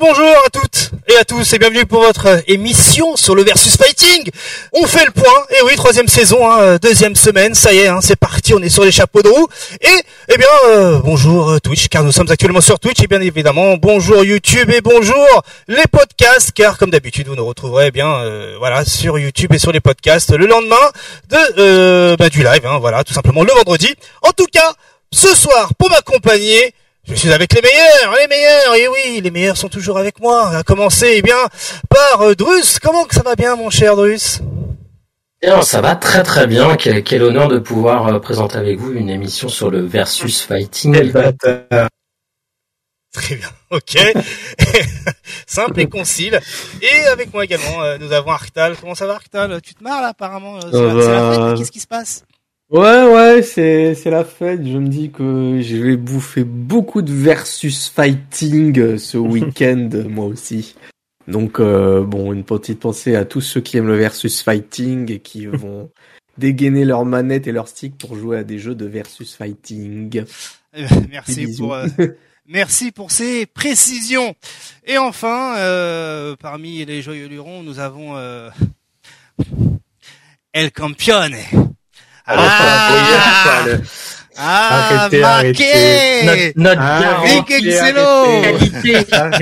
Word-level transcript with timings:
Bonjour 0.00 0.32
à 0.46 0.50
toutes 0.50 0.90
et 1.08 1.16
à 1.16 1.24
tous 1.24 1.52
et 1.52 1.58
bienvenue 1.58 1.84
pour 1.84 2.02
votre 2.02 2.42
émission 2.46 3.16
sur 3.16 3.34
le 3.34 3.42
versus 3.42 3.76
fighting. 3.76 4.30
On 4.72 4.86
fait 4.86 5.04
le 5.04 5.10
point, 5.10 5.46
et 5.50 5.62
oui, 5.64 5.74
troisième 5.74 6.06
saison, 6.06 6.48
hein, 6.48 6.76
deuxième 6.76 7.16
semaine, 7.16 7.54
ça 7.54 7.72
y 7.72 7.78
est, 7.78 7.88
hein, 7.88 7.98
c'est 8.00 8.14
parti, 8.14 8.54
on 8.54 8.60
est 8.60 8.68
sur 8.68 8.84
les 8.84 8.92
chapeaux 8.92 9.22
de 9.22 9.28
roue. 9.28 9.48
Et, 9.80 10.02
eh 10.28 10.36
bien, 10.36 10.46
euh, 10.68 10.98
bonjour 10.98 11.50
euh, 11.50 11.58
Twitch, 11.58 11.88
car 11.88 12.04
nous 12.04 12.12
sommes 12.12 12.30
actuellement 12.30 12.60
sur 12.60 12.78
Twitch, 12.78 13.02
et 13.02 13.08
bien 13.08 13.20
évidemment, 13.20 13.76
bonjour 13.76 14.22
YouTube 14.22 14.70
et 14.70 14.80
bonjour 14.80 15.42
les 15.66 15.86
podcasts, 15.90 16.52
car 16.52 16.78
comme 16.78 16.90
d'habitude, 16.90 17.26
vous 17.26 17.36
nous 17.36 17.46
retrouverez 17.46 17.86
eh 17.88 17.90
bien, 17.90 18.18
euh, 18.18 18.54
voilà, 18.58 18.84
sur 18.84 19.18
YouTube 19.18 19.52
et 19.52 19.58
sur 19.58 19.72
les 19.72 19.80
podcasts 19.80 20.32
le 20.32 20.46
lendemain 20.46 20.76
de 21.28 22.16
bah, 22.16 22.28
du 22.28 22.44
live, 22.44 22.64
hein, 22.66 22.78
voilà, 22.78 23.02
tout 23.02 23.14
simplement 23.14 23.42
le 23.42 23.52
vendredi. 23.52 23.92
En 24.22 24.30
tout 24.30 24.46
cas, 24.52 24.74
ce 25.10 25.34
soir, 25.34 25.72
pour 25.78 25.90
m'accompagner, 25.90 26.74
je 27.08 27.14
suis 27.14 27.32
avec 27.32 27.52
les 27.54 27.62
meilleurs, 27.62 28.14
les 28.20 28.28
meilleurs, 28.28 28.74
et 28.74 28.88
oui, 28.88 29.20
les 29.20 29.30
meilleurs 29.30 29.56
sont 29.56 29.68
toujours 29.68 29.98
avec 29.98 30.20
moi. 30.20 30.56
À 30.56 30.62
commencer, 30.62 31.14
eh 31.16 31.22
bien, 31.22 31.36
par 31.88 32.22
euh, 32.22 32.34
Drus. 32.34 32.78
Comment 32.80 33.04
que 33.04 33.14
ça 33.14 33.22
va 33.22 33.34
bien, 33.34 33.56
mon 33.56 33.70
cher 33.70 33.96
Drus? 33.96 34.40
Bien, 35.40 35.62
ça 35.62 35.80
va 35.80 35.96
très 35.96 36.22
très 36.22 36.46
bien. 36.46 36.76
Quel, 36.76 37.02
quel 37.02 37.22
honneur 37.22 37.48
de 37.48 37.58
pouvoir 37.58 38.08
euh, 38.08 38.18
présenter 38.18 38.58
avec 38.58 38.78
vous 38.78 38.92
une 38.92 39.08
émission 39.08 39.48
sur 39.48 39.70
le 39.70 39.84
versus 39.86 40.42
fighting. 40.42 41.12
Très 43.12 43.36
bien, 43.36 43.48
ok. 43.70 43.98
Simple 45.46 45.80
et 45.80 45.86
concile. 45.88 46.40
Et 46.82 47.06
avec 47.06 47.32
moi 47.32 47.44
également, 47.44 47.82
euh, 47.82 47.96
nous 47.98 48.12
avons 48.12 48.30
Arctal. 48.30 48.76
Comment 48.76 48.94
ça 48.94 49.06
va, 49.06 49.14
Arctal? 49.14 49.60
Tu 49.62 49.74
te 49.74 49.82
marres 49.82 50.02
là, 50.02 50.08
apparemment 50.08 50.60
C'est 50.60 50.72
la, 50.72 51.02
c'est 51.02 51.10
la 51.10 51.32
fête, 51.32 51.58
Qu'est-ce 51.58 51.72
qui 51.72 51.80
se 51.80 51.86
passe? 51.86 52.24
Ouais, 52.70 53.04
ouais, 53.12 53.42
c'est, 53.42 53.94
c'est 53.94 54.10
la 54.10 54.24
fête. 54.24 54.66
Je 54.66 54.76
me 54.76 54.88
dis 54.88 55.10
que 55.10 55.60
je 55.62 55.76
vais 55.76 55.96
bouffer 55.96 56.44
beaucoup 56.44 57.00
de 57.00 57.12
versus 57.12 57.88
fighting 57.88 58.78
euh, 58.78 58.98
ce 58.98 59.16
week-end, 59.18 59.88
moi 60.08 60.26
aussi. 60.26 60.74
Donc, 61.26 61.60
euh, 61.60 62.02
bon, 62.02 62.32
une 62.32 62.44
petite 62.44 62.80
pensée 62.80 63.14
à 63.14 63.24
tous 63.24 63.40
ceux 63.40 63.60
qui 63.60 63.76
aiment 63.76 63.86
le 63.86 63.96
versus 63.96 64.42
fighting 64.42 65.10
et 65.10 65.20
qui 65.20 65.46
vont 65.46 65.90
dégainer 66.38 66.84
leurs 66.84 67.04
manettes 67.04 67.46
et 67.46 67.52
leurs 67.52 67.68
sticks 67.68 67.98
pour 67.98 68.16
jouer 68.16 68.38
à 68.38 68.44
des 68.44 68.58
jeux 68.58 68.74
de 68.74 68.86
versus 68.86 69.34
fighting. 69.34 70.24
Eh 70.74 70.82
ben, 70.84 71.06
Merci 71.10 71.56
pour, 71.56 71.74
euh, 71.74 71.86
merci 72.46 72.92
pour 72.92 73.10
ces 73.10 73.46
précisions. 73.46 74.34
Et 74.86 74.96
enfin, 74.96 75.56
euh, 75.58 76.36
parmi 76.36 76.84
les 76.84 77.02
joyeux 77.02 77.28
lurons, 77.28 77.62
nous 77.62 77.78
avons 77.78 78.16
euh, 78.16 78.50
El 80.52 80.70
Campione. 80.72 81.36
Ah, 82.30 83.64
ah, 84.40 84.98
Arrêtez, 85.00 85.20
marqué 85.20 85.64
Notre, 86.24 86.52
notre 86.56 86.80
Ah, 86.80 87.16
Arrêtez. 87.16 87.82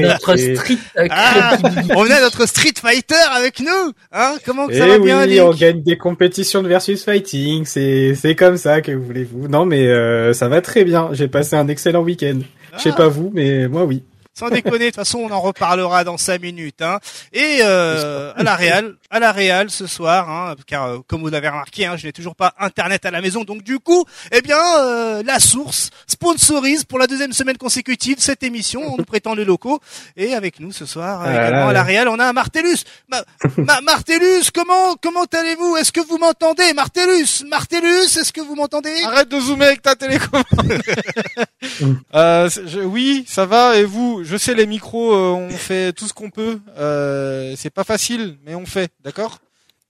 notre 0.02 0.36
street 0.36 0.78
euh, 0.98 1.06
Ah, 1.10 1.56
on 1.96 2.10
a 2.10 2.20
notre 2.20 2.46
Street 2.46 2.72
Fighter 2.80 3.14
avec 3.34 3.60
nous, 3.60 3.92
hein 4.12 4.36
Comment 4.46 4.66
que 4.68 4.74
ça 4.78 4.84
Eh 4.86 4.90
va 4.90 4.98
bien, 4.98 5.22
oui, 5.24 5.28
Dick 5.32 5.42
on 5.42 5.50
gagne 5.50 5.82
des 5.82 5.98
compétitions 5.98 6.62
de 6.62 6.68
versus 6.68 7.04
fighting, 7.04 7.64
c'est 7.66 8.14
c'est 8.14 8.34
comme 8.34 8.56
ça 8.56 8.80
que 8.80 8.92
voulez-vous. 8.92 9.48
Non 9.48 9.66
mais 9.66 9.86
euh, 9.86 10.32
ça 10.32 10.48
va 10.48 10.62
très 10.62 10.84
bien. 10.84 11.10
J'ai 11.12 11.28
passé 11.28 11.56
un 11.56 11.68
excellent 11.68 12.00
week-end. 12.02 12.38
Je 12.78 12.82
sais 12.82 12.90
Ah. 12.92 12.96
pas 12.96 13.08
vous, 13.08 13.30
mais 13.34 13.68
moi 13.68 13.84
oui. 13.84 14.02
Sans 14.38 14.50
déconner, 14.50 14.78
de 14.78 14.84
toute 14.86 14.96
façon, 14.96 15.18
on 15.20 15.30
en 15.30 15.40
reparlera 15.40 16.04
dans 16.04 16.18
cinq 16.18 16.42
minutes. 16.42 16.82
Hein. 16.82 16.98
Et 17.32 17.60
euh, 17.62 18.32
à 18.36 18.42
la 18.42 18.54
Real, 18.54 18.94
à 19.10 19.18
la 19.18 19.32
Real 19.32 19.70
ce 19.70 19.86
soir, 19.86 20.28
hein, 20.28 20.54
car 20.66 20.84
euh, 20.84 20.98
comme 21.06 21.22
vous 21.22 21.28
l'avez 21.30 21.48
remarqué, 21.48 21.86
hein, 21.86 21.96
je 21.96 22.06
n'ai 22.06 22.12
toujours 22.12 22.36
pas 22.36 22.52
Internet 22.58 23.06
à 23.06 23.10
la 23.10 23.22
maison, 23.22 23.44
donc 23.44 23.62
du 23.62 23.78
coup, 23.78 24.04
eh 24.32 24.42
bien, 24.42 24.58
euh, 24.80 25.22
la 25.24 25.40
source 25.40 25.88
sponsorise 26.06 26.84
pour 26.84 26.98
la 26.98 27.06
deuxième 27.06 27.32
semaine 27.32 27.56
consécutive 27.56 28.16
cette 28.18 28.42
émission 28.42 28.92
en 28.92 28.96
nous 28.98 29.04
prêtant 29.04 29.34
les 29.34 29.44
locaux. 29.46 29.80
Et 30.18 30.34
avec 30.34 30.60
nous 30.60 30.70
ce 30.72 30.84
soir, 30.84 31.22
euh, 31.22 31.24
Ah 31.28 31.32
là 31.32 31.48
également 31.48 31.64
là. 31.64 31.68
à 31.68 31.72
la 31.72 31.82
Real, 31.84 32.08
on 32.08 32.18
a 32.18 32.32
Martellus. 32.34 32.84
Ma, 33.08 33.22
Ma- 33.56 33.80
Martellus, 33.80 34.50
comment 34.54 34.96
comment 35.02 35.24
allez-vous? 35.32 35.76
Est-ce 35.78 35.92
que 35.92 36.00
vous 36.06 36.18
m'entendez, 36.18 36.74
Martellus 36.74 37.44
Martellus, 37.48 38.18
est-ce 38.18 38.32
que 38.34 38.42
vous 38.42 38.54
m'entendez? 38.54 39.02
Arrête 39.04 39.28
de 39.30 39.40
zoomer 39.40 39.66
avec 39.68 39.80
ta 39.82 39.96
télécommande. 39.96 40.44
euh, 42.14 42.48
je- 42.66 42.80
oui, 42.80 43.24
ça 43.28 43.46
va. 43.46 43.76
Et 43.76 43.84
vous 43.84 44.24
Je 44.26 44.36
sais 44.36 44.54
les 44.54 44.66
micros, 44.66 45.14
euh, 45.14 45.30
on 45.32 45.50
fait 45.50 45.92
tout 45.92 46.08
ce 46.08 46.12
qu'on 46.12 46.30
peut. 46.30 46.58
Euh, 46.76 47.54
c'est 47.56 47.70
pas 47.70 47.84
facile, 47.84 48.38
mais 48.44 48.56
on 48.56 48.66
fait, 48.66 48.90
d'accord? 49.04 49.38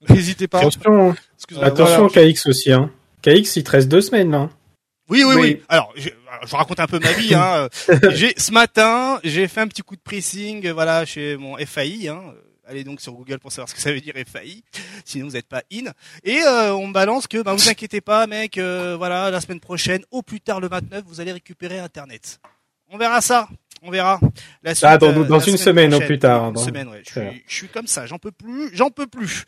N'hésitez 0.09 0.47
pas. 0.47 0.59
Attention, 0.59 1.15
Excuse-moi, 1.35 1.65
attention 1.65 2.07
voilà. 2.07 2.31
KX 2.33 2.45
aussi. 2.45 2.71
Hein. 2.71 2.91
KX, 3.23 3.55
il 3.55 3.63
te 3.63 3.71
reste 3.71 3.87
deux 3.87 4.01
semaines 4.01 4.29
là. 4.31 4.49
Oui, 5.09 5.23
oui, 5.25 5.33
oui. 5.35 5.41
Oui. 5.41 5.61
Alors, 5.69 5.91
je, 5.95 6.09
je 6.45 6.55
raconte 6.55 6.79
un 6.79 6.85
peu 6.85 6.99
ma 6.99 7.13
vie. 7.13 7.33
Hein. 7.33 7.67
J'ai 8.11 8.33
ce 8.37 8.51
matin, 8.51 9.19
j'ai 9.23 9.47
fait 9.47 9.61
un 9.61 9.67
petit 9.67 9.81
coup 9.81 9.95
de 9.95 10.01
pressing, 10.01 10.69
voilà, 10.69 11.03
chez 11.05 11.35
mon 11.37 11.57
FAI. 11.57 12.09
Hein. 12.09 12.21
Allez 12.67 12.83
donc 12.83 12.99
sur 13.01 13.13
Google 13.13 13.39
pour 13.39 13.51
savoir 13.51 13.69
ce 13.69 13.73
que 13.73 13.81
ça 13.81 13.91
veut 13.91 14.01
dire 14.01 14.13
FAI. 14.27 14.61
Sinon, 15.05 15.27
vous 15.27 15.33
n'êtes 15.33 15.47
pas 15.47 15.63
in. 15.73 15.85
Et 16.23 16.41
euh, 16.41 16.75
on 16.75 16.87
me 16.87 16.93
balance 16.93 17.25
que, 17.25 17.41
bah, 17.41 17.53
vous 17.53 17.69
inquiétez 17.69 18.01
pas, 18.01 18.27
mec. 18.27 18.57
euh, 18.57 18.95
voilà, 18.97 19.31
la 19.31 19.39
semaine 19.41 19.61
prochaine, 19.61 20.03
au 20.11 20.21
plus 20.21 20.41
tard 20.41 20.59
le 20.59 20.67
29, 20.67 21.05
vous 21.07 21.21
allez 21.21 21.31
récupérer 21.31 21.79
Internet. 21.79 22.39
On 22.89 22.97
verra 22.97 23.21
ça. 23.21 23.47
On 23.83 23.91
verra. 23.91 24.19
La 24.63 24.73
suite, 24.73 24.85
Ah, 24.89 24.97
dans- 24.97 25.07
euh, 25.09 25.23
dans 25.23 25.37
la 25.37 25.45
une 25.45 25.57
semaine 25.57 25.87
au 25.93 25.97
prochaine. 25.97 26.07
plus 26.07 26.19
tard, 26.19 26.47
Une 26.47 26.53
dans- 26.53 26.65
semaine, 26.65 26.87
ouais. 26.89 27.03
Je 27.05 27.11
suis, 27.11 27.43
je 27.47 27.55
suis 27.55 27.67
comme 27.67 27.85
ça. 27.87 28.05
J'en 28.07 28.17
peux 28.17 28.31
plus. 28.31 28.69
J'en 28.73 28.89
peux 28.89 29.05
plus. 29.07 29.43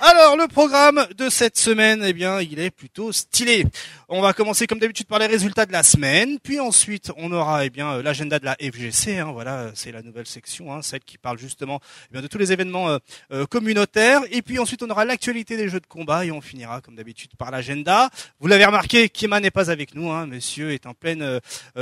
Alors, 0.00 0.36
le 0.36 0.46
programme 0.46 1.04
de 1.18 1.28
cette 1.28 1.58
semaine, 1.58 2.02
eh 2.06 2.12
bien, 2.12 2.40
il 2.40 2.58
est 2.60 2.70
plutôt 2.70 3.10
stylé. 3.12 3.66
On 4.08 4.20
va 4.20 4.32
commencer 4.34 4.66
comme 4.66 4.78
d'habitude 4.78 5.06
par 5.06 5.18
les 5.18 5.26
résultats 5.26 5.64
de 5.64 5.72
la 5.72 5.82
semaine, 5.82 6.38
puis 6.38 6.60
ensuite 6.60 7.10
on 7.16 7.32
aura 7.32 7.64
eh 7.64 7.70
bien 7.70 7.90
euh, 7.94 8.02
l'agenda 8.02 8.38
de 8.38 8.44
la 8.44 8.54
FGC. 8.60 9.18
Hein, 9.18 9.32
voilà, 9.32 9.58
euh, 9.60 9.70
c'est 9.74 9.92
la 9.92 10.02
nouvelle 10.02 10.26
section, 10.26 10.72
hein, 10.74 10.82
celle 10.82 11.00
qui 11.00 11.16
parle 11.16 11.38
justement 11.38 11.80
eh 12.10 12.12
bien, 12.12 12.20
de 12.22 12.26
tous 12.26 12.36
les 12.36 12.52
événements 12.52 12.88
euh, 12.90 12.98
euh, 13.32 13.46
communautaires. 13.46 14.20
Et 14.30 14.42
puis 14.42 14.58
ensuite 14.58 14.82
on 14.82 14.90
aura 14.90 15.04
l'actualité 15.06 15.56
des 15.56 15.68
jeux 15.70 15.80
de 15.80 15.86
combat 15.86 16.26
et 16.26 16.30
on 16.32 16.42
finira 16.42 16.82
comme 16.82 16.96
d'habitude 16.96 17.30
par 17.38 17.50
l'agenda. 17.50 18.10
Vous 18.40 18.46
l'avez 18.46 18.66
remarqué, 18.66 19.08
Kima 19.08 19.40
n'est 19.40 19.50
pas 19.50 19.70
avec 19.70 19.94
nous. 19.94 20.10
Hein, 20.10 20.26
monsieur 20.26 20.72
est 20.72 20.84
en 20.86 20.92
pleine 20.92 21.22
euh, 21.22 21.40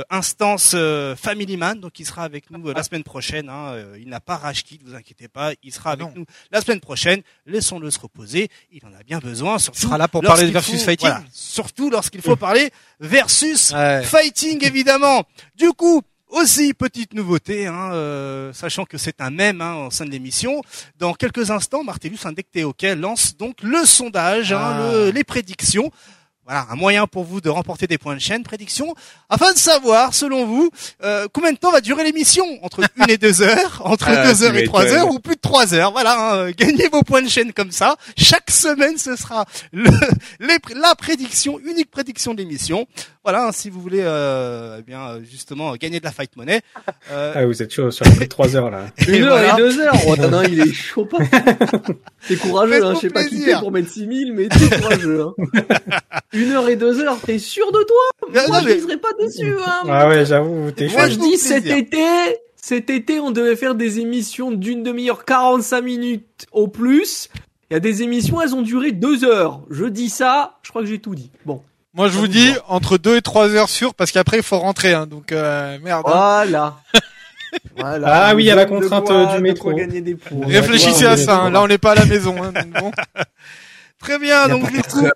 instance 0.09 0.71
euh, 0.75 1.15
Family 1.17 1.57
Man, 1.57 1.79
donc 1.81 1.99
il 1.99 2.05
sera 2.05 2.23
avec 2.23 2.49
nous 2.51 2.71
la 2.71 2.83
semaine 2.83 3.03
prochaine. 3.03 3.49
Hein, 3.49 3.75
il 3.99 4.07
n'a 4.07 4.21
pas 4.21 4.37
rage 4.37 4.63
quit, 4.63 4.79
vous 4.85 4.95
inquiétez 4.95 5.27
pas, 5.27 5.51
il 5.61 5.73
sera 5.73 5.91
avec 5.91 6.07
Non. 6.07 6.13
nous 6.15 6.25
la 6.51 6.61
semaine 6.61 6.79
prochaine. 6.79 7.21
Laissons-le 7.45 7.91
se 7.91 7.99
reposer, 7.99 8.47
il 8.71 8.85
en 8.85 8.93
a 8.93 9.03
bien 9.03 9.19
besoin. 9.19 9.59
Surtout 9.59 9.79
sera 9.81 9.97
là 9.97 10.07
pour 10.07 10.21
parler 10.21 10.47
de 10.47 10.51
versus 10.51 10.79
faut- 10.79 10.85
fighting. 10.85 11.09
voilà, 11.09 11.23
surtout 11.33 11.89
lorsqu'il 11.89 12.12
faut 12.21 12.35
parler 12.35 12.69
versus 12.99 13.71
Ouais. 13.75 14.03
fighting 14.03 14.63
évidemment. 14.63 15.23
Du 15.55 15.69
coup, 15.73 16.01
aussi 16.29 16.73
petite 16.73 17.13
nouveauté, 17.13 17.67
hein, 17.67 17.91
euh, 17.93 18.51
sachant 18.53 18.85
que 18.85 18.97
c'est 18.97 19.21
un 19.21 19.29
même 19.29 19.61
hein, 19.61 19.75
au 19.87 19.91
sein 19.91 20.05
de 20.05 20.09
l'émission. 20.11 20.61
Dans 20.97 21.13
quelques 21.13 21.51
instants, 21.51 21.83
Martellus 21.83 22.17
Indecté 22.25 22.63
OK 22.63 22.81
lance 22.97 23.37
donc 23.37 23.57
le 23.61 23.85
sondage, 23.85 24.51
hein, 24.51 24.59
Ah. 24.61 24.91
le- 24.93 25.09
les 25.11 25.23
prédictions. 25.23 25.91
Voilà, 26.45 26.67
un 26.69 26.75
moyen 26.75 27.07
pour 27.07 27.23
vous 27.23 27.39
de 27.39 27.47
remporter 27.49 27.87
des 27.87 27.97
points 27.97 28.15
de 28.15 28.19
chaîne, 28.19 28.43
prédiction, 28.43 28.95
afin 29.29 29.53
de 29.53 29.57
savoir, 29.57 30.13
selon 30.13 30.45
vous, 30.45 30.69
euh, 31.01 31.27
combien 31.31 31.53
de 31.53 31.57
temps 31.57 31.71
va 31.71 31.79
durer 31.79 32.03
l'émission? 32.03 32.45
Entre 32.63 32.81
une 32.97 33.09
et 33.09 33.17
deux 33.17 33.41
heures, 33.41 33.81
entre 33.85 34.07
Ah, 34.09 34.25
deux 34.27 34.43
heures 34.43 34.55
et 34.57 34.65
trois 34.65 34.85
heures, 34.87 35.09
ou 35.09 35.19
plus 35.19 35.35
de 35.35 35.41
trois 35.41 35.73
heures? 35.73 35.93
Voilà, 35.93 36.19
hein, 36.19 36.35
euh, 36.35 36.51
gagnez 36.57 36.89
vos 36.89 37.01
points 37.03 37.21
de 37.21 37.29
chaîne 37.29 37.53
comme 37.53 37.71
ça. 37.71 37.95
Chaque 38.17 38.51
semaine, 38.51 38.97
ce 38.97 39.15
sera 39.15 39.45
le, 39.71 39.89
les 40.41 40.57
la 40.75 40.95
prédiction, 40.95 41.59
unique 41.59 41.89
prédiction 41.91 42.33
de 42.33 42.39
l'émission. 42.39 42.87
Voilà, 43.23 43.45
hein, 43.47 43.51
si 43.53 43.69
vous 43.69 43.79
voulez, 43.79 44.01
euh, 44.01 44.77
eh 44.79 44.81
bien, 44.81 45.19
justement, 45.23 45.73
gagner 45.77 46.01
de 46.01 46.05
la 46.05 46.11
fight 46.11 46.35
money. 46.35 46.59
Euh, 47.09 47.31
Ah, 47.37 47.45
vous 47.45 47.63
êtes 47.63 47.73
chaud 47.73 47.89
sur 47.89 48.05
les 48.19 48.27
trois 48.27 48.53
heures 48.57 48.69
là. 48.69 48.87
et 48.97 49.17
Une 49.17 49.23
heure 49.23 49.37
voilà. 49.37 49.53
et 49.53 49.57
deux 49.57 49.79
heures. 49.79 49.95
Oh, 50.07 50.17
non, 50.17 50.27
non, 50.29 50.41
il 50.43 50.59
est 50.59 50.73
chaud 50.73 51.05
pas. 51.05 51.19
T'es 52.27 52.35
courageux, 52.35 52.83
hein. 52.85 52.93
Je 52.95 52.99
sais 52.99 53.09
pas 53.09 53.23
qui 53.23 53.29
plaisir. 53.37 53.55
t'es 53.59 53.59
pour 53.61 53.71
mettre 53.71 53.89
6000, 53.89 54.33
mais 54.33 54.49
t'es 54.49 54.77
courageux, 54.77 55.21
hein. 55.25 55.33
Une 56.33 56.51
heure 56.51 56.67
et 56.67 56.75
deux 56.75 56.99
heures, 56.99 57.19
t'es 57.25 57.37
sûr 57.39 57.71
de 57.71 57.83
toi? 57.83 58.31
Non, 58.33 58.41
Moi, 58.47 58.57
non, 58.57 58.63
je 58.63 58.69
mais- 58.69 58.75
miserais 58.75 58.97
pas 58.97 59.09
dessus, 59.21 59.55
hein. 59.65 59.83
Ah 59.89 60.07
ouais, 60.07 60.25
j'avoue, 60.25 60.71
t'es 60.71 60.85
Moi, 60.85 60.91
chaud. 60.93 60.97
Moi, 60.97 61.09
je 61.09 61.15
dis 61.15 61.37
cet 61.37 61.65
été, 61.67 62.03
cet 62.55 62.89
été, 62.89 63.19
on 63.19 63.31
devait 63.31 63.55
faire 63.55 63.75
des 63.75 63.99
émissions 63.99 64.51
d'une 64.51 64.83
demi-heure, 64.83 65.25
45 65.25 65.81
minutes 65.81 66.45
au 66.51 66.67
plus. 66.67 67.29
Il 67.69 67.73
y 67.73 67.77
a 67.77 67.79
des 67.79 68.03
émissions, 68.03 68.41
elles 68.41 68.53
ont 68.55 68.61
duré 68.61 68.91
deux 68.91 69.23
heures. 69.23 69.61
Je 69.69 69.85
dis 69.85 70.09
ça, 70.09 70.57
je 70.63 70.69
crois 70.69 70.81
que 70.81 70.87
j'ai 70.87 70.99
tout 70.99 71.15
dit. 71.15 71.31
Bon. 71.45 71.61
Moi, 71.95 72.07
je 72.07 72.17
vous 72.17 72.27
dis 72.27 72.51
entre 72.67 72.97
2 72.97 73.17
et 73.17 73.21
3 73.21 73.49
heures 73.53 73.69
sûres, 73.69 73.93
parce 73.93 74.11
qu'après, 74.11 74.37
il 74.37 74.43
faut 74.43 74.57
rentrer. 74.57 74.93
Hein, 74.93 75.05
donc, 75.05 75.31
euh, 75.31 75.77
merde. 75.83 76.03
hein. 76.07 76.11
Voilà. 76.11 76.75
voilà. 77.77 78.07
Ah 78.29 78.35
oui, 78.35 78.43
il 78.43 78.47
y 78.47 78.51
a 78.51 78.55
la 78.55 78.65
De 78.65 78.69
contrainte, 78.71 79.05
quoi- 79.05 79.31
euh, 79.31 79.35
du 79.37 79.41
métro. 79.43 79.71
des 79.73 80.15
points. 80.15 80.47
Réfléchissez 80.47 81.05
à 81.05 81.17
ça. 81.17 81.37
hein. 81.37 81.49
Là, 81.51 81.61
on 81.61 81.67
n'est 81.67 81.77
pas 81.77 81.91
à 81.91 81.95
la 81.95 82.05
maison. 82.05 82.35
Hein, 82.41 82.51
donc 82.51 82.81
bon. 82.81 82.91
Très 83.99 84.17
bien, 84.19 84.47
donc 84.49 84.69
du 84.71 84.81
coup, 84.81 85.07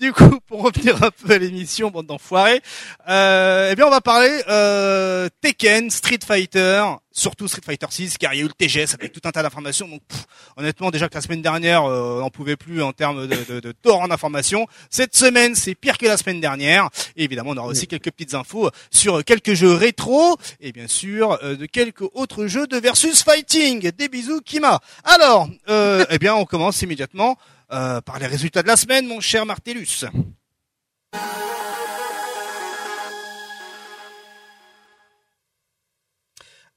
du 0.00 0.12
coup, 0.12 0.40
pour 0.46 0.62
revenir 0.62 1.02
un 1.02 1.10
peu 1.10 1.32
à 1.32 1.38
l'émission, 1.38 1.90
bande 1.90 2.06
d'enfoirés, 2.06 2.60
euh, 3.08 3.70
eh 3.72 3.76
bien, 3.76 3.86
on 3.86 3.90
va 3.90 4.00
parler 4.00 4.42
euh, 4.48 5.28
Tekken, 5.40 5.90
Street 5.90 6.18
Fighter, 6.26 6.84
surtout 7.12 7.46
Street 7.46 7.62
Fighter 7.64 7.86
6, 7.88 8.18
car 8.18 8.34
il 8.34 8.38
y 8.38 8.42
a 8.42 8.44
eu 8.44 8.48
le 8.48 8.52
TGS 8.52 8.94
avec 8.94 9.12
tout 9.12 9.20
un 9.24 9.30
tas 9.30 9.42
d'informations. 9.42 9.88
Donc, 9.88 10.02
pff, 10.08 10.26
honnêtement, 10.56 10.90
déjà 10.90 11.08
que 11.08 11.14
la 11.14 11.20
semaine 11.20 11.42
dernière, 11.42 11.84
euh, 11.84 12.16
on 12.16 12.20
n'en 12.20 12.30
pouvait 12.30 12.56
plus 12.56 12.82
en 12.82 12.92
termes 12.92 13.26
de, 13.26 13.36
de, 13.48 13.60
de 13.60 13.72
torrent 13.72 14.08
d'informations. 14.08 14.66
Cette 14.90 15.16
semaine, 15.16 15.54
c'est 15.54 15.74
pire 15.74 15.96
que 15.96 16.06
la 16.06 16.16
semaine 16.16 16.40
dernière. 16.40 16.88
Et 17.16 17.24
évidemment, 17.24 17.50
on 17.50 17.56
aura 17.56 17.68
aussi 17.68 17.86
quelques 17.86 18.10
petites 18.10 18.34
infos 18.34 18.70
sur 18.90 19.24
quelques 19.24 19.54
jeux 19.54 19.74
rétro 19.74 20.36
et 20.60 20.72
bien 20.72 20.88
sûr 20.88 21.38
euh, 21.42 21.56
de 21.56 21.66
quelques 21.66 22.04
autres 22.14 22.46
jeux 22.46 22.66
de 22.66 22.76
versus 22.78 23.22
fighting. 23.22 23.90
Des 23.92 24.08
bisous, 24.08 24.40
Kima. 24.40 24.80
Alors, 25.04 25.48
euh, 25.68 26.04
eh 26.10 26.18
bien, 26.18 26.34
on 26.34 26.44
commence 26.44 26.82
immédiatement 26.82 27.38
euh, 27.72 28.00
par 28.00 28.18
les 28.18 28.26
résultats 28.26 28.62
de 28.62 28.68
la 28.68 28.76
semaine, 28.76 29.06
mon 29.06 29.20
cher 29.20 29.46
Martellus. 29.46 30.04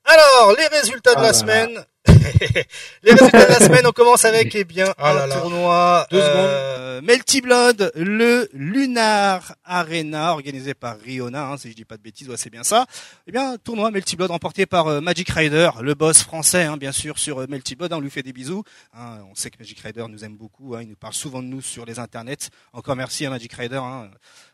Alors, 0.05 0.55
les 0.57 0.67
résultats 0.67 1.15
de 1.15 1.19
Ah 1.19 1.21
la 1.21 1.27
là 1.27 1.33
semaine. 1.33 1.85
les 3.03 3.11
résultats 3.13 3.45
de 3.45 3.49
la 3.51 3.59
semaine, 3.65 3.85
on 3.85 3.91
commence 3.91 4.25
avec 4.25 4.53
eh 4.55 4.63
bien 4.63 4.93
Ah 4.97 5.11
un 5.11 5.27
là 5.27 5.39
tournoi 5.39 6.07
euh, 6.13 7.01
Melty 7.01 7.41
Blood, 7.41 7.91
le 7.95 8.49
Lunar 8.53 9.55
Arena 9.63 10.31
organisé 10.33 10.73
par 10.73 10.97
Riona, 10.99 11.49
hein, 11.49 11.57
si 11.57 11.69
je 11.71 11.75
dis 11.75 11.85
pas 11.85 11.97
de 11.97 12.01
bêtises, 12.01 12.29
ouais, 12.29 12.37
c'est 12.37 12.49
bien 12.49 12.63
ça. 12.63 12.85
Eh 13.27 13.31
bien, 13.31 13.57
tournoi 13.57 13.91
Melty 13.91 14.15
Blood 14.15 14.31
remporté 14.31 14.65
par 14.65 14.87
euh, 14.87 15.01
Magic 15.01 15.29
Rider, 15.29 15.69
le 15.81 15.93
boss 15.95 16.23
français, 16.23 16.63
hein, 16.63 16.77
bien 16.77 16.91
sûr, 16.91 17.19
sur 17.19 17.39
euh, 17.41 17.45
Melty 17.47 17.75
Blood. 17.75 17.93
hein, 17.93 17.97
on 17.97 18.01
lui 18.01 18.09
fait 18.09 18.23
des 18.23 18.33
bisous. 18.33 18.63
hein. 18.93 19.19
on 19.29 19.35
sait 19.35 19.49
que 19.49 19.57
Magic 19.59 19.79
Rider 19.79 20.05
nous 20.09 20.23
aime 20.23 20.35
beaucoup. 20.37 20.75
hein, 20.75 20.79
il 20.81 20.89
nous 20.89 20.95
parle 20.95 21.13
souvent 21.13 21.41
de 21.41 21.47
nous 21.47 21.61
sur 21.61 21.85
les 21.85 21.99
internets. 21.99 22.49
Encore 22.73 22.95
merci 22.95 23.25
à 23.25 23.29
Magic 23.29 23.53
Rider 23.53 23.77
hein, 23.81 24.09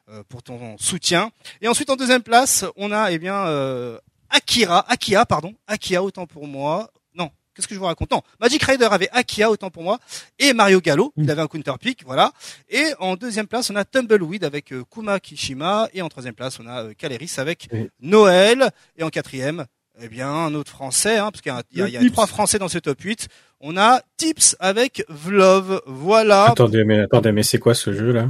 euh, 0.10 0.24
pour 0.28 0.44
ton 0.44 0.78
soutien. 0.78 1.32
Et 1.62 1.68
ensuite, 1.68 1.90
en 1.90 1.96
deuxième 1.96 2.24
place, 2.24 2.66
on 2.76 2.92
a 2.92 3.12
eh 3.12 3.20
bien 3.20 3.46
euh, 3.48 3.98
Akira, 4.30 4.86
Akia, 4.92 5.26
pardon, 5.26 5.54
Akia 5.68 6.04
autant 6.04 6.26
pour 6.26 6.48
moi. 6.48 6.90
Qu'est-ce 7.56 7.68
que 7.68 7.76
je 7.76 7.80
vous 7.80 7.86
raconte 7.86 8.12
Non, 8.12 8.22
Magic 8.40 8.64
Rider 8.64 8.88
avait 8.92 9.10
Akia 9.12 9.50
autant 9.50 9.70
pour 9.70 9.84
moi 9.84 10.00
et 10.40 10.54
Mario 10.54 10.82
Gallo, 10.82 11.14
il 11.18 11.30
avait 11.30 11.42
un 11.42 11.48
counter 11.48 11.74
pick, 11.80 12.04
voilà. 12.06 12.32
Et 12.70 12.86
en 13.00 13.16
deuxième 13.16 13.48
place, 13.48 13.70
on 13.70 13.76
a 13.76 13.86
Tumbleweed 13.86 14.44
avec 14.44 14.74
euh, 14.74 14.84
Kuma 14.92 15.20
Kishima 15.20 15.88
et 15.94 16.02
en 16.02 16.10
troisième 16.10 16.34
place, 16.34 16.60
on 16.60 16.68
a 16.68 16.84
euh, 16.86 16.94
Caleris 16.98 17.34
avec 17.38 17.68
Oui. 17.72 17.90
Noël 18.02 18.70
et 18.98 19.04
en 19.04 19.10
quatrième, 19.10 19.66
eh 20.02 20.08
bien 20.08 20.30
un 20.30 20.54
autre 20.56 20.72
français, 20.72 21.18
hein, 21.18 21.30
parce 21.32 21.42
qu'il 21.42 21.52
y 21.52 21.56
a, 21.56 21.62
il 21.72 21.78
y 21.78 21.82
a- 21.84 21.88
il 21.88 21.94
y 21.94 21.98
a 21.98 22.00
Tips. 22.02 22.12
trois 22.14 22.28
français 22.28 22.58
dans 22.60 22.68
ce 22.68 22.80
top 22.80 23.00
8. 23.02 23.28
On 23.60 23.78
a 23.78 24.02
Tips 24.18 24.56
avec 24.60 25.06
Vlov, 25.08 25.82
voilà. 25.86 26.46
Attendez, 26.46 26.84
mais 26.84 27.00
attendez, 27.00 27.32
mais 27.32 27.44
c'est 27.44 27.60
quoi 27.60 27.74
ce 27.76 27.94
jeu 27.94 28.12
là 28.12 28.30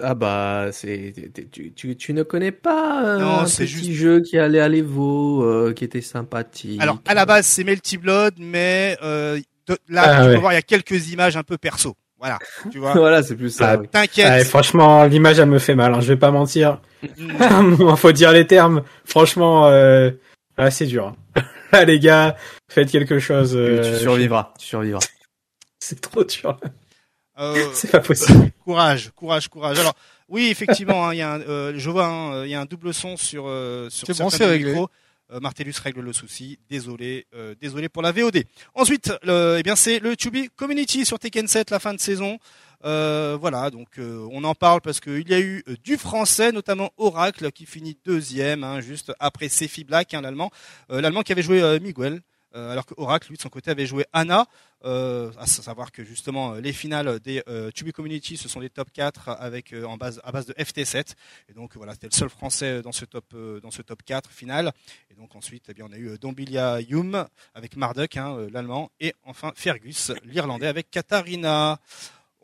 Ah 0.00 0.14
bah 0.14 0.68
c'est 0.72 1.12
tu, 1.52 1.72
tu, 1.72 1.96
tu 1.96 2.12
ne 2.14 2.22
connais 2.22 2.50
pas 2.52 3.04
euh, 3.04 3.18
Non, 3.18 3.40
un 3.40 3.44
petit 3.44 3.66
juste- 3.66 3.90
jeu 3.92 4.20
qui 4.20 4.38
allait 4.38 4.60
à 4.60 4.68
l'Evo 4.68 5.42
euh, 5.44 5.72
qui 5.74 5.84
était 5.84 6.00
sympathique. 6.00 6.80
Alors 6.80 6.98
à 7.06 7.12
la 7.14 7.26
base 7.26 7.44
c'est 7.46 7.62
Melty 7.62 7.98
Blood, 7.98 8.34
mais 8.38 8.96
euh, 9.02 9.38
de- 9.66 9.78
là 9.88 10.02
Ah, 10.04 10.22
tu 10.22 10.28
ouais. 10.28 10.34
peux 10.34 10.40
voir 10.40 10.52
il 10.52 10.56
y 10.56 10.58
a 10.58 10.62
quelques 10.62 11.10
images 11.12 11.36
un 11.36 11.42
peu 11.42 11.58
perso, 11.58 11.94
voilà. 12.18 12.38
Tu 12.70 12.78
vois. 12.78 12.92
voilà, 12.94 13.22
c'est 13.22 13.36
plus 13.36 13.50
ça. 13.50 13.72
Ah, 13.72 13.76
oui. 13.76 13.86
Ah, 13.92 14.00
T'inquiète. 14.00 14.46
franchement, 14.46 15.04
l'image 15.04 15.38
elle 15.38 15.48
me 15.50 15.58
fait 15.58 15.74
mal. 15.74 15.92
Hein, 15.94 16.00
je 16.00 16.08
vais 16.08 16.16
pas 16.18 16.30
mentir. 16.30 16.80
Mm. 17.20 17.96
Faut 17.96 18.12
dire 18.12 18.32
les 18.32 18.46
termes. 18.46 18.82
Franchement, 19.04 19.66
euh, 19.68 20.10
ah, 20.56 20.70
c'est 20.70 20.86
dur. 20.86 21.14
hein. 21.74 21.84
Les 21.84 21.98
gars, 21.98 22.36
faites 22.70 22.90
quelque 22.90 23.18
chose. 23.18 23.54
Euh, 23.56 23.82
tu 23.96 24.00
survivras, 24.00 24.52
tu 24.58 24.66
survivras. 24.66 25.00
C'est 25.80 26.00
trop 26.00 26.22
dur. 26.24 26.58
Euh, 27.42 27.68
C'est 27.74 27.90
pas 27.90 28.00
possible. 28.00 28.50
courage, 28.64 29.10
courage, 29.14 29.48
courage. 29.48 29.78
Alors 29.78 29.94
oui, 30.28 30.48
effectivement, 30.50 31.06
hein, 31.08 31.14
il 31.14 31.18
y 31.18 31.22
a 31.22 31.32
un, 31.34 31.40
euh, 31.42 31.74
je 31.76 31.90
vois, 31.90 32.06
hein, 32.06 32.44
il 32.44 32.50
y 32.50 32.54
a 32.54 32.60
un 32.60 32.64
double 32.66 32.94
son 32.94 33.16
sur 33.16 33.44
euh, 33.46 33.90
sur 33.90 34.06
C'est 34.06 34.12
bon, 34.14 34.30
certains 34.30 34.44
c'est 34.44 34.50
réglé. 34.50 34.70
micros. 34.70 34.88
Euh, 35.32 35.40
Martellus 35.40 35.74
règle 35.82 36.00
le 36.00 36.12
souci. 36.12 36.58
Désolé, 36.68 37.26
euh, 37.34 37.54
désolé 37.60 37.88
pour 37.88 38.02
la 38.02 38.12
VOD. 38.12 38.44
Ensuite, 38.74 39.12
le, 39.22 39.56
eh 39.58 39.62
bien 39.62 39.76
c'est 39.76 39.98
le 39.98 40.14
Tubi 40.16 40.50
Community 40.56 41.04
sur 41.06 41.18
Tekken 41.18 41.48
7, 41.48 41.70
la 41.70 41.78
fin 41.80 41.94
de 41.94 42.00
saison. 42.00 42.38
Euh, 42.84 43.38
voilà, 43.40 43.70
donc 43.70 43.86
euh, 43.98 44.26
on 44.32 44.42
en 44.44 44.54
parle 44.56 44.80
parce 44.80 44.98
qu'il 45.00 45.28
y 45.28 45.34
a 45.34 45.40
eu 45.40 45.64
du 45.84 45.96
français, 45.96 46.50
notamment 46.52 46.90
Oracle, 46.98 47.50
qui 47.52 47.64
finit 47.64 47.96
deuxième, 48.04 48.64
hein, 48.64 48.80
juste 48.80 49.12
après 49.20 49.48
Sefi 49.48 49.84
Black, 49.84 50.12
hein, 50.14 50.20
l'allemand, 50.20 50.50
Euh, 50.90 51.00
l'allemand 51.00 51.22
qui 51.22 51.30
avait 51.32 51.42
joué 51.42 51.62
euh, 51.62 51.78
Miguel, 51.80 52.14
euh, 52.14 52.20
alors 52.54 52.86
que 52.86 52.94
Oracle, 52.96 53.28
lui 53.28 53.36
de 53.36 53.42
son 53.42 53.48
côté, 53.48 53.70
avait 53.70 53.86
joué 53.86 54.04
Anna. 54.12 54.46
Euh, 54.84 55.30
à 55.38 55.46
savoir 55.46 55.92
que 55.92 56.02
justement 56.02 56.54
euh, 56.54 56.60
les 56.60 56.72
finales 56.72 57.20
des 57.20 57.42
euh, 57.48 57.70
Tubi 57.70 57.92
Community, 57.92 58.36
ce 58.36 58.48
sont 58.48 58.58
des 58.58 58.70
top 58.70 58.90
4 58.92 59.28
avec 59.28 59.72
euh, 59.72 59.84
en 59.84 59.96
base 59.96 60.20
à 60.24 60.32
base 60.32 60.46
de 60.46 60.54
FT7. 60.54 61.14
Et 61.48 61.52
donc 61.52 61.76
voilà, 61.76 61.92
c'était 61.92 62.08
le 62.08 62.14
seul 62.16 62.28
français 62.28 62.82
dans 62.82 62.90
ce 62.90 63.04
top 63.04 63.26
euh, 63.34 63.60
dans 63.60 63.70
ce 63.70 63.82
top 63.82 64.02
4 64.02 64.28
final. 64.30 64.72
Et 65.10 65.14
donc 65.14 65.36
ensuite, 65.36 65.66
eh 65.68 65.74
bien, 65.74 65.86
on 65.88 65.92
a 65.92 65.96
eu 65.96 66.08
euh, 66.08 66.18
Dombilia 66.18 66.80
Yum 66.80 67.26
avec 67.54 67.76
Marduk, 67.76 68.16
hein, 68.16 68.34
euh, 68.36 68.50
l'allemand, 68.50 68.90
et 68.98 69.14
enfin 69.22 69.52
Fergus, 69.54 70.10
l'irlandais, 70.24 70.66
avec 70.66 70.90
Katharina. 70.90 71.78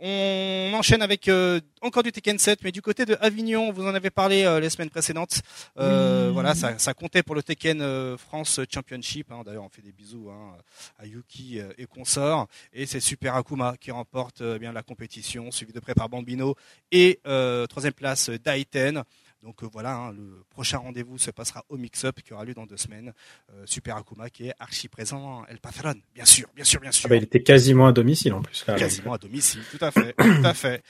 On 0.01 0.71
enchaîne 0.75 1.03
avec 1.03 1.29
euh, 1.29 1.61
encore 1.81 2.05
du 2.05 2.13
Tekken 2.13 2.39
7, 2.39 2.63
mais 2.63 2.71
du 2.71 2.81
côté 2.83 3.05
de 3.05 3.17
Avignon, 3.21 3.73
vous 3.73 3.85
en 3.85 3.95
avez 3.95 4.11
parlé 4.11 4.45
euh, 4.45 4.61
les 4.61 4.71
semaines 4.71 4.91
précédentes. 4.91 5.41
Euh, 5.79 6.31
Voilà, 6.33 6.55
ça, 6.55 6.79
ça 6.79 6.95
comptait 6.95 7.25
pour 7.25 7.35
le 7.35 7.43
Tekken 7.43 7.81
euh, 7.83 8.17
France 8.17 8.61
Championship. 8.73 9.33
hein. 9.33 9.43
D'ailleurs, 9.45 9.65
on 9.65 9.69
fait 9.69 9.83
des 9.83 9.91
bisous 9.91 10.31
hein, 10.31 10.55
à 10.99 11.07
Yuki 11.07 11.59
euh, 11.59 11.73
et 11.79 11.87
consorts. 11.87 12.47
Et 12.73 12.87
c'est 12.87 13.01
Super 13.01 13.35
Akuma 13.35 13.75
qui 13.81 13.91
remporte 13.91 14.41
euh, 14.41 14.59
bien 14.59 14.73
la 14.73 14.85
compétition, 14.85 15.51
suivi 15.51 15.73
de 15.73 15.81
près 15.81 15.95
par 15.95 16.09
Bambino 16.09 16.55
et 16.93 17.19
euh, 17.27 17.67
troisième 17.67 17.93
place 17.95 18.31
Daiten. 18.31 19.03
Donc 19.43 19.63
euh, 19.63 19.69
voilà, 19.73 19.95
hein, 19.95 20.13
le 20.13 20.43
prochain 20.51 20.79
rendez-vous 20.79 21.19
se 21.19 21.31
passera 21.31 21.65
au 21.69 21.77
mix-up 21.77 22.21
qui 22.23 22.33
aura 22.33 22.45
lieu 22.45 22.55
dans 22.55 22.67
deux 22.67 22.77
semaines. 22.77 23.13
Euh, 23.53 23.63
Super 23.67 23.97
Akuma 23.97 24.31
qui 24.31 24.49
est 24.49 24.55
archi 24.59 24.89
présent 24.89 25.45
El 25.47 25.61
Patron, 25.61 25.95
bien 26.15 26.25
sûr, 26.25 26.49
bien 26.55 26.65
sûr, 26.65 26.81
bien 26.81 26.91
sûr 26.91 27.07
Ah 27.07 27.11
bah, 27.11 27.17
il 27.17 27.23
était 27.23 27.43
quasiment 27.43 27.87
à 27.87 27.93
domicile 27.93 28.33
en 28.33 28.43
plus. 28.43 28.65
Là, 28.67 28.75
quasiment 28.75 29.13
à 29.13 29.19
domicile, 29.19 29.61
tout 29.71 29.85
à 29.85 29.91
fait, 29.91 30.15
tout 30.15 30.45
à 30.45 30.55
fait. 30.55 30.83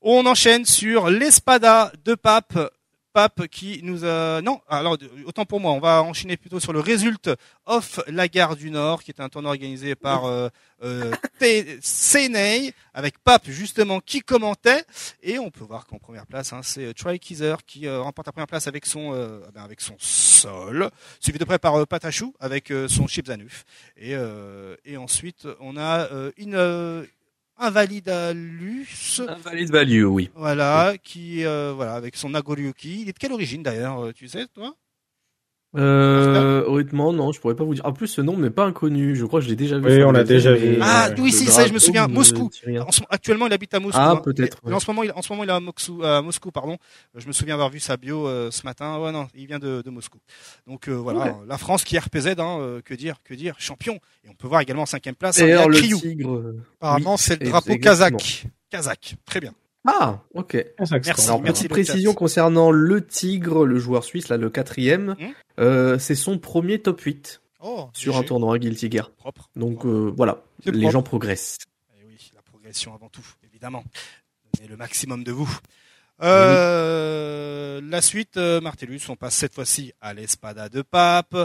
On 0.00 0.24
enchaîne 0.24 0.64
sur 0.64 1.10
l'espada 1.10 1.92
de 2.04 2.14
Pape. 2.14 2.58
Pape 3.12 3.46
qui 3.48 3.80
nous 3.82 4.04
a... 4.04 4.40
Non, 4.42 4.60
alors 4.68 4.96
autant 5.24 5.44
pour 5.44 5.60
moi, 5.60 5.72
on 5.72 5.80
va 5.80 6.02
enchaîner 6.02 6.36
plutôt 6.36 6.60
sur 6.60 6.72
le 6.72 6.80
résultat 6.80 7.36
of 7.66 8.00
la 8.06 8.28
gare 8.28 8.56
du 8.56 8.70
Nord, 8.70 9.02
qui 9.02 9.10
est 9.10 9.20
un 9.20 9.28
tournoi 9.28 9.50
organisé 9.50 9.94
par 9.94 10.26
euh, 10.26 10.48
euh, 10.82 11.12
avec 12.94 13.18
Pape 13.18 13.48
justement 13.48 14.00
qui 14.00 14.20
commentait. 14.20 14.84
Et 15.22 15.38
on 15.38 15.50
peut 15.50 15.64
voir 15.64 15.86
qu'en 15.86 15.98
première 15.98 16.26
place, 16.26 16.52
hein, 16.52 16.60
c'est 16.62 16.94
Troy 16.94 17.18
Kizer 17.18 17.64
qui 17.66 17.86
euh, 17.86 18.00
remporte 18.00 18.26
la 18.26 18.32
première 18.32 18.46
place 18.46 18.66
avec 18.66 18.86
son, 18.86 19.12
euh, 19.14 19.40
ah 19.46 19.50
ben, 19.52 19.62
avec 19.62 19.80
son 19.80 19.96
sol, 19.98 20.90
suivi 21.20 21.38
de 21.38 21.44
près 21.44 21.58
par 21.58 21.74
euh, 21.76 21.86
Patachou 21.86 22.34
avec 22.40 22.70
euh, 22.70 22.88
son 22.88 23.06
Chipzanuf. 23.06 23.64
Et, 23.96 24.14
euh, 24.14 24.76
et 24.84 24.96
ensuite, 24.96 25.46
on 25.60 25.76
a 25.76 26.10
euh, 26.12 26.30
une... 26.36 27.06
Invalidalus, 27.62 29.20
Invalid 29.28 29.70
value, 29.70 30.04
oui. 30.04 30.30
voilà, 30.34 30.94
qui 31.02 31.44
euh, 31.44 31.74
voilà 31.76 31.92
avec 31.94 32.16
son 32.16 32.30
Nagoryuki. 32.30 33.02
Il 33.02 33.08
est 33.10 33.12
de 33.12 33.18
quelle 33.18 33.32
origine 33.32 33.62
d'ailleurs, 33.62 34.02
euh, 34.02 34.12
tu 34.12 34.28
sais 34.28 34.46
toi? 34.46 34.74
Euh, 35.76 36.64
honnêtement, 36.66 37.12
non, 37.12 37.30
je 37.32 37.40
pourrais 37.40 37.54
pas 37.54 37.62
vous 37.64 37.74
dire. 37.74 37.86
En 37.86 37.92
plus, 37.92 38.08
ce 38.08 38.20
nom 38.20 38.36
m'est 38.36 38.50
pas 38.50 38.64
inconnu. 38.64 39.14
Je 39.14 39.24
crois 39.24 39.38
que 39.40 39.44
je 39.44 39.50
l'ai 39.50 39.56
déjà 39.56 39.78
vu. 39.78 39.86
Oui, 39.86 40.02
on 40.02 40.10
l'a 40.10 40.24
déjà 40.24 40.52
vu. 40.52 40.70
mais, 40.70 40.78
Ah, 40.80 41.08
euh, 41.10 41.14
oui, 41.18 41.30
le 41.30 41.36
si, 41.36 41.46
ça, 41.46 41.66
je 41.66 41.72
me 41.72 41.78
souviens. 41.78 42.08
Moscou. 42.08 42.50
ce- 42.52 43.02
Actuellement, 43.08 43.46
il 43.46 43.52
habite 43.52 43.72
à 43.74 43.78
Moscou. 43.80 43.98
Ah, 44.00 44.10
hein. 44.12 44.16
peut-être, 44.16 44.58
ouais. 44.64 44.72
En 44.74 44.80
ce 44.80 44.90
moment, 44.90 45.04
il, 45.04 45.12
en 45.12 45.22
ce 45.22 45.32
moment, 45.32 45.44
il 45.44 45.50
est 45.50 45.52
à 45.52 45.60
Moscou, 45.60 46.02
à 46.02 46.22
Moscou, 46.22 46.50
pardon. 46.50 46.76
Je 47.14 47.26
me 47.26 47.32
souviens 47.32 47.54
avoir 47.54 47.70
vu 47.70 47.78
sa 47.78 47.96
bio 47.96 48.26
euh, 48.26 48.50
ce 48.50 48.64
matin. 48.64 48.98
Ouais, 48.98 49.12
non, 49.12 49.28
il 49.36 49.46
vient 49.46 49.58
de, 49.60 49.82
de 49.82 49.90
Moscou. 49.90 50.18
Donc 50.66 50.88
euh, 50.88 50.92
voilà, 50.92 51.20
Ouais. 51.20 51.34
la 51.48 51.58
France 51.58 51.84
qui 51.84 51.94
est 51.96 52.00
RPZ, 52.00 52.34
hein, 52.38 52.58
euh, 52.60 52.80
que 52.84 52.94
dire, 52.94 53.16
que 53.24 53.34
dire, 53.34 53.54
champion. 53.58 53.94
Et 54.24 54.28
on 54.28 54.34
peut 54.34 54.48
voir 54.48 54.60
également 54.62 54.82
en 54.82 54.86
cinquième 54.86 55.14
place. 55.14 55.38
Et 55.38 55.52
hein, 55.52 55.58
alors, 55.58 55.68
le 55.68 55.76
tigre. 55.80 56.34
euh, 56.34 56.60
Apparemment, 56.80 57.12
oui, 57.12 57.18
c'est 57.18 57.40
le 57.40 57.48
drapeau 57.48 57.70
exactement. 57.72 58.18
kazakh. 58.18 58.46
Kazakh. 58.70 59.14
Très 59.24 59.40
bien. 59.40 59.52
Ah, 59.86 60.20
ok. 60.34 60.62
Merci, 60.78 61.22
Alors, 61.22 61.40
merci 61.40 61.66
précision 61.68 62.12
concernant 62.14 62.70
le 62.70 63.04
tigre, 63.06 63.64
le 63.64 63.78
joueur 63.78 64.04
suisse, 64.04 64.28
là, 64.28 64.36
le 64.36 64.50
quatrième. 64.50 65.16
Hmm. 65.18 65.30
Euh, 65.58 65.98
c'est 65.98 66.14
son 66.14 66.38
premier 66.38 66.78
top 66.80 67.00
8 67.00 67.40
Oh, 67.62 67.88
sur 67.92 68.12
Léger. 68.12 68.24
un 68.24 68.26
tournoi 68.26 68.58
Guilty 68.58 68.90
Gear. 68.90 69.10
Propre. 69.10 69.50
Donc, 69.56 69.84
euh, 69.84 70.12
voilà. 70.16 70.42
Les 70.64 70.72
propre. 70.72 70.90
gens 70.90 71.02
progressent. 71.02 71.58
Eh 71.98 72.04
oui, 72.06 72.30
la 72.34 72.42
progression 72.42 72.94
avant 72.94 73.08
tout, 73.10 73.26
évidemment. 73.44 73.84
Donnez 74.56 74.68
le 74.68 74.76
maximum 74.76 75.24
de 75.24 75.32
vous. 75.32 75.50
Euh, 76.22 77.80
La 77.82 78.00
suite, 78.02 78.36
Martellus, 78.36 79.00
on 79.08 79.16
passe 79.16 79.34
cette 79.34 79.54
fois-ci 79.54 79.92
à 80.00 80.14
l'Espada 80.14 80.68
de 80.68 80.82
Pape. 80.82 81.36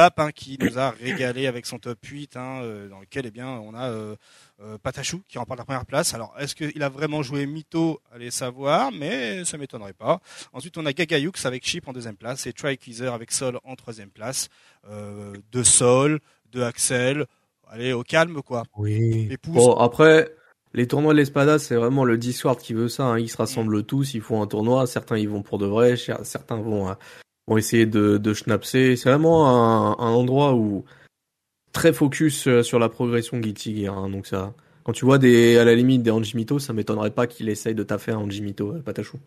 Pape 0.00 0.18
hein, 0.18 0.30
qui 0.32 0.56
nous 0.58 0.78
a 0.78 0.92
régalé 0.92 1.46
avec 1.46 1.66
son 1.66 1.78
top 1.78 1.98
8, 2.02 2.34
hein, 2.34 2.62
euh, 2.62 2.88
dans 2.88 3.00
lequel 3.00 3.26
eh 3.26 3.30
bien, 3.30 3.46
on 3.46 3.74
a 3.74 3.90
euh, 3.90 4.16
euh, 4.62 4.78
Patachou 4.78 5.20
qui 5.28 5.36
remporte 5.36 5.58
la 5.58 5.66
première 5.66 5.84
place. 5.84 6.14
Alors, 6.14 6.32
est-ce 6.38 6.54
qu'il 6.54 6.82
a 6.82 6.88
vraiment 6.88 7.22
joué 7.22 7.44
Mytho? 7.44 8.00
Allez 8.10 8.30
savoir, 8.30 8.92
mais 8.92 9.44
ça 9.44 9.58
m'étonnerait 9.58 9.92
pas. 9.92 10.22
Ensuite, 10.54 10.78
on 10.78 10.86
a 10.86 10.94
Gagayux 10.94 11.32
avec 11.44 11.66
Chip 11.66 11.86
en 11.86 11.92
deuxième 11.92 12.16
place 12.16 12.46
et 12.46 12.54
Trikeezer 12.54 13.12
avec 13.12 13.30
Sol 13.30 13.58
en 13.62 13.76
troisième 13.76 14.08
place. 14.08 14.48
Euh, 14.90 15.34
de 15.52 15.62
Sol, 15.62 16.20
de 16.50 16.62
Axel. 16.62 17.26
Allez, 17.68 17.92
au 17.92 18.02
calme, 18.02 18.40
quoi. 18.40 18.62
Oui. 18.78 19.28
Épouse. 19.30 19.56
Bon, 19.56 19.74
après, 19.74 20.34
Les 20.72 20.86
tournois 20.86 21.12
de 21.12 21.18
l'Espada, 21.18 21.58
c'est 21.58 21.74
vraiment 21.76 22.06
le 22.06 22.16
Discord 22.16 22.58
qui 22.58 22.72
veut 22.72 22.88
ça. 22.88 23.04
Hein. 23.04 23.18
Ils 23.18 23.28
se 23.28 23.36
rassemblent 23.36 23.84
tous, 23.84 24.14
ils 24.14 24.22
font 24.22 24.40
un 24.40 24.46
tournoi. 24.46 24.86
Certains 24.86 25.18
ils 25.18 25.28
vont 25.28 25.42
pour 25.42 25.58
de 25.58 25.66
vrai, 25.66 25.96
certains 26.22 26.56
vont, 26.56 26.88
vont 27.46 27.56
essayer 27.56 27.86
de, 27.86 28.18
de 28.18 28.34
schnapser. 28.34 28.96
C'est 28.96 29.08
vraiment 29.10 29.48
un, 29.48 29.98
un 30.04 30.10
endroit 30.10 30.54
où 30.54 30.84
très 31.72 31.92
focus 31.92 32.46
euh, 32.48 32.62
sur 32.62 32.78
la 32.78 32.88
progression 32.88 33.38
Guilty 33.38 33.76
Gear. 33.84 33.96
hein. 33.96 34.08
Donc 34.10 34.26
ça, 34.26 34.54
quand 34.84 34.92
tu 34.92 35.04
vois 35.04 35.18
des, 35.18 35.56
à 35.58 35.64
la 35.64 35.74
limite 35.74 36.02
des 36.02 36.10
Anjimito, 36.10 36.58
ça 36.58 36.72
m'étonnerait 36.72 37.10
pas 37.12 37.26
qu'il 37.26 37.48
essaye 37.48 37.74
de 37.74 37.82
taffer 37.82 38.12
un 38.12 38.18
Anjimito, 38.18 38.72
euh, 38.74 38.82
Patachou. 38.82 39.18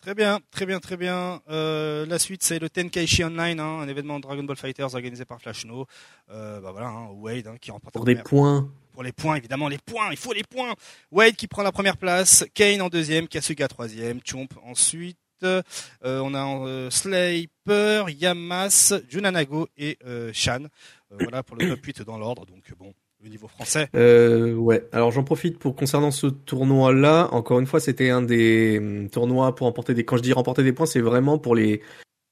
Très 0.00 0.14
bien, 0.14 0.40
très 0.50 0.64
bien, 0.64 0.80
très 0.80 0.96
bien. 0.96 1.42
Euh, 1.50 2.06
la 2.06 2.18
suite, 2.18 2.42
c'est 2.42 2.58
le 2.58 2.70
Tenkaichi 2.70 3.22
Online, 3.22 3.60
hein, 3.60 3.80
un 3.80 3.86
événement 3.88 4.16
de 4.16 4.22
Dragon 4.22 4.42
Ball 4.44 4.56
Fighters 4.56 4.94
organisé 4.94 5.26
par 5.26 5.38
Flash 5.42 5.66
No. 5.66 5.84
Euh, 6.30 6.58
bah 6.60 6.70
voilà, 6.72 6.86
hein, 6.88 7.08
Wade 7.12 7.46
hein, 7.46 7.56
qui 7.60 7.70
remporte 7.70 7.92
Pour 7.92 8.06
des 8.06 8.14
première- 8.14 8.24
points. 8.62 8.70
pour 8.94 9.02
les 9.02 9.12
points, 9.12 9.34
évidemment, 9.36 9.68
les 9.68 9.76
points, 9.76 10.08
il 10.10 10.16
faut 10.16 10.32
les 10.32 10.42
points. 10.42 10.72
Wade 11.12 11.34
qui 11.36 11.46
prend 11.48 11.62
la 11.62 11.70
première 11.70 11.98
place, 11.98 12.46
Kane 12.54 12.80
en 12.80 12.88
deuxième, 12.88 13.28
Kasuga 13.28 13.68
troisième, 13.68 14.20
Chomp 14.24 14.48
ensuite. 14.64 15.18
Euh, 15.44 15.62
on 16.02 16.34
a 16.34 16.66
euh, 16.66 16.90
Slayper, 16.90 18.04
Yamas, 18.08 18.94
Junanago 19.08 19.68
et 19.76 19.98
euh, 20.06 20.30
Shan. 20.32 20.66
Voilà 21.10 21.42
pour 21.42 21.56
le 21.56 21.68
top 21.68 21.84
8 21.84 22.02
dans 22.02 22.18
l'ordre. 22.18 22.46
Donc 22.46 22.62
bon, 22.78 22.92
le 23.22 23.28
niveau 23.28 23.48
français. 23.48 23.88
Euh, 23.94 24.54
ouais. 24.54 24.86
Alors 24.92 25.10
j'en 25.10 25.24
profite 25.24 25.58
pour 25.58 25.74
concernant 25.74 26.10
ce 26.10 26.26
tournoi-là. 26.26 27.28
Encore 27.32 27.60
une 27.60 27.66
fois, 27.66 27.80
c'était 27.80 28.10
un 28.10 28.22
des 28.22 28.78
hum, 28.78 29.10
tournois 29.10 29.54
pour 29.54 29.66
remporter 29.66 29.94
des. 29.94 30.04
Quand 30.04 30.16
je 30.16 30.22
dis 30.22 30.32
remporter 30.32 30.62
des 30.62 30.72
points, 30.72 30.86
c'est 30.86 31.00
vraiment 31.00 31.38
pour 31.38 31.54
les. 31.54 31.82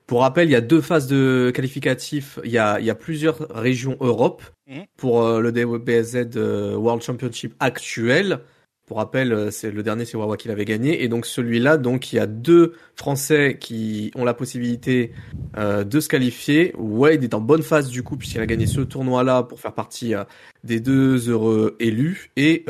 Pour 0.06 0.22
rappel, 0.22 0.48
il 0.48 0.52
y 0.52 0.56
a 0.56 0.62
deux 0.62 0.80
phases 0.80 1.06
de 1.06 1.52
qualificatifs. 1.54 2.38
Il 2.44 2.50
y 2.50 2.56
a, 2.56 2.80
il 2.80 2.86
y 2.86 2.90
a 2.90 2.94
plusieurs 2.94 3.46
régions 3.50 3.98
Europe 4.00 4.42
Mhm. 4.68 4.84
pour 4.96 5.22
euh, 5.22 5.40
le 5.40 5.52
euh, 5.56 6.76
World 6.76 7.02
Championship 7.02 7.54
actuel. 7.58 8.40
Pour 8.88 8.96
rappel, 8.96 9.34
euh, 9.34 9.50
c'est 9.50 9.70
le 9.70 9.82
dernier, 9.82 10.06
c'est 10.06 10.16
Wawa 10.16 10.38
qui 10.38 10.48
l'avait 10.48 10.64
gagné, 10.64 11.04
et 11.04 11.08
donc 11.08 11.26
celui-là, 11.26 11.76
donc 11.76 12.10
il 12.10 12.16
y 12.16 12.18
a 12.18 12.26
deux 12.26 12.72
Français 12.96 13.58
qui 13.60 14.10
ont 14.14 14.24
la 14.24 14.32
possibilité 14.32 15.12
euh, 15.58 15.84
de 15.84 16.00
se 16.00 16.08
qualifier. 16.08 16.72
Wade 16.78 17.22
est 17.22 17.34
en 17.34 17.42
bonne 17.42 17.62
phase 17.62 17.90
du 17.90 18.02
coup 18.02 18.16
puisqu'il 18.16 18.40
a 18.40 18.46
gagné 18.46 18.66
ce 18.66 18.80
tournoi-là 18.80 19.42
pour 19.42 19.60
faire 19.60 19.74
partie 19.74 20.14
euh, 20.14 20.24
des 20.64 20.80
deux 20.80 21.28
heureux 21.28 21.76
élus. 21.80 22.30
Et 22.38 22.64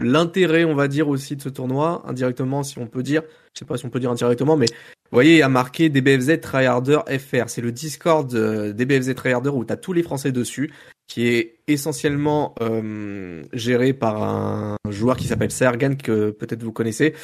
l'intérêt, 0.00 0.64
on 0.64 0.74
va 0.74 0.88
dire 0.88 1.08
aussi 1.08 1.36
de 1.36 1.42
ce 1.42 1.48
tournoi, 1.48 2.02
indirectement, 2.04 2.64
si 2.64 2.78
on 2.78 2.86
peut 2.86 3.04
dire, 3.04 3.22
je 3.54 3.60
sais 3.60 3.64
pas 3.64 3.76
si 3.76 3.86
on 3.86 3.90
peut 3.90 4.00
dire 4.00 4.10
indirectement, 4.10 4.56
mais 4.56 4.66
vous 4.66 5.16
voyez, 5.16 5.34
il 5.34 5.38
y 5.38 5.42
a 5.42 5.48
marqué 5.48 5.88
DBFZ 5.88 6.40
Tryharder 6.40 6.98
FR. 7.06 7.44
C'est 7.48 7.60
le 7.60 7.70
Discord 7.70 8.28
DBFZ 8.28 9.14
Tryharder 9.14 9.50
où 9.50 9.64
tu 9.64 9.72
as 9.72 9.76
tous 9.76 9.92
les 9.92 10.02
Français 10.02 10.32
dessus, 10.32 10.72
qui 11.06 11.28
est 11.28 11.58
essentiellement 11.68 12.54
euh, 12.60 13.42
géré 13.52 13.92
par 13.92 14.22
un 14.22 14.76
joueur 14.88 15.16
qui 15.16 15.26
s'appelle 15.26 15.50
Sergan, 15.50 15.94
que 15.96 16.30
peut-être 16.30 16.62
vous 16.62 16.72
connaissez. 16.72 17.14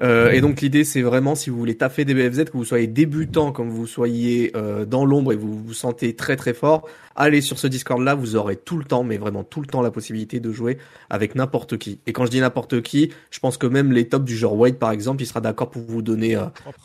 Euh, 0.00 0.30
et 0.30 0.40
donc 0.40 0.62
l'idée 0.62 0.84
c'est 0.84 1.02
vraiment 1.02 1.34
si 1.34 1.50
vous 1.50 1.58
voulez 1.58 1.76
taffer 1.76 2.06
DBFZ, 2.06 2.44
que 2.46 2.56
vous 2.56 2.64
soyez 2.64 2.86
débutant 2.86 3.52
comme 3.52 3.68
vous 3.68 3.86
soyez 3.86 4.50
euh, 4.56 4.86
dans 4.86 5.04
l'ombre 5.04 5.34
et 5.34 5.36
vous 5.36 5.62
vous 5.62 5.74
sentez 5.74 6.16
très 6.16 6.34
très 6.34 6.54
fort, 6.54 6.88
allez 7.14 7.42
sur 7.42 7.58
ce 7.58 7.66
Discord 7.66 8.02
là, 8.02 8.14
vous 8.14 8.34
aurez 8.34 8.56
tout 8.56 8.78
le 8.78 8.84
temps, 8.84 9.04
mais 9.04 9.18
vraiment 9.18 9.44
tout 9.44 9.60
le 9.60 9.66
temps 9.66 9.82
la 9.82 9.90
possibilité 9.90 10.40
de 10.40 10.50
jouer 10.50 10.78
avec 11.10 11.34
n'importe 11.34 11.76
qui. 11.76 12.00
Et 12.06 12.14
quand 12.14 12.24
je 12.24 12.30
dis 12.30 12.40
n'importe 12.40 12.80
qui, 12.80 13.12
je 13.30 13.38
pense 13.38 13.58
que 13.58 13.66
même 13.66 13.92
les 13.92 14.08
tops 14.08 14.24
du 14.24 14.34
genre 14.34 14.56
Wade 14.56 14.78
par 14.78 14.92
exemple, 14.92 15.22
il 15.22 15.26
sera 15.26 15.42
d'accord 15.42 15.70
pour 15.70 15.82
vous 15.82 16.00
donner 16.00 16.42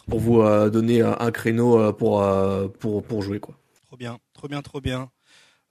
pour 0.09 0.19
vous 0.19 0.43
donner 0.69 1.01
un 1.01 1.31
créneau 1.31 1.93
pour 1.93 2.25
pour 2.77 3.03
pour 3.03 3.21
jouer 3.21 3.39
quoi. 3.39 3.55
Trop 3.85 3.95
bien, 3.95 4.17
trop 4.33 4.49
bien, 4.49 4.61
trop 4.61 4.81
bien. 4.81 5.09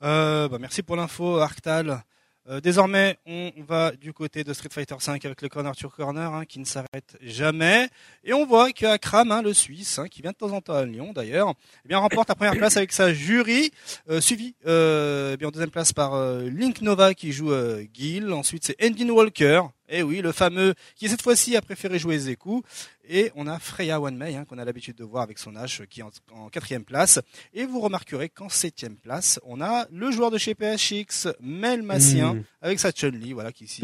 Euh, 0.02 0.48
bah, 0.48 0.58
merci 0.60 0.82
pour 0.82 0.96
l'info, 0.96 1.38
Arctal. 1.38 2.02
Euh, 2.48 2.60
désormais, 2.60 3.18
on 3.26 3.50
va 3.66 3.90
du 3.90 4.12
côté 4.12 4.44
de 4.44 4.52
Street 4.52 4.68
Fighter 4.70 4.94
V 4.94 5.18
avec 5.24 5.42
le 5.42 5.48
corner 5.48 5.74
to 5.74 5.88
corner 5.88 6.32
hein, 6.32 6.44
qui 6.44 6.60
ne 6.60 6.64
s'arrête 6.64 7.16
jamais. 7.20 7.88
Et 8.22 8.32
on 8.32 8.46
voit 8.46 8.70
que 8.70 8.86
Akram, 8.86 9.32
hein, 9.32 9.42
le 9.42 9.52
Suisse, 9.52 9.98
hein, 9.98 10.06
qui 10.06 10.22
vient 10.22 10.30
de 10.30 10.36
temps 10.36 10.52
en 10.52 10.60
temps 10.60 10.74
à 10.74 10.84
Lyon 10.84 11.12
d'ailleurs, 11.12 11.54
eh 11.84 11.88
bien 11.88 11.98
remporte 11.98 12.28
la 12.28 12.36
première 12.36 12.56
place 12.56 12.76
avec 12.76 12.92
sa 12.92 13.12
jury, 13.12 13.72
euh, 14.08 14.20
suivi 14.20 14.54
euh, 14.66 15.32
eh 15.34 15.36
bien 15.38 15.48
en 15.48 15.50
deuxième 15.50 15.70
place 15.70 15.92
par 15.92 16.16
Link 16.42 16.82
Nova 16.82 17.14
qui 17.14 17.32
joue 17.32 17.52
Gil. 17.92 18.32
Ensuite, 18.32 18.64
c'est 18.64 18.76
Endin 18.80 19.08
Walker. 19.08 19.62
Et 19.88 20.02
oui, 20.02 20.20
le 20.20 20.32
fameux 20.32 20.74
qui 20.94 21.08
cette 21.08 21.22
fois-ci 21.22 21.56
a 21.56 21.62
préféré 21.62 21.98
jouer 21.98 22.18
Zeku. 22.18 22.62
Et 23.08 23.30
on 23.36 23.46
a 23.46 23.58
Freya 23.60 24.00
Wanmei 24.00 24.34
hein, 24.34 24.44
qu'on 24.44 24.58
a 24.58 24.64
l'habitude 24.64 24.96
de 24.96 25.04
voir 25.04 25.22
avec 25.22 25.38
son 25.38 25.52
H 25.52 25.86
qui 25.86 26.00
est 26.00 26.04
en, 26.32 26.48
quatrième 26.48 26.84
place. 26.84 27.20
Et 27.54 27.64
vous 27.64 27.80
remarquerez 27.80 28.28
qu'en 28.28 28.48
septième 28.48 28.96
place, 28.96 29.38
on 29.44 29.60
a 29.60 29.86
le 29.92 30.10
joueur 30.10 30.32
de 30.32 30.38
chez 30.38 30.54
PSX, 30.54 31.28
Mel 31.40 31.82
Massien, 31.82 32.26
Mmh. 32.34 32.44
avec 32.60 32.80
sa 32.80 32.92
Chun-Li, 32.92 33.32
voilà, 33.32 33.52
qui 33.52 33.66
s'y 33.66 33.80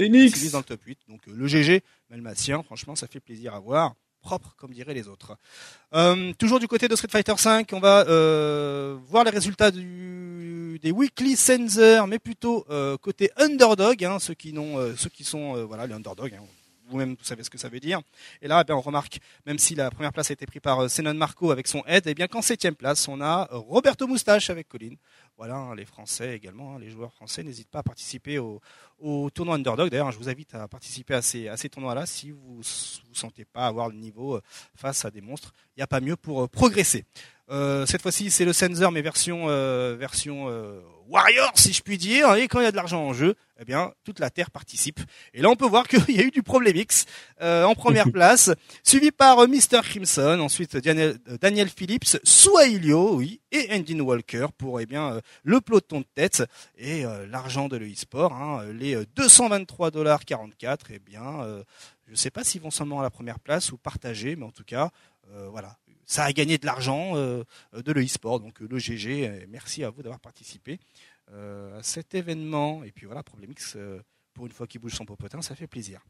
dans 0.51 0.59
le 0.59 0.65
top 0.65 0.83
8. 0.85 0.99
Donc 1.09 1.21
euh, 1.29 1.33
le 1.35 1.47
GG, 1.47 1.83
Mel 2.11 2.23
Massien, 2.23 2.63
franchement, 2.63 2.97
ça 2.97 3.07
fait 3.07 3.21
plaisir 3.21 3.55
à 3.55 3.61
voir. 3.61 3.95
Propre, 4.21 4.55
comme 4.57 4.73
diraient 4.73 4.95
les 4.95 5.09
autres. 5.09 5.37
Euh, 5.95 6.33
toujours 6.39 6.61
du 6.61 6.69
côté 6.69 6.87
de 6.87 6.95
Street 6.95 7.09
Fighter 7.11 7.35
V, 7.35 7.65
on 7.73 7.81
va 7.81 8.07
euh, 8.07 8.97
voir 9.09 9.25
les 9.25 9.31
résultats 9.31 9.73
du, 9.73 10.22
des 10.79 10.93
Weekly 10.93 11.37
Sensor, 11.37 12.07
mais 12.07 12.19
plutôt 12.19 12.65
euh, 12.71 12.97
côté 12.97 13.31
underdog, 13.37 14.05
hein, 14.05 14.19
ceux 14.19 14.35
qui 14.35 14.53
n'ont, 14.53 14.79
euh, 14.79 14.95
ceux 14.97 15.11
qui 15.11 15.25
sont, 15.25 15.57
euh, 15.57 15.65
voilà, 15.65 15.87
les 15.87 15.95
underdogs. 15.95 16.35
Hein, 16.35 16.45
vous-même, 16.89 17.17
vous 17.19 17.25
savez 17.25 17.43
ce 17.43 17.51
que 17.51 17.59
ça 17.59 17.69
veut 17.69 17.81
dire. 17.81 18.01
Et 18.43 18.49
là, 18.49 18.61
eh 18.61 18.65
bien, 18.65 18.77
on 18.77 18.81
remarque, 18.81 19.19
même 19.47 19.59
si 19.59 19.75
la 19.75 19.91
première 19.91 20.13
place 20.13 20.31
a 20.31 20.35
été 20.35 20.45
prise 20.47 20.61
par 20.61 20.91
Senon 20.91 21.15
Marco 21.15 21.51
avec 21.51 21.67
son 21.67 21.83
aide, 21.87 22.05
eh 22.07 22.15
bien, 22.15 22.27
qu'en 22.27 22.43
septième 22.43 22.75
place, 22.75 23.09
on 23.09 23.21
a 23.21 23.49
Roberto 23.51 24.07
Moustache 24.07 24.51
avec 24.51 24.69
Colline. 24.69 24.97
Voilà, 25.39 25.57
hein, 25.57 25.75
les 25.75 25.87
Français 25.87 26.37
également, 26.37 26.77
les 26.77 26.91
joueurs 26.91 27.13
français 27.15 27.43
n'hésitent 27.43 27.71
pas 27.71 27.79
à 27.79 27.83
participer 27.83 28.39
au, 28.39 28.61
tournoi 29.31 29.55
underdog. 29.55 29.91
D'ailleurs, 29.91 30.13
je 30.13 30.19
vous 30.19 30.29
invite 30.29 30.55
à 30.55 30.69
participer 30.69 31.15
à 31.15 31.23
ces, 31.23 31.49
à 31.49 31.57
ces 31.57 31.69
tournois-là 31.69 32.05
si 32.07 32.31
vous 32.31 32.57
vous 32.57 32.63
sentez 33.15 33.45
pas 33.45 33.67
avoir 33.67 33.89
le 33.89 33.97
niveau 33.97 34.41
face 34.77 35.05
à 35.05 35.11
des 35.11 35.21
monstres. 35.21 35.53
Il 35.77 35.81
n'y 35.81 35.83
a 35.83 35.89
pas 35.89 36.01
mieux 36.01 36.17
pour 36.17 36.49
progresser. 36.49 37.05
Euh, 37.53 37.85
cette 37.87 38.03
fois-ci, 38.03 38.31
c'est 38.31 38.47
le 38.47 38.53
Sensor, 38.53 38.91
mais 38.91 39.03
version 39.03 39.45
euh, 39.49 39.95
version 39.95 40.49
euh, 40.49 40.81
Warrior, 41.09 41.53
si 41.55 41.75
je 41.75 41.83
puis 41.83 41.99
dire. 41.99 42.35
Et 42.35 42.49
quand 42.49 42.61
il 42.61 42.65
y 42.65 42.67
a 42.67 42.71
de 42.71 42.77
l'argent 42.77 43.03
en 43.05 43.13
jeu, 43.13 43.35
eh 43.61 43.65
bien, 43.67 43.93
toute 44.05 44.19
la 44.19 44.31
terre 44.31 44.51
participe. 44.51 45.01
Et 45.35 45.43
là, 45.43 45.51
on 45.51 45.57
peut 45.57 45.67
voir 45.67 45.87
qu'il 45.89 46.17
y 46.17 46.21
a 46.21 46.23
eu 46.23 46.31
du 46.31 46.43
Problemix 46.43 47.05
euh, 47.43 47.65
en 47.65 47.75
première 47.75 48.11
place, 48.13 48.51
suivi 48.83 49.11
par 49.11 49.39
euh, 49.41 49.47
Mr. 49.47 49.83
Crimson, 49.83 50.41
ensuite 50.41 50.79
Daniel, 50.79 51.19
Daniel 51.41 51.69
Phillips, 51.69 52.19
Suailio, 52.25 53.17
oui, 53.17 53.43
et 53.51 53.69
Endin 53.71 54.01
Walker 54.01 54.47
pour 54.57 54.81
eh 54.81 54.87
bien 54.87 55.21
le 55.45 55.61
peloton 55.61 56.01
de 56.01 56.07
tête 56.15 56.43
et 56.79 57.05
l'argent 57.31 57.69
de 57.69 57.77
l'e-sport, 57.77 58.33
hein, 58.33 58.65
les 58.73 58.95
euh, 58.95 59.05
223 59.15 59.91
dollars 59.91 60.25
44. 60.25 60.87
Eh 60.91 60.99
bien, 60.99 61.43
euh, 61.43 61.63
je 62.07 62.13
ne 62.13 62.17
sais 62.17 62.31
pas 62.31 62.45
s'ils 62.45 62.61
vont 62.61 62.71
seulement 62.71 63.01
à 63.01 63.03
la 63.03 63.11
première 63.11 63.39
place 63.39 63.73
ou 63.73 63.77
partager, 63.77 64.37
mais 64.37 64.45
en 64.45 64.51
tout 64.51 64.65
cas, 64.65 64.91
euh, 65.35 65.49
voilà, 65.51 65.77
ça 66.13 66.25
a 66.25 66.33
gagné 66.33 66.59
de 66.59 66.67
l'argent 66.67 67.13
euh, 67.17 67.43
de 67.75 67.93
l'e-sport, 67.93 68.41
donc 68.41 68.61
euh, 68.63 68.69
le 68.71 68.79
GG. 68.79 69.27
euh, 69.29 69.47
Merci 69.49 69.83
à 69.85 69.91
vous 69.91 70.03
d'avoir 70.03 70.21
participé 70.21 70.79
euh, 71.33 71.79
à 71.79 71.83
cet 71.83 72.15
événement. 72.15 72.83
Et 72.85 72.93
puis 72.93 73.07
voilà, 73.07 73.23
Problemix, 73.23 73.75
euh, 73.77 74.01
pour 74.35 74.47
une 74.47 74.53
fois 74.53 74.67
qu'il 74.67 74.81
bouge 74.81 74.95
son 74.95 75.05
popotin, 75.05 75.41
ça 75.43 75.55
fait 75.55 75.67
plaisir. 75.67 76.01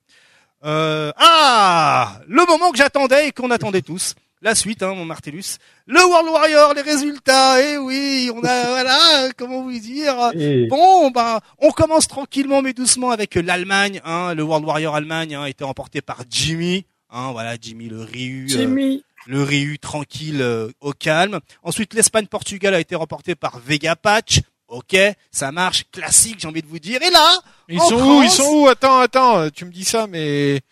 Euh, 0.65 1.13
ah, 1.17 2.21
le 2.29 2.47
moment 2.47 2.71
que 2.71 2.79
j'attendais 2.79 3.29
et 3.29 3.33
qu'on 3.33 3.51
attendait 3.51 3.83
tous. 3.83 4.15
La 4.45 4.57
suite, 4.57 4.83
hein, 4.83 4.95
mon 4.95 5.05
Martellus. 5.05 5.59
Le 5.87 6.01
World 6.05 6.29
Warrior, 6.29 6.75
les 6.75 6.83
résultats. 6.83 7.63
Eh 7.63 7.79
oui, 7.79 8.29
on 8.35 8.43
a, 8.45 8.65
voilà, 8.71 9.29
comment 9.37 9.63
vous 9.63 9.79
dire? 9.79 10.31
Et- 10.35 10.67
Bon, 10.67 11.11
bah, 11.13 11.41
on 11.59 11.71
commence 11.71 12.09
tranquillement 12.09 12.61
mais 12.61 12.73
doucement 12.73 13.11
avec 13.11 13.37
l'Allemagne. 13.37 14.01
Hein, 14.05 14.35
le 14.35 14.43
World 14.43 14.65
Warrior 14.67 14.97
Allemagne 14.97 15.37
hein, 15.37 15.43
a 15.45 15.49
été 15.49 15.63
remporté 15.63 16.01
par 16.01 16.23
Jimmy. 16.29 16.85
Hein, 17.11 17.31
voilà, 17.31 17.55
Jimmy 17.61 17.89
le 17.89 18.01
Ryu. 18.03 18.47
euh, 18.47 18.49
Jimmy. 18.49 19.05
Le 19.27 19.43
Ryu 19.43 19.79
tranquille 19.79 20.43
euh, 20.43 20.71
au 20.81 20.93
calme. 20.93 21.41
Ensuite, 21.63 21.95
l'Espagne-Portugal 21.95 22.75
a 22.75 22.81
été 22.81 22.95
remporté 22.95 23.35
par 23.35 23.59
Vega 23.59 23.97
Patch. 23.97 24.41
Ok, 24.69 24.97
ça 25.31 25.53
marche, 25.53 25.85
classique, 25.93 26.37
j'ai 26.41 26.49
envie 26.49 26.63
de 26.63 26.67
vous 26.67 26.79
dire. 26.79 27.03
Et 27.03 27.11
là, 27.11 27.41
Ils 27.69 27.79
En 27.79 27.89
sont 27.89 28.19
où 28.19 28.23
Ils 28.23 28.31
sont 28.31 28.49
où? 28.49 28.69
Attends, 28.69 29.01
attends, 29.01 29.51
tu 29.51 29.67
me 29.67 29.71
dis 29.71 29.85
ça, 29.85 30.07
mais 30.07 30.63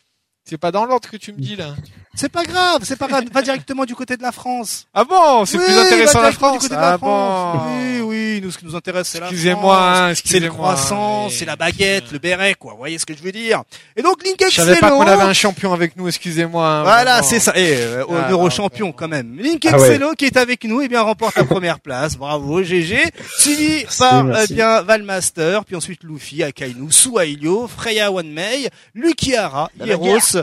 c'est 0.45 0.57
pas 0.59 0.73
dans 0.73 0.87
l'ordre 0.87 1.09
que 1.09 1.19
tu 1.19 1.33
me 1.33 1.39
dis 1.39 1.55
là. 1.57 1.75
C'est 2.15 2.29
pas 2.29 2.43
grave, 2.45 2.81
c'est 2.83 2.97
pas 2.99 3.07
grave, 3.07 3.25
va 3.33 3.41
directement 3.43 3.85
du 3.85 3.95
côté 3.95 4.17
de 4.17 4.23
la 4.23 4.33
France. 4.33 4.87
Ah 4.93 5.05
bon, 5.05 5.45
c'est 5.47 5.59
Oui, 5.59 5.65
plus 5.65 5.79
intéressant 5.79 6.19
va 6.21 6.25
la 6.25 6.31
directement 6.31 6.49
France. 6.51 6.63
Du 6.63 6.69
côté 6.69 6.75
de 6.77 6.81
la 6.81 6.93
ah 6.95 6.99
France. 6.99 7.57
bon. 7.65 7.71
Oui, 7.71 8.01
oui, 8.01 8.41
nous 8.43 8.51
ce 8.51 8.59
qui 8.59 8.65
nous 8.67 8.75
intéresse 8.77 9.09
c'est 9.09 9.21
la 9.21 9.27
Excusez-moi, 9.27 9.77
France. 9.77 9.87
hein, 9.89 9.95
C'est 9.95 10.07
le 10.07 10.11
excusez-moi, 10.13 10.51
croissant, 10.57 11.25
mais- 11.27 11.31
c'est 11.35 11.45
la 11.45 11.57
baguette, 11.57 12.11
le 12.13 12.19
béret, 12.19 12.55
quoi. 12.55 12.73
Vous 12.73 12.79
voyez 12.79 12.99
ce 12.99 13.07
que 13.07 13.15
je 13.17 13.23
veux 13.23 13.33
dire? 13.33 13.63
Et 13.97 14.03
donc 14.03 14.25
Link 14.25 14.43
Je 14.49 14.55
savais 14.55 14.77
pas 14.77 14.91
qu'on 14.91 15.03
avait 15.03 15.23
un 15.23 15.33
champion 15.33 15.73
avec 15.73 15.97
nous, 15.97 16.09
excusez-moi. 16.09 16.67
hein, 16.67 16.83
Voilà, 16.83 17.23
c'est 17.23 17.39
ça. 17.41 17.53
Et 17.57 17.75
euh, 17.77 18.05
Ah, 18.11 18.31
Eurochampion 18.31 18.87
non, 18.89 18.93
quand 18.93 19.09
même. 19.09 19.37
Link 19.39 19.65
Ah 19.71 19.79
ouais. 19.79 19.99
Qui 20.19 20.25
est 20.27 20.37
avec 20.37 20.65
nous, 20.65 20.81
et 20.83 20.89
bien 20.89 21.03
remporte 21.03 21.37
la 21.37 21.45
première 21.45 21.79
place. 21.81 22.17
Bravo, 22.17 22.63
GG. 22.63 22.99
Suivi 23.39 23.85
par 23.99 24.25
merci. 24.25 24.49
eh 24.51 24.55
bien 24.55 24.83
Valmaster, 24.83 25.65
puis 25.65 25.77
ensuite 25.77 26.03
Luffy, 26.03 26.43
Akainu, 26.43 26.91
Suailio, 26.91 27.69
Freya 27.69 28.11
Wanmei, 28.11 28.69
Lukiara, 28.95 29.71
Hieros 29.85 30.37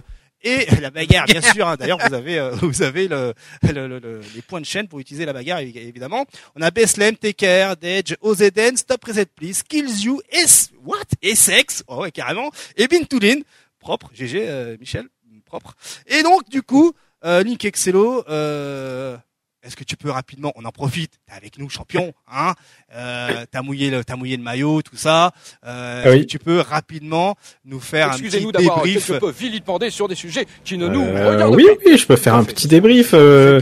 et 0.43 0.65
la 0.81 0.89
bagarre, 0.91 1.25
bien 1.25 1.41
sûr. 1.41 1.67
hein. 1.67 1.75
D'ailleurs, 1.77 1.97
vous 2.07 2.13
avez, 2.13 2.39
euh, 2.39 2.51
vous 2.61 2.81
avez 2.81 3.07
le, 3.07 3.33
le- 3.63 3.87
le- 3.87 3.99
le- 3.99 4.21
les 4.35 4.41
points 4.41 4.61
de 4.61 4.65
chaîne 4.65 4.87
pour 4.87 4.99
utiliser 4.99 5.25
la 5.25 5.33
bagarre, 5.33 5.59
évi- 5.59 5.77
évidemment. 5.77 6.25
On 6.55 6.61
a 6.61 6.71
Bethlehem, 6.71 7.15
Taker, 7.15 7.73
Dedge, 7.81 8.15
OZN, 8.21 8.77
Stop 8.77 9.03
Reset 9.05 9.25
Please, 9.27 9.61
Kills 9.67 10.03
You, 10.03 10.21
S, 10.31 10.71
what, 10.83 10.97
Essex, 11.21 11.83
oh 11.87 12.01
ouais, 12.01 12.11
carrément, 12.11 12.49
et 12.75 12.87
Bintulin, 12.87 13.41
propre, 13.79 14.09
GG, 14.13 14.43
euh, 14.47 14.77
Michel, 14.79 15.05
propre. 15.45 15.75
Et 16.07 16.23
donc, 16.23 16.47
du 16.49 16.61
coup, 16.61 16.93
euh, 17.25 17.41
Link 17.43 17.63
Excello, 17.65 18.23
euh, 18.29 19.17
est-ce 19.63 19.75
que 19.75 19.83
tu 19.83 19.97
peux 19.97 20.09
rapidement, 20.11 20.53
on 20.55 20.63
en 20.65 20.71
profite, 20.71 21.11
t'es 21.27 21.33
avec 21.35 21.57
nous, 21.57 21.67
champion, 21.69 22.13
hein, 22.31 22.53
euh, 22.95 23.45
t'as 23.51 23.61
mouillé 23.61 23.89
le, 23.89 24.03
t'as 24.03 24.15
mouillé 24.15 24.37
le 24.37 24.43
maillot, 24.43 24.81
tout 24.81 24.95
ça, 24.95 25.31
euh, 25.65 26.03
Ah 26.05 26.09
oui. 26.09 26.15
est-ce 26.17 26.21
que 26.23 26.27
tu 26.27 26.39
peux 26.39 26.59
rapidement 26.59 27.35
nous 27.65 27.79
faire 27.79 28.07
un 28.07 28.11
petit 28.11 28.25
Excusez-nous 28.25 28.51
d'avoir 28.51 28.77
débrief 28.83 29.07
quelque 29.07 29.19
peu 29.19 29.31
vilipendé 29.31 29.89
sur 29.89 30.07
des 30.07 30.15
sujets 30.15 30.45
qui 30.63 30.77
ne 30.77 30.87
nous 30.87 31.01
Euh, 31.03 31.31
regardent 31.31 31.55
oui, 31.55 31.65
pas. 31.65 31.81
oui, 31.85 31.97
je 31.97 32.05
peux 32.05 32.15
faire 32.15 32.35
un 32.35 32.43
petit 32.43 32.67
débrief. 32.67 33.11
euh, 33.13 33.59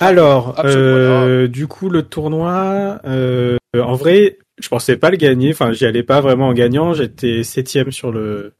Alors, 0.00 0.56
euh, 0.64 1.46
du 1.48 1.66
coup, 1.66 1.88
le 1.90 2.02
tournoi, 2.02 3.00
euh, 3.04 3.56
en 3.78 3.94
vrai, 3.94 4.38
je 4.58 4.68
pensais 4.68 4.96
pas 4.96 5.10
le 5.10 5.16
gagner. 5.16 5.52
Enfin, 5.52 5.72
j'y 5.72 5.84
allais 5.86 6.02
pas 6.02 6.20
vraiment 6.20 6.48
en 6.48 6.54
gagnant. 6.54 6.94
J'étais 6.94 7.42
septième 7.44 7.92
sur 7.92 8.10
le 8.10 8.54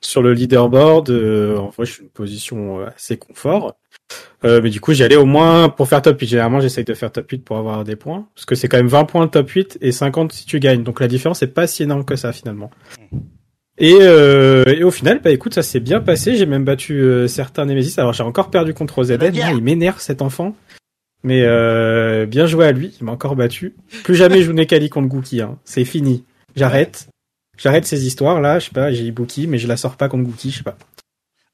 sur 0.00 0.22
le 0.22 0.32
leaderboard. 0.32 1.10
Euh, 1.10 1.56
en 1.58 1.68
vrai, 1.70 1.86
je 1.86 1.92
suis 1.92 2.02
une 2.02 2.10
position 2.10 2.80
assez 2.86 3.16
confort. 3.16 3.76
Euh, 4.44 4.60
mais 4.62 4.70
du 4.70 4.80
coup, 4.80 4.92
j'y 4.92 5.02
allais 5.02 5.16
au 5.16 5.24
moins 5.24 5.68
pour 5.68 5.88
faire 5.88 6.00
top 6.00 6.20
8. 6.20 6.26
Généralement, 6.28 6.60
j'essaye 6.60 6.84
de 6.84 6.94
faire 6.94 7.10
top 7.10 7.28
8 7.30 7.44
pour 7.44 7.56
avoir 7.58 7.82
des 7.84 7.96
points. 7.96 8.28
Parce 8.34 8.44
que 8.46 8.54
c'est 8.54 8.68
quand 8.68 8.76
même 8.76 8.86
20 8.86 9.04
points 9.04 9.26
de 9.26 9.30
top 9.30 9.48
8 9.50 9.78
et 9.80 9.90
50 9.92 10.32
si 10.32 10.46
tu 10.46 10.60
gagnes. 10.60 10.84
Donc 10.84 11.00
la 11.00 11.08
différence 11.08 11.42
est 11.42 11.48
pas 11.48 11.66
si 11.66 11.82
énorme 11.82 12.04
que 12.04 12.14
ça 12.16 12.32
finalement. 12.32 12.70
Et, 13.78 13.96
euh, 14.00 14.64
et 14.66 14.82
au 14.84 14.90
final, 14.90 15.20
bah 15.22 15.30
écoute, 15.30 15.54
ça 15.54 15.62
s'est 15.62 15.80
bien 15.80 16.00
passé. 16.00 16.36
J'ai 16.36 16.46
même 16.46 16.64
battu 16.64 17.00
euh, 17.00 17.26
certains 17.28 17.64
Nemesis. 17.64 17.98
Alors 17.98 18.12
j'ai 18.12 18.22
encore 18.24 18.50
perdu 18.50 18.74
contre 18.74 19.04
bagarre. 19.04 19.50
Là, 19.50 19.56
il 19.56 19.62
m'énerve 19.62 20.00
cet 20.00 20.22
enfant. 20.22 20.54
Mais 21.24 21.42
euh, 21.44 22.26
bien 22.26 22.46
joué 22.46 22.66
à 22.66 22.72
lui. 22.72 22.96
Il 23.00 23.04
m'a 23.04 23.12
encore 23.12 23.34
battu. 23.36 23.74
Plus 24.04 24.14
jamais 24.14 24.38
je 24.38 24.42
joue 24.46 24.52
Nekali 24.52 24.88
contre 24.88 25.08
Gookie. 25.08 25.40
Hein. 25.42 25.58
C'est 25.64 25.84
fini. 25.84 26.24
J'arrête. 26.54 27.08
J'arrête 27.56 27.86
ces 27.86 28.06
histoires 28.06 28.40
là. 28.40 28.58
Je 28.60 28.66
sais 28.66 28.72
pas. 28.72 28.92
J'ai 28.92 29.04
Ibuki, 29.04 29.48
mais 29.48 29.58
je 29.58 29.66
la 29.66 29.76
sors 29.76 29.96
pas 29.96 30.08
contre 30.08 30.24
Gookie. 30.24 30.50
Je 30.52 30.58
sais 30.58 30.62
pas. 30.64 30.76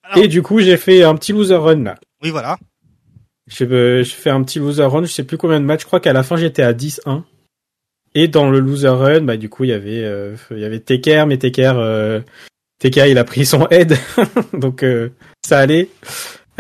Alors- 0.03 0.23
Et 0.23 0.29
du 0.29 0.43
coup, 0.43 0.61
j'ai 0.61 0.77
fait 0.77 1.03
un 1.03 1.15
petit 1.17 1.33
loser 1.33 1.55
run 1.57 1.83
là. 1.83 1.95
Oui, 2.23 2.31
voilà. 2.31 2.57
Je, 3.47 3.65
je 4.03 4.15
fais 4.15 4.31
un 4.31 4.43
petit 4.43 4.59
loser 4.59 4.85
run, 4.85 5.05
je 5.05 5.13
sais 5.13 5.25
plus 5.25 5.37
combien 5.37 5.61
de 5.61 5.67
matchs, 5.67 5.83
je 5.83 5.87
crois 5.87 6.01
qu'à 6.01 6.13
la 6.13 6.23
fin 6.23 6.37
j'étais 6.37 6.63
à 6.63 6.73
10-1. 6.73 7.23
Et 8.15 8.29
dans 8.29 8.49
le 8.49 8.61
loser 8.61 8.89
run, 8.89 9.23
bah 9.23 9.37
du 9.37 9.49
coup 9.49 9.65
il 9.65 9.71
y 9.71 9.73
avait 9.73 10.05
euh, 10.05 10.37
il 10.51 10.61
y 10.61 10.65
avait 10.65 10.81
Teker, 10.81 11.27
mais 11.27 11.37
Teker 11.37 11.79
euh, 11.79 12.21
il 12.83 13.19
a 13.19 13.25
pris 13.25 13.47
son 13.47 13.67
head, 13.69 13.97
donc 14.53 14.83
euh, 14.83 15.11
ça 15.45 15.59
allait. 15.59 15.89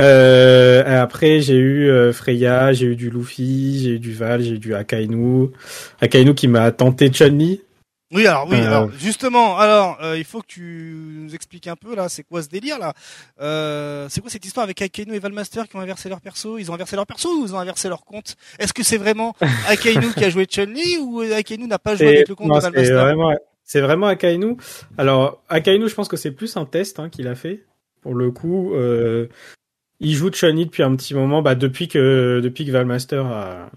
Euh, 0.00 1.02
après 1.02 1.40
j'ai 1.40 1.56
eu 1.56 1.88
euh, 1.88 2.12
Freya, 2.12 2.72
j'ai 2.72 2.86
eu 2.86 2.96
du 2.96 3.10
Luffy, 3.10 3.80
j'ai 3.82 3.90
eu 3.90 3.98
du 3.98 4.12
Val, 4.12 4.42
j'ai 4.42 4.54
eu 4.54 4.58
du 4.58 4.74
Akainu, 4.74 5.50
Akainu 6.00 6.34
qui 6.34 6.48
m'a 6.48 6.70
tenté 6.72 7.10
Chun-Li. 7.10 7.60
Oui, 8.12 8.26
alors 8.26 8.46
oui, 8.48 8.56
Euh, 8.60 8.66
alors 8.66 8.90
justement, 8.92 9.58
alors 9.58 9.98
euh, 10.02 10.16
il 10.16 10.24
faut 10.24 10.40
que 10.40 10.46
tu 10.46 10.60
nous 11.16 11.34
expliques 11.34 11.66
un 11.66 11.74
peu 11.74 11.96
là, 11.96 12.08
c'est 12.08 12.22
quoi 12.22 12.42
ce 12.42 12.48
délire 12.48 12.78
là? 12.78 12.92
Euh, 13.40 14.06
C'est 14.08 14.20
quoi 14.20 14.30
cette 14.30 14.44
histoire 14.44 14.64
avec 14.64 14.80
Akainu 14.82 15.14
et 15.14 15.18
Valmaster 15.18 15.66
qui 15.68 15.74
ont 15.76 15.80
inversé 15.80 16.08
leur 16.08 16.20
perso? 16.20 16.58
Ils 16.58 16.70
ont 16.70 16.74
inversé 16.74 16.94
leur 16.96 17.06
perso 17.06 17.28
ou 17.40 17.44
ils 17.46 17.54
ont 17.54 17.58
inversé 17.58 17.88
leur 17.88 18.04
compte? 18.04 18.36
Est-ce 18.58 18.72
que 18.72 18.82
c'est 18.84 18.98
vraiment 18.98 19.34
Akainu 19.68 20.12
qui 20.12 20.24
a 20.24 20.30
joué 20.30 20.44
Chun-Li 20.46 20.98
ou 20.98 21.20
Akainu 21.20 21.66
n'a 21.66 21.78
pas 21.78 21.96
joué 21.96 22.08
avec 22.08 22.28
le 22.28 22.34
compte 22.34 22.48
non, 22.48 22.56
de 22.56 22.60
c'est 22.60 22.70
Valmaster? 22.70 23.02
vraiment, 23.04 23.34
c'est 23.64 23.80
vraiment 23.80 24.06
Akainu. 24.06 24.56
Alors, 24.98 25.42
Akainu, 25.48 25.88
je 25.88 25.94
pense 25.94 26.08
que 26.08 26.16
c'est 26.18 26.30
plus 26.32 26.56
un 26.56 26.66
test 26.66 27.00
hein, 27.00 27.08
qu'il 27.08 27.26
a 27.26 27.34
fait. 27.34 27.64
Pour 28.02 28.14
le 28.14 28.30
coup, 28.30 28.74
euh, 28.74 29.26
il 29.98 30.14
joue 30.14 30.30
Chun-Li 30.30 30.66
depuis 30.66 30.82
un 30.82 30.94
petit 30.94 31.14
moment, 31.14 31.40
bah, 31.42 31.54
depuis 31.54 31.88
que 31.88 32.40
depuis 32.44 32.66
que 32.66 32.70
Valmaster 32.70 33.24
a, 33.26 33.70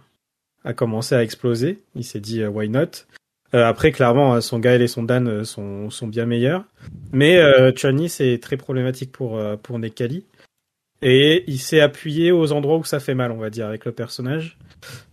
a 0.65 0.73
commencé 0.73 1.15
à 1.15 1.23
exploser. 1.23 1.81
Il 1.95 2.03
s'est 2.03 2.19
dit 2.19 2.41
euh, 2.41 2.49
why 2.49 2.67
not? 2.69 3.05
Euh, 3.53 3.65
après, 3.65 3.91
clairement, 3.91 4.35
euh, 4.35 4.41
son 4.41 4.59
Gaël 4.59 4.81
et 4.81 4.87
son 4.87 5.03
Dan 5.03 5.27
euh, 5.27 5.43
sont, 5.45 5.89
sont 5.89 6.07
bien 6.07 6.25
meilleurs. 6.25 6.65
Mais 7.13 7.37
euh, 7.37 7.71
Chun-Li, 7.71 8.09
c'est 8.09 8.39
très 8.39 8.57
problématique 8.57 9.11
pour, 9.11 9.37
euh, 9.37 9.55
pour 9.55 9.79
Nekali. 9.79 10.25
Et 11.01 11.43
il 11.47 11.59
s'est 11.59 11.79
appuyé 11.79 12.31
aux 12.31 12.51
endroits 12.51 12.77
où 12.77 12.83
ça 12.83 12.99
fait 12.99 13.13
mal, 13.13 13.31
on 13.31 13.37
va 13.37 13.49
dire, 13.49 13.67
avec 13.67 13.85
le 13.85 13.91
personnage. 13.91 14.57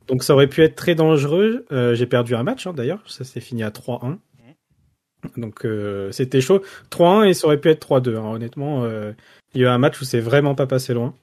Donc 0.08 0.22
ça 0.24 0.32
aurait 0.34 0.48
pu 0.48 0.62
être 0.62 0.74
très 0.76 0.94
dangereux. 0.94 1.66
Euh, 1.72 1.94
J'ai 1.94 2.06
perdu 2.06 2.34
un 2.34 2.42
match, 2.42 2.66
hein, 2.66 2.72
d'ailleurs. 2.72 3.02
Ça 3.06 3.22
s'est 3.24 3.40
fini 3.40 3.62
à 3.62 3.70
3-1. 3.70 4.18
Donc 5.36 5.64
euh, 5.64 6.10
c'était 6.12 6.40
chaud. 6.40 6.62
3-1 6.90 7.28
et 7.28 7.34
ça 7.34 7.46
aurait 7.46 7.60
pu 7.60 7.68
être 7.70 7.86
3-2. 7.86 8.16
hein. 8.16 8.32
Honnêtement, 8.32 8.84
euh, 8.84 9.12
il 9.54 9.60
y 9.60 9.64
a 9.64 9.68
eu 9.68 9.70
un 9.70 9.78
match 9.78 10.00
où 10.00 10.04
c'est 10.04 10.20
vraiment 10.20 10.54
pas 10.54 10.66
passé 10.66 10.92
loin. 10.92 11.14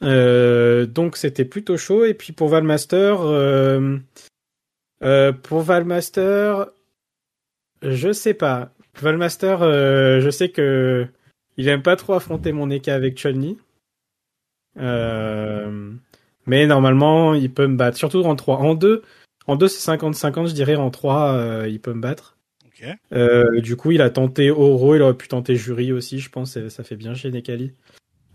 Donc 0.00 1.16
c'était 1.16 1.44
plutôt 1.44 1.76
chaud. 1.76 2.04
Et 2.04 2.14
puis 2.14 2.32
pour 2.32 2.48
Valmaster, 2.48 3.18
euh, 5.04 5.32
pour 5.32 5.60
Valmaster, 5.60 6.66
je 7.82 8.12
sais 8.12 8.34
pas. 8.34 8.72
Valmaster, 9.00 9.62
euh, 9.62 10.20
je 10.20 10.30
sais 10.30 10.50
que 10.50 11.06
il 11.56 11.68
aime 11.68 11.82
pas 11.82 11.96
trop 11.96 12.14
affronter 12.14 12.52
mon 12.52 12.70
Eka 12.70 12.94
avec 12.94 13.16
Chun-Li. 13.18 13.58
Euh, 14.78 15.92
mais 16.46 16.66
normalement, 16.66 17.34
il 17.34 17.52
peut 17.52 17.66
me 17.66 17.76
battre. 17.76 17.96
Surtout 17.96 18.22
en 18.22 18.36
3. 18.36 18.58
En 18.58 18.74
2, 18.74 19.02
en 19.46 19.56
2 19.56 19.68
c'est 19.68 19.92
50-50, 19.92 20.48
je 20.48 20.54
dirais. 20.54 20.76
En 20.76 20.90
3, 20.90 21.34
euh, 21.34 21.68
il 21.68 21.80
peut 21.80 21.92
me 21.92 22.00
battre. 22.00 22.36
Ok. 22.66 22.86
Euh, 23.12 23.60
du 23.60 23.76
coup, 23.76 23.92
il 23.92 24.02
a 24.02 24.10
tenté 24.10 24.50
Oro, 24.50 24.94
il 24.96 25.02
aurait 25.02 25.16
pu 25.16 25.28
tenter 25.28 25.54
Jury 25.54 25.92
aussi, 25.92 26.18
je 26.18 26.30
pense, 26.30 26.58
ça 26.68 26.84
fait 26.84 26.96
bien 26.96 27.14
chez 27.14 27.30
Nekali. 27.30 27.72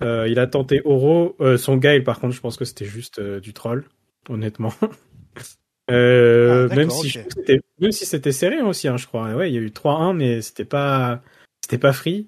Euh, 0.01 0.27
il 0.29 0.39
a 0.39 0.47
tenté 0.47 0.81
Oro, 0.85 1.35
euh, 1.41 1.57
son 1.57 1.75
Gaël, 1.75 2.03
par 2.05 2.19
contre, 2.19 2.33
je 2.33 2.39
pense 2.39 2.55
que 2.55 2.63
c'était 2.63 2.85
juste 2.85 3.19
du 3.19 3.53
troll, 3.53 3.85
honnêtement. 4.29 4.73
Euh, 5.89 6.67
Ah, 6.71 6.75
même 6.75 6.89
si 6.89 7.09
c'était, 7.09 7.61
même 7.79 7.91
si 7.91 8.05
c'était 8.05 8.31
serré 8.31 8.61
aussi, 8.61 8.87
hein, 8.87 8.97
je 8.97 9.07
crois. 9.07 9.33
Ouais, 9.33 9.49
il 9.49 9.55
y 9.55 9.57
a 9.57 9.61
eu 9.61 9.71
3-1, 9.71 10.13
mais 10.13 10.41
c'était 10.41 10.65
pas, 10.65 11.21
c'était 11.61 11.77
pas 11.77 11.93
free. 11.93 12.27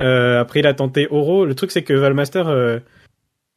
Euh, 0.00 0.40
après, 0.40 0.60
il 0.60 0.66
a 0.66 0.74
tenté 0.74 1.08
Oro. 1.10 1.46
Le 1.46 1.54
truc, 1.54 1.70
c'est 1.70 1.82
que 1.82 1.94
Valmaster, 1.94 2.48
euh, 2.48 2.78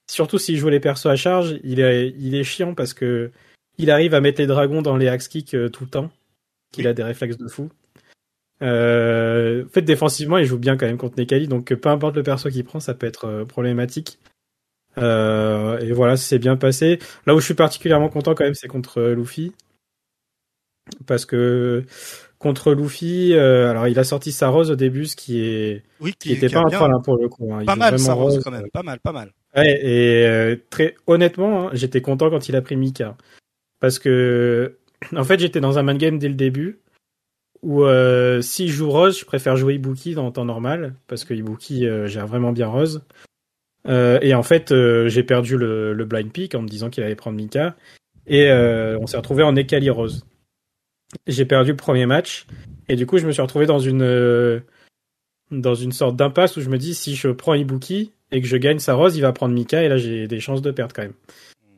surtout 0.09 0.37
s'il 0.37 0.57
joue 0.57 0.69
les 0.69 0.79
persos 0.79 1.07
à 1.07 1.15
charge, 1.15 1.59
il 1.63 1.79
est, 1.79 2.13
il 2.17 2.35
est 2.35 2.43
chiant 2.43 2.73
parce 2.73 2.93
que 2.93 3.31
il 3.77 3.91
arrive 3.91 4.13
à 4.13 4.21
mettre 4.21 4.41
les 4.41 4.47
dragons 4.47 4.81
dans 4.81 4.97
les 4.97 5.07
axe 5.07 5.27
kicks 5.27 5.53
euh, 5.53 5.69
tout 5.69 5.83
le 5.83 5.89
temps. 5.89 6.11
Qu'il 6.71 6.87
a 6.87 6.93
des 6.93 7.03
réflexes 7.03 7.37
de 7.37 7.47
fou. 7.47 7.69
Euh, 8.61 9.65
en 9.65 9.69
fait, 9.69 9.81
défensivement, 9.81 10.37
il 10.37 10.45
joue 10.45 10.59
bien 10.59 10.77
quand 10.77 10.85
même 10.85 10.97
contre 10.97 11.17
Nekali, 11.17 11.47
donc 11.47 11.73
peu 11.73 11.89
importe 11.89 12.15
le 12.15 12.23
perso 12.23 12.49
qu'il 12.49 12.63
prend, 12.63 12.79
ça 12.79 12.93
peut 12.93 13.07
être 13.07 13.45
problématique. 13.45 14.19
Euh, 14.97 15.79
et 15.79 15.91
voilà, 15.91 16.17
c'est 16.17 16.39
bien 16.39 16.57
passé. 16.57 16.99
Là 17.25 17.35
où 17.35 17.39
je 17.39 17.45
suis 17.45 17.53
particulièrement 17.53 18.09
content 18.09 18.35
quand 18.35 18.43
même, 18.43 18.55
c'est 18.55 18.67
contre 18.67 18.99
euh, 18.99 19.15
Luffy. 19.15 19.53
Parce 21.05 21.25
que 21.25 21.85
contre 22.39 22.73
Luffy, 22.73 23.33
euh, 23.33 23.69
alors 23.69 23.87
il 23.87 23.99
a 23.99 24.03
sorti 24.03 24.31
sa 24.31 24.47
rose 24.49 24.71
au 24.71 24.75
début, 24.75 25.05
ce 25.05 25.15
qui 25.15 25.41
est 25.41 25.83
Oui, 25.99 26.13
qui 26.19 26.33
était 26.33 26.47
qui 26.47 26.53
pas 26.53 26.61
un 26.61 26.69
troll 26.69 26.93
hein, 26.93 27.01
pour 27.03 27.17
le 27.17 27.29
coup. 27.29 27.53
hein. 27.53 27.63
Pas 27.65 27.75
mal 27.75 27.99
ça 27.99 28.13
rose 28.13 28.35
rose. 28.35 28.43
quand 28.43 28.51
même, 28.51 28.69
pas 28.71 28.83
mal, 28.83 28.99
pas 28.99 29.11
mal. 29.11 29.33
Ouais, 29.55 29.79
et 29.83 30.25
euh, 30.25 30.55
très 30.69 30.95
honnêtement, 31.05 31.67
hein, 31.67 31.69
j'étais 31.73 32.01
content 32.01 32.29
quand 32.29 32.49
il 32.49 32.55
a 32.55 32.61
pris 32.61 32.75
Mika. 32.75 33.15
Parce 33.79 33.99
que, 33.99 34.77
en 35.15 35.23
fait, 35.23 35.39
j'étais 35.39 35.61
dans 35.61 35.77
un 35.79 35.83
man 35.83 35.97
game 35.97 36.17
dès 36.17 36.27
le 36.27 36.35
début. 36.35 36.79
Où 37.61 37.83
si 38.41 38.69
je 38.69 38.73
joue 38.73 38.89
Rose, 38.89 39.19
je 39.19 39.25
préfère 39.25 39.57
jouer 39.57 39.75
Ibuki 39.75 40.15
dans 40.15 40.25
le 40.27 40.31
temps 40.31 40.45
normal. 40.45 40.95
Parce 41.07 41.25
que 41.25 41.33
Ibuki 41.33 41.87
gère 42.05 42.25
vraiment 42.25 42.51
bien 42.53 42.67
Rose. 42.67 43.01
Euh, 43.89 44.19
et 44.21 44.33
en 44.33 44.43
fait, 44.43 44.71
euh, 44.71 45.07
j'ai 45.09 45.23
perdu 45.23 45.57
le, 45.57 46.05
blind 46.05 46.31
pick 46.31 46.55
en 46.55 46.61
me 46.61 46.67
disant 46.67 46.89
qu'il 46.89 47.03
allait 47.03 47.15
prendre 47.15 47.37
Mika. 47.37 47.75
Et 48.27 48.49
euh, 48.51 48.97
on 48.99 49.07
s'est 49.07 49.17
retrouvé 49.17 49.43
en 49.43 49.55
Ekali 49.55 49.89
Rose. 49.89 50.25
J'ai 51.25 51.45
perdu 51.45 51.71
le 51.71 51.77
premier 51.77 52.05
match. 52.05 52.45
Et 52.87 52.95
du 52.95 53.05
coup, 53.05 53.17
je 53.17 53.25
me 53.25 53.31
suis 53.31 53.41
retrouvé 53.41 53.65
dans 53.65 53.79
une, 53.79 54.61
dans 55.51 55.75
une 55.75 55.91
sorte 55.91 56.15
d'impasse 56.15 56.57
où 56.57 56.61
je 56.61 56.69
me 56.69 56.77
dis 56.77 56.93
si 56.93 57.15
je 57.15 57.29
prends 57.29 57.55
Ibuki 57.55 58.11
et 58.31 58.41
que 58.41 58.47
je 58.47 58.57
gagne 58.57 58.77
sa 58.77 58.93
Rose, 58.93 59.17
il 59.17 59.21
va 59.21 59.33
prendre 59.33 59.55
Mika. 59.55 59.83
Et 59.83 59.89
là, 59.89 59.97
j'ai 59.97 60.27
des 60.27 60.39
chances 60.39 60.61
de 60.61 60.69
perdre 60.69 60.93
quand 60.93 61.01
même. 61.01 61.13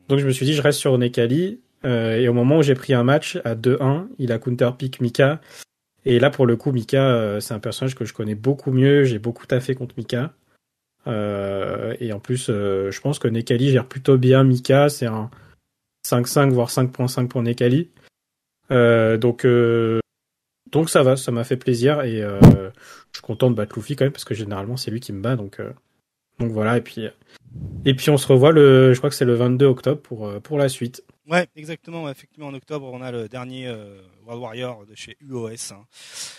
Donc 0.08 0.18
je 0.18 0.26
me 0.26 0.32
suis 0.32 0.44
dit, 0.44 0.52
je 0.52 0.60
reste 0.60 0.78
sur 0.78 0.96
Nekali. 0.98 1.60
Et 1.84 2.28
au 2.28 2.32
moment 2.32 2.58
où 2.58 2.62
j'ai 2.62 2.74
pris 2.74 2.92
un 2.94 3.02
match 3.02 3.40
à 3.44 3.56
2-1, 3.56 4.06
il 4.18 4.30
a 4.30 4.38
counter 4.38 4.70
pick 4.78 5.00
Mika. 5.00 5.40
Et 6.04 6.18
là, 6.18 6.30
pour 6.30 6.46
le 6.46 6.56
coup, 6.56 6.72
Mika, 6.72 7.38
c'est 7.40 7.54
un 7.54 7.58
personnage 7.58 7.94
que 7.94 8.04
je 8.04 8.12
connais 8.12 8.34
beaucoup 8.34 8.70
mieux. 8.70 9.04
J'ai 9.04 9.18
beaucoup 9.18 9.46
taffé 9.46 9.74
contre 9.74 9.94
Mika. 9.96 10.32
Euh, 11.06 11.96
et 12.00 12.12
en 12.12 12.20
plus, 12.20 12.48
euh, 12.48 12.90
je 12.90 13.00
pense 13.00 13.18
que 13.18 13.28
Nekali 13.28 13.70
gère 13.70 13.86
plutôt 13.86 14.16
bien 14.18 14.44
Mika. 14.44 14.88
C'est 14.88 15.06
un 15.06 15.30
5-5, 16.06 16.50
voire 16.50 16.68
5.5 16.70 17.28
pour 17.28 17.42
Nekali. 17.42 17.90
Euh, 18.70 19.16
donc, 19.16 19.46
donc 20.70 20.88
ça 20.90 21.02
va, 21.02 21.16
ça 21.16 21.32
m'a 21.32 21.44
fait 21.44 21.56
plaisir. 21.56 22.02
Et 22.02 22.22
euh, 22.22 22.40
je 23.12 23.18
suis 23.18 23.22
content 23.22 23.50
de 23.50 23.56
battre 23.56 23.76
Luffy 23.76 23.96
quand 23.96 24.04
même, 24.04 24.12
parce 24.12 24.24
que 24.24 24.34
généralement, 24.34 24.76
c'est 24.76 24.90
lui 24.90 25.00
qui 25.00 25.12
me 25.12 25.20
bat. 25.20 25.36
Donc, 25.36 25.60
euh, 25.60 25.70
donc 26.38 26.50
voilà. 26.52 26.76
Et 26.78 26.80
puis, 26.80 27.06
et 27.84 27.94
puis 27.94 28.10
on 28.10 28.16
se 28.16 28.26
revoit 28.26 28.52
le, 28.52 28.92
je 28.94 28.98
crois 28.98 29.10
que 29.10 29.16
c'est 29.16 29.24
le 29.24 29.34
22 29.34 29.66
octobre 29.66 30.00
pour, 30.00 30.32
pour 30.40 30.58
la 30.58 30.68
suite. 30.68 31.04
Ouais, 31.28 31.46
exactement. 31.54 32.08
Effectivement, 32.10 32.48
en 32.48 32.54
octobre, 32.54 32.90
on 32.92 33.00
a 33.00 33.12
le 33.12 33.28
dernier 33.28 33.68
euh, 33.68 34.00
World 34.24 34.42
Warrior 34.42 34.86
de 34.86 34.94
chez 34.96 35.16
UOS. 35.20 35.72
hein. 35.72 35.84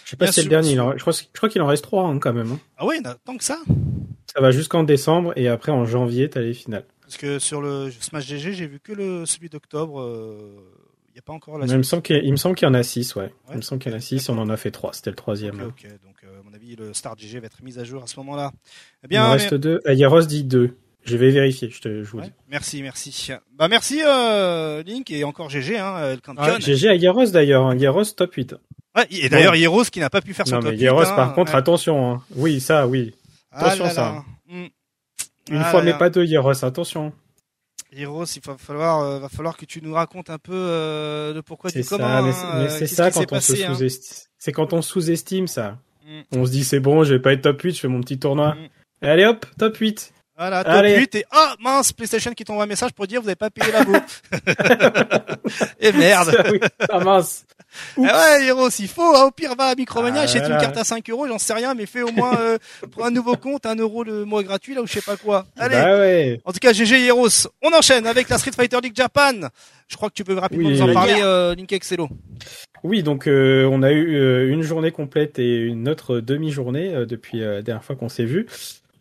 Je 0.03 0.09
sais 0.09 0.17
pas 0.17 0.25
Bien 0.25 0.31
si 0.31 0.41
c'est 0.41 0.43
le 0.43 0.49
dernier. 0.49 0.75
je 0.75 1.01
crois, 1.01 1.13
je 1.13 1.23
crois 1.37 1.47
qu'il 1.47 1.61
en 1.61 1.67
reste 1.67 1.83
trois 1.83 2.05
hein, 2.07 2.19
quand 2.19 2.33
même. 2.33 2.51
hein. 2.51 2.59
Ah 2.77 2.85
ouais, 2.85 2.97
tant 3.23 3.37
que 3.37 3.43
ça 3.43 3.59
Ça 4.33 4.41
va 4.41 4.51
jusqu'en 4.51 4.83
décembre 4.83 5.33
et 5.35 5.47
après 5.47 5.71
en 5.71 5.85
janvier, 5.85 6.29
t'as 6.29 6.41
les 6.41 6.53
finales. 6.53 6.85
Parce 7.01 7.17
que 7.17 7.39
sur 7.39 7.61
le 7.61 7.91
Smash 7.91 8.25
GG, 8.25 8.53
j'ai 8.53 8.67
vu 8.67 8.79
que 8.79 8.91
le 8.91 9.25
celui 9.25 9.49
d'octobre. 9.49 10.01
Il 11.13 11.17
n'y 11.17 11.19
a 11.19 11.21
pas 11.21 11.33
encore 11.33 11.59
la 11.59 11.67
il 11.67 11.77
me 11.77 11.83
semble 11.83 12.01
qu'il 12.01 12.19
il 12.23 12.31
me 12.31 12.37
semble 12.37 12.55
qu'il 12.55 12.67
y 12.67 12.71
en 12.71 12.73
a 12.73 12.81
6, 12.81 13.13
ouais. 13.17 13.31
Il 13.51 13.57
me 13.57 13.61
semble 13.61 13.79
qu'il 13.79 13.91
y 13.91 13.93
en 13.93 13.97
a 13.99 14.01
6 14.01 14.29
on 14.29 14.37
en 14.39 14.49
a 14.49 14.57
fait 14.57 14.71
3. 14.71 14.93
C'était 14.93 15.11
le 15.11 15.15
troisième. 15.15 15.61
Ok, 15.61 15.85
ok. 15.85 15.89
Donc, 16.03 16.15
euh, 16.23 16.39
à 16.39 16.43
mon 16.43 16.51
avis, 16.55 16.75
le 16.75 16.91
Star 16.95 17.15
GG 17.15 17.39
va 17.39 17.45
être 17.45 17.61
mis 17.61 17.77
à 17.77 17.83
jour 17.83 18.01
à 18.01 18.07
ce 18.07 18.17
moment-là. 18.17 18.51
Eh 19.03 19.07
bien, 19.07 19.23
il 19.23 19.27
en 19.27 19.31
reste 19.33 19.53
2. 19.53 19.81
Mais... 19.85 19.95
Yaros 19.95 20.21
dit 20.21 20.43
2. 20.43 20.75
Je 21.03 21.17
vais 21.17 21.29
vérifier, 21.29 21.69
je, 21.69 21.81
te, 21.81 22.03
je 22.03 22.09
vous 22.09 22.17
ouais, 22.17 22.25
dis. 22.25 22.31
Merci, 22.49 22.81
merci. 22.81 23.31
Bah 23.55 23.67
merci 23.67 24.01
euh, 24.03 24.81
Link 24.83 25.11
et 25.11 25.23
encore 25.23 25.49
GG 25.49 25.77
hein, 25.77 26.15
le. 26.15 26.33
Ah, 26.37 26.57
GG 26.59 26.87
à 26.87 26.95
Yaros 26.95 27.27
d'ailleurs, 27.27 27.67
hein. 27.67 27.75
Yaros 27.75 28.05
top 28.05 28.33
8. 28.33 28.55
Ouais, 28.95 29.05
et 29.11 29.29
d'ailleurs 29.29 29.51
ouais. 29.51 29.59
Yaros 29.59 29.83
qui 29.83 29.99
n'a 29.99 30.09
pas 30.09 30.21
pu 30.21 30.33
faire 30.33 30.47
son 30.47 30.55
non, 30.55 30.61
top 30.61 30.71
mais 30.71 30.77
8. 30.77 30.83
Yaros 30.83 31.01
hein, 31.01 31.15
par 31.15 31.35
contre, 31.35 31.51
ouais. 31.51 31.59
attention. 31.59 32.11
Hein. 32.11 32.23
Oui, 32.35 32.59
ça, 32.59 32.87
oui. 32.87 33.13
Attention 33.53 33.85
ah 33.85 33.87
là 33.87 33.93
ça. 33.93 34.01
Là. 34.01 34.25
Mm. 34.47 34.67
Une 35.49 35.57
ah 35.57 35.65
fois 35.65 35.83
mais 35.83 35.93
pas 35.97 36.09
deux 36.09 36.25
Yaros, 36.25 36.63
attention. 36.63 37.13
Heroes, 37.95 38.25
il 38.35 38.41
va 38.43 38.57
falloir, 38.57 39.01
euh, 39.01 39.19
va 39.19 39.29
falloir 39.29 39.55
que 39.55 39.65
tu 39.65 39.81
nous 39.81 39.93
racontes 39.93 40.29
un 40.29 40.39
peu 40.39 40.53
euh, 40.53 41.33
de 41.33 41.41
pourquoi 41.41 41.69
ça, 41.69 41.81
comment. 41.87 42.23
mais 42.23 42.31
hein, 42.31 42.69
c'est 42.69 42.87
ça 42.87 43.11
quand 43.11 43.21
on 43.21 43.25
passé, 43.25 43.55
se 43.57 43.63
hein. 43.63 43.75
sous-estime. 43.75 44.27
C'est 44.37 44.51
quand 44.51 44.73
on 44.73 44.81
sous-estime 44.81 45.47
ça. 45.47 45.77
Mm. 46.05 46.21
On 46.37 46.45
se 46.45 46.51
dit 46.51 46.63
c'est 46.63 46.79
bon, 46.79 47.03
je 47.03 47.13
vais 47.13 47.19
pas 47.19 47.33
être 47.33 47.41
top 47.41 47.61
8, 47.61 47.75
je 47.75 47.79
fais 47.81 47.87
mon 47.87 48.01
petit 48.01 48.19
tournoi. 48.19 48.55
Mm. 48.55 49.05
Et 49.05 49.07
allez 49.07 49.25
hop, 49.25 49.45
top 49.57 49.77
8. 49.77 50.13
Voilà, 50.37 50.63
top 50.63 50.73
Allez. 50.73 50.97
8 50.97 51.15
et 51.15 51.25
ah 51.31 51.55
mince, 51.59 51.93
PlayStation 51.93 52.31
qui 52.33 52.43
t'envoie 52.43 52.63
un 52.63 52.67
message 52.67 52.91
pour 52.93 53.05
dire 53.05 53.21
vous 53.21 53.27
avez 53.27 53.35
pas 53.35 53.49
payé 53.51 53.71
la 53.71 53.83
bouffe. 53.83 54.21
et 55.79 55.91
merde. 55.91 56.31
Ça, 56.31 56.51
oui. 56.51 56.59
Ah 56.89 56.99
mince. 56.99 57.45
Eh 57.97 58.01
ouais, 58.01 58.45
Heroes, 58.45 58.69
il 58.79 58.87
faut. 58.87 59.15
hein, 59.15 59.23
au 59.25 59.31
pire, 59.31 59.55
va 59.55 59.65
à 59.65 59.75
Micromania, 59.75 60.21
Ah, 60.21 60.23
achète 60.25 60.43
une 60.47 60.57
carte 60.57 60.77
à 60.77 60.83
5 60.83 61.09
euros, 61.09 61.27
j'en 61.27 61.39
sais 61.39 61.53
rien, 61.53 61.73
mais 61.73 61.85
fais 61.87 62.01
au 62.03 62.11
moins 62.11 62.35
euh, 62.39 62.57
pour 62.91 63.03
un 63.05 63.09
nouveau 63.11 63.35
compte 63.35 63.65
un 63.65 63.75
euro 63.75 64.03
le 64.03 64.25
mois 64.25 64.43
gratuit 64.43 64.75
là 64.75 64.81
ou 64.81 64.87
je 64.87 64.93
sais 64.93 65.01
pas 65.01 65.17
quoi. 65.17 65.45
Allez. 65.57 65.75
Bah 65.75 65.97
ouais. 65.97 66.41
En 66.45 66.51
tout 66.51 66.59
cas, 66.59 66.73
GG 66.73 67.05
Heroes. 67.07 67.47
On 67.61 67.71
enchaîne 67.73 68.05
avec 68.05 68.29
la 68.29 68.37
Street 68.37 68.51
Fighter 68.55 68.77
League 68.81 68.95
Japan. 68.95 69.33
Je 69.87 69.95
crois 69.95 70.09
que 70.09 70.15
tu 70.15 70.23
peux 70.23 70.37
rapidement 70.37 70.69
Oui. 70.69 70.79
nous 70.79 70.89
en 70.89 70.93
parler, 70.93 71.19
euh, 71.21 71.55
Link 71.55 71.71
Excello. 71.71 72.09
Oui, 72.83 73.01
donc 73.01 73.27
euh, 73.27 73.65
on 73.71 73.81
a 73.81 73.91
eu 73.91 74.15
euh, 74.17 74.49
une 74.51 74.61
journée 74.61 74.91
complète 74.91 75.39
et 75.39 75.55
une 75.57 75.87
autre 75.89 76.19
demi-journée 76.19 76.93
euh, 76.93 77.05
depuis 77.05 77.41
euh, 77.41 77.55
la 77.55 77.61
dernière 77.61 77.83
fois 77.83 77.95
qu'on 77.95 78.09
s'est 78.09 78.25
vu. 78.25 78.45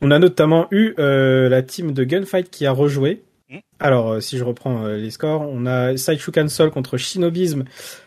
On 0.02 0.10
a 0.10 0.18
notamment 0.18 0.66
eu 0.72 0.94
euh, 0.98 1.48
la 1.48 1.62
team 1.62 1.92
de 1.92 2.04
Gunfight 2.04 2.50
qui 2.50 2.66
a 2.66 2.72
rejoué. 2.72 3.22
Mm. 3.48 3.58
Alors, 3.78 4.10
euh, 4.10 4.20
si 4.20 4.36
je 4.36 4.44
reprends 4.44 4.84
euh, 4.84 4.96
les 4.96 5.10
scores, 5.10 5.42
on 5.42 5.64
a 5.64 5.96
Saichu 5.96 6.32
Cancel 6.32 6.70
contre 6.70 6.96
Shinobism 6.96 7.64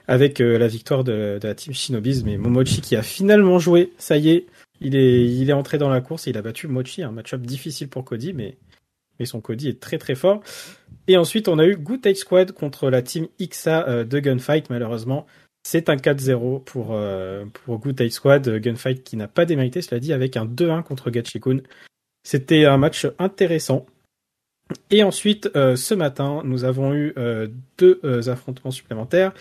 avec 0.07 0.39
la 0.39 0.67
victoire 0.67 1.03
de, 1.03 1.39
de 1.41 1.47
la 1.47 1.55
team 1.55 1.73
Shinobism 1.73 2.27
et 2.27 2.37
Momochi 2.37 2.81
qui 2.81 2.95
a 2.95 3.01
finalement 3.01 3.59
joué. 3.59 3.93
Ça 3.97 4.17
y 4.17 4.29
est, 4.29 4.45
il 4.81 4.95
est, 4.95 5.25
il 5.25 5.49
est 5.49 5.53
entré 5.53 5.77
dans 5.77 5.89
la 5.89 6.01
course 6.01 6.27
et 6.27 6.31
il 6.31 6.37
a 6.37 6.41
battu 6.41 6.67
Mochi. 6.67 7.01
Un 7.01 7.11
match-up 7.11 7.41
difficile 7.41 7.87
pour 7.87 8.03
Cody, 8.03 8.33
mais, 8.33 8.57
mais 9.19 9.25
son 9.25 9.39
Cody 9.39 9.69
est 9.69 9.79
très 9.79 9.97
très 9.97 10.15
fort. 10.15 10.41
Et 11.07 11.17
ensuite, 11.17 11.47
on 11.47 11.59
a 11.59 11.65
eu 11.65 11.75
Good 11.75 12.13
Squad 12.15 12.51
contre 12.51 12.89
la 12.89 13.01
team 13.01 13.27
euh, 13.67 14.03
de 14.03 14.19
Gunfight. 14.19 14.69
Malheureusement, 14.69 15.25
c'est 15.65 15.89
un 15.89 15.95
4-0 15.95 16.63
pour, 16.63 16.89
euh, 16.91 17.43
pour 17.65 17.79
Good 17.79 18.07
Squad. 18.11 18.47
euh, 18.47 18.59
Gunfight 18.59 19.03
qui 19.03 19.17
n'a 19.17 19.27
pas 19.27 19.45
démérité, 19.45 19.81
cela 19.81 19.99
dit, 19.99 20.13
avec 20.13 20.37
un 20.37 20.45
2-1 20.45 20.83
contre 20.83 21.09
Gachikun. 21.09 21.61
C'était 22.23 22.65
un 22.65 22.77
match 22.77 23.07
intéressant. 23.17 23.87
Et 24.91 25.01
ensuite, 25.01 25.49
euh, 25.55 25.75
ce 25.75 25.95
matin, 25.95 26.43
nous 26.45 26.65
avons 26.65 26.93
eu 26.93 27.13
euh, 27.17 27.47
deux 27.79 27.99
affrontements 28.29 28.69
supplémentaires. 28.69 29.33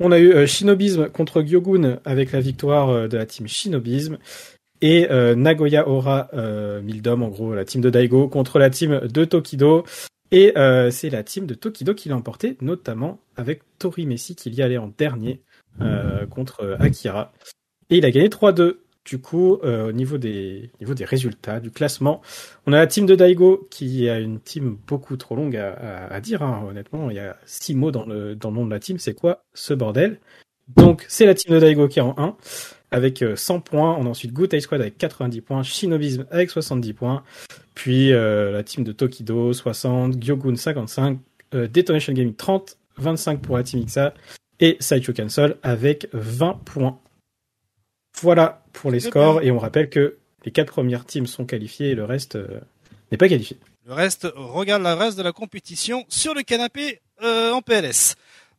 On 0.00 0.10
a 0.10 0.18
eu 0.18 0.48
Shinobism 0.48 1.10
contre 1.10 1.42
Gyogun 1.42 2.00
avec 2.04 2.32
la 2.32 2.40
victoire 2.40 3.08
de 3.08 3.16
la 3.16 3.24
team 3.24 3.46
Shinobism. 3.46 4.18
Et 4.80 5.08
Nagoya 5.36 5.88
Ora 5.88 6.28
Mildom, 6.82 7.22
en 7.22 7.28
gros, 7.28 7.54
la 7.54 7.64
team 7.64 7.80
de 7.80 7.90
Daigo, 7.90 8.28
contre 8.28 8.60
la 8.60 8.70
team 8.70 9.00
de 9.00 9.24
Tokido. 9.24 9.84
Et 10.30 10.52
c'est 10.90 11.10
la 11.10 11.24
team 11.24 11.46
de 11.46 11.54
Tokido 11.54 11.94
qui 11.94 12.08
l'a 12.08 12.16
emporté, 12.16 12.56
notamment 12.60 13.18
avec 13.36 13.62
Tori 13.80 14.06
Messi 14.06 14.36
qui 14.36 14.50
y 14.50 14.62
allait 14.62 14.78
en 14.78 14.92
dernier 14.96 15.40
contre 16.30 16.62
euh, 16.62 16.76
Akira. 16.78 17.32
Et 17.90 17.98
il 17.98 18.04
a 18.04 18.10
gagné 18.10 18.28
3-2. 18.28 18.78
Du 19.04 19.18
coup, 19.18 19.58
euh, 19.64 19.88
au 19.88 19.92
niveau 19.92 20.18
des, 20.18 20.70
résultats, 21.00 21.60
du 21.60 21.70
classement, 21.70 22.20
on 22.66 22.74
a 22.74 22.76
la 22.76 22.86
team 22.86 23.06
de 23.06 23.14
Daigo 23.14 23.66
qui 23.70 24.06
a 24.06 24.18
une 24.18 24.38
team 24.38 24.76
beaucoup 24.86 25.16
trop 25.16 25.34
longue 25.34 25.56
à, 25.56 26.20
dire. 26.20 26.42
hein. 26.42 26.62
Honnêtement, 26.68 27.08
il 27.08 27.16
y 27.16 27.18
a 27.18 27.38
six 27.46 27.74
mots 27.74 27.90
dans 27.90 28.04
le, 28.04 28.34
nom 28.34 28.66
de 28.66 28.70
la 28.70 28.78
team. 28.78 28.98
C'est 28.98 29.14
quoi 29.14 29.44
ce 29.54 29.72
bordel? 29.72 30.20
Donc, 30.76 31.06
c'est 31.08 31.24
la 31.24 31.32
team 31.32 31.54
de 31.54 31.60
Daigo 31.60 31.88
qui 31.88 32.00
est 32.00 32.02
en 32.02 32.14
1 32.18 32.36
avec 32.90 33.22
euh, 33.22 33.36
100 33.36 33.60
points. 33.60 33.96
On 33.98 34.06
a 34.06 34.08
ensuite 34.08 34.32
Good 34.32 34.52
Eye 34.54 34.60
Squad 34.60 34.80
avec 34.80 34.98
90 34.98 35.40
points, 35.40 35.62
Shinobism 35.62 36.26
avec 36.30 36.50
70 36.50 36.92
points, 36.92 37.22
puis 37.74 38.12
euh, 38.12 38.52
la 38.52 38.62
team 38.62 38.84
de 38.84 38.92
Tokido 38.92 39.52
60, 39.52 40.22
Gyogun 40.22 40.56
55, 40.56 41.18
euh, 41.54 41.68
Detonation 41.68 42.12
Gaming 42.12 42.34
30, 42.34 42.78
25 42.96 43.40
pour 43.40 43.56
la 43.56 43.62
team 43.62 43.80
Ixa 43.80 44.14
et 44.60 44.76
Sideshow 44.80 45.12
Cancel 45.12 45.56
avec 45.62 46.08
20 46.12 46.60
points. 46.64 47.00
Voilà 48.20 48.64
pour 48.72 48.90
les 48.90 49.00
scores 49.00 49.42
et 49.42 49.50
on 49.50 49.58
rappelle 49.58 49.90
que 49.90 50.18
les 50.44 50.52
quatre 50.52 50.72
premières 50.72 51.04
teams 51.04 51.26
sont 51.26 51.44
qualifiées 51.44 51.90
et 51.90 51.94
le 51.94 52.04
reste 52.04 52.36
euh, 52.36 52.60
n'est 53.10 53.18
pas 53.18 53.28
qualifié. 53.28 53.58
Le 53.86 53.94
reste, 53.94 54.28
regarde 54.34 54.82
le 54.82 54.92
reste 54.92 55.16
de 55.16 55.22
la 55.22 55.32
compétition 55.32 56.04
sur 56.08 56.34
le 56.34 56.42
canapé 56.42 57.00
euh, 57.22 57.52
en 57.52 57.62
PLS. 57.62 58.16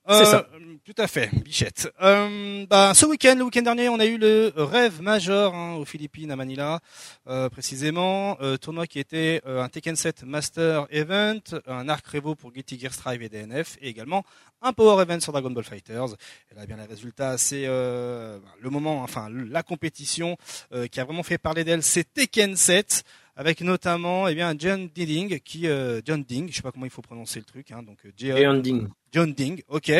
C'est 0.10 0.26
ça. 0.26 0.48
Tout 0.86 1.02
à 1.02 1.08
fait, 1.08 1.30
bichette. 1.44 1.92
Euh, 2.02 2.66
bah, 2.66 2.94
ce 2.96 3.06
week-end, 3.06 3.36
le 3.38 3.44
week-end 3.44 3.62
dernier, 3.62 3.90
on 3.90 4.00
a 4.00 4.06
eu 4.08 4.18
le 4.18 4.52
rêve 4.56 5.04
major 5.04 5.54
hein, 5.54 5.76
aux 5.76 5.86
Philippines, 5.86 6.32
à 6.32 6.36
Manila, 6.36 6.80
euh, 7.28 7.48
précisément. 7.50 8.36
Euh, 8.42 8.58
tournoi 8.58 8.88
qui 8.88 8.98
était 8.98 9.42
euh, 9.46 9.62
un 9.62 9.70
Tekken 9.70 9.96
7 9.96 10.24
Master 10.24 10.88
Event, 10.90 11.42
un 11.68 11.88
Arc 11.90 12.08
Revo 12.08 12.34
pour 12.34 12.52
Guilty 12.52 12.80
Gear 12.80 12.92
Strive 12.92 13.22
et 13.22 13.30
DNF, 13.30 13.78
et 13.82 13.90
également 13.90 14.24
un 14.62 14.74
Power 14.74 15.02
Event 15.04 15.20
sur 15.20 15.32
Dragon 15.32 15.52
Ball 15.52 15.64
Fighters. 15.64 16.14
Et 16.52 16.56
là, 16.56 16.62
eh 16.64 16.68
bien, 16.68 16.78
les 16.78 16.86
résultats, 16.86 17.38
c'est 17.38 17.66
euh, 17.66 18.40
le 18.60 18.70
moment, 18.70 19.04
enfin, 19.04 19.30
la 19.30 19.64
compétition 19.64 20.38
euh, 20.74 20.88
qui 20.88 21.00
a 21.00 21.06
vraiment 21.06 21.24
fait 21.24 21.38
parler 21.38 21.64
d'elle, 21.64 21.84
c'est 21.84 22.14
Tekken 22.14 22.56
7 22.56 23.04
avec 23.40 23.62
notamment 23.62 24.28
eh 24.28 24.36
bien 24.36 24.54
John 24.60 24.90
Ding 24.94 25.40
qui 25.40 25.68
euh, 25.68 26.02
John 26.06 26.24
Ding, 26.24 26.50
je 26.50 26.56
sais 26.58 26.62
pas 26.62 26.72
comment 26.74 26.86
il 26.86 26.92
faut 26.92 27.02
prononcer 27.02 27.40
le 27.40 27.46
truc 27.46 27.72
hein, 27.72 27.82
donc 27.82 27.98
euh, 28.06 28.12
J- 28.18 28.34
Ending. 28.46 28.88
John 29.14 29.34
Ding, 29.34 29.62
OK, 29.70 29.92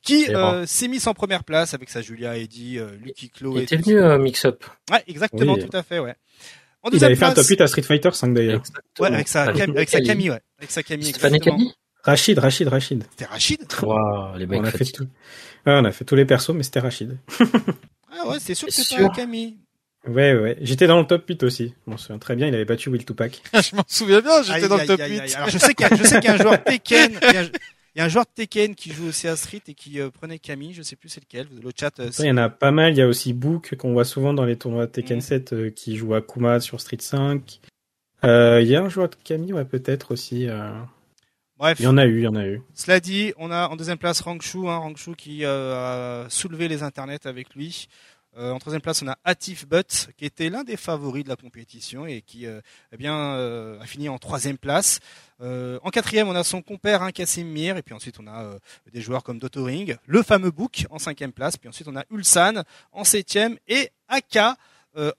qui 0.00 0.28
euh, 0.34 0.64
s'est 0.64 0.86
mis 0.88 1.06
en 1.08 1.12
première 1.12 1.42
place 1.44 1.74
avec 1.74 1.90
sa 1.90 2.00
Julia 2.02 2.36
Eddy, 2.38 2.78
euh, 2.78 2.96
Lucky 3.02 3.28
Chloe 3.30 3.54
Il 3.56 3.60
et 3.60 3.62
était 3.64 3.76
venu 3.76 4.00
à 4.00 4.16
Mix-Up. 4.16 4.64
ça. 4.88 4.94
Ouais, 4.94 5.02
exactement, 5.08 5.54
Oui. 5.54 5.66
tout 5.68 5.76
à 5.76 5.82
fait, 5.82 5.98
ouais. 5.98 6.14
En 6.82 6.90
Il 6.90 7.04
avait 7.04 7.16
fait 7.16 7.24
un 7.24 7.32
place, 7.32 7.46
top 7.46 7.58
8 7.58 7.60
à 7.62 7.66
Street 7.66 7.82
Fighter 7.82 8.10
5 8.12 8.32
d'ailleurs. 8.32 8.62
ouais, 9.00 9.08
avec 9.12 9.26
sa 9.28 9.42
Avec 9.42 9.56
Cam- 9.56 9.70
avec 9.76 9.88
sa 9.90 10.00
Camille. 10.00 10.30
Ouais, 10.30 10.40
avec 10.58 10.70
sa 10.70 10.82
Camille 10.82 11.12
Rachid, 12.04 12.38
Rachid, 12.38 12.68
Rachid. 12.68 13.04
C'était 13.10 13.24
Rachid? 13.24 13.60
Waouh, 13.82 14.36
les 14.36 14.46
mecs 14.46 14.60
On 14.60 14.64
a 14.64 14.70
fait 14.70 14.84
tout. 14.84 15.04
Ouais, 15.66 15.72
on 15.72 15.84
a 15.86 15.90
fait 15.92 16.04
tous 16.04 16.14
les 16.14 16.26
persos, 16.26 16.50
mais 16.54 16.62
c'était 16.62 16.80
Rachid. 16.80 17.18
Ah 18.16 18.28
ouais, 18.28 18.36
c'est 18.38 18.54
sûr 18.54 18.68
que 18.68 18.72
C'est 18.72 18.84
c'était. 18.84 19.08
Camille. 19.16 19.56
Ouais, 20.06 20.34
ouais. 20.34 20.56
J'étais 20.60 20.86
dans 20.86 21.00
le 21.00 21.06
top 21.06 21.24
8 21.28 21.42
aussi. 21.44 21.74
Je 21.86 21.90
m'en 21.90 21.96
souviens 21.96 22.18
très 22.18 22.36
bien, 22.36 22.46
il 22.48 22.54
avait 22.54 22.64
battu 22.64 22.88
Will 22.90 23.04
Tupac. 23.04 23.40
je 23.54 23.74
m'en 23.76 23.84
souviens 23.88 24.20
bien, 24.20 24.42
j'étais 24.42 24.68
dans 24.68 24.76
le 24.76 24.86
top 24.86 25.00
8. 25.00 25.34
Alors 25.36 25.48
je 25.48 25.58
sais 25.58 25.74
qu'il 25.74 25.86
y, 25.86 25.90
a- 25.90 26.20
y 26.20 26.28
un 26.28 26.36
joueur 26.36 26.62
Tekken, 26.62 27.18
il 27.22 27.32
y 27.34 27.36
a 27.36 27.40
un- 27.40 27.44
il 27.96 27.98
y 27.98 28.00
a 28.00 28.04
un 28.04 28.08
joueur 28.08 28.26
Tekken 28.26 28.74
qui 28.74 28.92
joue 28.92 29.06
aussi 29.06 29.28
à 29.28 29.36
Street 29.36 29.62
et 29.68 29.74
qui 29.74 30.00
euh, 30.00 30.10
prenait 30.10 30.38
Camille, 30.40 30.74
je 30.74 30.82
sais 30.82 30.96
plus 30.96 31.08
c'est 31.08 31.20
lequel, 31.20 31.46
le 31.62 31.70
chat 31.78 31.98
euh, 32.00 32.10
il 32.18 32.24
y 32.26 32.30
en 32.30 32.36
a 32.38 32.48
pas 32.50 32.72
mal. 32.72 32.92
Il 32.92 32.98
y 32.98 33.02
a 33.02 33.06
aussi 33.06 33.32
Book 33.32 33.76
qu'on 33.76 33.92
voit 33.92 34.04
souvent 34.04 34.34
dans 34.34 34.44
les 34.44 34.56
tournois 34.56 34.86
Tekken 34.88 35.16
Mhm. 35.18 35.22
7 35.22 35.52
euh, 35.52 35.70
qui 35.70 35.96
joue 35.96 36.12
Akuma 36.14 36.58
sur 36.60 36.80
Street 36.80 36.98
5. 37.00 37.60
Euh, 38.24 38.60
Il 38.62 38.68
y 38.68 38.74
a 38.76 38.82
un 38.82 38.88
joueur 38.88 39.08
de 39.10 39.16
Camille, 39.22 39.52
ouais, 39.52 39.64
peut-être 39.64 40.12
aussi. 40.12 40.48
euh. 40.48 40.70
Bref, 41.56 41.78
Il 41.78 41.84
y 41.84 41.86
en 41.86 41.96
a 41.96 42.04
eu, 42.04 42.18
il 42.18 42.24
y 42.24 42.26
en 42.26 42.34
a 42.34 42.44
eu. 42.46 42.62
Cela 42.74 42.98
dit, 42.98 43.32
on 43.36 43.52
a 43.52 43.68
en 43.68 43.76
deuxième 43.76 43.96
place 43.98 44.20
Rangshu, 44.22 44.66
hein, 44.66 44.78
Rangshu 44.78 45.14
qui 45.14 45.44
euh, 45.44 46.24
a 46.24 46.28
soulevé 46.30 46.66
les 46.66 46.82
internets 46.82 47.26
avec 47.28 47.54
lui. 47.54 47.86
Euh, 48.36 48.50
en 48.50 48.58
troisième 48.58 48.80
place, 48.80 49.00
on 49.02 49.08
a 49.08 49.16
Atif 49.24 49.68
Butt, 49.68 50.08
qui 50.16 50.24
était 50.24 50.50
l'un 50.50 50.64
des 50.64 50.76
favoris 50.76 51.22
de 51.22 51.28
la 51.28 51.36
compétition 51.36 52.04
et 52.04 52.20
qui 52.20 52.46
euh, 52.46 52.60
eh 52.92 52.96
bien, 52.96 53.16
euh, 53.16 53.80
a 53.80 53.86
fini 53.86 54.08
en 54.08 54.18
troisième 54.18 54.58
place. 54.58 54.98
Euh, 55.40 55.78
en 55.84 55.90
quatrième, 55.90 56.28
on 56.28 56.34
a 56.34 56.42
son 56.42 56.60
compère 56.60 57.02
hein, 57.02 57.10
et 57.14 57.82
puis 57.82 57.94
ensuite 57.94 58.18
on 58.18 58.26
a 58.26 58.58
des 58.92 59.00
joueurs 59.00 59.22
comme 59.22 59.38
Dotoring, 59.38 59.96
le 60.06 60.22
fameux 60.22 60.50
Book 60.50 60.86
en 60.90 60.98
cinquième 60.98 61.32
place, 61.32 61.56
puis 61.56 61.68
ensuite 61.68 61.86
on 61.86 61.96
a 61.96 62.04
Ulsan 62.10 62.62
en 62.92 63.04
septième 63.04 63.56
et 63.68 63.90
Aka 64.08 64.56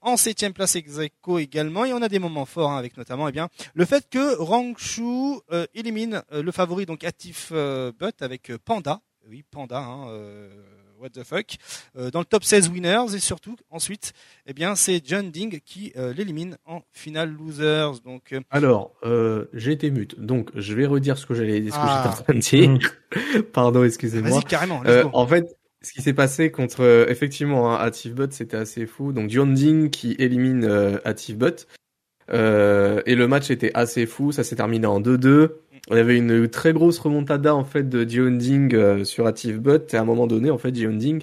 en 0.02 0.16
septième 0.16 0.54
place 0.54 0.76
ex 0.76 1.00
également. 1.38 1.86
Et 1.86 1.94
on 1.94 2.02
a 2.02 2.10
des 2.10 2.20
moments 2.20 2.46
forts 2.46 2.72
hein, 2.72 2.78
avec 2.78 2.96
notamment 2.98 3.28
eh 3.28 3.32
bien 3.32 3.50
le 3.74 3.86
fait 3.86 4.10
que 4.10 4.36
Rangshu 4.38 5.40
élimine 5.74 6.24
le 6.32 6.52
favori 6.52 6.86
donc 6.86 7.04
Atif 7.04 7.52
Butt 7.52 8.22
avec 8.22 8.52
Panda. 8.64 9.02
Oui, 9.28 9.44
Panda. 9.50 9.80
Hein, 9.80 10.08
what 11.06 11.12
the 11.22 11.24
fuck 11.24 11.56
euh, 11.98 12.10
dans 12.12 12.20
le 12.20 12.26
top 12.26 12.44
16 12.44 12.70
winners 12.70 13.16
et 13.16 13.20
surtout 13.20 13.56
ensuite 13.70 14.14
eh 14.48 14.54
bien 14.54 14.76
c'est 14.76 15.02
John 15.06 15.32
Ding 15.32 15.60
qui 15.64 15.94
euh, 15.98 16.14
l'élimine 16.14 16.58
en 16.66 16.82
finale 16.92 17.30
losers 17.32 18.00
donc 18.04 18.34
euh, 18.34 18.42
Alors, 18.52 18.94
euh, 19.04 19.46
j'ai 19.54 19.72
été 19.72 19.92
mute, 19.92 20.20
donc 20.20 20.50
je 20.56 20.74
vais 20.74 20.86
redire 20.86 21.18
ce 21.18 21.26
que 21.26 21.34
j'allais, 21.34 21.62
ce 21.64 21.70
que 21.70 21.76
Ah. 21.78 22.04
j'étais 22.04 22.20
en 22.20 22.24
train 22.24 22.34
de 22.34 22.40
dire. 22.80 22.96
Pardon, 23.54 23.84
excusez-moi. 23.84 24.32
vas-y 24.32 24.44
carrément 24.46 24.82
Euh, 24.86 25.06
en 25.14 25.28
fait, 25.28 25.56
ce 25.82 25.94
qui 25.94 26.02
s'est 26.02 26.14
passé 26.14 26.52
contre 26.52 26.82
euh, 26.82 27.06
effectivement 27.10 27.72
hein, 27.72 27.78
Active 27.78 28.14
Bot, 28.16 28.28
c'était 28.32 28.58
assez 28.58 28.86
fou. 28.88 29.12
Donc 29.14 29.30
John 29.30 29.54
Ding 29.54 29.90
qui 29.92 30.16
élimine 30.20 30.66
euh, 30.66 30.98
Active 31.06 31.38
Bot. 31.38 31.68
Euh, 32.32 33.02
et 33.06 33.14
le 33.14 33.28
match 33.28 33.52
était 33.52 33.70
assez 33.76 34.08
fou, 34.08 34.32
ça 34.32 34.44
s'est 34.44 34.56
terminé 34.56 34.88
en 34.88 35.00
2-2. 35.00 35.50
On 35.90 35.96
avait 35.96 36.18
une 36.18 36.48
très 36.48 36.74
grosse 36.74 36.98
remontada 37.00 37.54
en 37.54 37.64
fait 37.64 37.88
de 37.88 38.08
Jionding 38.08 38.74
euh, 38.74 39.04
sur 39.04 39.28
Active 39.28 39.60
Butt 39.60 39.94
et 39.94 39.98
à 39.98 40.02
un 40.02 40.06
moment 40.06 40.26
donné 40.28 40.50
en 40.50 40.58
fait 40.58 40.74
Jionding 40.74 41.22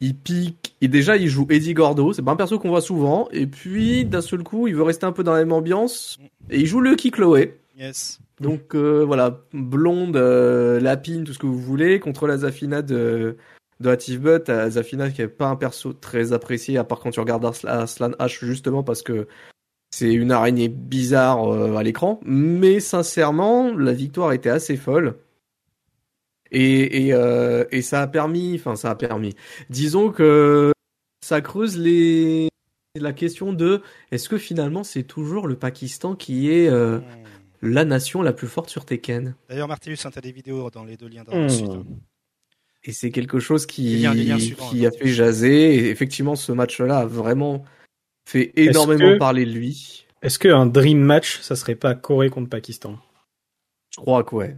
il 0.00 0.16
pique 0.16 0.74
et 0.80 0.88
déjà 0.88 1.16
il 1.16 1.28
joue 1.28 1.46
Eddie 1.48 1.74
Gordo, 1.74 2.12
c'est 2.12 2.22
pas 2.22 2.32
un 2.32 2.36
perso 2.36 2.58
qu'on 2.58 2.70
voit 2.70 2.80
souvent. 2.80 3.28
Et 3.30 3.46
puis 3.46 4.04
d'un 4.04 4.20
seul 4.20 4.42
coup 4.42 4.66
il 4.66 4.74
veut 4.74 4.82
rester 4.82 5.06
un 5.06 5.12
peu 5.12 5.22
dans 5.22 5.32
la 5.32 5.38
même 5.38 5.52
ambiance. 5.52 6.18
Et 6.50 6.58
il 6.58 6.66
joue 6.66 6.80
Lucky 6.80 7.12
Chloé. 7.12 7.54
Yes. 7.78 8.18
Donc 8.40 8.74
euh, 8.74 9.04
voilà, 9.04 9.40
blonde, 9.52 10.16
euh, 10.16 10.80
lapine, 10.80 11.22
tout 11.22 11.32
ce 11.32 11.38
que 11.38 11.46
vous 11.46 11.60
voulez 11.60 12.00
contre 12.00 12.26
la 12.26 12.38
Zafina 12.38 12.82
de 12.82 13.36
de 13.78 13.88
Active 13.90 14.20
Butt, 14.20 14.48
euh, 14.48 14.70
Zafina 14.70 15.10
qui 15.10 15.22
est 15.22 15.28
pas 15.28 15.46
un 15.46 15.56
perso 15.56 15.92
très 15.92 16.32
apprécié 16.32 16.78
à 16.78 16.84
part 16.84 16.98
quand 16.98 17.10
tu 17.10 17.20
regardes 17.20 17.44
Ars- 17.44 17.64
Arslan 17.64 18.10
H 18.18 18.44
justement 18.44 18.82
parce 18.82 19.02
que 19.02 19.28
c'est 19.94 20.12
une 20.12 20.32
araignée 20.32 20.68
bizarre 20.68 21.52
euh, 21.52 21.76
à 21.76 21.82
l'écran, 21.82 22.18
mais 22.24 22.80
sincèrement, 22.80 23.72
la 23.76 23.92
victoire 23.92 24.32
était 24.32 24.50
assez 24.50 24.76
folle. 24.76 25.16
Et, 26.50 27.06
et, 27.06 27.14
euh, 27.14 27.64
et 27.70 27.80
ça 27.80 28.02
a 28.02 28.06
permis, 28.06 28.54
enfin 28.56 28.76
ça 28.76 28.90
a 28.90 28.94
permis, 28.94 29.34
disons 29.70 30.10
que 30.10 30.72
ça 31.24 31.40
creuse 31.40 31.78
les 31.78 32.48
la 33.00 33.14
question 33.14 33.54
de 33.54 33.80
est-ce 34.10 34.28
que 34.28 34.36
finalement 34.36 34.84
c'est 34.84 35.04
toujours 35.04 35.46
le 35.48 35.56
Pakistan 35.56 36.14
qui 36.14 36.50
est 36.50 36.68
euh, 36.68 36.98
la 37.62 37.86
nation 37.86 38.20
la 38.20 38.34
plus 38.34 38.48
forte 38.48 38.68
sur 38.68 38.84
Tekken? 38.84 39.34
D'ailleurs, 39.48 39.68
Martellus, 39.68 39.96
hein, 40.04 40.10
t'as 40.12 40.20
des 40.20 40.32
vidéos 40.32 40.68
dans 40.68 40.84
les 40.84 40.98
deux 40.98 41.08
liens 41.08 41.24
dans 41.24 41.32
Hmm. 41.34 41.42
la 41.42 41.48
suite. 41.48 41.70
hein. 41.70 41.84
Et 42.84 42.92
c'est 42.92 43.10
quelque 43.10 43.38
chose 43.38 43.64
qui, 43.64 43.84
Les 43.84 43.98
liens- 44.02 44.12
les 44.14 44.24
liens 44.24 44.38
suivants, 44.38 44.68
qui 44.68 44.84
a 44.84 44.90
fait 44.90 45.06
jaser. 45.08 45.74
Et 45.76 45.88
effectivement, 45.88 46.34
ce 46.34 46.52
match-là 46.52 46.98
a 46.98 47.06
vraiment 47.06 47.64
fait 48.32 48.52
énormément 48.56 49.12
que- 49.14 49.18
parler 49.18 49.44
de 49.46 49.50
lui. 49.52 50.06
Est-ce 50.22 50.38
qu'un 50.38 50.66
dream 50.66 51.00
match, 51.00 51.40
ça 51.40 51.56
serait 51.56 51.74
pas 51.74 51.94
Corée 51.94 52.30
contre 52.30 52.48
Pakistan? 52.48 52.96
Je 53.90 54.00
crois 54.00 54.22
que 54.24 54.34
ouais. 54.34 54.56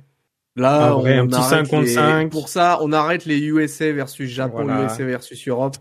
Là, 0.57 0.89
Un 0.89 0.95
vrai, 0.95 1.19
on 1.19 1.25
un 1.25 1.27
petit 1.27 1.35
arrête 1.37 1.67
5 1.67 1.69
contre 1.69 1.83
les- 1.87 1.95
5. 1.95 2.31
Pour 2.31 2.49
ça, 2.49 2.79
on 2.83 2.93
arrête 2.93 3.25
les 3.25 3.39
USA 3.41 3.91
versus 3.93 4.31
Japon, 4.31 4.65
Voilà. 4.65 4.85
USA 4.85 5.05
versus 5.05 5.49
Europe. 5.49 5.77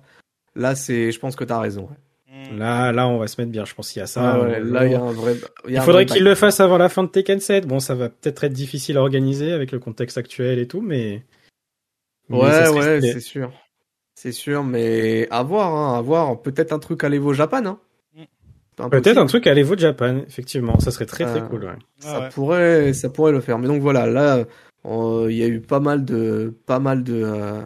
Là, 0.55 0.73
c'est, 0.75 1.11
je 1.11 1.19
pense 1.19 1.35
que 1.35 1.43
t'as 1.43 1.59
raison. 1.59 1.83
ouais. 1.89 1.97
Hmm. 2.51 2.57
Là, 2.57 2.91
là, 2.91 3.07
on 3.07 3.19
va 3.19 3.27
se 3.27 3.39
mettre 3.39 3.51
bien. 3.51 3.65
Je 3.65 3.75
pense 3.75 3.91
qu'il 3.91 3.99
y 3.99 4.03
a 4.03 4.07
ça. 4.07 4.33
Ah 4.33 4.41
ouais, 4.41 4.59
là, 4.59 4.85
il 4.87 4.91
y 4.91 4.95
a 4.95 5.01
un 5.01 5.11
vrai. 5.11 5.35
il 5.69 5.79
faudrait 5.81 6.07
qu'il 6.07 6.23
le 6.23 6.33
fasse 6.33 6.59
avant 6.59 6.79
la 6.79 6.89
fin 6.89 7.03
de 7.03 7.09
Tekken 7.09 7.39
7. 7.39 7.67
Bon, 7.67 7.79
ça 7.79 7.93
va 7.93 8.09
peut-être 8.09 8.43
être 8.45 8.53
difficile 8.53 8.97
à 8.97 9.01
organiser 9.01 9.51
avec 9.51 9.71
le 9.71 9.77
contexte 9.79 10.17
actuel 10.17 10.57
et 10.57 10.67
tout, 10.67 10.81
mais. 10.81 11.23
mais 12.29 12.37
Ouais, 12.39 12.69
ouais, 12.69 13.01
c'est 13.01 13.19
sûr. 13.19 13.51
C'est 14.23 14.31
sûr, 14.31 14.63
mais 14.63 15.27
à 15.31 15.43
voir, 15.43 15.75
hein, 15.75 15.97
à 15.97 16.01
voir. 16.01 16.41
Peut-être 16.41 16.71
un 16.71 16.79
truc 16.79 17.03
à 17.03 17.09
l'Evo 17.09 17.33
Japan, 17.33 17.65
hein. 17.65 17.79
Peut-être 18.89 19.17
un 19.17 19.25
truc 19.25 19.47
à 19.47 19.53
l'Evo 19.53 19.75
Japan, 19.77 20.19
effectivement. 20.25 20.79
Ça 20.79 20.91
serait 20.91 21.05
très 21.05 21.25
très 21.25 21.41
Euh, 21.41 21.47
cool. 21.47 21.65
ouais. 21.65 21.71
Ah 21.73 22.01
ça 22.05 22.19
ouais. 22.21 22.29
pourrait 22.29 22.93
ça 22.93 23.09
pourrait 23.09 23.33
le 23.33 23.41
faire 23.41 23.59
mais 23.59 23.67
donc 23.67 23.81
voilà 23.81 24.05
là 24.07 24.45
euh, 24.85 25.27
il 25.29 25.35
y 25.35 25.43
a 25.43 25.47
eu 25.47 25.59
pas 25.59 25.81
mal 25.81 26.05
de 26.05 26.53
pas 26.65 26.79
mal 26.79 27.03
de 27.03 27.21
euh, 27.21 27.61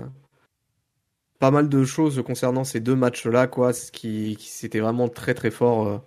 pas 1.40 1.52
mal 1.52 1.70
de 1.70 1.86
choses 1.86 2.22
concernant 2.26 2.64
ces 2.64 2.80
deux 2.80 2.96
matchs 2.96 3.26
là 3.28 3.46
quoi 3.46 3.72
ce 3.72 3.92
qui, 3.92 4.36
qui 4.38 4.50
c'était 4.50 4.80
vraiment 4.80 5.08
très 5.10 5.34
très 5.36 5.52
fort 5.52 5.88
euh, 5.88 5.98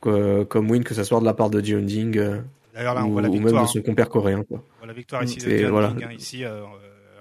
que- 0.00 0.44
comme 0.44 0.70
win 0.70 0.82
que 0.84 0.94
ce 0.94 1.04
soit 1.04 1.20
de 1.20 1.24
la 1.26 1.34
part 1.34 1.50
de 1.50 1.60
Jionding 1.60 2.16
euh, 2.18 2.40
D'ailleurs, 2.74 2.94
là, 2.94 3.04
on 3.04 3.08
ou, 3.08 3.12
voit 3.12 3.22
la 3.22 3.28
ou 3.28 3.32
même 3.34 3.42
victoire. 3.44 3.64
de 3.64 3.68
son 3.68 3.82
compère 3.82 4.08
coréen 4.08 4.42
quoi. 4.42 4.58
hein. 4.58 4.62
On 4.76 4.78
voit 4.78 4.86
la 4.88 4.92
victoire 4.94 5.22
ici 5.22 5.36
de 5.38 5.66
voilà. 5.66 5.88
Hein, 5.88 6.12
Ici, 6.16 6.44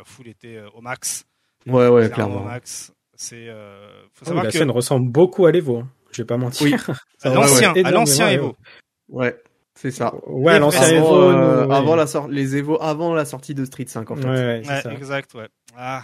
foule 0.05 0.27
était 0.29 0.55
euh, 0.57 0.67
au 0.73 0.81
max. 0.81 1.25
Ouais 1.67 1.87
ouais 1.87 2.09
Clairement 2.09 2.43
max. 2.43 2.91
C'est. 3.15 3.47
euh, 3.47 3.87
faut 4.13 4.23
Oh, 4.23 4.25
savoir 4.25 4.43
la 4.45 4.51
que 4.51 4.57
scène 4.57 4.71
ressemble 4.71 5.09
beaucoup 5.11 5.45
à 5.45 5.51
l'Evo. 5.51 5.77
hein. 5.79 5.87
Je 6.11 6.21
vais 6.21 6.25
pas 6.25 6.37
mentir. 6.37 6.65
Oui. 6.65 6.73
à 7.23 7.29
l'ancien, 7.33 7.69
ressemble 7.71 7.87
à 7.87 7.91
l'ancien 7.91 8.29
Evo. 8.29 8.55
ouais 9.09 9.37
c'est 9.77 9.91
ça 9.91 10.13
Ouais, 10.27 10.53
à 10.53 10.59
l'ancien 10.59 10.81
Avant, 10.83 10.95
Evo. 10.95 11.07
avant, 11.07 11.29
euh, 11.39 11.65
ouais. 11.67 11.75
avant 11.75 11.95
la 11.97 12.07
sor- 12.07 12.27
les 12.29 12.55
Evo 12.55 12.77
avant 12.81 13.13
la 13.13 13.25
sortie 13.25 13.53
de 13.53 13.65
Street 13.65 13.85
5 13.87 14.09
en 14.11 14.15
fait 14.15 14.23
Ouais, 14.23 14.29
ouais, 14.29 14.61
c'est 14.63 14.71
Ouais, 14.71 14.81
ça. 14.81 14.93
exact, 14.93 15.33
ouais. 15.33 15.47
Ah, 15.77 16.03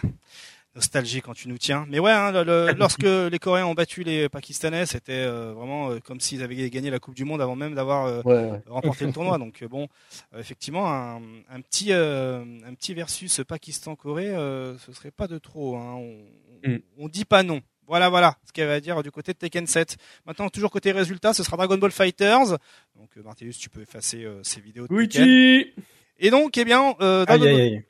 nostalgie 0.76 1.22
quand 1.22 1.34
tu 1.34 1.48
nous 1.50 1.58
tiens. 1.58 1.86
Mais 1.90 2.00
ouais, 2.00 2.12
hein, 2.12 2.32
le- 2.32 2.44
le- 2.44 2.74
lorsque 2.78 3.04
les 3.04 3.40
Coréens 3.40 3.66
ont 3.66 3.74
battu 3.74 4.04
les 4.04 4.30
Pakistanais, 4.30 4.86
c'était 4.86 5.12
euh, 5.26 5.54
vraiment 5.54 5.92
euh, 5.92 6.00
comme 6.00 6.20
s'ils 6.20 6.42
avaient 6.44 6.70
gagné 6.70 6.90
la 6.90 7.00
Coupe 7.00 7.16
du 7.16 7.26
Monde 7.26 7.42
avant 7.42 7.56
même 7.56 7.76
d'avoir 7.76 8.06
euh, 8.06 8.22
ouais, 8.24 8.62
remporté 8.68 9.06
le 9.06 9.12
tournoi. 9.14 9.38
Donc 9.38 9.62
euh, 9.62 9.68
bon, 9.68 9.88
euh, 10.34 10.40
effectivement, 10.40 10.90
un, 10.92 11.22
un 11.50 11.62
petit 11.62 11.92
euh, 11.92 12.44
un 12.66 12.74
petit 12.74 12.94
versus 12.94 13.42
Pakistan-Corée, 13.48 14.30
euh, 14.30 14.78
ce 14.80 14.94
serait 14.94 15.12
pas 15.12 15.28
de 15.28 15.38
trop. 15.38 15.76
Hein. 15.78 15.96
On, 15.96 16.18
Mm. 16.64 16.78
on 17.00 17.08
dit 17.08 17.26
pas 17.26 17.42
non. 17.42 17.60
Voilà, 17.88 18.10
voilà, 18.10 18.38
ce 18.46 18.52
qu'il 18.54 18.62
y 18.62 18.66
avait 18.66 18.76
à 18.76 18.80
dire 18.80 19.02
du 19.02 19.10
côté 19.10 19.34
de 19.34 19.38
Tekken 19.40 19.66
7. 19.66 19.98
Maintenant, 20.28 20.48
toujours 20.50 20.70
côté 20.70 20.92
résultat, 20.92 21.34
ce 21.34 21.42
sera 21.44 21.58
Dragon 21.58 21.76
Ball 21.80 21.90
Fighters. 21.90 22.50
Donc, 22.96 23.10
Martellus, 23.26 23.56
tu 23.60 23.68
peux 23.72 23.82
effacer 23.82 24.24
euh, 24.26 24.42
ces 24.44 24.62
vidéos 24.62 24.86
de 24.88 24.96
Tekken. 25.08 25.84
Et 26.20 26.30
donc, 26.30 26.56
eh 26.56 26.66
bien, 26.66 26.94
euh, 27.02 27.26
Dragon 27.26 27.46
Aïe, 27.46 27.50
aïe, 27.56 27.62
aïe. 27.62 27.84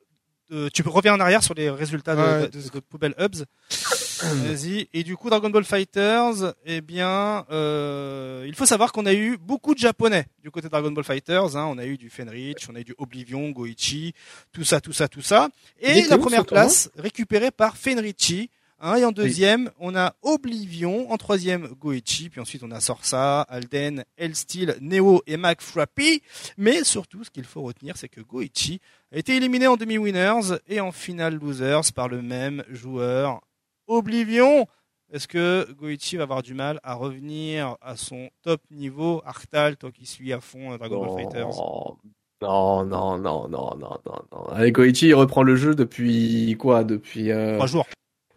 Euh, 0.51 0.69
tu 0.73 0.83
peux 0.83 0.89
revenir 0.89 1.13
en 1.13 1.19
arrière 1.19 1.43
sur 1.43 1.53
les 1.53 1.69
résultats 1.69 2.15
de, 2.15 2.21
Ouais. 2.21 2.47
de, 2.49 2.59
de- 2.61 2.69
de 2.69 2.79
Poubelle 2.79 3.15
Hubs. 3.19 3.45
Vas-y. 4.21 4.87
Et 4.93 5.03
du 5.03 5.17
coup, 5.17 5.29
Dragon 5.29 5.49
Ball 5.49 5.63
Fighters, 5.63 6.53
eh 6.65 6.81
bien, 6.81 7.45
euh, 7.51 8.43
il 8.47 8.53
faut 8.55 8.65
savoir 8.67 8.91
qu'on 8.91 9.05
a 9.07 9.13
eu 9.13 9.37
beaucoup 9.37 9.73
de 9.73 9.79
japonais 9.79 10.25
du 10.43 10.51
côté 10.51 10.67
de 10.67 10.71
Dragon 10.71 10.91
Ball 10.91 11.03
Fighters. 11.03 11.55
Hein. 11.55 11.65
On 11.71 11.77
a 11.79 11.85
eu 11.85 11.97
du 11.97 12.09
Fenrich, 12.09 12.67
on 12.69 12.75
a 12.75 12.81
eu 12.81 12.83
du 12.83 12.93
Oblivion, 12.99 13.49
Goichi, 13.49 14.13
tout 14.51 14.63
ça, 14.63 14.79
tout 14.79 14.93
ça, 14.93 15.07
tout 15.07 15.21
ça. 15.23 15.49
Et 15.79 16.03
la 16.03 16.17
première 16.19 16.45
place 16.45 16.89
récupérée 16.97 17.51
par 17.51 17.77
Fenrichi. 17.77 18.49
Hein, 18.83 18.95
et 18.95 19.05
en 19.05 19.11
deuxième, 19.11 19.69
on 19.79 19.95
a 19.95 20.15
Oblivion. 20.23 21.11
En 21.11 21.17
troisième, 21.17 21.67
Goichi. 21.67 22.29
Puis 22.29 22.41
ensuite, 22.41 22.63
on 22.63 22.71
a 22.71 22.79
Sorsa, 22.79 23.41
Alden, 23.41 24.03
Elsteel, 24.17 24.77
Neo 24.81 25.21
et 25.27 25.37
Mac 25.37 25.61
Frappy. 25.61 26.21
Mais 26.57 26.83
surtout, 26.83 27.23
ce 27.23 27.29
qu'il 27.29 27.43
faut 27.45 27.61
retenir, 27.61 27.95
c'est 27.95 28.09
que 28.09 28.21
Goichi 28.21 28.81
a 29.11 29.17
été 29.17 29.35
éliminé 29.35 29.67
en 29.67 29.75
demi-winners 29.75 30.57
et 30.67 30.79
en 30.79 30.91
finale 30.91 31.35
losers 31.35 31.91
par 31.93 32.07
le 32.07 32.21
même 32.21 32.63
joueur, 32.69 33.41
Oblivion. 33.87 34.67
Est-ce 35.11 35.27
que 35.27 35.69
Goichi 35.73 36.15
va 36.15 36.23
avoir 36.23 36.41
du 36.41 36.53
mal 36.53 36.79
à 36.83 36.93
revenir 36.93 37.75
à 37.81 37.97
son 37.97 38.29
top 38.43 38.61
niveau? 38.71 39.21
Arctal, 39.25 39.75
toi 39.75 39.91
qui 39.91 40.05
suis 40.05 40.31
à 40.31 40.39
fond 40.39 40.71
euh, 40.71 40.77
Dragon 40.77 41.05
Ball 41.05 41.23
Fighters 41.23 41.49
Non, 42.41 42.85
non, 42.85 43.17
non, 43.17 43.49
non, 43.49 43.49
non, 43.49 43.75
non, 43.77 44.21
non. 44.31 44.45
Allez, 44.53 44.71
Goichi, 44.71 45.07
il 45.09 45.13
reprend 45.13 45.43
le 45.43 45.57
jeu 45.57 45.75
depuis 45.75 46.55
quoi? 46.57 46.85
Depuis 46.85 47.31
euh, 47.31 47.55
Trois 47.55 47.67
jours. 47.67 47.85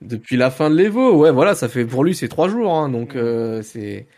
depuis 0.00 0.36
la 0.36 0.50
fin 0.50 0.68
de 0.70 0.74
l'Evo. 0.74 1.16
Ouais, 1.16 1.30
voilà, 1.30 1.54
ça 1.54 1.68
fait 1.68 1.84
pour 1.86 2.02
lui 2.02 2.16
c'est 2.16 2.28
trois 2.28 2.48
jours, 2.48 2.74
hein, 2.74 2.88
donc 2.88 3.14
euh, 3.14 3.62
c'est 3.62 4.08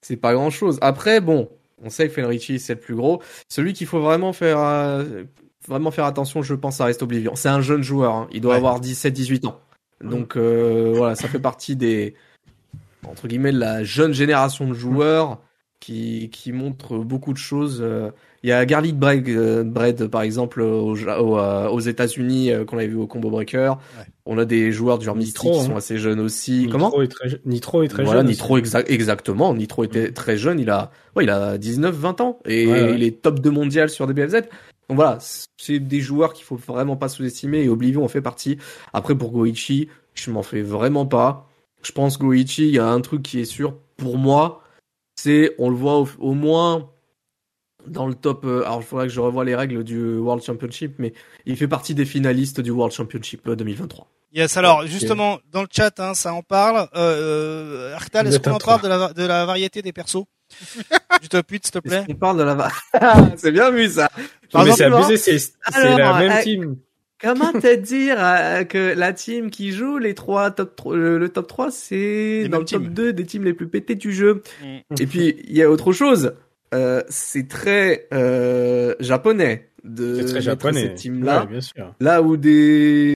c'est 0.00 0.16
pas 0.16 0.34
grand 0.34 0.50
chose. 0.50 0.78
Après, 0.80 1.20
bon, 1.20 1.48
on 1.82 1.90
sait 1.90 2.06
que 2.06 2.14
Fenrichi 2.14 2.60
c'est 2.60 2.74
le 2.74 2.80
plus 2.80 2.94
gros. 2.94 3.20
Celui 3.48 3.72
qu'il 3.72 3.88
faut 3.88 4.00
vraiment 4.00 4.32
faire 4.32 4.60
euh, 4.60 5.24
vraiment 5.68 5.90
faire 5.90 6.04
attention, 6.04 6.42
je 6.42 6.54
pense, 6.54 6.76
ça 6.76 6.84
reste 6.86 7.02
Oblivion. 7.02 7.34
C'est 7.34 7.48
un 7.48 7.60
jeune 7.60 7.82
joueur, 7.82 8.14
hein. 8.14 8.28
il 8.32 8.40
doit 8.40 8.52
Ouais. 8.52 8.58
avoir 8.58 8.80
17-18 8.80 9.46
ans. 9.46 9.60
Donc 10.02 10.36
euh, 10.36 10.92
voilà, 10.94 11.14
ça 11.14 11.28
fait 11.28 11.38
partie 11.38 11.76
des 11.76 12.14
entre 13.08 13.28
guillemets 13.28 13.52
de 13.52 13.58
la 13.58 13.84
jeune 13.84 14.12
génération 14.12 14.66
de 14.68 14.74
joueurs 14.74 15.38
qui 15.80 16.30
qui 16.32 16.52
montrent 16.52 16.98
beaucoup 16.98 17.32
de 17.32 17.38
choses. 17.38 17.80
euh, 17.82 18.10
il 18.42 18.48
y 18.48 18.52
a 18.52 18.66
Garlic 18.66 18.98
Bread, 18.98 19.26
euh, 19.28 19.64
Bread, 19.64 20.06
par 20.08 20.20
exemple, 20.20 20.60
au, 20.60 20.94
Ja- 20.96 21.22
au, 21.22 21.38
euh, 21.38 21.66
aux 21.68 21.80
États-Unis, 21.80 22.50
euh, 22.52 22.66
qu'on 22.66 22.76
avait 22.76 22.88
vu 22.88 22.96
au 22.96 23.06
Combo 23.06 23.30
Breaker. 23.30 23.72
Ouais. 23.98 24.04
On 24.26 24.36
a 24.36 24.44
des 24.44 24.70
joueurs 24.70 24.98
du 24.98 25.06
genre 25.06 25.16
Mystique 25.16 25.44
Nitro, 25.44 25.58
qui 25.60 25.64
hein. 25.64 25.68
sont 25.70 25.76
assez 25.76 25.96
jeunes 25.96 26.20
aussi. 26.20 26.66
Nitro 26.66 26.72
Comment 26.72 27.00
est 27.02 27.08
très, 27.08 27.28
Nitro 27.46 27.82
est 27.82 27.88
très 27.88 28.04
Voilà, 28.04 28.20
jeune. 28.20 28.28
Nitro, 28.28 28.58
exa- 28.58 28.84
exactement. 28.86 29.54
Nitro 29.54 29.84
était 29.84 30.12
très 30.12 30.36
jeune. 30.36 30.60
Il 30.60 30.68
a, 30.68 30.90
ouais, 31.16 31.24
il 31.24 31.30
a 31.30 31.56
19, 31.56 31.94
20 31.94 32.20
ans. 32.20 32.38
Et 32.44 32.64
il 32.64 33.02
est 33.02 33.22
top 33.22 33.38
2 33.40 33.50
mondial 33.50 33.88
sur 33.88 34.06
DBFZ. 34.06 34.42
Donc 34.88 34.96
voilà, 34.96 35.18
c'est 35.56 35.78
des 35.78 36.00
joueurs 36.00 36.32
qu'il 36.32 36.44
faut 36.44 36.56
vraiment 36.56 36.96
pas 36.96 37.08
sous-estimer. 37.08 37.62
Et 37.62 37.68
Oblivion 37.68 38.04
en 38.04 38.08
fait 38.08 38.20
partie. 38.20 38.58
Après, 38.92 39.14
pour 39.16 39.30
Goichi, 39.30 39.88
je 40.14 40.30
m'en 40.30 40.42
fais 40.42 40.62
vraiment 40.62 41.06
pas. 41.06 41.48
Je 41.82 41.92
pense 41.92 42.18
Goichi, 42.18 42.68
il 42.68 42.74
y 42.74 42.78
a 42.78 42.86
un 42.86 43.00
truc 43.00 43.22
qui 43.22 43.40
est 43.40 43.44
sûr 43.44 43.76
pour 43.96 44.18
moi. 44.18 44.62
C'est, 45.16 45.54
on 45.58 45.70
le 45.70 45.76
voit 45.76 45.98
au, 46.00 46.08
au 46.18 46.34
moins 46.34 46.90
dans 47.86 48.06
le 48.06 48.14
top. 48.14 48.44
euh, 48.44 48.62
alors, 48.64 48.80
il 48.80 48.84
faudrait 48.84 49.06
que 49.06 49.12
je 49.12 49.20
revoie 49.20 49.44
les 49.44 49.54
règles 49.54 49.84
du 49.84 50.16
World 50.16 50.42
Championship, 50.42 50.94
mais 50.98 51.12
il 51.46 51.56
fait 51.56 51.68
partie 51.68 51.94
des 51.94 52.04
finalistes 52.04 52.60
du 52.60 52.70
World 52.70 52.94
Championship 52.94 53.46
euh, 53.48 53.56
2023. 53.56 54.08
Yes, 54.34 54.56
alors 54.56 54.84
justement, 54.84 55.38
dans 55.52 55.62
le 55.62 55.68
chat, 55.70 56.00
hein, 56.00 56.14
ça 56.14 56.34
en 56.34 56.42
parle. 56.42 56.88
Euh, 56.96 57.92
euh, 57.92 57.94
Arctal, 57.94 58.26
est-ce 58.26 58.40
qu'on 58.40 58.50
en 58.50 58.58
parle 58.58 58.82
de 58.82 58.88
la, 58.88 59.12
de 59.12 59.22
la 59.22 59.44
variété 59.44 59.80
des 59.80 59.92
persos? 59.92 60.24
Du 61.22 61.28
top 61.28 61.50
8, 61.50 61.64
s'il 61.66 61.72
te 61.72 61.78
plaît 61.78 62.04
qu'on 62.06 62.14
parle 62.14 62.38
de 62.38 62.42
la 62.44 62.54
va- 62.54 62.70
C'est 63.36 63.52
bien 63.52 63.70
vu 63.70 63.88
ça. 63.88 64.08
Par 64.52 64.64
mais 64.64 64.72
c'est 64.72 64.84
abusé, 64.84 65.16
c'est 65.16 65.38
la 65.72 66.18
même 66.18 66.32
euh, 66.32 66.42
team. 66.42 66.76
Comment 67.20 67.52
te 67.52 67.74
dire 67.76 68.16
euh, 68.18 68.64
que 68.64 68.94
la 68.96 69.12
team 69.12 69.50
qui 69.50 69.72
joue 69.72 69.98
les 69.98 70.14
trois 70.14 70.50
top 70.50 70.76
3, 70.76 70.96
le, 70.96 71.18
le 71.18 71.28
top 71.28 71.46
3 71.46 71.70
c'est 71.70 72.48
dans 72.48 72.58
le 72.58 72.64
top 72.64 72.82
teams. 72.82 72.92
2 72.94 73.12
des 73.12 73.24
teams 73.24 73.44
les 73.44 73.54
plus 73.54 73.68
pétés 73.68 73.94
du 73.94 74.12
jeu. 74.12 74.42
Mm. 74.62 74.94
Et 75.00 75.06
puis 75.06 75.36
il 75.48 75.56
y 75.56 75.62
a 75.62 75.70
autre 75.70 75.92
chose. 75.92 76.34
Euh, 76.74 77.02
c'est 77.08 77.48
très 77.48 78.06
euh, 78.12 78.94
japonais 79.00 79.70
de 79.84 80.16
C'est 80.16 80.24
très 80.26 80.40
japonais. 80.42 80.82
cette 80.82 80.94
team 80.96 81.24
là. 81.24 81.42
Ouais, 81.42 81.46
bien 81.46 81.60
sûr. 81.60 81.94
Là 82.00 82.20
où 82.20 82.36
des 82.36 83.14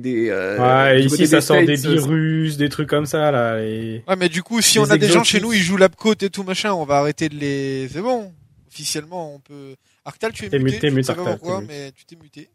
des. 0.00 0.28
euh, 0.30 0.58
Ouais, 0.58 1.02
ici 1.02 1.26
ça 1.26 1.40
sort 1.40 1.64
des 1.64 1.76
States, 1.76 1.92
virus, 1.92 2.56
des 2.56 2.68
trucs 2.68 2.88
comme 2.88 3.06
ça 3.06 3.30
là. 3.30 3.62
Et... 3.62 4.02
Ouais, 4.08 4.16
mais 4.16 4.28
du 4.28 4.42
coup, 4.42 4.60
si 4.60 4.78
on 4.78 4.84
a 4.90 4.96
des 4.98 5.08
gens 5.08 5.24
chez 5.24 5.40
nous, 5.40 5.52
ils 5.52 5.60
jouent 5.62 5.76
l'apcote 5.76 6.22
et 6.22 6.30
tout 6.30 6.42
machin, 6.42 6.72
on 6.72 6.84
va 6.84 6.96
arrêter 6.98 7.28
de 7.28 7.36
les. 7.36 7.88
C'est 7.92 8.02
bon. 8.02 8.32
Officiellement, 8.68 9.34
on 9.34 9.40
peut. 9.40 9.74
Arctal, 10.04 10.32
tu 10.32 10.44
es 10.46 10.58
muté. 10.58 10.58
muté, 10.60 10.90
je 10.90 10.94
mute, 10.94 11.04
sais 11.06 11.14
pas 11.14 11.20
Arctal, 11.20 11.38
pourquoi, 11.38 11.56
t'es 11.56 11.62
muté. 11.62 11.74
mais 11.84 11.92
tu 11.92 12.04
t'es 12.04 12.16
muté. 12.16 12.48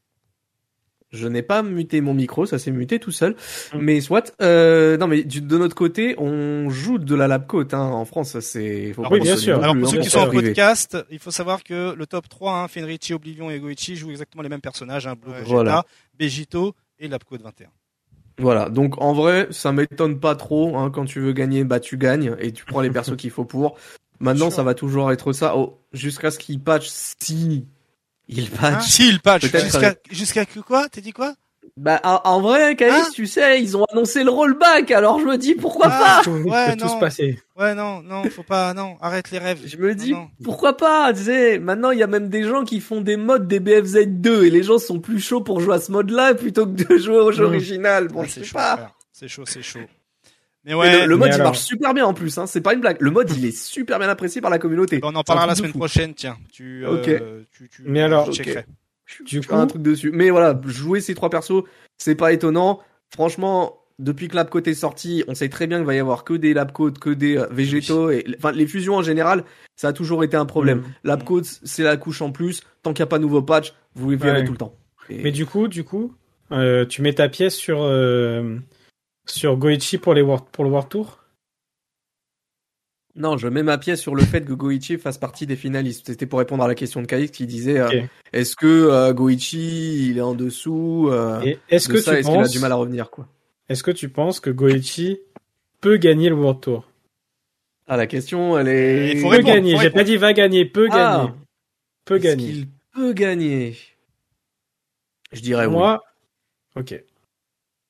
Je 1.11 1.27
n'ai 1.29 1.43
pas 1.43 1.63
muté 1.63 2.01
mon 2.01 2.13
micro, 2.13 2.45
ça 2.45 2.59
s'est 2.59 2.71
muté 2.71 2.99
tout 2.99 3.11
seul. 3.11 3.35
Mm. 3.73 3.77
Mais 3.79 4.01
soit, 4.01 4.33
euh, 4.41 4.97
non 4.97 5.07
mais 5.07 5.23
du- 5.23 5.39
de 5.39 5.57
notre 5.57 5.75
côté, 5.75 6.15
on 6.17 6.69
joue 6.69 6.97
de 6.97 7.15
la 7.15 7.27
lab 7.27 7.47
coat 7.47 7.67
hein. 7.71 7.77
en 7.79 8.03
France, 8.03 8.37
c'est. 8.41 8.91
faut 8.93 9.01
Alors, 9.01 9.11
pas 9.11 9.15
oui, 9.17 9.21
bien 9.21 9.37
sûr. 9.37 9.61
Alors 9.63 9.75
pour 9.77 9.87
hein, 9.87 9.91
ceux 9.91 9.99
qui 9.99 10.09
sont 10.09 10.19
en 10.19 10.29
podcast, 10.29 10.97
il 11.11 11.19
faut 11.19 11.31
savoir 11.31 11.63
que 11.63 11.93
le 11.95 12.05
top 12.05 12.27
3, 12.27 12.59
hein, 12.59 12.67
Fenrici, 12.67 13.13
Oblivion 13.13 13.49
et 13.49 13.59
Goichi 13.59 13.95
jouent 13.95 14.11
exactement 14.11 14.41
les 14.43 14.49
mêmes 14.49 14.61
personnages, 14.61 15.07
hein, 15.07 15.15
Blue 15.15 15.31
Ouais. 15.31 15.37
Vegeta, 15.39 15.53
Voilà. 15.53 15.83
Begito 16.19 16.75
et 16.99 17.07
Lapcode 17.07 17.41
21. 17.41 17.67
Voilà, 18.37 18.69
donc 18.69 19.01
en 19.01 19.13
vrai, 19.13 19.47
ça 19.51 19.71
m'étonne 19.71 20.19
pas 20.19 20.35
trop. 20.35 20.77
Hein, 20.77 20.91
quand 20.91 21.05
tu 21.05 21.21
veux 21.21 21.33
gagner, 21.33 21.63
bah 21.63 21.79
tu 21.79 21.97
gagnes 21.97 22.35
et 22.39 22.51
tu 22.51 22.65
prends 22.65 22.81
les 22.81 22.89
persos 22.91 23.15
qu'il 23.15 23.31
faut 23.31 23.45
pour. 23.45 23.77
Maintenant, 24.19 24.49
ça 24.49 24.63
va 24.63 24.73
toujours 24.73 25.11
être 25.11 25.33
ça. 25.33 25.55
Oh, 25.57 25.79
jusqu'à 25.93 26.31
ce 26.31 26.39
qu'il 26.39 26.59
patch, 26.59 26.87
si 26.87 27.65
il 28.27 28.45
Hein 28.45 28.57
patch. 28.57 28.87
si, 28.87 29.09
il 29.09 29.19
patch. 29.21 29.43
Jusqu'à 29.45 29.95
jusqu'à 30.09 30.45
que 30.45 30.59
quoi? 30.59 30.89
T'as 30.89 31.01
dit 31.01 31.13
quoi? 31.13 31.35
Bah 31.77 31.99
en, 32.03 32.21
en 32.23 32.41
vrai, 32.41 32.75
Caïs, 32.75 32.93
Hein 32.93 33.09
tu 33.13 33.27
sais, 33.27 33.61
ils 33.61 33.75
ont 33.75 33.83
annoncé 33.91 34.23
le 34.23 34.29
rollback, 34.31 34.91
alors 34.91 35.19
je 35.19 35.25
me 35.25 35.37
dis 35.37 35.55
pourquoi 35.55 35.87
Ah, 35.89 36.21
Tout 36.23 36.31
ouais, 36.31 36.71
peut 36.71 36.77
tout 36.77 36.87
se 36.87 36.93
non. 36.93 36.99
passer. 36.99 37.39
Ouais, 37.57 37.75
non, 37.75 38.01
non, 38.01 38.23
faut 38.29 38.43
pas, 38.43 38.73
non, 38.73 38.95
arrête 39.01 39.29
les 39.31 39.39
rêves. 39.39 39.61
pas. 39.61 39.67
Je 39.67 39.77
me 39.77 39.93
dis 39.93 40.11
Non, 40.13 40.19
non. 40.19 40.27
pourquoi 40.43 40.77
pas. 40.77 41.11
Tu 41.13 41.23
sais, 41.23 41.59
maintenant 41.59 41.91
il 41.91 41.99
y 41.99 42.03
a 42.03 42.07
même 42.07 42.29
des 42.29 42.43
gens 42.43 42.63
qui 42.63 42.79
font 42.79 43.01
des 43.01 43.17
modes 43.17 43.47
des 43.47 43.59
BFZ 43.59 44.05
2 44.07 44.45
et 44.45 44.49
les 44.49 44.63
gens 44.63 44.77
sont 44.77 44.99
plus 44.99 45.19
chauds 45.19 45.41
pour 45.41 45.59
jouer 45.59 45.75
à 45.75 45.79
ce 45.79 45.91
mode-là 45.91 46.33
plutôt 46.33 46.65
que 46.65 46.71
de 46.83 46.97
jouer 46.97 47.17
au 47.17 47.31
jeu 47.31 47.43
Mm. 47.43 47.47
original. 47.47 48.07
Bon, 48.07 48.21
Ah, 48.21 48.25
je 48.25 48.31
sais 48.31 48.43
chaud, 48.43 48.53
pas. 48.53 48.91
C'est 49.11 49.27
chaud, 49.27 49.43
c'est 49.45 49.61
chaud. 49.61 49.79
Mais 50.63 50.71
Mais 50.71 50.73
ouais, 50.73 51.01
le, 51.01 51.05
le 51.07 51.15
mode 51.17 51.27
mais 51.29 51.35
il 51.35 51.41
alors- 51.41 51.47
marche 51.51 51.59
super 51.59 51.93
bien 51.93 52.05
en 52.05 52.13
plus, 52.13 52.37
hein. 52.37 52.47
c'est 52.47 52.61
pas 52.61 52.73
une 52.73 52.79
blague. 52.81 52.97
Le 52.99 53.11
mode 53.11 53.29
il 53.37 53.45
est 53.45 53.55
super 53.55 53.99
bien 53.99 54.09
apprécié 54.09 54.41
par 54.41 54.49
la 54.49 54.57
communauté. 54.59 54.99
on 55.03 55.13
en 55.13 55.23
parlera 55.23 55.45
la 55.45 55.55
semaine 55.55 55.71
fou. 55.71 55.77
prochaine, 55.77 56.13
tiens. 56.15 56.37
Tu, 56.51 56.85
euh, 56.85 56.95
Ok. 56.95 57.47
tu, 57.51 57.69
tu, 57.69 57.83
Mais 57.85 58.01
alors- 58.01 58.29
tu 58.29 58.33
checkerais. 58.43 58.65
Je 59.05 59.39
ferai 59.41 59.55
un 59.55 59.67
truc 59.67 59.81
dessus. 59.81 60.11
Mais 60.11 60.29
voilà, 60.29 60.59
jouer 60.65 60.99
ces 61.01 61.13
trois 61.15 61.29
persos, 61.29 61.63
c'est 61.97 62.15
pas 62.15 62.33
étonnant. 62.33 62.81
Franchement, 63.13 63.77
depuis 63.99 64.27
que 64.27 64.35
Labcoat 64.35 64.61
est 64.65 64.73
sorti, 64.73 65.23
on 65.27 65.35
sait 65.35 65.47
très 65.49 65.67
bien 65.67 65.77
qu'il 65.77 65.85
va 65.85 65.95
y 65.95 65.99
avoir 65.99 66.23
que 66.23 66.33
des 66.33 66.53
Labcoat, 66.53 66.91
que 66.99 67.11
des 67.11 67.37
euh, 67.37 67.47
végétaux 67.51 68.09
et 68.09 68.25
enfin 68.37 68.51
les 68.51 68.67
fusions 68.67 68.95
en 68.95 69.03
général, 69.03 69.43
ça 69.75 69.89
a 69.89 69.93
toujours 69.93 70.23
été 70.23 70.35
un 70.35 70.45
problème. 70.45 70.79
Mm. 70.79 70.83
Labcoat, 71.05 71.43
c'est 71.63 71.83
la 71.83 71.95
couche 71.97 72.21
en 72.21 72.31
plus. 72.31 72.61
Tant 72.83 72.93
qu'il 72.93 73.03
n'y 73.03 73.07
a 73.07 73.09
pas 73.09 73.17
de 73.19 73.23
nouveau 73.23 73.41
patch, 73.41 73.73
vous 73.93 74.09
les 74.09 74.17
verrez 74.17 74.39
Ouais. 74.39 74.45
tout 74.45 74.51
le 74.51 74.57
temps. 74.57 74.75
Et- 75.09 75.21
Mais 75.23 75.31
du 75.31 75.45
coup, 75.45 75.67
du 75.67 75.83
coup, 75.83 76.13
euh, 76.51 76.85
tu 76.85 77.01
mets 77.03 77.13
ta 77.13 77.29
pièce 77.29 77.55
sur 77.55 77.83
euh, 77.83 78.57
sur 79.27 79.55
Goichi 79.57 79.97
pour 79.97 80.13
les 80.13 80.21
World, 80.21 80.45
pour 80.51 80.63
le 80.65 80.71
World 80.71 80.89
Tour? 80.89 81.19
Non, 83.17 83.37
je 83.37 83.47
mets 83.47 83.63
ma 83.63 83.77
pièce 83.77 84.01
sur 84.01 84.13
le 84.13 84.23
fait 84.23 84.43
que 84.43 84.51
Goichi 84.51 84.97
fasse 84.97 85.17
partie 85.17 85.45
des 85.47 85.55
finalistes. 85.55 86.07
C'était 86.07 86.25
pour 86.25 86.39
répondre 86.39 86.63
à 86.63 86.67
la 86.67 86.75
question 86.75 87.01
de 87.01 87.07
Kaïs 87.07 87.31
qui 87.31 87.45
disait 87.47 87.79
euh, 87.79 88.01
est-ce 88.33 88.57
que 88.57 88.65
euh, 88.67 89.13
Goichi 89.13 90.09
il 90.09 90.17
est 90.17 90.21
en 90.21 90.33
dessous 90.35 91.07
euh, 91.11 91.39
est-ce 91.69 91.87
de 91.87 91.93
que 91.93 92.01
ça, 92.01 92.11
tu 92.11 92.17
est-ce 92.19 92.27
qu'il 92.27 92.35
a 92.37 92.41
penses, 92.41 92.51
du 92.51 92.59
mal 92.59 92.71
à 92.73 92.75
revenir 92.75 93.09
quoi? 93.09 93.27
Est-ce 93.69 93.83
que 93.83 93.91
tu 93.91 94.09
penses 94.09 94.41
que 94.41 94.49
Goichi 94.49 95.19
peut 95.79 95.95
gagner 95.95 96.27
le 96.27 96.35
World 96.35 96.59
Tour? 96.59 96.91
Ah 97.87 97.95
la 97.95 98.05
question 98.07 98.57
elle 98.57 98.67
est 98.67 99.11
Il 99.13 99.19
faut 99.21 99.29
Peut 99.29 99.35
répondre, 99.37 99.53
gagner. 99.55 99.75
faut 99.75 99.81
J'ai 99.81 99.89
pas 99.91 100.03
dit 100.03 100.17
va 100.17 100.33
gagner. 100.33 100.65
Peut 100.65 100.87
Ah. 100.91 101.23
gagner. 101.27 101.33
Peut 102.03 102.15
Est-ce 102.17 102.23
gagner. 102.23 102.45
qu'il 102.51 102.67
peut 102.93 103.13
gagner? 103.13 103.77
Je 105.31 105.39
dirais 105.41 105.67
oui. 105.67 105.71
Moi, 105.73 106.03
ok. 106.75 107.01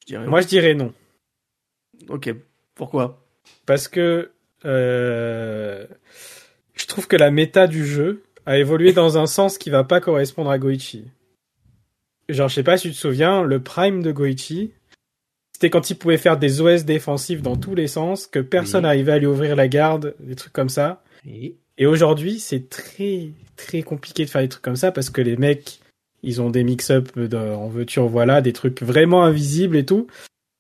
Je 0.02 0.06
dirais 0.06 0.28
Moi, 0.28 0.42
je 0.42 0.48
dirais 0.48 0.76
non. 0.76 0.94
oui. 2.00 2.06
Ok. 2.10 2.34
Pourquoi? 2.76 3.26
Parce 3.66 3.88
que 3.88 4.32
euh, 4.66 5.86
je 6.76 6.86
trouve 6.88 7.08
que 7.08 7.16
la 7.16 7.32
méta 7.32 7.68
du 7.68 7.86
jeu 7.86 8.24
a 8.46 8.58
évolué 8.58 8.94
dans 8.94 9.18
un 9.18 9.26
sens 9.26 9.58
qui 9.58 9.70
va 9.70 9.84
pas 9.84 10.02
correspondre 10.02 10.50
à 10.50 10.60
Goichi. 10.60 11.06
Genre, 12.30 12.50
je 12.50 12.56
sais 12.56 12.64
pas 12.64 12.78
si 12.78 12.90
tu 12.90 12.94
te 12.94 13.00
souviens, 13.00 13.44
le 13.44 13.60
prime 13.60 14.02
de 14.02 14.12
Goichi, 14.12 14.72
c'était 15.54 15.70
quand 15.70 15.90
il 15.90 15.96
pouvait 15.96 16.18
faire 16.18 16.38
des 16.38 16.62
OS 16.62 16.84
défensifs 16.86 17.42
dans 17.42 17.56
tous 17.56 17.76
les 17.76 17.88
sens, 17.88 18.28
que 18.28 18.40
personne 18.40 18.82
Oui. 18.82 18.88
n'arrivait 18.88 19.14
à 19.14 19.20
lui 19.20 19.28
ouvrir 19.28 19.56
la 19.56 19.68
garde, 19.68 20.16
des 20.20 20.36
trucs 20.36 20.54
comme 20.54 20.70
ça. 20.70 21.04
Oui. 21.26 21.56
Et 21.78 21.86
aujourd'hui, 21.86 22.40
c'est 22.40 22.70
très 22.70 23.30
très 23.56 23.84
compliqué 23.84 24.26
de 24.26 24.30
faire 24.30 24.42
des 24.42 24.50
trucs 24.50 24.64
comme 24.64 24.76
ça 24.76 24.92
parce 24.92 25.10
que 25.10 25.22
les 25.22 25.38
mecs, 25.38 25.80
ils 26.24 26.42
ont 26.42 26.50
des 26.50 26.64
mix-up 26.64 27.10
en 27.18 27.68
veux-tu 27.68 28.00
en 28.00 28.08
voilà, 28.08 28.42
des 28.42 28.54
trucs 28.54 28.82
vraiment 28.82 29.24
invisibles 29.24 29.78
et 29.78 29.86
tout. 29.86 30.08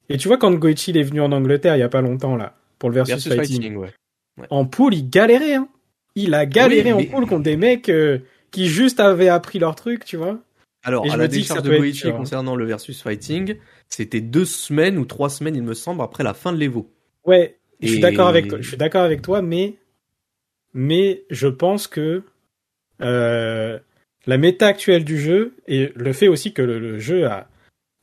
Et 0.10 0.18
tu 0.18 0.28
vois 0.28 0.38
quand 0.38 0.52
Goichi 0.54 0.92
il 0.92 0.98
est 0.98 1.04
venu 1.04 1.22
en 1.22 1.32
Angleterre 1.32 1.76
il 1.76 1.80
y 1.80 1.84
a 1.84 1.90
pas 1.90 2.02
longtemps 2.02 2.36
là 2.36 2.56
pour 2.86 2.92
le 2.92 2.96
versus, 2.98 3.28
Versus 3.28 3.34
fighting. 3.36 3.62
fighting, 3.62 3.76
ouais. 3.78 4.48
En 4.52 4.66
pool, 4.66 4.94
il 4.94 5.10
galérait 5.10 5.56
hein. 5.56 5.68
Il 6.14 6.36
a 6.36 6.46
galéré 6.46 6.94
Oui, 6.94 7.08
en 7.08 7.18
pool 7.18 7.26
contre 7.26 7.42
des 7.42 7.58
mecs 7.58 7.90
euh, 7.90 8.20
qui 8.52 8.68
juste 8.68 9.00
avaient 9.00 9.28
appris 9.28 9.58
leur 9.58 9.74
truc, 9.74 10.06
tu 10.06 10.18
vois. 10.18 10.38
Alors, 10.84 11.04
Et 11.04 11.10
à 11.10 11.18
la 11.18 11.28
décharge 11.28 11.64
de 11.64 11.74
hein. 11.74 12.12
concernant 12.12 12.56
le 12.56 12.64
versus 12.64 13.02
fighting, 13.02 13.56
c'était 13.90 14.22
deux 14.22 14.46
semaines 14.46 15.00
ou 15.00 15.06
trois 15.06 15.32
semaines, 15.32 15.56
il 15.56 15.64
me 15.64 15.74
semble, 15.74 16.04
après 16.04 16.24
la 16.24 16.36
fin 16.36 16.54
de 16.54 16.60
l'Evo. 16.60 16.88
Ouais, 17.26 17.58
je 17.82 17.88
suis 17.88 18.00
d'accord 18.00 18.28
avec 18.28 18.50
toi. 18.50 18.60
Je 18.62 18.68
suis 18.68 18.78
d'accord 18.78 19.02
avec 19.02 19.24
toi, 19.24 19.42
mais 19.42 19.78
mais 20.76 21.24
je 21.32 21.48
pense 21.48 21.88
que 21.88 22.22
euh, 23.02 23.80
la 24.28 24.38
méta 24.38 24.68
actuelle 24.68 25.06
du 25.06 25.20
jeu 25.20 25.56
et 25.68 25.92
le 25.96 26.14
fait 26.14 26.28
aussi 26.28 26.54
que 26.54 26.62
le, 26.62 26.78
le 26.78 27.00
jeu 27.00 27.26
a, 27.26 27.48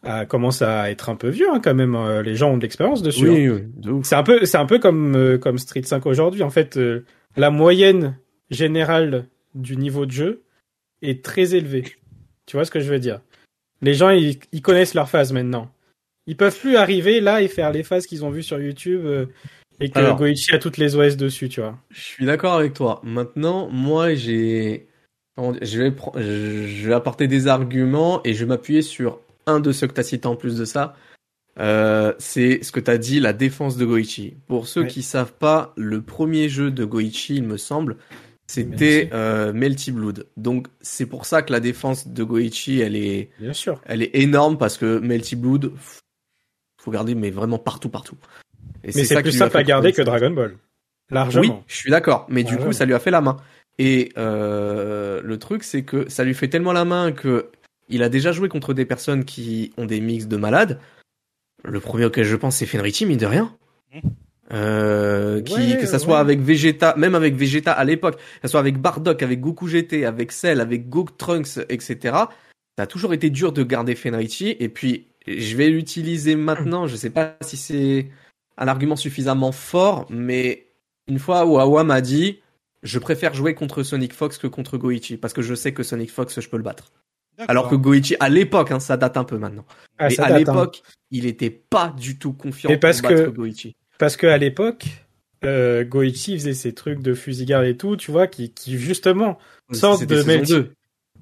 a 0.04 0.26
commencé 0.26 0.64
à 0.64 0.90
être 0.90 1.08
un 1.10 1.16
peu 1.16 1.28
vieux 1.28 1.48
hein, 1.52 1.60
quand 1.62 1.74
même. 1.74 1.94
euh, 1.94 2.22
les 2.22 2.34
gens 2.36 2.50
ont 2.50 2.56
de 2.56 2.62
l'expérience 2.62 3.02
dessus. 3.02 3.28
hein. 3.28 3.32
Oui, 3.32 3.48
oui, 3.48 3.62
de 3.76 3.90
ouf. 3.90 4.04
C'est 4.06 4.16
un 4.16 4.22
peu 4.22 4.44
c'est 4.44 4.56
un 4.58 4.66
peu 4.66 4.78
comme 4.78 5.14
euh, 5.16 5.38
comme 5.38 5.58
Street 5.58 5.82
5 5.84 6.04
aujourd'hui. 6.06 6.42
En 6.42 6.50
fait, 6.50 6.76
euh, 6.76 7.04
la 7.36 7.50
moyenne 7.50 8.16
générale 8.50 9.26
du 9.54 9.76
niveau 9.76 10.06
de 10.06 10.10
jeu 10.12 10.42
est 11.02 11.24
très 11.24 11.54
élevée. 11.54 11.84
Tu 12.46 12.56
vois 12.56 12.64
ce 12.64 12.70
que 12.70 12.80
je 12.80 12.90
veux 12.90 12.98
dire? 12.98 13.20
Les 13.80 13.94
gens 13.94 14.10
ils, 14.10 14.38
ils 14.52 14.62
connaissent 14.62 14.94
leur 14.94 15.08
phase 15.08 15.32
maintenant. 15.32 15.70
Ils 16.26 16.36
peuvent 16.36 16.58
plus 16.58 16.76
arriver 16.76 17.20
là 17.20 17.42
et 17.42 17.48
faire 17.48 17.72
les 17.72 17.82
phases 17.82 18.06
qu'ils 18.06 18.24
ont 18.24 18.30
vues 18.30 18.42
sur 18.44 18.60
YouTube 18.60 19.02
euh, 19.04 19.26
et 19.80 19.90
que 19.90 19.98
Alors. 19.98 20.16
Goichi 20.16 20.54
a 20.54 20.58
toutes 20.58 20.76
les 20.78 20.94
OS 20.94 21.16
dessus, 21.16 21.48
tu 21.48 21.60
vois. 21.60 21.76
Je 21.90 22.00
suis 22.00 22.24
d'accord 22.26 22.54
avec 22.54 22.74
toi. 22.74 23.00
Maintenant, 23.02 23.68
moi, 23.68 24.14
j'ai, 24.14 24.86
je 25.36 25.80
vais, 25.82 25.92
je 26.16 26.86
vais 26.88 26.94
apporter 26.94 27.26
des 27.26 27.48
arguments 27.48 28.20
et 28.24 28.34
je 28.34 28.40
vais 28.44 28.48
m'appuyer 28.48 28.82
sur 28.82 29.18
un 29.46 29.60
de 29.60 29.72
ceux 29.72 29.86
que 29.86 29.94
tu 29.94 30.00
as 30.00 30.04
cité 30.04 30.26
en 30.26 30.36
plus 30.36 30.56
de 30.56 30.64
ça. 30.64 30.94
Euh, 31.58 32.14
c'est 32.18 32.62
ce 32.62 32.72
que 32.72 32.80
tu 32.80 32.90
as 32.90 32.98
dit, 32.98 33.20
la 33.20 33.32
défense 33.32 33.76
de 33.76 33.84
Goichi. 33.84 34.36
Pour 34.46 34.66
ceux 34.66 34.82
Ouais. 34.82 34.86
qui 34.86 35.02
savent 35.02 35.34
pas, 35.34 35.72
le 35.76 36.00
premier 36.00 36.48
jeu 36.48 36.70
de 36.70 36.84
Goichi, 36.84 37.36
il 37.36 37.42
me 37.44 37.58
semble, 37.58 37.96
c'était 38.46 38.64
Melty. 39.04 39.10
euh, 39.12 39.52
Melty 39.52 39.92
Blood. 39.92 40.26
Donc 40.38 40.68
c'est 40.80 41.06
pour 41.06 41.26
ça 41.26 41.42
que 41.42 41.52
la 41.52 41.60
défense 41.60 42.08
de 42.08 42.24
Goichi, 42.24 42.80
elle 42.80 42.96
est, 42.96 43.30
Bien 43.38 43.52
sûr. 43.52 43.80
elle 43.84 44.02
est 44.02 44.16
énorme 44.16 44.56
parce 44.56 44.78
que 44.78 44.98
Melty 44.98 45.36
Blood, 45.36 45.72
faut 46.80 46.90
garder 46.90 47.14
mais 47.14 47.30
vraiment 47.30 47.58
partout, 47.58 47.88
partout. 47.90 48.16
Et 48.82 48.86
Mais 48.86 48.92
c'est 48.92 49.14
ça 49.14 49.22
plus 49.22 49.32
simple 49.32 49.56
à 49.56 49.62
garder 49.62 49.92
que. 49.92 50.02
Dragon 50.02 50.30
Ball. 50.30 50.56
Largement. 51.10 51.58
Oui, 51.58 51.64
je 51.66 51.76
suis 51.76 51.90
d'accord. 51.90 52.26
Mais 52.30 52.42
du 52.44 52.56
coup, 52.56 52.72
ça 52.72 52.86
lui 52.86 52.94
a 52.94 52.98
fait 52.98 53.10
la 53.10 53.20
main. 53.20 53.36
Et 53.78 54.10
euh, 54.16 55.20
le 55.22 55.38
truc, 55.38 55.62
c'est 55.64 55.82
que 55.82 56.08
ça 56.08 56.24
lui 56.24 56.34
fait 56.34 56.48
tellement 56.48 56.72
la 56.72 56.84
main 56.86 57.12
que 57.12 57.50
il 57.92 58.02
a 58.02 58.08
déjà 58.08 58.32
joué 58.32 58.48
contre 58.48 58.74
des 58.74 58.84
personnes 58.84 59.24
qui 59.24 59.72
ont 59.76 59.86
des 59.86 60.00
mix 60.00 60.26
de 60.26 60.36
malades. 60.36 60.80
Le 61.64 61.78
premier 61.78 62.06
auquel 62.06 62.24
je 62.24 62.36
pense, 62.36 62.56
c'est 62.56 62.66
Fenrichi, 62.66 63.06
mine 63.06 63.18
de 63.18 63.26
rien. 63.26 63.56
Mhm. 63.94 64.10
Euh, 64.52 65.40
qui, 65.40 65.54
Ouais, 65.54 65.78
que 65.78 65.86
ça 65.86 65.98
soit 65.98 66.14
ouais. 66.14 66.20
avec 66.20 66.40
Vegeta, 66.40 66.94
même 66.96 67.14
avec 67.14 67.36
Vegeta 67.36 67.72
à 67.72 67.84
l'époque, 67.84 68.16
que 68.16 68.22
ça 68.42 68.48
soit 68.48 68.60
avec 68.60 68.78
Bardock, 68.78 69.22
avec 69.22 69.40
Goku 69.40 69.68
GT, 69.68 70.04
avec 70.04 70.32
Cell, 70.32 70.60
avec 70.60 70.88
Goku 70.88 71.12
Trunks, 71.16 71.58
etc. 71.68 72.16
Ça 72.76 72.84
a 72.84 72.86
toujours 72.86 73.14
été 73.14 73.30
dur 73.30 73.52
de 73.52 73.62
garder 73.62 73.94
Fenrichi. 73.94 74.56
Et 74.58 74.68
puis, 74.68 75.06
je 75.26 75.56
vais 75.56 75.68
l'utiliser 75.68 76.34
maintenant. 76.34 76.86
Je 76.86 76.96
sais 76.96 77.10
pas 77.10 77.36
si 77.42 77.56
c'est 77.56 78.08
un 78.58 78.68
argument 78.68 78.96
suffisamment 78.96 79.52
fort, 79.52 80.06
mais 80.10 80.66
une 81.08 81.18
fois 81.18 81.44
Wawa 81.44 81.84
m'a 81.84 82.00
dit 82.00 82.40
je 82.82 82.98
préfère 82.98 83.32
jouer 83.34 83.54
contre 83.54 83.82
Sonic 83.82 84.12
Fox 84.12 84.38
que 84.38 84.46
contre 84.46 84.76
Goichi 84.76 85.16
parce 85.16 85.32
que 85.32 85.42
je 85.42 85.54
sais 85.54 85.72
que 85.72 85.82
Sonic 85.82 86.10
Fox 86.10 86.40
je 86.40 86.48
peux 86.48 86.56
le 86.56 86.62
battre. 86.62 86.92
Alors 87.48 87.68
que 87.68 87.74
Goichi 87.74 88.16
à 88.20 88.28
l'époque 88.28 88.70
hein, 88.70 88.80
ça 88.80 88.96
date 88.96 89.16
un 89.16 89.24
peu 89.24 89.38
maintenant. 89.38 89.64
Ah, 89.98 90.08
mais 90.08 90.20
à 90.20 90.26
hein. 90.26 90.38
l'époque, 90.38 90.82
il 91.10 91.26
était 91.26 91.50
pas 91.50 91.94
du 91.98 92.18
tout 92.18 92.32
confiant 92.32 92.70
Et 92.70 92.76
parce 92.76 93.00
pour 93.00 93.10
battre 93.10 93.24
que- 93.24 93.30
Goichi. 93.30 93.74
Parce 93.98 94.16
que 94.16 94.26
à 94.26 94.38
l'époque, 94.38 94.84
euh, 95.44 95.84
Goichi 95.84 96.38
faisait 96.38 96.54
ses 96.54 96.72
trucs 96.74 97.00
de 97.00 97.14
fusil 97.14 97.44
garde 97.46 97.66
et 97.66 97.76
tout, 97.76 97.96
tu 97.96 98.10
vois, 98.10 98.26
qui, 98.26 98.52
qui 98.52 98.78
justement 98.78 99.38
sortent 99.72 100.06
de 100.06 100.22
Melty. 100.22 100.52
2. 100.52 100.72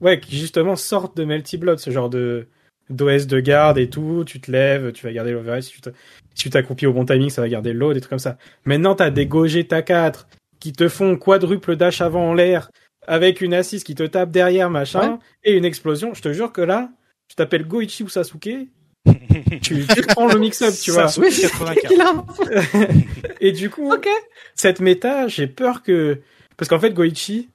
Ouais, 0.01 0.19
qui 0.19 0.39
justement 0.39 0.77
sortent 0.77 1.17
de 1.17 1.25
Melty 1.25 1.59
Blood, 1.59 1.79
ce 1.79 1.91
genre 1.91 2.09
de 2.11 2.47
d'OS 2.89 3.27
de 3.27 3.39
garde 3.39 3.79
et 3.79 3.89
tout. 3.89 4.25
Tu 4.27 4.41
te 4.41 4.51
lèves, 4.51 4.93
tu 4.93 5.07
vas 5.07 5.13
garder 5.13 5.33
l'overhead. 5.33 5.63
Si 5.63 5.75
tu 6.35 6.51
t'accomplis 6.51 6.87
au 6.87 6.93
bon 6.93 7.05
timing, 7.05 7.31
ça 7.31 7.43
va 7.43 7.49
garder 7.49 7.73
l'eau, 7.73 7.93
des 7.93 8.01
trucs 8.01 8.11
comme 8.11 8.19
ça. 8.19 8.37
Maintenant, 8.65 8.95
t'as 8.95 9.11
des 9.11 9.27
Gogeta 9.27 9.83
4 9.83 10.27
qui 10.59 10.73
te 10.73 10.89
font 10.89 11.17
quadruple 11.17 11.77
dash 11.77 12.01
avant 12.01 12.31
en 12.31 12.35
l'air 12.35 12.71
avec 13.07 13.41
une 13.41 13.55
assise 13.55 13.85
qui 13.85 13.95
te 13.95 14.03
tape 14.03 14.31
derrière, 14.31 14.71
machin, 14.71 15.19
et 15.45 15.57
une 15.57 15.65
explosion. 15.65 16.15
Je 16.15 16.23
te 16.23 16.33
jure 16.33 16.53
que 16.53 16.61
là, 16.61 16.91
tu 17.29 17.37
t'appelles 17.37 17.67
Goichi 17.67 18.03
ou 18.03 18.09
Sasuke, 18.09 18.69
tu, 19.63 19.87
tu 19.87 20.03
prends 20.09 20.27
le 20.27 20.39
mix-up, 20.39 20.75
tu 20.81 20.91
vois. 20.91 21.07
84. 21.07 22.25
Et 23.41 23.53
du 23.53 23.71
coup, 23.71 23.91
cette 24.55 24.81
méta, 24.81 25.27
j'ai 25.29 25.47
peur 25.47 25.83
que 25.83 26.21
parce 26.57 26.69
qu'en 26.69 26.79
fait 26.79 26.93
Goichi, 26.93 27.49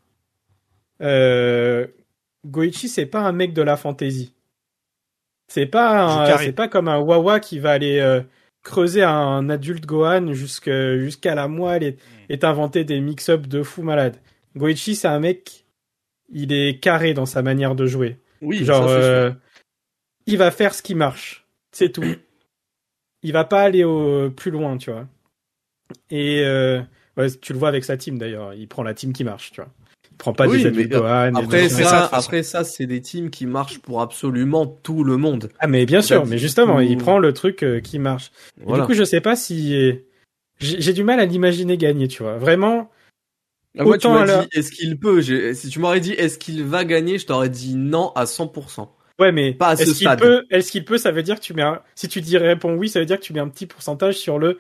euh, 1.02 1.86
Goichi 2.46 2.90
c'est 2.90 3.06
pas 3.06 3.20
un 3.20 3.32
mec 3.32 3.54
de 3.54 3.62
la 3.62 3.78
fantasy. 3.78 4.34
C'est 5.48 5.68
pas 5.68 6.38
c'est 6.40 6.54
pas 6.54 6.68
comme 6.68 6.88
un 6.88 6.98
Wawa 6.98 7.40
qui 7.40 7.60
va 7.60 7.72
aller 7.72 8.00
euh, 8.00 8.22
creuser 8.64 9.04
un 9.04 9.48
adulte 9.50 9.86
Gohan 9.86 10.34
jusqu'à 10.34 11.36
la 11.36 11.48
moelle 11.48 11.84
et, 11.84 11.98
et 12.30 12.40
t'inventer 12.40 12.84
des 12.84 13.00
mix-up 13.00 13.46
de 13.46 13.62
fou 13.62 13.84
malade. 13.84 14.18
Goichi 14.56 14.96
c'est 14.96 15.08
un 15.08 15.20
mec, 15.20 15.66
il 16.32 16.54
est 16.54 16.80
carré 16.80 17.14
dans 17.14 17.26
sa 17.26 17.42
manière 17.42 17.76
de 17.76 17.86
jouer. 17.86 18.18
Oui, 18.42 18.64
Genre, 18.64 18.88
ça, 18.88 18.96
euh, 18.96 19.32
il 20.28 20.38
va 20.38 20.52
faire 20.52 20.74
ce 20.74 20.82
qui 20.82 20.96
marche. 20.96 21.46
C'est 21.72 21.92
tout. 21.92 22.04
il 23.24 23.34
va 23.34 23.44
pas 23.44 23.62
aller 23.62 23.84
au, 23.84 24.30
plus 24.30 24.52
loin, 24.52 24.78
tu 24.78 24.92
vois. 24.92 25.08
Et 26.10 26.42
euh, 26.44 26.82
ouais, 27.18 27.30
tu 27.42 27.54
le 27.54 27.60
vois 27.60 27.70
avec 27.70 27.84
sa 27.84 27.98
team 27.98 28.18
d'ailleurs. 28.18 28.54
Il 28.54 28.68
prend 28.68 28.84
la 28.84 28.94
team 28.94 29.14
qui 29.14 29.24
marche, 29.24 29.52
tu 29.52 29.62
vois. 29.62 29.70
Il 30.12 30.18
prend 30.18 30.34
pas 30.34 30.48
Oui, 30.48 30.64
des 30.64 30.72
mais, 30.72 30.84
euh, 30.94 31.00
Gohan, 31.00 31.36
Après 31.36 31.70
ça, 31.70 32.10
après 32.12 32.44
ça, 32.44 32.64
c'est 32.64 32.86
des 32.86 33.02
teams 33.02 33.30
qui 33.30 33.46
marchent 33.46 33.80
pour 33.80 34.02
absolument 34.02 34.66
tout 34.66 35.04
le 35.04 35.18
monde. 35.18 35.50
Ah 35.60 35.68
mais 35.68 35.86
bien 35.86 36.02
sûr, 36.02 36.26
mais 36.26 36.38
justement, 36.38 36.80
il 36.80 36.98
prend 36.98 37.20
le 37.20 37.34
truc 37.34 37.64
euh, 37.64 37.82
qui 37.82 38.00
marche. 38.00 38.32
Et 38.62 38.72
du 38.72 38.82
coup, 38.82 38.94
je 38.94 39.04
sais 39.04 39.22
pas 39.22 39.36
si 39.36 39.72
j'ai 39.72 40.06
j'ai 40.60 40.94
du 40.94 41.04
mal 41.04 41.20
à 41.20 41.26
l'imaginer 41.26 41.78
gagner, 41.78 42.08
tu 42.08 42.24
vois. 42.24 42.38
Vraiment, 42.38 42.90
Ah, 43.78 43.98
tu 43.98 44.08
m'as 44.08 44.26
la- 44.26 44.44
dit, 44.44 44.50
est-ce 44.54 44.72
qu'il 44.72 45.00
peut? 45.00 45.22
Si 45.54 45.70
tu 45.70 45.80
m'aurais 45.80 46.00
dit, 46.00 46.14
est-ce 46.14 46.38
qu'il 46.38 46.64
va 46.64 46.86
gagner 46.86 47.18
Je 47.18 47.26
t'aurais 47.26 47.50
dit 47.50 47.76
non 47.76 48.12
à 48.16 48.26
100%. 48.26 48.90
ouais, 49.20 49.32
mais 49.32 49.54
Pas 49.54 49.70
à 49.70 49.76
ce 49.76 49.84
est-ce 49.84 49.92
qu'il 49.96 50.08
stade. 50.08 50.20
peut 50.20 50.46
Est-ce 50.50 50.72
qu'il 50.72 50.86
peut 50.86 50.98
Ça 50.98 51.12
veut 51.12 51.24
dire 51.24 51.36
que 51.36 51.42
tu 51.46 51.54
mets 51.54 51.62
un... 51.64 51.82
si 51.96 52.08
tu 52.08 52.22
dis 52.22 52.38
réponds 52.38 52.76
oui, 52.76 52.90
ça 52.90 53.00
veut 53.00 53.06
dire 53.06 53.20
que 53.20 53.24
tu 53.26 53.34
mets 53.34 53.40
un 53.40 53.50
petit 53.50 53.66
pourcentage 53.66 54.16
sur 54.16 54.40
le 54.40 54.58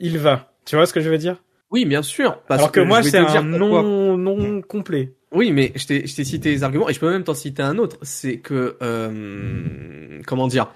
il 0.00 0.18
va. 0.18 0.52
Tu 0.64 0.76
vois 0.76 0.86
ce 0.86 0.92
que 0.92 1.00
je 1.00 1.08
veux 1.10 1.18
dire? 1.18 1.42
Oui, 1.70 1.84
bien 1.84 2.02
sûr. 2.02 2.40
Parce 2.48 2.60
Alors 2.60 2.72
que, 2.72 2.80
moi, 2.80 3.02
c'est 3.02 3.18
un 3.18 3.42
non 3.42 4.16
non 4.16 4.62
complet. 4.62 5.12
Oui, 5.32 5.52
mais 5.52 5.72
je 5.74 5.86
t'ai 5.86 6.06
je 6.06 6.16
t'ai 6.16 6.24
cité 6.24 6.50
les 6.50 6.62
arguments 6.62 6.88
et 6.88 6.94
je 6.94 7.00
peux 7.00 7.10
même 7.10 7.24
t'en 7.24 7.34
citer 7.34 7.62
un 7.62 7.76
autre. 7.78 7.98
C'est 8.02 8.38
que, 8.38 8.76
euh, 8.80 10.20
comment 10.26 10.48
dire? 10.48 10.72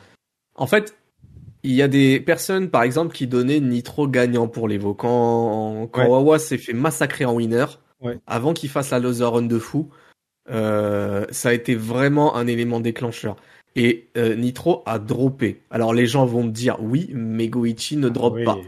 En 0.54 0.66
fait, 0.66 0.94
il 1.64 1.72
y 1.72 1.82
a 1.82 1.88
des 1.88 2.18
personnes, 2.20 2.68
par 2.70 2.82
exemple, 2.82 3.14
qui 3.14 3.26
donnaient 3.26 3.60
Nitro 3.60 4.08
gagnant 4.08 4.48
pour 4.48 4.68
l'Evo. 4.68 4.94
Quand, 4.94 5.88
quand 5.92 6.02
Ouais. 6.02 6.08
Wawa 6.08 6.38
s'est 6.38 6.58
fait 6.58 6.72
massacrer 6.72 7.24
en 7.24 7.34
winner, 7.34 7.66
Ouais. 8.00 8.18
avant 8.26 8.52
qu'il 8.52 8.68
fasse 8.68 8.90
la 8.90 8.98
loser 8.98 9.24
run 9.24 9.42
de 9.42 9.58
fou, 9.60 9.88
euh, 10.50 11.24
ça 11.30 11.50
a 11.50 11.52
été 11.52 11.74
vraiment 11.76 12.34
un 12.36 12.46
élément 12.48 12.80
déclencheur. 12.80 13.36
Et 13.76 14.08
euh, 14.16 14.34
Nitro 14.34 14.82
a 14.86 14.98
droppé. 14.98 15.60
Alors 15.70 15.94
les 15.94 16.06
gens 16.06 16.26
vont 16.26 16.42
me 16.44 16.50
dire 16.50 16.76
oui, 16.80 17.10
mais 17.14 17.46
Goichi 17.48 17.96
ne 17.96 18.08
drop 18.08 18.34
Oui. 18.34 18.44
pas. 18.44 18.58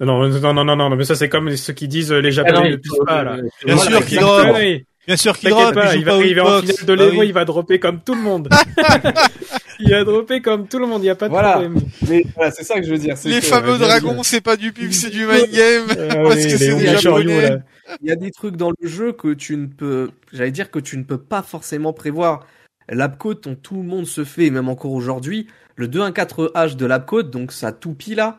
Non, 0.00 0.26
non, 0.28 0.54
non, 0.54 0.64
non, 0.64 0.76
non, 0.76 0.96
mais 0.96 1.04
ça 1.04 1.14
c'est 1.16 1.28
comme 1.28 1.54
ceux 1.56 1.72
qui 1.74 1.86
disent 1.86 2.12
euh, 2.12 2.20
les 2.20 2.32
Japonais 2.32 2.70
ne 2.70 2.76
poussent 2.76 3.04
pas 3.06 3.24
là. 3.24 3.36
Bien 3.64 3.74
Voilà, 3.74 3.90
sûr 3.90 4.06
qu'il 4.06 4.18
exactement. 4.18 4.42
drop. 4.44 4.56
Oui. 4.58 4.84
Bien 5.06 5.16
sûr 5.16 5.38
qu'il 5.38 5.50
drop, 5.50 5.74
pas, 5.74 5.94
il 5.96 6.04
va 6.04 6.14
arriver 6.14 6.40
en 6.40 6.60
finale 6.60 6.84
de 6.86 6.94
Box. 6.96 7.02
l'Evo, 7.10 7.20
Ah 7.20 7.24
il 7.24 7.32
va 7.32 7.44
dropper 7.44 7.78
comme 7.78 8.00
tout 8.00 8.14
le 8.14 8.20
monde. 8.22 8.48
il 9.80 9.90
va 9.90 10.04
dropper 10.04 10.40
comme 10.40 10.66
tout 10.68 10.78
le 10.78 10.86
monde, 10.86 11.02
il 11.02 11.06
y 11.06 11.10
a 11.10 11.14
pas 11.14 11.26
de 11.28 11.32
Voilà. 11.32 11.52
problème. 11.52 11.80
Mais 12.08 12.24
voilà, 12.34 12.50
c'est 12.50 12.64
ça 12.64 12.80
que 12.80 12.86
je 12.86 12.90
veux 12.92 12.98
dire. 12.98 13.16
Les 13.24 13.40
que, 13.40 13.46
fameux 13.46 13.74
euh, 13.74 13.78
dragons, 13.78 14.22
c'est 14.22 14.40
pas 14.40 14.56
du 14.56 14.72
pub, 14.72 14.90
c'est 14.92 15.10
du 15.10 15.26
mind 15.26 15.50
game. 15.50 15.84
Euh, 15.96 16.08
Parce 16.24 16.36
oui, 16.36 16.42
que 16.44 16.56
c'est 16.56 16.74
des 16.76 16.86
Japonais. 16.98 17.58
Il 18.02 18.08
y 18.08 18.10
a 18.12 18.16
des 18.16 18.30
trucs 18.30 18.56
dans 18.56 18.70
le 18.78 18.88
jeu 18.88 19.12
que 19.12 19.32
tu 19.34 19.56
ne 19.56 19.66
peux, 19.66 20.10
j'allais 20.32 20.50
dire 20.50 20.70
que 20.70 20.78
tu 20.78 20.98
ne 20.98 21.04
peux 21.04 21.18
pas 21.18 21.42
forcément 21.42 21.92
prévoir. 21.92 22.46
L'Apcode, 22.90 23.40
dont 23.42 23.54
tout 23.54 23.76
le 23.76 23.82
monde 23.82 24.06
se 24.06 24.24
fait, 24.24 24.46
et 24.46 24.50
même 24.50 24.68
encore 24.68 24.92
aujourd'hui, 24.92 25.46
le 25.76 25.88
214H 25.88 26.76
de 26.76 26.86
l'Apcode, 26.86 27.30
donc 27.30 27.52
ça 27.52 27.72
toupie 27.72 28.14
là. 28.14 28.38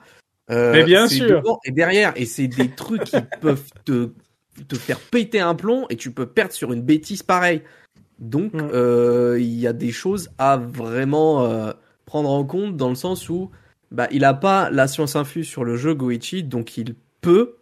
euh, 0.51 0.73
Mais 0.73 0.83
bien 0.83 1.07
c'est 1.07 1.15
sûr. 1.17 1.27
devant 1.41 1.59
et 1.65 1.71
derrière, 1.71 2.13
et 2.15 2.25
c'est 2.25 2.47
des 2.47 2.69
trucs 2.69 3.03
qui 3.03 3.17
peuvent 3.41 3.63
te, 3.85 4.09
te 4.67 4.75
faire 4.75 4.99
péter 4.99 5.39
un 5.39 5.53
plomb 5.55 5.85
et 5.89 5.95
tu 5.97 6.11
peux 6.11 6.25
perdre 6.25 6.51
sur 6.53 6.73
une 6.73 6.81
bêtise 6.81 7.21
pareille. 7.23 7.61
Donc, 8.20 8.53
Mm. 8.53 8.70
euh, 8.74 9.38
il 9.39 9.59
y 9.59 9.67
a 9.67 9.74
des 9.74 9.91
choses 9.91 10.30
à 10.38 10.57
vraiment 10.57 11.45
euh, 11.45 11.72
prendre 12.05 12.30
en 12.30 12.43
compte 12.43 12.76
dans 12.78 12.89
le 12.89 12.95
sens 12.95 13.30
où 13.30 13.49
bah, 13.91 14.07
il 14.11 14.24
a 14.26 14.34
pas 14.34 14.70
la 14.70 14.88
science 14.88 15.15
infuse 15.15 15.47
sur 15.47 15.63
le 15.63 15.76
jeu 15.78 15.93
Goichi, 15.95 16.43
donc 16.43 16.78
il 16.78 16.95
peut, 17.22 17.55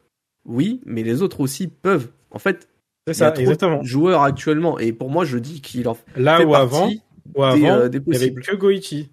oui, 0.45 0.81
mais 0.85 1.03
les 1.03 1.21
autres 1.21 1.39
aussi 1.41 1.67
peuvent. 1.67 2.09
En 2.31 2.39
fait, 2.39 2.67
C'est 3.07 3.15
il 3.15 3.19
y 3.19 3.23
a 3.23 3.27
ça, 3.27 3.31
trop 3.31 3.41
exactement. 3.41 3.79
de 3.81 3.85
joueurs 3.87 4.23
actuellement, 4.23 4.77
et 4.79 4.91
pour 4.93 5.09
moi, 5.09 5.25
je 5.25 5.37
dis 5.37 5.61
qu'il 5.61 5.87
en 5.87 5.93
fait 5.93 6.05
Là 6.19 6.43
où 6.43 6.53
avant, 6.55 6.81
partie. 6.81 7.01
où 7.35 7.43
avant, 7.43 7.57
des, 7.57 7.65
euh, 7.69 7.89
des 7.89 8.01
il 8.07 8.13
y 8.13 8.15
avait 8.17 8.33
que 8.33 8.55
Goichi. 8.55 9.09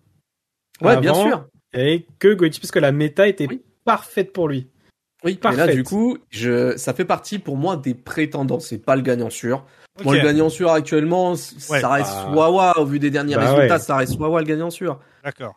Ouais, 0.81 0.97
bien 0.99 1.15
sûr. 1.15 1.47
Il 1.73 1.79
y 1.79 1.83
avait 1.83 2.07
que 2.19 2.35
Goichi 2.35 2.61
parce 2.61 2.71
que 2.73 2.79
la 2.81 2.91
méta 2.93 3.29
était 3.29 3.47
Oui. 3.49 3.63
parfaite 3.85 4.33
pour 4.33 4.49
lui. 4.49 4.67
Oui, 5.25 5.39
mais 5.45 5.57
là, 5.57 5.67
du 5.69 5.85
coup, 5.85 6.19
je, 6.31 6.77
ça 6.77 6.93
fait 6.93 7.05
partie 7.07 7.39
pour 7.39 7.57
moi 7.57 7.77
des 7.77 7.95
prétendants. 7.95 8.61
C'est 8.61 8.79
pas 8.79 8.95
le 8.97 9.03
gagnant 9.03 9.31
sûr. 9.31 9.65
Ok. 9.99 10.05
Moi, 10.07 10.17
le 10.17 10.23
gagnant 10.23 10.49
sûr 10.49 10.71
actuellement, 10.73 11.33
Ouais. 11.33 11.81
ça 11.81 11.89
reste 11.89 12.11
Bah. 12.13 12.33
Wawa 12.35 12.79
au 12.81 12.85
vu 12.85 12.99
des 12.99 13.11
derniers 13.11 13.37
Bah 13.37 13.43
résultats. 13.53 13.75
ouais. 13.77 13.81
Ça 13.81 13.97
reste 13.97 14.19
Wawa 14.19 14.41
le 14.41 14.47
gagnant 14.47 14.71
sûr. 14.71 14.99
D'accord. 15.23 15.55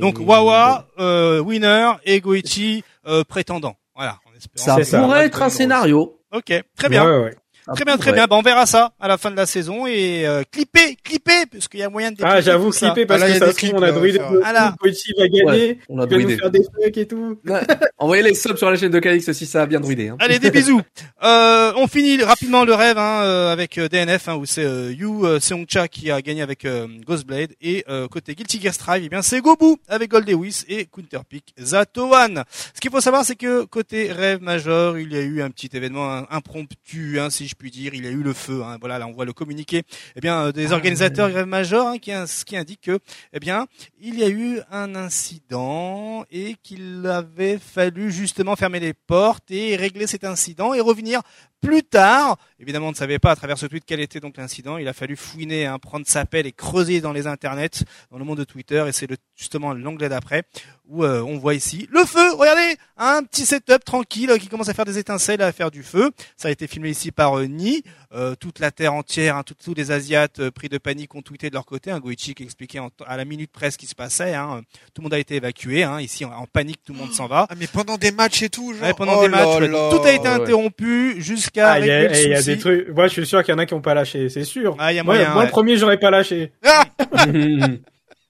Donc 0.00 0.18
Wawa, 0.20 0.86
euh, 0.98 1.40
winner 1.40 1.92
et 2.04 2.20
Goichi 2.20 2.84
euh, 3.06 3.24
prétendant. 3.24 3.76
Voilà. 3.94 4.18
En 4.26 4.36
espérant 4.36 4.84
ça 4.84 4.98
pourrait 5.00 5.26
être 5.26 5.42
un 5.42 5.48
scénario. 5.48 6.18
Ok, 6.32 6.52
très 6.76 6.88
bien. 6.88 7.04
Ouais, 7.06 7.34
Très 7.74 7.84
bien, 7.84 7.96
très 7.96 8.12
bien. 8.12 8.26
Bah, 8.26 8.36
on 8.36 8.42
verra 8.42 8.66
ça 8.66 8.92
à 9.00 9.08
la 9.08 9.18
fin 9.18 9.30
de 9.30 9.36
la 9.36 9.46
saison 9.46 9.86
et 9.86 10.26
euh, 10.26 10.42
clipper, 10.50 10.96
clipper, 11.02 11.46
parce 11.50 11.68
qu'il 11.68 11.80
y 11.80 11.82
a 11.82 11.88
moyen 11.90 12.12
de. 12.12 12.18
Ah, 12.22 12.40
j'avoue, 12.40 12.70
clipper 12.70 13.06
parce 13.06 13.22
Ah, 13.22 13.26
là, 13.26 13.32
que 13.32 13.36
il 13.36 13.40
y 13.40 13.42
a 13.42 13.46
ça 13.46 13.52
des 13.60 13.66
se 13.68 13.74
on 13.74 13.82
a 13.82 13.92
druidé 13.92 14.20
Ah. 14.44 14.74
Goichi 14.80 15.12
va 15.18 15.28
gagner. 15.28 15.44
Ouais, 15.44 15.78
on 15.88 15.98
a 15.98 16.06
va 16.06 16.06
nous 16.06 16.22
druidé. 16.22 16.36
faire 16.38 16.50
des 16.50 16.62
fucks 16.62 16.96
et 16.96 17.06
tout. 17.06 17.38
Envoyez 17.98 18.22
les 18.22 18.34
subs 18.34 18.56
sur 18.56 18.70
la 18.70 18.76
chaîne 18.76 18.92
de 18.92 18.98
Calix 19.00 19.28
aussi, 19.28 19.46
ça 19.46 19.62
a 19.62 19.66
bien 19.66 19.80
druidé. 19.80 20.08
Hein. 20.08 20.16
Allez, 20.20 20.38
des 20.38 20.50
bisous. 20.52 20.80
Euh, 21.24 21.72
on 21.76 21.86
finit 21.88 22.22
rapidement 22.22 22.64
le 22.64 22.74
rêve 22.74 22.98
hein, 22.98 23.22
euh, 23.24 23.52
avec 23.52 23.78
euh, 23.78 23.88
DNF, 23.88 24.28
hein, 24.28 24.36
où 24.36 24.46
c'est 24.46 24.64
euh, 24.64 24.92
Yu 24.92 25.40
Seongcha 25.40 25.88
qui 25.88 26.10
a 26.10 26.22
gagné 26.22 26.42
avec 26.42 26.64
euh, 26.64 26.86
Ghostblade 27.06 27.54
et 27.60 27.84
euh, 27.88 28.06
côté 28.06 28.34
Guilty 28.34 28.60
Gear 28.60 28.74
Strive, 28.74 29.02
eh 29.04 29.08
bien 29.08 29.22
c'est 29.22 29.40
Gobu 29.40 29.76
avec 29.88 30.10
Gold 30.10 30.28
Lewis 30.28 30.62
et 30.68 30.84
Counterpick 30.86 31.52
Zatoan. 31.60 32.44
Ce 32.74 32.80
qu'il 32.80 32.90
faut 32.90 33.00
savoir, 33.00 33.24
c'est 33.24 33.34
que 33.36 33.64
côté 33.64 34.12
rêve 34.12 34.40
major, 34.40 34.98
il 34.98 35.12
y 35.12 35.16
a 35.16 35.22
eu 35.22 35.42
un 35.42 35.50
petit 35.50 35.70
événement 35.72 36.24
impromptu, 36.30 37.18
hein, 37.18 37.30
si 37.30 37.48
je 37.48 37.55
puis 37.56 37.70
dire. 37.70 37.94
Il 37.94 38.04
y 38.04 38.08
a 38.08 38.10
eu 38.10 38.22
le 38.22 38.32
feu. 38.32 38.62
Hein, 38.62 38.76
voilà, 38.78 38.98
là 38.98 39.06
on 39.06 39.12
voit 39.12 39.24
le 39.24 39.32
communiqué. 39.32 39.82
Eh 40.14 40.20
bien, 40.20 40.46
euh, 40.46 40.52
des 40.52 40.72
organisateurs 40.72 41.32
rêve 41.32 41.46
major 41.46 41.88
hein, 41.88 41.98
qui, 41.98 42.12
qui 42.44 42.56
indique 42.56 42.82
que, 42.82 42.98
eh 43.32 43.40
bien, 43.40 43.66
il 44.00 44.18
y 44.18 44.24
a 44.24 44.28
eu 44.28 44.60
un 44.70 44.94
incident 44.94 46.24
et 46.30 46.56
qu'il 46.62 47.06
avait 47.06 47.58
fallu 47.58 48.12
justement 48.12 48.56
fermer 48.56 48.80
les 48.80 48.94
portes 48.94 49.50
et 49.50 49.76
régler 49.76 50.06
cet 50.06 50.24
incident 50.24 50.74
et 50.74 50.80
revenir 50.80 51.22
plus 51.66 51.82
tard. 51.82 52.36
Évidemment, 52.58 52.88
on 52.88 52.90
ne 52.92 52.96
savait 52.96 53.18
pas 53.18 53.32
à 53.32 53.36
travers 53.36 53.58
ce 53.58 53.66
tweet 53.66 53.84
quel 53.86 54.00
était 54.00 54.20
donc 54.20 54.36
l'incident. 54.38 54.78
Il 54.78 54.88
a 54.88 54.92
fallu 54.94 55.16
fouiner, 55.16 55.66
hein, 55.66 55.78
prendre 55.78 56.06
sa 56.06 56.24
pelle 56.24 56.46
et 56.46 56.52
creuser 56.52 57.00
dans 57.00 57.12
les 57.12 57.26
internets, 57.26 57.84
dans 58.10 58.18
le 58.18 58.24
monde 58.24 58.38
de 58.38 58.44
Twitter. 58.44 58.84
Et 58.88 58.92
c'est 58.92 59.06
justement 59.34 59.74
l'onglet 59.74 60.08
d'après 60.08 60.44
où 60.88 61.04
euh, 61.04 61.20
on 61.22 61.36
voit 61.36 61.54
ici 61.54 61.88
le 61.90 62.04
feu. 62.04 62.32
Regardez, 62.34 62.76
un 62.96 63.22
petit 63.24 63.44
setup 63.44 63.84
tranquille 63.84 64.30
euh, 64.30 64.38
qui 64.38 64.46
commence 64.48 64.68
à 64.68 64.74
faire 64.74 64.84
des 64.84 64.96
étincelles, 64.98 65.42
à 65.42 65.52
faire 65.52 65.70
du 65.70 65.82
feu. 65.82 66.10
Ça 66.36 66.48
a 66.48 66.50
été 66.50 66.66
filmé 66.66 66.90
ici 66.90 67.10
par 67.12 67.36
euh, 67.38 67.44
Ni. 67.46 67.82
Euh, 68.14 68.34
toute 68.36 68.60
la 68.60 68.70
terre 68.70 68.94
entière, 68.94 69.36
hein, 69.36 69.42
tout- 69.42 69.54
tous 69.62 69.74
les 69.74 69.90
Asiates 69.90 70.48
pris 70.50 70.68
de 70.68 70.78
panique 70.78 71.14
ont 71.14 71.22
tweeté 71.22 71.50
de 71.50 71.54
leur 71.54 71.66
côté. 71.66 71.90
Un 71.90 71.98
Goichi 71.98 72.34
qui 72.34 72.44
expliquait 72.44 72.78
en- 72.78 72.90
à 73.04 73.16
la 73.16 73.24
minute 73.24 73.50
près 73.52 73.70
ce 73.70 73.76
qui 73.76 73.86
se 73.86 73.94
passait. 73.96 74.32
Hein. 74.34 74.62
Tout 74.94 75.02
le 75.02 75.06
monde 75.06 75.14
a 75.14 75.18
été 75.18 75.34
évacué. 75.34 75.84
Ici, 76.00 76.24
en, 76.24 76.30
en 76.32 76.46
panique, 76.46 76.80
tout 76.84 76.92
le 76.94 76.98
monde 77.00 77.12
s'en 77.12 77.26
va. 77.26 77.46
Ah, 77.50 77.54
mais 77.58 77.66
pendant 77.66 77.98
des 77.98 78.12
matchs 78.12 78.42
et 78.42 78.48
tout, 78.48 78.72
genre. 78.72 78.82
Ouais, 78.84 78.94
pendant 78.94 79.18
Oh 79.18 79.22
des 79.22 79.28
matchs, 79.28 79.42
là 79.44 79.58
ouais, 79.58 79.68
là. 79.68 79.90
tout 79.90 80.02
a 80.02 80.12
été 80.12 80.28
interrompu 80.28 81.20
jusqu'à 81.20 81.55
Ah, 81.64 81.78
il 81.80 81.86
y 81.86 81.90
a, 81.90 81.98
régler 82.00 82.08
le 82.08 82.14
et 82.14 82.24
il 82.24 82.30
y 82.30 82.34
a 82.34 82.42
des 82.42 82.58
trucs. 82.58 82.88
Moi, 82.88 83.06
je 83.06 83.12
suis 83.12 83.26
sûr 83.26 83.42
qu'il 83.42 83.52
y 83.52 83.54
en 83.54 83.58
a 83.58 83.66
qui 83.66 83.74
ont 83.74 83.80
pas 83.80 83.94
lâché, 83.94 84.28
c'est 84.28 84.44
sûr. 84.44 84.76
Ah, 84.78 84.92
il 84.92 84.96
y 84.96 84.98
a 84.98 85.04
moi, 85.04 85.14
moyen, 85.14 85.30
moi, 85.30 85.40
ouais. 85.40 85.46
le 85.46 85.50
premier, 85.50 85.76
j'aurais 85.76 85.98
pas 85.98 86.10
lâché. 86.10 86.52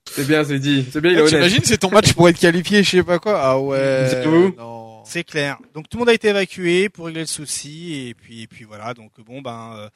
c'est 0.07 0.27
bien, 0.27 0.45
c'est 0.45 0.59
dit. 0.59 0.87
C'est 0.91 1.01
bien, 1.01 1.13
il 1.13 1.19
est 1.19 1.23
Ah. 1.23 1.29
T'imagines, 1.29 1.65
c'est 1.65 1.79
ton 1.79 1.91
match 1.91 2.13
pour 2.13 2.29
être 2.29 2.39
qualifié, 2.39 2.83
je 2.83 2.91
sais 2.91 3.03
pas 3.03 3.19
quoi. 3.19 3.39
Ah 3.41 3.59
ouais. 3.59 4.07
C'est 4.11 4.27
où 4.27 4.55
Non. 4.57 4.87
C'est 5.05 5.23
clair. 5.23 5.59
Donc 5.73 5.89
tout 5.89 5.99
le 5.99 6.01
monde 6.01 6.09
a 6.09 6.15
été 6.15 6.29
évacué 6.29 6.89
pour 6.89 7.07
régler 7.07 7.21
le 7.21 7.27
souci 7.29 8.09
et 8.09 8.15
puis 8.15 8.43
et 8.43 8.49
puis 8.49 8.65
voilà. 8.65 8.93
Donc 8.93 9.13
bon 9.25 9.41
ben 9.41 9.71
euh, 9.77 9.89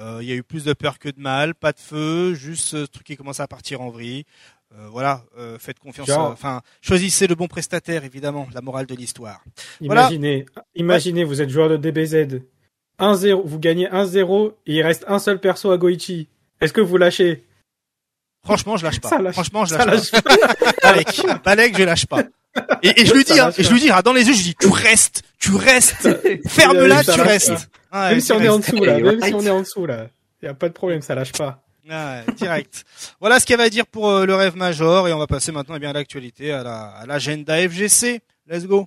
euh, 0.00 0.18
il 0.22 0.28
y 0.28 0.32
a 0.32 0.34
eu 0.34 0.42
plus 0.42 0.64
de 0.64 0.72
peur 0.72 0.98
que 0.98 1.10
de 1.10 1.20
mal, 1.20 1.54
pas 1.54 1.72
de 1.72 1.78
feu, 1.78 2.32
juste 2.32 2.64
ce 2.64 2.86
truc 2.86 3.06
qui 3.06 3.16
commence 3.16 3.40
à 3.40 3.46
partir 3.46 3.82
en 3.82 3.90
vrille. 3.90 4.24
Euh, 4.76 4.88
voilà, 4.90 5.22
euh, 5.38 5.56
faites 5.58 5.78
confiance. 5.78 6.08
Euh, 6.08 6.16
Enfin, 6.16 6.60
choisissez 6.80 7.26
le 7.26 7.34
bon 7.34 7.46
prestataire 7.46 8.04
évidemment, 8.04 8.48
la 8.54 8.60
morale 8.60 8.86
de 8.86 8.94
l'histoire. 8.94 9.44
Voilà. 9.80 10.02
Imaginez, 10.02 10.46
imaginez, 10.74 11.24
vous 11.24 11.40
êtes 11.40 11.50
joueur 11.50 11.68
de 11.68 11.76
DBZ. 11.76 12.40
1-0, 12.98 13.42
vous 13.44 13.58
gagnez 13.58 13.88
1-0 13.88 14.52
et 14.66 14.74
il 14.76 14.82
reste 14.82 15.04
un 15.08 15.18
seul 15.18 15.38
perso 15.40 15.70
à 15.72 15.78
Goichi. 15.78 16.28
Est-ce 16.60 16.72
que 16.72 16.80
vous 16.80 16.96
lâchez? 16.96 17.44
Franchement, 18.44 18.76
je 18.76 18.84
lâche 18.84 19.00
pas. 19.00 19.18
Lâche- 19.20 19.32
Franchement, 19.32 19.64
je 19.64 19.74
Ça 19.74 19.84
lâche 19.84 20.12
lâche 20.12 20.22
pas. 20.22 20.36
Balek, 20.82 21.22
Balek, 21.44 21.78
je 21.78 21.82
lâche 21.84 22.06
pas. 22.06 22.22
Et, 22.82 23.00
et 23.00 23.06
je 23.06 23.12
lui 23.14 23.24
dis, 23.24 23.38
hein, 23.40 23.50
et 23.56 23.62
je 23.62 23.68
pas. 23.68 23.74
lui 23.74 23.80
dis, 23.80 23.90
ah, 23.90 24.02
dans 24.02 24.12
les 24.12 24.26
yeux, 24.28 24.34
je 24.34 24.42
dis, 24.42 24.54
tu 24.54 24.68
restes, 24.68 25.22
tu 25.38 25.54
restes, 25.56 26.08
ferme-la, 26.48 27.02
tu 27.02 27.20
restes. 27.20 27.68
pas. 27.90 28.10
Même 28.10 28.20
si 28.20 28.32
on 28.32 28.40
est 28.40 28.48
en 28.48 28.58
dessous 28.58 28.84
là, 28.84 28.98
même 28.98 29.20
si 29.22 29.34
on 29.34 29.42
est 29.42 29.50
en 29.50 29.60
dessous 29.60 29.86
là. 29.86 30.08
Y 30.42 30.46
a 30.48 30.54
pas 30.54 30.68
de 30.68 30.74
problème, 30.74 31.00
ça 31.02 31.14
lâche 31.14 31.32
pas. 31.32 31.62
Ah 31.90 32.22
ouais, 32.26 32.34
direct. 32.34 32.84
voilà 33.20 33.38
ce 33.40 33.44
qu'il 33.44 33.52
y 33.52 33.54
avait 33.54 33.64
à 33.64 33.70
dire 33.70 33.86
pour 33.86 34.08
euh, 34.08 34.24
le 34.24 34.34
rêve 34.34 34.56
major 34.56 35.06
et 35.06 35.12
on 35.12 35.18
va 35.18 35.26
passer 35.26 35.52
maintenant 35.52 35.74
eh 35.76 35.78
bien 35.78 35.90
à 35.90 35.92
l'actualité, 35.92 36.50
à 36.50 36.62
la 36.62 36.84
à 36.86 37.06
l'agenda 37.06 37.56
FGC. 37.68 38.20
Let's 38.48 38.64
go. 38.66 38.86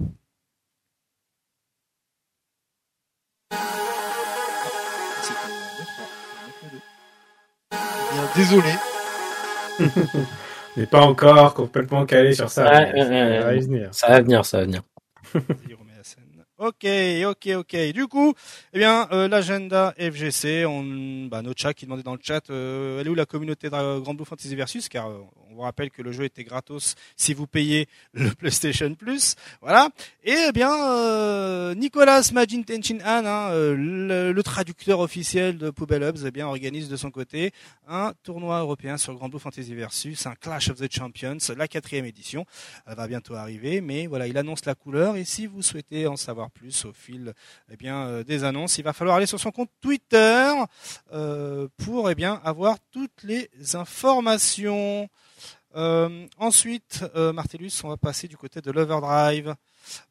Bien, 7.71 8.29
désolé. 8.35 8.69
On 10.77 10.79
n'est 10.79 10.85
pas 10.85 11.01
encore 11.01 11.53
complètement 11.53 12.05
calé 12.05 12.33
sur 12.33 12.49
ça. 12.49 12.65
Ouais, 12.71 12.91
mais 12.93 13.03
ouais, 13.03 13.59
ouais, 13.71 13.89
ça 13.91 14.07
va 14.09 14.21
venir. 14.21 14.43
Ça 14.43 14.57
va 14.57 14.63
venir, 14.65 14.81
Ok, 16.59 16.87
ok, 17.23 17.49
ok. 17.55 17.91
Du 17.93 18.07
coup, 18.07 18.33
eh 18.73 18.79
bien, 18.79 19.07
euh, 19.11 19.27
l'agenda 19.27 19.93
FGC, 19.99 20.65
on, 20.65 21.27
bah, 21.27 21.43
notre 21.43 21.61
chat 21.61 21.75
qui 21.75 21.85
demandait 21.85 22.01
dans 22.01 22.15
le 22.15 22.19
chat, 22.19 22.49
euh, 22.49 22.99
elle 22.99 23.05
est 23.05 23.09
où 23.11 23.13
la 23.15 23.27
communauté 23.27 23.69
de 23.69 23.99
Grand 23.99 24.15
Blue 24.15 24.25
Fantasy 24.25 24.55
Versus? 24.55 24.89
Car 24.89 25.07
euh, 25.07 25.19
on 25.51 25.53
vous 25.53 25.61
rappelle 25.61 25.91
que 25.91 26.01
le 26.01 26.11
jeu 26.11 26.23
était 26.23 26.43
gratos 26.43 26.95
si 27.15 27.35
vous 27.35 27.45
payez 27.45 27.87
le 28.13 28.31
PlayStation 28.31 28.91
Plus. 28.95 29.35
Voilà. 29.61 29.89
Et 30.23 30.35
eh 30.47 30.51
bien, 30.51 30.73
euh, 30.73 31.75
Nicolas 31.75 32.27
Majin 32.33 32.63
Tenchin 32.63 33.01
Han, 33.05 33.27
hein, 33.27 33.51
le, 33.51 34.31
le 34.31 34.43
traducteur 34.43 34.99
officiel 34.99 35.59
de 35.59 35.69
Poubelle 35.69 36.01
Hubs, 36.01 36.25
eh 36.25 36.31
bien, 36.31 36.47
organise 36.47 36.89
de 36.89 36.95
son 36.95 37.11
côté 37.11 37.51
un 37.87 38.13
tournoi 38.23 38.61
européen 38.61 38.97
sur 38.97 39.13
Grand 39.13 39.29
Blue 39.29 39.39
Fantasy 39.39 39.75
Versus, 39.75 40.25
un 40.25 40.33
Clash 40.33 40.69
of 40.69 40.79
the 40.79 40.91
Champions, 40.91 41.37
la 41.55 41.67
quatrième 41.67 42.05
édition. 42.05 42.47
Elle 42.87 42.95
va 42.95 43.07
bientôt 43.07 43.35
arriver, 43.35 43.79
mais 43.79 44.07
voilà, 44.07 44.25
il 44.25 44.35
annonce 44.39 44.65
la 44.65 44.73
couleur 44.73 45.17
et 45.17 45.23
si 45.23 45.45
vous 45.45 45.61
souhaitez 45.61 46.07
en 46.07 46.15
savoir 46.15 46.46
plus 46.49 46.85
au 46.85 46.93
fil 46.93 47.33
eh 47.71 47.77
bien, 47.77 48.07
euh, 48.07 48.23
des 48.23 48.43
annonces, 48.43 48.77
il 48.77 48.83
va 48.83 48.93
falloir 48.93 49.17
aller 49.17 49.25
sur 49.25 49.39
son 49.39 49.51
compte 49.51 49.69
Twitter 49.81 50.53
euh, 51.13 51.67
pour 51.77 52.09
eh 52.09 52.15
bien, 52.15 52.41
avoir 52.43 52.77
toutes 52.91 53.23
les 53.23 53.49
informations. 53.73 55.09
Euh, 55.75 56.25
ensuite, 56.37 57.03
Martellus, 57.15 57.71
on 57.83 57.89
va 57.89 57.97
passer 57.97 58.27
du 58.27 58.37
côté 58.37 58.61
de 58.61 58.71
l'Overdrive. 58.71 59.55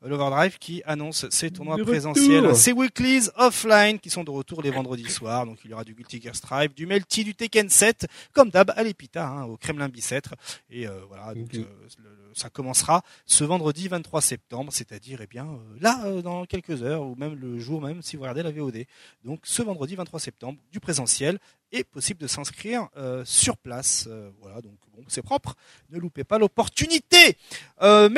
L'Overdrive 0.03 0.59
qui 0.59 0.83
annonce 0.87 1.29
ses 1.31 1.51
tournois 1.51 1.77
De 1.77 1.81
retour. 1.83 1.93
présentiels, 1.93 2.55
ses 2.57 2.73
weeklies 2.73 3.29
offline 3.37 3.99
qui 3.99 4.11
sont 4.11 4.25
de 4.25 4.31
retour 4.31 4.63
les 4.63 4.71
vendredis 4.71 5.11
soirs. 5.11 5.47
Donc 5.47 5.59
il 5.65 5.71
y 5.71 5.75
aura 5.75 5.85
du 5.85 5.95
Guilty 5.95 6.21
Gear 6.23 6.35
Strive, 6.37 6.75
du 6.75 6.87
Melty, 6.87 7.25
du 7.25 7.35
Tekken 7.35 7.69
7, 7.69 8.07
comme 8.33 8.51
d'hab 8.51 8.73
à 8.77 8.83
l'Epita, 8.83 9.27
hein, 9.27 9.45
au 9.45 9.57
Kremlin 9.57 9.89
Bicêtre. 9.89 10.35
Et 10.71 10.87
euh, 10.87 11.01
voilà, 11.09 11.35
donc, 11.35 11.55
euh, 11.55 11.59
le- 11.99 12.05
le- 12.05 12.11
ça 12.35 12.51
commencera 12.51 13.03
ce 13.25 13.45
vendredi 13.45 13.89
23 13.89 14.21
septembre, 14.21 14.71
c'est-à-dire 14.73 15.21
eh 15.23 15.27
bien 15.27 15.47
euh, 15.47 15.79
là 15.81 16.21
dans 16.23 16.45
quelques 16.45 16.83
heures 16.83 17.03
ou 17.03 17.15
même 17.17 17.35
le 17.35 17.59
jour 17.59 17.81
même 17.81 18.03
si 18.03 18.17
vous 18.17 18.23
regardez 18.23 18.43
la 18.43 18.51
VOD. 18.53 18.85
Donc 19.25 19.41
ce 19.45 19.63
vendredi 19.63 19.95
23 19.97 20.21
septembre, 20.21 20.59
du 20.71 20.79
présentiel 20.81 21.39
et 21.73 21.85
possible 21.85 22.21
de 22.21 22.27
s'inscrire 22.27 22.89
euh, 22.97 23.25
sur 23.25 23.57
place. 23.57 24.07
Euh, 24.09 24.31
voilà, 24.41 24.61
donc 24.61 24.75
bon, 24.95 25.03
c'est 25.09 25.23
propre. 25.23 25.55
Ne 25.91 25.99
loupez 25.99 26.25
pas 26.25 26.39
l'opportunité. 26.39 27.37
Euh, 27.83 28.09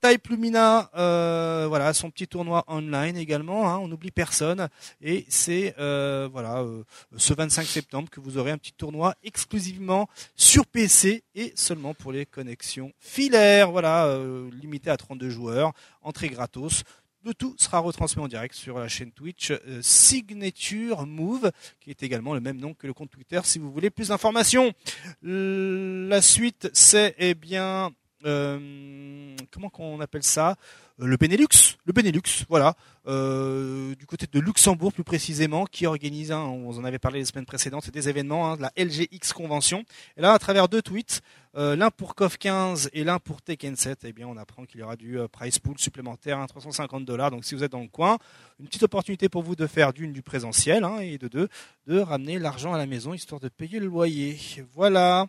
Type 0.00 0.28
Lumina, 0.28 0.90
euh, 0.96 1.66
voilà, 1.68 1.92
son 1.92 2.10
petit 2.10 2.28
tournoi 2.28 2.64
online 2.68 3.16
également. 3.16 3.68
Hein, 3.68 3.78
on 3.78 3.88
n'oublie 3.88 4.10
personne. 4.10 4.68
Et 5.00 5.24
c'est 5.28 5.74
euh, 5.78 6.28
voilà 6.30 6.60
euh, 6.60 6.84
ce 7.16 7.34
25 7.34 7.66
septembre 7.66 8.10
que 8.10 8.20
vous 8.20 8.38
aurez 8.38 8.50
un 8.50 8.58
petit 8.58 8.72
tournoi 8.72 9.14
exclusivement 9.22 10.08
sur 10.36 10.66
PC 10.66 11.22
et 11.34 11.52
seulement 11.56 11.94
pour 11.94 12.12
les 12.12 12.26
connexions 12.26 12.92
filaires. 12.98 13.70
Voilà, 13.70 14.18
limité 14.52 14.90
à 14.90 14.96
32 14.96 15.30
joueurs, 15.30 15.72
entrée 16.02 16.28
gratos. 16.28 16.84
Le 17.24 17.32
tout 17.32 17.54
sera 17.56 17.78
retransmis 17.78 18.22
en 18.22 18.28
direct 18.28 18.54
sur 18.54 18.78
la 18.78 18.86
chaîne 18.86 19.10
Twitch 19.10 19.50
euh, 19.50 19.80
Signature 19.80 21.06
Move, 21.06 21.50
qui 21.80 21.88
est 21.88 22.02
également 22.02 22.34
le 22.34 22.40
même 22.40 22.58
nom 22.58 22.74
que 22.74 22.86
le 22.86 22.92
compte 22.92 23.10
Twitter 23.10 23.40
si 23.44 23.58
vous 23.58 23.72
voulez 23.72 23.88
plus 23.88 24.08
d'informations. 24.08 24.74
La 25.22 26.20
suite, 26.20 26.68
c'est 26.74 27.14
eh 27.16 27.34
bien 27.34 27.92
euh, 28.24 29.36
comment 29.50 29.70
qu'on 29.70 30.00
appelle 30.00 30.22
ça? 30.22 30.56
Euh, 31.00 31.06
Le 31.06 31.16
Benelux, 31.16 31.76
le 31.84 31.92
Benelux, 31.92 32.44
voilà, 32.48 32.74
euh, 33.06 33.94
du 33.96 34.06
côté 34.06 34.26
de 34.30 34.40
Luxembourg 34.40 34.92
plus 34.92 35.04
précisément, 35.04 35.66
qui 35.66 35.86
organise, 35.86 36.30
on 36.32 36.70
en 36.70 36.84
avait 36.84 36.98
parlé 36.98 37.18
les 37.20 37.24
semaines 37.24 37.46
précédentes, 37.46 37.90
des 37.90 38.08
événements, 38.08 38.52
hein, 38.52 38.56
de 38.56 38.62
la 38.62 38.72
LGX 38.76 39.32
Convention. 39.34 39.84
Et 40.16 40.20
là, 40.22 40.32
à 40.32 40.38
travers 40.38 40.68
deux 40.68 40.82
tweets, 40.82 41.20
euh, 41.56 41.76
l'un 41.76 41.90
pour 41.90 42.14
KOF 42.14 42.36
15 42.36 42.90
et 42.92 43.04
l'un 43.04 43.18
pour 43.18 43.42
Tekken 43.42 43.76
7, 43.76 44.00
eh 44.04 44.12
bien, 44.12 44.26
on 44.26 44.36
apprend 44.36 44.64
qu'il 44.64 44.80
y 44.80 44.82
aura 44.82 44.96
du 44.96 45.18
price 45.30 45.58
pool 45.58 45.78
supplémentaire, 45.78 46.38
hein, 46.38 46.46
350 46.46 47.04
dollars. 47.04 47.30
Donc, 47.30 47.44
si 47.44 47.54
vous 47.54 47.62
êtes 47.62 47.72
dans 47.72 47.80
le 47.80 47.88
coin, 47.88 48.18
une 48.60 48.66
petite 48.66 48.82
opportunité 48.82 49.28
pour 49.28 49.42
vous 49.42 49.56
de 49.56 49.66
faire 49.66 49.92
d'une 49.92 50.12
du 50.12 50.22
présentiel 50.22 50.84
hein, 50.84 50.98
et 50.98 51.18
de 51.18 51.28
deux 51.28 51.48
de 51.86 52.00
ramener 52.00 52.38
l'argent 52.38 52.72
à 52.72 52.78
la 52.78 52.86
maison 52.86 53.14
histoire 53.14 53.40
de 53.40 53.48
payer 53.48 53.78
le 53.78 53.86
loyer. 53.86 54.38
Voilà. 54.74 55.26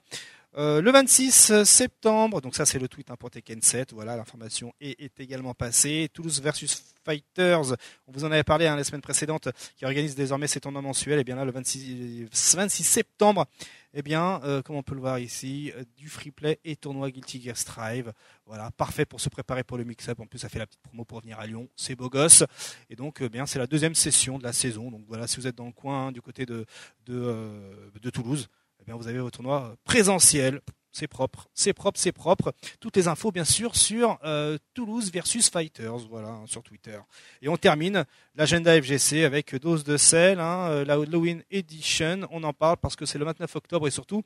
Euh, 0.57 0.81
le 0.81 0.89
26 0.89 1.63
septembre, 1.65 2.39
donc 2.39 2.55
ça 2.55 2.65
c'est 2.65 2.79
le 2.79 2.87
tweet 2.87 3.11
hein, 3.11 3.17
pour 3.17 3.29
Tekken 3.29 3.61
7, 3.61 3.91
voilà 3.91 4.15
l'information 4.15 4.73
est, 4.79 5.01
est 5.01 5.19
également 5.19 5.53
passée. 5.53 6.09
Toulouse 6.13 6.41
versus 6.41 6.81
Fighters, 7.03 7.73
on 8.07 8.13
vous 8.13 8.23
en 8.23 8.31
avait 8.31 8.43
parlé 8.43 8.65
hein, 8.65 8.77
la 8.77 8.85
semaine 8.85 9.01
précédente, 9.01 9.49
qui 9.75 9.83
organise 9.83 10.15
désormais 10.15 10.47
ses 10.47 10.61
tournois 10.61 10.81
mensuels. 10.81 11.19
Et 11.19 11.25
bien 11.25 11.35
là 11.35 11.43
le 11.43 11.51
26, 11.51 12.55
26 12.55 12.83
septembre, 12.83 13.45
eh 13.93 14.01
bien 14.01 14.41
euh, 14.45 14.61
comme 14.61 14.77
on 14.77 14.83
peut 14.83 14.95
le 14.95 15.01
voir 15.01 15.19
ici, 15.19 15.73
euh, 15.75 15.83
du 15.97 16.07
free 16.07 16.31
play 16.31 16.57
et 16.63 16.77
tournoi 16.77 17.11
Guilty 17.11 17.41
Gear 17.41 17.57
Strive. 17.57 18.13
Voilà, 18.45 18.71
parfait 18.71 19.05
pour 19.05 19.19
se 19.19 19.27
préparer 19.27 19.65
pour 19.65 19.77
le 19.77 19.83
mix-up. 19.83 20.21
En 20.21 20.25
plus 20.25 20.39
ça 20.39 20.47
fait 20.47 20.59
la 20.59 20.67
petite 20.67 20.81
promo 20.81 21.03
pour 21.03 21.19
venir 21.19 21.37
à 21.37 21.45
Lyon, 21.45 21.67
c'est 21.75 21.95
beau 21.95 22.09
gosse. 22.09 22.45
Et 22.89 22.95
donc 22.95 23.21
euh, 23.21 23.27
bien 23.27 23.45
c'est 23.45 23.59
la 23.59 23.67
deuxième 23.67 23.93
session 23.93 24.37
de 24.37 24.43
la 24.43 24.53
saison. 24.53 24.89
Donc 24.89 25.03
voilà, 25.05 25.27
si 25.27 25.35
vous 25.35 25.47
êtes 25.47 25.55
dans 25.55 25.65
le 25.65 25.73
coin 25.73 26.07
hein, 26.07 26.11
du 26.13 26.21
côté 26.21 26.45
de 26.45 26.65
de 27.05 28.09
Toulouse 28.09 28.47
eh 28.87 28.91
vous 28.91 29.07
avez 29.07 29.19
votre 29.19 29.37
tournoi 29.37 29.75
présentiel. 29.83 30.61
C'est 30.91 31.09
propre, 31.09 31.49
c'est 31.53 31.73
propre, 31.73 31.99
c'est 31.99 32.13
propre. 32.13 32.53
Toutes 32.79 32.95
les 32.95 33.09
infos, 33.09 33.29
bien 33.29 33.43
sûr, 33.43 33.75
sur 33.75 34.17
euh, 34.23 34.57
Toulouse 34.73 35.11
versus 35.11 35.49
Fighters, 35.49 36.07
voilà, 36.09 36.29
hein, 36.29 36.43
sur 36.45 36.63
Twitter. 36.63 36.97
Et 37.41 37.49
on 37.49 37.57
termine 37.57 38.05
l'agenda 38.33 38.81
FGC 38.81 39.25
avec 39.25 39.53
dose 39.57 39.83
de 39.83 39.97
sel, 39.97 40.39
hein, 40.39 40.69
euh, 40.69 40.85
la 40.85 40.93
Halloween 40.93 41.43
Edition. 41.51 42.21
On 42.31 42.41
en 42.43 42.53
parle 42.53 42.77
parce 42.77 42.95
que 42.95 43.05
c'est 43.05 43.17
le 43.17 43.25
29 43.25 43.53
octobre 43.57 43.89
et 43.89 43.91
surtout 43.91 44.23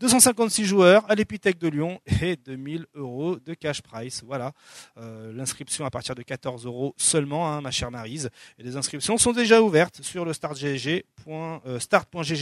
256 0.00 0.66
joueurs 0.66 1.10
à 1.10 1.14
l'Épithèque 1.14 1.58
de 1.58 1.68
Lyon 1.68 2.00
et 2.20 2.36
2000 2.36 2.84
euros 2.96 3.36
de 3.36 3.54
cash 3.54 3.80
price. 3.80 4.22
Voilà, 4.26 4.52
Euh, 4.98 5.32
l'inscription 5.32 5.86
à 5.86 5.90
partir 5.90 6.14
de 6.14 6.20
14 6.22 6.66
euros 6.66 6.94
seulement, 6.98 7.50
hein, 7.50 7.62
ma 7.62 7.70
chère 7.70 7.90
Marise. 7.90 8.28
Et 8.58 8.62
les 8.62 8.76
inscriptions 8.76 9.16
sont 9.16 9.32
déjà 9.32 9.62
ouvertes 9.62 10.02
sur 10.02 10.26
le 10.26 10.34
start.gg 10.34 11.02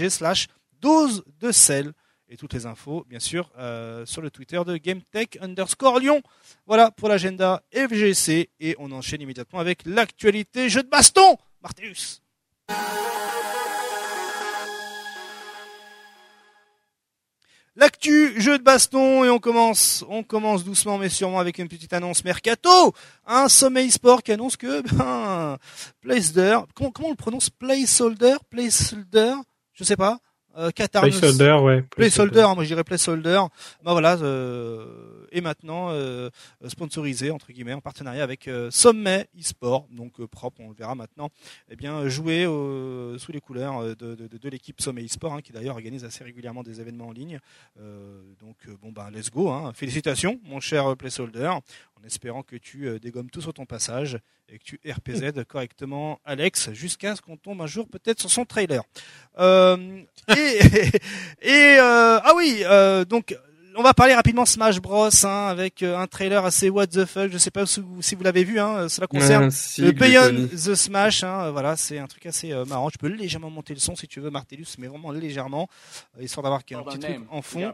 slash 0.09 0.49
dose 0.81 1.25
de 1.41 1.53
sel. 1.53 1.93
Et 2.31 2.37
toutes 2.37 2.53
les 2.53 2.67
infos, 2.67 3.07
bien 3.09 3.21
sûr, 3.21 3.51
euh, 3.59 4.05
sur 4.05 4.21
le 4.21 4.31
Twitter 4.31 4.61
de 4.67 4.77
GameTech 4.77 5.39
underscore 5.41 5.99
Lyon. 5.99 6.21
Voilà 6.67 6.91
pour 6.91 7.09
l'agenda 7.09 7.63
FGC. 7.73 8.51
Et 8.61 8.77
on 8.79 8.93
enchaîne 8.93 9.23
immédiatement 9.23 9.61
avec 9.61 9.83
l'actualité 9.87 10.69
jeu 10.69 10.83
de 10.83 10.89
baston. 10.89 11.39
Martellus. 11.63 12.21
L'actu 17.79 18.41
jeu 18.41 18.59
de 18.59 18.65
baston 18.65 19.23
et 19.23 19.31
on 19.31 19.39
commence, 19.39 20.05
on 20.09 20.25
commence 20.25 20.65
doucement 20.65 20.99
mais 20.99 21.09
sûrement 21.09 21.39
avec 21.39 21.59
une 21.59 21.69
petite 21.69 21.93
annonce 21.93 22.25
mercato. 22.25 22.93
Un 23.25 23.49
sommeil 23.49 23.93
sport 23.93 24.25
qui 24.25 24.33
annonce 24.33 24.57
que 24.57 24.81
ben, 24.97 25.59
Placeholder, 26.01 26.59
comment, 26.75 26.91
comment 26.91 27.09
on 27.09 27.13
le 27.13 27.17
prononce? 27.17 27.51
Placeholder, 27.51 28.35
Placeholder, 28.51 29.35
je 29.75 29.85
sais 29.85 29.97
pas. 29.97 30.19
Euh, 30.59 30.71
Qatar 30.73 31.03
Placeholder, 31.03 31.57
ouais. 31.63 31.83
Placeholder, 31.83 32.41
hein, 32.41 32.55
moi 32.57 32.65
je 32.65 32.69
dirais 32.69 32.83
placeholder. 32.83 33.43
Ben 33.85 33.93
voilà, 33.93 34.17
euh, 34.17 35.25
et 35.31 35.41
maintenant 35.41 35.91
euh, 35.91 36.31
sponsorisé 36.67 37.31
entre 37.31 37.53
guillemets 37.53 37.75
en 37.75 37.81
partenariat 37.81 38.25
avec 38.25 38.49
euh, 38.49 38.69
Sommet 38.73 39.29
eSport, 39.39 39.87
donc 39.93 40.19
euh, 40.19 40.27
propre, 40.27 40.61
on 40.61 40.71
le 40.71 40.75
verra 40.75 40.97
maintenant. 40.97 41.31
Eh 41.71 41.77
bien, 41.77 42.09
jouer 42.09 42.45
euh, 42.45 43.19
sous 43.19 43.31
les 43.31 43.41
couleurs 43.41 43.79
euh, 43.79 43.95
de, 43.95 44.17
de, 44.17 44.27
de, 44.27 44.37
de 44.37 44.49
l'équipe 44.49 44.81
Sommet 44.81 45.05
eSport, 45.05 45.33
hein, 45.33 45.43
qui 45.43 45.53
d'ailleurs 45.53 45.77
organise 45.77 46.05
assez 46.05 46.25
régulièrement 46.25 46.65
des 46.65 46.81
événements 46.81 47.07
en 47.09 47.13
ligne. 47.13 47.39
Euh, 47.81 48.21
donc 48.41 48.57
bon 48.83 48.91
ben 48.91 49.11
let's 49.13 49.31
go, 49.31 49.51
hein. 49.51 49.73
félicitations 49.75 50.41
mon 50.45 50.59
cher 50.59 50.97
placeholder, 50.97 51.47
en 51.47 52.05
espérant 52.05 52.43
que 52.43 52.57
tu 52.57 52.99
dégommes 52.99 53.31
tout 53.31 53.41
sur 53.41 53.55
ton 53.55 53.65
passage 53.65 54.19
et 54.51 54.59
que 54.59 54.65
tu 54.65 54.81
RPZ 54.87 55.45
correctement 55.47 56.21
Alex 56.25 56.73
jusqu'à 56.73 57.15
ce 57.15 57.21
qu'on 57.21 57.37
tombe 57.37 57.61
un 57.61 57.67
jour 57.67 57.89
peut-être 57.89 58.21
sur 58.21 58.31
son 58.31 58.45
trailer. 58.45 58.83
Euh, 59.39 60.03
et 60.37 60.59
et 61.43 61.77
euh, 61.79 62.19
ah 62.23 62.33
oui, 62.35 62.63
euh, 62.65 63.05
donc 63.05 63.37
on 63.79 63.83
va 63.83 63.95
parler 63.95 64.15
rapidement 64.15 64.45
Smash 64.45 64.81
Bros 64.81 65.09
hein, 65.25 65.47
avec 65.49 65.83
euh, 65.83 65.97
un 65.97 66.07
trailer 66.07 66.45
assez 66.45 66.69
what 66.69 66.89
the 66.89 67.05
fuck. 67.05 67.31
Je 67.31 67.39
sais 67.39 67.51
pas 67.51 67.65
si 67.65 67.81
vous, 67.81 68.03
si 68.03 68.15
vous 68.15 68.23
l'avez 68.23 68.45
vu. 68.45 68.59
Hein, 68.59 68.89
cela 68.89 69.07
concerne 69.07 69.51
si, 69.51 69.83
le 69.83 69.93
Beyond 69.93 70.49
the 70.53 70.75
Smash. 70.75 71.23
Hein, 71.23 71.45
euh, 71.45 71.51
voilà, 71.53 71.77
c'est 71.77 71.99
un 71.99 72.07
truc 72.07 72.27
assez 72.27 72.53
euh, 72.53 72.65
marrant. 72.65 72.91
Tu 72.91 72.99
peux 72.99 73.09
légèrement 73.09 73.51
monter 73.51 73.75
le 73.75 73.81
son 73.81 73.95
si 73.97 74.09
tu 74.09 74.21
veux, 74.21 74.31
Martellus, 74.31 74.67
mais 74.79 74.89
vraiment 74.89 75.13
légèrement, 75.13 75.69
euh, 76.19 76.25
histoire 76.25 76.43
d'avoir 76.43 76.61
un 76.61 76.83
petit 76.83 76.99
truc 76.99 77.21
en 77.31 77.43
fond. 77.43 77.73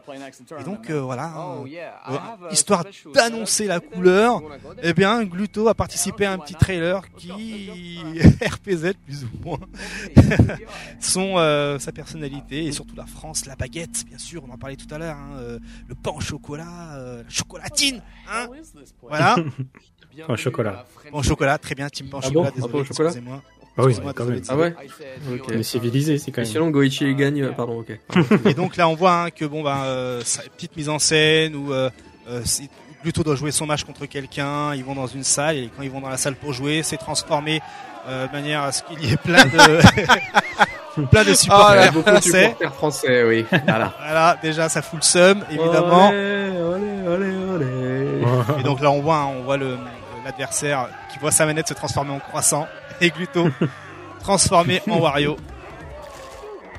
Et 0.59 0.63
donc 0.63 0.89
euh, 0.89 1.01
voilà, 1.01 1.25
Oh, 1.37 1.65
euh, 1.67 1.89
euh, 2.09 2.51
histoire 2.51 2.85
d'annoncer 3.13 3.65
la 3.67 3.79
couleur, 3.79 4.41
eh 4.81 4.93
bien 4.93 5.23
Gluto 5.23 5.67
a 5.67 5.73
participé 5.73 6.25
à 6.25 6.33
un 6.33 6.37
petit 6.37 6.53
trailer 6.53 7.01
qui 7.17 7.99
RPZ 8.45 8.93
plus 9.05 9.23
ou 9.23 9.29
moins 9.43 9.59
son 10.99 11.35
euh, 11.37 11.79
sa 11.79 11.91
personnalité 11.91 12.65
et 12.65 12.71
surtout 12.71 12.95
la 12.95 13.05
France, 13.05 13.45
la 13.45 13.55
baguette 13.55 14.05
bien 14.07 14.17
sûr, 14.17 14.43
on 14.47 14.53
en 14.53 14.57
parlait 14.57 14.75
tout 14.75 14.93
à 14.93 14.97
l'heure, 14.97 15.17
hein, 15.17 15.37
euh, 15.37 15.59
le 15.95 16.01
pain 16.01 16.11
au 16.15 16.21
chocolat, 16.21 16.95
euh, 16.95 17.23
la 17.23 17.29
chocolatine, 17.29 18.01
hein, 18.31 18.47
voilà, 19.01 19.35
Pain 20.27 20.33
au 20.33 20.37
chocolat. 20.37 20.85
pain 21.03 21.09
au 21.17 21.23
chocolat, 21.23 21.57
très 21.57 21.75
bien, 21.75 21.89
team 21.89 22.07
pain 22.09 22.17
au 22.17 22.21
Ah 22.23 22.27
chocolat, 22.27 22.49
bon 22.49 22.55
désolé, 22.55 22.71
pain 22.73 22.79
au 22.79 22.83
chocolat 22.85 23.09
excusez-moi. 23.09 23.41
Ah 23.77 23.81
oui, 23.83 23.89
Excusez-moi, 23.89 24.13
quand 24.13 24.25
même. 24.25 24.41
Ah 24.47 24.55
ouais 24.55 24.73
Ok. 25.33 25.47
Mais 25.49 25.63
civilisé, 25.63 26.17
c'est 26.17 26.31
quand 26.31 26.41
Et 26.41 26.45
même. 26.45 26.51
sinon, 26.53 26.69
Goichi 26.69 27.13
gagne, 27.15 27.41
euh, 27.43 27.51
pardon, 27.51 27.79
ok. 27.81 27.99
Et 28.45 28.53
donc 28.53 28.77
là, 28.77 28.87
on 28.87 28.95
voit 28.95 29.23
hein, 29.23 29.29
que 29.31 29.43
bon, 29.43 29.63
bah, 29.63 29.83
euh, 29.83 30.21
ça- 30.23 30.43
petite 30.43 30.77
mise 30.77 30.87
en 30.87 30.97
scène 30.99 31.55
où 31.57 31.73
euh, 31.73 31.89
euh, 32.29 32.41
c'est- 32.45 32.69
Gluto 33.03 33.21
doit 33.23 33.35
jouer 33.35 33.51
son 33.51 33.65
match 33.65 33.83
contre 33.83 34.05
quelqu'un. 34.05 34.73
Ils 34.75 34.85
vont 34.85 34.95
dans 34.95 35.07
une 35.07 35.25
salle 35.25 35.57
et 35.57 35.69
quand 35.75 35.83
ils 35.83 35.91
vont 35.91 35.99
dans 35.99 36.07
la 36.09 36.15
salle 36.17 36.35
pour 36.35 36.53
jouer, 36.53 36.81
c'est 36.83 36.95
transformé 36.97 37.59
euh, 38.07 38.25
de 38.27 38.31
manière 38.31 38.61
à 38.63 38.71
ce 38.71 38.81
qu'il 38.83 39.03
y 39.03 39.11
ait 39.11 39.17
plein 39.17 39.43
de 39.45 39.57
plein 41.11 41.23
de 41.23 41.33
supporters 41.33 41.83
Ah, 41.87 41.91
de 41.91 42.01
français. 42.01 42.43
supporters 42.43 42.73
français, 42.73 43.23
oui. 43.23 43.45
Voilà. 43.67 43.93
Voilà, 43.99 44.37
déjà 44.41 44.69
ça 44.69 44.81
fout 44.81 44.99
le 45.01 45.05
seum, 45.05 45.43
évidemment. 45.49 46.09
Olé, 46.09 46.59
olé, 46.59 47.07
olé, 47.07 47.35
olé. 47.55 48.23
Et 48.59 48.63
donc 48.63 48.79
là, 48.81 48.91
on 48.91 49.01
voit, 49.01 49.17
hein, 49.17 49.29
on 49.39 49.43
voit 49.43 49.57
le 49.57 49.77
l'adversaire 50.23 50.87
qui 51.13 51.19
voit 51.19 51.29
sa 51.29 51.45
manette 51.45 51.67
se 51.67 51.75
transformer 51.75 52.11
en 52.11 52.19
croissant 52.19 52.67
et 53.01 53.11
Gluto 53.11 53.47
transformé 54.21 54.81
en 54.89 54.97
Wario, 54.97 55.37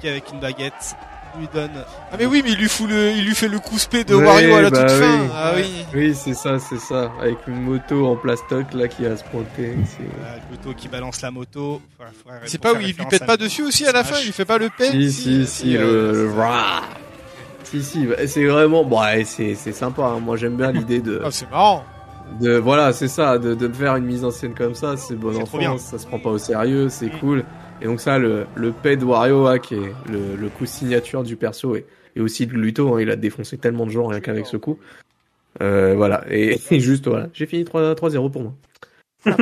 qui 0.00 0.08
avec 0.08 0.24
une 0.32 0.40
baguette 0.40 0.96
lui 1.38 1.48
donne. 1.52 1.70
Ah 2.12 2.16
mais 2.18 2.26
oui, 2.26 2.42
mais 2.44 2.52
il 2.52 2.58
lui 2.58 2.68
fout 2.68 2.88
le, 2.88 3.10
il 3.12 3.24
lui 3.24 3.34
fait 3.34 3.48
le 3.48 3.58
coup 3.58 3.78
spé 3.78 4.04
de 4.04 4.14
Ouais, 4.14 4.24
Wario 4.26 4.54
à 4.56 4.62
la 4.62 4.70
bah 4.70 4.82
toute 4.82 4.90
fin. 4.90 5.20
oui. 5.22 5.28
Ah 5.34 5.52
oui. 5.56 5.64
Oui, 5.94 6.14
c'est 6.14 6.34
ça, 6.34 6.58
c'est 6.58 6.78
ça. 6.78 7.10
Avec 7.20 7.38
une 7.46 7.62
moto 7.62 8.06
en 8.06 8.16
plastoc, 8.16 8.72
là, 8.74 8.88
qui 8.88 9.04
va 9.04 9.16
se 9.16 9.24
pointer. 9.24 9.74
c'est- 9.86 10.02
Voilà, 10.18 10.38
Gluto 10.48 10.74
qui 10.74 10.88
balance 10.88 11.20
la 11.22 11.30
moto. 11.30 11.80
C'est 12.44 12.60
pas 12.60 12.72
où 12.72 12.80
il 12.80 12.86
lui 12.88 13.06
pète 13.10 13.26
pas 13.26 13.36
dessus 13.36 13.62
aussi 13.62 13.86
à 13.86 13.92
la 13.92 14.04
fin, 14.04 14.16
il 14.20 14.26
lui 14.26 14.32
fait 14.32 14.44
pas 14.44 14.58
le 14.58 14.68
pet. 14.76 14.90
Si, 14.90 15.12
si, 15.12 15.46
si, 15.46 15.72
le, 15.74 16.12
le 16.12 16.32
rah. 16.32 16.82
Si, 17.64 17.82
si, 17.82 18.06
bah, 18.06 18.14
c'est 18.28 18.44
vraiment, 18.46 18.84
bon, 18.84 19.00
ouais, 19.00 19.24
c'est, 19.24 19.54
c'est 19.56 19.72
sympa, 19.72 20.02
hein. 20.04 20.20
Moi, 20.20 20.36
j'aime 20.36 20.56
bien 20.56 20.70
l'idée 20.70 21.00
de, 21.00 21.20
Ah, 21.24 21.30
c'est 21.32 21.50
marrant. 21.50 21.82
de, 22.40 22.56
voilà, 22.58 22.92
c'est 22.92 23.08
ça, 23.08 23.38
de, 23.38 23.54
de 23.54 23.68
faire 23.72 23.96
une 23.96 24.04
mise 24.04 24.24
en 24.24 24.30
scène 24.30 24.54
comme 24.54 24.74
ça, 24.76 24.96
c'est 24.96 25.16
bon 25.16 25.32
C'est 25.36 25.44
trop 25.44 25.58
bien. 25.58 25.70
enfant, 25.72 25.78
ça 25.78 25.98
se 25.98 26.06
prend 26.06 26.20
pas 26.20 26.30
au 26.30 26.38
sérieux, 26.38 26.88
c'est 26.88 27.06
Mm. 27.06 27.18
cool. 27.18 27.44
Et 27.80 27.84
donc 27.84 28.00
ça, 28.00 28.18
le, 28.18 28.46
le 28.54 28.72
de 28.72 29.04
Wario, 29.04 29.46
hein, 29.46 29.58
qui 29.58 29.74
est 29.74 29.92
le, 30.10 30.36
le 30.36 30.48
coup 30.48 30.66
signature 30.66 31.22
du 31.22 31.36
perso, 31.36 31.76
et, 31.76 31.86
et 32.14 32.20
aussi 32.20 32.46
de 32.46 32.52
Gluto, 32.52 32.94
hein, 32.94 33.00
il 33.00 33.10
a 33.10 33.16
défoncé 33.16 33.58
tellement 33.58 33.86
de 33.86 33.90
gens 33.90 34.06
rien 34.06 34.20
qu'avec 34.20 34.46
ce 34.46 34.56
coup. 34.56 34.78
Euh, 35.62 35.94
voilà. 35.94 36.24
Et, 36.30 36.58
et 36.70 36.80
juste, 36.80 37.06
voilà. 37.08 37.28
J'ai 37.32 37.46
fini 37.46 37.64
3 37.64 37.94
3-0 37.94 38.30
pour 38.30 38.42
moi. 38.42 38.54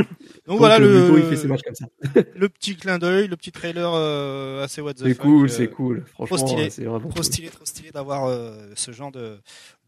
Donc 0.46 0.58
voilà 0.58 0.78
Donc, 0.78 0.88
le, 0.88 1.00
Gluto, 1.00 1.18
il 1.18 1.24
fait 1.24 1.36
ses 1.36 1.46
matchs 1.48 1.62
comme 1.62 1.74
ça. 1.74 1.86
le 2.36 2.48
petit 2.48 2.76
clin 2.76 2.98
d'œil, 2.98 3.28
le 3.28 3.36
petit 3.36 3.52
trailer 3.52 3.92
euh, 3.94 4.64
assez 4.64 4.80
what 4.80 4.94
the 4.94 5.04
C'est 5.04 5.14
cool, 5.16 5.44
euh, 5.44 5.48
c'est 5.48 5.68
cool. 5.68 6.04
Franchement, 6.06 6.36
stylé. 6.38 6.70
c'est 6.70 6.84
vraiment 6.84 7.00
Trop 7.00 7.10
cool. 7.10 7.24
stylé, 7.24 7.48
trop 7.48 7.64
stylé 7.64 7.90
d'avoir 7.90 8.24
euh, 8.26 8.72
ce 8.74 8.92
genre 8.92 9.12
de, 9.12 9.38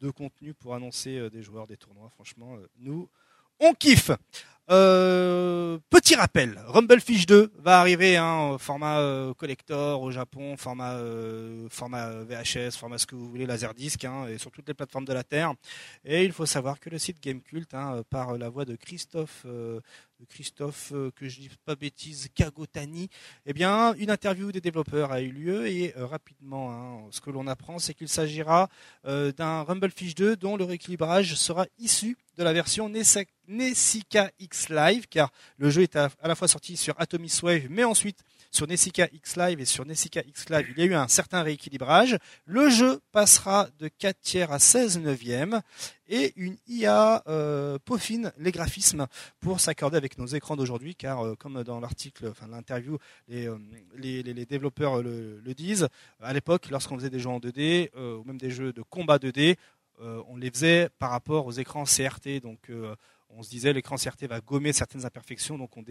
de 0.03 0.11
contenu 0.11 0.55
pour 0.55 0.75
annoncer 0.75 1.19
euh, 1.19 1.31
des 1.31 1.43
joueurs, 1.43 1.67
des 1.67 1.77
tournois. 1.77 2.11
Franchement, 2.15 2.57
euh, 2.57 2.67
nous, 2.81 3.09
on 3.61 3.75
kiffe. 3.75 4.11
Euh, 4.69 5.79
petit 5.91 6.17
rappel, 6.17 6.61
Rumblefish 6.67 7.27
2 7.27 7.53
va 7.59 7.79
arriver 7.79 8.17
hein, 8.17 8.57
format 8.59 8.99
euh, 8.99 9.33
collector 9.33 10.03
au 10.03 10.11
Japon, 10.11 10.57
format 10.57 10.95
euh, 10.95 11.69
format 11.71 12.11
VHS, 12.25 12.73
format 12.73 12.99
ce 12.99 13.07
que 13.07 13.15
vous 13.15 13.29
voulez, 13.29 13.47
laserdisc, 13.47 14.05
hein, 14.05 14.27
et 14.27 14.39
sur 14.39 14.51
toutes 14.51 14.67
les 14.67 14.75
plateformes 14.75 15.05
de 15.05 15.13
la 15.13 15.23
Terre. 15.23 15.55
Et 16.05 16.25
il 16.25 16.33
faut 16.33 16.47
savoir 16.47 16.81
que 16.81 16.91
le 16.91 16.99
site 16.99 17.23
Gamecult, 17.23 17.73
hein, 17.75 18.03
par 18.11 18.37
la 18.37 18.49
voix 18.49 18.65
de 18.65 18.75
Christophe, 18.75 19.47
Christophe, 20.25 20.93
euh, 20.93 21.11
que 21.15 21.29
je 21.29 21.41
dis 21.41 21.51
pas 21.65 21.77
bêtise, 21.77 22.29
Kagotani, 22.35 23.09
eh 23.45 23.53
bien, 23.53 23.95
une 23.95 24.11
interview 24.11 24.51
des 24.51 24.61
développeurs 24.61 25.13
a 25.13 25.21
eu 25.21 25.31
lieu 25.31 25.67
et 25.67 25.95
euh, 25.97 26.07
rapidement, 26.07 26.73
hein, 26.73 27.09
ce 27.11 27.21
que 27.21 27.31
l'on 27.31 27.47
apprend, 27.47 27.79
c'est 27.79 27.95
qu'il 27.95 28.09
s'agira 28.09 28.69
euh, 29.07 29.33
d'un 29.33 29.63
Rumblefish 29.63 30.15
2 30.15 30.37
dont 30.37 30.57
le 30.57 30.65
rééquilibrage 30.65 31.35
sera 31.35 31.67
issu 31.79 32.17
de 32.37 32.43
la 32.43 32.53
version 32.53 32.91
Nessica 33.49 34.31
X 34.39 34.69
Live, 34.69 35.07
car 35.09 35.31
le 35.59 35.71
jeu 35.71 35.83
est 35.83 35.97
à, 35.97 36.11
la 36.23 36.35
fois 36.35 36.49
sorti 36.49 36.77
sur 36.77 36.95
Atomis 36.99 37.41
Wave, 37.43 37.67
mais 37.71 37.85
ensuite 37.85 38.21
sur 38.51 38.67
Nessica 38.67 39.09
X 39.13 39.37
Live 39.37 39.61
et 39.61 39.65
sur 39.65 39.85
Nessica 39.85 40.23
X 40.27 40.49
Live, 40.51 40.67
il 40.71 40.79
y 40.79 40.83
a 40.83 40.91
eu 40.91 40.95
un 40.95 41.09
certain 41.09 41.43
rééquilibrage. 41.43 42.19
Le 42.45 42.69
jeu 42.71 43.01
passera 43.13 43.69
de 43.79 43.89
4 43.89 44.21
tiers 44.21 44.53
à 44.53 44.59
16 44.59 44.99
neuvième 44.99 45.61
et 46.09 46.33
une 46.37 46.57
IA 46.69 47.23
euh, 47.27 47.79
peaufine 47.85 48.33
les 48.39 48.53
graphismes 48.53 49.07
pour 49.41 49.61
s'accorder 49.61 49.97
avec 49.97 50.19
nos 50.19 50.27
écrans 50.27 50.57
d'aujourd'hui, 50.57 50.95
car 50.95 51.25
euh, 51.25 51.35
comme 51.35 51.63
dans 51.65 51.81
l'article, 51.81 52.29
enfin 52.29 52.47
l'interview, 52.49 52.99
les, 53.29 53.49
euh, 53.49 53.59
les, 53.97 54.47
développeurs 54.47 55.03
le, 55.03 55.41
le 55.41 55.55
disent, 55.55 55.89
à 56.21 56.33
l'époque, 56.33 56.69
lorsqu'on 56.71 56.97
faisait 56.97 57.11
des 57.11 57.19
jeux 57.19 57.31
en 57.31 57.41
2D, 57.41 57.91
euh, 57.97 58.17
ou 58.19 58.25
même 58.25 58.39
des 58.39 58.51
jeux 58.51 58.73
de 58.73 58.83
combat 58.83 59.19
2D, 59.19 59.57
euh, 60.01 60.23
on 60.29 60.37
les 60.37 60.51
faisait 60.51 60.89
par 60.99 61.11
rapport 61.11 61.47
aux 61.47 61.53
écrans 61.53 61.85
CRT. 61.85 62.41
Donc 62.43 62.71
on 63.31 63.43
se 63.43 63.51
disait 63.51 63.73
l'écran 63.73 63.97
CRT 63.97 64.27
va 64.29 64.41
gommer 64.41 64.73
certaines 64.73 65.05
imperfections, 65.05 65.59
donc 65.59 65.77
on, 65.77 65.85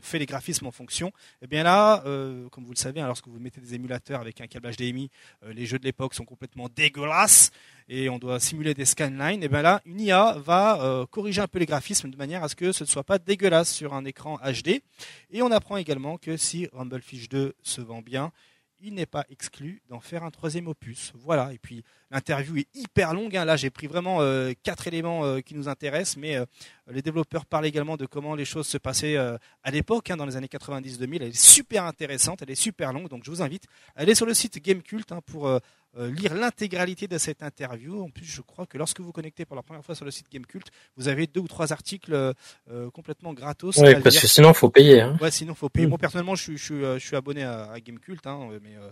fait 0.00 0.18
les 0.18 0.26
graphismes 0.26 0.66
en 0.66 0.70
fonction. 0.70 1.12
Et 1.42 1.46
bien 1.46 1.62
là, 1.62 2.02
euh, 2.06 2.48
comme 2.50 2.64
vous 2.64 2.72
le 2.72 2.76
savez, 2.76 3.00
hein, 3.00 3.06
lorsque 3.06 3.26
vous 3.26 3.38
mettez 3.38 3.60
des 3.60 3.74
émulateurs 3.74 4.20
avec 4.20 4.40
un 4.40 4.46
câble 4.46 4.70
HDMI, 4.70 5.10
euh, 5.42 5.52
les 5.52 5.66
jeux 5.66 5.78
de 5.78 5.84
l'époque 5.84 6.14
sont 6.14 6.24
complètement 6.24 6.68
dégueulasses 6.68 7.50
et 7.88 8.08
on 8.08 8.18
doit 8.18 8.38
simuler 8.38 8.74
des 8.74 8.84
scanlines. 8.84 9.42
Et 9.42 9.48
bien 9.48 9.62
là, 9.62 9.82
une 9.86 10.00
IA 10.00 10.36
va 10.38 10.80
euh, 10.82 11.06
corriger 11.06 11.40
un 11.40 11.48
peu 11.48 11.58
les 11.58 11.66
graphismes 11.66 12.10
de 12.10 12.16
manière 12.16 12.44
à 12.44 12.48
ce 12.48 12.54
que 12.54 12.72
ce 12.72 12.84
ne 12.84 12.88
soit 12.88 13.04
pas 13.04 13.18
dégueulasse 13.18 13.72
sur 13.72 13.94
un 13.94 14.04
écran 14.04 14.38
HD. 14.38 14.82
Et 15.30 15.42
on 15.42 15.50
apprend 15.50 15.76
également 15.76 16.16
que 16.16 16.36
si 16.36 16.68
Rumblefish 16.72 17.28
2 17.28 17.54
se 17.62 17.80
vend 17.80 18.02
bien, 18.02 18.32
il 18.80 18.94
n'est 18.94 19.06
pas 19.06 19.24
exclu 19.28 19.82
d'en 19.88 20.00
faire 20.00 20.24
un 20.24 20.30
troisième 20.30 20.68
opus. 20.68 21.12
Voilà. 21.14 21.52
Et 21.52 21.58
puis 21.58 21.82
l'interview 22.10 22.58
est 22.58 22.68
hyper 22.74 23.14
longue. 23.14 23.36
hein. 23.36 23.44
Là, 23.44 23.56
j'ai 23.56 23.70
pris 23.70 23.86
vraiment 23.86 24.20
euh, 24.20 24.52
quatre 24.62 24.86
éléments 24.86 25.24
euh, 25.24 25.40
qui 25.40 25.54
nous 25.54 25.68
intéressent, 25.68 26.16
mais 26.16 26.36
euh, 26.36 26.44
les 26.90 27.02
développeurs 27.02 27.44
parlent 27.46 27.66
également 27.66 27.96
de 27.96 28.06
comment 28.06 28.34
les 28.34 28.44
choses 28.44 28.66
se 28.66 28.78
passaient 28.78 29.16
à 29.16 29.70
l'époque, 29.70 30.10
hein, 30.10 30.16
dans 30.16 30.26
les 30.26 30.36
années 30.36 30.46
90-2000. 30.46 31.16
Elle 31.16 31.22
est 31.28 31.36
super 31.38 31.84
intéressante, 31.84 32.42
elle 32.42 32.50
est 32.50 32.54
super 32.54 32.92
longue, 32.92 33.08
donc 33.08 33.24
je 33.24 33.30
vous 33.30 33.42
invite 33.42 33.64
à 33.94 34.00
aller 34.00 34.14
sur 34.14 34.26
le 34.26 34.34
site 34.34 34.62
Gamecult 34.62 35.12
hein, 35.12 35.20
pour 35.26 35.60
lire 35.96 36.34
l'intégralité 36.34 37.08
de 37.08 37.18
cette 37.18 37.42
interview. 37.42 38.02
En 38.02 38.10
plus, 38.10 38.24
je 38.24 38.40
crois 38.42 38.66
que 38.66 38.78
lorsque 38.78 39.00
vous 39.00 39.12
connectez 39.12 39.44
pour 39.44 39.56
la 39.56 39.62
première 39.62 39.84
fois 39.84 39.94
sur 39.94 40.04
le 40.04 40.10
site 40.10 40.26
Gamecult, 40.30 40.66
vous 40.96 41.08
avez 41.08 41.26
deux 41.26 41.40
ou 41.40 41.48
trois 41.48 41.72
articles 41.72 42.12
euh, 42.14 42.32
euh, 42.70 42.90
complètement 42.90 43.32
gratos. 43.32 43.76
Oui, 43.78 43.94
parce 44.02 44.14
lire. 44.14 44.22
que 44.22 44.28
sinon, 44.28 44.52
faut 44.54 44.70
payer. 44.70 45.00
Hein. 45.00 45.16
Ouais, 45.20 45.30
sinon 45.30 45.54
faut 45.54 45.68
payer. 45.68 45.86
Mm. 45.86 45.90
Moi 45.90 45.98
personnellement, 45.98 46.34
je 46.34 46.42
suis, 46.42 46.58
je 46.58 46.64
suis, 46.64 46.84
euh, 46.84 46.98
je 46.98 47.06
suis 47.06 47.16
abonné 47.16 47.42
à, 47.42 47.70
à 47.72 47.80
Gamecult, 47.80 48.26
hein, 48.26 48.48
mais 48.62 48.76
euh, 48.76 48.90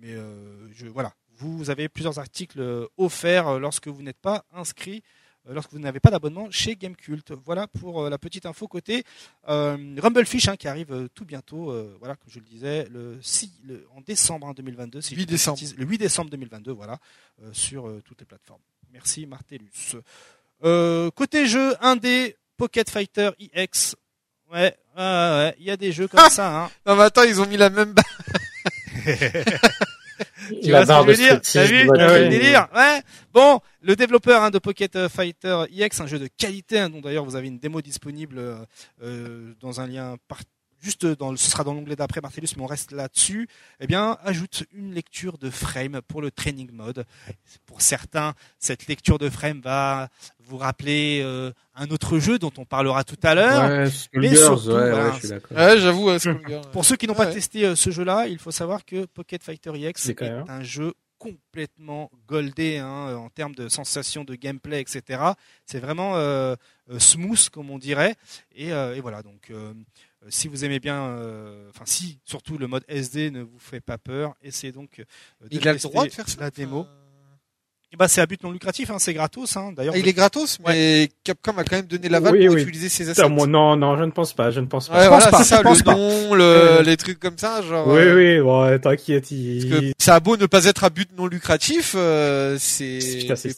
mais 0.00 0.12
euh, 0.12 0.68
je 0.72 0.86
voilà. 0.86 1.12
Vous 1.36 1.70
avez 1.70 1.88
plusieurs 1.88 2.18
articles 2.18 2.60
euh, 2.60 2.86
offerts 2.96 3.48
euh, 3.48 3.58
lorsque 3.58 3.88
vous 3.88 4.02
n'êtes 4.02 4.20
pas 4.20 4.44
inscrit, 4.52 4.98
euh, 4.98 5.00
lorsque 5.48 5.72
vous 5.72 5.78
n'avez 5.78 6.00
pas 6.00 6.10
d'abonnement 6.10 6.50
chez 6.50 6.76
Gamecult. 6.76 7.32
Voilà 7.44 7.66
pour 7.66 8.02
euh, 8.04 8.10
la 8.10 8.18
petite 8.18 8.46
info 8.46 8.66
côté 8.68 9.04
euh, 9.48 9.76
Rumblefish 9.98 10.48
hein, 10.48 10.56
qui 10.56 10.68
arrive 10.68 10.92
euh, 10.92 11.08
tout 11.14 11.24
bientôt. 11.24 11.70
euh, 11.70 11.96
voilà, 11.98 12.16
comme 12.16 12.30
je 12.30 12.38
le 12.38 12.44
disais, 12.46 12.86
le 12.90 13.18
6, 13.20 13.52
le- 13.64 13.86
en 13.94 14.00
décembre 14.00 14.48
hein, 14.48 14.54
2022. 14.56 15.00
Si 15.00 15.14
je 15.14 15.20
8 15.20 15.20
dis 15.20 15.26
pas 15.26 15.30
de 15.30 15.34
décembre. 15.36 15.60
le 15.76 15.84
8 15.84 15.98
décembre 15.98 16.30
2022. 16.30 16.72
Voilà, 16.72 16.98
euh, 17.42 17.50
sur 17.52 17.88
euh, 17.88 18.02
toutes 18.04 18.20
les 18.20 18.26
plateformes. 18.26 18.60
Merci 18.92 19.26
Martellus. 19.26 19.96
Euh, 20.64 21.10
côté 21.10 21.46
jeu, 21.46 21.74
un 21.80 21.96
des 21.96 22.36
Pocket 22.56 22.88
Fighter 22.88 23.30
EX. 23.40 23.96
Ouais, 24.52 24.76
ouais, 24.96 25.02
ouais, 25.02 25.54
il 25.58 25.64
y 25.66 25.70
a 25.70 25.76
des 25.76 25.90
jeux 25.90 26.06
comme 26.06 26.30
ça. 26.30 26.64
Hein. 26.64 26.70
Non 26.86 26.94
mais 26.96 27.02
attends, 27.02 27.24
ils 27.24 27.40
ont 27.40 27.46
mis 27.46 27.56
la 27.56 27.70
même 27.70 27.92
barre. 27.92 28.04
Tu 30.62 30.70
La 30.70 30.84
vois 30.84 31.02
ce 31.02 31.06
que 31.06 31.12
je 31.12 31.20
veux 31.22 31.28
dire 31.28 31.40
T'as 31.40 31.64
vu 31.64 31.84
le 31.84 32.28
délire 32.28 32.68
Ouais. 32.74 33.02
Bon, 33.32 33.60
le 33.82 33.96
développeur 33.96 34.42
hein, 34.42 34.50
de 34.50 34.58
Pocket 34.58 34.94
euh, 34.96 35.08
Fighter 35.08 35.64
EX, 35.76 36.00
un 36.00 36.06
jeu 36.06 36.18
de 36.18 36.28
qualité, 36.38 36.78
hein, 36.78 36.90
dont 36.90 37.00
d'ailleurs 37.00 37.24
vous 37.24 37.36
avez 37.36 37.48
une 37.48 37.58
démo 37.58 37.80
disponible 37.82 38.38
euh, 38.38 38.56
euh, 39.02 39.54
dans 39.60 39.80
un 39.80 39.86
lien 39.86 40.16
par- 40.28 40.40
juste 40.84 41.06
dans 41.06 41.30
le, 41.30 41.36
ce 41.36 41.50
sera 41.50 41.64
dans 41.64 41.74
l'onglet 41.74 41.96
d'après 41.96 42.20
Martellus, 42.20 42.48
mais 42.56 42.62
on 42.62 42.66
reste 42.66 42.92
là-dessus. 42.92 43.48
Eh 43.80 43.86
bien, 43.86 44.18
ajoute 44.22 44.64
une 44.72 44.92
lecture 44.94 45.38
de 45.38 45.50
frame 45.50 46.00
pour 46.06 46.20
le 46.22 46.30
training 46.30 46.70
mode. 46.72 47.04
Pour 47.66 47.80
certains, 47.80 48.34
cette 48.58 48.86
lecture 48.86 49.18
de 49.18 49.28
frame 49.30 49.60
va 49.62 50.08
vous 50.46 50.58
rappeler 50.58 51.22
euh, 51.24 51.50
un 51.74 51.88
autre 51.88 52.18
jeu 52.18 52.38
dont 52.38 52.52
on 52.58 52.66
parlera 52.66 53.02
tout 53.02 53.16
à 53.22 53.34
l'heure. 53.34 53.62
Ouais, 53.70 53.78
mais 53.84 53.90
Skullgirls, 53.90 54.36
surtout, 54.36 54.68
ouais, 54.76 54.90
voilà, 54.90 55.10
ouais, 55.72 55.78
j'avoue, 55.80 56.06
ouais, 56.08 56.18
Skullgirl. 56.18 56.70
Pour 56.70 56.84
ceux 56.84 56.96
qui 56.96 57.06
n'ont 57.06 57.14
pas 57.14 57.26
Ouais. 57.26 57.32
testé 57.32 57.64
euh, 57.64 57.74
ce 57.74 57.90
jeu-là, 57.90 58.26
il 58.28 58.38
faut 58.38 58.50
savoir 58.50 58.84
que 58.84 59.06
Pocket 59.06 59.42
Fighter 59.42 59.70
EX 59.74 60.08
est 60.10 60.20
même. 60.20 60.44
un 60.48 60.62
jeu 60.62 60.92
complètement 61.18 62.10
goldé 62.28 62.76
hein, 62.76 63.16
en 63.16 63.30
termes 63.30 63.54
de 63.54 63.68
sensations 63.70 64.24
de 64.24 64.34
gameplay, 64.34 64.80
etc. 64.82 65.22
C'est 65.64 65.78
vraiment 65.80 66.16
euh, 66.16 66.54
euh, 66.90 66.98
smooth, 66.98 67.48
comme 67.48 67.70
on 67.70 67.78
dirait. 67.78 68.14
Et, 68.54 68.72
euh, 68.74 68.94
et 68.94 69.00
voilà, 69.00 69.22
donc 69.22 69.50
euh, 69.50 69.72
euh, 69.72 69.74
si 70.28 70.48
vous 70.48 70.64
aimez 70.64 70.80
bien, 70.80 71.02
euh, 71.02 71.68
enfin 71.70 71.84
si, 71.86 72.18
surtout 72.24 72.58
le 72.58 72.66
mode 72.66 72.84
SD 72.88 73.30
ne 73.30 73.42
vous 73.42 73.58
fait 73.58 73.80
pas 73.80 73.98
peur, 73.98 74.34
essayez 74.42 74.72
donc 74.72 74.98
euh, 75.00 75.04
de 75.42 75.48
Il 75.56 75.68
a 75.68 75.72
le 75.72 75.78
droit 75.78 76.04
de 76.04 76.10
faire 76.10 76.28
ça 76.28 76.36
la 76.40 76.50
démo. 76.50 76.86
bah, 77.98 78.08
c'est 78.08 78.20
à 78.20 78.26
but 78.26 78.42
non 78.42 78.50
lucratif, 78.50 78.90
hein, 78.90 78.98
c'est 78.98 79.14
gratos. 79.14 79.56
Hein. 79.56 79.72
D'ailleurs, 79.76 79.94
ah, 79.94 79.98
il 80.00 80.08
est 80.08 80.12
gratos, 80.12 80.58
mais 80.66 81.08
Capcom 81.22 81.56
a 81.58 81.62
quand 81.62 81.76
même 81.76 81.86
donné 81.86 82.08
l'aval 82.08 82.32
Oui, 82.34 82.46
pour 82.46 82.56
oui. 82.56 82.62
utiliser 82.62 82.88
ses 82.88 83.08
assets. 83.08 83.28
moi, 83.28 83.46
non, 83.46 83.76
non, 83.76 83.96
je 83.96 84.02
ne 84.02 84.10
pense 84.10 84.32
pas, 84.32 84.50
je 84.50 84.58
ne 84.58 84.66
pense 84.66 84.88
pas. 84.88 84.96
Ouais, 84.96 85.04
Je 85.04 85.08
pense 85.10 85.22
voilà, 85.22 85.30
pas, 85.30 85.38
c'est 85.44 85.50
ça, 85.50 85.58
je 85.58 85.62
pense 85.62 85.78
le 85.78 85.84
pas. 85.84 85.94
don, 85.94 86.34
le, 86.34 86.42
Euh, 86.42 86.82
les 86.82 86.96
trucs 86.96 87.20
comme 87.20 87.38
ça, 87.38 87.62
genre. 87.62 87.86
Oui, 87.86 88.00
euh, 88.00 88.16
oui, 88.16 88.40
ouais, 88.40 88.78
t'inquiète, 88.80 89.20
Parce 89.22 89.30
il... 89.30 89.70
que 89.70 89.92
ça 90.02 90.16
a 90.16 90.20
beau 90.20 90.36
ne 90.36 90.46
pas 90.46 90.64
être 90.64 90.82
à 90.82 90.90
but 90.90 91.08
non 91.16 91.26
lucratif, 91.28 91.94
euh, 91.96 92.56
c'est 92.58 92.98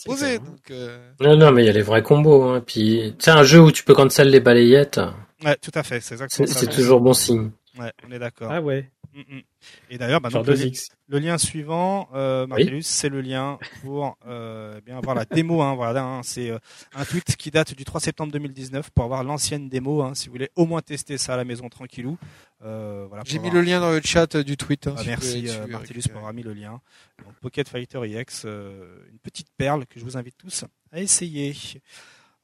posé. 0.05 0.37
Donc, 0.39 0.71
euh, 0.71 0.99
Non, 1.21 1.35
non, 1.39 1.51
mais 1.51 1.63
il 1.63 1.67
y 1.67 1.71
a 1.71 1.73
les 1.73 1.81
vrais 1.81 2.03
combos. 2.03 2.43
Hein. 2.43 2.63
Puis, 2.67 3.15
c'est 3.19 3.31
un 3.31 3.43
jeu 3.43 3.61
où 3.63 3.73
tu 3.73 3.85
peux 3.85 3.95
cancel 3.95 4.29
les 4.29 4.41
balayettes. 4.41 5.01
Ouais, 5.45 5.57
tout 5.57 5.73
à 5.75 5.83
fait, 5.83 6.01
c'est 6.01 6.15
exactement 6.15 6.47
C'est 6.47 6.53
ça. 6.53 6.61
c'est 6.61 6.69
toujours 6.75 7.01
bon 7.01 7.13
signe. 7.15 7.51
Ouais, 7.79 7.93
on 8.07 8.11
est 8.13 8.19
d'accord. 8.19 8.51
Ah 8.51 8.61
ouais, 8.61 8.91
Mm, 9.15 9.37
mm. 9.39 9.43
Et 9.89 9.97
d'ailleurs, 9.97 10.21
bah, 10.21 10.29
le, 10.31 10.41
2X. 10.43 10.89
le 11.09 11.19
lien 11.19 11.39
suivant, 11.39 12.07
euh, 12.13 12.47
Martellus, 12.47 12.83
c'est 12.83 13.09
le 13.09 13.23
lien 13.23 13.59
pour 13.81 14.19
euh, 14.27 14.75
eh 14.77 14.81
bien 14.83 14.99
avoir 14.99 15.15
la 15.15 15.25
démo. 15.25 15.63
Hein, 15.63 15.75
voilà, 15.75 16.05
hein, 16.05 16.21
c'est 16.23 16.51
euh, 16.51 16.59
un 16.95 17.07
tweet 17.07 17.35
qui 17.37 17.51
date 17.51 17.75
du 17.75 17.87
3 17.87 17.99
septembre 18.01 18.31
2019 18.33 18.91
pour 18.91 19.05
avoir 19.07 19.25
l'ancienne 19.25 19.71
démo. 19.71 20.03
Hein, 20.03 20.15
si 20.15 20.27
vous 20.27 20.33
voulez 20.33 20.51
au 20.55 20.67
moins 20.67 20.83
tester 20.83 21.17
ça 21.17 21.33
à 21.33 21.37
la 21.39 21.45
maison 21.47 21.71
tranquillou. 21.71 22.19
Euh, 22.63 23.07
voilà, 23.09 23.23
J'ai 23.25 23.39
mis 23.39 23.47
avoir- 23.49 23.63
le 23.63 23.67
lien 23.67 23.81
dans 23.81 23.91
le 23.93 24.03
chat 24.05 24.37
du 24.37 24.59
tweet. 24.59 24.87
hein, 24.87 24.95
Ah, 24.99 25.01
si 25.03 25.09
merci 25.09 25.45
euh, 25.49 25.67
Martellus 25.67 26.03
pour 26.11 26.19
avoir 26.19 26.35
mis 26.35 26.43
le 26.43 26.53
lien. 26.53 26.83
Donc, 27.25 27.33
Pocket 27.41 27.67
Fighter 27.71 28.01
EX, 28.05 28.43
euh, 28.45 28.99
une 29.11 29.19
petite 29.21 29.49
perle 29.57 29.87
que 29.87 29.99
je 29.99 30.05
vous 30.05 30.19
invite 30.19 30.37
tous 30.37 30.67
à 30.93 31.01
essayer. 31.01 31.55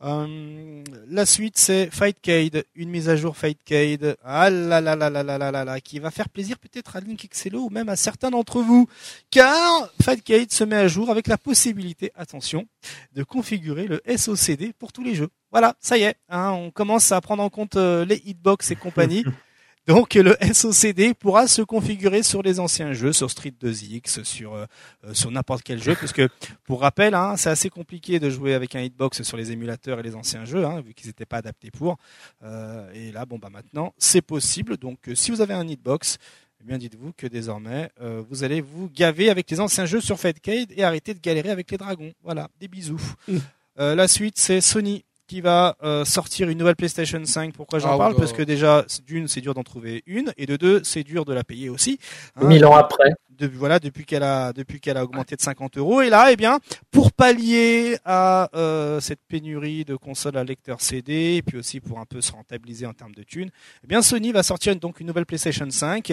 Euh, 0.04 0.82
la 1.08 1.26
suite 1.26 1.56
c'est 1.56 1.88
Fightcade, 1.90 2.64
une 2.74 2.90
mise 2.90 3.08
à 3.08 3.16
jour 3.16 3.36
Fightcade. 3.36 4.16
Ah 4.24 4.50
là 4.50 4.80
là 4.80 5.80
qui 5.80 6.00
va 6.00 6.10
faire 6.10 6.28
plaisir 6.28 6.58
peut-être 6.58 6.96
à 6.96 7.00
Link 7.00 7.28
ou 7.54 7.70
même 7.70 7.88
à 7.88 7.94
certains 7.96 8.30
d'entre 8.30 8.62
vous, 8.62 8.88
car 9.30 9.88
Fightcade 10.02 10.50
se 10.50 10.64
met 10.64 10.76
à 10.76 10.88
jour 10.88 11.10
avec 11.10 11.28
la 11.28 11.38
possibilité, 11.38 12.10
attention, 12.16 12.66
de 13.12 13.22
configurer 13.22 13.86
le 13.86 14.00
SOCD 14.16 14.72
pour 14.76 14.92
tous 14.92 15.04
les 15.04 15.14
jeux. 15.14 15.28
Voilà, 15.52 15.74
ça 15.80 15.96
y 15.98 16.02
est, 16.02 16.16
hein, 16.28 16.50
on 16.50 16.70
commence 16.70 17.12
à 17.12 17.20
prendre 17.20 17.42
en 17.42 17.50
compte 17.50 17.76
euh, 17.76 18.04
les 18.04 18.20
hitbox 18.24 18.70
et 18.72 18.76
compagnie. 18.76 19.24
Donc 19.86 20.14
le 20.14 20.36
SOCD 20.40 21.12
pourra 21.14 21.48
se 21.48 21.62
configurer 21.62 22.22
sur 22.22 22.42
les 22.42 22.60
anciens 22.60 22.92
jeux, 22.92 23.12
sur 23.12 23.30
Street 23.30 23.52
2X, 23.60 24.22
sur 24.22 24.54
euh, 24.54 24.66
euh, 25.04 25.12
sur 25.12 25.30
n'importe 25.30 25.62
quel 25.64 25.82
jeu, 25.82 25.96
parce 25.98 26.12
que 26.12 26.28
pour 26.64 26.82
rappel, 26.82 27.14
hein, 27.14 27.36
c'est 27.36 27.50
assez 27.50 27.68
compliqué 27.68 28.20
de 28.20 28.30
jouer 28.30 28.54
avec 28.54 28.76
un 28.76 28.80
hitbox 28.80 29.22
sur 29.22 29.36
les 29.36 29.50
émulateurs 29.50 29.98
et 29.98 30.02
les 30.04 30.14
anciens 30.14 30.44
jeux, 30.44 30.64
hein, 30.64 30.80
vu 30.82 30.94
qu'ils 30.94 31.08
n'étaient 31.08 31.26
pas 31.26 31.38
adaptés 31.38 31.72
pour. 31.72 31.96
Euh, 32.44 32.92
et 32.94 33.10
là, 33.10 33.26
bon 33.26 33.38
bah 33.38 33.50
maintenant, 33.50 33.92
c'est 33.98 34.22
possible. 34.22 34.76
Donc 34.76 35.08
euh, 35.08 35.14
si 35.16 35.32
vous 35.32 35.40
avez 35.40 35.54
un 35.54 35.66
hitbox, 35.66 36.18
eh 36.62 36.68
bien 36.68 36.78
dites-vous 36.78 37.12
que 37.16 37.26
désormais 37.26 37.90
euh, 38.00 38.22
vous 38.30 38.44
allez 38.44 38.60
vous 38.60 38.88
gaver 38.88 39.30
avec 39.30 39.50
les 39.50 39.58
anciens 39.58 39.84
jeux 39.84 40.00
sur 40.00 40.20
Fedcade 40.20 40.68
et 40.70 40.84
arrêter 40.84 41.12
de 41.12 41.18
galérer 41.18 41.50
avec 41.50 41.70
les 41.72 41.76
dragons. 41.76 42.12
Voilà, 42.22 42.48
des 42.60 42.68
bisous. 42.68 43.00
Mm. 43.26 43.38
Euh, 43.80 43.94
la 43.94 44.06
suite, 44.06 44.38
c'est 44.38 44.60
Sony 44.60 45.04
qui 45.26 45.40
va 45.40 45.76
euh, 45.82 46.04
sortir 46.04 46.48
une 46.48 46.58
nouvelle 46.58 46.76
PlayStation 46.76 47.24
5. 47.24 47.54
Pourquoi 47.54 47.78
j'en 47.78 47.94
Ah, 47.94 47.98
parle? 47.98 48.16
Parce 48.16 48.32
que 48.32 48.42
déjà, 48.42 48.84
d'une, 49.06 49.28
c'est 49.28 49.40
dur 49.40 49.54
d'en 49.54 49.62
trouver 49.62 50.02
une, 50.06 50.32
et 50.36 50.46
de 50.46 50.56
deux, 50.56 50.82
c'est 50.84 51.04
dur 51.04 51.24
de 51.24 51.32
la 51.32 51.44
payer 51.44 51.68
aussi. 51.68 51.98
Hein, 52.36 52.48
Mille 52.48 52.64
ans 52.66 52.74
après. 52.76 53.10
de- 53.30 53.46
voilà, 53.46 53.78
depuis 53.78 54.04
qu'elle 54.04 54.22
a 54.22 54.52
depuis 54.52 54.78
qu'elle 54.80 54.96
a 54.96 55.04
augmenté 55.04 55.34
de 55.36 55.40
50 55.40 55.78
euros. 55.78 56.02
Et 56.02 56.10
là, 56.10 56.30
eh 56.32 56.36
bien, 56.36 56.58
pour 56.90 57.12
pallier 57.12 57.96
à 58.04 58.50
euh, 58.54 59.00
cette 59.00 59.20
pénurie 59.26 59.84
de 59.84 59.96
consoles 59.96 60.36
à 60.36 60.44
lecteur 60.44 60.80
CD, 60.80 61.36
et 61.36 61.42
puis 61.42 61.56
aussi 61.58 61.80
pour 61.80 61.98
un 61.98 62.04
peu 62.04 62.20
se 62.20 62.32
rentabiliser 62.32 62.86
en 62.86 62.92
termes 62.92 63.14
de 63.14 63.22
thunes, 63.22 63.50
eh 63.84 63.86
bien, 63.86 64.02
Sony 64.02 64.32
va 64.32 64.42
sortir 64.42 64.76
donc 64.76 65.00
une 65.00 65.06
nouvelle 65.06 65.26
PlayStation 65.26 65.68
5. 65.70 66.12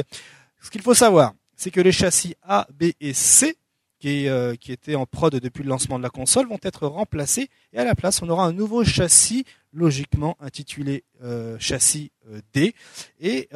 Ce 0.62 0.70
qu'il 0.70 0.82
faut 0.82 0.94
savoir, 0.94 1.34
c'est 1.56 1.72
que 1.72 1.82
les 1.82 1.92
châssis 1.92 2.36
A, 2.44 2.68
B 2.74 2.92
et 3.02 3.14
C 3.14 3.58
qui, 4.00 4.28
euh, 4.28 4.56
qui 4.56 4.72
étaient 4.72 4.96
en 4.96 5.06
prod 5.06 5.34
depuis 5.36 5.64
le 5.64 5.70
lancement 5.70 5.98
de 5.98 6.04
la 6.04 6.10
console 6.10 6.48
vont 6.48 6.60
être 6.64 6.88
remplacés. 6.88 7.50
Et 7.74 7.78
à 7.78 7.84
la 7.84 7.96
place 7.96 8.22
on 8.22 8.30
aura 8.30 8.46
un 8.46 8.54
nouveau 8.54 8.84
châssis 8.84 9.46
logiquement 9.72 10.36
intitulé 10.40 11.04
euh, 11.22 11.58
châssis 11.60 12.12
euh, 12.28 12.42
D. 12.54 12.74
Et, 13.20 13.50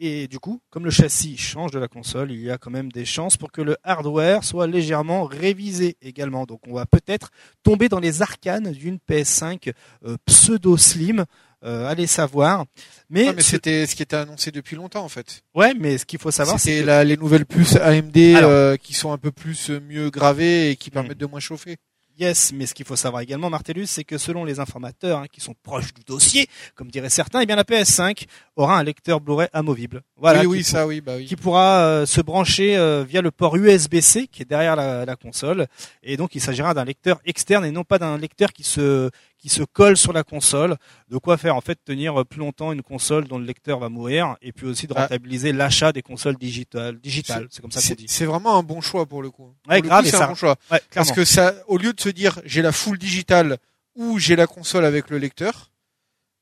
et 0.00 0.28
du 0.28 0.38
coup 0.38 0.60
comme 0.70 0.84
le 0.84 0.90
châssis 0.90 1.36
change 1.36 1.72
de 1.72 1.78
la 1.78 1.88
console 1.88 2.32
il 2.32 2.40
y 2.40 2.50
a 2.50 2.58
quand 2.58 2.70
même 2.70 2.90
des 2.90 3.04
chances 3.04 3.36
pour 3.36 3.52
que 3.52 3.60
le 3.60 3.76
hardware 3.82 4.44
soit 4.44 4.66
légèrement 4.66 5.24
révisé 5.24 5.96
également. 6.00 6.44
Donc 6.44 6.60
on 6.66 6.74
va 6.74 6.86
peut-être 6.86 7.30
tomber 7.62 7.88
dans 7.88 8.00
les 8.00 8.22
arcanes 8.22 8.72
d'une 8.72 8.98
PS5 9.08 9.72
euh, 10.04 10.16
pseudo 10.26 10.76
slim 10.76 11.24
euh, 11.64 11.86
allez 11.88 12.06
savoir 12.06 12.64
mais, 13.08 13.28
Ouais, 13.28 13.34
mais 13.34 13.42
c'était 13.42 13.86
ce 13.86 13.94
qui 13.96 14.02
était 14.02 14.16
annoncé 14.16 14.50
depuis 14.50 14.76
longtemps 14.76 15.04
en 15.04 15.08
fait. 15.08 15.42
ouais 15.54 15.72
mais 15.78 15.98
ce 15.98 16.04
qu'il 16.04 16.18
faut 16.18 16.30
savoir 16.30 16.60
c'est 16.60 16.82
que- 16.82 17.02
les 17.02 17.16
nouvelles 17.16 17.46
puces 17.46 17.76
AMD 17.76 18.34
Alors. 18.36 18.50
euh, 18.50 18.76
qui 18.76 18.94
sont 18.94 19.12
un 19.12 19.18
peu 19.18 19.32
plus 19.32 19.70
mieux 19.70 20.10
gravées 20.10 20.70
et 20.70 20.76
qui 20.76 20.90
permettent 20.90 21.18
de 21.18 21.26
moins 21.26 21.40
chauffer. 21.40 21.76
Yes, 22.18 22.52
mais 22.54 22.64
ce 22.64 22.72
qu'il 22.72 22.86
faut 22.86 22.96
savoir 22.96 23.20
également, 23.20 23.50
Martellus, 23.50 23.84
c'est 23.88 24.02
que 24.02 24.16
selon 24.16 24.46
les 24.46 24.58
informateurs 24.58 25.18
hein, 25.18 25.26
qui 25.30 25.42
sont 25.42 25.52
proches 25.62 25.92
du 25.92 26.00
dossier, 26.02 26.46
comme 26.74 26.90
diraient 26.90 27.10
certains, 27.10 27.40
eh 27.42 27.46
bien 27.46 27.56
la 27.56 27.62
PS5 27.64 28.24
aura 28.56 28.78
un 28.78 28.82
lecteur 28.82 29.20
Blu-ray 29.20 29.48
amovible. 29.52 30.00
Voilà, 30.16 30.38
oui, 30.38 30.44
qui 30.44 30.48
oui, 30.48 30.58
pour- 30.62 30.66
ça, 30.70 30.86
oui, 30.86 31.00
bah 31.02 31.12
oui. 31.18 31.26
qui 31.26 31.36
pourra 31.36 31.80
euh, 31.84 32.06
se 32.06 32.22
brancher 32.22 32.74
euh, 32.78 33.04
via 33.06 33.20
le 33.20 33.30
port 33.30 33.54
USB-C 33.56 34.28
qui 34.28 34.40
est 34.40 34.46
derrière 34.48 34.76
la, 34.76 35.04
la 35.04 35.16
console. 35.16 35.66
Et 36.02 36.16
donc, 36.16 36.34
il 36.34 36.40
s'agira 36.40 36.72
d'un 36.72 36.86
lecteur 36.86 37.20
externe 37.26 37.66
et 37.66 37.70
non 37.70 37.84
pas 37.84 37.98
d'un 37.98 38.16
lecteur 38.16 38.54
qui 38.54 38.64
se 38.64 39.10
qui 39.46 39.54
se 39.54 39.62
colle 39.62 39.96
sur 39.96 40.12
la 40.12 40.24
console. 40.24 40.76
De 41.08 41.18
quoi 41.18 41.36
faire 41.36 41.54
en 41.54 41.60
fait 41.60 41.78
tenir 41.84 42.26
plus 42.26 42.40
longtemps 42.40 42.72
une 42.72 42.82
console 42.82 43.28
dont 43.28 43.38
le 43.38 43.44
lecteur 43.44 43.78
va 43.78 43.88
mourir 43.88 44.36
et 44.42 44.50
puis 44.50 44.66
aussi 44.66 44.88
de 44.88 44.94
Ah. 44.96 45.02
rentabiliser 45.02 45.52
l'achat 45.52 45.92
des 45.92 46.02
consoles 46.02 46.36
digitales. 46.36 46.98
digitales. 46.98 47.46
C'est 47.52 47.62
comme 47.62 47.70
ça 47.70 47.80
qu'on 47.80 47.94
dit. 47.94 48.06
c'est 48.08 48.24
vraiment 48.24 48.58
un 48.58 48.64
bon 48.64 48.80
choix 48.80 49.06
pour 49.06 49.22
le 49.22 49.30
coup. 49.30 49.54
Ouais, 49.68 49.78
Pour 49.80 49.88
grave, 49.90 50.04
c'est 50.04 50.10
ça- 50.10 50.24
un 50.24 50.28
bon 50.30 50.34
choix. 50.34 50.56
Ouais, 50.72 50.80
Parce 50.92 51.12
que 51.12 51.24
ça, 51.24 51.54
au 51.68 51.78
lieu 51.78 51.92
de 51.92 52.00
se 52.00 52.08
dire 52.08 52.40
j'ai 52.44 52.60
la 52.60 52.72
full 52.72 52.98
digitale 52.98 53.58
ou 53.94 54.18
j'ai 54.18 54.34
la 54.34 54.48
console 54.48 54.84
avec 54.84 55.10
le 55.10 55.18
lecteur, 55.18 55.70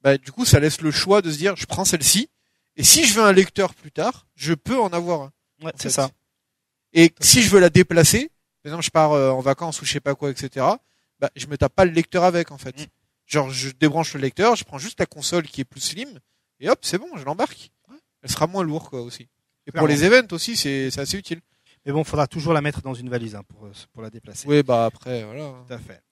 bah, 0.03 0.17
du 0.17 0.33
coup, 0.33 0.47
ça 0.47 0.59
laisse 0.59 0.81
le 0.81 0.91
choix 0.91 1.21
de 1.21 1.31
se 1.31 1.37
dire 1.37 1.57
je 1.57 1.67
prends 1.67 1.85
celle-ci 1.85 2.31
et 2.77 2.85
si 2.85 3.05
je 3.05 3.13
veux 3.15 3.23
un 3.23 3.33
lecteur 3.33 3.75
plus 3.75 3.93
tard, 3.93 4.27
je 4.35 4.55
peux 4.55 4.79
en 4.81 4.89
avoir 4.89 5.21
un. 5.21 5.33
Ouais, 5.63 5.73
c'est 5.77 5.91
ça. 5.91 6.11
Et 6.95 7.13
si 7.21 7.43
je 7.43 7.51
veux 7.51 7.61
la 7.61 7.69
déplacer, 7.71 8.31
par 8.63 8.71
exemple, 8.71 8.85
je 8.85 8.91
pars 8.91 9.13
euh, 9.13 9.31
en 9.31 9.41
vacances 9.41 9.83
ou 9.83 9.85
je 9.85 9.93
sais 9.93 10.01
pas 10.01 10.15
quoi, 10.15 10.31
etc. 10.31 10.65
Bah, 11.25 11.31
je 11.37 11.47
me 11.47 11.57
tape 11.57 11.75
pas 11.75 11.87
le 11.87 11.91
lecteur 11.93 12.23
avec, 12.23 12.51
en 12.51 12.59
fait. 12.59 12.79
Mm. 12.79 12.85
Genre, 13.25 13.49
je 13.49 13.71
débranche 13.71 14.13
le 14.13 14.21
lecteur, 14.21 14.57
je 14.57 14.65
prends 14.65 14.77
juste 14.77 15.01
la 15.01 15.07
console 15.07 15.45
qui 15.45 15.63
est 15.63 15.65
plus 15.65 15.81
slim, 15.81 16.19
et 16.61 16.69
hop, 16.69 16.81
c'est 16.83 16.99
bon, 16.99 17.09
je 17.17 17.25
l'embarque. 17.25 17.71
Elle 18.21 18.31
sera 18.31 18.47
moins 18.47 18.63
lourde, 18.63 18.89
quoi, 18.91 19.01
aussi. 19.01 19.27
Et 19.67 19.73
pour 19.73 19.87
les 19.87 20.05
events 20.05 20.33
aussi, 20.33 20.55
c'est 20.55 20.91
c'est 20.91 21.01
assez 21.01 21.17
utile. 21.17 21.41
Mais 21.87 21.93
bon, 21.93 22.05
faudra 22.05 22.27
toujours 22.27 22.53
la 22.53 22.61
mettre 22.61 22.83
dans 22.83 22.93
une 22.93 23.09
valise 23.09 23.35
hein, 23.35 23.43
pour, 23.49 23.65
euh, 23.65 23.73
pour 23.95 24.03
la 24.03 24.11
déplacer. 24.11 24.47
Oui, 24.47 24.63
bah 24.63 24.85
après, 24.85 25.25
voilà. 25.25 25.55
Tout 25.67 25.73
à 25.73 25.79
fait. 25.79 26.03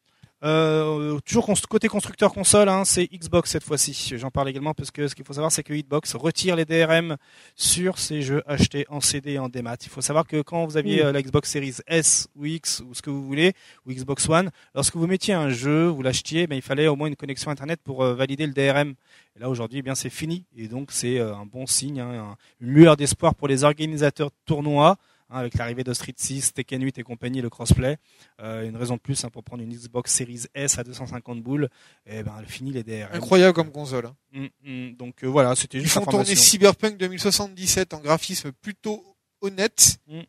Euh, 0.44 1.20
toujours 1.20 1.48
côté 1.68 1.86
constructeur 1.86 2.32
console, 2.32 2.68
hein, 2.68 2.84
c'est 2.84 3.04
Xbox 3.12 3.50
cette 3.50 3.62
fois-ci. 3.62 4.14
J'en 4.18 4.30
parle 4.32 4.48
également 4.48 4.74
parce 4.74 4.90
que 4.90 5.06
ce 5.06 5.14
qu'il 5.14 5.24
faut 5.24 5.34
savoir, 5.34 5.52
c'est 5.52 5.62
que 5.62 5.72
Xbox 5.72 6.16
retire 6.16 6.56
les 6.56 6.64
DRM 6.64 7.16
sur 7.54 7.98
ces 7.98 8.22
jeux 8.22 8.42
achetés 8.46 8.84
en 8.88 9.00
CD 9.00 9.32
et 9.34 9.38
en 9.38 9.48
démat. 9.48 9.76
Il 9.82 9.88
faut 9.88 10.00
savoir 10.00 10.26
que 10.26 10.42
quand 10.42 10.66
vous 10.66 10.76
aviez 10.76 11.04
euh, 11.04 11.12
la 11.12 11.22
Xbox 11.22 11.48
Series 11.50 11.76
S 11.86 12.26
ou 12.34 12.44
X 12.46 12.82
ou 12.88 12.92
ce 12.94 13.02
que 13.02 13.10
vous 13.10 13.24
voulez, 13.24 13.52
ou 13.86 13.92
Xbox 13.92 14.28
One, 14.28 14.50
lorsque 14.74 14.96
vous 14.96 15.06
mettiez 15.06 15.34
un 15.34 15.48
jeu, 15.50 15.86
vous 15.86 16.02
l'achetiez, 16.02 16.48
ben, 16.48 16.56
il 16.56 16.62
fallait 16.62 16.88
au 16.88 16.96
moins 16.96 17.06
une 17.08 17.16
connexion 17.16 17.50
Internet 17.52 17.80
pour 17.84 18.02
euh, 18.02 18.14
valider 18.14 18.46
le 18.46 18.52
DRM. 18.52 18.94
Et 19.36 19.40
là 19.40 19.48
aujourd'hui, 19.48 19.78
eh 19.78 19.82
bien 19.82 19.94
c'est 19.94 20.10
fini. 20.10 20.44
Et 20.56 20.66
donc 20.66 20.90
c'est 20.90 21.18
euh, 21.20 21.34
un 21.36 21.46
bon 21.46 21.66
signe, 21.66 22.00
hein, 22.00 22.10
un- 22.32 22.36
une 22.60 22.72
lueur 22.72 22.96
d'espoir 22.96 23.34
pour 23.36 23.46
les 23.46 23.62
organisateurs 23.64 24.30
de 24.30 24.34
tournois. 24.44 24.96
Hein, 25.32 25.38
avec 25.38 25.54
l'arrivée 25.54 25.82
de 25.84 25.92
Street 25.94 26.14
6, 26.16 26.52
Tekken 26.54 26.82
8 26.82 26.98
et 26.98 27.02
compagnie, 27.02 27.40
le 27.40 27.50
crossplay, 27.50 27.96
euh, 28.40 28.68
une 28.68 28.76
raison 28.76 28.96
de 28.96 29.00
plus 29.00 29.24
hein, 29.24 29.30
pour 29.30 29.42
prendre 29.42 29.62
une 29.62 29.72
Xbox 29.74 30.12
Series 30.12 30.42
S 30.54 30.78
à 30.78 30.84
250 30.84 31.42
boules, 31.42 31.68
et 32.06 32.22
ben 32.22 32.34
elle 32.38 32.46
finit 32.46 32.70
les 32.72 32.82
DRM. 32.84 33.08
Incroyable 33.12 33.54
comme 33.54 33.72
console. 33.72 34.06
hein. 34.06 34.16
Mm, 34.32 34.46
mm. 34.90 34.96
donc 34.96 35.24
euh, 35.24 35.26
voilà, 35.26 35.54
c'était 35.56 35.78
Ils 35.78 35.82
juste 35.84 35.94
font 35.94 36.04
tourner. 36.04 36.34
Cyberpunk 36.36 36.96
2077 36.98 37.94
en 37.94 37.98
graphisme 38.00 38.52
plutôt 38.52 39.02
honnête, 39.40 39.96
Mm. 40.06 40.20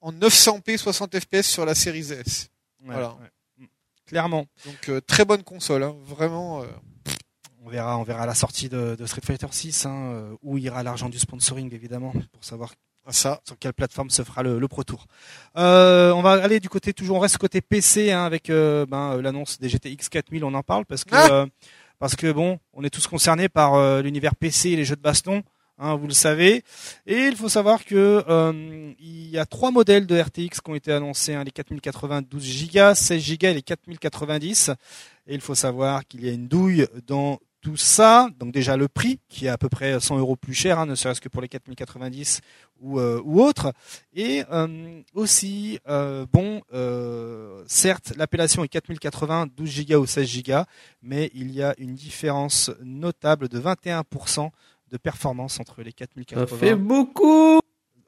en 0.00 0.12
900p 0.12 0.76
60 0.78 1.18
fps 1.20 1.42
sur 1.46 1.64
la 1.66 1.74
série 1.74 2.12
S. 2.12 2.48
Ouais, 2.80 2.92
voilà. 2.92 3.10
ouais. 3.20 3.66
Clairement, 4.06 4.46
Donc 4.66 4.88
euh, 4.88 5.00
très 5.00 5.24
bonne 5.24 5.42
console, 5.42 5.84
vraiment. 6.04 6.62
euh, 6.62 6.66
on 7.64 7.68
verra, 7.70 7.96
on 7.96 8.02
verra 8.02 8.26
la 8.26 8.34
sortie 8.34 8.68
de, 8.68 8.96
de 8.96 9.06
Street 9.06 9.22
Fighter 9.24 9.46
6, 9.50 9.86
hein, 9.86 9.90
euh, 10.12 10.34
où 10.42 10.58
ira 10.58 10.82
l'argent 10.82 11.08
du 11.08 11.18
sponsoring 11.18 11.72
évidemment, 11.72 12.12
pour 12.32 12.44
savoir 12.44 12.74
ça. 13.10 13.40
sur 13.44 13.58
quelle 13.58 13.72
plateforme 13.72 14.10
se 14.10 14.22
fera 14.22 14.42
le, 14.42 14.58
le 14.58 14.68
Pro 14.68 14.84
Tour. 14.84 15.06
Euh, 15.56 16.12
on 16.12 16.22
va 16.22 16.32
aller 16.32 16.60
du 16.60 16.68
côté 16.68 16.92
toujours, 16.92 17.16
on 17.16 17.20
reste 17.20 17.38
côté 17.38 17.60
PC 17.60 18.12
hein, 18.12 18.24
avec 18.24 18.48
euh, 18.50 18.86
ben, 18.86 19.14
euh, 19.14 19.22
l'annonce 19.22 19.58
des 19.58 19.68
GTX 19.68 20.08
4000, 20.10 20.44
on 20.44 20.54
en 20.54 20.62
parle 20.62 20.86
parce 20.86 21.04
que 21.04 21.14
Ah 21.14 21.28
euh, 21.30 21.46
parce 21.98 22.16
que 22.16 22.30
bon, 22.32 22.58
on 22.72 22.82
est 22.84 22.90
tous 22.90 23.06
concernés 23.06 23.48
par 23.48 24.02
l'univers 24.02 24.34
PC 24.34 24.70
et 24.70 24.76
les 24.76 24.84
jeux 24.84 24.96
de 24.96 25.00
baston. 25.00 25.44
hein, 25.78 25.94
vous 25.94 26.08
le 26.08 26.12
savez. 26.14 26.64
Et 27.06 27.26
il 27.26 27.36
faut 27.36 27.48
savoir 27.48 27.84
que 27.84 28.24
il 28.98 29.28
y 29.28 29.38
a 29.38 29.46
trois 29.46 29.70
modèles 29.70 30.06
de 30.06 30.20
RTX 30.20 30.60
qui 30.60 30.70
ont 30.70 30.74
été 30.74 30.90
annoncés, 30.92 31.34
hein, 31.34 31.44
les 31.44 31.52
4092 31.52 32.72
Go, 32.74 32.94
16 32.94 33.38
Go 33.38 33.46
et 33.46 33.54
les 33.54 33.62
4090. 33.62 34.70
Et 35.28 35.34
il 35.34 35.40
faut 35.40 35.54
savoir 35.54 36.04
qu'il 36.08 36.24
y 36.24 36.28
a 36.28 36.32
une 36.32 36.48
douille 36.48 36.88
dans 37.06 37.38
tout 37.62 37.76
ça. 37.76 38.28
Donc 38.38 38.52
déjà 38.52 38.76
le 38.76 38.88
prix 38.88 39.20
qui 39.28 39.46
est 39.46 39.48
à 39.48 39.56
peu 39.56 39.68
près 39.68 39.98
100 39.98 40.18
euros 40.18 40.36
plus 40.36 40.52
cher, 40.52 40.78
hein, 40.78 40.86
ne 40.86 40.94
serait-ce 40.94 41.20
que 41.20 41.28
pour 41.28 41.40
les 41.40 41.48
4090 41.48 42.40
ou, 42.80 42.98
euh, 42.98 43.22
ou 43.24 43.40
autres. 43.40 43.72
Et 44.12 44.44
euh, 44.50 45.00
aussi, 45.14 45.78
euh, 45.88 46.26
bon, 46.30 46.60
euh, 46.74 47.62
certes, 47.66 48.12
l'appellation 48.16 48.64
est 48.64 48.68
4080, 48.68 49.46
12 49.56 49.86
Go 49.86 49.98
ou 50.00 50.06
16 50.06 50.42
Go, 50.42 50.52
mais 51.00 51.30
il 51.34 51.52
y 51.52 51.62
a 51.62 51.74
une 51.78 51.94
différence 51.94 52.70
notable 52.82 53.48
de 53.48 53.58
21% 53.58 54.50
de 54.90 54.96
performance 54.98 55.58
entre 55.58 55.82
les 55.82 55.90
Ça 55.90 56.06
4080 56.06 56.58
fait 56.58 56.74
beaucoup. 56.74 57.60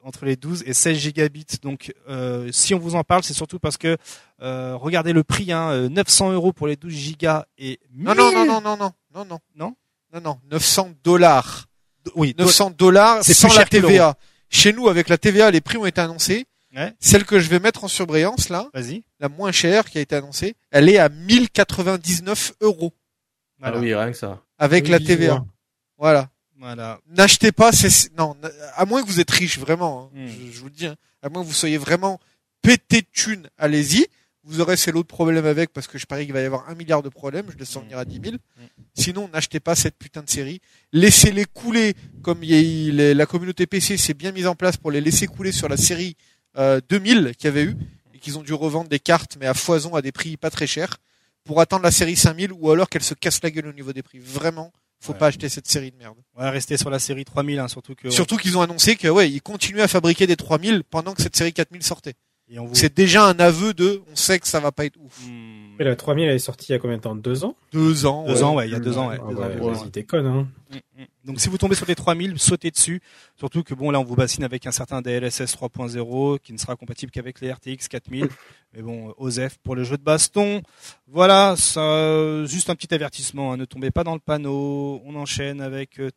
Entre 0.05 0.23
les 0.25 0.35
12 0.35 0.63
et 0.67 0.73
16 0.73 0.97
gigabits. 0.97 1.57
Donc, 1.63 1.93
euh, 2.07 2.49
si 2.51 2.73
on 2.73 2.79
vous 2.79 2.95
en 2.95 3.03
parle, 3.03 3.23
c'est 3.23 3.33
surtout 3.33 3.59
parce 3.59 3.75
que 3.77 3.97
euh, 4.41 4.75
regardez 4.75 5.11
le 5.13 5.23
prix, 5.23 5.51
hein, 5.51 5.69
euh, 5.71 5.89
900 5.89 6.31
euros 6.31 6.53
pour 6.53 6.67
les 6.67 6.75
12 6.75 6.93
gigas 6.93 7.45
et 7.57 7.79
1000... 7.91 8.05
Non, 8.05 8.15
non, 8.15 8.31
non, 8.31 8.45
non, 8.45 8.61
non, 8.61 8.77
non, 8.77 8.93
non, 9.13 9.25
non? 9.25 9.39
Non 9.55 9.75
Non, 10.13 10.21
non. 10.21 10.39
900 10.51 10.91
dollars. 11.03 11.65
Oui, 12.15 12.35
900 12.37 12.71
dollars 12.77 13.23
C'est 13.23 13.33
sans 13.33 13.53
la. 13.55 13.65
TVA. 13.65 14.15
Chez 14.49 14.71
nous, 14.73 14.87
avec 14.89 15.09
la 15.09 15.17
TVA, 15.17 15.49
les 15.49 15.59
prix 15.59 15.77
ont 15.77 15.85
été 15.87 15.99
annoncés. 15.99 16.45
Ouais. 16.75 16.93
Celle 16.99 17.25
que 17.25 17.39
je 17.39 17.49
vais 17.49 17.59
mettre 17.59 17.83
en 17.83 17.87
surbrillance, 17.87 18.49
là, 18.49 18.69
Vas-y. 18.73 19.03
la 19.19 19.27
moins 19.29 19.51
chère 19.51 19.85
qui 19.85 19.97
a 19.97 20.01
été 20.01 20.15
annoncée, 20.15 20.55
elle 20.71 20.87
est 20.89 20.97
à 20.99 21.09
1099 21.09 22.53
euros. 22.61 22.93
Voilà. 23.59 23.77
Ah 23.77 23.79
oui, 23.79 23.95
rien 23.95 24.11
que 24.11 24.17
ça. 24.17 24.41
Avec 24.59 24.83
Oui, 24.85 24.91
la 24.91 24.99
TVA. 24.99 25.31
vois. 25.35 25.45
Voilà. 25.97 26.29
Voilà. 26.65 26.99
N'achetez 27.15 27.51
pas 27.51 27.71
ces, 27.71 28.09
non, 28.17 28.35
à 28.75 28.85
moins 28.85 29.03
que 29.03 29.07
vous 29.07 29.19
êtes 29.19 29.29
riche, 29.29 29.59
vraiment, 29.59 30.09
hein. 30.15 30.19
Hmm. 30.19 30.27
je, 30.27 30.51
je 30.51 30.59
vous 30.59 30.65
le 30.65 30.71
dis, 30.71 30.87
hein. 30.87 30.95
à 31.21 31.29
moins 31.29 31.43
que 31.43 31.47
vous 31.47 31.53
soyez 31.53 31.77
vraiment 31.77 32.19
pété 32.63 33.01
de 33.01 33.07
thunes, 33.13 33.47
allez-y. 33.59 34.07
Vous 34.47 34.61
aurez 34.61 34.75
c'est 34.77 34.91
l'autre 34.91 35.07
problème 35.07 35.45
avec, 35.45 35.71
parce 35.73 35.85
que 35.87 35.97
je 35.99 36.05
parie 36.07 36.25
qu'il 36.25 36.33
va 36.33 36.41
y 36.41 36.45
avoir 36.45 36.67
un 36.69 36.75
milliard 36.75 37.01
de 37.03 37.09
problèmes, 37.09 37.45
je 37.51 37.57
laisse 37.57 37.75
en 37.75 37.81
Hmm. 37.81 37.83
venir 37.83 37.97
à 37.99 38.05
10 38.05 38.19
000. 38.23 38.35
Hmm. 38.35 38.61
Sinon, 38.95 39.27
n'achetez 39.31 39.59
pas 39.59 39.75
cette 39.75 39.97
putain 39.97 40.23
de 40.23 40.29
série. 40.29 40.59
Laissez-les 40.91 41.45
couler, 41.45 41.93
comme 42.23 42.43
il 42.43 42.49
y 42.49 42.55
a- 42.55 42.59
il 42.61 42.99
est- 42.99 43.13
la 43.13 43.25
communauté 43.27 43.67
PC 43.67 43.97
s'est 43.97 44.13
bien 44.15 44.31
mise 44.31 44.47
en 44.47 44.55
place 44.55 44.77
pour 44.77 44.89
les 44.91 45.01
laisser 45.01 45.27
couler 45.27 45.51
sur 45.51 45.69
la 45.69 45.77
série 45.77 46.15
euh, 46.57 46.79
2000 46.89 47.33
qu'il 47.37 47.45
y 47.45 47.47
avait 47.49 47.63
eu, 47.65 47.75
et 48.13 48.17
qu'ils 48.19 48.37
ont 48.39 48.43
dû 48.43 48.53
revendre 48.53 48.89
des 48.89 48.97
cartes, 48.99 49.35
mais 49.39 49.45
à 49.45 49.53
foison, 49.53 49.93
à 49.93 50.01
des 50.01 50.11
prix 50.13 50.37
pas 50.37 50.49
très 50.49 50.67
chers, 50.67 50.97
pour 51.43 51.59
attendre 51.61 51.83
la 51.83 51.91
série 51.91 52.15
5000, 52.15 52.51
ou 52.53 52.71
alors 52.71 52.87
qu'elle 52.89 53.03
se 53.03 53.13
casse 53.13 53.41
la 53.43 53.51
gueule 53.51 53.67
au 53.67 53.73
niveau 53.73 53.91
des 53.93 54.01
prix. 54.03 54.19
Vraiment, 54.19 54.71
faut 55.05 55.13
Ouais. 55.13 55.19
pas 55.19 55.27
acheter 55.27 55.47
cette 55.49 55.67
série 55.67 55.91
de 55.91 55.97
merde. 55.97 56.17
Ouais, 56.37 56.49
restez 56.49 56.77
sur 56.77 56.89
la 56.89 56.99
série 56.99 57.23
3000, 57.25 57.59
hein, 57.59 57.67
surtout 57.67 57.95
que. 57.95 58.09
Surtout 58.09 58.37
qu'ils 58.37 58.57
ont 58.57 58.61
annoncé 58.61 58.95
que 58.95 59.07
ouais, 59.07 59.29
ils 59.31 59.41
continuaient 59.41 59.83
à 59.83 59.87
fabriquer 59.87 60.27
des 60.27 60.35
3000 60.35 60.83
pendant 60.83 61.13
que 61.13 61.21
cette 61.21 61.35
série 61.35 61.53
4000 61.53 61.83
sortait. 61.83 62.13
Et 62.49 62.59
on 62.59 62.65
vous... 62.65 62.75
C'est 62.75 62.95
déjà 62.95 63.25
un 63.25 63.39
aveu 63.39 63.73
de, 63.73 64.01
on 64.11 64.15
sait 64.15 64.39
que 64.39 64.47
ça 64.47 64.59
va 64.59 64.71
pas 64.71 64.85
être 64.85 64.97
ouf. 64.99 65.19
Hmm. 65.25 65.75
Mais 65.79 65.85
la 65.85 65.95
3000 65.95 66.27
elle 66.29 66.35
est 66.35 66.39
sortie 66.39 66.67
il 66.69 66.71
y 66.73 66.75
a 66.75 66.79
combien 66.79 66.97
de 66.97 67.01
temps? 67.01 67.15
Deux 67.15 67.43
ans? 67.43 67.55
Deux 67.71 68.05
ans. 68.05 68.25
Deux 68.25 68.33
ouais. 68.33 68.43
ans, 68.43 68.55
ouais, 68.55 68.67
il 68.67 68.71
y 68.71 68.75
a 68.75 68.79
deux 68.79 68.97
ans, 68.97 69.09
ouais. 69.09 69.17
Ah 69.19 69.29
deux 69.29 69.35
ouais, 69.35 69.75
ans, 69.75 69.85
déconne, 69.91 70.25
hein. 70.27 70.47
Mm, 70.69 71.01
mm. 71.01 71.05
Donc 71.25 71.41
si 71.41 71.49
vous 71.49 71.57
tombez 71.57 71.75
sur 71.75 71.85
des 71.87 71.95
3000, 71.95 72.37
sautez 72.37 72.69
dessus. 72.69 73.01
Surtout 73.35 73.63
que 73.63 73.73
bon 73.73 73.89
là 73.89 73.99
on 73.99 74.03
vous 74.03 74.15
bassine 74.15 74.43
avec 74.43 74.67
un 74.67 74.71
certain 74.71 75.01
DLSS 75.01 75.55
3.0 75.57 76.39
qui 76.39 76.53
ne 76.53 76.57
sera 76.57 76.75
compatible 76.75 77.11
qu'avec 77.11 77.41
les 77.41 77.51
RTX 77.51 77.87
4000. 77.89 78.27
Mais 78.75 78.81
bon, 78.81 79.13
OSEF 79.17 79.57
pour 79.63 79.75
le 79.75 79.83
jeu 79.83 79.97
de 79.97 80.03
baston. 80.03 80.61
Voilà, 81.07 81.55
ça, 81.57 81.81
euh, 81.81 82.45
juste 82.45 82.69
un 82.69 82.75
petit 82.75 82.93
avertissement. 82.93 83.53
hein, 83.53 83.57
ne 83.57 83.65
tombez 83.65 83.89
pas 83.89 84.03
dans 84.03 84.13
le 84.13 84.19
panneau. 84.19 85.01
On 85.05 85.15
enchaîne 85.15 85.61
avec 85.61 85.99
euh, 85.99 86.11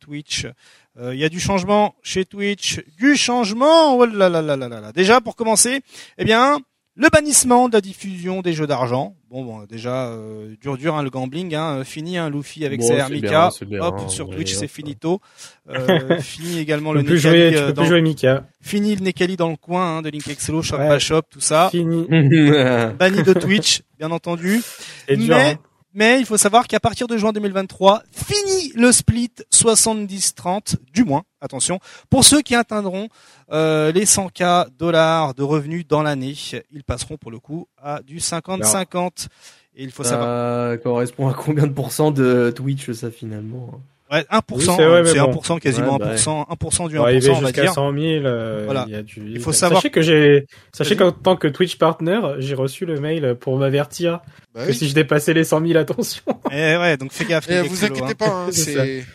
Euh, 1.01 1.13
Il 1.15 1.19
y 1.19 1.23
a 1.23 1.29
du 1.29 1.39
changement 1.39 1.95
chez 2.03 2.25
Twitch. 2.25 2.81
Du 2.97 3.15
changement. 3.15 3.95
Oh 3.95 4.05
là 4.05 4.29
là 4.29 4.41
là 4.41 4.55
là 4.55 4.67
là 4.67 4.81
là. 4.81 4.91
Déjà 4.91 5.21
pour 5.21 5.35
commencer, 5.35 5.81
eh 6.17 6.25
bien 6.25 6.59
le 6.95 7.07
bannissement 7.07 7.69
de 7.69 7.73
la 7.75 7.79
diffusion 7.81 8.41
des 8.41 8.51
jeux 8.51 8.67
d'argent. 8.67 9.15
Bon, 9.31 9.45
bon, 9.45 9.63
déjà 9.63 10.07
euh, 10.07 10.53
dur 10.59 10.75
dur 10.77 10.95
hein, 10.95 11.03
le 11.03 11.09
gambling. 11.09 11.55
Hein, 11.55 11.83
fini 11.85 12.17
hein, 12.17 12.29
Luffy 12.29 12.65
avec 12.65 12.81
Bon, 12.81 12.87
ses 12.87 12.95
bien, 12.95 13.07
bien, 13.09 13.81
Hop 13.81 13.95
hein, 13.99 14.09
sur 14.09 14.29
Twitch 14.29 14.53
c'est 14.55 14.67
finito. 14.67 15.21
Euh, 15.69 16.19
fini 16.19 16.59
également 16.59 16.91
le 16.91 17.01
Nekali, 17.03 17.19
jouer, 17.19 17.51
tu 17.51 17.57
euh, 17.57 17.67
peux 17.67 17.73
dans- 17.73 17.81
plus 17.83 17.89
jouer 17.89 18.01
Mika. 18.01 18.43
fini 18.59 18.95
le 18.95 19.01
Nekali 19.05 19.37
dans 19.37 19.49
le 19.49 19.55
coin 19.55 19.97
hein, 19.97 20.01
de 20.01 20.09
Link 20.09 20.27
Excello, 20.27 20.61
Shop 20.61 20.77
Ouais. 20.77 20.93
by 20.95 20.99
Shop, 20.99 21.21
tout 21.29 21.39
ça. 21.39 21.69
Fini. 21.71 22.05
Banni 22.99 23.23
de 23.23 23.33
Twitch, 23.33 23.81
bien 23.97 24.11
entendu. 24.11 24.59
Dur, 25.07 25.17
Mais, 25.29 25.51
hein. 25.51 25.57
Mais 25.93 26.19
il 26.19 26.25
faut 26.25 26.37
savoir 26.37 26.67
qu'à 26.67 26.79
partir 26.79 27.07
de 27.07 27.17
juin 27.17 27.31
2023, 27.33 28.03
fini 28.11 28.71
le 28.75 28.91
split 28.91 29.31
70-30, 29.51 30.75
du 30.93 31.03
moins, 31.03 31.23
attention, 31.41 31.79
pour 32.09 32.23
ceux 32.23 32.41
qui 32.41 32.55
atteindront 32.55 33.09
euh, 33.51 33.91
les 33.91 34.05
100K 34.05 34.67
dollars 34.77 35.33
de 35.33 35.43
revenus 35.43 35.87
dans 35.87 36.03
l'année, 36.03 36.35
ils 36.71 36.83
passeront 36.83 37.17
pour 37.17 37.31
le 37.31 37.39
coup 37.39 37.67
à 37.81 38.01
du 38.01 38.17
50-50. 38.17 39.27
Et 39.75 39.83
il 39.83 39.91
faut 39.91 40.03
savoir, 40.03 40.71
Ça 40.71 40.77
correspond 40.77 41.29
à 41.29 41.33
combien 41.33 41.65
de 41.65 41.73
pourcents 41.73 42.11
de 42.11 42.51
Twitch, 42.55 42.91
ça, 42.91 43.09
finalement 43.09 43.81
ouais, 44.11 44.21
1%, 44.31 44.41
Oui, 44.51 44.63
c'est 44.63 44.85
vrai, 44.85 45.03
mais 45.03 45.09
c'est 45.09 45.19
bon. 45.19 45.31
1%, 45.31 45.59
quasiment 45.59 45.93
Ouais, 45.93 45.99
bah 45.99 46.15
1%, 46.15 46.45
1% 46.49 46.89
du 46.89 46.95
Pour 46.95 47.05
arriver 47.05 47.27
1%, 47.29 47.31
on 47.31 47.33
va 47.41 47.47
jusqu'à 47.47 47.61
dire. 47.63 47.73
100 47.73 47.93
000, 47.93 48.03
euh, 48.25 48.61
Voilà. 48.65 48.85
il 48.87 48.93
y 48.93 48.95
a 48.95 49.01
du... 49.01 49.21
Il 49.29 49.39
faut 49.39 49.51
savoir- 49.51 49.81
Sachez 49.81 49.91
que 49.91 50.01
j'ai, 50.01 50.45
sachez 50.73 50.95
qu'en 50.95 51.11
tant 51.11 51.35
que 51.35 51.47
Twitch 51.47 51.77
partner, 51.77 52.19
j'ai 52.39 52.55
reçu 52.55 52.85
le 52.85 52.99
mail 52.99 53.35
pour 53.39 53.57
m'avertir 53.57 54.19
Bah 54.53 54.63
que 54.63 54.69
oui. 54.69 54.75
si 54.75 54.87
je 54.89 54.93
dépassais 54.95 55.33
les 55.33 55.43
100 55.43 55.65
000, 55.67 55.77
attention. 55.79 56.23
Eh 56.51 56.77
ouais, 56.77 56.97
donc 56.97 57.11
fais 57.11 57.25
gaffe. 57.25 57.47
Eh, 57.49 57.61
vous 57.61 57.85
inquiétez 57.85 58.11
hein. 58.11 58.15
pas, 58.17 58.27
hein, 58.29 58.47
C'est 58.51 59.05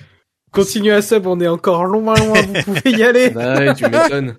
Continuez 0.53 0.92
à 0.92 1.03
sub, 1.03 1.26
on 1.26 1.40
est 1.40 1.49
encore 1.49 1.84
loin, 1.84 2.14
loin, 2.14 2.40
vous 2.42 2.62
pouvez 2.74 2.90
y 2.97 3.03
aller. 3.03 3.30
Bah 3.30 3.55
ouais, 3.59 3.74
tu 3.74 3.84
m'étonnes. 3.88 4.36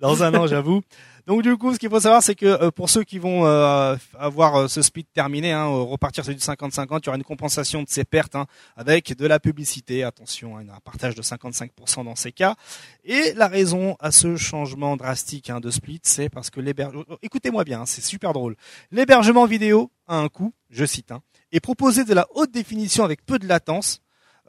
dans 0.00 0.22
un 0.22 0.32
an, 0.34 0.46
j'avoue. 0.46 0.80
Donc 1.26 1.42
du 1.42 1.56
coup, 1.56 1.72
ce 1.72 1.78
qu'il 1.78 1.90
faut 1.90 2.00
savoir, 2.00 2.22
c'est 2.22 2.34
que 2.34 2.46
euh, 2.46 2.70
pour 2.70 2.90
ceux 2.90 3.04
qui 3.04 3.18
vont 3.18 3.46
euh, 3.46 3.96
avoir 4.18 4.56
euh, 4.56 4.68
ce 4.68 4.82
split 4.82 5.04
terminé, 5.04 5.52
hein, 5.52 5.66
repartir 5.66 6.24
sur 6.24 6.34
du 6.34 6.40
50-50, 6.40 7.00
il 7.02 7.06
y 7.06 7.08
aura 7.08 7.16
une 7.16 7.24
compensation 7.24 7.82
de 7.82 7.88
ces 7.88 8.04
pertes 8.04 8.36
hein, 8.36 8.46
avec 8.76 9.16
de 9.16 9.26
la 9.26 9.40
publicité. 9.40 10.04
Attention, 10.04 10.56
hein, 10.56 10.64
un 10.74 10.80
partage 10.80 11.14
de 11.14 11.22
55% 11.22 12.04
dans 12.04 12.16
ces 12.16 12.32
cas. 12.32 12.56
Et 13.04 13.32
la 13.34 13.48
raison 13.48 13.96
à 14.00 14.10
ce 14.10 14.36
changement 14.36 14.96
drastique 14.96 15.50
hein, 15.50 15.60
de 15.60 15.70
split, 15.70 16.00
c'est 16.02 16.28
parce 16.28 16.50
que 16.50 16.60
l'hébergement... 16.60 17.04
Écoutez-moi 17.22 17.64
bien, 17.64 17.82
hein, 17.82 17.86
c'est 17.86 18.02
super 18.02 18.32
drôle. 18.32 18.56
L'hébergement 18.90 19.46
vidéo 19.46 19.90
a 20.06 20.16
un 20.16 20.28
coût, 20.28 20.52
je 20.70 20.84
cite, 20.84 21.12
hein, 21.12 21.20
et 21.52 21.60
proposer 21.60 22.04
de 22.04 22.14
la 22.14 22.26
haute 22.34 22.50
définition 22.50 23.04
avec 23.04 23.24
peu 23.24 23.38
de 23.38 23.46
latence 23.46 24.00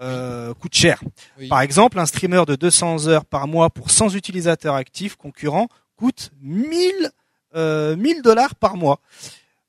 euh, 0.01 0.53
coûte 0.55 0.74
cher. 0.74 0.99
Oui. 1.38 1.47
Par 1.47 1.61
exemple, 1.61 1.99
un 1.99 2.07
streamer 2.07 2.43
de 2.47 2.55
200 2.55 3.07
heures 3.07 3.26
par 3.26 3.47
mois 3.47 3.69
pour 3.69 3.91
100 3.91 4.15
utilisateurs 4.15 4.74
actifs 4.74 5.15
concurrents 5.15 5.67
coûte 6.02 6.32
1000 6.41 7.12
euh, 7.54 7.95
1000 7.95 8.24
dollars 8.24 8.56
par 8.56 8.76
mois. 8.76 8.99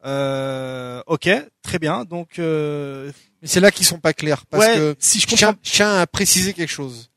Euh, 0.06 1.02
ok, 1.06 1.28
très 1.60 1.78
bien. 1.78 2.06
Donc, 2.06 2.38
euh, 2.38 3.12
mais 3.42 3.48
c'est 3.48 3.60
là 3.60 3.70
qu'ils 3.70 3.84
sont 3.84 4.00
pas 4.00 4.14
clairs. 4.14 4.46
Parce 4.46 4.64
ouais, 4.64 4.76
que, 4.76 4.96
si 4.98 5.20
je 5.20 5.26
comprends, 5.26 5.52
tiens 5.62 6.00
à 6.00 6.06
préciser 6.06 6.54
quelque 6.54 6.70
chose. 6.70 7.10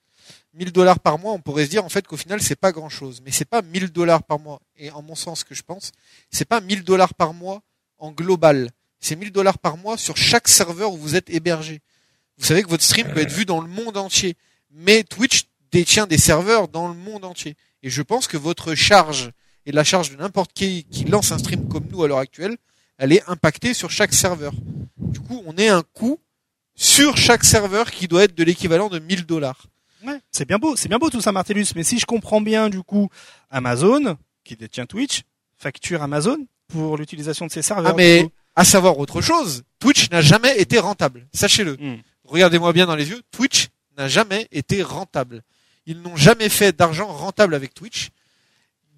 1000 0.54 0.74
dollars 0.74 1.00
par 1.00 1.18
mois, 1.18 1.32
on 1.32 1.40
pourrait 1.40 1.66
se 1.66 1.70
dire 1.70 1.86
en 1.86 1.90
fait 1.90 2.08
qu'au 2.08 2.16
final 2.16 2.42
c'est 2.42 2.56
pas 2.56 2.72
grand 2.72 2.88
chose, 2.88 3.22
mais 3.26 3.32
c'est 3.32 3.46
pas 3.46 3.62
1000 3.62 3.92
dollars 3.92 4.24
par 4.24 4.40
mois. 4.40 4.62
Et 4.78 4.90
en 4.92 5.02
mon 5.02 5.16
sens, 5.16 5.40
ce 5.40 5.46
que 5.46 5.56
je 5.56 5.64
pense, 5.64 5.92
c'est 6.32 6.46
pas 6.46 6.62
1000 6.62 6.84
dollars 6.84 7.14
par 7.14 7.34
mois 7.34 7.62
en 7.98 8.12
global. 8.12 8.70
C'est 9.00 9.16
1000 9.16 9.32
dollars 9.32 9.60
par 9.60 9.78
mois 9.78 9.98
sur 9.98 10.18
chaque 10.18 10.48
serveur 10.48 10.94
où 10.94 10.98
vous 10.98 11.16
êtes 11.16 11.30
hébergé. 11.30 11.82
Vous 12.38 12.46
savez 12.46 12.64
que 12.64 12.70
votre 12.70 12.84
stream 12.84 13.08
peut 13.14 13.22
être 13.22 13.32
vu 13.32 13.46
dans 13.46 13.62
le 13.62 13.68
monde 13.68 13.98
entier, 13.98 14.36
mais 14.72 15.04
Twitch 15.04 15.46
détient 15.72 16.08
des 16.08 16.18
serveurs 16.18 16.68
dans 16.70 16.88
le 16.88 16.94
monde 16.94 17.26
entier. 17.26 17.56
Et 17.86 17.90
je 17.92 18.02
pense 18.02 18.28
que 18.28 18.36
votre 18.36 18.74
charge 18.74 19.30
et 19.68 19.72
la 19.72 19.84
charge 19.84 20.10
de 20.10 20.16
n'importe 20.16 20.52
qui 20.54 20.86
qui 20.86 21.06
lance 21.06 21.32
un 21.32 21.38
stream 21.38 21.70
comme 21.70 21.86
nous 21.92 22.04
à 22.04 22.08
l'heure 22.08 22.18
actuelle, 22.18 22.58
elle 22.98 23.14
est 23.14 23.22
impactée 23.28 23.76
sur 23.76 23.92
chaque 23.92 24.12
serveur. 24.12 24.54
Du 24.98 25.20
coup, 25.20 25.44
on 25.46 25.56
est 25.56 25.68
un 25.68 25.84
coût 25.94 26.20
sur 26.74 27.16
chaque 27.16 27.44
serveur 27.44 27.92
qui 27.92 28.08
doit 28.08 28.24
être 28.24 28.34
de 28.34 28.44
l'équivalent 28.44 28.90
de 28.90 28.98
1000 28.98 29.28
dollars. 29.28 29.68
ouais, 30.04 30.20
c'est 30.32 30.48
bien 30.48 30.58
beau, 30.58 30.76
c'est 30.76 30.90
bien 30.90 30.98
beau 30.98 31.12
tout 31.12 31.22
ça, 31.22 31.32
Martellus. 31.32 31.68
Mais 31.76 31.84
si 31.84 32.00
je 32.00 32.08
comprends 32.08 32.42
bien, 32.42 32.70
du 32.70 32.82
coup, 32.82 33.08
Amazon, 33.52 34.18
qui 34.44 34.56
détient 34.56 34.88
Twitch, 34.88 35.22
facture 35.56 36.02
Amazon 36.02 36.40
pour 36.70 36.98
l'utilisation 36.98 37.46
de 37.46 37.52
ses 37.52 37.62
serveurs. 37.62 37.92
Ah, 37.92 37.96
mais 37.96 38.28
à 38.56 38.66
savoir 38.66 38.98
autre 38.98 39.22
chose, 39.22 39.62
Twitch 39.78 40.10
n'a 40.10 40.22
jamais 40.22 40.60
été 40.60 40.80
rentable. 40.80 41.28
Sachez-le. 41.34 41.78
Hmm. 41.80 41.98
Regardez-moi 42.24 42.74
bien 42.74 42.88
dans 42.88 42.96
les 42.96 43.10
yeux, 43.10 43.22
Twitch 43.30 43.68
n'a 43.96 44.08
jamais 44.08 44.48
été 44.52 44.82
rentable. 44.82 45.44
Ils 45.86 46.02
n'ont 46.02 46.16
jamais 46.16 46.50
fait 46.50 46.76
d'argent 46.76 47.08
rentable 47.08 47.56
avec 47.56 47.74
Twitch. 47.74 48.10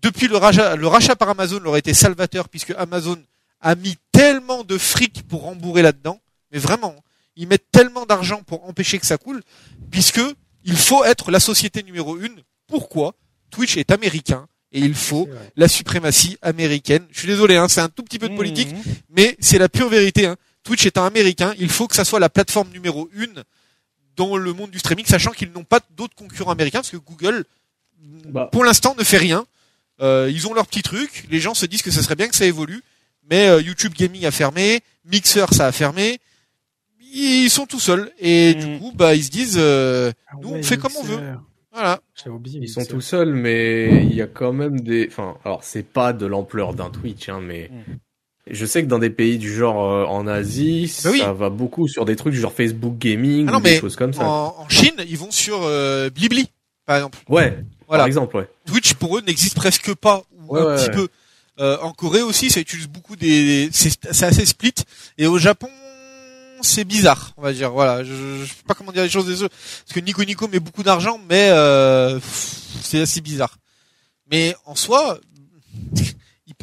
Depuis 0.01 0.27
le 0.27 0.37
rachat, 0.37 0.75
le 0.75 0.87
rachat 0.87 1.15
par 1.15 1.29
Amazon 1.29 1.59
leur 1.59 1.73
a 1.73 1.79
été 1.79 1.93
salvateur 1.93 2.49
puisque 2.49 2.71
Amazon 2.77 3.17
a 3.61 3.75
mis 3.75 3.95
tellement 4.11 4.63
de 4.63 4.77
fric 4.77 5.27
pour 5.27 5.41
rembourrer 5.41 5.81
là-dedans. 5.81 6.21
Mais 6.51 6.59
vraiment, 6.59 6.95
ils 7.35 7.47
mettent 7.47 7.69
tellement 7.71 8.05
d'argent 8.05 8.41
pour 8.43 8.67
empêcher 8.69 8.99
que 8.99 9.05
ça 9.05 9.17
coule 9.17 9.41
puisque 9.91 10.21
il 10.63 10.77
faut 10.77 11.03
être 11.03 11.31
la 11.31 11.39
société 11.39 11.83
numéro 11.83 12.17
une. 12.17 12.41
Pourquoi? 12.67 13.15
Twitch 13.49 13.77
est 13.77 13.91
américain 13.91 14.47
et 14.71 14.79
il 14.79 14.93
faut 14.93 15.27
la 15.55 15.67
suprématie 15.67 16.37
américaine. 16.41 17.05
Je 17.11 17.19
suis 17.19 17.27
désolé, 17.27 17.55
hein, 17.55 17.67
c'est 17.67 17.81
un 17.81 17.89
tout 17.89 18.03
petit 18.03 18.19
peu 18.19 18.29
de 18.29 18.35
politique, 18.35 18.71
Mhm. 18.71 18.83
mais 19.09 19.35
c'est 19.39 19.57
la 19.57 19.69
pure 19.69 19.89
vérité. 19.89 20.27
Hein. 20.27 20.35
Twitch 20.63 20.85
étant 20.85 21.05
américain, 21.05 21.53
il 21.57 21.69
faut 21.69 21.87
que 21.87 21.95
ça 21.95 22.03
soit 22.05 22.19
la 22.19 22.29
plateforme 22.29 22.69
numéro 22.71 23.09
une 23.13 23.43
dans 24.17 24.35
le 24.35 24.51
monde 24.53 24.71
du 24.71 24.79
streaming, 24.79 25.05
sachant 25.05 25.31
qu'ils 25.31 25.51
n'ont 25.51 25.63
pas 25.63 25.79
d'autres 25.95 26.15
concurrents 26.15 26.51
américains, 26.51 26.79
parce 26.79 26.89
que 26.91 26.97
Google, 26.97 27.45
Bah. 28.25 28.49
pour 28.51 28.65
l'instant, 28.65 28.95
ne 28.97 29.03
fait 29.03 29.17
rien. 29.17 29.45
Euh, 30.01 30.29
ils 30.31 30.45
ont 30.47 30.53
leur 30.53 30.67
petit 30.67 30.83
truc. 30.83 31.25
Les 31.31 31.39
gens 31.39 31.53
se 31.53 31.65
disent 31.65 31.81
que 31.81 31.91
ce 31.91 32.01
serait 32.01 32.15
bien 32.15 32.27
que 32.27 32.35
ça 32.35 32.45
évolue, 32.45 32.83
mais 33.29 33.47
euh, 33.47 33.61
YouTube 33.61 33.93
Gaming 33.97 34.25
a 34.25 34.31
fermé, 34.31 34.81
Mixer 35.05 35.45
ça 35.53 35.67
a 35.67 35.71
fermé. 35.71 36.19
Ils 37.13 37.49
sont 37.49 37.65
tout 37.65 37.79
seuls 37.79 38.11
et 38.19 38.53
Mm. 38.55 38.59
du 38.59 38.79
coup, 38.79 38.91
bah 38.93 39.15
ils 39.15 39.23
se 39.23 39.29
disent, 39.31 39.55
euh, 39.57 40.11
Ah 40.27 40.33
Nous, 40.41 40.49
on 40.49 40.61
fait 40.61 40.77
comme 40.77 40.91
on 40.99 41.03
veut. 41.03 41.19
voilà. 41.71 41.99
Oublié. 42.27 42.59
Ils 42.61 42.67
sont 42.69 42.85
tout 42.85 43.01
seuls, 43.01 43.33
mais 43.33 44.03
il 44.05 44.13
y 44.13 44.21
a 44.21 44.27
quand 44.27 44.51
même 44.53 44.81
des. 44.81 45.07
Enfin, 45.09 45.37
alors 45.45 45.63
c'est 45.63 45.83
pas 45.83 46.11
de 46.13 46.25
l'ampleur 46.25 46.73
d'un 46.73 46.89
Twitch, 46.89 47.29
hein, 47.29 47.39
mais 47.41 47.71
je 48.51 48.65
sais 48.65 48.81
que 48.83 48.87
dans 48.87 48.99
des 48.99 49.09
pays 49.09 49.37
du 49.37 49.53
genre 49.53 49.83
euh, 49.91 50.05
en 50.05 50.27
Asie, 50.27 50.91
oui. 51.05 51.19
ça 51.19 51.33
va 51.33 51.49
beaucoup 51.49 51.87
sur 51.87 52.05
des 52.05 52.15
trucs 52.15 52.33
du 52.33 52.39
genre 52.39 52.53
Facebook 52.53 52.97
Gaming 52.97 53.45
Ah 53.47 53.51
non, 53.53 53.57
ou 53.59 53.61
des 53.61 53.71
mais 53.71 53.79
choses 53.79 53.95
comme 53.95 54.13
ça. 54.13 54.23
En, 54.27 54.55
en 54.59 54.69
Chine, 54.69 54.95
ils 55.07 55.17
vont 55.17 55.31
sur 55.31 55.59
euh, 55.63 56.09
Blibli, 56.09 56.49
par 56.85 56.97
exemple. 56.97 57.17
Ouais, 57.29 57.63
Voilà. 57.87 58.01
par 58.01 58.07
exemple, 58.07 58.37
ouais. 58.37 58.49
Twitch 58.65 58.93
pour 58.95 59.17
eux 59.17 59.21
n'existe 59.25 59.55
presque 59.55 59.93
pas 59.95 60.23
ou 60.47 60.53
Ouais, 60.55 60.61
un 60.61 60.65
ouais, 60.65 60.75
petit 60.75 60.89
ouais. 60.89 60.95
peu. 60.95 61.07
Euh, 61.59 61.77
en 61.81 61.91
Corée 61.91 62.21
aussi, 62.21 62.49
ça 62.51 62.59
utilise 62.59 62.87
beaucoup 62.87 63.15
des, 63.15 63.69
c'est 63.71 63.97
assez 64.23 64.45
split. 64.45 64.73
Et 65.17 65.25
au 65.27 65.37
Japon, 65.39 65.69
c'est 66.61 66.83
bizarre, 66.85 67.33
on 67.37 67.41
va 67.41 67.51
dire. 67.53 67.71
Voilà, 67.71 68.03
je, 68.03 68.13
je 68.13 68.45
sais 68.45 68.63
pas 68.67 68.73
comment 68.75 68.91
dire 68.91 69.03
les 69.03 69.09
choses 69.09 69.25
des 69.25 69.43
eux, 69.43 69.49
parce 69.49 69.93
que 69.93 69.99
Nico 69.99 70.23
Nico 70.23 70.47
met 70.47 70.59
beaucoup 70.59 70.83
d'argent, 70.83 71.19
mais 71.29 71.49
euh, 71.51 72.19
c'est 72.81 73.01
assez 73.01 73.21
bizarre. 73.21 73.57
Mais 74.31 74.55
en 74.65 74.75
soi, 74.75 75.19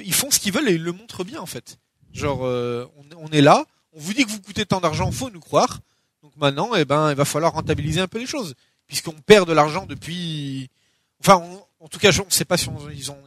ils, 0.04 0.14
font 0.14 0.30
ce 0.30 0.38
qu'ils 0.38 0.52
veulent 0.52 0.68
et 0.68 0.74
ils 0.74 0.82
le 0.82 0.92
montrent 0.92 1.24
bien 1.24 1.40
en 1.40 1.46
fait. 1.46 1.78
Genre, 2.12 2.46
euh, 2.46 2.86
on, 3.16 3.28
est 3.32 3.40
là, 3.40 3.64
on 3.92 3.98
vous 4.00 4.12
dit 4.12 4.24
que 4.24 4.30
vous 4.30 4.40
coûtez 4.40 4.64
tant 4.66 4.80
d'argent, 4.80 5.10
faut 5.10 5.30
nous 5.30 5.40
croire. 5.40 5.80
Donc 6.22 6.32
maintenant, 6.36 6.74
eh 6.76 6.84
ben, 6.84 7.10
il 7.10 7.16
va 7.16 7.24
falloir 7.24 7.52
rentabiliser 7.52 8.00
un 8.00 8.06
peu 8.06 8.18
les 8.18 8.26
choses, 8.26 8.54
puisqu'on 8.86 9.12
perd 9.12 9.48
de 9.48 9.52
l'argent 9.52 9.84
depuis. 9.86 10.70
Enfin, 11.20 11.42
en 11.80 11.88
tout 11.88 11.98
cas, 11.98 12.10
je- 12.10 12.22
ne 12.22 12.30
sait 12.30 12.44
pas 12.44 12.56
si 12.56 12.68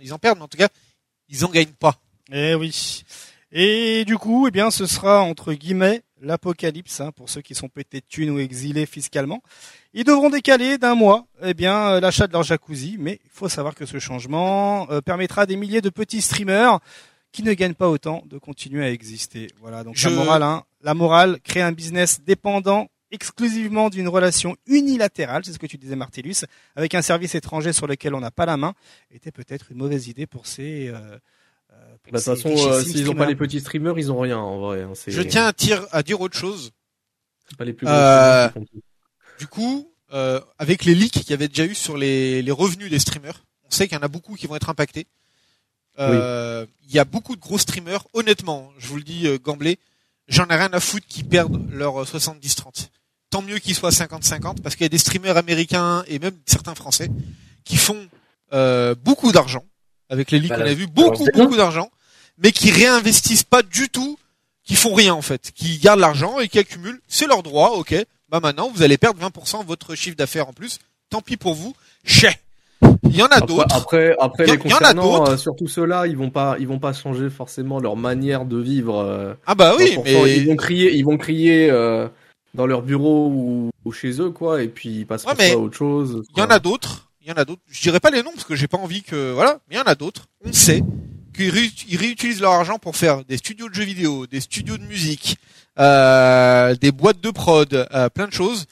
ils 0.02 0.14
en 0.14 0.20
perdent, 0.20 0.38
mais 0.38 0.46
en 0.46 0.48
tout 0.48 0.58
cas, 0.58 0.70
ils 1.30 1.44
en 1.46 1.50
gagnent 1.50 1.68
pas. 1.68 2.00
Eh 2.32 2.56
oui. 2.56 3.04
Et 3.52 4.04
du 4.06 4.18
coup, 4.18 4.48
eh 4.48 4.52
bien, 4.52 4.72
ce 4.72 4.86
sera 4.86 5.22
entre 5.22 5.54
guillemets 5.54 6.02
l'apocalypse 6.22 7.02
hein, 7.02 7.12
pour 7.12 7.30
ceux 7.30 7.42
qui 7.42 7.56
sont 7.56 7.70
pétés 7.70 8.00
de 8.00 8.06
thunes 8.08 8.30
ou 8.30 8.40
exilés 8.40 8.86
fiscalement. 8.86 9.42
Ils 9.94 10.04
devront 10.04 10.30
décaler 10.30 10.78
d'un 10.78 10.96
mois, 10.96 11.26
eh 11.44 11.54
bien, 11.54 11.90
euh, 11.92 12.00
l'achat 12.00 12.28
de 12.28 12.34
leur 12.34 12.44
jacuzzi. 12.44 12.98
Mais 13.00 13.20
il 13.24 13.30
faut 13.32 13.50
savoir 13.50 13.76
que 13.76 13.86
ce 13.86 14.00
changement 14.00 14.90
euh, 14.92 15.02
permettra 15.02 15.44
à 15.44 15.46
des 15.46 15.56
milliers 15.56 15.82
de 15.82 15.90
petits 15.90 16.22
streamers 16.22 16.80
qui 17.32 17.44
ne 17.44 17.54
gagnent 17.54 17.74
pas 17.76 17.90
autant 17.90 18.24
de 18.26 18.38
continuer 18.38 18.84
à 18.86 18.92
exister. 18.92 19.48
Voilà. 19.60 19.84
Donc 19.84 19.96
Je- 19.96 20.10
la 20.10 20.16
morale, 20.16 20.44
hein, 20.44 20.64
la 20.82 20.94
morale, 20.94 21.40
créer 21.44 21.64
un 21.64 21.72
business 21.72 22.22
dépendant 22.22 22.88
exclusivement 23.12 23.90
d'une 23.90 24.10
relation 24.10 24.58
unilatérale, 24.66 25.46
c'est 25.46 25.54
ce 25.54 25.60
que 25.60 25.66
tu 25.66 25.78
disais 25.78 25.96
Martellus, 25.96 26.44
avec 26.76 26.94
un 26.94 27.02
service 27.02 27.36
étranger 27.36 27.72
sur 27.72 27.88
lequel 27.88 28.14
on 28.14 28.20
n'a 28.20 28.32
pas 28.32 28.46
la 28.46 28.58
main, 28.58 28.74
était 29.12 29.32
peut-être 29.32 29.72
une 29.72 29.78
mauvaise 29.78 30.08
idée 30.10 30.28
pour 30.28 30.46
ces 30.46 30.90
euh, 30.90 31.18
Bah, 32.12 32.20
de 32.20 32.24
toute 32.24 32.36
façon, 32.36 32.50
euh, 32.50 32.82
s'ils 32.84 33.02
ont 33.02 33.04
pas 33.04 33.10
streamers. 33.12 33.28
les 33.30 33.36
petits 33.36 33.60
streamers, 33.60 34.00
ils 34.00 34.12
ont 34.12 34.20
rien 34.20 34.38
en 34.38 34.60
vrai. 34.60 34.82
hein. 34.84 34.92
C'est 34.96 35.12
Je 35.12 35.22
tiens 35.22 35.48
à 35.48 35.52
dire, 35.54 35.86
à 35.92 36.04
dire 36.04 36.20
autre 36.22 36.38
chose. 36.38 36.72
c'est 37.50 37.58
pas 37.58 37.66
les 37.66 37.74
plus 37.74 37.86
gros 37.86 37.96
Euh. 37.96 38.50
Du 39.40 39.48
coup, 39.48 39.92
euh, 40.14 40.40
avec 40.58 40.86
les 40.86 40.96
leaks 40.96 41.12
qu'il 41.12 41.30
y 41.30 41.34
avait 41.34 41.48
déjà 41.48 41.66
eu 41.66 41.76
sur 41.76 41.98
les, 41.98 42.42
les 42.42 42.52
revenus 42.52 42.90
des 42.90 43.00
streamers, 43.00 43.44
on 43.66 43.72
sait 43.72 43.88
qu'il 43.88 43.96
y 43.98 44.00
en 44.00 44.04
a 44.04 44.08
beaucoup 44.08 44.36
qui 44.36 44.48
vont 44.48 44.56
être 44.56 44.70
impactés. 44.70 45.06
Euh, 46.00 46.66
Il 46.88 46.94
y 46.96 47.00
a 47.00 47.06
beaucoup 47.06 47.36
de 47.36 47.42
gros 47.42 47.58
streamers, 47.58 48.06
honnêtement, 48.14 48.72
je 48.78 48.88
vous 48.88 48.98
le 48.98 49.04
dis, 49.04 49.28
euh, 49.28 49.38
Gamblé, 49.44 49.80
j'en 50.28 50.46
ai 50.48 50.56
rien 50.56 50.70
à 50.72 50.80
foutre 50.80 51.06
qui 51.08 51.24
perdent 51.24 51.70
leur 51.72 52.02
euh, 52.02 52.06
70-30. 52.06 52.90
Tant 53.30 53.42
mieux 53.42 53.58
qu'ils 53.60 53.76
soient 53.76 53.90
50-50, 53.90 54.62
parce 54.62 54.76
qu'il 54.76 54.86
y 54.86 54.86
a 54.86 54.90
des 54.90 54.98
streamers 54.98 55.36
américains 55.38 56.04
et 56.08 56.18
même 56.20 56.36
certains 56.46 56.76
français 56.76 57.10
qui 57.66 57.76
font 57.78 58.08
euh, 58.54 58.96
beaucoup 58.96 59.32
d'argent, 59.34 59.66
avec 60.10 60.32
les 60.32 60.40
leaks 60.40 60.50
Bah, 60.50 60.58
qu'on 60.58 60.64
la- 60.64 60.72
a 60.72 60.74
vu, 60.76 60.88
beaucoup, 60.88 61.26
beaucoup 61.34 61.58
d'argent, 61.58 61.92
mais 62.38 62.52
qui 62.52 62.72
réinvestissent 62.72 63.44
pas 63.44 63.62
du 63.64 63.90
tout, 63.90 64.18
qui 64.64 64.76
font 64.76 64.94
rien 64.94 65.14
en 65.14 65.22
fait, 65.22 65.52
qui 65.56 65.78
gardent 65.78 66.00
l'argent 66.02 66.40
et 66.40 66.48
qui 66.48 66.60
accumulent, 66.60 67.00
c'est 67.08 67.28
leur 67.28 67.44
droit, 67.44 67.72
ok, 67.78 67.96
bah 68.30 68.40
maintenant 68.42 68.70
vous 68.74 68.84
allez 68.84 68.98
perdre 68.98 69.20
20% 69.22 69.62
de 69.62 69.68
votre 69.68 69.96
chiffre 69.96 70.16
d'affaires 70.18 70.50
en 70.50 70.54
plus, 70.54 70.80
tant 71.10 71.22
pis 71.22 71.38
pour 71.38 71.54
vous, 71.54 71.76
chais. 72.04 72.40
Il 73.04 73.16
y 73.16 73.24
en 73.24 73.28
a 73.28 73.40
d'autres. 73.42 73.66
après, 73.76 74.16
après 74.20 74.46
Y 74.46 74.52
en- 74.52 74.54
les 74.54 74.60
y 74.70 74.74
en 74.74 74.78
a 74.78 74.80
concernant, 74.80 75.20
d'autres. 75.20 75.38
surtout 75.38 75.68
ceux-là, 75.68 76.06
ils 76.06 76.16
vont 76.18 76.30
pas, 76.30 76.58
ils 76.60 76.68
vont 76.68 76.78
pas 76.80 76.94
changer 76.94 77.30
forcément 77.30 77.80
leur 77.80 77.96
manière 77.96 78.46
de 78.46 78.58
vivre. 78.58 79.00
euh, 79.00 79.34
Ah 79.48 79.56
bah 79.56 79.74
oui, 79.80 79.96
100%. 79.96 80.02
mais 80.04 80.38
ils 80.38 80.48
vont 80.48 80.56
crier, 80.58 80.94
ils 80.96 81.04
vont 81.06 81.18
crier 81.18 81.70
euh, 81.72 82.08
dans 82.54 82.68
leur 82.68 82.84
bureau 82.84 83.30
ou, 83.30 83.70
ou 83.86 83.92
chez 83.92 84.22
eux, 84.22 84.30
quoi, 84.30 84.62
et 84.62 84.68
puis 84.68 84.90
ils 84.90 85.06
passeront 85.08 85.34
Ouais, 85.34 85.54
à 85.54 85.58
autre 85.58 85.76
chose. 85.78 86.22
il 86.36 86.40
y 86.40 86.44
en 86.44 86.50
a 86.50 86.60
d'autres. 86.60 87.10
Il 87.22 87.30
y 87.30 87.32
en 87.32 87.36
a 87.36 87.46
d'autres. 87.46 87.62
Je 87.68 87.82
dirais 87.82 88.00
pas 88.00 88.12
les 88.12 88.22
noms 88.22 88.32
parce 88.32 88.46
que 88.46 88.56
j'ai 88.56 88.68
pas 88.68 88.78
envie 88.78 89.02
que 89.02 89.32
voilà, 89.32 89.60
mais 89.70 89.76
il 89.76 89.80
y 89.80 89.82
en 89.82 89.86
a 89.86 89.96
d'autres. 89.96 90.28
On 90.46 90.54
sait 90.54 90.84
qu'ils 91.38 91.50
ré- 91.52 91.72
ils 91.88 91.98
réutilisent 91.98 92.42
leur 92.42 92.52
argent 92.52 92.78
pour 92.80 92.96
faire 92.98 93.24
des 93.24 93.38
studios 93.38 93.70
de 93.70 93.74
jeux 93.74 93.84
vidéo, 93.86 94.28
des 94.28 94.42
studios 94.42 94.78
de 94.78 94.84
musique, 94.84 95.38
euh, 95.80 96.76
des 96.76 96.92
boîtes 96.92 97.22
de 97.22 97.30
prod, 97.32 97.74
euh, 97.94 98.10
plein 98.10 98.28
de 98.28 98.34
choses. 98.34 98.66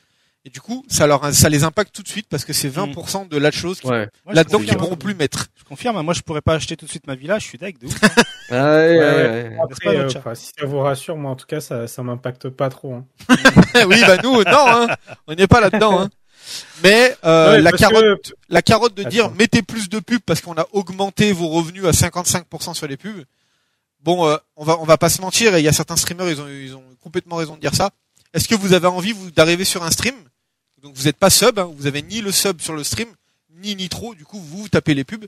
Et 0.47 0.51
du 0.51 0.61
coup, 0.61 0.85
ça 0.87 1.07
leur 1.07 1.33
ça 1.33 1.49
les 1.49 1.63
impacte 1.63 1.91
tout 1.95 2.03
de 2.03 2.07
suite 2.07 2.27
parce 2.29 2.45
que 2.45 2.53
c'est 2.53 2.69
20% 2.69 3.25
de 3.27 3.37
la 3.37 3.49
chose 3.49 3.79
qui- 3.79 3.87
Ouais. 3.87 4.07
Moi, 4.25 4.31
je 4.31 4.35
là-dedans 4.35 4.59
qu'ils 4.59 4.77
pourront 4.77 4.95
plus 4.95 5.15
mettre. 5.15 5.47
Je 5.57 5.63
confirme, 5.63 5.97
hein, 5.97 6.03
moi 6.03 6.13
je 6.13 6.21
pourrais 6.21 6.41
pas 6.41 6.53
acheter 6.53 6.77
tout 6.77 6.85
de 6.85 6.91
suite 6.91 7.07
ma 7.07 7.15
villa, 7.15 7.39
je 7.39 7.45
suis 7.45 7.57
deg 7.57 7.79
de 7.79 7.87
ouf. 7.87 7.93
Ouais, 8.51 8.57
ouais, 8.59 8.59
ouais, 8.59 8.99
Ouais. 8.99 9.15
ouais. 9.23 9.43
N'est-ce 9.49 9.57
pas, 9.83 9.89
Après, 9.89 9.97
euh, 9.97 10.35
si 10.35 10.51
ça 10.55 10.65
vous 10.67 10.79
rassure, 10.79 11.17
moi 11.17 11.31
en 11.31 11.35
tout 11.35 11.47
cas, 11.47 11.61
ça, 11.61 11.87
ça 11.87 12.03
m'impacte 12.03 12.47
pas 12.49 12.69
trop. 12.69 12.93
Hein. 12.93 13.05
oui, 13.87 13.99
bah 14.05 14.17
nous, 14.23 14.43
non, 14.43 14.43
hein, 14.67 14.87
on 15.25 15.33
n'est 15.33 15.47
pas 15.47 15.61
là-dedans. 15.61 16.01
Hein. 16.01 16.09
Mais 16.83 17.15
euh, 17.23 17.53
Ouais, 17.53 17.61
la 17.61 17.71
carotte, 17.71 18.03
que- 18.29 18.33
la 18.49 18.61
carotte 18.61 18.93
de 18.95 19.03
dire 19.03 19.31
mettez 19.31 19.61
plus 19.61 19.89
de 19.89 19.99
pubs 19.99 20.19
parce 20.25 20.41
qu'on 20.41 20.53
a 20.57 20.67
augmenté 20.71 21.31
vos 21.31 21.47
revenus 21.47 21.85
à 21.85 21.91
55% 21.91 22.73
sur 22.73 22.87
les 22.87 22.97
pubs. 22.97 23.23
Bon, 24.03 24.27
euh, 24.27 24.37
on 24.55 24.63
va 24.65 24.77
on 24.79 24.85
va 24.85 24.97
pas 24.97 25.09
se 25.09 25.21
mentir 25.21 25.55
et 25.55 25.59
il 25.59 25.63
y 25.63 25.67
a 25.67 25.73
certains 25.73 25.95
streamers 25.95 26.29
ils 26.29 26.41
ont 26.41 26.47
ils 26.47 26.75
ont 26.75 26.83
complètement 27.01 27.37
raison 27.37 27.55
de 27.55 27.61
dire 27.61 27.73
ça. 27.73 27.89
Est-ce 28.33 28.47
que 28.47 28.55
vous 28.55 28.73
avez 28.73 28.87
envie 28.87 29.13
vous 29.13 29.31
d'arriver 29.31 29.65
sur 29.65 29.83
un 29.83 29.91
stream? 29.91 30.15
Donc 30.83 30.93
vous 30.95 31.05
n'êtes 31.05 31.17
pas 31.17 31.29
sub, 31.31 31.57
hein, 31.57 31.71
vous 31.75 31.87
avez 31.87 32.01
ni 32.03 32.21
le 32.21 32.31
sub 32.31 32.61
sur 32.61 32.73
le 32.75 32.83
stream 32.83 33.07
ni 33.63 33.75
nitro, 33.75 34.13
du 34.13 34.25
coup 34.25 34.39
vous, 34.39 34.57
vous 34.63 34.69
tapez 34.69 34.93
les 34.93 35.03
pubs. 35.03 35.25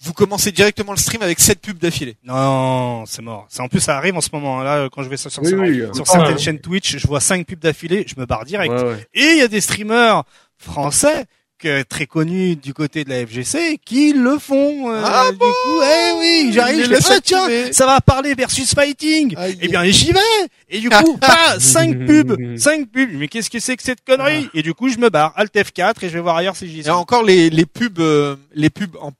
Vous 0.00 0.12
commencez 0.12 0.52
directement 0.52 0.92
le 0.92 0.98
stream 0.98 1.22
avec 1.22 1.40
7 1.40 1.60
pubs 1.60 1.78
d'affilée. 1.78 2.16
Non, 2.22 3.04
c'est 3.06 3.20
mort. 3.20 3.46
Ça, 3.48 3.64
en 3.64 3.68
plus, 3.68 3.80
ça 3.80 3.96
arrive 3.96 4.16
en 4.16 4.20
ce 4.20 4.28
moment. 4.32 4.62
Là, 4.62 4.88
quand 4.92 5.02
je 5.02 5.08
vais 5.08 5.16
sur, 5.16 5.28
Oui, 5.42 5.48
sur- 5.48 5.58
oui. 5.58 5.78
sur 5.92 6.02
Ouais. 6.02 6.04
certaines 6.04 6.38
chaînes 6.38 6.60
Twitch, 6.60 6.98
je 6.98 7.06
vois 7.08 7.18
cinq 7.18 7.44
pubs 7.44 7.58
d'affilée, 7.58 8.04
je 8.06 8.14
me 8.16 8.24
barre 8.24 8.44
direct. 8.44 8.72
Ouais, 8.72 8.82
ouais. 8.84 9.06
Et 9.14 9.24
il 9.24 9.38
y 9.38 9.42
a 9.42 9.48
des 9.48 9.60
streamers 9.60 10.22
français 10.58 11.24
que, 11.58 11.82
très 11.82 12.06
connus 12.06 12.54
du 12.54 12.72
côté 12.72 13.02
de 13.02 13.10
la 13.10 13.26
FGC 13.26 13.78
qui 13.84 14.12
le 14.12 14.38
font. 14.38 14.90
euh, 14.92 15.02
Ah 15.04 15.30
du 15.32 15.38
coup, 15.38 15.82
eh 15.82 16.12
oui, 16.18 16.50
j'arrive, 16.52 16.84
je 16.88 16.94
fais, 16.94 17.14
ah, 17.14 17.20
tiens, 17.20 17.48
ça 17.72 17.84
va 17.86 18.00
parler 18.00 18.34
versus 18.36 18.72
fighting. 18.74 19.34
Aïe. 19.36 19.58
Eh 19.60 19.66
bien, 19.68 19.84
j'y 19.86 20.12
vais. 20.12 20.20
Et 20.68 20.78
du 20.78 20.88
coup, 20.88 21.16
pas 21.20 21.58
cinq 21.58 21.98
pubs, 22.06 22.56
cinq 22.58 22.88
pubs. 22.90 23.10
Mais 23.14 23.26
qu'est-ce 23.26 23.50
que 23.50 23.58
c'est 23.58 23.76
que 23.76 23.82
cette 23.82 24.04
connerie 24.04 24.48
Et 24.54 24.62
du 24.62 24.72
coup, 24.72 24.88
je 24.88 24.98
me 24.98 25.10
barre. 25.10 25.32
Alt 25.36 25.52
F4 25.54 25.94
et 26.04 26.08
je 26.08 26.14
vais 26.14 26.20
voir 26.20 26.36
ailleurs 26.36 26.54
si 26.54 26.68
j'y 26.68 26.78
Et 26.80 26.82
suis. 26.82 26.90
encore 26.92 27.24
les, 27.24 27.50
les 27.50 27.66
pubs, 27.66 27.98
euh, 27.98 28.36
les 28.54 28.70
pubs 28.70 28.94
en, 29.00 29.10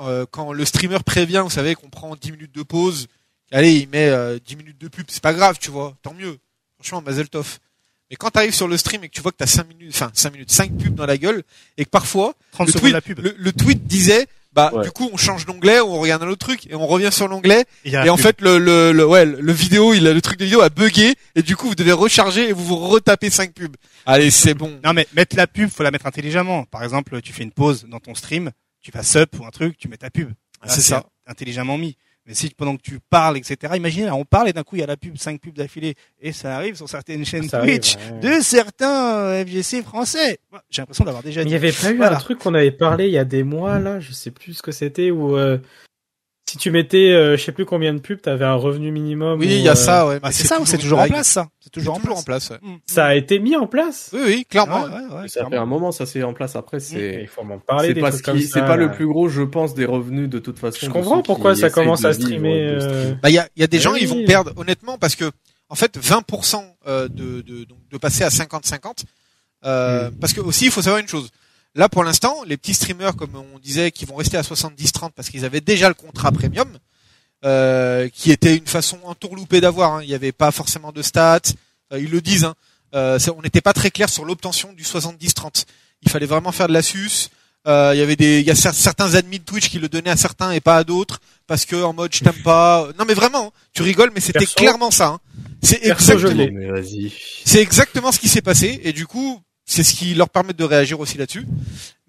euh, 0.00 0.24
quand 0.30 0.52
le 0.52 0.64
streamer 0.64 0.98
prévient, 1.04 1.40
vous 1.42 1.50
savez 1.50 1.74
qu'on 1.74 1.88
prend 1.90 2.14
10 2.14 2.30
minutes 2.32 2.54
de 2.54 2.62
pause. 2.62 3.08
Allez, 3.50 3.72
il 3.74 3.88
met 3.88 4.06
euh, 4.08 4.38
10 4.44 4.54
minutes 4.56 4.78
de 4.80 4.86
pub, 4.88 5.06
c'est 5.08 5.22
pas 5.22 5.34
grave, 5.34 5.58
tu 5.60 5.70
vois, 5.72 5.94
tant 6.02 6.14
mieux. 6.14 6.38
Franchement, 6.78 7.02
Mazel 7.02 7.28
Tov. 7.28 7.58
Mais 8.12 8.16
quand 8.16 8.30
t'arrives 8.30 8.54
sur 8.54 8.68
le 8.68 8.76
stream 8.76 9.02
et 9.02 9.08
que 9.08 9.14
tu 9.14 9.20
vois 9.22 9.32
que 9.32 9.38
t'as 9.38 9.46
5 9.46 9.66
minutes, 9.68 9.90
enfin 9.94 10.10
5 10.14 10.32
minutes, 10.32 10.50
5 10.52 10.70
pubs 10.76 10.94
dans 10.94 11.06
la 11.06 11.16
gueule, 11.18 11.42
et 11.78 11.84
que 11.84 11.90
parfois 11.90 12.34
30 12.52 12.66
le 12.68 12.72
tweet, 12.74 12.84
de 12.88 12.92
la 12.92 13.00
pub. 13.00 13.18
le, 13.20 13.34
le 13.36 13.52
tweet 13.52 13.84
disait, 13.86 14.26
bah 14.52 14.70
Ouais. 14.74 14.84
du 14.84 14.90
coup 14.90 15.08
on 15.12 15.16
change 15.16 15.46
d'onglet, 15.46 15.80
on 15.80 15.98
regarde 15.98 16.22
un 16.22 16.28
autre 16.28 16.44
truc 16.46 16.66
et 16.70 16.74
on 16.74 16.86
revient 16.86 17.08
sur 17.10 17.26
l'onglet 17.26 17.64
et 18.04 18.10
en 18.10 18.16
pub. 18.16 18.22
fait 18.22 18.40
le, 18.42 18.58
le, 18.58 18.92
le 18.92 19.06
ouais 19.06 19.24
le 19.24 19.52
vidéo, 19.52 19.94
il 19.94 20.06
a 20.06 20.12
le 20.12 20.20
truc 20.20 20.38
de 20.38 20.44
vidéo 20.44 20.60
a 20.60 20.68
bugué 20.68 21.14
et 21.34 21.42
du 21.42 21.56
coup 21.56 21.68
vous 21.68 21.74
devez 21.74 21.92
recharger 21.92 22.50
et 22.50 22.52
vous 22.52 22.62
vous 22.64 22.76
retapez 22.76 23.30
5 23.30 23.54
pubs. 23.54 23.74
Allez 24.04 24.30
c'est 24.30 24.52
bon. 24.52 24.78
Non 24.84 24.92
mais 24.92 25.08
mettre 25.14 25.36
la 25.36 25.46
pub, 25.46 25.70
faut 25.70 25.82
la 25.82 25.90
mettre 25.90 26.04
intelligemment. 26.04 26.64
Par 26.66 26.84
exemple, 26.84 27.22
tu 27.22 27.32
fais 27.32 27.44
une 27.44 27.50
pause 27.52 27.86
dans 27.88 27.98
ton 27.98 28.14
stream, 28.14 28.50
tu 28.82 28.90
vas 28.90 29.02
sub 29.02 29.28
ou 29.40 29.46
un 29.46 29.50
truc, 29.50 29.78
tu 29.78 29.88
mets 29.88 29.96
ta 29.96 30.10
pub. 30.10 30.30
C'est 30.66 30.82
ça. 30.82 31.04
Intelligemment 31.26 31.78
mis. 31.78 31.96
Mais 32.26 32.34
si 32.34 32.50
pendant 32.50 32.76
que 32.76 32.82
tu 32.82 33.00
parles, 33.10 33.36
etc. 33.36 33.56
Imaginez, 33.74 34.06
là, 34.06 34.14
on 34.14 34.24
parle 34.24 34.48
et 34.48 34.52
d'un 34.52 34.62
coup 34.62 34.76
il 34.76 34.80
y 34.80 34.82
a 34.82 34.86
la 34.86 34.96
pub, 34.96 35.16
cinq 35.16 35.40
pubs 35.40 35.54
d'affilée 35.54 35.94
et 36.20 36.30
ça 36.32 36.54
arrive 36.56 36.76
sur 36.76 36.88
certaines 36.88 37.24
chaînes 37.24 37.48
Ça 37.48 37.58
arrive, 37.58 37.80
Twitch 37.80 37.96
ouais. 37.96 38.20
de 38.36 38.40
certains 38.42 39.16
euh, 39.16 39.44
FGC 39.44 39.82
français. 39.82 40.38
J'ai 40.70 40.82
l'impression 40.82 41.04
d'avoir 41.04 41.24
déjà 41.24 41.40
Mais 41.40 41.46
il 41.46 41.48
dit. 41.48 41.52
y 41.54 41.56
avait 41.56 41.72
pas 41.72 41.90
eu 41.90 41.96
Voilà. 41.96 42.16
un 42.18 42.20
truc 42.20 42.38
qu'on 42.38 42.54
avait 42.54 42.70
parlé 42.70 43.06
il 43.06 43.12
y 43.12 43.18
a 43.18 43.24
des 43.24 43.42
mois 43.42 43.78
là, 43.80 43.98
je 43.98 44.12
sais 44.12 44.30
plus 44.30 44.54
ce 44.54 44.62
que 44.62 44.70
c'était 44.70 45.10
où 45.10 45.36
euh, 45.36 45.58
si 46.52 46.58
tu 46.58 46.70
mettais 46.70 47.12
euh, 47.12 47.36
je 47.38 47.42
sais 47.42 47.52
plus 47.52 47.64
combien 47.64 47.94
de 47.94 47.98
pubs, 47.98 48.20
t'avais 48.20 48.44
un 48.44 48.54
revenu 48.54 48.90
minimum. 48.92 49.40
Oui, 49.40 49.46
ou, 49.46 49.50
il 49.50 49.60
y 49.60 49.68
a 49.68 49.72
euh, 49.72 49.74
ça 49.74 50.06
ouais. 50.06 50.20
Bah, 50.20 50.28
mais 50.28 50.32
c'est 50.34 50.46
ça, 50.46 50.60
ou 50.60 50.66
c'est 50.66 50.76
toujours 50.78 50.98
en 51.00 51.06
place 51.06 51.26
ça. 51.28 51.48
C'est 51.60 51.70
toujours, 51.70 51.94
en 51.94 52.22
place. 52.22 52.50
ouais. 52.50 52.58
Mm. 52.60 52.76
Ça 52.86 53.06
a 53.06 53.14
été 53.14 53.38
mis 53.38 53.56
en 53.56 53.66
place. 53.66 54.10
Oui 54.12 54.20
oui, 54.24 54.46
clairement. 54.48 54.82
Ouais, 54.84 54.90
ouais, 54.90 55.20
ouais, 55.22 55.28
Ça 55.28 55.46
fait 55.48 55.56
un 55.56 55.64
moment, 55.64 55.92
ça 55.92 56.04
c'est 56.06 56.22
en 56.22 56.34
place. 56.34 56.54
Après, 56.56 56.78
c'est 56.80 57.20
Il 57.22 57.28
faut 57.28 57.42
m'en 57.42 57.58
parler 57.58 57.94
c'est 57.94 58.00
pas 58.00 58.12
ce 58.12 58.22
qui, 58.22 58.42
ça. 58.42 58.60
pas 58.62 58.76
le 58.76 58.90
plus 58.90 59.06
gros, 59.06 59.28
je 59.28 59.42
pense, 59.42 59.74
des 59.74 59.86
revenus 59.86 60.28
de 60.28 60.38
toute 60.38 60.58
façon. 60.58 60.78
Je 60.82 60.90
comprends 60.90 61.22
pourquoi 61.22 61.54
ça 61.56 61.70
commence 61.70 62.04
à 62.04 62.12
streamer. 62.12 62.76
euh. 62.80 63.14
Bah 63.22 63.30
il 63.30 63.34
y 63.34 63.38
a, 63.38 63.48
il 63.56 63.60
y 63.60 63.64
a 63.64 63.68
des 63.68 63.78
gens 63.78 63.92
Oui. 63.94 64.00
ils 64.02 64.08
vont 64.08 64.24
perdre 64.26 64.52
honnêtement 64.56 64.98
parce 64.98 65.16
que 65.16 65.30
en 65.70 65.74
fait 65.74 65.98
20% 65.98 66.62
euh, 66.86 67.08
de, 67.08 67.40
de 67.40 67.64
donc 67.64 67.78
de 67.90 67.96
passer 67.98 68.24
à 68.24 68.28
50-50 68.28 69.04
Euh, 69.64 70.10
Parce 70.20 70.32
que 70.32 70.40
aussi, 70.40 70.64
il 70.66 70.70
faut 70.72 70.82
savoir 70.82 71.00
une 71.00 71.08
chose. 71.08 71.30
Là, 71.74 71.88
pour 71.88 72.04
l'instant, 72.04 72.36
les 72.46 72.56
petits 72.56 72.74
streamers, 72.74 73.16
comme 73.16 73.34
on 73.54 73.58
disait, 73.58 73.90
qui 73.90 74.04
vont 74.04 74.16
rester 74.16 74.36
à 74.36 74.42
70-30 74.42 75.10
parce 75.16 75.30
qu'ils 75.30 75.44
avaient 75.44 75.60
déjà 75.62 75.88
le 75.88 75.94
contrat 75.94 76.30
premium, 76.30 76.68
euh, 77.44 78.08
qui 78.12 78.30
était 78.30 78.56
une 78.56 78.66
façon 78.66 78.98
entourloupée 79.04 79.60
d'avoir. 79.60 79.94
Hein. 79.94 80.02
Il 80.02 80.08
n'y 80.08 80.14
avait 80.14 80.32
pas 80.32 80.50
forcément 80.52 80.92
de 80.92 81.02
stats. 81.02 81.40
Euh, 81.92 81.98
ils 81.98 82.10
le 82.10 82.20
disent. 82.20 82.44
Hein. 82.44 82.54
Euh, 82.94 83.18
c'est- 83.18 83.30
on 83.30 83.40
n'était 83.42 83.62
pas 83.62 83.72
très 83.72 83.90
clair 83.90 84.08
sur 84.10 84.24
l'obtention 84.24 84.72
du 84.74 84.84
70-30. 84.84 85.64
Il 86.02 86.10
fallait 86.10 86.26
vraiment 86.26 86.52
faire 86.52 86.68
de 86.68 86.72
la 86.74 86.82
sus. 86.82 87.28
Euh, 87.66 87.92
il 87.94 87.98
y 87.98 88.02
avait 88.02 88.16
des, 88.16 88.40
il 88.40 88.46
y 88.46 88.50
a 88.50 88.54
cer- 88.54 88.72
certains 88.74 89.14
admins 89.14 89.38
de 89.38 89.42
Twitch 89.42 89.68
qui 89.70 89.78
le 89.78 89.88
donnaient 89.88 90.10
à 90.10 90.16
certains 90.16 90.50
et 90.50 90.60
pas 90.60 90.76
à 90.76 90.84
d'autres 90.84 91.20
parce 91.46 91.64
que 91.64 91.76
en 91.82 91.92
mode 91.92 92.12
je 92.12 92.22
t'aime 92.24 92.42
pas. 92.42 92.88
Non 92.98 93.04
mais 93.06 93.14
vraiment, 93.14 93.46
hein. 93.46 93.50
tu 93.72 93.82
rigoles, 93.82 94.10
mais 94.14 94.20
c'était 94.20 94.40
clairement 94.56 94.90
ça. 94.90 95.06
hein. 95.06 95.20
Exactement. 95.92 96.30
C'est 97.44 97.60
exactement 97.62 98.10
ce 98.12 98.18
qui 98.18 98.28
s'est 98.28 98.42
passé 98.42 98.80
et 98.82 98.92
du 98.92 99.06
coup, 99.06 99.40
c'est 99.72 99.82
ce 99.84 99.94
qui 99.94 100.14
leur 100.14 100.28
permet 100.28 100.52
de 100.52 100.64
réagir 100.64 101.00
aussi 101.00 101.18
là-dessus. 101.18 101.46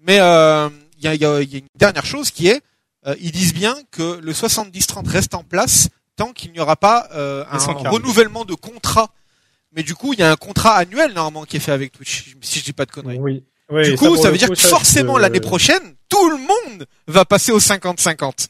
Mais 0.00 0.18
euh, 0.20 0.68
il 0.98 1.04
y, 1.04 1.08
a, 1.08 1.14
il 1.14 1.20
y 1.20 1.24
a- 1.24 1.40
il 1.42 1.50
y 1.52 1.56
a 1.56 1.58
une 1.58 1.66
dernière 1.76 2.06
chose 2.06 2.30
qui 2.30 2.48
est, 2.48 2.60
euh, 3.06 3.14
ils 3.20 3.32
disent 3.32 3.54
bien 3.54 3.76
que 3.90 4.20
le 4.22 4.32
70-30 4.32 5.08
reste 5.08 5.34
en 5.34 5.42
place 5.44 5.88
tant 6.16 6.32
qu'il 6.32 6.52
n'y 6.52 6.60
aura 6.60 6.76
pas 6.76 7.08
euh, 7.14 7.44
un 7.50 7.54
Les 7.58 7.64
140. 7.64 7.92
renouvellement 7.94 8.44
de 8.44 8.54
contrat. 8.54 9.10
Mais 9.76 9.82
du 9.82 9.94
coup, 9.94 10.12
il 10.12 10.20
y 10.20 10.22
a 10.22 10.30
un 10.30 10.36
contrat 10.36 10.74
annuel 10.76 11.12
normalement 11.14 11.44
qui 11.44 11.56
est 11.56 11.60
fait 11.60 11.72
avec 11.72 11.90
Twitch, 11.92 12.34
si 12.40 12.60
je 12.60 12.64
dis 12.64 12.72
pas 12.72 12.86
de 12.86 12.92
conneries. 12.92 13.18
Oui. 13.18 13.42
Oui, 13.70 13.82
du 13.90 13.96
coup, 13.96 14.16
ça, 14.16 14.30
veut 14.30 14.36
dire 14.36 14.48
coup, 14.48 14.54
que 14.54 14.60
forcément 14.60 15.16
l'année 15.16 15.40
prochaine, 15.40 15.94
tout 16.10 16.28
le 16.30 16.36
monde 16.36 16.86
va 17.08 17.24
passer 17.24 17.50
au 17.50 17.58
50-50. 17.58 18.46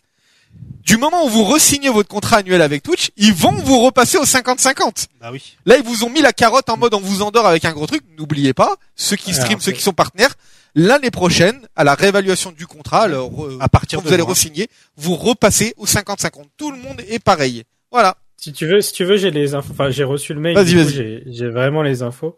Du 0.84 0.98
moment 0.98 1.24
où 1.24 1.28
vous 1.28 1.44
re-signez 1.44 1.88
votre 1.88 2.08
contrat 2.08 2.38
annuel 2.38 2.60
avec 2.60 2.82
Twitch, 2.82 3.10
ils 3.16 3.32
vont 3.32 3.52
vous 3.52 3.80
repasser 3.80 4.18
au 4.18 4.24
50-50. 4.24 5.06
Bah 5.18 5.30
oui. 5.32 5.56
Là, 5.64 5.78
ils 5.78 5.82
vous 5.82 6.04
ont 6.04 6.10
mis 6.10 6.20
la 6.20 6.34
carotte 6.34 6.68
en 6.68 6.76
mode 6.76 6.92
on 6.92 7.00
vous 7.00 7.22
endort 7.22 7.46
avec 7.46 7.64
un 7.64 7.72
gros 7.72 7.86
truc. 7.86 8.02
N'oubliez 8.18 8.52
pas, 8.52 8.76
ceux 8.94 9.16
qui 9.16 9.30
Ouais, 9.30 9.36
streament, 9.36 9.60
ceux 9.60 9.72
qui 9.72 9.80
sont 9.80 9.94
partenaires, 9.94 10.34
l'année 10.74 11.10
prochaine, 11.10 11.58
à 11.74 11.84
la 11.84 11.94
réévaluation 11.94 12.52
du 12.52 12.66
contrat, 12.66 13.04
alors, 13.04 13.30
À 13.60 13.68
partir 13.70 13.98
quand 13.98 14.04
de 14.04 14.08
vous 14.08 14.14
allez 14.14 14.22
re-signer, 14.22 14.68
vous 14.98 15.14
repassez 15.14 15.72
au 15.78 15.86
50-50. 15.86 16.44
Tout 16.58 16.70
le 16.70 16.76
monde 16.76 17.00
est 17.08 17.22
pareil. 17.22 17.64
Voilà. 17.90 18.16
Si 18.36 18.52
tu 18.52 18.66
veux, 18.66 18.82
si 18.82 18.92
tu 18.92 19.04
veux, 19.04 19.16
j'ai 19.16 19.30
les 19.30 19.54
infos. 19.54 19.72
Enfin, 19.72 19.88
j'ai 19.88 20.04
reçu 20.04 20.34
le 20.34 20.40
mail. 20.40 20.54
Vas-y, 20.54 20.74
vas-y. 20.74 20.92
J'ai, 20.92 21.22
j'ai 21.26 21.48
vraiment 21.48 21.82
les 21.82 22.02
infos. 22.02 22.36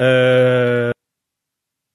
Euh, 0.00 0.90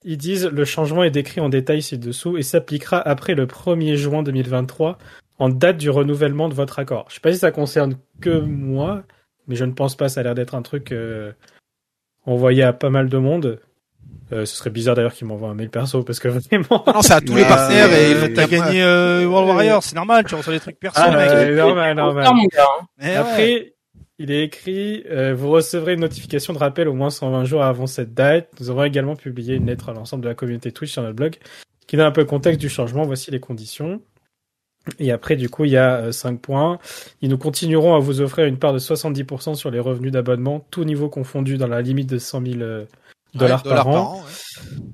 ils 0.05 0.17
disent 0.17 0.45
le 0.45 0.63
changement 0.63 1.03
est 1.03 1.11
décrit 1.11 1.41
en 1.41 1.49
détail 1.49 1.81
ci-dessous 1.81 2.37
et 2.37 2.43
s'appliquera 2.43 2.97
après 2.99 3.33
le 3.35 3.45
1er 3.45 3.95
juin 3.95 4.23
2023 4.23 4.97
en 5.39 5.49
date 5.49 5.77
du 5.77 5.89
renouvellement 5.89 6.49
de 6.49 6.53
votre 6.53 6.79
accord. 6.79 7.05
Je 7.09 7.15
sais 7.15 7.19
pas 7.21 7.31
si 7.33 7.39
ça 7.39 7.51
concerne 7.51 7.97
que 8.21 8.39
moi, 8.39 9.03
mais 9.47 9.55
je 9.55 9.65
ne 9.65 9.71
pense 9.73 9.95
pas. 9.95 10.09
Ça 10.09 10.21
a 10.21 10.23
l'air 10.23 10.35
d'être 10.35 10.55
un 10.55 10.61
truc 10.61 10.91
euh, 10.91 11.31
envoyé 12.25 12.63
à 12.63 12.73
pas 12.73 12.89
mal 12.89 13.09
de 13.09 13.17
monde. 13.17 13.59
Euh, 14.31 14.45
ce 14.45 14.55
serait 14.55 14.69
bizarre 14.71 14.95
d'ailleurs 14.95 15.13
qu'ils 15.13 15.27
m'envoient 15.27 15.49
un 15.49 15.53
mail 15.53 15.69
perso 15.69 16.01
parce 16.03 16.19
que 16.19 16.27
vraiment. 16.29 16.83
Non, 16.87 17.01
c'est 17.01 17.13
à 17.13 17.21
tous 17.21 17.35
les 17.35 17.43
partenaires 17.43 17.91
et 17.93 18.13
euh, 18.15 18.33
T'as 18.33 18.47
gagné 18.47 18.81
euh, 18.81 19.25
World 19.27 19.49
Warrior, 19.49 19.83
c'est 19.83 19.95
normal, 19.95 20.23
tu 20.25 20.33
reçois 20.35 20.53
des 20.53 20.59
trucs 20.59 20.79
perso, 20.79 20.99
Ah, 21.03 21.11
mec. 21.15 21.29
ouais, 21.29 21.53
normal, 21.55 21.95
normal. 21.95 22.25
hein. 22.25 22.85
Ouais. 23.01 23.15
Après, 23.15 23.73
il 24.17 24.31
est 24.31 24.43
écrit 24.43 25.03
euh, 25.11 25.35
Vous 25.35 25.49
recevrez 25.51 25.93
une 25.93 25.99
notification 25.99 26.53
de 26.53 26.57
rappel 26.57 26.87
au 26.87 26.93
moins 26.93 27.09
120 27.11 27.43
jours 27.45 27.61
avant 27.63 27.85
cette 27.87 28.13
date. 28.15 28.49
Nous 28.59 28.69
avons 28.71 28.83
également 28.83 29.15
publié 29.15 29.55
une 29.55 29.67
lettre 29.67 29.89
à 29.89 29.93
l'ensemble 29.93 30.23
de 30.23 30.29
la 30.29 30.35
communauté 30.35 30.71
Twitch 30.71 30.91
sur 30.93 31.03
notre 31.03 31.15
blog 31.15 31.35
qui 31.85 31.97
donne 31.97 32.07
un 32.07 32.11
peu 32.11 32.21
le 32.21 32.27
contexte 32.27 32.59
du 32.59 32.69
changement. 32.69 33.03
Voici 33.03 33.29
les 33.29 33.39
conditions. 33.39 34.01
Et 34.99 35.11
après, 35.11 35.35
du 35.35 35.49
coup, 35.49 35.65
il 35.65 35.71
y 35.71 35.77
a 35.77 36.11
5 36.11 36.39
points. 36.39 36.77
Ils 37.21 37.29
nous 37.29 37.37
continueront 37.37 37.95
à 37.95 37.99
vous 37.99 38.21
offrir 38.21 38.45
une 38.45 38.57
part 38.57 38.73
de 38.73 38.79
70% 38.79 39.55
sur 39.55 39.71
les 39.71 39.79
revenus 39.79 40.11
d'abonnement, 40.11 40.65
tout 40.71 40.83
niveau 40.83 41.09
confondu 41.09 41.57
dans 41.57 41.67
la 41.67 41.81
limite 41.81 42.09
de 42.09 42.17
100 42.19 42.45
000 42.45 42.61
euh, 42.61 42.85
dollars 43.33 43.65
Ouais, 43.65 43.71
par 43.71 43.87
an. 43.87 44.15
ouais. 44.17 44.21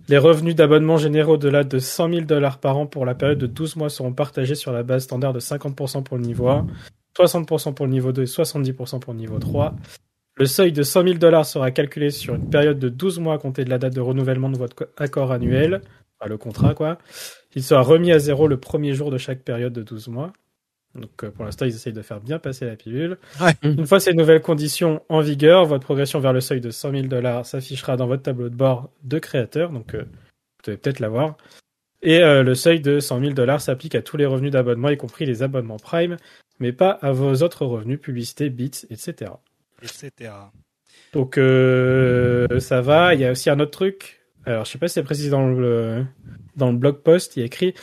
Les 0.07 0.17
revenus 0.17 0.55
d'abonnement 0.55 0.97
généraux 0.97 1.33
au-delà 1.33 1.63
de 1.63 1.77
100 1.77 2.09
000 2.09 2.21
dollars 2.21 2.59
par 2.59 2.77
an 2.77 2.85
pour 2.87 3.05
la 3.05 3.15
période 3.15 3.37
de 3.37 3.47
12 3.47 3.75
mois 3.75 3.89
seront 3.89 4.13
partagés 4.13 4.55
sur 4.55 4.71
la 4.71 4.83
base 4.83 5.03
standard 5.03 5.33
de 5.33 5.39
50% 5.39 6.03
pour 6.03 6.17
le 6.17 6.23
niveau 6.23 6.47
1, 6.47 6.67
60% 7.17 7.73
pour 7.73 7.85
le 7.85 7.91
niveau 7.91 8.11
2 8.11 8.21
et 8.23 8.25
70% 8.25 8.99
pour 8.99 9.13
le 9.13 9.19
niveau 9.19 9.39
3. 9.39 9.75
Le 10.37 10.45
seuil 10.45 10.71
de 10.71 10.81
100 10.81 11.03
000 11.03 11.13
dollars 11.15 11.45
sera 11.45 11.69
calculé 11.71 12.09
sur 12.09 12.33
une 12.35 12.49
période 12.49 12.79
de 12.79 12.87
12 12.89 13.19
mois 13.19 13.35
à 13.35 13.37
compter 13.37 13.65
de 13.65 13.69
la 13.69 13.77
date 13.77 13.93
de 13.93 13.99
renouvellement 14.01 14.49
de 14.49 14.57
votre 14.57 14.75
co- 14.75 14.85
accord 14.97 15.31
annuel, 15.33 15.81
enfin 16.19 16.29
le 16.29 16.37
contrat 16.37 16.73
quoi. 16.73 16.97
Il 17.55 17.63
sera 17.63 17.81
remis 17.81 18.11
à 18.11 18.19
zéro 18.19 18.47
le 18.47 18.59
premier 18.59 18.93
jour 18.93 19.11
de 19.11 19.17
chaque 19.17 19.41
période 19.41 19.73
de 19.73 19.83
12 19.83 20.07
mois. 20.07 20.33
Donc 20.95 21.23
euh, 21.23 21.31
pour 21.31 21.45
l'instant, 21.45 21.65
ils 21.65 21.73
essayent 21.73 21.93
de 21.93 22.01
faire 22.01 22.19
bien 22.19 22.39
passer 22.39 22.65
la 22.65 22.75
pilule. 22.75 23.17
Ouais. 23.39 23.53
Une 23.63 23.85
fois 23.85 23.99
ces 23.99 24.13
nouvelles 24.13 24.41
conditions 24.41 25.01
en 25.09 25.21
vigueur, 25.21 25.65
votre 25.65 25.83
progression 25.83 26.19
vers 26.19 26.33
le 26.33 26.41
seuil 26.41 26.61
de 26.61 26.69
100 26.69 26.91
000 26.91 27.03
dollars 27.07 27.45
s'affichera 27.45 27.97
dans 27.97 28.07
votre 28.07 28.23
tableau 28.23 28.49
de 28.49 28.55
bord 28.55 28.89
de 29.03 29.19
créateur. 29.19 29.71
Donc 29.71 29.95
euh, 29.95 30.03
vous 30.03 30.63
devez 30.65 30.77
peut-être 30.77 30.99
l'avoir. 30.99 31.37
Et 32.01 32.23
euh, 32.23 32.43
le 32.43 32.55
seuil 32.55 32.81
de 32.81 32.99
100 32.99 33.19
000 33.19 33.33
dollars 33.33 33.61
s'applique 33.61 33.95
à 33.95 34.01
tous 34.01 34.17
les 34.17 34.25
revenus 34.25 34.51
d'abonnement, 34.51 34.89
y 34.89 34.97
compris 34.97 35.25
les 35.25 35.43
abonnements 35.43 35.77
Prime, 35.77 36.17
mais 36.59 36.73
pas 36.73 36.89
à 36.89 37.11
vos 37.11 37.35
autres 37.43 37.65
revenus, 37.65 37.99
publicité, 37.99 38.49
bits, 38.49 38.85
etc. 38.89 39.31
etc. 39.83 40.31
Donc 41.13 41.37
euh, 41.37 42.59
ça 42.59 42.81
va. 42.81 43.13
Il 43.13 43.21
y 43.21 43.25
a 43.25 43.31
aussi 43.31 43.49
un 43.49 43.59
autre 43.59 43.71
truc. 43.71 44.21
Alors 44.45 44.65
je 44.65 44.71
sais 44.71 44.77
pas 44.79 44.87
si 44.87 44.95
c'est 44.95 45.03
précisé 45.03 45.29
dans 45.29 45.47
le 45.47 46.05
dans 46.55 46.71
le 46.71 46.77
blog 46.77 46.97
post. 46.97 47.35
Il 47.35 47.39
y 47.39 47.43
a 47.43 47.45
écrit 47.45 47.73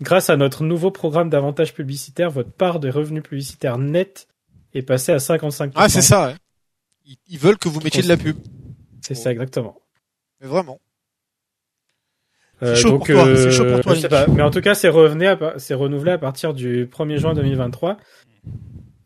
grâce 0.00 0.30
à 0.30 0.36
notre 0.36 0.64
nouveau 0.64 0.90
programme 0.90 1.30
d'avantages 1.30 1.74
publicitaires, 1.74 2.30
votre 2.30 2.50
part 2.52 2.80
des 2.80 2.90
revenus 2.90 3.22
publicitaires 3.22 3.78
nets 3.78 4.28
est 4.74 4.82
passée 4.82 5.12
à 5.12 5.18
55%. 5.18 5.72
Ah, 5.76 5.88
c'est 5.88 6.02
ça, 6.02 6.26
ouais. 6.26 6.34
Ils, 7.06 7.16
ils 7.28 7.38
veulent 7.38 7.58
que 7.58 7.68
vous 7.68 7.80
mettiez 7.80 8.02
de 8.02 8.08
la 8.08 8.16
pub. 8.16 8.36
C'est 9.02 9.14
ça 9.14 9.30
exactement. 9.30 9.76
Mais 10.40 10.48
vraiment. 10.48 10.80
Euh, 12.62 12.74
C'est 12.74 12.82
chaud 12.82 12.90
donc, 12.90 13.06
pour 13.06 13.16
toi, 13.16 13.26
euh, 13.26 13.50
chaud 13.50 13.64
pour 13.70 13.80
toi, 13.80 13.94
je 13.94 14.00
sais 14.00 14.08
Link. 14.08 14.26
pas. 14.26 14.32
Mais 14.32 14.42
en 14.42 14.50
tout 14.50 14.60
cas, 14.60 14.74
c'est 14.74 14.88
renouvelé 14.88 16.12
à 16.12 16.18
partir 16.18 16.54
du 16.54 16.86
1er 16.86 17.18
juin 17.18 17.34
2023. 17.34 17.98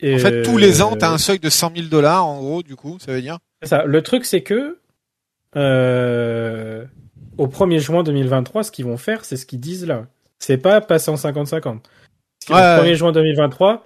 Et 0.01 0.15
En 0.15 0.19
fait, 0.19 0.43
tous 0.43 0.59
les 0.59 0.81
ans, 0.81 0.93
euh, 0.95 0.97
t'as 0.97 1.11
un 1.11 1.19
seuil 1.19 1.41
de 1.41 1.51
100 1.51 1.73
000 1.75 1.89
dollars, 1.89 2.25
en 2.25 2.39
gros, 2.39 2.63
du 2.63 2.77
coup, 2.77 2.99
ça 3.01 3.13
veut 3.13 3.21
dire. 3.21 3.39
Ça. 3.63 3.85
Le 3.85 4.03
truc, 4.03 4.25
c'est 4.25 4.43
que 4.43 4.79
euh, 5.57 6.85
au 7.39 7.47
1er 7.47 7.79
juin 7.79 8.03
2023, 8.03 8.65
ce 8.65 8.71
qu'ils 8.71 8.85
vont 8.85 8.97
faire, 8.99 9.25
c'est 9.25 9.37
ce 9.37 9.47
qu'ils 9.47 9.61
disent 9.61 9.87
là. 9.87 10.07
C'est 10.39 10.59
pas 10.59 10.81
passer 10.81 11.11
en 11.11 11.15
50-50. 11.17 11.61
Parce 11.61 11.81
que 12.47 12.53
Ouais, 12.53 12.61
le 12.77 12.83
1er 12.83 12.89
ouais. 12.91 12.95
juin 12.97 13.13
2023, 13.13 13.85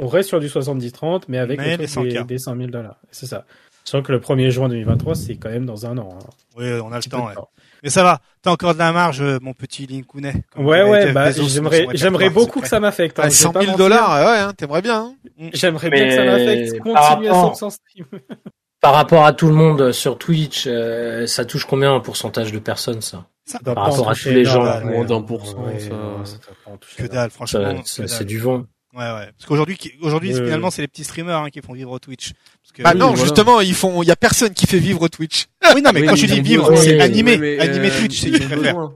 on 0.00 0.06
reste 0.06 0.28
sur 0.28 0.38
du 0.40 0.48
70-30, 0.48 1.22
mais 1.28 1.38
avec 1.38 1.58
Mais 1.58 1.76
des, 1.76 1.86
100K. 1.86 2.26
des 2.26 2.38
100 2.38 2.56
000 2.56 2.68
dollars. 2.70 2.98
C'est 3.10 3.26
ça. 3.26 3.44
Sachant 3.84 4.02
que 4.02 4.12
le 4.12 4.20
1er 4.20 4.50
juin 4.50 4.68
2023, 4.68 5.14
c'est 5.14 5.36
quand 5.36 5.48
même 5.48 5.64
dans 5.64 5.86
un 5.86 5.96
an. 5.98 6.10
hein. 6.20 6.26
Oui, 6.58 6.66
on 6.84 6.92
a 6.92 6.96
le 6.96 7.02
temps, 7.04 7.22
de 7.22 7.26
ouais. 7.28 7.34
temps. 7.34 7.48
Mais 7.82 7.90
ça 7.90 8.02
va, 8.02 8.20
t'as 8.42 8.50
encore 8.50 8.74
de 8.74 8.78
la 8.78 8.92
marge, 8.92 9.22
euh, 9.22 9.38
mon 9.40 9.54
petit 9.54 9.86
Linkounet. 9.86 10.34
Ouais, 10.56 10.82
ouais, 10.82 11.12
bah, 11.12 11.30
j'aimerais, 11.94 12.28
beaucoup 12.28 12.60
que 12.60 12.68
ça 12.68 12.80
m'affecte. 12.80 13.18
hein, 13.18 13.22
Ah, 13.26 13.28
je 13.28 13.34
vais 13.34 13.36
100 13.36 13.52
pas 13.52 13.60
000 13.60 13.70
mentir. 13.72 13.84
dollars, 13.86 14.10
ouais, 14.26 14.38
hein, 14.40 14.52
t'aimerais 14.56 14.82
bien. 14.82 15.14
hein. 15.38 15.50
J'aimerais 15.54 15.88
bien 15.90 16.08
que 16.08 16.14
ça 16.14 16.24
m'affecte. 16.24 16.78
Continue 16.80 17.28
à 17.28 17.32
rapport- 17.32 17.56
100% 17.56 17.70
stream. 17.70 18.06
Par 18.80 18.94
rapport 18.94 19.24
à 19.24 19.32
tout 19.32 19.48
le 19.48 19.54
monde 19.54 19.92
sur 19.92 20.18
Twitch, 20.18 20.64
euh, 20.66 21.26
ça 21.26 21.44
touche 21.44 21.64
combien 21.64 21.90
en 21.92 22.00
pourcentage 22.00 22.52
de 22.52 22.58
personnes 22.58 23.00
ça? 23.00 23.26
Ça 23.44 23.58
doit 23.62 23.74
Par 23.74 23.90
rapport 23.90 24.10
à 24.10 24.14
tous 24.14 24.28
les 24.28 24.44
gens, 24.44 24.62
moins 24.84 25.04
d'un 25.04 25.22
pour 25.22 25.46
cent, 25.46 25.64
Que 26.96 27.06
dalle, 27.06 27.30
franchement. 27.30 27.82
C'est 27.84 28.24
du 28.24 28.38
vent. 28.38 28.64
Ouais, 28.94 29.04
ouais. 29.04 29.26
Parce 29.36 29.46
qu'aujourd'hui, 29.46 29.76
qui- 29.76 29.92
aujourd'hui, 30.00 30.32
Euh. 30.32 30.44
finalement, 30.44 30.70
c'est 30.70 30.82
les 30.82 30.88
petits 30.88 31.04
streamers 31.04 31.36
hein, 31.42 31.50
qui 31.50 31.60
font 31.60 31.74
vivre 31.74 31.98
Twitch. 31.98 32.32
Parce 32.62 32.72
que... 32.72 32.82
Bah 32.82 32.90
Oui, 32.94 32.98
non, 32.98 33.08
voilà. 33.08 33.22
justement, 33.22 33.60
ils 33.60 33.74
font, 33.74 34.02
il 34.02 34.08
y 34.08 34.10
a 34.10 34.16
personne 34.16 34.54
qui 34.54 34.66
fait 34.66 34.78
vivre 34.78 35.06
Twitch. 35.08 35.46
Oui, 35.74 35.82
non, 35.82 35.90
mais 35.92 36.00
Oui, 36.00 36.06
quand 36.08 36.16
je 36.16 36.26
dis 36.26 36.40
vivre, 36.40 36.74
c'est 36.74 36.96
mais, 36.96 37.00
animer 37.02 37.38
euh, 37.60 37.98
Twitch, 37.98 38.20
c'est 38.20 38.28
ils 38.30 38.42
ce. 38.42 38.90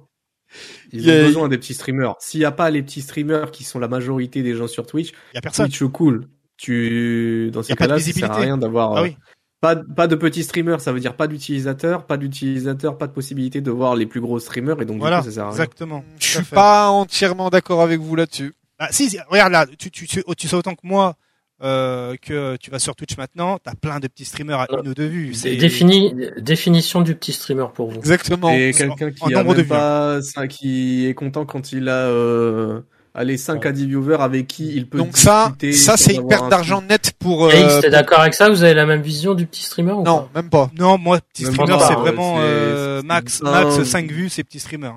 Ils 0.93 1.11
ont 1.11 1.25
besoin 1.27 1.49
des 1.49 1.59
petits 1.59 1.75
streamers. 1.75 2.15
S'il 2.21 2.41
n'y 2.41 2.47
a 2.47 2.53
pas 2.53 2.71
les 2.71 2.83
petits 2.83 3.03
streamers 3.03 3.51
qui 3.51 3.65
sont 3.65 3.79
la 3.79 3.89
majorité 3.89 4.43
des 4.43 4.55
gens 4.55 4.67
sur 4.67 4.87
Twitch, 4.87 5.13
y 5.35 5.39
a 5.39 5.41
personne. 5.41 5.69
Twitch 5.69 5.83
cool. 5.93 6.27
Tu, 6.57 7.51
dans 7.53 7.63
ces 7.63 7.75
cas-là, 7.75 7.99
ça 7.99 8.13
sert 8.13 8.31
à 8.31 8.37
rien 8.37 8.57
d'avoir, 8.59 8.97
Ah 8.97 9.01
euh, 9.01 9.05
oui. 9.05 9.17
Pas, 9.63 9.77
pas 9.77 10.09
de 10.09 10.17
petits 10.17 10.43
streamers, 10.43 10.81
ça 10.81 10.93
veut 10.93 10.99
dire 10.99 11.15
pas 11.15 11.29
d'utilisateurs, 11.29 12.05
pas 12.05 12.17
d'utilisateurs, 12.17 12.99
pas 12.99 13.07
de 13.07 13.13
possibilité 13.13 13.61
de 13.61 13.71
voir 13.71 13.95
les 13.95 14.07
plus 14.07 14.21
gros 14.21 14.41
streamers, 14.41 14.83
et 14.83 14.85
donc 14.85 14.99
Voilà, 14.99 15.21
du 15.21 15.23
coup, 15.23 15.29
ça 15.31 15.35
sert 15.37 15.45
à 15.45 15.47
rien. 15.47 15.53
exactement. 15.55 16.05
Je 16.19 16.27
suis 16.27 16.43
pas 16.43 16.89
entièrement 16.89 17.49
d'accord 17.49 17.81
avec 17.81 18.01
vous 18.01 18.17
là-dessus. 18.17 18.55
Ah, 18.81 18.89
si, 18.91 19.09
si, 19.09 19.19
regarde 19.29 19.53
là, 19.53 19.65
tu, 19.79 19.93
tu, 19.93 20.09
tu, 20.09 20.25
tu 20.37 20.49
sais 20.49 20.57
autant 20.57 20.75
que 20.75 20.81
moi 20.83 21.15
euh, 21.63 22.17
que 22.21 22.57
tu 22.57 22.73
vas 22.73 22.81
sur 22.81 22.97
Twitch 22.97 23.17
maintenant, 23.17 23.57
t'as 23.63 23.75
plein 23.77 24.01
de 24.01 24.09
petits 24.09 24.25
streamers 24.25 24.59
à 24.59 24.67
une 24.73 24.89
ou 24.89 24.95
deux 24.95 25.07
vues. 25.07 25.33
C'est 25.33 25.55
Défini, 25.55 26.13
définition 26.39 27.01
du 27.01 27.15
petit 27.15 27.33
streamer 27.33 27.67
pour 27.73 27.93
vous. 27.93 27.99
Exactement. 27.99 28.51
Et 28.51 28.73
quelqu'un 28.77 29.13
qui 29.13 29.33
a 29.33 29.39
nombre 29.39 29.53
de 29.53 29.59
même 29.59 29.63
vues, 29.63 29.69
pas, 29.69 30.23
ça, 30.23 30.49
qui 30.49 31.07
est 31.07 31.15
content 31.15 31.47
quand 31.47 31.71
il 31.71 31.89
a, 31.89 32.09
euh, 32.09 32.81
allez, 33.15 33.37
5 33.37 33.65
à 33.67 33.73
10 33.73 33.87
viewers 33.87 34.21
avec 34.21 34.47
qui 34.47 34.75
il 34.75 34.89
peut 34.89 34.99
Donc 34.99 35.17
ça, 35.17 35.55
discuter 35.61 35.73
ça 35.73 35.97
c'est 35.97 36.15
une 36.15 36.27
perte 36.27 36.45
un 36.45 36.49
d'argent 36.49 36.83
nette 36.83 37.13
pour. 37.19 37.47
Euh, 37.47 37.81
t'es 37.81 37.91
d'accord 37.91 38.21
avec 38.21 38.35
ça 38.35 38.49
Vous 38.51 38.63
avez 38.63 38.75
la 38.75 38.87
même 38.87 39.03
vision 39.03 39.35
du 39.35 39.47
petit 39.47 39.63
streamer 39.63 39.93
ou 39.93 40.03
Non, 40.03 40.29
même 40.35 40.51
pas. 40.51 40.71
Non, 40.79 40.99
moi, 40.99 41.19
petit 41.21 41.45
Même 41.45 41.55
streamer, 41.55 41.79
c'est 41.87 41.95
vraiment 41.95 42.37
euh, 42.41 43.03
max, 43.03 43.43
max 43.43 43.83
5 43.83 44.11
vues, 44.11 44.29
c'est 44.29 44.45
petit 44.45 44.61
streamer. 44.61 44.93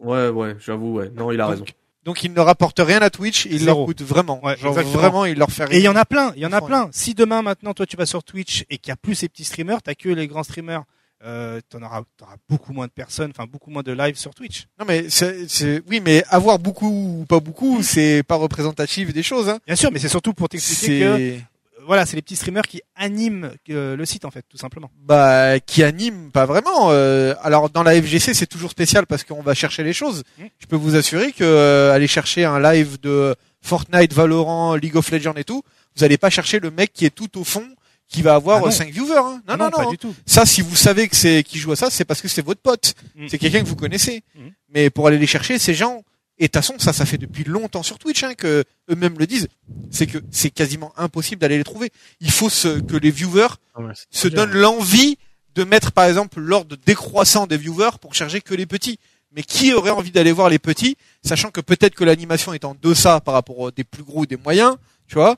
Ouais, 0.00 0.28
ouais, 0.28 0.56
j'avoue, 0.58 0.94
ouais. 0.94 1.10
Non, 1.16 1.30
il 1.30 1.40
a 1.40 1.44
Donc, 1.44 1.52
raison. 1.52 1.64
Donc 2.04 2.24
il 2.24 2.32
ne 2.32 2.40
rapporte 2.40 2.80
rien 2.80 2.98
à 2.98 3.10
Twitch, 3.10 3.46
il 3.46 3.64
leur 3.64 3.84
coûte 3.84 4.02
vraiment. 4.02 4.44
Ouais, 4.44 4.56
Genre 4.56 4.74
vraiment, 4.74 5.24
il 5.24 5.38
leur 5.38 5.50
fait 5.50 5.66
rien. 5.66 5.76
Et 5.76 5.80
il 5.80 5.84
y 5.84 5.88
en 5.88 5.94
a 5.94 6.04
plein, 6.04 6.32
il 6.34 6.42
y 6.42 6.46
en 6.46 6.52
a 6.52 6.60
plein. 6.60 6.88
Si 6.90 7.14
demain, 7.14 7.42
maintenant, 7.42 7.74
toi, 7.74 7.86
tu 7.86 7.96
vas 7.96 8.06
sur 8.06 8.24
Twitch 8.24 8.64
et 8.70 8.78
qu'il 8.78 8.90
y 8.90 8.92
a 8.92 8.96
plus 8.96 9.14
ces 9.14 9.28
petits 9.28 9.44
streamers, 9.44 9.82
t'as 9.82 9.94
que 9.94 10.08
les 10.08 10.26
grands 10.26 10.42
streamers 10.42 10.82
euh, 11.24 11.60
t'en 11.68 11.82
auras, 11.82 12.02
t'auras 12.16 12.36
beaucoup 12.48 12.72
moins 12.72 12.86
de 12.86 12.92
personnes, 12.92 13.30
enfin 13.30 13.46
beaucoup 13.50 13.70
moins 13.70 13.82
de 13.82 13.92
live 13.92 14.16
sur 14.16 14.34
Twitch. 14.34 14.66
Non 14.78 14.84
mais 14.86 15.06
c'est, 15.08 15.82
oui, 15.88 16.00
mais 16.00 16.24
avoir 16.28 16.58
beaucoup 16.58 16.88
ou 17.20 17.24
pas 17.26 17.40
beaucoup, 17.40 17.82
c'est 17.82 18.22
pas 18.22 18.36
représentatif 18.36 19.12
des 19.12 19.22
choses. 19.22 19.48
Hein. 19.48 19.58
Bien 19.66 19.76
sûr, 19.76 19.90
mais 19.92 19.98
c'est 19.98 20.08
surtout 20.08 20.34
pour 20.34 20.48
t'expliquer 20.48 21.00
que 21.00 21.04
euh, 21.04 21.38
voilà, 21.86 22.06
c'est 22.06 22.16
les 22.16 22.22
petits 22.22 22.36
streamers 22.36 22.62
qui 22.62 22.80
animent 22.94 23.50
euh, 23.70 23.96
le 23.96 24.04
site 24.06 24.24
en 24.24 24.30
fait, 24.30 24.44
tout 24.48 24.56
simplement. 24.56 24.90
bah 25.04 25.58
qui 25.60 25.82
anime 25.82 26.30
pas 26.30 26.46
vraiment. 26.46 26.90
euh, 26.90 27.34
alors 27.42 27.70
dans 27.70 27.82
la 27.82 28.00
FGC, 28.00 28.34
c'est 28.34 28.46
toujours 28.46 28.70
spécial 28.70 29.06
parce 29.06 29.24
qu'on 29.24 29.42
va 29.42 29.54
chercher 29.54 29.82
les 29.82 29.92
choses. 29.92 30.22
Mm. 30.38 30.44
Je 30.58 30.66
peux 30.66 30.76
vous 30.76 30.96
assurer 30.96 31.32
que 31.32 31.44
euh, 31.44 31.92
aller 31.92 32.06
chercher 32.06 32.44
un 32.44 32.60
live 32.60 33.00
de 33.00 33.34
Fortnite, 33.62 34.12
Valorant, 34.12 34.74
League 34.76 34.96
of 34.96 35.10
Legends 35.10 35.34
et 35.36 35.44
tout, 35.44 35.62
vous 35.96 36.04
allez 36.04 36.18
pas 36.18 36.30
chercher 36.30 36.60
le 36.60 36.70
mec 36.70 36.92
qui 36.92 37.04
est 37.04 37.14
tout 37.14 37.38
au 37.38 37.44
fond 37.44 37.66
qui 38.12 38.22
va 38.22 38.34
avoir 38.34 38.58
Ah 38.58 38.66
non. 38.66 38.70
5 38.70 38.90
viewers. 38.90 39.16
Hein. 39.16 39.42
Non, 39.48 39.54
Ah 39.54 39.56
non, 39.56 39.64
non. 39.64 39.70
pas 39.70 39.82
hein. 39.84 39.90
du 39.90 39.98
tout. 39.98 40.14
Ça, 40.26 40.46
si 40.46 40.60
vous 40.60 40.76
savez 40.76 41.08
que 41.08 41.16
c'est 41.16 41.42
qui 41.42 41.58
joue 41.58 41.72
à 41.72 41.76
ça, 41.76 41.90
c'est 41.90 42.04
parce 42.04 42.20
que 42.20 42.28
c'est 42.28 42.44
votre 42.44 42.60
pote. 42.60 42.94
Mm. 43.16 43.26
C'est 43.28 43.38
quelqu'un 43.38 43.60
que 43.62 43.68
vous 43.68 43.76
connaissez. 43.76 44.22
Mm. 44.34 44.40
Mais 44.74 44.90
pour 44.90 45.06
aller 45.06 45.18
les 45.18 45.26
chercher, 45.26 45.58
ces 45.58 45.74
gens, 45.74 46.04
et 46.38 46.44
de 46.44 46.46
toute 46.48 46.56
façon, 46.56 46.74
ça, 46.78 46.92
ça 46.92 47.04
fait 47.06 47.18
depuis 47.18 47.44
longtemps 47.44 47.82
sur 47.82 47.98
Twitch 47.98 48.22
hein, 48.22 48.34
que 48.34 48.64
eux-mêmes 48.90 49.18
le 49.18 49.26
disent, 49.26 49.48
c'est 49.90 50.06
que 50.06 50.18
c'est 50.30 50.50
quasiment 50.50 50.92
impossible 50.96 51.40
d'aller 51.40 51.58
les 51.58 51.64
trouver. 51.64 51.90
Il 52.20 52.30
faut 52.30 52.50
se, 52.50 52.80
que 52.80 52.96
les 52.96 53.10
viewers 53.10 53.48
Ah 53.74 53.80
ouais, 53.82 53.92
se 54.10 54.28
donnent 54.28 54.52
l'envie 54.52 55.18
de 55.54 55.64
mettre, 55.64 55.92
par 55.92 56.04
exemple, 56.06 56.40
l'ordre 56.40 56.76
décroissant 56.86 57.46
des 57.46 57.56
viewers 57.56 57.98
pour 58.00 58.14
chercher 58.14 58.40
que 58.40 58.54
les 58.54 58.66
petits. 58.66 58.98
Mais 59.34 59.42
qui 59.42 59.72
aurait 59.72 59.90
envie 59.90 60.10
d'aller 60.10 60.32
voir 60.32 60.50
les 60.50 60.58
petits, 60.58 60.96
sachant 61.24 61.50
que 61.50 61.62
peut-être 61.62 61.94
que 61.94 62.04
l'animation 62.04 62.52
est 62.52 62.66
en 62.66 62.76
deçà 62.82 63.20
par 63.20 63.32
rapport 63.32 63.58
aux 63.58 63.70
des 63.70 63.84
plus 63.84 64.02
gros 64.02 64.20
ou 64.20 64.26
des 64.26 64.36
moyens, 64.36 64.76
tu 65.08 65.14
vois 65.14 65.36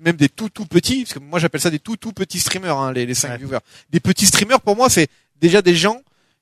même 0.00 0.16
des 0.16 0.28
tout 0.28 0.48
tout 0.48 0.66
petits, 0.66 1.04
parce 1.04 1.14
que 1.14 1.18
moi 1.18 1.38
j'appelle 1.38 1.60
ça 1.60 1.70
des 1.70 1.78
tout 1.78 1.96
tout 1.96 2.12
petits 2.12 2.38
streamers, 2.40 2.76
hein, 2.78 2.92
les, 2.92 3.06
les 3.06 3.14
5 3.14 3.30
Ouais. 3.30 3.36
viewers. 3.38 3.58
Des 3.90 4.00
petits 4.00 4.26
streamers, 4.26 4.60
pour 4.60 4.76
moi, 4.76 4.88
c'est 4.90 5.08
déjà 5.40 5.62
des 5.62 5.74
gens 5.74 6.00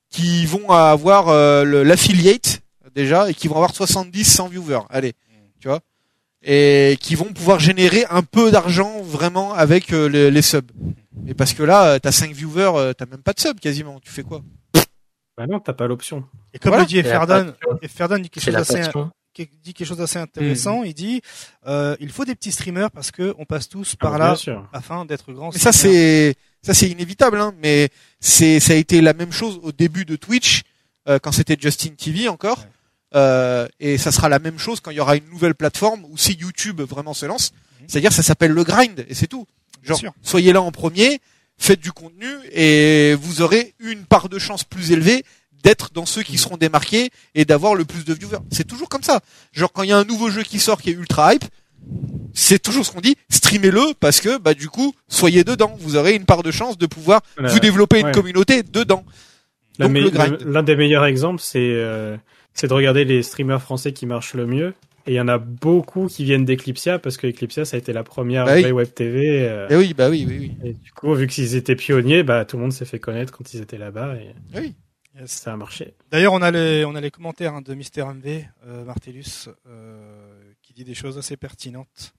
qui 0.09 0.45
vont 0.45 0.69
avoir 0.71 1.27
euh, 1.29 1.83
l'affiliate, 1.83 2.61
déjà, 2.95 3.29
et 3.29 3.33
qui 3.33 3.47
vont 3.47 3.55
avoir 3.55 3.75
70, 3.75 4.23
100 4.25 4.47
viewers. 4.49 4.81
Allez, 4.89 5.13
tu 5.59 5.67
vois 5.67 5.81
Et 6.41 6.97
qui 6.99 7.15
vont 7.15 7.31
pouvoir 7.33 7.59
générer 7.59 8.05
un 8.09 8.23
peu 8.23 8.49
d'argent 8.51 9.01
vraiment 9.01 9.53
avec 9.53 9.93
euh, 9.93 10.07
les, 10.09 10.31
les 10.31 10.41
subs. 10.41 10.71
Et 11.27 11.33
parce 11.33 11.53
que 11.53 11.61
là, 11.63 11.85
euh, 11.85 11.99
t'as 11.99 12.11
5 12.11 12.31
viewers, 12.31 12.71
euh, 12.75 12.93
t'as 12.93 13.05
même 13.05 13.21
pas 13.21 13.33
de 13.33 13.39
sub 13.39 13.59
quasiment. 13.59 13.99
Tu 13.99 14.09
fais 14.09 14.23
quoi? 14.23 14.41
Bah 15.37 15.45
non, 15.47 15.59
t'as 15.59 15.73
pas 15.73 15.85
l'option. 15.87 16.25
Et 16.53 16.59
comme 16.59 16.71
Voilà. 16.71 16.83
le 16.83 16.87
dit. 16.87 16.97
Efferdan 16.97 18.17
dit 18.19 18.29
quelque 18.29 18.43
C'est 18.43 18.51
chose 18.51 18.55
d'assez 18.67 18.89
dit 19.45 19.73
quelque 19.73 19.87
chose 19.87 19.97
d'assez 19.97 20.19
intéressant. 20.19 20.83
Il 20.83 20.93
dit 20.93 21.21
euh, 21.67 21.95
il 21.99 22.09
faut 22.11 22.25
des 22.25 22.35
petits 22.35 22.51
streamers 22.51 22.91
parce 22.91 23.11
que 23.11 23.33
on 23.37 23.45
passe 23.45 23.69
tous 23.69 23.95
par 23.95 24.15
Ah, 24.15 24.17
là 24.17 24.25
Bien 24.27 24.35
sûr. 24.35 24.69
afin 24.73 25.05
d'être 25.05 25.31
grands. 25.33 25.51
Mais 25.53 25.59
ça 25.59 25.71
c'est 25.71 26.35
ça 26.61 26.73
c'est 26.73 26.89
inévitable, 26.89 27.39
hein, 27.39 27.53
mais 27.61 27.89
c'est 28.19 28.59
ça 28.59 28.73
a 28.73 28.75
été 28.75 29.01
la 29.01 29.13
même 29.13 29.31
chose 29.31 29.59
au 29.63 29.71
début 29.71 30.05
de 30.05 30.15
Twitch 30.15 30.63
euh, 31.07 31.19
quand 31.19 31.31
c'était 31.31 31.57
Justin 31.59 31.91
TV 31.97 32.27
encore. 32.27 32.59
Ouais. 32.59 32.65
Euh, 33.15 33.67
et 33.79 33.97
ça 33.97 34.11
sera 34.11 34.29
la 34.29 34.37
même 34.39 34.59
chose 34.59 34.79
quand 34.81 34.91
il 34.91 34.97
y 34.97 34.99
aura 34.99 35.15
une 35.15 35.27
nouvelle 35.29 35.55
plateforme 35.55 36.05
ou 36.09 36.17
si 36.17 36.33
YouTube 36.33 36.81
vraiment 36.81 37.13
se 37.15 37.25
lance. 37.25 37.53
Mhm. 37.81 37.85
C'est-à-dire 37.89 38.13
ça 38.13 38.21
s'appelle 38.21 38.51
le 38.51 38.63
grind 38.63 39.03
et 39.07 39.13
c'est 39.15 39.27
tout. 39.27 39.47
Genre 39.81 39.99
soyez 40.21 40.53
là 40.53 40.61
en 40.61 40.71
premier, 40.71 41.19
faites 41.57 41.79
du 41.79 41.91
contenu 41.91 42.27
et 42.51 43.15
vous 43.19 43.41
aurez 43.41 43.73
une 43.79 44.03
part 44.05 44.29
de 44.29 44.37
chance 44.37 44.63
plus 44.63 44.91
élevée 44.91 45.23
d'être 45.63 45.91
dans 45.93 46.05
ceux 46.05 46.23
qui 46.23 46.37
seront 46.37 46.57
démarqués 46.57 47.09
et 47.35 47.45
d'avoir 47.45 47.75
le 47.75 47.85
plus 47.85 48.05
de 48.05 48.13
viewers. 48.13 48.37
C'est 48.51 48.67
toujours 48.67 48.89
comme 48.89 49.03
ça. 49.03 49.19
Genre 49.53 49.71
quand 49.71 49.83
il 49.83 49.89
y 49.89 49.91
a 49.91 49.97
un 49.97 50.05
nouveau 50.05 50.29
jeu 50.29 50.43
qui 50.43 50.59
sort 50.59 50.81
qui 50.81 50.89
est 50.89 50.93
ultra 50.93 51.33
hype, 51.33 51.45
c'est 52.33 52.59
toujours 52.61 52.85
ce 52.85 52.91
qu'on 52.91 53.01
dit, 53.01 53.15
streamez-le 53.29 53.93
parce 53.99 54.19
que 54.21 54.37
bah 54.37 54.53
du 54.53 54.67
coup, 54.69 54.93
soyez 55.07 55.43
dedans, 55.43 55.75
vous 55.79 55.95
aurez 55.95 56.13
une 56.15 56.25
part 56.25 56.43
de 56.43 56.51
chance 56.51 56.77
de 56.77 56.85
pouvoir 56.85 57.21
Voilà. 57.37 57.51
vous 57.53 57.59
développer 57.59 57.99
une 57.99 58.07
ouais. 58.07 58.11
communauté 58.11 58.63
dedans. 58.63 59.03
Me- 59.79 60.45
L'un 60.45 60.63
des 60.63 60.75
meilleurs 60.75 61.05
exemples, 61.05 61.41
c'est 61.41 61.59
euh, 61.59 62.17
c'est 62.53 62.67
de 62.67 62.73
regarder 62.73 63.05
les 63.05 63.23
streamers 63.23 63.61
français 63.61 63.93
qui 63.93 64.05
marchent 64.05 64.33
le 64.33 64.45
mieux. 64.45 64.73
Et 65.07 65.13
il 65.13 65.15
y 65.15 65.21
en 65.21 65.29
a 65.29 65.37
beaucoup 65.37 66.07
qui 66.07 66.25
viennent 66.25 66.43
d'Eclipsia 66.45 66.99
parce 66.99 67.15
que 67.17 67.25
Eclipsia, 67.27 67.63
ça 67.65 67.77
a 67.77 67.79
été 67.79 67.93
la 67.93 68.03
première 68.03 68.45
Bah 68.45 68.55
oui. 68.55 68.61
vraie 68.63 68.71
web 68.73 68.93
TV. 68.93 69.47
euh, 69.47 69.67
Eh 69.69 69.75
oui, 69.77 69.93
bah 69.97 70.09
oui, 70.09 70.25
oui, 70.27 70.37
oui. 70.39 70.69
et 70.69 70.73
du 70.73 70.91
coup, 70.91 71.13
vu 71.15 71.25
qu'ils 71.27 71.55
étaient 71.55 71.77
pionniers, 71.77 72.21
bah 72.23 72.43
tout 72.45 72.57
le 72.57 72.63
monde 72.63 72.73
s'est 72.73 72.85
fait 72.85 72.99
connaître 72.99 73.31
quand 73.31 73.53
ils 73.53 73.61
étaient 73.61 73.77
là-bas 73.77 74.15
et 74.17 74.59
Oui. 74.59 74.75
Yes. 75.19 75.31
ça 75.31 75.53
a 75.53 75.57
marché. 75.57 75.95
D'ailleurs, 76.11 76.33
on 76.33 76.41
a 76.41 76.51
les 76.51 76.85
on 76.85 76.95
a 76.95 77.01
les 77.01 77.11
commentaires 77.11 77.53
hein, 77.55 77.61
de 77.61 77.73
Mister 77.73 78.03
MV 78.03 78.45
euh, 78.65 78.85
Martellus 78.85 79.49
euh, 79.67 80.53
qui 80.61 80.73
dit 80.73 80.83
des 80.83 80.93
choses 80.95 81.17
assez 81.17 81.37
pertinentes. 81.37 82.13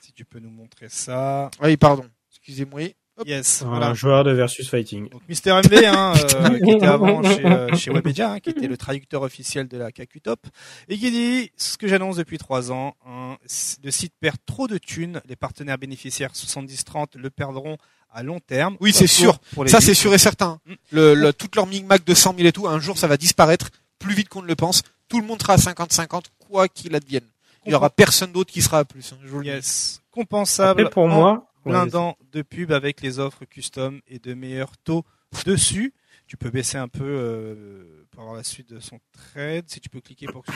Si 0.00 0.12
tu 0.12 0.24
peux 0.24 0.38
nous 0.38 0.50
montrer 0.50 0.88
ça. 0.88 1.50
Oui, 1.62 1.76
pardon. 1.76 2.04
Excusez-moi. 2.30 2.82
Hop. 3.16 3.26
Yes. 3.28 3.62
Un 3.62 3.68
Voilà. 3.68 3.92
joueur 3.92 4.24
de 4.24 4.30
versus 4.30 4.70
fighting. 4.70 5.10
Donc 5.10 5.20
Mister 5.28 5.50
MV, 5.52 5.84
hein, 5.84 6.14
euh, 6.36 6.58
qui 6.64 6.70
était 6.70 6.86
avant 6.86 7.22
chez, 7.22 7.44
euh, 7.44 7.74
chez 7.76 7.90
Webedia, 7.92 8.32
hein, 8.32 8.40
qui 8.40 8.48
était 8.50 8.66
le 8.68 8.78
traducteur 8.78 9.20
officiel 9.22 9.68
de 9.68 9.76
la 9.76 9.92
KQ 9.92 10.20
Top, 10.22 10.46
et 10.88 10.96
qui 10.96 11.10
dit 11.10 11.50
ce 11.56 11.76
que 11.76 11.86
j'annonce 11.86 12.16
depuis 12.16 12.38
trois 12.38 12.72
ans, 12.72 12.94
hein, 13.04 13.36
le 13.84 13.90
site 13.90 14.14
perd 14.20 14.36
trop 14.46 14.68
de 14.68 14.78
thunes, 14.78 15.20
les 15.26 15.36
partenaires 15.36 15.76
bénéficiaires 15.76 16.32
70-30 16.32 17.18
le 17.18 17.28
perdront 17.28 17.76
à 18.12 18.22
long 18.22 18.40
terme. 18.40 18.76
Oui, 18.80 18.92
c'est 18.92 19.06
sûr. 19.06 19.38
pour 19.54 19.64
les 19.64 19.70
Ça, 19.70 19.80
c'est 19.80 19.94
sûr 19.94 20.12
et 20.14 20.18
certain. 20.18 20.60
Mm. 20.66 20.72
Le, 20.92 21.14
le, 21.14 21.32
toute 21.32 21.56
leur 21.56 21.66
micmac 21.66 22.04
de 22.04 22.14
100 22.14 22.36
000 22.36 22.48
et 22.48 22.52
tout, 22.52 22.66
un 22.66 22.80
jour, 22.80 22.98
ça 22.98 23.06
va 23.06 23.16
disparaître 23.16 23.70
plus 23.98 24.14
vite 24.14 24.28
qu'on 24.28 24.42
ne 24.42 24.46
le 24.48 24.56
pense. 24.56 24.82
Tout 25.08 25.20
le 25.20 25.26
monde 25.26 25.40
sera 25.40 25.54
à 25.54 25.56
50-50, 25.56 26.24
quoi 26.38 26.68
qu'il 26.68 26.94
advienne. 26.94 27.26
Il 27.66 27.72
y 27.72 27.74
aura 27.74 27.90
personne 27.90 28.32
d'autre 28.32 28.52
qui 28.52 28.62
sera 28.62 28.78
à 28.80 28.84
plus. 28.84 29.12
hein, 29.12 29.18
je 29.22 29.28
vous 29.28 29.38
le 29.38 29.44
dis. 29.44 29.50
Yes. 29.50 30.00
Compensable. 30.10 30.82
Après, 30.82 30.92
pour 30.92 31.04
en 31.04 31.08
moi, 31.08 31.50
ouais, 31.64 31.72
blindant 31.72 32.16
de 32.32 32.42
pub 32.42 32.72
avec 32.72 33.00
les 33.02 33.18
offres 33.18 33.44
custom 33.44 34.00
et 34.08 34.18
de 34.18 34.34
meilleurs 34.34 34.76
taux 34.78 35.04
dessus. 35.44 35.92
Tu 36.26 36.36
peux 36.36 36.50
baisser 36.50 36.78
un 36.78 36.88
peu 36.88 37.04
euh, 37.04 38.06
pour 38.10 38.22
avoir 38.22 38.36
la 38.36 38.44
suite 38.44 38.72
de 38.72 38.80
son 38.80 38.98
trade. 39.12 39.64
Si 39.68 39.80
tu 39.80 39.88
peux 39.88 40.00
cliquer 40.00 40.26
pour 40.26 40.44
que 40.44 40.52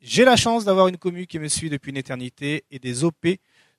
j'ai 0.00 0.24
la 0.24 0.36
chance 0.36 0.64
d'avoir 0.64 0.88
une 0.88 0.96
commu 0.96 1.26
qui 1.26 1.38
me 1.38 1.48
suit 1.48 1.68
depuis 1.70 1.90
une 1.90 1.96
éternité 1.96 2.64
et 2.70 2.78
des 2.78 3.04
OP 3.04 3.26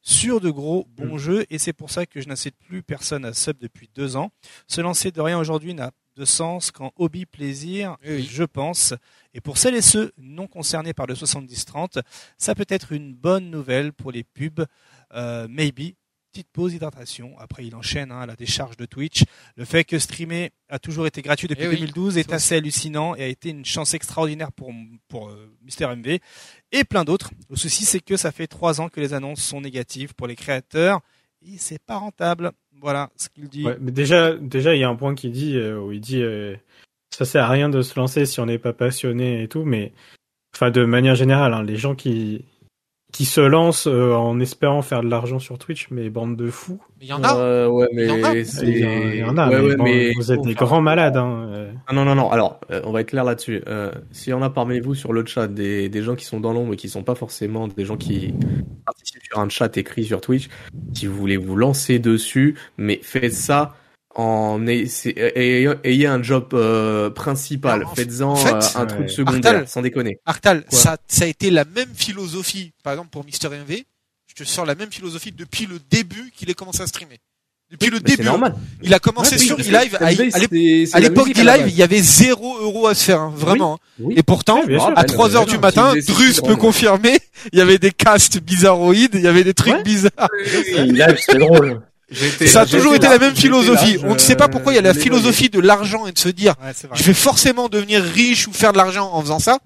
sur 0.03 0.39
de 0.41 0.49
gros 0.51 0.85
bons 0.89 1.17
jeux 1.17 1.45
et 1.49 1.57
c'est 1.57 1.73
pour 1.73 1.89
ça 1.89 2.05
que 2.05 2.21
je 2.21 2.27
n'incite 2.27 2.55
plus 2.57 2.83
personne 2.83 3.25
à 3.25 3.33
sub 3.33 3.57
depuis 3.57 3.89
deux 3.95 4.15
ans. 4.15 4.31
Se 4.67 4.81
lancer 4.81 5.11
de 5.11 5.21
rien 5.21 5.39
aujourd'hui 5.39 5.73
n'a 5.73 5.91
de 6.15 6.25
sens 6.25 6.69
qu'en 6.69 6.91
hobby 6.97 7.25
plaisir, 7.25 7.97
Oui, 8.03 8.17
oui. 8.17 8.29
je 8.29 8.43
pense. 8.43 8.93
Et 9.33 9.41
pour 9.41 9.57
celles 9.57 9.73
et 9.75 9.81
ceux 9.81 10.11
non 10.19 10.45
concernés 10.47 10.93
par 10.93 11.07
le 11.07 11.15
70-30, 11.15 12.01
ça 12.37 12.53
peut 12.53 12.67
être 12.69 12.91
une 12.91 13.15
bonne 13.15 13.49
nouvelle 13.49 13.93
pour 13.93 14.11
les 14.11 14.23
pubs. 14.23 14.65
Euh, 15.15 15.47
maybe. 15.49 15.93
Petite 16.33 16.49
pause 16.51 16.73
hydratation. 16.73 17.35
Après, 17.37 17.63
il 17.63 17.75
enchaîne 17.75 18.11
hein, 18.11 18.21
à 18.21 18.25
la 18.25 18.35
décharge 18.35 18.75
de 18.75 18.87
Twitch. 18.87 19.23
Le 19.55 19.65
fait 19.65 19.83
que 19.83 19.99
streamer 19.99 20.49
a 20.67 20.79
toujours 20.79 21.05
été 21.05 21.21
gratuit 21.21 21.47
depuis 21.47 21.65
Eh 21.65 21.67
oui, 21.67 21.75
2012 21.81 22.17
est 22.17 22.27
ça 22.27 22.37
assez 22.37 22.55
hallucinant 22.55 23.13
et 23.13 23.21
a 23.23 23.27
été 23.27 23.49
une 23.49 23.65
chance 23.65 23.93
extraordinaire 23.93 24.51
pour, 24.51 24.71
pour 25.09 25.29
euh, 25.29 25.55
Mister 25.63 25.85
MV 25.85 26.17
et 26.71 26.83
plein 26.85 27.03
d'autres. 27.03 27.29
Le 27.51 27.55
souci, 27.55 27.85
c'est 27.85 27.99
que 27.99 28.17
ça 28.17 28.31
fait 28.31 28.47
trois 28.47 28.81
ans 28.81 28.89
que 28.89 28.99
les 28.99 29.13
annonces 29.13 29.43
sont 29.43 29.61
négatives 29.61 30.15
pour 30.15 30.25
les 30.25 30.35
créateurs 30.35 31.01
et 31.43 31.59
c'est 31.59 31.77
pas 31.77 31.97
rentable. 31.97 32.51
Voilà 32.81 33.11
ce 33.15 33.29
qu'il 33.29 33.47
dit. 33.47 33.65
Ouais, 33.65 33.77
mais 33.79 33.91
déjà, 33.91 34.33
déjà, 34.33 34.73
il 34.73 34.79
y 34.79 34.83
a 34.83 34.89
un 34.89 34.95
point 34.95 35.13
qui 35.13 35.29
dit 35.29 35.55
euh, 35.55 35.79
où 35.79 35.91
il 35.91 36.01
dit 36.01 36.23
euh, 36.23 36.55
ça 37.11 37.25
sert 37.25 37.43
à 37.43 37.49
rien 37.49 37.69
de 37.69 37.83
se 37.83 37.99
lancer 37.99 38.25
si 38.25 38.39
on 38.39 38.47
n'est 38.47 38.57
pas 38.57 38.73
passionné 38.73 39.43
et 39.43 39.47
tout, 39.47 39.65
mais 39.65 39.93
enfin 40.55 40.71
de 40.71 40.83
manière 40.83 41.13
générale, 41.13 41.53
hein, 41.53 41.61
les 41.61 41.77
gens 41.77 41.93
qui 41.93 42.43
qui 43.13 43.23
se 43.25 43.39
lancent 43.39 43.87
euh, 43.87 44.11
en 44.13 44.39
espérant 44.41 44.81
faire 44.81 45.01
de 45.03 45.07
l'argent 45.09 45.37
sur 45.39 45.57
Twitch, 45.59 45.87
mais 45.91 46.09
bande 46.09 46.35
de 46.35 46.49
fous. 46.49 46.79
Il 46.99 47.07
y 47.07 47.13
en 47.13 47.23
a. 47.23 47.37
Euh, 47.37 47.67
ouais, 47.67 47.87
Il 47.93 48.05
y 48.07 48.09
en 48.11 48.23
a. 48.23 48.33
mais 48.33 48.43
c'est. 48.43 48.65
Il 48.67 48.79
y 48.79 48.85
en- 48.85 49.09
il 49.11 49.15
y 49.19 49.23
en 49.23 49.37
a, 49.37 49.47
Ouais, 49.49 49.59
mais, 49.61 49.65
ouais, 49.67 49.75
bon, 49.77 49.83
mais 49.83 50.11
vous 50.15 50.31
êtes 50.31 50.41
des 50.41 50.55
grands 50.55 50.81
malades. 50.81 51.15
Hein. 51.15 51.47
euh. 51.53 51.71
Ah 51.87 51.93
non, 51.93 52.05
non, 52.05 52.15
non. 52.15 52.31
Alors, 52.31 52.59
euh, 52.71 52.81
on 52.85 52.91
va 52.91 53.01
être 53.01 53.09
clair 53.09 53.23
là-dessus. 53.23 53.61
Euh, 53.67 53.91
S'il 54.11 54.31
y 54.31 54.33
en 54.33 54.41
a 54.41 54.49
parmi 54.49 54.79
vous 54.79 54.95
sur 54.95 55.13
le 55.13 55.23
chat 55.25 55.47
des, 55.47 55.89
des 55.89 56.01
gens 56.01 56.15
qui 56.15 56.25
sont 56.25 56.39
dans 56.39 56.51
l'ombre 56.53 56.73
et 56.73 56.75
qui 56.75 56.89
sont 56.89 57.03
pas 57.03 57.15
forcément 57.15 57.67
des 57.67 57.85
gens 57.85 57.97
qui 57.97 58.33
participent 58.85 59.23
sur 59.23 59.39
un 59.39 59.47
chat 59.47 59.77
écrit 59.77 60.03
sur 60.05 60.19
Twitch, 60.19 60.49
si 60.93 61.05
vous 61.07 61.15
voulez 61.15 61.37
vous 61.37 61.55
lancer 61.55 61.99
dessus, 61.99 62.55
mais 62.77 62.99
faites 63.03 63.33
ça 63.33 63.75
en 64.15 64.59
c'est- 64.87 65.15
ayez 65.35 65.69
ayez 65.83 66.07
un 66.07 66.21
job 66.21 66.49
euh, 66.53 67.09
principal. 67.09 67.85
Faites-en 67.95 68.31
en 68.31 68.35
fait, 68.35 68.53
euh, 68.53 68.59
un 68.75 68.81
ouais. 68.81 68.87
truc 68.87 69.09
secondaire, 69.09 69.51
Artal. 69.53 69.67
sans 69.67 69.81
déconner. 69.81 70.19
Artal, 70.25 70.65
Quoi 70.69 70.77
ça, 70.79 70.97
ça 71.07 71.25
a 71.25 71.27
été 71.27 71.49
la 71.51 71.65
même 71.65 71.89
philosophie, 71.95 72.71
par 72.83 72.93
exemple 72.93 73.09
pour 73.09 73.25
Mister 73.25 73.49
MV. 73.49 73.83
Je 74.27 74.43
te 74.43 74.47
sors 74.47 74.65
la 74.65 74.75
même 74.75 74.91
philosophie 74.91 75.31
depuis 75.31 75.65
le 75.65 75.77
début 75.91 76.31
qu'il 76.35 76.49
ait 76.49 76.53
commencé 76.55 76.81
à 76.81 76.87
streamer. 76.87 77.19
Depuis 77.71 77.89
le 77.89 77.97
c'est 77.97 78.03
début. 78.17 78.23
normal. 78.25 78.53
Il 78.83 78.93
a 78.93 78.99
commencé 78.99 79.31
Ouais, 79.35 79.37
sur 79.41 79.57
oui, 79.57 79.63
e-live. 79.67 79.97
À, 80.93 80.99
l'époque 80.99 81.33
d'e-live, 81.33 81.65
il 81.67 81.75
y 81.75 81.81
avait 81.81 82.01
0 82.01 82.59
euros 82.59 82.85
à 82.85 82.93
se 82.93 83.03
faire, 83.03 83.19
hein, 83.19 83.33
vraiment. 83.35 83.75
hein. 83.75 83.77
Oui. 83.99 84.13
Et 84.15 84.21
pourtant, 84.21 84.63
sûr. 84.63 84.93
à 84.95 85.03
3 85.03 85.35
heures 85.35 85.47
du 85.47 85.57
matin, 85.57 85.93
Drus 86.07 86.39
peut 86.45 86.55
confirmer, 86.55 87.17
il 87.51 87.57
y 87.57 87.61
avait 87.63 87.79
des 87.79 87.91
castes 87.91 88.39
bizarroïdes, 88.39 89.15
il 89.15 89.21
y 89.21 89.27
avait 89.27 89.43
des 89.43 89.55
trucs 89.55 89.73
Ouais. 89.73 89.81
bizarres. 89.83 90.29
Live, 90.85 91.17
c'est 91.19 91.37
drôle. 91.39 91.81
Ça 92.47 92.61
a 92.61 92.65
toujours 92.65 92.95
été 92.95 93.05
là, 93.07 93.13
la 93.13 93.19
même 93.19 93.35
philosophie. 93.35 93.93
là, 93.93 93.99
je- 94.01 94.07
On 94.07 94.13
ne 94.13 94.19
sait 94.19 94.35
pas 94.35 94.47
pourquoi 94.47 94.73
il 94.73 94.75
y 94.75 94.79
a 94.79 94.81
la 94.81 94.93
philosophie 94.93 95.49
de 95.49 95.59
l'argent 95.59 96.05
et 96.07 96.11
de 96.11 96.19
se 96.19 96.29
dire, 96.29 96.53
Ouais, 96.63 96.71
c'est 96.73 96.87
je 96.93 97.03
vais 97.03 97.13
forcément 97.13 97.69
devenir 97.69 98.01
riche 98.03 98.47
ou 98.47 98.53
faire 98.53 98.71
de 98.73 98.77
l'argent 98.77 99.09
en 99.11 99.21
faisant 99.21 99.39
ça. 99.39 99.59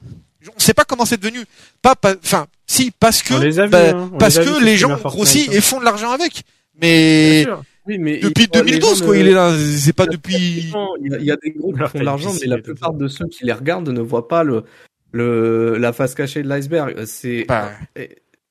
On 0.49 0.55
ne 0.55 0.61
sait 0.61 0.73
pas 0.73 0.85
comment 0.85 1.05
c'est 1.05 1.19
devenu. 1.19 1.43
Pas, 1.81 1.95
enfin, 2.23 2.47
si, 2.65 2.91
parce 2.91 3.21
que, 3.21 3.33
vus, 3.33 3.69
bah, 3.69 3.89
hein. 3.89 4.11
Parce 4.17 4.37
les 4.37 4.45
que 4.45 4.63
les 4.63 4.77
gens 4.77 4.95
grossissent 4.95 5.45
Fortnite, 5.45 5.53
et 5.57 5.61
font 5.61 5.79
de 5.79 5.85
l'argent 5.85 6.11
avec. 6.11 6.43
Mais. 6.81 7.45
Oui, 7.85 7.97
Depuis 7.97 8.43
il- 8.43 8.49
les 8.53 8.79
2012, 8.79 8.99
gens 8.99 9.05
quoi, 9.05 9.15
ne- 9.15 9.19
il 9.21 9.27
est 9.27 9.31
là. 9.33 9.53
C'est 9.77 9.93
pas 9.93 10.05
depuis. 10.05 10.35
Il 10.35 11.11
y, 11.11 11.13
a, 11.15 11.17
il 11.19 11.25
y 11.25 11.31
a 11.31 11.37
des 11.41 11.51
groupes 11.51 11.81
qui 11.81 11.89
font 11.89 11.99
de 11.99 12.03
l'argent, 12.03 12.33
mais 12.39 12.47
la 12.47 12.57
plupart 12.59 12.93
de 12.93 13.07
ceux 13.07 13.27
qui 13.27 13.45
les 13.45 13.53
regardent 13.53 13.89
ne 13.89 14.01
voient 14.01 14.27
pas 14.27 14.43
le, 14.43 14.63
le 15.11 15.77
la 15.77 15.93
face 15.93 16.13
cachée 16.15 16.43
de 16.43 16.49
l'iceberg. 16.49 17.05
C'est 17.05 17.45
Bah, 17.47 17.71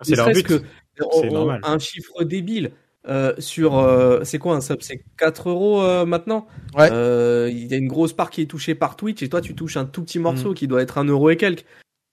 C'est 0.02 0.10
ne 0.12 0.16
leur 0.16 0.30
but. 0.32 0.42
que 0.42 0.62
C'est 0.98 1.04
on- 1.28 1.32
normal. 1.32 1.60
un 1.64 1.78
chiffre 1.78 2.24
débile 2.24 2.70
euh, 3.08 3.32
sur 3.38 3.78
euh, 3.78 4.20
c'est 4.24 4.38
quoi 4.38 4.54
un 4.56 4.60
sub? 4.60 4.78
C'est 4.80 5.02
4 5.18 5.48
euros 5.50 5.82
euh, 5.82 6.04
maintenant? 6.06 6.46
Ouais. 6.76 6.88
Euh, 6.92 7.48
il 7.50 7.66
y 7.66 7.74
a 7.74 7.76
une 7.76 7.88
grosse 7.88 8.12
part 8.12 8.30
qui 8.30 8.42
est 8.42 8.46
touchée 8.46 8.74
par 8.74 8.96
Twitch 8.96 9.22
et 9.22 9.28
toi 9.28 9.40
tu 9.40 9.54
touches 9.54 9.76
un 9.76 9.84
tout 9.84 10.02
petit 10.02 10.18
morceau 10.18 10.54
qui 10.54 10.66
doit 10.68 10.82
être 10.82 10.98
un 10.98 11.04
euro 11.04 11.30
et 11.30 11.36
quelques 11.36 11.64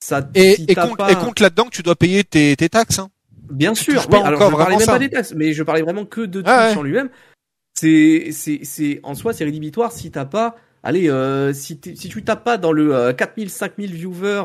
ça 0.03 0.29
et, 0.35 0.55
si 0.55 0.65
et 0.67 0.75
compte, 0.75 0.97
pas- 0.97 1.11
et 1.11 1.15
compte 1.15 1.39
là-dedans 1.39 1.65
que 1.65 1.75
tu 1.75 1.81
dois 1.83 1.95
payer 1.95 2.23
tes, 2.23 2.55
tes 2.55 2.69
taxes. 2.69 2.99
Hein. 2.99 3.09
bien 3.49 3.73
tu 3.73 3.83
sûr 3.91 4.05
oui, 4.11 4.19
alors 4.23 4.51
je 4.51 4.55
parlais 4.55 4.75
même 4.77 4.85
ça. 4.85 4.91
pas 4.93 4.99
des 4.99 5.09
taxes 5.09 5.33
mais 5.35 5.53
je 5.53 5.63
parlais 5.63 5.81
vraiment 5.81 6.05
que 6.05 6.21
de 6.21 6.41
Twitch 6.41 6.45
Ah 6.53 6.69
ouais. 6.71 6.77
en 6.77 6.83
lui-même 6.83 7.09
c'est 7.73 8.29
c'est 8.31 8.59
c'est 8.63 8.99
en 9.03 9.15
soi 9.15 9.33
c'est 9.33 9.45
rédhibitoire 9.45 9.91
si 9.91 10.11
t'as 10.11 10.25
pas 10.25 10.55
allez 10.83 11.09
euh, 11.09 11.53
si 11.53 11.79
si 11.95 12.09
tu 12.09 12.23
tapes 12.23 12.43
pas 12.43 12.57
dans 12.57 12.71
le 12.71 12.93
euh, 12.95 13.13
4000 13.13 13.49
5000 13.49 13.93
viewers 13.93 14.43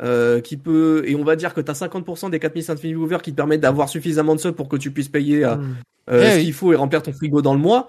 euh, 0.00 0.40
qui 0.40 0.56
peut 0.56 1.02
et 1.06 1.14
on 1.16 1.24
va 1.24 1.36
dire 1.36 1.52
que 1.54 1.60
t'as 1.60 1.74
50% 1.74 2.30
des 2.30 2.38
4000 2.38 2.64
5000 2.64 2.96
viewers 2.96 3.18
qui 3.22 3.30
te 3.32 3.36
permettent 3.36 3.60
d'avoir 3.60 3.88
suffisamment 3.88 4.34
de 4.34 4.40
subs 4.40 4.52
pour 4.54 4.68
que 4.68 4.76
tu 4.76 4.90
puisses 4.90 5.08
payer 5.08 5.44
euh, 5.44 5.56
Mm. 5.56 5.74
euh, 6.10 6.22
Eh 6.26 6.30
ce 6.32 6.36
oui. 6.38 6.44
qu'il 6.44 6.52
faut 6.54 6.72
et 6.72 6.76
remplir 6.76 7.02
ton 7.02 7.12
frigo 7.12 7.42
dans 7.42 7.54
le 7.54 7.60
mois, 7.60 7.88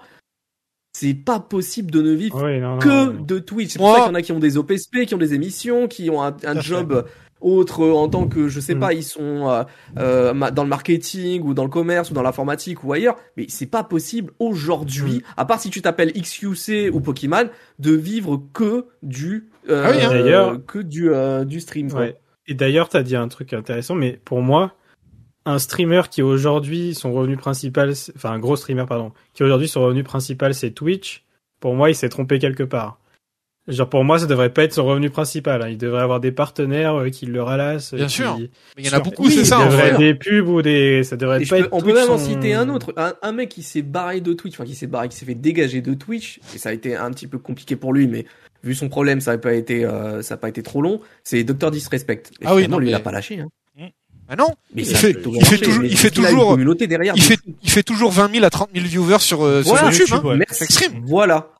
c'est 0.96 1.14
pas 1.14 1.40
possible 1.40 1.90
de 1.90 2.02
ne 2.02 2.12
vivre 2.12 2.42
Ouais, 2.42 2.60
non, 2.60 2.74
non, 2.74 2.78
que 2.78 3.06
non. 3.12 3.22
de 3.22 3.38
Twitch. 3.38 3.72
C'est 3.72 3.78
pour 3.78 3.88
ça 3.94 4.02
qu'il 4.02 4.06
y 4.08 4.10
en 4.10 4.14
a 4.14 4.22
qui 4.22 4.32
ont 4.32 4.38
des 4.38 4.56
OPSP, 4.56 5.06
qui 5.06 5.14
ont 5.14 5.18
des 5.18 5.34
émissions, 5.34 5.88
qui 5.88 6.08
ont 6.10 6.22
un, 6.22 6.60
job 6.60 7.04
autre 7.40 7.82
euh, 7.84 7.92
en 7.92 8.08
tant 8.08 8.26
que, 8.28 8.48
je 8.48 8.60
sais 8.60 8.74
Mm. 8.76 8.80
pas, 8.80 8.92
ils 8.94 9.02
sont 9.02 9.50
euh, 9.50 9.64
euh, 9.98 10.50
dans 10.52 10.62
le 10.62 10.68
marketing 10.68 11.42
ou 11.42 11.52
dans 11.52 11.64
le 11.64 11.68
commerce 11.68 12.10
ou 12.10 12.14
dans 12.14 12.22
l'informatique 12.22 12.84
ou 12.84 12.92
ailleurs. 12.92 13.16
Mais 13.36 13.46
c'est 13.48 13.66
pas 13.66 13.82
possible 13.82 14.32
aujourd'hui, 14.38 15.16
Mm. 15.16 15.20
à 15.36 15.44
part 15.44 15.60
si 15.60 15.68
tu 15.70 15.82
t'appelles 15.82 16.12
XQC 16.12 16.90
ou 16.92 17.00
Pokémon, 17.00 17.48
de 17.80 17.92
vivre 17.92 18.40
que 18.54 18.86
du, 19.02 19.48
euh, 19.68 19.82
Ah 19.86 19.90
oui, 19.90 20.02
hein. 20.02 20.10
D'ailleurs- 20.10 20.66
que 20.66 20.78
du, 20.78 21.10
euh, 21.10 21.44
du 21.44 21.60
stream. 21.60 21.90
quoi. 21.90 22.00
Ouais. 22.00 22.16
Et 22.46 22.54
d'ailleurs, 22.54 22.88
t'as 22.88 23.02
dit 23.02 23.16
un 23.16 23.28
truc 23.28 23.52
intéressant, 23.52 23.94
mais 23.94 24.20
pour 24.24 24.42
moi, 24.42 24.74
un 25.46 25.58
streamer 25.58 26.02
qui 26.10 26.22
aujourd'hui, 26.22 26.94
son 26.94 27.12
revenu 27.12 27.36
principal, 27.36 27.92
enfin 28.16 28.30
un 28.32 28.38
gros 28.38 28.56
streamer, 28.56 28.84
pardon, 28.88 29.12
qui 29.34 29.42
aujourd'hui 29.42 29.68
son 29.68 29.82
revenu 29.82 30.02
principal 30.02 30.54
c'est 30.54 30.70
Twitch, 30.70 31.24
pour 31.60 31.74
moi 31.74 31.90
il 31.90 31.94
s'est 31.94 32.08
trompé 32.08 32.38
quelque 32.38 32.62
part. 32.62 32.98
Genre 33.66 33.88
pour 33.88 34.04
moi 34.04 34.18
ça 34.18 34.26
devrait 34.26 34.50
pas 34.52 34.64
être 34.64 34.74
son 34.74 34.84
revenu 34.84 35.08
principal, 35.08 35.62
hein. 35.62 35.68
il 35.68 35.78
devrait 35.78 36.02
avoir 36.02 36.20
des 36.20 36.32
partenaires 36.32 36.94
euh, 36.96 37.08
qui 37.10 37.24
le 37.24 37.42
ralassent. 37.42 37.94
Bien 37.94 38.06
qui- 38.06 38.12
sûr. 38.12 38.36
Mais 38.38 38.48
il 38.78 38.86
y 38.86 38.90
en 38.90 38.98
a 38.98 39.00
beaucoup, 39.00 39.24
Oui, 39.24 39.32
c'est 39.32 39.44
ça. 39.46 39.56
Il 39.60 39.62
en 39.62 39.66
devrait 39.70 39.90
vrai. 39.92 39.98
des 39.98 40.14
pubs 40.14 40.48
ou 40.48 40.60
des, 40.62 41.02
ça 41.02 41.16
devrait 41.16 41.42
Et 41.42 41.46
pas 41.46 41.56
peux- 41.56 41.62
être 41.64 41.68
on 41.72 41.80
peut 41.80 41.94
même 41.94 42.10
en 42.10 42.18
son- 42.18 42.24
citer 42.26 42.52
un 42.54 42.68
autre, 42.68 42.92
un, 42.98 43.14
un 43.22 43.32
mec 43.32 43.48
qui 43.50 43.62
s'est 43.62 43.80
barré 43.82 44.20
de 44.20 44.32
Twitch, 44.34 44.54
enfin 44.54 44.64
qui 44.64 44.74
s'est 44.74 44.86
barré, 44.86 45.08
qui 45.08 45.16
s'est 45.16 45.24
fait 45.26 45.34
dégager 45.34 45.80
de 45.82 45.94
Twitch, 45.94 46.40
et 46.54 46.58
ça 46.58 46.68
a 46.70 46.72
été 46.72 46.94
un 46.96 47.10
petit 47.10 47.26
peu 47.26 47.38
compliqué 47.38 47.74
pour 47.76 47.92
lui, 47.94 48.06
mais 48.06 48.26
vu 48.64 48.74
son 48.74 48.88
problème, 48.88 49.20
ça 49.20 49.32
n'a 49.32 49.38
pas 49.38 49.54
été, 49.54 49.84
euh, 49.84 50.22
ça 50.22 50.34
a 50.34 50.36
pas 50.36 50.48
été 50.48 50.62
trop 50.62 50.80
long. 50.82 51.00
C'est 51.22 51.44
Dr 51.44 51.70
Disrespect. 51.70 52.22
Et 52.40 52.44
Ah 52.46 52.54
oui, 52.54 52.66
non, 52.68 52.78
lui, 52.78 52.88
il 52.88 52.90
mais- 52.90 52.96
a 52.96 53.00
pas 53.00 53.12
lâché. 53.12 53.40
Hein. 53.40 53.48
Ah 54.26 54.36
non, 54.36 54.48
Mais 54.74 54.82
il 54.82 54.96
fait, 54.96 55.10
il 55.10 55.44
fait 55.44 55.58
toujours, 55.58 55.82
mais 55.82 55.88
il 55.90 55.98
fait 55.98 56.10
toujours, 56.10 56.56
derrière. 56.88 57.12
il 57.14 57.22
fait, 57.22 57.38
il 57.62 57.70
fait 57.70 57.82
toujours 57.82 58.10
20 58.10 58.32
000 58.32 58.42
à 58.46 58.48
30 58.48 58.70
000 58.74 58.86
viewers 58.86 59.18
sur, 59.18 59.44
euh, 59.44 59.62
sur 59.62 59.74
Voilà. 59.74 59.90
YouTube. 59.94 60.08
hein. 60.14 60.36
Merci. 60.38 60.54
C'est 60.54 60.64
extrême. 60.64 61.02
Voilà. 61.04 61.50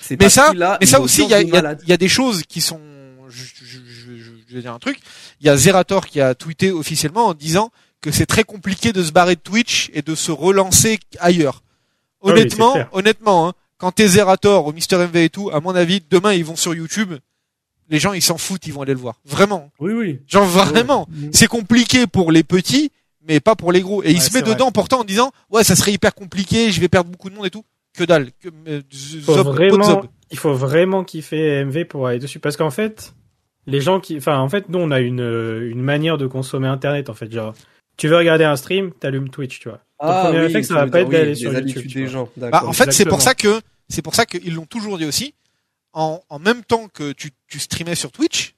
C'est 0.00 0.20
Mais 0.20 0.28
ça, 0.28 0.52
mais 0.80 0.86
ça 0.86 1.00
aussi, 1.00 1.24
il 1.24 1.30
y 1.30 1.34
a, 1.34 1.42
il 1.42 1.48
y 1.48 1.56
a- 1.56 1.76
il 1.82 1.88
y 1.88 1.92
a 1.92 1.96
des 1.96 2.06
choses 2.08 2.44
qui 2.44 2.60
sont. 2.60 2.80
Je, 3.28 3.42
je- 3.42 3.64
je- 3.64 4.16
je- 4.16 4.30
je 4.48 4.54
vais 4.54 4.60
dire 4.60 4.72
un 4.72 4.78
truc. 4.78 4.98
Il 5.40 5.46
y 5.48 5.50
a 5.50 5.56
Zerator 5.56 6.06
qui 6.06 6.20
a 6.20 6.36
tweeté 6.36 6.70
officiellement 6.70 7.26
en 7.26 7.34
disant 7.34 7.70
que 8.00 8.12
c'est 8.12 8.26
très 8.26 8.44
compliqué 8.44 8.92
de 8.92 9.02
se 9.02 9.10
barrer 9.10 9.34
de 9.34 9.40
Twitch 9.40 9.90
et 9.92 10.02
de 10.02 10.14
se 10.14 10.30
relancer 10.30 11.00
ailleurs. 11.18 11.62
Ah 11.64 12.26
oui, 12.26 12.30
Honnêtement, 12.32 12.76
honnêtement, 12.92 13.48
hein, 13.48 13.52
quand 13.82 13.90
t'es 13.90 14.06
Zerator 14.06 14.64
au 14.64 14.72
Mister 14.72 14.96
MV 14.96 15.16
et 15.16 15.28
tout, 15.28 15.50
à 15.50 15.58
mon 15.58 15.74
avis, 15.74 16.00
demain 16.08 16.32
ils 16.34 16.44
vont 16.44 16.54
sur 16.54 16.72
YouTube. 16.72 17.14
Les 17.90 17.98
gens 17.98 18.12
ils 18.12 18.22
s'en 18.22 18.38
foutent, 18.38 18.64
ils 18.68 18.72
vont 18.72 18.82
aller 18.82 18.92
le 18.92 19.00
voir. 19.00 19.16
Vraiment. 19.24 19.72
Oui, 19.80 19.92
oui. 19.92 20.20
Genre 20.28 20.46
vraiment. 20.46 21.08
C'est 21.32 21.48
compliqué 21.48 22.06
pour 22.06 22.30
les 22.30 22.44
petits, 22.44 22.92
mais 23.26 23.40
pas 23.40 23.56
pour 23.56 23.72
les 23.72 23.80
gros. 23.80 24.04
Et 24.04 24.12
il 24.12 24.22
se 24.22 24.32
met 24.34 24.40
vrai. 24.42 24.54
dedans 24.54 24.70
pourtant 24.70 25.00
en 25.00 25.04
disant 25.04 25.32
ouais 25.50 25.64
ça 25.64 25.74
serait 25.74 25.92
hyper 25.92 26.14
compliqué, 26.14 26.70
je 26.70 26.80
vais 26.80 26.86
perdre 26.86 27.10
beaucoup 27.10 27.28
de 27.28 27.34
monde 27.34 27.46
et 27.46 27.50
tout. 27.50 27.64
Que 27.98 28.04
dalle. 28.04 28.30
Que, 28.40 28.50
euh, 28.68 28.82
faut 29.24 29.34
zob, 29.34 29.48
vraiment, 29.48 29.84
zob. 29.84 30.06
il 30.30 30.38
faut 30.38 30.54
vraiment 30.54 31.02
kiffer 31.02 31.64
MV 31.64 31.84
pour 31.86 32.06
aller 32.06 32.20
dessus. 32.20 32.38
Parce 32.38 32.56
qu'en 32.56 32.70
fait, 32.70 33.14
les 33.66 33.80
gens 33.80 33.98
qui, 33.98 34.16
enfin, 34.16 34.38
en 34.38 34.48
fait, 34.48 34.68
nous, 34.68 34.78
on 34.78 34.92
a 34.92 35.00
une, 35.00 35.20
euh, 35.20 35.68
une 35.68 35.82
manière 35.82 36.18
de 36.18 36.28
consommer 36.28 36.68
Internet, 36.68 37.10
en 37.10 37.14
fait. 37.14 37.30
Genre, 37.32 37.52
tu 37.96 38.08
veux 38.08 38.16
regarder 38.16 38.44
un 38.44 38.56
stream, 38.56 38.92
t'allumes 38.92 39.28
Twitch, 39.28 39.58
tu 39.58 39.68
vois. 39.68 39.80
Ton 40.00 40.24
premier 40.24 40.40
réflexe, 40.40 40.68
ça 40.68 40.74
va 40.74 40.86
pas 40.86 41.00
être 41.00 41.10
d'aller 41.10 41.30
oui, 41.30 41.36
sur 41.36 41.52
YouTube, 41.52 41.92
des 41.92 42.06
gens. 42.06 42.28
Bah, 42.36 42.64
en 42.64 42.72
fait, 42.72 42.92
c'est 42.92 43.04
pour 43.04 43.20
ça 43.20 43.34
que 43.34 43.60
c'est 43.88 44.02
pour 44.02 44.14
ça 44.14 44.26
qu'ils 44.26 44.54
l'ont 44.54 44.66
toujours 44.66 44.98
dit 44.98 45.04
aussi. 45.04 45.34
En, 45.92 46.22
même 46.40 46.64
temps 46.64 46.88
que 46.88 47.12
tu, 47.12 47.32
streamais 47.58 47.94
sur 47.94 48.12
Twitch, 48.12 48.54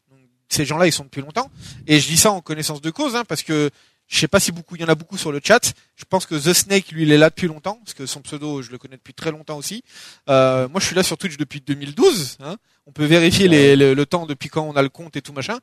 ces 0.48 0.64
gens-là 0.64 0.86
ils 0.86 0.92
sont 0.92 1.05
depuis 1.05 1.20
longtemps. 1.20 1.51
Et 1.86 1.98
je 1.98 2.06
dis 2.06 2.16
ça 2.16 2.30
en 2.30 2.40
connaissance 2.40 2.80
de 2.80 2.90
cause, 2.90 3.16
hein, 3.16 3.24
parce 3.26 3.42
que 3.42 3.70
je 4.09 4.18
sais 4.18 4.28
pas 4.28 4.39
si 4.40 4.52
beaucoup, 4.52 4.76
il 4.76 4.82
y 4.82 4.85
en 4.85 4.89
a 4.89 4.94
beaucoup 4.94 5.16
sur 5.18 5.32
le 5.32 5.40
chat. 5.43 5.72
Je 5.97 6.05
pense 6.09 6.26
que 6.26 6.35
The 6.35 6.52
Snake, 6.52 6.90
lui, 6.93 7.02
il 7.05 7.12
est 7.12 7.18
là 7.18 7.31
depuis 7.31 7.47
longtemps, 7.48 7.81
parce 7.85 7.94
que 7.94 8.06
son 8.06 8.20
pseudo, 8.20 8.60
je 8.62 8.70
le 8.70 8.78
connais 8.78 8.97
depuis 8.97 9.14
très 9.14 9.31
longtemps 9.31 9.56
aussi. 9.56 9.82
Euh, 10.28 10.68
moi, 10.68 10.81
je 10.81 10.86
suis 10.86 10.94
là 10.94 11.02
sur 11.02 11.16
Twitch 11.16 11.36
depuis 11.36 11.60
2012. 11.60 12.36
Hein. 12.40 12.56
On 12.86 12.93
peut 12.93 13.06
vérifier 13.06 13.48
les, 13.48 13.76
le, 13.76 13.94
le 13.94 14.06
temps 14.06 14.26
depuis 14.26 14.51
quand 14.51 14.62
on 14.62 14.72
a 14.76 14.82
le 14.82 14.90
compte 14.90 15.16
et 15.16 15.22
tout 15.22 15.32
machin. 15.32 15.59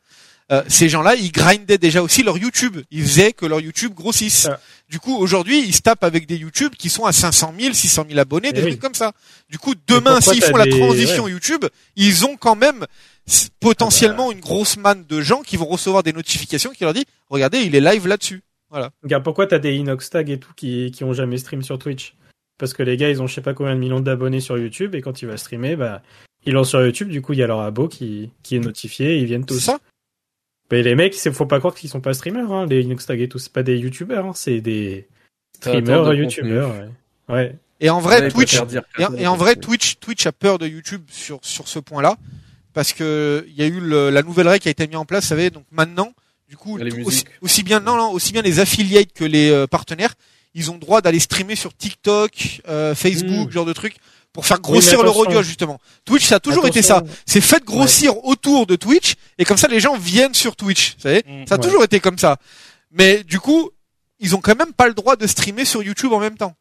Euh, 0.52 0.64
ces 0.68 0.90
gens-là, 0.90 1.14
ils 1.16 1.32
grindaient 1.32 1.78
déjà 1.78 2.02
aussi 2.02 2.24
leur 2.24 2.38
YouTube. 2.40 2.78
Ils 2.90 3.04
faisaient 3.04 3.32
que 3.32 3.46
leur 3.46 3.60
YouTube 3.62 3.94
grossisse. 3.94 4.48
Ah. 4.52 4.60
Du 4.90 5.00
coup, 5.00 5.16
aujourd'hui, 5.16 5.60
ils 5.64 5.74
se 5.76 5.82
tapent 5.82 6.04
avec 6.04 6.26
des 6.26 6.36
YouTube 6.38 6.74
qui 6.76 6.90
sont 6.90 7.06
à 7.06 7.12
500 7.12 7.54
000, 7.60 7.74
600 7.74 8.06
000 8.10 8.20
abonnés, 8.20 8.52
des 8.52 8.62
Eh 8.62 8.64
oui. 8.64 8.70
trucs 8.72 8.82
comme 8.82 8.96
ça. 8.96 9.12
Du 9.50 9.60
coup, 9.60 9.76
demain, 9.88 10.20
s'ils 10.20 10.44
font 10.44 10.58
la 10.58 10.66
des- 10.66 10.72
transition 10.80 11.26
ouais. 11.26 11.32
YouTube, 11.32 11.64
ils 11.96 12.26
ont 12.26 12.38
quand 12.38 12.56
même 12.56 12.88
potentiellement 13.60 14.32
une 14.32 14.40
grosse 14.40 14.78
manne 14.78 15.06
de 15.08 15.22
gens 15.22 15.42
qui 15.42 15.58
vont 15.58 15.66
recevoir 15.66 16.04
des 16.04 16.14
notifications 16.14 16.72
qui 16.72 16.84
leur 16.84 16.94
dit, 16.94 17.06
regardez, 17.30 17.60
il 17.60 17.76
est 17.76 17.80
live 17.82 18.08
là-dessus. 18.08 18.42
Regarde, 19.04 19.24
pourquoi 19.24 19.48
t'as 19.48 19.60
des 19.60 19.76
Inoxtag 19.76 20.30
et 20.30 20.40
tout 20.40 20.54
qui, 20.56 20.92
qui 20.92 21.04
ont 21.04 21.14
jamais 21.14 21.38
stream 21.38 21.62
sur 21.62 21.78
Twitch? 21.78 22.16
Parce 22.58 22.74
que 22.74 22.84
les 22.84 22.96
gars, 22.96 23.10
ils 23.10 23.22
ont 23.22 23.28
je 23.28 23.34
sais 23.36 23.42
pas 23.42 23.54
combien 23.54 23.76
de 23.76 23.80
millions 23.80 24.00
d'abonnés 24.00 24.40
sur 24.40 24.58
YouTube, 24.58 24.96
et 24.96 25.02
quand 25.02 25.22
ils 25.22 25.28
vont 25.28 25.36
streamer, 25.36 25.76
bah, 25.76 26.02
ils 26.46 26.54
l'ont 26.54 26.64
sur 26.64 26.82
YouTube, 26.84 27.10
du 27.10 27.22
coup, 27.22 27.34
il 27.34 27.40
y 27.40 27.44
a 27.44 27.48
leur 27.48 27.60
abo 27.60 27.88
qui, 27.88 28.32
qui 28.44 28.56
est 28.56 28.60
notifié, 28.60 29.16
et 29.16 29.18
ils 29.18 29.26
viennent 29.26 29.42
C'est 29.42 29.56
tous. 29.56 29.60
ça 29.60 29.80
Mais 30.72 30.82
les 30.84 30.96
mecs, 30.96 31.16
faut 31.16 31.46
pas 31.46 31.60
croire 31.60 31.74
qu'ils 31.76 31.90
sont 31.90 32.02
pas 32.02 32.14
streamers, 32.14 32.52
hein, 32.52 32.66
les 32.66 32.82
Inoxtag 32.84 33.20
et 33.20 33.28
tout, 33.28 33.40
c'est 33.40 33.52
pas 33.52 33.64
des 33.64 33.78
YouTubers, 33.78 34.26
hein, 34.26 34.32
c'est 34.34 34.62
des 34.62 35.08
streamers, 35.58 36.06
de 36.06 36.16
YouTubers, 36.16 36.70
ouais. 36.70 36.90
Ouais. 37.36 37.56
Et 37.82 37.90
en 37.90 38.00
vrai, 38.00 38.22
Ouais, 38.22 38.28
il 38.28 38.34
Twitch, 38.34 38.56
Et, 39.00 39.06
en- 39.06 39.14
et 39.16 39.26
vrai. 39.38 39.56
Twitch, 39.56 39.98
Twitch 40.00 40.26
a 40.28 40.32
peur 40.32 40.60
de 40.60 40.68
YouTube 40.68 41.02
sur 41.10 41.40
sur 41.42 41.68
ce 41.68 41.80
point-là 41.80 42.16
parce 42.74 42.94
que 42.94 43.46
il 43.48 43.56
y 43.56 43.62
a 43.62 43.66
eu 43.68 43.80
le- 43.80 44.10
la 44.10 44.22
nouvelle 44.24 44.48
règle 44.48 44.62
qui 44.64 44.68
a 44.68 44.72
été 44.72 44.88
mise 44.88 44.98
en 44.98 45.06
place. 45.06 45.24
Vous 45.26 45.30
savez, 45.30 45.50
donc 45.50 45.66
maintenant, 45.72 46.14
du 46.50 46.58
coup, 46.58 46.78
tout- 46.80 47.10
aussi, 47.42 47.64
bien 47.64 47.80
non, 47.80 47.96
non, 47.98 48.12
aussi 48.12 48.32
bien 48.34 48.42
les 48.42 48.60
affiliates 48.60 49.14
que 49.14 49.24
les 49.24 49.50
euh, 49.50 49.68
partenaires, 49.68 50.14
ils 50.54 50.70
ont 50.72 50.78
droit 50.78 51.02
d'aller 51.02 51.20
streamer 51.20 51.56
sur 51.56 51.74
TikTok, 51.76 52.62
euh, 52.68 52.94
Facebook, 52.96 53.50
Mm. 53.50 53.52
genre 53.52 53.66
de 53.66 53.74
trucs 53.74 53.96
pour 54.34 54.46
faire 54.46 54.58
Oui, 54.58 54.64
grossir 54.64 54.98
mais 55.00 55.06
leur 55.06 55.18
audio 55.18 55.42
justement. 55.44 55.80
Twitch, 56.06 56.26
ça 56.28 56.36
a 56.36 56.40
toujours 56.40 56.66
été 56.68 56.82
ça. 56.82 57.04
C'est 57.26 57.42
fait 57.42 57.64
grossir 57.64 58.24
autour 58.26 58.66
de 58.68 58.76
Twitch 58.76 59.16
et 59.38 59.46
comme 59.46 59.58
ça 59.58 59.68
les 59.68 59.80
gens 59.80 59.98
viennent 59.98 60.34
sur 60.34 60.56
Twitch. 60.56 60.96
Vous 60.96 61.02
savez, 61.04 61.24
Mm. 61.26 61.46
ça 61.48 61.56
a 61.56 61.58
Ouais. 61.58 61.64
toujours 61.64 61.84
été 61.84 62.00
comme 62.00 62.18
ça. 62.18 62.38
Mais 62.92 63.24
du 63.24 63.40
coup, 63.40 63.70
ils 64.20 64.36
ont 64.36 64.40
quand 64.42 64.58
même 64.58 64.74
pas 64.74 64.88
le 64.88 64.94
droit 64.94 65.16
de 65.16 65.26
streamer 65.28 65.66
sur 65.66 65.82
YouTube 65.84 66.12
en 66.14 66.20
même 66.20 66.38
temps. 66.38 66.56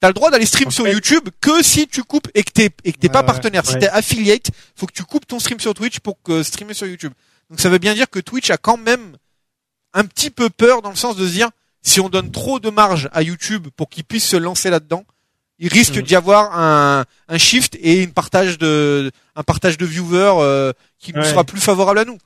T'as 0.00 0.08
le 0.08 0.14
droit 0.14 0.30
d'aller 0.30 0.46
stream 0.46 0.68
En 0.68 0.70
sur 0.70 0.84
fait- 0.84 0.92
YouTube 0.92 1.28
que 1.40 1.62
si 1.62 1.86
tu 1.86 2.02
coupes 2.02 2.28
et 2.34 2.42
que 2.42 2.50
t'es 2.50 2.70
et 2.84 2.92
que 2.92 2.98
t'es 2.98 3.08
Ouais, 3.08 3.12
pas 3.12 3.20
ouais, 3.20 3.26
partenaire. 3.26 3.66
Si 3.66 3.78
t'es 3.78 3.88
affiliate, 3.88 4.50
faut 4.74 4.86
que 4.86 4.92
tu 4.94 5.04
coupes 5.04 5.26
ton 5.26 5.38
stream 5.38 5.60
sur 5.60 5.74
Twitch 5.74 6.00
pour 6.00 6.20
que 6.22 6.42
streamer 6.42 6.72
sur 6.74 6.86
YouTube. 6.86 7.12
Donc 7.50 7.60
ça 7.60 7.68
veut 7.68 7.78
bien 7.78 7.94
dire 7.94 8.08
que 8.08 8.18
Twitch 8.18 8.50
a 8.50 8.56
quand 8.56 8.78
même 8.78 9.16
un 9.92 10.04
petit 10.04 10.30
peu 10.30 10.48
peur 10.50 10.80
dans 10.82 10.90
le 10.90 10.96
sens 10.96 11.16
de 11.16 11.26
se 11.26 11.32
dire 11.32 11.50
si 11.82 12.00
on 12.00 12.08
donne 12.08 12.30
trop 12.30 12.60
de 12.60 12.70
marge 12.70 13.08
à 13.12 13.22
YouTube 13.22 13.68
pour 13.76 13.88
qu'il 13.90 14.04
puisse 14.04 14.26
se 14.26 14.36
lancer 14.36 14.70
là-dedans, 14.70 15.04
il 15.58 15.68
risque 15.68 15.96
Mhm. 15.96 16.02
d'y 16.02 16.16
avoir 16.16 16.58
un, 16.58 17.04
un 17.28 17.38
shift 17.38 17.76
et 17.80 18.02
une 18.02 18.12
partage 18.12 18.56
de 18.56 19.10
un 19.36 19.42
partage 19.42 19.76
de 19.76 19.84
viewers 19.84 20.34
euh, 20.40 20.72
qui 20.98 21.12
nous 21.12 21.20
Ouais. 21.20 21.28
sera 21.28 21.44
plus 21.44 21.60
favorable 21.60 21.98
à 21.98 22.04
nous. 22.06 22.16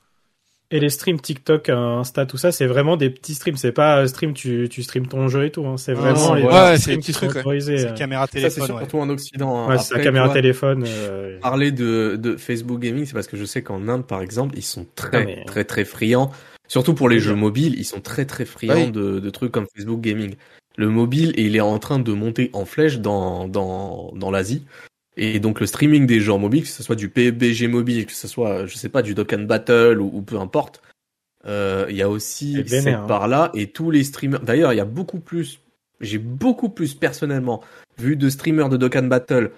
Et 0.71 0.79
les 0.79 0.89
streams 0.89 1.19
TikTok, 1.19 1.69
Insta, 1.69 2.25
tout 2.25 2.37
ça, 2.37 2.51
c'est 2.51 2.65
vraiment 2.65 2.97
des 2.97 3.11
petits 3.11 3.35
streams. 3.35 3.55
C'est 3.55 3.71
pas 3.71 3.99
euh, 4.01 4.07
stream, 4.07 4.33
tu, 4.33 4.67
tu 4.69 4.81
streams 4.81 5.07
ton 5.07 5.27
jeu 5.27 5.45
et 5.45 5.51
tout. 5.51 5.65
Hein. 5.67 5.77
C'est 5.77 5.93
Non, 5.93 5.99
vraiment 6.01 6.27
non, 6.29 6.33
les 6.33 6.43
ouais, 6.43 6.49
petits 6.49 6.57
c'est 6.57 6.77
streams 6.81 6.95
des 6.95 7.01
petits 7.01 7.05
qui 7.05 7.13
sont 7.13 7.19
trucs, 7.19 7.33
ouais. 7.35 7.39
autorisés. 7.41 7.77
C'est 7.77 7.87
euh. 7.87 7.93
caméra 7.93 8.23
Ça, 8.25 8.31
c'est 8.33 8.39
téléphone, 8.49 8.71
ouais. 8.71 8.77
surtout 8.81 8.97
en 8.97 9.09
Occident. 9.09 9.57
hein. 9.57 9.69
Ouais, 9.69 9.77
c'est 9.77 9.95
la 9.95 10.03
caméra 10.03 10.25
vois, 10.25 10.33
téléphone. 10.33 10.83
euh, 10.87 11.39
Parler 11.39 11.71
de, 11.71 12.15
de 12.19 12.35
Facebook 12.35 12.79
Gaming, 12.79 13.05
c'est 13.05 13.13
parce 13.13 13.27
que 13.27 13.37
je 13.37 13.45
sais 13.45 13.61
qu'en 13.61 13.87
Inde, 13.87 14.05
par 14.07 14.21
exemple, 14.23 14.55
ils 14.57 14.63
sont 14.63 14.87
très, 14.95 15.17
Ah, 15.21 15.25
mais- 15.25 15.43
très, 15.45 15.65
très 15.65 15.85
friands. 15.85 16.31
Surtout 16.67 16.95
pour 16.95 17.09
les 17.09 17.19
jeux 17.19 17.35
mobiles, 17.35 17.75
ils 17.77 17.85
sont 17.85 18.01
très, 18.01 18.25
très 18.25 18.45
friands 18.45 18.85
Oui. 18.85 18.91
de, 18.91 19.19
de 19.19 19.29
trucs 19.29 19.51
comme 19.51 19.67
Facebook 19.75 20.01
Gaming. 20.01 20.33
Le 20.77 20.89
mobile, 20.89 21.31
il 21.37 21.55
est 21.55 21.61
en 21.61 21.77
train 21.77 21.99
de 21.99 22.11
monter 22.11 22.49
en 22.53 22.65
flèche 22.65 22.97
dans, 22.97 23.47
dans, 23.47 24.11
dans 24.15 24.31
l'Asie. 24.31 24.65
Et 25.17 25.39
donc 25.39 25.59
le 25.59 25.65
streaming 25.65 26.05
des 26.05 26.19
jeux 26.19 26.33
en 26.33 26.39
mobile, 26.39 26.63
que 26.63 26.67
ce 26.69 26.83
soit 26.83 26.95
du 26.95 27.09
PUBG 27.09 27.67
mobile, 27.69 28.05
que 28.05 28.11
ce 28.13 28.27
soit, 28.27 28.65
je 28.65 28.75
sais 28.75 28.89
pas, 28.89 29.01
du 29.01 29.13
Dock 29.15 29.33
and 29.33 29.43
Battle 29.43 29.99
ou, 30.01 30.09
ou 30.13 30.21
peu 30.21 30.37
importe, 30.39 30.81
euh, 31.45 31.85
il 31.89 31.95
y 31.95 32.01
a 32.01 32.09
aussi 32.09 32.61
vénère, 32.63 32.83
cette 32.83 32.87
hein. 32.95 33.05
part-là. 33.07 33.51
Et 33.53 33.67
tous 33.67 33.91
les 33.91 34.03
streamers, 34.03 34.41
d'ailleurs, 34.41 34.73
il 34.73 34.77
y 34.77 34.81
a 34.81 34.85
beaucoup 34.85 35.19
plus 35.19 35.59
J'ai 36.01 36.17
beaucoup 36.17 36.69
plus 36.69 36.93
personnellement 36.95 37.61
vu 37.97 38.17
de 38.17 38.29
streamers 38.29 38.67
de 38.69 38.77
Dokkan 38.77 39.03
Battle 39.03 39.51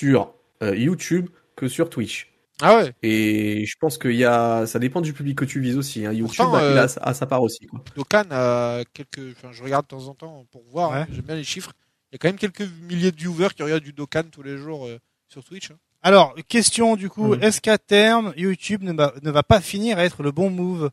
sur 0.00 0.32
euh, 0.62 0.74
YouTube 0.74 1.28
que 1.54 1.68
sur 1.68 1.90
Twitch. 1.90 2.32
Ah 2.62 2.76
ouais. 2.78 2.92
Et 3.02 3.66
je 3.66 3.76
pense 3.80 3.98
qu'il 3.98 4.14
y 4.14 4.24
a, 4.24 4.64
ça 4.66 4.78
dépend 4.78 5.00
du 5.00 5.12
public 5.12 5.36
que 5.38 5.44
tu 5.44 5.60
vises 5.60 5.76
aussi. 5.76 6.06
Hein. 6.06 6.12
YouTube, 6.12 6.36
Pourtant, 6.36 6.56
euh, 6.56 6.86
a, 6.86 7.08
a 7.08 7.14
sa 7.14 7.26
part 7.26 7.42
aussi. 7.42 7.66
Quoi. 7.66 7.82
Dokkan 7.96 8.24
a 8.30 8.82
quelques. 8.92 9.36
Enfin, 9.36 9.52
je 9.52 9.62
regarde 9.62 9.86
de 9.86 9.90
temps 9.90 10.08
en 10.08 10.14
temps 10.14 10.46
pour 10.50 10.62
voir. 10.70 10.90
Ouais. 10.92 10.98
hein, 10.98 11.06
J'aime 11.12 11.24
bien 11.24 11.36
les 11.36 11.44
chiffres. 11.44 11.72
Il 12.14 12.16
y 12.16 12.18
a 12.18 12.18
quand 12.20 12.28
même 12.28 12.38
quelques 12.38 12.70
milliers 12.82 13.10
de 13.10 13.16
viewers 13.16 13.48
qui 13.56 13.64
regardent 13.64 13.82
du 13.82 13.92
Dokkan 13.92 14.22
tous 14.30 14.44
les 14.44 14.56
jours 14.56 14.86
euh, 14.86 15.00
sur 15.28 15.42
Twitch. 15.42 15.72
hein. 15.72 15.78
Alors, 16.00 16.32
question 16.46 16.94
du 16.94 17.10
coup, 17.10 17.34
est-ce 17.34 17.60
qu'à 17.60 17.76
terme, 17.76 18.32
YouTube 18.36 18.84
ne 18.84 18.92
va, 18.92 19.12
ne 19.22 19.32
va 19.32 19.42
pas 19.42 19.60
finir 19.60 19.98
à 19.98 20.04
être 20.04 20.22
le 20.22 20.30
bon 20.30 20.48
move 20.48 20.92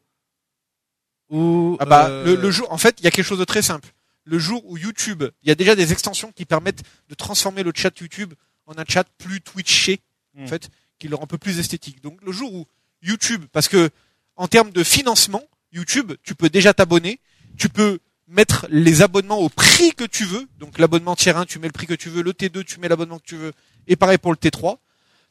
Ou 1.30 1.77
Ah 1.80 1.85
bah, 1.85 2.07
euh, 2.07 2.26
le, 2.26 2.35
le 2.41 2.49
jour, 2.49 2.72
en 2.72 2.80
fait, 2.80 2.95
il 2.99 3.03
y 3.03 3.07
a 3.07 3.11
quelque 3.11 3.26
chose 3.26 3.38
de 3.38 3.45
très 3.45 3.61
simple. 3.61 3.89
Le 4.23 4.39
jour 4.39 4.64
où 4.65 4.77
YouTube, 4.80 5.23
il 5.43 5.49
y 5.49 5.52
a 5.52 5.56
déjà 5.56 5.76
des 5.76 5.91
extensions 5.91 6.31
qui 6.31 6.45
permettent 6.45 6.81
de 7.10 7.14
transformer 7.14 7.61
le 7.61 7.72
chat 7.76 7.95
YouTube 7.99 8.34
en 8.65 8.76
un 8.80 8.85
chat 8.88 9.03
plus 9.19 9.41
twitché, 9.41 9.99
en 10.38 10.41
Hmm. 10.43 10.48
fait, 10.48 10.69
qui 10.98 11.07
le 11.07 11.15
rend 11.15 11.26
un 11.26 11.27
peu 11.27 11.38
plus 11.38 11.60
esthétique. 11.60 12.02
Donc, 12.02 12.19
le 12.23 12.31
jour 12.31 12.52
où 12.52 12.65
YouTube, 13.03 13.45
parce 13.52 13.68
que, 13.68 13.91
en 14.38 14.48
termes 14.48 14.72
de 14.72 14.84
financement, 14.84 15.43
YouTube, 15.72 16.14
tu 16.23 16.34
peux 16.34 16.49
déjà 16.49 16.73
t'abonner, 16.73 17.19
tu 17.60 17.69
peux 17.69 17.99
mettre 18.31 18.65
les 18.69 19.01
abonnements 19.01 19.39
au 19.39 19.49
prix 19.49 19.91
que 19.93 20.03
tu 20.03 20.25
veux. 20.25 20.47
Donc, 20.59 20.79
l'abonnement 20.79 21.15
tier 21.15 21.31
1, 21.35 21.45
tu 21.45 21.59
mets 21.59 21.67
le 21.67 21.73
prix 21.73 21.87
que 21.87 21.93
tu 21.93 22.09
veux, 22.09 22.23
le 22.23 22.33
T2, 22.33 22.63
tu 22.63 22.79
mets 22.79 22.87
l'abonnement 22.87 23.19
que 23.19 23.25
tu 23.25 23.35
veux, 23.35 23.51
et 23.87 23.95
pareil 23.95 24.17
pour 24.17 24.31
le 24.31 24.37
T3. 24.37 24.77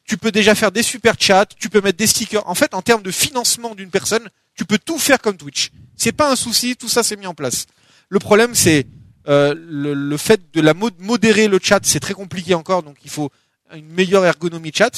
Tu 0.04 0.16
peux 0.16 0.32
déjà 0.32 0.54
faire 0.54 0.72
des 0.72 0.82
super 0.82 1.14
chats, 1.18 1.46
tu 1.58 1.68
peux 1.68 1.80
mettre 1.80 1.98
des 1.98 2.06
stickers. 2.06 2.46
En 2.48 2.54
fait, 2.54 2.74
en 2.74 2.82
termes 2.82 3.02
de 3.02 3.10
financement 3.10 3.74
d'une 3.74 3.90
personne, 3.90 4.28
tu 4.56 4.64
peux 4.64 4.78
tout 4.78 4.98
faire 4.98 5.20
comme 5.20 5.36
Twitch. 5.36 5.70
C'est 5.96 6.12
pas 6.12 6.30
un 6.32 6.36
souci, 6.36 6.76
tout 6.76 6.88
ça 6.88 7.02
c'est 7.02 7.16
mis 7.16 7.26
en 7.26 7.34
place. 7.34 7.66
Le 8.08 8.18
problème 8.18 8.54
c'est 8.54 8.86
euh, 9.28 9.54
le, 9.54 9.94
le 9.94 10.16
fait 10.16 10.40
de 10.52 10.60
la 10.60 10.74
mod- 10.74 10.98
modérer 10.98 11.46
le 11.46 11.60
chat, 11.62 11.80
c'est 11.84 12.00
très 12.00 12.14
compliqué 12.14 12.54
encore, 12.54 12.82
donc 12.82 12.96
il 13.04 13.10
faut 13.10 13.30
une 13.74 13.86
meilleure 13.88 14.24
ergonomie 14.24 14.72
chat 14.74 14.90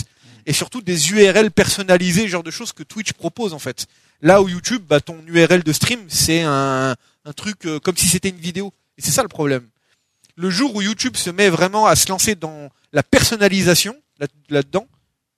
et 0.47 0.53
surtout 0.53 0.81
des 0.81 1.11
URL 1.11 1.51
personnalisées, 1.51 2.27
genre 2.29 2.43
de 2.45 2.51
choses 2.51 2.73
que 2.73 2.83
Twitch 2.85 3.13
propose 3.13 3.53
en 3.53 3.59
fait. 3.59 3.87
Là 4.23 4.41
où 4.41 4.49
YouTube, 4.49 4.83
bah 4.89 5.01
ton 5.01 5.19
URL 5.27 5.63
de 5.63 5.73
stream 5.73 6.01
c'est 6.09 6.43
un, 6.43 6.95
un 7.25 7.33
truc 7.33 7.67
euh, 7.67 7.79
comme 7.79 7.97
si 7.97 8.07
c'était 8.07 8.29
une 8.31 8.37
vidéo. 8.37 8.73
Et 8.99 9.03
c'est 9.03 9.11
ça 9.11 9.23
le 9.23 9.29
problème. 9.29 9.69
Le 10.37 10.51
jour 10.51 10.75
où 10.75 10.83
YouTube 10.83 11.17
se 11.17 11.31
met 11.31 11.49
vraiment 11.51 11.87
à 11.87 11.97
se 11.97 12.09
lancer 12.09 12.35
dans 12.35 12.71
la 12.93 13.03
personnalisation 13.03 13.97
là- 14.19 14.27
là-dedans, 14.49 14.87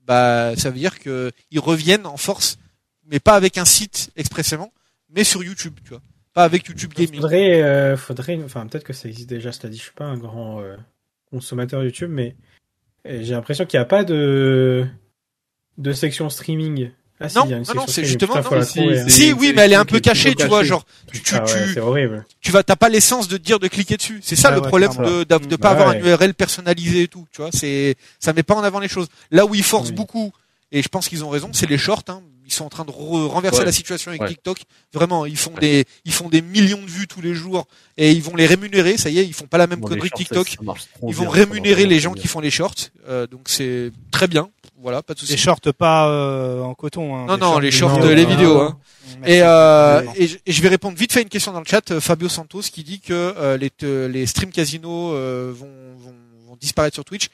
bah 0.07 0.55
ça 0.57 0.71
veut 0.71 0.79
dire 0.79 0.99
que 1.01 1.33
ils 1.51 1.61
reviennent 1.61 2.07
en 2.07 2.17
force, 2.17 2.59
mais 3.07 3.21
pas 3.21 3.35
avec 3.35 3.59
un 3.59 3.65
site 3.65 4.11
expressément, 4.17 4.73
mais 5.09 5.25
sur 5.25 5.43
YouTube, 5.43 5.75
tu 5.83 5.91
vois, 5.91 6.03
pas 6.33 6.45
avec 6.45 6.67
YouTube 6.67 6.93
Gaming. 6.95 7.21
Faudrait, 7.21 7.63
euh, 7.63 7.97
faudrait, 7.97 8.41
enfin 8.45 8.67
peut-être 8.67 8.85
que 8.85 8.93
ça 8.93 9.09
existe 9.09 9.29
déjà. 9.29 9.51
Cela 9.53 9.69
dit, 9.71 9.79
je 9.79 9.83
suis 9.85 9.93
pas 9.93 10.05
un 10.05 10.19
grand 10.19 10.61
euh, 10.61 10.77
consommateur 11.31 11.83
YouTube, 11.83 12.11
mais 12.13 12.37
j'ai 13.05 13.33
l'impression 13.35 13.67
qu'il 13.67 13.79
n'y 13.79 13.83
a 13.83 13.87
pas 13.87 14.05
de 14.05 14.87
de 15.79 15.93
section 15.93 16.31
streaming. 16.31 16.91
Ah 17.21 17.27
Non, 17.37 17.47
non, 17.75 17.85
c'est 17.87 18.05
justement- 18.05 18.35
Putain, 18.43 18.57
non, 18.57 18.63
si, 18.65 18.79
trouver, 18.81 18.99
hein. 19.01 19.09
Si, 19.09 19.33
oui, 19.33 19.53
mais 19.55 19.63
elle 19.63 19.73
est 19.73 19.77
un 19.77 19.85
peu 19.85 20.01
cachée, 20.01 20.35
tu 20.35 20.47
vois, 20.47 20.59
caché. 20.59 20.69
genre 20.71 20.85
tu, 21.13 21.23
tu, 21.23 21.35
Ah 21.37 21.45
ouais, 21.45 21.65
tu, 21.67 21.73
c'est 21.75 21.81
horrible. 21.81 22.27
tu 22.41 22.51
vas, 22.51 22.63
t'as 22.65 22.75
pas 22.77 22.89
l'essence 22.89 23.29
de 23.29 23.37
te 23.37 23.43
dire 23.43 23.61
de 23.61 23.69
cliquer 23.69 23.97
dessus. 23.97 24.19
C'est 24.23 24.35
ça 24.37 24.51
le 24.51 24.61
ouais, 24.61 24.67
problème 24.69 24.91
de, 24.97 25.23
de 25.23 25.57
pas 25.57 25.69
Bah 25.75 25.83
avoir 25.83 25.89
ouais. 25.91 26.01
un 26.03 26.05
URL 26.07 26.35
personnalisé 26.35 27.03
et 27.03 27.09
tout, 27.09 27.27
tu 27.33 27.41
vois. 27.41 27.51
C'est, 27.53 27.95
ça 28.19 28.33
met 28.33 28.43
pas 28.43 28.55
en 28.57 28.65
avant 28.65 28.81
les 28.81 28.89
choses. 28.89 29.07
Là 29.31 29.47
où 29.47 29.55
ils 29.55 29.63
forcent 29.63 29.91
Oui. 29.91 29.95
beaucoup, 29.95 30.33
et 30.73 30.83
je 30.83 30.89
pense 30.89 31.09
qu'ils 31.09 31.25
ont 31.25 31.29
raison, 31.31 31.51
c'est 31.53 31.71
les 31.71 31.79
shorts. 31.79 32.03
Hein. 32.09 32.21
Ils 32.47 32.53
sont 32.53 32.65
en 32.67 32.69
train 32.69 32.85
de 32.85 32.91
re- 32.91 33.27
renverser 33.27 33.61
Ouais. 33.61 33.65
la 33.65 33.73
situation 33.73 34.11
avec 34.11 34.21
Ouais. 34.21 34.29
TikTok. 34.29 34.59
Vraiment, 34.93 35.25
ils 35.25 35.37
font 35.39 35.55
des, 35.59 35.87
ils 36.05 36.13
font 36.13 36.29
des 36.29 36.43
millions 36.43 36.83
de 36.83 36.91
vues 36.91 37.07
tous 37.07 37.23
les 37.23 37.33
jours 37.33 37.67
et 37.97 38.11
ils 38.13 38.23
vont 38.23 38.37
les 38.37 38.45
rémunérer. 38.47 38.99
Ça 38.99 39.09
y 39.09 39.19
est, 39.21 39.25
ils 39.25 39.33
font 39.33 39.47
pas 39.47 39.57
la 39.57 39.67
même 39.67 39.81
Bon, 39.81 39.89
connerie 39.89 40.11
que 40.11 40.19
shorts, 40.19 40.45
TikTok. 40.45 40.77
Ils 41.09 41.15
vont 41.15 41.29
rémunérer 41.29 41.87
les 41.87 42.01
gens 42.01 42.13
qui 42.13 42.27
font 42.29 42.41
les 42.41 42.51
shorts. 42.51 42.75
Euh, 43.09 43.27
donc 43.29 43.43
c'est 43.47 43.93
très 44.11 44.27
bien. 44.27 44.51
Voilà, 44.85 45.03
pas 45.03 45.15
de 45.15 45.21
les 45.27 45.39
shorts 45.39 45.63
pas 45.79 46.11
euh, 46.11 46.61
en 46.61 46.75
coton. 46.75 47.17
Hein, 47.17 47.25
Non, 47.27 47.39
non, 47.39 47.59
les 47.59 47.71
shorts, 47.71 48.01
les 48.01 48.27
vidéos. 48.27 48.61
Hein. 48.61 48.79
Merci. 49.21 49.33
Et, 49.33 49.41
euh, 49.43 50.03
et, 50.15 50.29
je, 50.29 50.37
et 50.45 50.53
je 50.53 50.61
vais 50.63 50.69
répondre 50.69 50.95
vite 50.99 51.11
fait 51.11 51.21
à 51.21 51.23
une 51.23 51.31
question 51.31 51.53
dans 51.53 51.61
le 51.61 51.65
chat. 51.65 51.91
Euh, 51.91 52.03
Fabio 52.03 52.29
Santos 52.29 52.61
qui 52.71 52.85
dit 52.85 53.01
que 53.01 53.15
euh, 53.15 53.57
les, 53.57 53.73
les 54.09 54.27
stream 54.27 54.53
casino 54.53 54.91
vont, 55.53 55.55
vont, 55.97 56.15
vont 56.47 56.57
disparaître 56.61 56.97
sur 56.97 57.05
Twitch. 57.07 57.29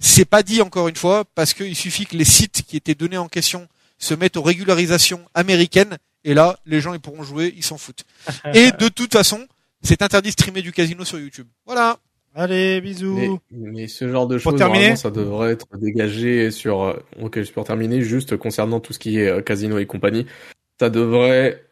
C'est 0.00 0.24
pas 0.24 0.42
dit 0.42 0.60
encore 0.60 0.88
une 0.88 0.96
fois 0.96 1.24
parce 1.36 1.54
qu'il 1.54 1.76
suffit 1.76 2.04
que 2.04 2.16
les 2.16 2.24
sites 2.24 2.62
qui 2.66 2.76
étaient 2.76 2.96
donnés 2.96 3.16
en 3.16 3.28
question 3.28 3.68
se 3.98 4.14
mettent 4.14 4.36
aux 4.36 4.42
régularisations 4.42 5.24
américaines 5.34 5.98
et 6.24 6.34
là 6.34 6.58
les 6.66 6.80
gens 6.80 6.94
ils 6.94 7.00
pourront 7.00 7.22
jouer, 7.22 7.54
ils 7.56 7.62
s'en 7.64 7.78
foutent. 7.78 8.06
Et 8.54 8.72
de 8.72 8.88
toute 8.88 9.12
façon, 9.12 9.46
c'est 9.82 10.02
interdit 10.02 10.30
de 10.30 10.32
streamer 10.32 10.62
du 10.62 10.72
casino 10.72 11.04
sur 11.04 11.20
YouTube. 11.20 11.46
Voilà. 11.64 11.98
Allez, 12.40 12.80
bisous. 12.80 13.14
Mais, 13.16 13.30
mais 13.50 13.88
ce 13.88 14.08
genre 14.08 14.28
de 14.28 14.38
choses, 14.38 14.54
normalement, 14.60 14.94
ça 14.96 15.10
devrait 15.10 15.50
être 15.52 15.66
dégagé 15.76 16.52
sur. 16.52 16.82
euh, 16.82 16.94
Ok, 17.20 17.38
pour 17.52 17.64
terminer, 17.64 18.00
juste 18.00 18.36
concernant 18.36 18.78
tout 18.78 18.92
ce 18.92 19.00
qui 19.00 19.18
est 19.18 19.28
euh, 19.28 19.40
casino 19.42 19.76
et 19.78 19.86
compagnie, 19.86 20.24
ça 20.78 20.88
devrait. 20.88 21.64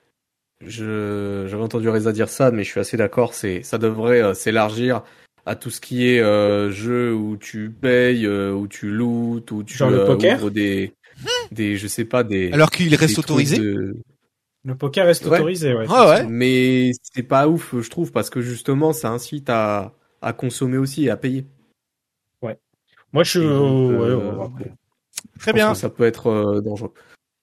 Je 0.66 1.47
j'avais 1.48 1.62
entendu 1.62 1.88
Reza 1.88 2.12
dire 2.12 2.28
ça, 2.28 2.51
mais 2.51 2.64
je 2.64 2.70
suis 2.70 2.80
assez 2.80 2.97
d'accord. 2.97 3.32
C'est 3.34 3.62
ça 3.62 3.78
devrait 3.78 4.22
euh, 4.22 4.34
s'élargir 4.34 5.02
à 5.44 5.55
tout 5.55 5.70
ce 5.70 5.80
qui 5.80 6.09
est 6.09 6.18
euh, 6.20 6.70
jeu 6.72 7.14
où 7.14 7.36
tu 7.36 7.70
payes, 7.70 8.26
euh, 8.26 8.52
où 8.52 8.66
tu 8.66 8.90
lootes, 8.90 9.52
où 9.52 9.62
tu 9.62 9.76
Genre 9.76 9.90
le 9.90 10.05
poker 10.05 10.38
ouvres 10.38 10.51
des 10.51 10.94
des 11.52 11.76
je 11.76 11.86
sais 11.86 12.06
pas 12.06 12.24
des. 12.24 12.51
Alors 12.52 12.70
qu'il 12.70 12.93
reste 12.97 13.18
autorisé. 13.20 13.59
de- 13.59 13.94
Le 14.64 14.74
poker 14.74 15.06
reste 15.06 15.26
Ouais. 15.26 15.38
autorisé, 15.38 15.74
ouais. 15.74 15.86
Ouais, 15.86 16.06
ouais. 16.09 16.26
Mais 16.26 16.90
c'est 17.14 17.22
pas 17.22 17.47
ouf, 17.47 17.74
je 17.80 17.88
trouve, 17.88 18.10
parce 18.10 18.30
que 18.30 18.40
justement, 18.40 18.93
ça 18.93 19.10
incite 19.10 19.48
à 19.48 19.93
à 20.27 20.32
consommer 20.32 20.77
aussi 20.77 21.07
et 21.07 21.11
à 21.11 21.16
payer. 21.16 21.47
Moi, 23.12 23.23
je 23.24 23.40
donc, 23.40 23.93
ouais, 23.93 24.09
euh, 24.09 24.16
ouais, 24.16 24.36
ouais. 24.36 24.73
Très 25.39 25.39
Je 25.39 25.44
pense 25.44 25.55
bien, 25.55 25.73
que 25.73 25.78
ça 25.78 25.89
peut 25.89 26.05
être 26.05 26.27
euh, 26.27 26.61
dangereux. 26.61 26.93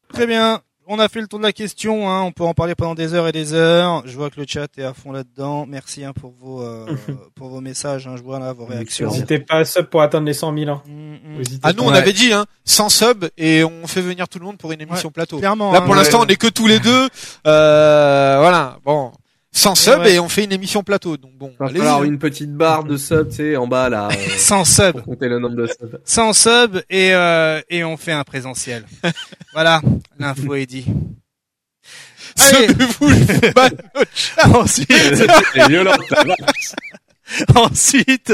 très 0.10 0.28
bien. 0.28 0.62
On 0.86 1.00
a 1.00 1.08
fait 1.08 1.22
le 1.22 1.28
tour 1.28 1.40
de 1.40 1.44
la 1.46 1.54
question. 1.54 2.10
Hein. 2.10 2.24
On 2.24 2.34
peut 2.34 2.44
en 2.44 2.54
parler 2.54 2.76
pendant 2.76 2.94
des 2.94 3.14
heures 3.14 3.28
et 3.30 3.32
des 3.32 3.54
heures. 3.54 4.04
Je 4.06 4.16
vois 4.18 4.30
que 4.30 4.40
le 4.40 4.46
chat 4.46 4.68
est 4.78 4.84
à 4.84 4.94
fond 4.94 5.14
là-dedans. 5.14 5.66
Merci 5.66 6.04
hein, 6.04 6.12
pour 6.12 6.34
vos 6.38 6.62
euh, 6.62 6.86
pour 7.36 7.48
vos 7.48 7.62
messages. 7.62 8.06
Hein. 8.06 8.18
Je 8.18 8.22
vois 8.22 8.38
là 8.38 8.52
vos 8.52 8.66
réactions. 8.66 9.10
N'hésitez 9.10 9.40
pas 9.40 9.60
à 9.60 9.66
sub 9.66 9.86
pour 9.86 10.02
atteindre 10.02 10.28
les 10.28 10.34
100 10.34 10.58
000. 10.58 10.70
Hein. 10.70 10.84
Mm, 10.86 11.14
mm. 11.14 11.44
Ah 11.64 11.72
nous 11.72 11.84
on 11.84 11.94
avait 11.94 12.12
dit 12.12 12.34
hein, 12.34 12.46
sans 12.66 12.90
sub 12.90 13.26
et 13.38 13.64
on 13.64 13.88
fait 13.88 14.02
venir 14.02 14.28
tout 14.28 14.40
le 14.40 14.46
monde 14.46 14.58
pour 14.58 14.74
une 14.74 14.82
émission 14.82 15.10
plateau. 15.10 15.40
Clairement. 15.40 15.72
Là 15.72 15.80
hein, 15.80 15.82
pour 15.84 15.92
ouais. 15.92 15.98
l'instant 15.98 16.24
on 16.24 16.28
est 16.28 16.36
que 16.36 16.48
tous 16.48 16.68
les 16.68 16.82
deux. 16.82 17.08
Euh, 17.48 18.38
voilà. 18.40 18.78
Bon, 18.84 19.14
sans 19.56 19.76
sub 19.76 20.00
Ouais. 20.00 20.16
et 20.16 20.20
on 20.20 20.28
fait 20.28 20.44
une 20.44 20.52
émission 20.52 20.84
plateau. 20.84 21.16
Donc 21.16 21.32
bon. 21.38 21.52
Il 21.54 21.58
va 21.60 21.66
allez-y, 21.68 21.78
falloir 21.78 22.02
hein. 22.02 22.06
une 22.06 22.18
petite 22.20 22.54
barre 22.54 22.84
de 22.84 22.98
sub, 22.98 23.30
tu 23.30 23.36
sais, 23.36 23.56
en 23.56 23.68
bas 23.68 23.88
là, 23.88 24.10
euh, 24.12 24.16
sans 24.38 24.66
sub, 24.66 24.94
pour 24.94 25.04
compter 25.04 25.30
le 25.30 25.40
nombre 25.40 25.56
de 25.56 25.68
subs. 25.68 26.00
sans 26.04 26.34
sub 26.34 26.82
et 26.90 27.14
euh, 27.14 27.62
et 27.70 27.84
on 27.84 27.96
fait 27.96 28.12
un 28.12 28.24
présentiel. 28.24 28.84
voilà, 29.54 29.82
l'info 30.20 30.56
est 30.56 30.66
dit. 30.66 30.86
Allez. 32.40 32.68
Ce 32.68 32.74
ne 32.74 32.86
vous 32.86 33.54
pas 33.54 33.70
ensuite, 34.60 35.24
violent, 35.70 35.94
ensuite, 37.56 38.34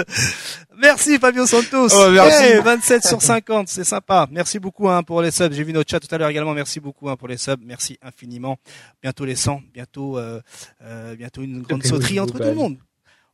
merci 0.80 1.19
Fabio 1.19 1.45
Santos. 1.45 1.89
Oh, 1.93 2.10
merci. 2.11 2.43
Eh, 2.56 2.60
27 2.60 3.03
sur 3.03 3.22
50, 3.22 3.68
c'est 3.68 3.84
sympa. 3.84 4.27
Merci 4.31 4.60
beaucoup 4.60 4.89
hein, 4.89 5.03
pour 5.03 5.22
les 5.22 5.31
subs. 5.31 5.53
J'ai 5.53 5.64
vu 5.64 5.73
notre 5.73 5.89
chat 5.89 5.99
tout 5.99 6.14
à 6.14 6.18
l'heure 6.18 6.30
également. 6.30 6.53
Merci 6.53 6.80
beaucoup 6.80 7.10
hein, 7.10 7.15
pour 7.15 7.27
les 7.27 7.38
subs. 7.38 7.61
Merci 7.64 7.97
infiniment. 8.01 8.57
Bientôt 9.01 9.26
les 9.26 9.35
100, 9.35 9.61
bientôt 9.73 10.18
euh, 10.18 10.41
euh, 10.81 11.15
bientôt 11.15 11.41
une 11.41 11.61
grande 11.61 11.84
sauterie 11.84 12.19
entre 12.19 12.38
tout 12.39 12.43
le 12.43 12.56
monde. 12.56 12.77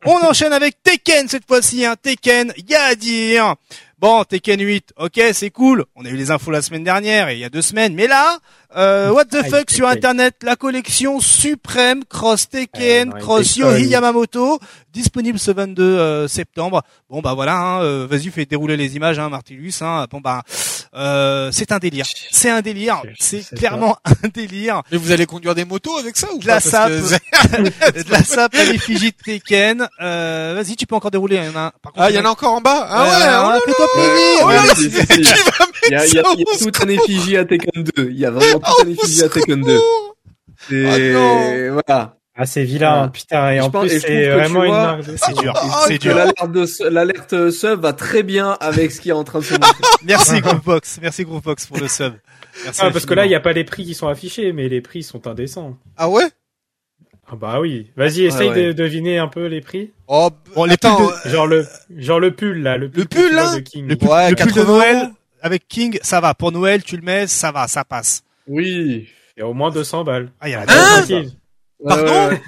On 0.08 0.18
enchaîne 0.24 0.54
avec 0.54 0.82
Tekken 0.84 1.28
cette 1.28 1.48
fois-ci. 1.48 1.84
Hein. 1.84 1.96
Tekken, 2.00 2.54
y 2.70 2.76
a 2.76 2.84
à 2.84 2.96
dire. 2.96 3.56
Bon, 3.98 4.24
Tekken 4.24 4.60
8, 4.60 4.94
ok, 4.98 5.20
c'est 5.34 5.50
cool. 5.50 5.86
On 5.96 6.06
a 6.06 6.10
eu 6.10 6.16
les 6.16 6.30
infos 6.30 6.52
la 6.52 6.62
semaine 6.62 6.84
dernière 6.84 7.30
et 7.30 7.34
il 7.36 7.40
y 7.40 7.44
a 7.44 7.50
deux 7.50 7.64
semaines. 7.64 7.96
Mais 7.96 8.06
là, 8.06 8.38
euh, 8.76 9.10
what 9.10 9.26
the 9.26 9.36
Aïe, 9.36 9.50
fuck 9.50 9.72
sur. 9.72 9.88
Internet, 9.88 10.36
la 10.44 10.56
collection 10.56 11.20
suprême 11.20 12.04
cross 12.06 12.50
Tekken, 12.50 13.14
Eh, 13.16 13.18
il 13.18 13.24
cross. 13.24 13.56
Yohi 13.56 13.88
Yamamoto, 13.88 14.60
disponible 14.94 15.40
ce 15.40 15.50
22 15.50 15.84
euh, 15.84 16.28
septembre. 16.28 16.84
Bon 17.10 17.22
bah 17.22 17.34
voilà, 17.34 17.58
hein, 17.58 17.82
euh, 17.84 18.06
vas-y 18.08 18.30
fais 18.30 18.46
dérouler 18.46 18.78
les 18.78 18.96
images, 18.96 19.18
hein, 19.18 19.30
Martellus. 19.30 19.74
Hein, 19.82 20.06
bon 20.12 20.20
bah, 20.20 20.44
euh, 20.96 21.50
c'est 21.52 21.72
un 21.72 21.78
délire. 21.80 22.06
C'est 22.32 22.50
un 22.50 22.62
délire. 22.62 23.02
C'est- 23.20 23.54
clairement 23.56 23.98
un 24.06 24.28
délire. 24.34 24.82
Mais 24.92 24.98
vous 24.98 25.12
allez 25.12 25.26
conduire 25.26 25.54
des 25.56 25.66
motos 25.66 25.98
avec 25.98 26.16
ça 26.18 26.28
ou 26.34 26.40
De 26.40 26.48
la 26.48 26.62
pas 26.62 26.88
que 26.90 28.02
de 28.04 28.12
la 28.12 28.24
sape 28.24 28.56
à 28.56 28.64
l'effigie 28.66 29.12
de 29.12 29.16
Tekken. 29.24 29.88
Euh, 30.02 30.54
vas-y, 30.56 30.76
tu 30.76 30.86
peux 30.88 30.96
encore 30.96 31.12
dérouler. 31.12 31.36
Il 31.38 31.46
y 31.46 31.48
en 31.50 31.60
a, 31.60 31.72
par 31.82 31.92
contre, 31.94 32.06
Ah, 32.06 32.10
il 32.12 32.16
y 32.16 32.20
en 32.20 32.26
a 32.26 32.30
encore 32.30 32.54
en 32.54 32.62
bas. 32.62 32.88
Ah 32.90 33.04
ouais. 33.04 33.10
Euh, 33.26 33.60
oh 34.44 34.50
là, 34.52 34.62
plaisir. 34.76 35.04
oh 35.04 35.12
Il 35.88 35.92
y 35.92 35.96
a, 35.96 35.98
y 35.98 35.98
a- 35.98 36.06
il 36.08 36.14
y 36.14 36.20
a 36.20 36.24
toute 36.60 36.80
une 36.84 36.90
effigie 36.92 37.38
à 37.38 37.46
Tekken 37.46 37.84
2. 37.84 38.08
Il 38.12 38.18
y 38.20 38.26
a 38.26 38.32
vraiment 38.32 38.60
toute 38.60 38.86
une 38.88 38.92
effigie 38.94 39.24
à 39.24 39.30
Tekken 39.30 39.62
2. 39.62 39.82
Et 40.72 41.14
Oh 41.16 41.74
voilà. 41.86 42.16
Ah, 42.38 42.46
c'est 42.46 42.64
vilain, 42.66 43.08
putain. 43.08 43.52
Et 43.52 43.58
Je 43.58 43.62
en 43.62 43.70
pense- 43.72 43.88
plus, 43.88 44.00
c'est 44.02 44.28
vraiment 44.30 44.64
une 44.66 44.72
marque 44.72 45.06
de- 45.06 45.16
C'est 45.16 45.34
dur. 45.38 45.54
Ah, 45.56 45.86
C'est 45.88 45.98
Que 45.98 46.04
dur. 46.04 46.16
l'alerte 46.16 46.52
de 46.52 46.90
l'alerte 46.90 47.50
sub 47.52 47.80
va 47.80 47.94
très 47.94 48.24
bien 48.24 48.58
avec 48.60 48.92
ce 48.92 49.00
qui 49.00 49.10
est 49.10 49.14
en 49.14 49.24
train 49.24 49.40
de 49.40 49.46
se 49.46 49.54
monter. 49.54 49.66
Merci 50.04 50.42
Groovebox. 50.42 51.00
Merci 51.02 51.24
Groovebox 51.24 51.66
pour 51.68 51.78
le 51.78 51.88
sub. 51.88 52.14
Merci 52.66 52.82
Ah, 52.84 52.92
parce 52.92 53.06
que 53.06 53.14
là, 53.14 53.26
il 53.26 53.30
n'y 53.30 53.36
a 53.36 53.40
pas 53.40 53.54
les 53.54 53.64
prix 53.64 53.86
qui 53.86 53.94
sont 53.94 54.08
affichés, 54.10 54.52
mais 54.52 54.68
les 54.68 54.82
prix 54.82 55.02
sont 55.04 55.28
indécents. 55.28 55.78
Ah 55.96 56.10
ouais? 56.10 56.26
Ah 57.28 57.36
bah 57.36 57.60
oui. 57.62 57.90
Vas-y, 57.96 58.26
essaye 58.26 58.50
ouais. 58.50 58.66
de 58.68 58.72
deviner 58.74 59.18
un 59.18 59.28
peu 59.30 59.46
les 59.48 59.62
prix. 59.62 59.92
Oh, 60.08 60.30
Bon, 60.54 60.66
les 60.66 60.74
attends, 60.74 60.98
pubs 60.98 61.16
euh, 61.26 61.30
Genre 61.32 61.48
le, 61.48 61.66
genre 61.98 62.20
le 62.20 62.32
pull 62.36 62.62
là, 62.62 62.78
le 62.78 62.90
pull, 62.90 63.08
que 63.08 63.16
pull, 63.16 63.34
là 63.34 63.56
de 63.56 63.60
King. 63.62 63.88
Le 63.88 63.96
pull, 63.96 64.10
Ouais, 64.10 64.30
le 64.30 64.36
pull 64.36 64.46
de 64.48 64.52
80 64.54 64.74
Noël 64.74 64.96
euros. 64.98 65.08
avec 65.42 65.68
King, 65.68 65.98
ça 66.04 66.20
va. 66.20 66.34
Pour 66.34 66.52
Noël, 66.52 66.84
tu 66.84 66.98
le 66.98 67.02
mets, 67.02 67.26
ça 67.28 67.52
va, 67.52 67.68
ça 67.68 67.84
passe. 67.86 68.24
Oui. 68.48 69.08
Il 69.36 69.40
y 69.40 69.44
a 69.44 69.48
au 69.48 69.54
moins 69.54 69.72
200 69.72 70.04
balles. 70.04 70.30
Ah, 70.40 70.50
il 70.50 70.52
y 70.52 70.56
a 70.56 70.66
la 70.66 70.72
Hein 70.72 70.98
Tranquille. 70.98 71.32
Pardon 71.84 72.30
ouais. 72.30 72.42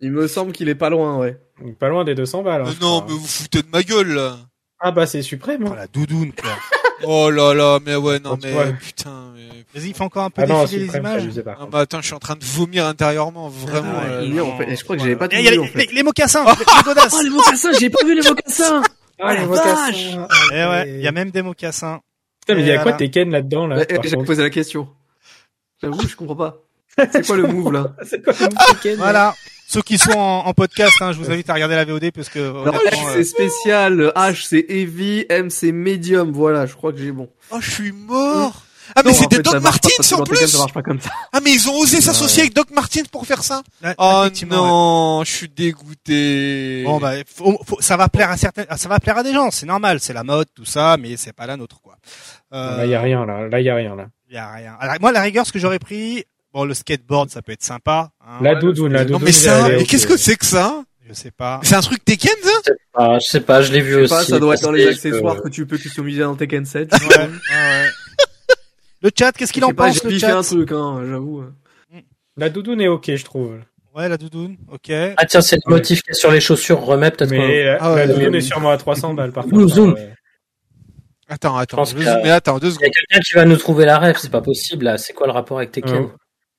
Il 0.00 0.12
me 0.12 0.26
semble 0.28 0.52
qu'il 0.52 0.68
est 0.68 0.74
pas 0.74 0.88
loin, 0.90 1.18
ouais. 1.18 1.38
Pas 1.78 1.88
loin 1.88 2.04
des 2.04 2.14
200 2.14 2.42
balles. 2.42 2.62
hein, 2.62 2.64
mais 2.68 2.74
je 2.74 2.80
non, 2.80 3.00
crois. 3.00 3.06
mais 3.08 3.14
vous 3.14 3.26
foutez 3.26 3.62
de 3.62 3.68
ma 3.68 3.82
gueule, 3.82 4.12
là. 4.14 4.36
Ah 4.80 4.92
bah 4.92 5.06
c'est 5.06 5.20
suprême. 5.22 5.64
Oh, 5.66 5.72
Hein. 5.72 5.76
la 5.76 5.86
doudoune, 5.86 6.32
quoi. 6.32 6.50
Oh 7.02 7.30
là 7.30 7.54
là, 7.54 7.78
mais 7.84 7.96
ouais, 7.96 8.18
non, 8.18 8.36
mais 8.42 8.74
putain. 8.74 9.32
Mais... 9.34 9.64
Vas-y, 9.74 9.94
fais 9.94 10.02
encore 10.02 10.24
un 10.24 10.28
peu 10.30 10.42
Ah 10.42 10.46
non, 10.46 10.62
défiler 10.64 10.86
les 10.86 10.96
images. 10.98 11.24
Ah 11.58 11.64
bah 11.64 11.78
attends, 11.78 12.02
je 12.02 12.06
suis 12.06 12.14
en 12.14 12.18
train 12.18 12.36
de 12.36 12.44
vomir 12.44 12.84
intérieurement, 12.84 13.48
vraiment. 13.48 13.94
Ah 14.02 14.04
euh, 14.10 14.24
il 14.26 14.38
en 14.38 14.58
fait. 14.58 14.70
Et 14.70 14.76
je 14.76 14.84
crois 14.84 14.96
que 14.96 15.02
j'avais 15.02 15.16
pas 15.16 15.26
tout 15.26 15.34
Et 15.34 15.38
il 15.38 15.44
y 15.46 15.48
a 15.48 15.52
vu, 15.52 15.56
les, 15.56 15.62
en 15.62 15.66
fait. 15.66 15.86
les- 15.86 15.94
les 15.94 16.02
mocassins, 16.02 16.44
les, 16.44 16.50
les 16.58 16.82
godasses. 16.84 17.14
Oh, 17.18 17.22
les 17.22 17.30
mocassins, 17.30 17.70
j'ai 17.80 17.88
pas 17.88 18.04
vu 18.04 18.14
les 18.20 18.28
mocassins! 18.28 18.82
Ah, 19.22 19.32
les 19.34 19.40
la 19.40 19.46
mocassins. 19.46 20.28
Eh 20.52 20.54
ouais, 20.64 20.90
il 20.96 21.00
y 21.00 21.06
a 21.08 21.12
même 21.12 21.30
des 21.30 21.40
mocassins. 21.42 22.00
Putain, 22.40 22.54
mais 22.54 22.62
il 22.62 22.68
y 22.68 22.70
a 22.70 22.80
Et 22.80 22.82
quoi. 22.82 22.92
Tekken 22.94 23.30
là-dedans 23.30 23.66
là 23.66 23.84
J'ai 24.02 24.16
posé 24.16 24.42
la 24.42 24.48
question. 24.50 24.88
J'avoue, 25.82 26.06
je 26.06 26.16
comprends 26.16 26.36
pas. 26.36 26.56
C'est 27.12 27.26
quoi 27.26 27.36
le 27.36 27.46
move, 27.46 27.72
là? 27.72 27.94
C'est 28.06 28.22
quoi 28.22 28.32
le 28.38 28.44
move 28.46 28.54
là 28.84 28.94
Voilà. 28.96 29.34
Ceux 29.66 29.82
qui 29.82 29.98
sont 29.98 30.18
en, 30.18 30.46
en 30.46 30.52
podcast, 30.52 30.96
hein, 31.00 31.12
je 31.12 31.18
vous 31.18 31.30
invite 31.30 31.48
à 31.48 31.54
regarder 31.54 31.76
la 31.76 31.84
VOD 31.84 32.10
parce 32.10 32.28
que 32.28 32.40
Alors, 32.40 32.66
honnêtement, 32.74 32.90
H, 32.90 33.08
euh, 33.10 33.12
c'est 33.14 33.24
spécial, 33.24 34.12
H, 34.16 34.46
c'est 34.48 34.66
heavy, 34.68 35.24
M, 35.28 35.48
c'est 35.48 35.70
medium. 35.70 36.32
Voilà, 36.32 36.66
je 36.66 36.74
crois 36.74 36.92
que 36.92 36.98
j'ai 36.98 37.12
bon. 37.12 37.28
Oh, 37.52 37.58
je 37.60 37.70
suis 37.70 37.92
mort. 37.92 38.64
Ah 38.96 39.02
mais 39.04 39.12
c'est 39.12 39.28
des 39.30 39.36
fait, 39.36 39.42
Doc 39.42 39.52
que 39.54 40.14
en 40.16 40.24
plus. 40.24 40.44
Ça 40.48 40.58
marche 40.58 40.72
pas 40.72 40.82
comme 40.82 41.00
ça. 41.00 41.10
Ah 41.32 41.38
mais 41.44 41.52
ils 41.52 41.68
ont 41.68 41.76
osé 41.78 42.00
s'associer 42.00 42.42
avec 42.42 42.54
Doc 42.54 42.72
Martens 42.72 43.06
pour 43.06 43.24
faire 43.24 43.44
ça. 43.44 43.62
ouais, 43.84 43.94
Oh 43.98 44.24
ouais. 44.24 44.46
non, 44.50 45.22
je 45.24 45.30
suis 45.30 45.48
dégoûté. 45.48 46.82
Bon 46.84 46.98
bah, 46.98 47.12
faut- 47.32 47.56
faut- 47.64 47.80
ça 47.80 47.96
va 47.96 48.08
plaire 48.08 48.30
à 48.30 48.36
certains, 48.36 48.64
ça 48.76 48.88
va 48.88 48.98
plaire 48.98 49.18
à 49.18 49.22
des 49.22 49.32
gens, 49.32 49.52
c'est 49.52 49.66
normal, 49.66 50.00
c'est 50.00 50.12
la 50.12 50.24
mode, 50.24 50.48
tout 50.54 50.64
ça, 50.64 50.96
mais 50.98 51.16
c'est 51.16 51.32
pas 51.32 51.46
la 51.46 51.56
nôtre 51.56 51.80
quoi. 51.80 51.96
Euh, 52.52 52.78
Là, 52.78 52.86
il 52.86 52.90
y 52.90 52.94
a 52.96 53.00
rien 53.00 53.24
là. 53.24 53.46
Là, 53.48 53.60
il 53.60 53.64
y 53.66 53.70
a 53.70 53.76
rien 53.76 53.94
là. 53.94 54.06
y 54.28 54.36
a 54.36 54.50
rien. 54.52 54.76
Alors, 54.80 54.96
moi, 55.00 55.12
la 55.12 55.20
rigueur, 55.20 55.46
ce 55.46 55.52
que 55.52 55.60
j'aurais 55.60 55.78
pris, 55.78 56.24
bon, 56.52 56.64
le 56.64 56.74
skateboard, 56.74 57.30
ça 57.30 57.42
peut 57.42 57.52
être 57.52 57.62
sympa. 57.62 58.10
hein, 58.20 58.38
La 58.42 58.54
ouais, 58.54 58.60
doudoune, 58.60 58.92
la 58.92 59.04
non 59.04 59.12
doudoune. 59.12 59.24
mais 59.26 59.32
ça, 59.32 59.68
mais 59.68 59.84
qu'est-ce 59.84 60.06
que 60.06 60.16
c'est 60.16 60.36
que 60.36 60.46
ça? 60.46 60.84
Je 61.08 61.14
sais 61.14 61.30
pas. 61.32 61.60
C'est 61.64 61.74
un 61.74 61.80
truc 61.80 62.04
Tekken 62.04 62.30
ça? 62.42 62.72
Ah, 62.94 63.18
je 63.20 63.26
sais 63.26 63.40
pas, 63.40 63.62
je 63.62 63.72
l'ai 63.72 63.80
vu 63.80 63.90
Je 63.92 63.96
sais 63.96 64.02
aussi. 64.02 64.14
pas, 64.14 64.22
ça 64.24 64.38
doit 64.38 64.54
être 64.54 64.62
dans 64.62 64.70
les 64.70 64.86
accessoires 64.86 65.36
que- 65.38 65.42
que 65.42 65.48
tu 65.48 65.66
peux 65.66 65.76
customiser 65.78 66.20
dans 66.20 66.36
Tekken 66.36 66.64
7. 66.64 66.92
Ouais, 66.92 66.98
ouais, 67.16 67.26
ouais. 67.26 67.88
Le 69.02 69.10
chat, 69.18 69.32
qu'est-ce 69.32 69.52
qu'il 69.52 69.60
Je 69.62 69.66
en 69.66 69.68
sais 69.70 69.74
pas, 69.74 69.86
pense, 69.88 70.04
le 70.04 70.18
chat 70.18 70.36
un 70.38 70.42
truc, 70.42 70.70
hein, 70.72 71.02
j'avoue. 71.08 71.44
La 72.36 72.48
doudoune 72.48 72.80
est 72.80 72.88
ok, 72.88 73.16
je 73.16 73.24
trouve. 73.24 73.58
Ouais, 73.94 74.08
la 74.08 74.16
doudoune, 74.18 74.56
ok. 74.70 74.92
Ah 75.16 75.26
tiens, 75.26 75.40
c'est 75.40 75.56
le 75.66 75.68
motif 75.70 76.02
qui 76.02 76.10
est 76.10 76.14
sur 76.14 76.30
les 76.30 76.40
chaussures, 76.40 76.80
remets 76.80 77.10
peut-être 77.10 77.30
Mais 77.30 77.64
la, 77.64 77.78
Ah 77.80 77.92
ouais, 77.94 78.06
la 78.06 78.14
doudoune 78.14 78.34
est 78.36 78.40
sûrement 78.40 78.70
à 78.70 78.76
300 78.76 79.14
balles 79.14 79.32
par 79.32 79.44
contre. 79.44 79.66
zoom. 79.66 79.96
Euh, 79.98 80.06
Attends, 81.28 81.56
attends, 81.56 81.84
je 81.84 81.96
mais 81.96 82.30
attends, 82.30 82.58
deux 82.58 82.68
Il 82.68 82.70
y 82.70 82.72
a 82.72 82.74
secondes. 82.78 82.90
quelqu'un 82.92 83.20
qui 83.20 83.34
va 83.34 83.44
nous 83.44 83.56
trouver 83.56 83.84
la 83.84 83.98
rêve, 83.98 84.16
c'est 84.20 84.30
pas 84.30 84.40
possible 84.42 84.84
là. 84.84 84.98
C'est 84.98 85.12
quoi 85.12 85.26
le 85.28 85.32
rapport 85.32 85.58
avec 85.58 85.70
Tekken? 85.72 85.94
Hein. 85.96 86.12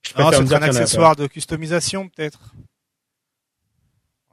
Je 0.03 0.09
Non, 0.11 0.25
préfère 0.25 0.33
c'est 0.33 0.41
me 0.43 0.47
dire 0.47 0.57
un 0.57 0.61
accessoire 0.63 1.15
de 1.15 1.27
customisation, 1.27 2.09
peut-être. 2.09 2.39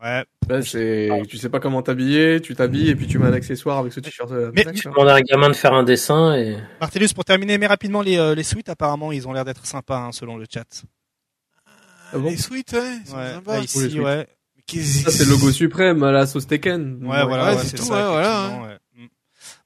Ouais. 0.02 0.24
Là, 0.48 0.62
c'est, 0.62 1.10
tu 1.28 1.36
sais 1.36 1.48
pas 1.48 1.58
comment 1.60 1.82
t'habiller, 1.82 2.40
tu 2.40 2.54
t'habilles 2.54 2.90
et 2.90 2.94
puis 2.96 3.06
tu 3.08 3.18
mets 3.18 3.26
un 3.26 3.32
accessoire 3.32 3.78
avec 3.78 3.92
ce 3.92 4.00
t-shirt. 4.00 4.30
euh, 4.30 4.50
Mais- 4.54 4.64
d'accord. 4.64 4.92
Demander 4.92 5.10
à 5.10 5.14
un 5.16 5.20
gamin 5.20 5.48
de 5.48 5.54
faire 5.54 5.74
un 5.74 5.82
dessin 5.82 6.36
et 6.36 6.56
Martellus, 6.80 7.08
pour 7.14 7.24
terminer, 7.24 7.58
mais 7.58 7.66
rapidement, 7.66 8.00
les, 8.00 8.16
euh, 8.16 8.34
les 8.34 8.44
suites, 8.44 8.68
apparemment, 8.68 9.10
ils 9.12 9.26
ont 9.26 9.32
l'air 9.32 9.44
d'être 9.44 9.66
sympas, 9.66 9.98
hein, 9.98 10.12
selon 10.12 10.36
le 10.36 10.46
chat. 10.52 10.84
Ah 12.12 12.18
bon 12.18 12.30
Les 12.30 12.36
sweets, 12.36 12.72
ouais, 12.72 12.80
ils 13.04 13.08
sont 13.08 13.16
Ouais, 13.16 13.30
sympas. 13.32 13.52
là, 13.54 13.60
ici, 13.60 13.78
suites. 13.90 14.00
ouais. 14.00 14.26
Ça, 14.70 15.10
c'est 15.10 15.24
le 15.24 15.30
logo 15.30 15.50
suprême 15.50 16.02
à 16.02 16.12
la 16.12 16.26
sauce 16.26 16.46
Tekken. 16.46 17.04
Ouais, 17.04 17.24
voilà, 17.24 17.46
Ouais, 17.54 17.58
c'est 17.58 17.68
c'est 17.68 17.76
tout, 17.78 17.84
ça, 17.84 17.94
ouais, 17.94 18.08
voilà. 18.08 18.78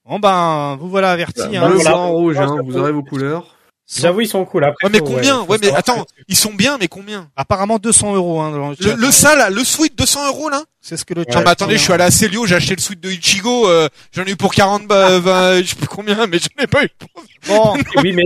Bon, 0.05 0.19
ben, 0.19 0.77
vous 0.81 0.89
voilà 0.89 1.13
avertis, 1.13 1.47
Bleu, 1.47 1.59
hein. 1.59 1.69
voilà. 1.69 1.91
blanc, 1.91 2.11
rouge, 2.13 2.37
hein, 2.39 2.57
vous 2.65 2.77
aurez 2.77 2.91
vos 2.93 3.03
couleurs. 3.05 3.55
J'avoue, 4.01 4.21
ils 4.23 4.29
sont 4.29 4.45
cool. 4.45 4.65
Après, 4.65 4.87
Ouais, 4.87 4.91
mais 4.93 5.01
combien 5.01 5.43
Ouais, 5.43 5.59
mais 5.61 5.71
attends, 5.73 6.05
que- 6.05 6.11
ils 6.29 6.37
sont 6.37 6.55
bien, 6.55 6.79
mais 6.79 6.89
combien 6.89 7.29
Apparemment 7.37 7.79
200 7.79 8.15
euros, 8.15 8.41
hein, 8.41 8.51
dans 8.51 8.71
le 8.71 8.77
le, 8.81 8.95
le 8.95 9.11
ça 9.11 9.37
là, 9.37 9.51
le 9.51 9.63
sweet 9.65 9.97
200 9.99 10.27
euros 10.29 10.49
là 10.49 10.63
C'est 10.81 10.97
ce 10.97 11.05
que 11.05 11.15
le 11.15 11.21
Ouais, 11.21 11.27
chat. 11.31 11.39
Non 11.39 11.45
mais 11.45 11.51
attendez, 11.51 11.77
je 11.77 11.83
suis 11.83 11.93
allé 11.93 12.05
à 12.05 12.11
Célio, 12.11 12.47
j'ai 12.47 12.55
acheté 12.55 12.75
le 12.75 12.81
sweat 12.81 13.01
de 13.01 13.11
Ichigo, 13.11 13.69
euh, 13.69 13.89
j'en 14.13 14.25
ai 14.25 14.31
eu 14.31 14.37
pour 14.37 14.55
40 14.55 14.87
bah, 14.87 15.19
20, 15.19 15.63
je 15.63 15.69
sais 15.69 15.77
plus 15.77 15.87
combien, 15.89 16.27
mais 16.27 16.39
j'en 16.39 16.63
ai 16.63 16.67
pas 16.67 16.85
eu. 16.85 16.89
Bon, 17.49 17.75
Oui, 18.03 18.13
mais. 18.13 18.25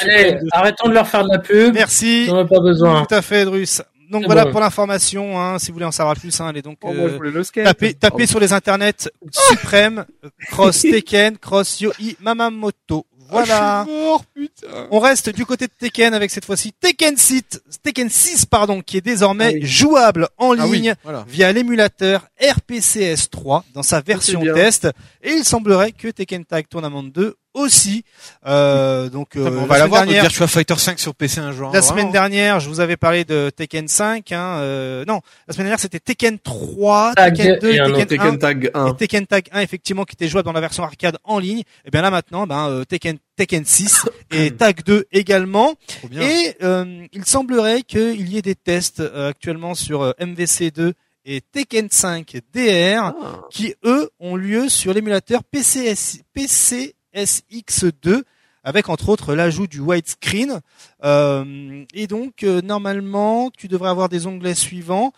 Allez, 0.00 0.38
arrêtons 0.52 0.88
de 0.88 0.94
leur 0.94 1.06
faire 1.06 1.24
de 1.24 1.28
la 1.30 1.38
pub. 1.38 1.74
merci. 1.74 2.26
J'en 2.26 2.40
ai 2.44 2.46
pas 2.48 2.60
besoin. 2.60 3.04
Tout 3.04 3.14
à 3.14 3.22
fait, 3.22 3.44
Drus. 3.44 3.82
Donc 4.10 4.24
voilà 4.24 4.46
bon. 4.46 4.52
pour 4.52 4.60
l'information, 4.60 5.38
hein, 5.38 5.58
si 5.58 5.66
vous 5.66 5.74
voulez 5.74 5.84
en 5.84 5.90
savoir 5.92 6.16
plus, 6.16 6.40
hein, 6.40 6.46
allez 6.46 6.62
donc 6.62 6.78
Oh, 6.82 6.90
je 6.94 6.98
euh, 7.00 7.08
voulais 7.16 7.30
le 7.30 7.44
skate. 7.44 7.64
taper, 7.64 7.92
taper 7.92 8.22
Oh. 8.22 8.26
sur 8.26 8.40
les 8.40 8.54
internets 8.54 9.10
Suprême, 9.50 10.06
euh, 10.24 10.30
Cross 10.50 10.80
Tekken, 10.82 11.36
Cross 11.36 11.80
Yoi 11.82 11.92
Mamamoto. 12.20 13.04
Voilà. 13.30 13.80
Ah, 13.80 13.84
je 13.86 13.90
suis 13.92 14.00
mort, 14.00 14.24
putain. 14.34 14.88
On 14.90 14.98
reste 15.00 15.28
du 15.30 15.44
côté 15.46 15.66
de 15.66 15.72
Tekken 15.78 16.14
avec 16.14 16.30
cette 16.30 16.44
fois-ci 16.44 16.72
Tekken 16.80 17.16
6, 17.16 17.42
Tekken 17.82 18.08
6 18.08 18.46
pardon, 18.46 18.80
qui 18.80 18.96
est 18.96 19.00
désormais 19.02 19.48
Ah 19.48 19.52
oui. 19.54 19.66
jouable 19.66 20.28
en 20.38 20.58
Ah 20.58 20.66
oui, 20.66 20.78
ligne 20.80 20.94
voilà. 21.04 21.24
via 21.28 21.52
l'émulateur 21.52 22.26
RPCS 22.40 23.28
3 23.30 23.64
dans 23.74 23.82
sa 23.82 24.00
version 24.00 24.40
test. 24.54 24.88
Et 25.22 25.32
il 25.32 25.44
semblerait 25.44 25.92
que 25.92 26.08
Tekken 26.08 26.44
Tag 26.44 26.66
Tournament 26.68 27.02
2 27.02 27.34
aussi. 27.54 28.04
Euh, 28.46 29.08
donc 29.08 29.36
euh, 29.36 29.40
on 29.40 29.44
la 29.44 29.50
va 29.50 29.56
semaine 29.60 29.78
l'avoir, 29.78 30.00
notre 30.00 30.12
dernière, 30.12 30.22
Virtua 30.22 30.46
Fighter 30.46 30.76
5 30.76 30.98
sur 30.98 31.14
PC 31.14 31.40
un 31.40 31.52
jour. 31.52 31.70
la 31.72 31.78
hein, 31.78 31.82
semaine 31.82 31.96
vraiment. 31.96 32.12
dernière, 32.12 32.60
je 32.60 32.68
vous 32.68 32.80
avais 32.80 32.96
parlé 32.96 33.24
de 33.24 33.50
Tekken 33.50 33.88
5. 33.88 34.32
Hein, 34.32 34.58
euh, 34.60 35.04
non, 35.06 35.20
la 35.46 35.54
semaine 35.54 35.66
dernière 35.66 35.80
c'était 35.80 36.00
Tekken 36.00 36.38
3, 36.38 37.14
Tag 37.14 37.36
Tekken 37.36 37.58
2 37.60 37.68
et 37.68 37.76
Tekken, 37.76 37.90
autre 37.90 38.00
1. 38.00 38.06
Tekken 38.06 38.38
Tag 38.38 38.70
1. 38.74 38.86
Et 38.86 38.96
Tekken 38.96 39.26
Tag 39.26 39.48
1 39.52 39.60
effectivement 39.60 40.04
qui 40.04 40.14
était 40.14 40.28
jouable 40.28 40.46
dans 40.46 40.52
la 40.52 40.60
version 40.60 40.82
arcade 40.84 41.18
en 41.24 41.38
ligne. 41.38 41.62
Et 41.84 41.90
bien 41.90 42.02
là 42.02 42.10
maintenant, 42.10 42.46
ben 42.46 42.68
euh, 42.68 42.84
Tekken 42.84 43.18
Tekken 43.36 43.64
6 43.64 44.04
et 44.32 44.50
Tag 44.50 44.82
2 44.84 45.06
également. 45.12 45.74
Et 46.12 46.54
euh, 46.62 47.06
il 47.12 47.24
semblerait 47.24 47.82
qu'il 47.82 48.28
y 48.28 48.36
ait 48.36 48.42
des 48.42 48.54
tests 48.54 49.00
euh, 49.00 49.30
actuellement 49.30 49.74
sur 49.74 50.02
euh, 50.02 50.12
MVC2 50.20 50.92
et 51.24 51.40
Tekken 51.40 51.88
5 51.90 52.38
DR 52.52 52.98
Ah. 53.02 53.40
qui 53.50 53.74
eux 53.84 54.10
ont 54.18 54.36
lieu 54.36 54.68
sur 54.68 54.94
l'émulateur 54.94 55.44
PCS, 55.44 56.22
PCSX2 57.14 58.22
avec 58.64 58.88
entre 58.88 59.08
autres 59.08 59.34
l'ajout 59.34 59.66
du 59.66 59.80
widescreen. 59.80 60.60
Euh, 61.04 61.84
et 61.94 62.06
donc 62.06 62.42
euh, 62.42 62.60
normalement 62.60 63.50
tu 63.56 63.68
devrais 63.68 63.88
avoir 63.88 64.08
des 64.08 64.26
onglets 64.26 64.54
suivants 64.54 65.12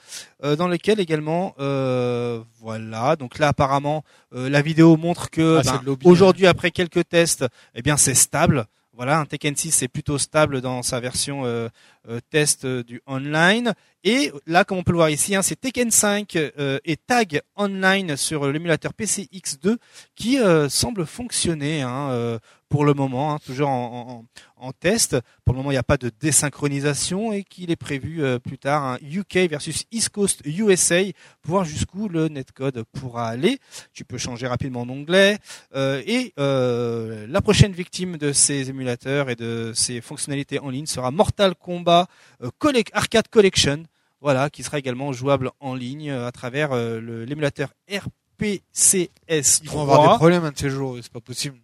euh, 0.45 0.57
dans 0.57 0.69
lesquels 0.69 1.01
également 1.01 1.55
euh, 1.59 2.41
voilà 2.61 3.17
donc 3.17 3.39
là 3.39 3.49
apparemment 3.49 4.05
euh, 4.35 4.51
la 4.51 4.61
vidéo 4.63 4.97
montre 4.99 5.31
que 5.31 5.59
Ah, 5.67 5.81
ben, 5.85 5.93
hein. 5.93 5.97
aujourd'hui 6.05 6.47
après 6.47 6.71
quelques 6.71 7.09
tests 7.09 7.47
eh 7.75 7.81
bien 7.83 7.97
c'est 7.97 8.15
stable 8.15 8.67
voilà 8.93 9.21
un 9.21 9.25
Tekken 9.25 9.55
6 9.55 9.83
est 9.83 9.89
plutôt 9.89 10.19
stable 10.19 10.61
dans 10.61 10.83
sa 10.83 11.01
version 11.01 11.45
euh, 11.45 11.69
euh, 12.09 12.21
test 12.31 12.65
euh, 12.65 12.83
du 12.83 13.01
online. 13.07 13.73
Et 14.03 14.33
là 14.47 14.65
comme 14.65 14.79
on 14.79 14.83
peut 14.83 14.93
le 14.93 14.99
voir 14.99 15.11
ici 15.11 15.35
hein, 15.35 15.43
c'est 15.43 15.61
Tekken 15.61 15.91
5 15.91 16.37
euh, 16.37 16.79
et 16.85 16.97
Tag 16.97 17.43
Online 17.57 18.17
sur 18.17 18.51
l'émulateur 18.51 18.93
PCX2 18.93 19.77
qui 20.17 20.41
euh, 20.41 20.69
semble 20.69 21.07
fonctionner 21.07 21.83
hein, 21.83 22.39
pour 22.71 22.87
le 22.87 22.95
moment, 22.95 23.35
hein, 23.35 23.39
toujours 23.45 23.69
en, 23.69 24.25
en- 24.57 24.67
en 24.69 24.73
test. 24.73 25.17
Pour 25.45 25.53
le 25.55 25.59
moment, 25.59 25.71
il 25.71 25.75
n'y 25.75 25.79
a 25.79 25.83
pas 25.83 25.97
de 25.99 26.11
désynchronisation 26.21 27.33
et 27.33 27.43
qu'il 27.45 27.71
est 27.71 27.77
prévu 27.77 28.23
euh, 28.23 28.39
plus 28.39 28.57
tard 28.59 28.85
un 28.85 28.99
UK 29.03 29.51
versus 29.51 29.85
East 29.91 30.11
Coast 30.11 30.41
USA 30.47 31.03
pour 31.43 31.51
voir 31.51 31.65
jusqu'où 31.65 32.09
le 32.09 32.29
netcode 32.29 32.85
pourra 32.93 33.27
aller. 33.29 33.59
Tu 33.93 34.05
peux 34.05 34.19
changer 34.19 34.47
rapidement 34.47 34.87
d'onglet 34.87 35.39
euh, 35.75 36.01
et 36.07 36.33
euh, 36.39 37.27
la 37.29 37.41
prochaine 37.43 37.73
victime 37.73 38.17
de 38.17 38.33
ces 38.33 38.71
émulateurs 38.71 39.29
et 39.31 39.37
de 39.37 39.73
ces 39.75 40.01
fonctionnalités 40.01 40.59
en 40.61 40.71
ligne 40.71 40.87
sera 40.87 41.11
Mortal 41.11 41.55
Kombat 41.57 42.07
euh, 42.43 42.51
Collec- 42.61 42.91
Arcade 42.95 43.29
Collection. 43.29 43.83
Voilà, 44.23 44.49
qui 44.51 44.63
sera 44.63 44.79
également 44.79 45.13
jouable 45.13 45.51
en 45.61 45.75
ligne 45.75 46.11
euh, 46.11 46.27
à 46.27 46.31
travers 46.33 46.73
euh, 46.73 47.25
l'émulateur 47.27 47.71
RPCS3. 47.91 49.61
Ils 49.65 49.71
vont 49.71 49.83
avoir 49.83 50.13
des 50.13 50.19
problèmes 50.19 50.45
un 50.45 50.53
de 50.53 50.59
ces 50.59 50.71
jours, 50.71 50.97
c'est 51.03 51.11
pas 51.13 51.21
possible. 51.21 51.57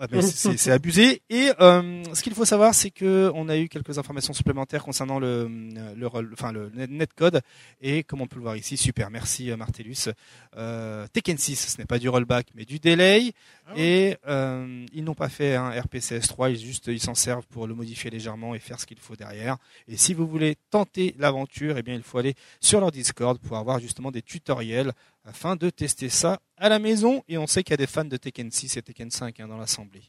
Ah 0.00 0.06
c'est- 0.22 0.70
abusé. 0.72 1.22
Et 1.30 1.50
euh, 1.60 2.02
ce 2.14 2.22
qu'il 2.22 2.34
faut 2.34 2.44
savoir, 2.44 2.74
c'est 2.74 2.90
que 2.90 3.30
on 3.34 3.48
a 3.48 3.56
eu 3.56 3.68
quelques 3.68 3.96
informations 3.98 4.32
supplémentaires 4.32 4.82
concernant 4.82 5.18
le, 5.20 5.48
le, 5.96 6.06
rel- 6.06 6.28
enfin 6.32 6.50
le 6.52 6.70
net- 6.74 6.90
netcode. 6.90 7.40
Et 7.80 8.02
comme 8.02 8.20
on 8.20 8.26
peut 8.26 8.36
le 8.36 8.42
voir 8.42 8.56
ici, 8.56 8.76
super, 8.76 9.10
merci 9.10 9.50
euh, 9.50 9.56
Martellus. 9.56 10.08
Euh, 10.56 11.06
Tekken 11.12 11.38
6, 11.38 11.74
ce 11.74 11.78
n'est 11.78 11.86
pas 11.86 11.98
du 11.98 12.08
rollback, 12.08 12.48
mais 12.54 12.64
du 12.64 12.78
delay. 12.80 13.32
Et 13.76 14.16
euh, 14.26 14.84
ils 14.92 15.04
n'ont 15.04 15.14
pas 15.14 15.28
fait 15.28 15.54
un 15.54 15.70
RPCS3, 15.70 16.50
ils 16.50 16.58
juste 16.58 16.88
ils 16.88 17.00
s'en 17.00 17.14
servent 17.14 17.46
pour 17.46 17.66
le 17.66 17.74
modifier 17.74 18.10
légèrement 18.10 18.54
et 18.54 18.58
faire 18.58 18.78
ce 18.78 18.86
qu'il 18.86 18.98
faut 18.98 19.16
derrière. 19.16 19.56
Et 19.88 19.96
si 19.96 20.12
vous 20.14 20.26
voulez 20.26 20.56
tenter 20.70 21.14
l'aventure, 21.18 21.78
eh 21.78 21.82
bien 21.82 21.94
il 21.94 22.02
faut 22.02 22.18
aller 22.18 22.34
sur 22.60 22.80
leur 22.80 22.92
Discord 22.92 23.38
pour 23.38 23.56
avoir 23.56 23.78
justement 23.80 24.10
des 24.10 24.22
tutoriels 24.22 24.92
afin 25.24 25.56
de 25.56 25.70
tester 25.70 26.10
ça 26.10 26.40
à 26.58 26.68
la 26.68 26.78
maison. 26.78 27.22
Et 27.28 27.38
on 27.38 27.46
sait 27.46 27.62
qu'il 27.62 27.72
y 27.72 27.74
a 27.74 27.78
des 27.78 27.86
fans 27.86 28.04
de 28.04 28.16
Tekken 28.16 28.50
6 28.50 28.76
et 28.76 28.82
Tekken 28.82 29.10
5 29.10 29.40
hein, 29.40 29.48
dans 29.48 29.56
l'assemblée. 29.56 30.02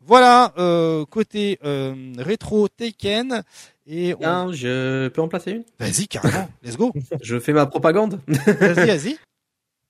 Voilà 0.00 0.52
euh, 0.58 1.04
côté 1.04 1.58
euh, 1.64 2.12
rétro 2.18 2.68
Tekken. 2.68 3.42
Et 3.84 4.14
on... 4.14 4.18
Bien, 4.18 4.52
je 4.52 5.08
peux 5.08 5.20
en 5.20 5.28
placer 5.28 5.50
une? 5.50 5.64
Vas-y 5.80 6.06
carrément, 6.06 6.48
let's 6.62 6.76
go. 6.76 6.92
Je 7.22 7.40
fais 7.40 7.52
ma 7.52 7.66
propagande. 7.66 8.20
Vas-y, 8.28 8.86
vas-y. 8.86 9.18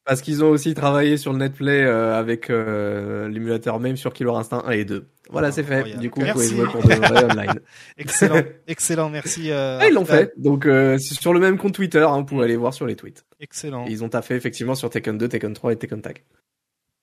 Parce 0.04 0.20
qu'ils 0.20 0.42
ont 0.42 0.48
aussi 0.50 0.74
travaillé 0.74 1.16
sur 1.16 1.32
le 1.32 1.38
netplay 1.38 1.82
euh, 1.84 2.18
avec 2.18 2.50
euh, 2.50 3.28
l'émulateur 3.28 3.78
même 3.78 3.96
sur 3.96 4.12
Killer 4.12 4.32
Instinct 4.34 4.62
1 4.66 4.70
et 4.72 4.84
2. 4.84 5.06
Voilà, 5.30 5.52
c'est 5.52 5.62
fait. 5.62 5.96
Du 5.98 6.10
coup, 6.10 6.20
vous 6.20 6.32
pouvez 6.32 6.48
jouer 6.48 6.66
pour 6.66 6.82
de 6.82 6.92
vrai 6.94 7.24
online. 7.24 7.60
Excellent, 7.96 8.42
excellent, 8.66 9.08
merci. 9.10 9.50
euh, 9.52 9.78
Ah, 9.80 9.86
ils 9.88 9.94
l'ont 9.94 10.04
fait. 10.04 10.32
Donc, 10.36 10.66
euh, 10.66 10.98
sur 10.98 11.32
le 11.32 11.38
même 11.40 11.56
compte 11.56 11.74
Twitter, 11.74 12.00
hein, 12.02 12.16
vous 12.18 12.24
pouvez 12.24 12.44
aller 12.44 12.56
voir 12.56 12.74
sur 12.74 12.84
les 12.86 12.96
tweets. 12.96 13.24
Excellent. 13.40 13.86
Et 13.86 13.92
ils 13.92 14.02
ont 14.02 14.08
taffé 14.08 14.34
effectivement 14.34 14.74
sur 14.74 14.90
Tekken 14.90 15.16
2, 15.16 15.28
Tekken 15.28 15.52
3 15.54 15.72
et 15.72 15.76
Tekken 15.76 16.02
Tag. 16.02 16.24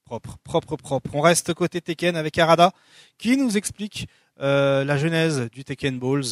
Propre, 0.05 0.37
propre, 0.43 0.75
propre. 0.75 1.11
On 1.15 1.21
reste 1.21 1.53
côté 1.53 1.79
Tekken 1.81 2.15
avec 2.17 2.37
Arada 2.37 2.71
qui 3.17 3.37
nous 3.37 3.57
explique 3.57 4.07
euh, 4.41 4.83
la 4.83 4.97
genèse 4.97 5.49
du 5.51 5.63
Tekken 5.63 5.99
Balls. 5.99 6.25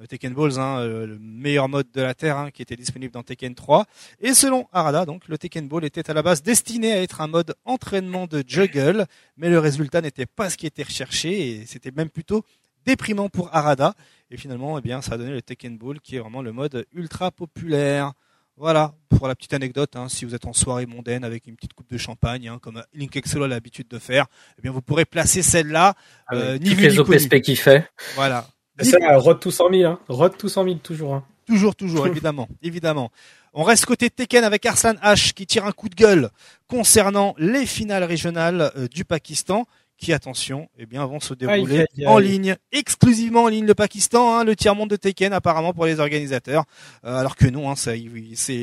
Euh, 0.00 0.06
Tekken 0.06 0.34
Balls, 0.34 0.58
hein, 0.58 0.80
euh, 0.80 1.06
le 1.06 1.18
meilleur 1.20 1.68
mode 1.68 1.86
de 1.92 2.02
la 2.02 2.14
Terre, 2.14 2.36
hein, 2.36 2.50
qui 2.50 2.62
était 2.62 2.74
disponible 2.74 3.12
dans 3.12 3.22
Tekken 3.22 3.54
3. 3.54 3.86
Et 4.20 4.34
selon 4.34 4.66
Arada, 4.72 5.04
donc 5.04 5.28
le 5.28 5.38
Tekken 5.38 5.68
Ball 5.68 5.84
était 5.84 6.10
à 6.10 6.14
la 6.14 6.22
base 6.22 6.42
destiné 6.42 6.92
à 6.92 7.02
être 7.02 7.20
un 7.20 7.28
mode 7.28 7.54
entraînement 7.64 8.26
de 8.26 8.42
juggle, 8.46 9.06
mais 9.36 9.48
le 9.50 9.58
résultat 9.58 10.00
n'était 10.00 10.26
pas 10.26 10.50
ce 10.50 10.56
qui 10.56 10.66
était 10.66 10.82
recherché 10.82 11.50
et 11.50 11.66
c'était 11.66 11.92
même 11.92 12.10
plutôt 12.10 12.44
déprimant 12.84 13.28
pour 13.28 13.54
Arada. 13.54 13.94
Et 14.30 14.36
finalement, 14.36 14.78
eh 14.78 14.82
bien, 14.82 15.00
ça 15.00 15.14
a 15.14 15.18
donné 15.18 15.30
le 15.30 15.42
Tekken 15.42 15.78
Ball, 15.78 16.00
qui 16.00 16.16
est 16.16 16.18
vraiment 16.18 16.42
le 16.42 16.52
mode 16.52 16.86
ultra 16.92 17.30
populaire. 17.30 18.12
Voilà, 18.56 18.94
pour 19.08 19.26
la 19.26 19.34
petite 19.34 19.52
anecdote, 19.52 19.96
hein, 19.96 20.08
si 20.08 20.24
vous 20.24 20.34
êtes 20.34 20.46
en 20.46 20.52
soirée 20.52 20.86
mondaine 20.86 21.24
avec 21.24 21.46
une 21.48 21.56
petite 21.56 21.72
coupe 21.72 21.90
de 21.90 21.98
champagne, 21.98 22.48
hein, 22.48 22.58
comme 22.62 22.82
Link 22.94 23.16
Exolo 23.16 23.44
a 23.44 23.48
l'habitude 23.48 23.88
de 23.88 23.98
faire, 23.98 24.26
eh 24.58 24.62
bien 24.62 24.70
vous 24.70 24.82
pourrez 24.82 25.04
placer 25.04 25.42
celle-là, 25.42 25.94
Ah 26.28 26.34
euh, 26.34 26.58
ni 26.58 26.72
vu 26.74 26.82
les. 26.82 26.98
OPSP 27.00 27.40
qu'il 27.40 27.56
fait. 27.56 27.90
Voilà. 28.14 28.46
C'est 28.80 29.00
ça, 29.00 29.16
Road 29.16 29.40
to 29.40 29.50
100 29.50 29.70
000, 29.72 29.90
hein. 29.90 29.98
Road 30.08 30.36
to 30.36 30.48
100 30.48 30.64
000 30.64 30.74
toujours. 30.76 31.14
Hein. 31.14 31.24
Toujours, 31.46 31.76
toujours, 31.76 32.06
évidemment, 32.06 32.48
évidemment. 32.62 33.10
On 33.52 33.62
reste 33.62 33.86
côté 33.86 34.10
Tekken 34.10 34.42
avec 34.44 34.66
Arslan 34.66 34.94
H 35.02 35.32
qui 35.32 35.46
tire 35.46 35.64
un 35.64 35.72
coup 35.72 35.88
de 35.88 35.94
gueule 35.94 36.30
concernant 36.66 37.34
les 37.38 37.66
finales 37.66 38.04
régionales 38.04 38.72
euh, 38.76 38.88
du 38.88 39.04
Pakistan 39.04 39.64
qui, 39.96 40.12
attention, 40.12 40.68
eh 40.76 40.86
bien, 40.86 41.06
vont 41.06 41.20
se 41.20 41.34
dérouler 41.34 41.76
Aïe, 41.80 41.86
aïe, 41.96 42.04
aïe. 42.04 42.06
en 42.06 42.18
ligne, 42.18 42.56
exclusivement 42.72 43.44
en 43.44 43.48
ligne 43.48 43.66
le 43.66 43.74
Pakistan, 43.74 44.36
hein, 44.36 44.44
le 44.44 44.56
tiers-monde 44.56 44.90
de 44.90 44.96
Tekken 44.96 45.32
apparemment 45.32 45.72
pour 45.72 45.86
les 45.86 46.00
organisateurs, 46.00 46.64
Euh, 47.04 47.16
alors 47.16 47.36
que 47.36 47.46
non, 47.46 47.70
hein, 47.70 47.74
c'est 47.76 47.96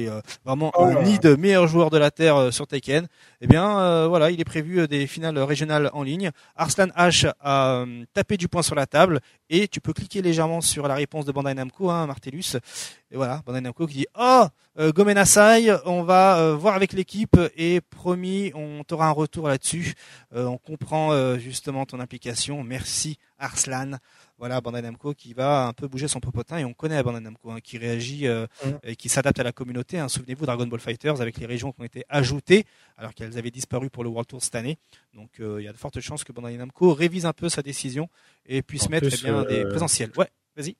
euh, 0.07 0.21
vraiment 0.43 0.71
Oh 0.75 0.83
un 0.83 1.03
nid 1.03 1.19
de 1.19 1.35
meilleurs 1.35 1.67
joueurs 1.67 1.89
de 1.89 1.97
la 1.97 2.11
Terre 2.11 2.35
euh, 2.35 2.51
sur 2.51 2.67
Tekken. 2.67 3.07
Eh 3.43 3.47
bien, 3.47 3.79
euh, 3.79 4.07
voilà, 4.07 4.29
il 4.29 4.39
est 4.39 4.45
prévu 4.45 4.81
euh, 4.81 4.87
des 4.87 5.07
finales 5.07 5.39
régionales 5.39 5.89
en 5.93 6.03
ligne. 6.03 6.29
Arslan 6.55 6.89
H 6.95 7.33
a 7.39 7.77
euh, 7.77 8.05
tapé 8.13 8.37
du 8.37 8.47
poing 8.47 8.61
sur 8.61 8.75
la 8.75 8.85
table 8.85 9.19
et 9.49 9.67
tu 9.67 9.81
peux 9.81 9.93
cliquer 9.93 10.21
légèrement 10.21 10.61
sur 10.61 10.87
la 10.87 10.93
réponse 10.93 11.25
de 11.25 11.31
Bandai 11.31 11.55
Namco, 11.55 11.89
hein, 11.89 12.05
Martellus. 12.05 12.57
Et 13.09 13.15
voilà, 13.15 13.41
Bandai 13.43 13.61
Namco 13.61 13.87
qui 13.87 13.95
dit 13.95 14.07
Oh, 14.15 14.45
euh, 14.77 14.91
Gomen 14.91 15.17
Asai, 15.17 15.75
on 15.85 16.03
va 16.03 16.53
voir 16.53 16.75
avec 16.75 16.93
l'équipe 16.93 17.35
et 17.57 17.81
promis, 17.81 18.51
on 18.53 18.83
t'aura 18.83 19.07
un 19.07 19.11
retour 19.11 19.47
là-dessus. 19.47 19.95
On 20.33 20.57
comprend 20.57 21.35
justement 21.37 21.85
ton 21.85 21.99
implication. 21.99 22.63
Merci 22.63 23.17
Arslan. 23.39 23.97
Voilà, 24.41 24.59
Bandai 24.59 24.81
Namco 24.81 25.13
qui 25.13 25.33
va 25.35 25.67
un 25.67 25.73
peu 25.73 25.87
bouger 25.87 26.07
son 26.07 26.19
popotin 26.19 26.57
et 26.57 26.65
on 26.65 26.73
connaît 26.73 27.01
Bandai 27.03 27.19
Namco 27.19 27.51
hein, 27.51 27.59
qui 27.63 27.77
réagit 27.77 28.27
euh, 28.27 28.47
Mm. 28.65 28.69
et 28.83 28.95
qui 28.95 29.07
s'adapte 29.07 29.39
à 29.39 29.43
la 29.43 29.51
communauté. 29.51 29.99
hein. 29.99 30.09
Souvenez-vous 30.09 30.47
Dragon 30.47 30.65
Ball 30.65 30.79
Fighters 30.79 31.21
avec 31.21 31.37
les 31.37 31.45
régions 31.45 31.71
qui 31.71 31.81
ont 31.81 31.85
été 31.85 32.05
ajoutées 32.09 32.65
alors 32.97 33.13
qu'elles 33.13 33.37
avaient 33.37 33.51
disparu 33.51 33.91
pour 33.91 34.03
le 34.03 34.09
World 34.09 34.27
Tour 34.27 34.41
cette 34.43 34.55
année. 34.55 34.79
Donc 35.13 35.29
euh, 35.39 35.57
il 35.61 35.65
y 35.65 35.67
a 35.67 35.71
de 35.71 35.77
fortes 35.77 35.99
chances 35.99 36.23
que 36.23 36.31
Bandai 36.31 36.57
Namco 36.57 36.91
révise 36.93 37.27
un 37.27 37.33
peu 37.33 37.49
sa 37.49 37.61
décision 37.61 38.09
et 38.47 38.63
puisse 38.63 38.87
En 38.87 38.89
mettre 38.89 39.07
plus, 39.09 39.21
eh 39.21 39.25
bien, 39.25 39.35
euh, 39.43 39.45
des 39.45 39.65
présentiels. 39.69 40.09
Ouais, 40.17 40.27
vas-y. 40.57 40.75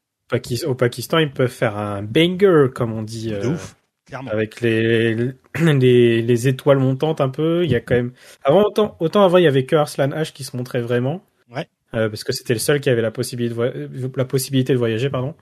Au 0.65 0.73
Pakistan, 0.75 1.19
ils 1.19 1.31
peuvent 1.31 1.47
faire 1.51 1.77
un 1.77 2.01
banger, 2.01 2.67
comme 2.73 2.93
on 2.93 3.03
dit. 3.03 3.29
De 3.29 3.35
euh, 3.35 3.53
ouf, 3.53 3.75
clairement. 4.07 4.31
Avec 4.31 4.61
les, 4.61 5.13
les, 5.59 6.21
les 6.23 6.47
étoiles 6.47 6.79
montantes 6.79 7.21
un 7.21 7.29
peu. 7.29 7.63
Il 7.63 7.69
y 7.69 7.75
a 7.75 7.79
quand 7.81 7.95
même. 7.95 8.13
Avant, 8.43 8.63
autant, 8.63 8.95
autant 8.99 9.23
avant, 9.23 9.37
il 9.37 9.43
y 9.43 9.47
avait 9.47 9.65
que 9.65 9.75
Arslan 9.75 10.07
H 10.09 10.31
qui 10.33 10.43
se 10.43 10.55
montrait 10.57 10.81
vraiment. 10.81 11.21
Euh, 11.93 12.07
parce 12.09 12.23
que 12.23 12.31
c'était 12.31 12.53
le 12.53 12.59
seul 12.59 12.79
qui 12.79 12.89
avait 12.89 13.01
la 13.01 13.11
possibilité 13.11 13.53
de, 13.55 13.61
euh, 13.61 14.09
la 14.15 14.25
possibilité 14.25 14.73
de 14.73 14.77
voyager, 14.77 15.09
pardon. 15.09 15.35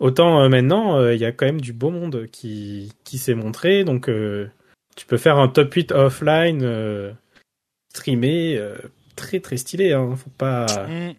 Autant 0.00 0.42
euh, 0.42 0.48
maintenant, 0.48 0.98
euh, 0.98 1.14
il 1.14 1.20
y 1.20 1.24
a 1.24 1.30
quand 1.32 1.46
même 1.46 1.60
du 1.60 1.72
beau 1.72 1.90
monde 1.90 2.26
qui, 2.32 2.92
qui 3.04 3.16
s'est 3.18 3.34
montré. 3.34 3.84
Donc, 3.84 4.08
euh, 4.08 4.48
tu 4.96 5.06
peux 5.06 5.16
faire 5.18 5.38
un 5.38 5.48
top 5.48 5.72
8 5.72 5.92
offline, 5.92 6.62
euh, 6.64 7.12
streamé, 7.94 8.56
euh, 8.58 8.76
très 9.16 9.38
très 9.40 9.56
stylé. 9.56 9.92
Hein. 9.92 10.16
Faut 10.16 10.30
pas, 10.30 10.66
Mm. 10.88 11.12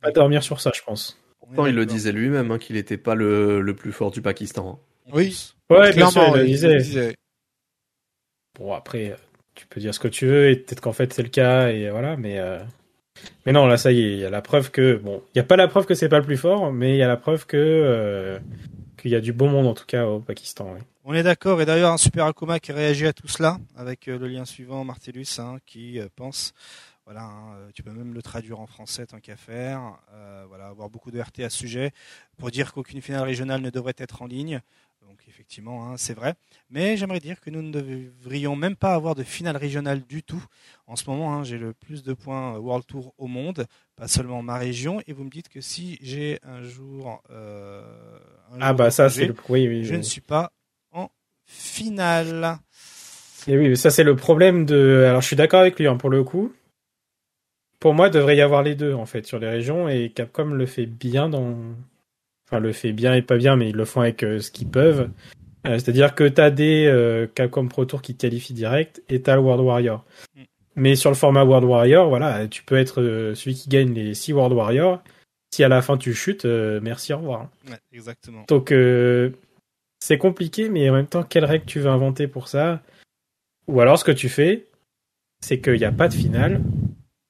pas 0.00 0.10
dormir 0.10 0.42
sur 0.42 0.60
ça, 0.60 0.72
je 0.74 0.82
pense. 0.82 1.16
Pourtant, 1.40 1.66
il 1.66 1.74
le 1.74 1.86
disait 1.86 2.12
lui-même 2.12 2.50
hein, 2.50 2.58
qu'il 2.58 2.76
n'était 2.76 2.96
pas 2.96 3.14
le, 3.14 3.60
le 3.60 3.74
plus 3.76 3.92
fort 3.92 4.10
du 4.10 4.20
Pakistan. 4.22 4.80
Oui, 5.12 5.52
Ouais, 5.70 5.92
bien 5.94 6.10
sûr, 6.10 6.20
clairement, 6.22 6.36
il 6.36 6.40
le 6.42 6.46
il 6.48 6.52
disait. 6.52 6.74
le 6.74 6.78
disait. 6.82 7.14
Bon, 8.58 8.72
après, 8.72 9.16
tu 9.54 9.66
peux 9.66 9.80
dire 9.80 9.94
ce 9.94 10.00
que 10.00 10.08
tu 10.08 10.26
veux, 10.26 10.50
et 10.50 10.56
peut-être 10.56 10.80
qu'en 10.80 10.92
fait 10.92 11.12
c'est 11.12 11.22
le 11.22 11.28
cas, 11.28 11.68
et 11.70 11.88
voilà, 11.90 12.16
mais. 12.16 12.38
euh, 12.38 12.58
Mais 13.46 13.52
non, 13.52 13.66
là, 13.66 13.76
ça 13.76 13.92
y 13.92 14.00
est, 14.00 14.12
il 14.12 14.18
y 14.18 14.24
a 14.24 14.30
la 14.30 14.42
preuve 14.42 14.70
que. 14.70 14.96
Bon, 14.96 15.22
il 15.28 15.38
n'y 15.38 15.40
a 15.40 15.44
pas 15.44 15.56
la 15.56 15.68
preuve 15.68 15.86
que 15.86 15.94
c'est 15.94 16.08
pas 16.08 16.18
le 16.18 16.24
plus 16.24 16.36
fort, 16.36 16.72
mais 16.72 16.94
il 16.94 16.96
y 16.96 17.02
a 17.02 17.08
la 17.08 17.16
preuve 17.16 17.46
que. 17.46 17.56
euh, 17.56 18.38
qu'il 18.96 19.10
y 19.10 19.16
a 19.16 19.20
du 19.20 19.32
bon 19.32 19.48
monde, 19.48 19.66
en 19.66 19.74
tout 19.74 19.86
cas, 19.86 20.06
au 20.06 20.20
Pakistan. 20.20 20.76
On 21.04 21.12
est 21.12 21.24
d'accord. 21.24 21.60
Et 21.60 21.66
d'ailleurs, 21.66 21.92
un 21.92 21.96
super 21.96 22.26
Akuma 22.26 22.60
qui 22.60 22.70
réagit 22.70 23.06
à 23.06 23.12
tout 23.12 23.26
cela 23.26 23.58
avec 23.76 24.06
euh, 24.06 24.16
le 24.16 24.28
lien 24.28 24.44
suivant, 24.44 24.84
Martellus, 24.84 25.26
hein, 25.38 25.56
qui 25.66 25.98
euh, 25.98 26.06
pense. 26.14 26.54
Voilà, 27.04 27.22
hein, 27.22 27.56
tu 27.74 27.82
peux 27.82 27.90
même 27.90 28.14
le 28.14 28.22
traduire 28.22 28.60
en 28.60 28.66
français 28.68 29.06
tant 29.06 29.18
qu'à 29.18 29.34
faire. 29.34 29.98
Voilà, 30.48 30.68
avoir 30.68 30.88
beaucoup 30.88 31.10
de 31.10 31.20
RT 31.20 31.40
à 31.40 31.50
ce 31.50 31.58
sujet 31.58 31.90
pour 32.38 32.52
dire 32.52 32.72
qu'aucune 32.72 33.02
finale 33.02 33.24
régionale 33.24 33.60
ne 33.60 33.70
devrait 33.70 33.94
être 33.98 34.22
en 34.22 34.26
ligne. 34.26 34.60
Donc 35.12 35.20
effectivement, 35.28 35.84
hein, 35.86 35.96
c'est 35.98 36.14
vrai. 36.14 36.32
Mais 36.70 36.96
j'aimerais 36.96 37.20
dire 37.20 37.38
que 37.42 37.50
nous 37.50 37.60
ne 37.60 37.70
devrions 37.70 38.56
même 38.56 38.76
pas 38.76 38.94
avoir 38.94 39.14
de 39.14 39.22
finale 39.22 39.58
régionale 39.58 40.00
du 40.08 40.22
tout. 40.22 40.42
En 40.86 40.96
ce 40.96 41.08
moment, 41.10 41.34
hein, 41.34 41.44
j'ai 41.44 41.58
le 41.58 41.74
plus 41.74 42.02
de 42.02 42.14
points 42.14 42.54
euh, 42.54 42.58
World 42.58 42.86
Tour 42.86 43.12
au 43.18 43.26
monde, 43.26 43.66
pas 43.94 44.08
seulement 44.08 44.42
ma 44.42 44.56
région. 44.56 45.02
Et 45.06 45.12
vous 45.12 45.24
me 45.24 45.28
dites 45.28 45.50
que 45.50 45.60
si 45.60 45.98
j'ai 46.00 46.38
un 46.42 46.62
jour, 46.62 47.22
euh, 47.28 47.82
un 48.52 48.58
Ah, 48.62 48.68
jour 48.68 48.76
bah, 48.76 48.90
ça, 48.90 49.10
c'est 49.10 49.26
le. 49.26 49.34
Oui, 49.50 49.68
oui. 49.68 49.84
je 49.84 49.92
oui. 49.92 49.98
ne 49.98 50.02
suis 50.02 50.22
pas 50.22 50.50
en 50.92 51.10
finale. 51.44 52.56
Et 53.46 53.58
oui, 53.58 53.76
ça, 53.76 53.90
c'est 53.90 54.04
le 54.04 54.16
problème 54.16 54.64
de. 54.64 55.04
Alors, 55.10 55.20
je 55.20 55.26
suis 55.26 55.36
d'accord 55.36 55.60
avec 55.60 55.78
lui, 55.78 55.88
hein, 55.88 55.98
pour 55.98 56.08
le 56.08 56.24
coup. 56.24 56.54
Pour 57.80 57.92
moi, 57.92 58.06
il 58.06 58.12
devrait 58.12 58.36
y 58.36 58.40
avoir 58.40 58.62
les 58.62 58.76
deux, 58.76 58.94
en 58.94 59.04
fait, 59.04 59.26
sur 59.26 59.38
les 59.38 59.48
régions, 59.50 59.90
et 59.90 60.08
Capcom 60.08 60.46
le 60.46 60.64
fait 60.64 60.86
bien 60.86 61.28
dans. 61.28 61.54
Enfin, 62.52 62.60
le 62.60 62.72
fait 62.72 62.92
bien 62.92 63.14
et 63.14 63.22
pas 63.22 63.38
bien, 63.38 63.56
mais 63.56 63.70
ils 63.70 63.76
le 63.76 63.86
font 63.86 64.02
avec 64.02 64.22
euh, 64.22 64.38
ce 64.38 64.50
qu'ils 64.50 64.68
peuvent. 64.68 65.08
Euh, 65.66 65.78
C'est-à-dire 65.78 66.14
que 66.14 66.28
t'as 66.28 66.50
des 66.50 66.84
euh, 66.86 67.26
Capcom 67.34 67.66
Pro 67.66 67.86
Tour 67.86 68.02
qui 68.02 68.14
te 68.14 68.20
qualifient 68.20 68.52
direct, 68.52 69.02
et 69.08 69.22
t'as 69.22 69.36
le 69.36 69.40
World 69.40 69.64
Warrior. 69.64 70.04
Mm. 70.36 70.42
Mais 70.76 70.94
sur 70.94 71.08
le 71.08 71.16
format 71.16 71.44
World 71.44 71.64
Warrior, 71.64 72.10
voilà, 72.10 72.46
tu 72.48 72.62
peux 72.62 72.76
être 72.76 73.00
euh, 73.00 73.34
celui 73.34 73.54
qui 73.54 73.70
gagne 73.70 73.94
les 73.94 74.12
6 74.12 74.34
World 74.34 74.54
Warrior. 74.54 75.02
Si 75.50 75.64
à 75.64 75.68
la 75.68 75.80
fin 75.80 75.96
tu 75.96 76.12
chutes, 76.12 76.46
merci, 76.46 77.12
au 77.12 77.18
revoir. 77.18 77.50
Ouais, 77.68 77.76
exactement. 77.92 78.44
Donc 78.48 78.72
c'est 80.00 80.16
compliqué, 80.16 80.70
mais 80.70 80.88
en 80.88 80.94
même 80.94 81.06
temps, 81.06 81.24
quelle 81.24 81.44
règle 81.44 81.66
tu 81.66 81.78
veux 81.78 81.90
inventer 81.90 82.26
pour 82.26 82.48
ça? 82.48 82.80
Ou 83.66 83.78
alors 83.82 83.98
ce 83.98 84.04
que 84.04 84.12
tu 84.12 84.30
fais, 84.30 84.66
c'est 85.42 85.60
qu'il 85.60 85.74
n'y 85.74 85.84
a 85.84 85.92
pas 85.92 86.08
de 86.08 86.14
finale 86.14 86.62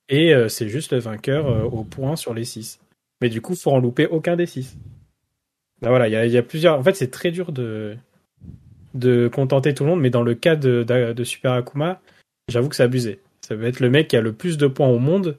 et 0.08 0.32
c'est 0.48 0.68
juste 0.68 0.92
le 0.92 1.00
vainqueur 1.00 1.74
au 1.74 1.82
point 1.82 2.14
sur 2.14 2.32
les 2.32 2.44
6. 2.44 2.78
Mais 3.20 3.28
du 3.28 3.40
coup, 3.40 3.56
faut 3.56 3.72
en 3.72 3.80
louper 3.80 4.06
aucun 4.06 4.36
des 4.36 4.46
6. 4.46 4.76
Là, 5.82 5.88
voilà, 5.90 6.08
il 6.08 6.12
y 6.12 6.16
a, 6.16 6.26
il 6.26 6.32
y 6.32 6.38
a 6.38 6.42
plusieurs. 6.42 6.78
En 6.78 6.82
fait, 6.82 6.94
c'est 6.94 7.10
très 7.10 7.30
dur 7.30 7.52
de 7.52 7.96
de 8.94 9.28
contenter 9.28 9.72
tout 9.74 9.84
le 9.84 9.90
monde, 9.90 10.00
mais 10.00 10.10
dans 10.10 10.22
le 10.22 10.34
cas 10.34 10.54
de, 10.54 10.82
de, 10.82 11.12
de 11.14 11.24
Super 11.24 11.52
Akuma, 11.52 12.00
j'avoue 12.48 12.68
que 12.68 12.76
c'est 12.76 12.82
abusé. 12.82 13.20
Ça 13.40 13.56
va 13.56 13.66
être 13.66 13.80
le 13.80 13.88
mec 13.88 14.08
qui 14.08 14.16
a 14.16 14.20
le 14.20 14.32
plus 14.34 14.58
de 14.58 14.66
points 14.66 14.88
au 14.88 14.98
monde, 14.98 15.38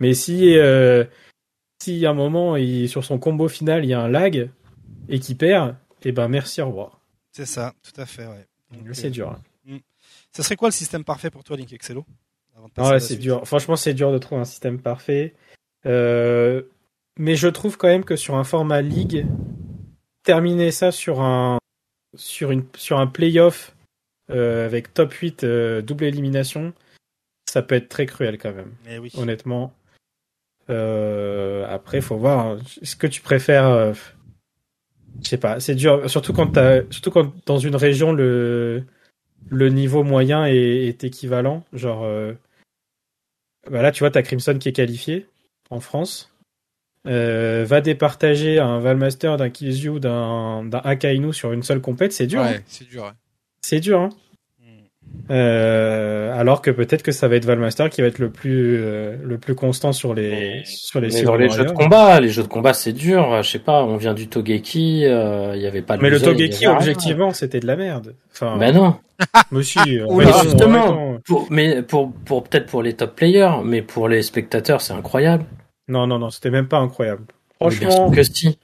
mais 0.00 0.14
si 0.14 0.58
euh, 0.58 1.04
si 1.82 2.04
à 2.04 2.10
un 2.10 2.14
moment 2.14 2.56
il, 2.56 2.88
sur 2.88 3.04
son 3.04 3.18
combo 3.18 3.48
final 3.48 3.84
il 3.84 3.88
y 3.88 3.94
a 3.94 4.00
un 4.00 4.08
lag 4.08 4.50
et 5.08 5.20
qu'il 5.20 5.36
perd, 5.36 5.76
eh 6.04 6.12
ben 6.12 6.28
merci 6.28 6.60
au 6.60 6.66
revoir. 6.66 7.00
C'est 7.30 7.46
ça, 7.46 7.72
tout 7.82 7.98
à 8.00 8.04
fait. 8.04 8.26
Ouais. 8.26 8.46
C'est 8.92 9.06
euh, 9.06 9.10
dur. 9.10 9.30
hein. 9.30 9.78
Ça 10.32 10.42
serait 10.42 10.56
quoi 10.56 10.68
le 10.68 10.72
système 10.72 11.04
parfait 11.04 11.30
pour 11.30 11.44
toi, 11.44 11.56
Link 11.56 11.72
Excello 11.72 12.04
ouais, 12.78 13.00
c'est 13.00 13.16
dur. 13.16 13.46
Franchement, 13.46 13.76
c'est 13.76 13.94
dur 13.94 14.12
de 14.12 14.18
trouver 14.18 14.40
un 14.40 14.46
système 14.46 14.80
parfait. 14.80 15.34
Euh, 15.86 16.62
mais 17.18 17.36
je 17.36 17.48
trouve 17.48 17.76
quand 17.76 17.88
même 17.88 18.04
que 18.04 18.16
sur 18.16 18.36
un 18.36 18.44
format 18.44 18.82
ligue, 18.82 19.26
terminer 20.22 20.70
ça 20.70 20.92
sur 20.92 21.20
un 21.20 21.58
sur 22.14 22.50
une 22.50 22.64
sur 22.76 22.98
un 22.98 23.06
playoff 23.06 23.74
euh, 24.30 24.66
avec 24.66 24.94
top 24.94 25.12
8 25.12 25.44
euh, 25.44 25.82
double 25.82 26.04
élimination, 26.04 26.72
ça 27.48 27.62
peut 27.62 27.74
être 27.74 27.88
très 27.88 28.06
cruel 28.06 28.38
quand 28.38 28.52
même. 28.52 28.72
Mais 28.84 28.98
oui. 28.98 29.10
honnêtement. 29.16 29.72
Euh, 30.70 31.66
après, 31.68 32.00
faut 32.00 32.16
voir. 32.16 32.46
hein. 32.46 32.58
Est-ce 32.80 32.96
que 32.96 33.06
tu 33.06 33.20
préfères 33.20 33.66
euh, 33.66 33.92
Je 35.22 35.28
sais 35.28 35.38
pas. 35.38 35.60
C'est 35.60 35.74
dur, 35.74 36.08
surtout 36.08 36.32
quand 36.32 36.46
t'as, 36.48 36.82
surtout 36.90 37.10
quand 37.10 37.32
dans 37.46 37.58
une 37.58 37.76
région 37.76 38.12
le 38.12 38.84
le 39.50 39.68
niveau 39.68 40.04
moyen 40.04 40.46
est, 40.46 40.86
est 40.86 41.04
équivalent. 41.04 41.64
Genre, 41.72 42.04
euh, 42.04 42.32
bah 43.70 43.82
là, 43.82 43.90
tu 43.92 44.00
vois, 44.00 44.10
t'as 44.10 44.22
Crimson 44.22 44.56
qui 44.58 44.68
est 44.68 44.72
qualifié 44.72 45.26
en 45.70 45.80
France. 45.80 46.31
Euh, 47.08 47.64
va 47.66 47.80
départager 47.80 48.60
un 48.60 48.78
Valmaster, 48.78 49.36
d'un 49.36 49.50
Kizyu, 49.50 49.98
d'un 49.98 50.64
d'un 50.64 50.80
Akainu 50.84 51.32
sur 51.34 51.52
une 51.52 51.64
seule 51.64 51.80
compète, 51.80 52.12
c'est 52.12 52.26
dur. 52.28 52.40
hein. 52.42 52.52
Ouais, 52.52 52.60
c'est 52.66 52.88
dur. 52.88 53.02
ouais. 53.02 53.10
C'est 53.62 53.80
dur. 53.80 54.00
Hein. 54.00 54.10
Euh, 55.30 56.32
alors 56.38 56.62
que 56.62 56.70
peut-être 56.70 57.02
que 57.02 57.12
ça 57.12 57.28
va 57.28 57.36
être 57.36 57.44
Valmaster 57.44 57.88
qui 57.90 58.00
va 58.00 58.06
être 58.08 58.18
le 58.18 58.30
plus 58.30 58.76
euh, 58.80 59.16
le 59.22 59.38
plus 59.38 59.54
constant 59.54 59.92
sur 59.92 60.14
les 60.14 60.30
Mais- 60.30 60.62
sur 60.64 61.00
les 61.00 61.08
Mais 61.12 61.22
dans 61.22 61.36
les 61.36 61.48
jeux 61.48 61.64
de 61.64 61.70
combat, 61.70 62.18
les 62.20 62.28
jeux 62.28 62.42
de 62.42 62.48
combat, 62.48 62.72
c'est 62.72 62.92
dur. 62.92 63.42
Je 63.42 63.48
sais 63.50 63.58
pas, 63.58 63.84
on 63.84 63.96
vient 63.96 64.14
du 64.14 64.28
Togeki, 64.28 65.04
euh, 65.06 65.52
il 65.54 65.62
y 65.62 65.66
avait 65.66 65.82
pas 65.82 65.96
de 65.96 66.02
Mais 66.02 66.10
le 66.10 66.20
Togeki, 66.20 66.66
objectivement, 66.66 67.32
c'était 67.32 67.60
de 67.60 67.66
la 67.66 67.76
merde. 67.76 68.14
Enfin, 68.32 68.56
Ben 68.58 68.74
non. 68.74 68.96
mais 69.52 69.62
si, 69.62 69.78
euh, 69.98 70.06
Oui, 70.08 70.24
arrêtons, 70.24 70.42
justement. 70.42 71.18
Pour, 71.26 71.46
mais 71.50 71.82
pour, 71.82 72.12
pour 72.24 72.42
peut-être 72.44 72.66
pour 72.66 72.82
les 72.82 72.94
top 72.94 73.14
players, 73.14 73.56
mais 73.64 73.82
pour 73.82 74.08
les 74.08 74.22
spectateurs, 74.22 74.80
c'est 74.80 74.92
incroyable. 74.94 75.44
Non, 75.88 76.06
non, 76.06 76.18
non, 76.18 76.30
c'était 76.30 76.50
même 76.50 76.68
pas 76.68 76.78
incroyable. 76.78 77.24
Franchement, 77.60 78.08
sûr 78.08 78.16
que 78.16 78.22
si. 78.22 78.58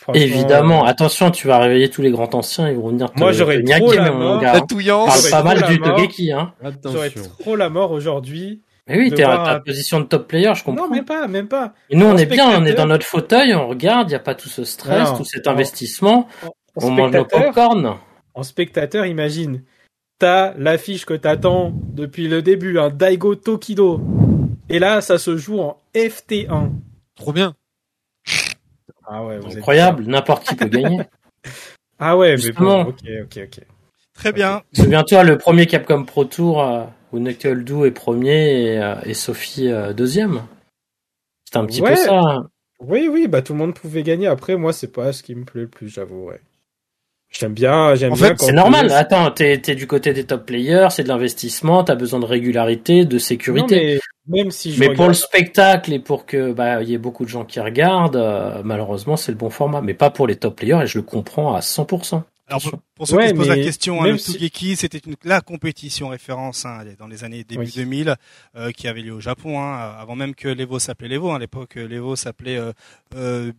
franchement, 0.00 0.22
Évidemment. 0.22 0.84
Attention, 0.84 1.30
tu 1.30 1.46
vas 1.46 1.58
réveiller 1.58 1.88
tous 1.90 2.02
les 2.02 2.10
grands 2.10 2.32
anciens, 2.34 2.68
ils 2.70 2.76
vont 2.76 2.88
venir 2.88 3.10
te 3.12 3.18
Moi, 3.18 3.32
j'aurais 3.32 3.56
trop 3.62 3.66
niaquer, 3.66 3.96
la 3.96 4.10
mon 4.12 4.18
mort. 4.18 4.40
gars. 4.40 4.52
Parle 4.52 5.30
pas 5.30 5.42
mal 5.42 5.62
du. 5.64 5.80
Togeki, 5.80 6.32
hein. 6.32 6.52
J'aurais 6.84 7.06
Attention. 7.08 7.30
trop 7.38 7.56
la 7.56 7.68
mort 7.70 7.92
aujourd'hui. 7.92 8.62
Mais 8.88 8.98
oui, 8.98 9.10
t'es 9.10 9.24
à 9.24 9.38
ta 9.38 9.60
position 9.60 9.98
de 9.98 10.04
top 10.04 10.28
player, 10.28 10.52
je 10.54 10.62
comprends. 10.62 10.86
Non, 10.86 10.92
même 10.94 11.04
pas, 11.04 11.26
même 11.26 11.48
pas. 11.48 11.74
Et 11.90 11.96
nous, 11.96 12.06
on 12.06 12.12
En 12.12 12.16
est 12.16 12.26
bien, 12.26 12.48
on 12.60 12.64
est 12.64 12.74
dans 12.74 12.86
notre 12.86 13.04
fauteuil, 13.04 13.52
on 13.52 13.66
regarde, 13.66 14.08
il 14.08 14.10
n'y 14.12 14.14
a 14.16 14.20
pas 14.20 14.36
tout 14.36 14.48
ce 14.48 14.62
stress, 14.62 15.10
Non. 15.10 15.16
tout 15.18 15.24
cet 15.24 15.48
En- 15.48 15.52
investissement. 15.52 16.28
En 16.76 16.86
On 16.86 16.90
mange 16.92 17.10
nos 17.12 17.20
spectateur, 17.24 17.46
popcorn. 17.52 17.94
en 18.34 18.42
spectateur, 18.44 19.06
imagine, 19.06 19.62
t'as 20.20 20.54
l'affiche 20.56 21.04
que 21.04 21.14
t'attends 21.14 21.72
depuis 21.74 22.28
le 22.28 22.42
début, 22.42 22.78
un 22.78 22.90
Daigo 22.90 23.34
Tokido. 23.34 24.00
Et 24.68 24.78
là, 24.78 25.00
ça 25.00 25.18
se 25.18 25.36
joue 25.36 25.60
en 25.60 25.78
FT1. 25.94 26.70
Trop 27.14 27.32
bien. 27.32 27.54
Ah 29.06 29.24
ouais, 29.24 29.38
vous 29.38 29.50
êtes 29.52 29.58
Incroyable, 29.58 30.04
n'importe 30.06 30.46
qui 30.48 30.54
peut 30.56 30.68
gagner. 30.68 31.00
Ah 31.98 32.14
ouais, 32.18 32.36
mais 32.36 32.52
bon, 32.52 32.82
ok, 32.88 32.98
ok, 33.22 33.38
ok. 33.44 33.60
Très 34.12 34.30
bien. 34.30 34.60
Souviens-toi, 34.74 35.24
le 35.24 35.38
premier 35.38 35.66
Capcom 35.66 36.04
Pro 36.04 36.26
Tour, 36.26 36.60
euh, 36.62 36.84
où 37.10 37.18
Knuckle 37.18 37.64
Doo 37.64 37.86
est 37.86 37.90
premier 37.90 38.64
et, 38.74 38.78
euh, 38.82 38.96
et 39.06 39.14
Sophie 39.14 39.68
euh, 39.70 39.94
deuxième. 39.94 40.42
C'était 41.46 41.56
un 41.56 41.64
petit 41.64 41.80
Ouais. 41.80 41.92
peu 41.92 41.96
ça. 41.96 42.20
hein. 42.20 42.50
Oui, 42.80 43.08
oui, 43.10 43.28
bah 43.28 43.40
tout 43.40 43.54
le 43.54 43.60
monde 43.60 43.72
pouvait 43.72 44.02
gagner. 44.02 44.26
Après, 44.26 44.56
moi, 44.56 44.74
c'est 44.74 44.92
pas 44.92 45.14
ce 45.14 45.22
qui 45.22 45.34
me 45.34 45.44
plaît 45.46 45.62
le 45.62 45.68
plus, 45.68 45.88
j'avoue, 45.88 46.24
ouais. 46.26 46.40
J'aime 47.30 47.54
bien, 47.54 47.94
j'aime 47.94 48.12
En 48.12 48.16
bien 48.16 48.26
fait, 48.28 48.34
quand 48.36 48.44
C'est 48.46 48.52
normal. 48.52 48.92
Attends, 48.92 49.30
t'es 49.30 49.62
es 49.66 49.74
du 49.74 49.86
côté 49.86 50.12
des 50.12 50.24
top 50.26 50.44
players, 50.44 50.88
c'est 50.90 51.04
de 51.04 51.08
l'investissement, 51.08 51.82
t'as 51.82 51.94
besoin 51.94 52.20
de 52.20 52.26
régularité, 52.26 53.06
de 53.06 53.14
Non, 53.14 53.18
sécurité. 53.20 53.76
mais 53.94 54.00
même 54.28 54.50
si 54.50 54.72
je 54.72 54.80
mais, 54.80 54.94
pour 54.94 55.08
le 55.08 55.14
spectacle 55.14 55.92
et 55.92 55.98
pour 55.98 56.26
que 56.26 56.52
bah 56.52 56.82
il 56.82 56.88
y 56.88 56.94
ait 56.94 56.98
beaucoup 56.98 57.24
de 57.24 57.30
gens 57.30 57.44
qui 57.44 57.60
regardent, 57.60 58.16
euh, 58.16 58.62
malheureusement 58.64 59.16
c'est 59.16 59.32
le 59.32 59.38
bon 59.38 59.50
format, 59.50 59.80
mais 59.82 59.94
pas 59.94 60.10
pour 60.10 60.26
les 60.26 60.36
top 60.36 60.56
players 60.56 60.82
et 60.82 60.86
je 60.86 60.98
le 60.98 61.02
comprends 61.04 61.54
à 61.54 61.60
100%. 61.60 62.22
Alors, 62.48 62.62
pour, 62.94 63.08
ceux 63.08 63.16
Ouais, 63.16 63.24
qui 63.24 63.30
se 63.30 63.34
posent 63.34 63.48
la 63.48 63.56
question, 63.56 64.02
hein, 64.02 64.06
le 64.12 64.18
si- 64.18 64.32
Tougeki, 64.34 64.76
c'était 64.76 64.98
une, 64.98 65.16
la 65.24 65.40
compétition 65.40 66.08
référence 66.08 66.64
hein, 66.64 66.84
dans 66.98 67.08
les 67.08 67.24
années 67.24 67.42
début 67.42 67.64
Oui. 67.64 67.72
2000 67.74 68.14
euh, 68.54 68.70
qui 68.70 68.86
avait 68.86 69.02
lieu 69.02 69.12
au 69.12 69.20
Japon, 69.20 69.60
hein, 69.60 69.96
avant 69.98 70.14
même 70.14 70.32
que 70.34 70.46
l'Evo 70.48 70.78
s'appelait 70.78 71.08
l'Evo. 71.08 71.32
À 71.32 71.40
l'époque, 71.40 71.76
euh, 71.76 71.88
l'Evo 71.88 72.14
s'appelait 72.14 72.56
euh, 72.56 72.72
euh, 73.16 73.52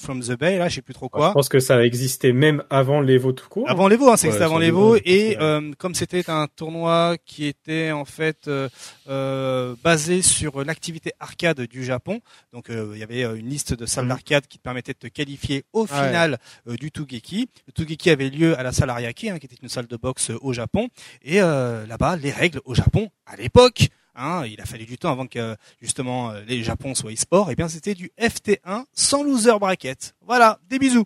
from 0.00 0.20
the 0.22 0.38
Bay, 0.38 0.56
là, 0.56 0.68
je 0.68 0.76
sais 0.76 0.82
plus 0.82 0.94
trop 0.94 1.06
je 1.06 1.18
quoi. 1.18 1.32
pense 1.32 1.48
que 1.48 1.58
ça 1.58 1.84
existait 1.84 2.32
même 2.32 2.62
avant 2.70 3.00
l'Evo 3.00 3.32
tout 3.32 3.48
court. 3.48 3.68
Avant 3.68 3.88
l'Evo, 3.88 4.08
hein, 4.08 4.16
c'est 4.16 4.28
Ouais, 4.28 4.32
c'était 4.34 4.44
avant 4.44 4.58
l'Evo, 4.58 4.96
et 5.04 5.36
euh, 5.40 5.72
comme 5.76 5.94
c'était 5.96 6.30
un 6.30 6.46
tournoi 6.46 7.16
qui 7.26 7.44
était 7.46 7.90
en 7.90 8.04
fait 8.04 8.46
euh, 8.46 8.68
euh, 9.08 9.74
basé 9.82 10.22
sur 10.22 10.64
l'activité 10.64 11.10
arcade 11.18 11.60
du 11.62 11.84
Japon, 11.84 12.20
donc 12.52 12.70
euh, 12.70 12.92
il 12.94 13.00
y 13.00 13.02
avait 13.02 13.24
euh, 13.24 13.34
une 13.34 13.48
liste 13.48 13.74
de 13.74 13.84
salles 13.84 14.04
Mhm. 14.04 14.10
d'arcade 14.10 14.46
qui 14.46 14.58
te 14.58 14.62
permettait 14.62 14.92
de 14.92 14.98
te 14.98 15.08
qualifier 15.08 15.64
au 15.72 15.86
final 15.86 16.38
euh, 16.68 16.76
du 16.76 16.92
Tougeki. 16.92 17.48
Le 17.66 17.72
Tougeki 17.72 18.10
avait 18.10 18.27
lieu 18.30 18.58
à 18.58 18.62
la 18.62 18.72
salle 18.72 18.90
Ariake, 18.90 19.24
hein, 19.24 19.38
qui 19.38 19.46
était 19.46 19.56
une 19.62 19.68
salle 19.68 19.86
de 19.86 19.96
boxe 19.96 20.30
au 20.40 20.52
Japon, 20.52 20.88
et 21.22 21.40
euh, 21.40 21.86
là-bas, 21.86 22.16
les 22.16 22.30
règles 22.30 22.60
au 22.64 22.74
Japon, 22.74 23.10
à 23.26 23.36
l'époque, 23.36 23.88
hein, 24.14 24.44
il 24.46 24.60
a 24.60 24.66
fallu 24.66 24.84
du 24.86 24.98
temps 24.98 25.10
avant 25.12 25.26
que 25.26 25.56
justement 25.80 26.30
euh, 26.30 26.40
les 26.46 26.62
Japon 26.62 26.94
soient 26.94 27.12
e-sport, 27.12 27.50
et 27.50 27.56
bien 27.56 27.68
c'était 27.68 27.94
du 27.94 28.10
FT1 28.20 28.84
sans 28.92 29.22
loser 29.22 29.58
bracket. 29.58 30.14
Voilà, 30.26 30.58
des 30.68 30.78
bisous. 30.78 31.04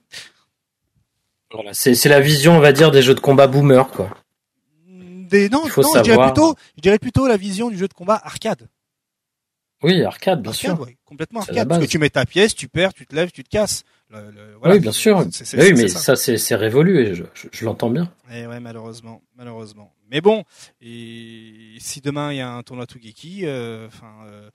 Voilà, 1.53 1.75
c'est 1.75 2.07
la 2.07 2.21
vision, 2.21 2.57
on 2.57 2.61
va 2.61 2.73
dire, 2.73 2.91
des 2.91 3.03
jeux 3.03 3.15
de 3.15 3.21
combat 3.21 3.47
boomer 3.47 3.89
quoi. 3.91 4.09
Des, 4.89 5.49
non, 5.49 5.63
non 5.65 5.69
je 5.69 6.03
dirais 6.03 6.09
savoir. 6.17 6.33
plutôt, 6.33 6.55
je 6.77 6.83
dirais 6.83 6.99
plutôt 6.99 7.27
la 7.27 7.37
vision 7.37 7.71
du 7.71 7.77
jeu 7.79 7.89
de 7.89 7.95
combat 7.95 8.21
arcade. 8.23 8.69
Oui, 9.83 10.03
arcade, 10.05 10.43
bien 10.43 10.53
Arcade, 10.53 10.77
sûr. 10.77 10.81
ouais, 10.81 10.97
complètement 11.05 11.41
arcade. 11.41 11.69
Parce 11.69 11.81
que 11.81 11.87
tu 11.91 11.99
mets 11.99 12.11
ta 12.11 12.25
pièce, 12.25 12.55
tu 12.55 12.69
perds, 12.69 12.95
tu 12.95 13.05
te 13.07 13.15
lèves, 13.15 13.33
tu 13.33 13.43
te 13.43 13.49
casses. 13.49 13.83
Le- 14.13 14.31
le- 14.31 14.55
voilà. 14.59 14.75
oui, 14.75 14.81
bien 14.81 14.93
sûr. 14.93 15.25
C'est- 15.31 15.59
oui, 15.61 15.73
mais 15.75 15.89
ça. 15.89 16.15
ça, 16.17 16.37
c'est 16.37 16.55
révolu 16.55 17.01
et 17.01 17.15
je, 17.15 17.25
je, 17.35 17.49
je 17.51 17.65
l'entends 17.65 17.91
bien. 17.91 18.13
Eh 18.33 18.47
ouais, 18.47 18.61
malheureusement, 18.61 19.23
malheureusement. 19.37 19.93
Mais 20.11 20.21
bon, 20.21 20.45
et 20.83 21.77
si 21.79 22.01
demain 22.01 22.33
il 22.33 22.37
y 22.37 22.41
a 22.41 22.51
un 22.53 22.63
tournoi 22.63 22.87
Tougeki, 22.87 23.41
euh, 23.45 23.87
enfin, 23.87 24.13
euh, 24.27 24.51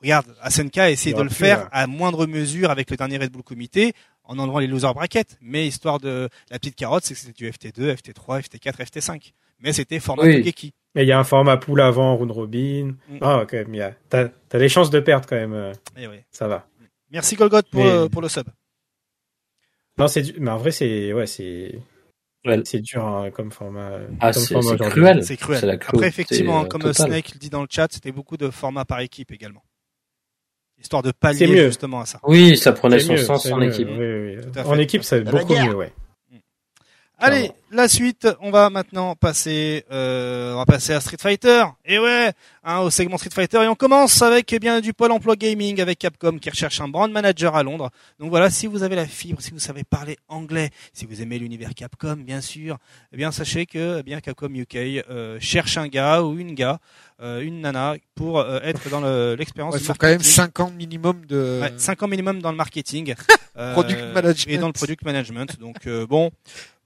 regarde, 0.00 0.26
SNK 0.48 0.78
a 0.78 0.90
essayé 0.90 1.14
de 1.14 1.20
le 1.20 1.28
plus, 1.28 1.34
faire 1.36 1.58
là. 1.64 1.68
à 1.72 1.86
moindre 1.86 2.26
mesure 2.26 2.70
avec 2.70 2.90
le 2.90 2.96
dernier 2.96 3.18
Red 3.18 3.30
Bull 3.32 3.42
Comité, 3.42 3.92
en 4.24 4.38
enlevant 4.38 4.58
les 4.60 4.66
loser 4.66 4.92
brackets. 4.94 5.36
Mais 5.42 5.66
histoire 5.66 5.98
de 6.00 6.28
la 6.50 6.58
petite 6.58 6.76
carotte, 6.76 7.04
c'est 7.04 7.14
que 7.14 7.20
c'était 7.20 7.32
du 7.32 7.50
FT2, 7.50 7.94
FT3, 7.94 8.40
FT4, 8.40 8.76
FT5. 8.84 9.32
Mais 9.60 9.72
c'était 9.72 10.00
format 10.00 10.22
Oui. 10.24 10.38
Tougeki. 10.40 10.72
Et 10.94 11.02
il 11.02 11.08
y 11.08 11.12
a 11.12 11.18
un 11.18 11.24
format 11.24 11.56
pool 11.56 11.80
avant, 11.80 12.16
round 12.16 12.30
robin. 12.30 12.94
Mm. 13.08 13.18
Ah, 13.20 13.44
quand 13.48 13.56
même, 13.68 13.94
t'as, 14.08 14.28
t'as 14.48 14.58
des 14.58 14.68
chances 14.68 14.90
de 14.90 15.00
perdre 15.00 15.26
quand 15.28 15.36
même, 15.36 15.52
euh, 15.54 15.72
Eh 15.96 16.06
ouais. 16.06 16.24
ça 16.30 16.48
va. 16.48 16.66
Merci 17.10 17.36
Golgot 17.36 17.60
pour, 17.70 17.84
Mais- 17.84 18.08
pour 18.08 18.22
le 18.22 18.28
sub. 18.28 18.44
Non, 19.98 20.08
c'est 20.08 20.22
du- 20.22 20.34
mais 20.40 20.50
en 20.50 20.56
vrai, 20.56 20.70
c'est, 20.70 21.12
ouais, 21.12 21.26
c'est, 21.26 21.78
Ouais. 22.46 22.60
c'est 22.64 22.80
dur, 22.80 23.04
hein, 23.06 23.30
comme 23.30 23.52
format. 23.52 23.98
Ah, 24.20 24.32
comme 24.32 24.42
c'est 24.42 24.54
cruel. 24.78 25.24
C'est 25.24 25.36
cruel. 25.36 25.78
Après, 25.86 26.08
effectivement, 26.08 26.62
euh, 26.64 26.66
comme 26.66 26.82
totale. 26.82 27.08
Snake 27.08 27.34
le 27.34 27.38
dit 27.38 27.50
dans 27.50 27.60
le 27.62 27.68
chat, 27.70 27.88
c'était 27.92 28.10
beaucoup 28.12 28.36
de 28.36 28.50
formats 28.50 28.84
par 28.84 29.00
équipe 29.00 29.30
également. 29.32 29.62
Histoire 30.80 31.02
de 31.02 31.12
pallier 31.12 31.38
C'est 31.38 31.46
mieux. 31.46 31.66
justement 31.66 32.00
à 32.00 32.06
ça. 32.06 32.18
Oui, 32.24 32.56
ça 32.56 32.72
prenait 32.72 32.98
son 32.98 33.12
mieux, 33.12 33.18
sens 33.18 33.46
en 33.46 33.58
mieux, 33.58 33.68
équipe. 33.68 33.86
oui, 33.88 34.36
oui. 34.56 34.62
En 34.64 34.78
équipe, 34.78 35.04
c'est 35.04 35.20
beaucoup 35.22 35.54
mieux, 35.54 35.74
ouais. 35.76 35.92
Allez, 37.18 37.52
la 37.76 37.88
suite, 37.88 38.28
on 38.40 38.50
va 38.50 38.68
maintenant 38.70 39.14
passer, 39.16 39.84
euh, 39.90 40.52
on 40.54 40.56
va 40.58 40.66
passer 40.66 40.92
à 40.92 41.00
Street 41.00 41.16
Fighter. 41.20 41.64
Et 41.84 41.98
ouais, 41.98 42.32
hein, 42.64 42.80
au 42.80 42.90
segment 42.90 43.16
Street 43.18 43.30
Fighter, 43.32 43.62
et 43.62 43.68
on 43.68 43.74
commence 43.74 44.20
avec 44.22 44.52
eh 44.52 44.58
bien 44.58 44.80
du 44.80 44.92
pôle 44.92 45.10
emploi 45.12 45.36
gaming 45.36 45.80
avec 45.80 45.98
Capcom 45.98 46.38
qui 46.38 46.50
recherche 46.50 46.80
un 46.80 46.88
brand 46.88 47.10
manager 47.10 47.56
à 47.56 47.62
Londres. 47.62 47.90
Donc 48.18 48.30
voilà, 48.30 48.50
si 48.50 48.66
vous 48.66 48.82
avez 48.82 48.96
la 48.96 49.06
fibre, 49.06 49.40
si 49.40 49.50
vous 49.52 49.58
savez 49.58 49.84
parler 49.84 50.18
anglais, 50.28 50.70
si 50.92 51.06
vous 51.06 51.22
aimez 51.22 51.38
l'univers 51.38 51.74
Capcom, 51.74 52.16
bien 52.16 52.40
sûr, 52.40 52.78
eh 53.12 53.16
bien 53.16 53.32
sachez 53.32 53.66
que 53.66 53.98
eh 54.00 54.02
bien 54.02 54.20
Capcom 54.20 54.48
UK 54.54 54.76
euh, 55.08 55.38
cherche 55.40 55.78
un 55.78 55.88
gars 55.88 56.22
ou 56.22 56.38
une 56.38 56.54
gars, 56.54 56.78
euh, 57.22 57.40
une 57.40 57.60
nana 57.62 57.94
pour 58.14 58.40
euh, 58.40 58.58
être 58.62 58.88
dans 58.90 59.00
le- 59.00 59.34
l'expérience. 59.38 59.74
Il 59.78 59.84
faut 59.84 59.94
quand 59.94 60.08
même 60.08 60.16
marketing. 60.18 60.34
5 60.34 60.60
ans 60.60 60.70
minimum 60.70 61.24
de. 61.26 61.60
Ouais, 61.62 61.72
5 61.76 62.02
ans 62.02 62.08
minimum 62.08 62.42
dans 62.42 62.50
le 62.50 62.56
marketing. 62.56 63.14
euh, 63.56 63.72
Product 63.72 64.00
management. 64.14 64.52
Et 64.54 64.58
dans 64.58 64.66
le 64.66 64.72
product 64.72 65.04
management. 65.04 65.58
Donc 65.60 65.86
euh, 65.86 66.06
bon, 66.06 66.30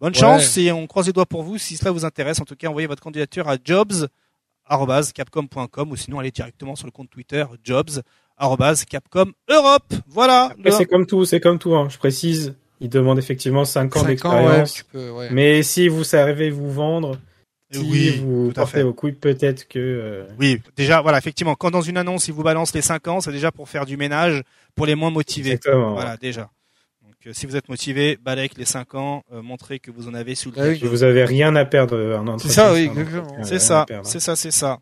bonne 0.00 0.12
Ouais. 0.12 0.18
chance 0.18 0.58
et 0.58 0.72
on 0.76 0.86
croise 0.86 1.06
les 1.06 1.12
doigts 1.12 1.26
pour 1.26 1.42
vous. 1.42 1.58
Si 1.58 1.76
cela 1.76 1.90
vous 1.90 2.04
intéresse, 2.04 2.40
en 2.40 2.44
tout 2.44 2.56
cas, 2.56 2.68
envoyez 2.68 2.86
votre 2.86 3.02
candidature 3.02 3.48
à 3.48 3.56
jobs.capcom.com 3.62 5.90
ou 5.90 5.96
sinon 5.96 6.18
allez 6.18 6.30
directement 6.30 6.76
sur 6.76 6.86
le 6.86 6.92
compte 6.92 7.10
Twitter 7.10 7.44
jobs.capcom 7.64 9.32
Europe. 9.48 9.94
Voilà. 10.08 10.52
Le- 10.62 10.70
c'est 10.70 10.86
comme 10.86 11.06
tout, 11.06 11.24
c'est 11.24 11.40
comme 11.40 11.58
tout, 11.58 11.74
hein. 11.74 11.88
Je 11.90 11.98
précise, 11.98 12.54
il 12.80 12.88
demande 12.88 13.18
effectivement 13.18 13.64
5 13.64 13.96
ans 13.96 14.00
5 14.00 14.24
ans, 14.24 14.46
ouais, 14.46 14.56
d'expérience. 14.58 14.84
ouais. 14.94 15.28
Mais 15.30 15.62
si 15.62 15.88
vous 15.88 16.04
savez 16.04 16.50
vous 16.50 16.70
vendre, 16.70 17.18
si 17.70 17.78
Oui, 17.80 18.18
vous 18.22 18.46
tout 18.52 18.60
à 18.60 18.64
portez 18.64 18.78
fait. 18.78 18.82
vos 18.84 18.92
couilles, 18.94 19.12
peut-être 19.12 19.66
que, 19.68 19.78
euh, 19.78 20.26
Oui, 20.38 20.60
déjà, 20.76 21.00
voilà, 21.00 21.18
effectivement, 21.18 21.54
quand 21.56 21.70
dans 21.70 21.82
une 21.82 21.96
annonce, 21.96 22.28
ils 22.28 22.34
vous 22.34 22.42
balancent 22.44 22.74
les 22.74 22.82
5 22.82 23.08
ans, 23.08 23.20
c'est 23.20 23.32
déjà 23.32 23.50
pour 23.52 23.68
faire 23.68 23.86
du 23.86 23.96
ménage 23.96 24.42
pour 24.74 24.86
les 24.86 24.94
moins 24.94 25.10
motivés. 25.10 25.52
exactement. 25.52 25.94
Voilà, 25.94 26.16
déjà. 26.16 26.50
Donc, 27.26 27.34
si 27.34 27.44
vous 27.44 27.56
êtes 27.56 27.68
motivé, 27.68 28.16
balèque 28.22 28.56
les 28.56 28.64
5 28.64 28.94
ans, 28.94 29.24
euh, 29.32 29.42
montrez 29.42 29.80
que 29.80 29.90
vous 29.90 30.06
en 30.06 30.14
avez 30.14 30.36
sous 30.36 30.52
le 30.52 30.60
Ah 30.60 30.66
oui. 30.68 30.78
capot. 30.78 30.90
Vous 30.92 31.02
avez 31.02 31.24
rien 31.24 31.56
à 31.56 31.64
perdre 31.64 31.96
euh, 31.96 32.16
en 32.18 32.28
entretien. 32.28 32.50
ça, 32.52 32.72
oui, 32.72 32.88
C'est 33.42 33.58
ça, 33.58 33.84
c'est 34.04 34.20
ça, 34.20 34.36
c'est 34.36 34.52
ça. 34.52 34.78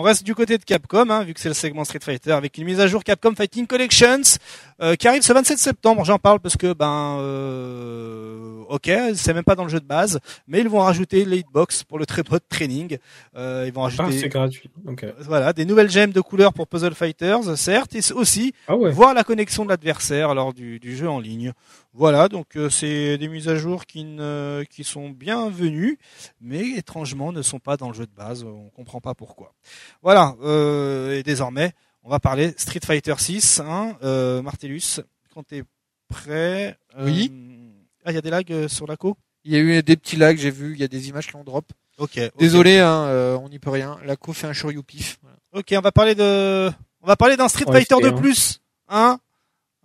On 0.00 0.02
reste 0.04 0.22
du 0.22 0.32
côté 0.36 0.58
de 0.58 0.62
Capcom, 0.62 1.10
hein, 1.10 1.24
vu 1.24 1.34
que 1.34 1.40
c'est 1.40 1.48
le 1.48 1.56
segment 1.56 1.82
Street 1.82 1.98
Fighter, 2.00 2.30
avec 2.30 2.56
une 2.56 2.64
mise 2.66 2.78
à 2.78 2.86
jour 2.86 3.02
Capcom 3.02 3.34
Fighting 3.34 3.66
Collections 3.66 4.38
euh, 4.80 4.94
qui 4.94 5.08
arrive 5.08 5.22
ce 5.22 5.32
27 5.32 5.58
septembre. 5.58 6.04
J'en 6.04 6.20
parle 6.20 6.38
parce 6.38 6.56
que 6.56 6.72
ben, 6.72 7.18
euh, 7.18 8.62
ok, 8.68 8.88
c'est 9.14 9.34
même 9.34 9.42
pas 9.42 9.56
dans 9.56 9.64
le 9.64 9.68
jeu 9.70 9.80
de 9.80 9.84
base, 9.84 10.20
mais 10.46 10.60
ils 10.60 10.68
vont 10.68 10.78
rajouter 10.78 11.24
les 11.24 11.38
hitbox 11.38 11.82
pour 11.82 11.98
le 11.98 12.06
très 12.06 12.22
mode 12.30 12.42
training. 12.48 12.98
Euh, 13.36 13.64
ils 13.66 13.72
vont 13.72 13.80
Ah, 13.82 13.88
rajouter 13.88 14.20
c'est 14.20 14.28
gratuit. 14.28 14.70
Voilà 15.18 15.52
des 15.52 15.64
nouvelles 15.64 15.90
gemmes 15.90 16.12
de 16.12 16.20
couleurs 16.20 16.52
pour 16.52 16.68
Puzzle 16.68 16.94
Fighters, 16.94 17.58
certes, 17.58 17.96
et 17.96 18.12
aussi 18.12 18.52
Ah 18.68 18.76
ouais. 18.76 18.92
voir 18.92 19.14
la 19.14 19.24
connexion 19.24 19.64
de 19.64 19.70
l'adversaire 19.70 20.32
lors 20.32 20.54
du, 20.54 20.78
du 20.78 20.96
jeu 20.96 21.08
en 21.10 21.18
ligne. 21.18 21.52
Voilà, 21.98 22.28
donc 22.28 22.54
euh, 22.56 22.70
c'est 22.70 23.18
des 23.18 23.26
mises 23.26 23.48
à 23.48 23.56
jour 23.56 23.84
qui, 23.84 24.04
ne, 24.04 24.64
qui 24.70 24.84
sont 24.84 25.10
bienvenues, 25.10 25.98
mais 26.40 26.60
étrangement 26.76 27.32
ne 27.32 27.42
sont 27.42 27.58
pas 27.58 27.76
dans 27.76 27.88
le 27.88 27.94
jeu 27.94 28.06
de 28.06 28.14
base. 28.14 28.44
On 28.44 28.70
comprend 28.70 29.00
pas 29.00 29.14
pourquoi. 29.14 29.52
Voilà, 30.00 30.36
euh, 30.42 31.18
et 31.18 31.24
désormais, 31.24 31.72
on 32.04 32.08
va 32.08 32.20
parler 32.20 32.54
Street 32.56 32.78
Fighter 32.84 33.14
6. 33.18 33.58
Hein, 33.66 33.96
euh, 34.04 34.42
Martellus, 34.42 35.00
quand 35.34 35.42
t'es 35.42 35.64
prêt. 36.08 36.78
euh, 36.96 37.04
Oui. 37.04 37.32
Ah, 38.04 38.12
il 38.12 38.14
y 38.14 38.18
a 38.18 38.22
des 38.22 38.30
lags 38.30 38.52
euh, 38.52 38.68
sur 38.68 38.86
la 38.86 38.96
co? 38.96 39.16
Il 39.42 39.52
y 39.52 39.56
a 39.56 39.58
eu 39.58 39.82
des 39.82 39.96
petits 39.96 40.16
lags, 40.16 40.38
j'ai 40.38 40.52
vu, 40.52 40.74
il 40.74 40.78
y 40.80 40.84
a 40.84 40.88
des 40.88 41.08
images 41.08 41.26
qui 41.26 41.34
ont 41.34 41.42
drop. 41.42 41.72
Ok. 41.98 42.20
Désolé, 42.38 42.78
hein, 42.78 43.06
euh, 43.06 43.36
on 43.38 43.48
n'y 43.48 43.58
peut 43.58 43.70
rien. 43.70 43.98
La 44.04 44.14
co 44.14 44.32
fait 44.32 44.46
un 44.46 44.52
shoryou 44.52 44.84
pif. 44.84 45.18
Voilà. 45.22 45.36
Ok, 45.52 45.74
on 45.76 45.80
va 45.80 45.90
parler 45.90 46.14
de, 46.14 46.70
on 47.02 47.08
va 47.08 47.16
parler 47.16 47.36
d'un 47.36 47.48
Street 47.48 47.64
Fighter 47.66 47.96
de 48.00 48.10
hein. 48.10 48.12
plus, 48.12 48.60
hein. 48.88 49.18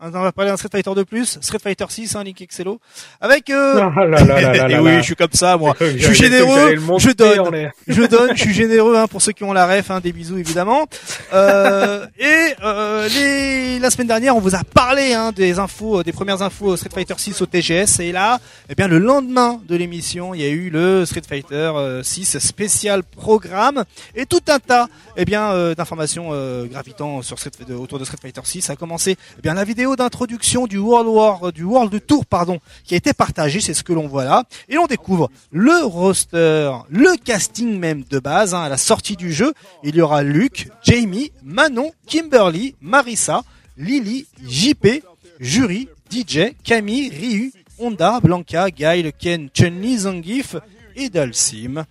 On 0.05 0.09
va 0.09 0.31
parler 0.31 0.51
d'un 0.51 0.57
Street 0.57 0.69
Fighter 0.71 0.91
de 0.95 1.03
plus, 1.03 1.37
Street 1.39 1.59
Fighter 1.59 1.85
6, 1.87 2.15
hein, 2.15 2.23
Link 2.23 2.41
Excello, 2.41 2.79
avec. 3.21 3.49
Euh... 3.49 3.79
Ah 3.95 4.05
là 4.05 4.23
là 4.23 4.41
là 4.41 4.67
là 4.67 4.69
et 4.69 4.79
oui, 4.81 4.97
je 4.97 5.03
suis 5.03 5.15
comme 5.15 5.31
ça, 5.31 5.55
moi. 5.55 5.75
Je 5.79 6.05
suis 6.05 6.15
généreux, 6.15 6.75
je 6.99 7.11
donne. 7.11 7.71
Je 7.87 8.03
donne, 8.03 8.35
je 8.35 8.41
suis 8.41 8.53
généreux 8.53 8.97
hein, 8.97 9.07
pour 9.07 9.21
ceux 9.21 9.31
qui 9.31 9.43
ont 9.43 9.53
la 9.53 9.65
ref, 9.65 9.91
hein, 9.91 9.99
des 10.01 10.11
bisous 10.11 10.37
évidemment. 10.37 10.87
Euh, 11.33 12.05
et 12.19 12.53
euh, 12.63 13.07
les, 13.09 13.79
la 13.79 13.89
semaine 13.89 14.07
dernière, 14.07 14.35
on 14.35 14.39
vous 14.39 14.55
a 14.55 14.63
parlé 14.63 15.13
hein, 15.13 15.31
des 15.31 15.59
infos, 15.59 15.99
euh, 15.99 16.03
des 16.03 16.11
premières 16.11 16.41
infos 16.41 16.75
Street 16.75 16.89
Fighter 16.93 17.13
6 17.17 17.41
au 17.41 17.45
TGS. 17.45 17.99
Et 17.99 18.11
là, 18.11 18.39
eh 18.69 18.75
bien 18.75 18.87
le 18.87 18.97
lendemain 18.97 19.61
de 19.67 19.75
l'émission, 19.75 20.33
il 20.33 20.41
y 20.41 20.45
a 20.45 20.49
eu 20.49 20.69
le 20.69 21.05
Street 21.05 21.21
Fighter 21.27 21.71
euh, 21.75 22.03
6 22.03 22.39
spécial 22.39 23.03
programme 23.03 23.83
et 24.15 24.25
tout 24.25 24.41
un 24.47 24.59
tas, 24.59 24.87
eh 25.17 25.25
bien 25.25 25.51
euh, 25.51 25.75
d'informations 25.75 26.29
euh, 26.31 26.65
gravitant 26.65 27.21
sur 27.21 27.39
Street, 27.39 27.51
autour 27.73 27.99
de 27.99 28.05
Street 28.05 28.17
Fighter 28.21 28.41
6. 28.43 28.69
A 28.69 28.75
commencé, 28.75 29.17
eh 29.37 29.41
bien 29.41 29.53
la 29.53 29.63
vidéo 29.63 29.92
d'introduction 29.95 30.67
du 30.67 30.77
World 30.77 31.07
War, 31.07 31.51
du 31.51 31.63
World 31.63 32.05
Tour, 32.05 32.25
pardon, 32.25 32.59
qui 32.83 32.93
a 32.93 32.97
été 32.97 33.13
partagée. 33.13 33.61
C'est 33.61 33.73
ce 33.73 33.83
que 33.83 33.93
l'on 33.93 34.07
voit 34.07 34.23
là. 34.25 34.43
Et 34.69 34.77
on 34.77 34.87
découvre 34.87 35.29
le 35.51 35.85
roster, 35.85 36.71
le 36.89 37.17
casting 37.23 37.79
même 37.79 38.03
de 38.09 38.19
base, 38.19 38.53
hein, 38.53 38.61
à 38.61 38.69
la 38.69 38.77
sortie 38.77 39.15
du 39.15 39.33
jeu. 39.33 39.53
Il 39.83 39.95
y 39.95 40.01
aura 40.01 40.23
Luke, 40.23 40.69
Jamie, 40.83 41.31
Manon, 41.43 41.91
Kimberly, 42.07 42.75
Marissa, 42.81 43.43
Lily, 43.77 44.25
JP, 44.47 45.03
Jury, 45.39 45.87
DJ, 46.11 46.53
Camille, 46.63 47.09
Ryu, 47.09 47.53
Honda, 47.79 48.19
Blanca, 48.21 48.69
Guile, 48.69 49.11
Ken, 49.17 49.49
Chun-Li, 49.53 49.97
Zangief 49.99 50.55
et 50.95 51.09
Dalsim. 51.09 51.85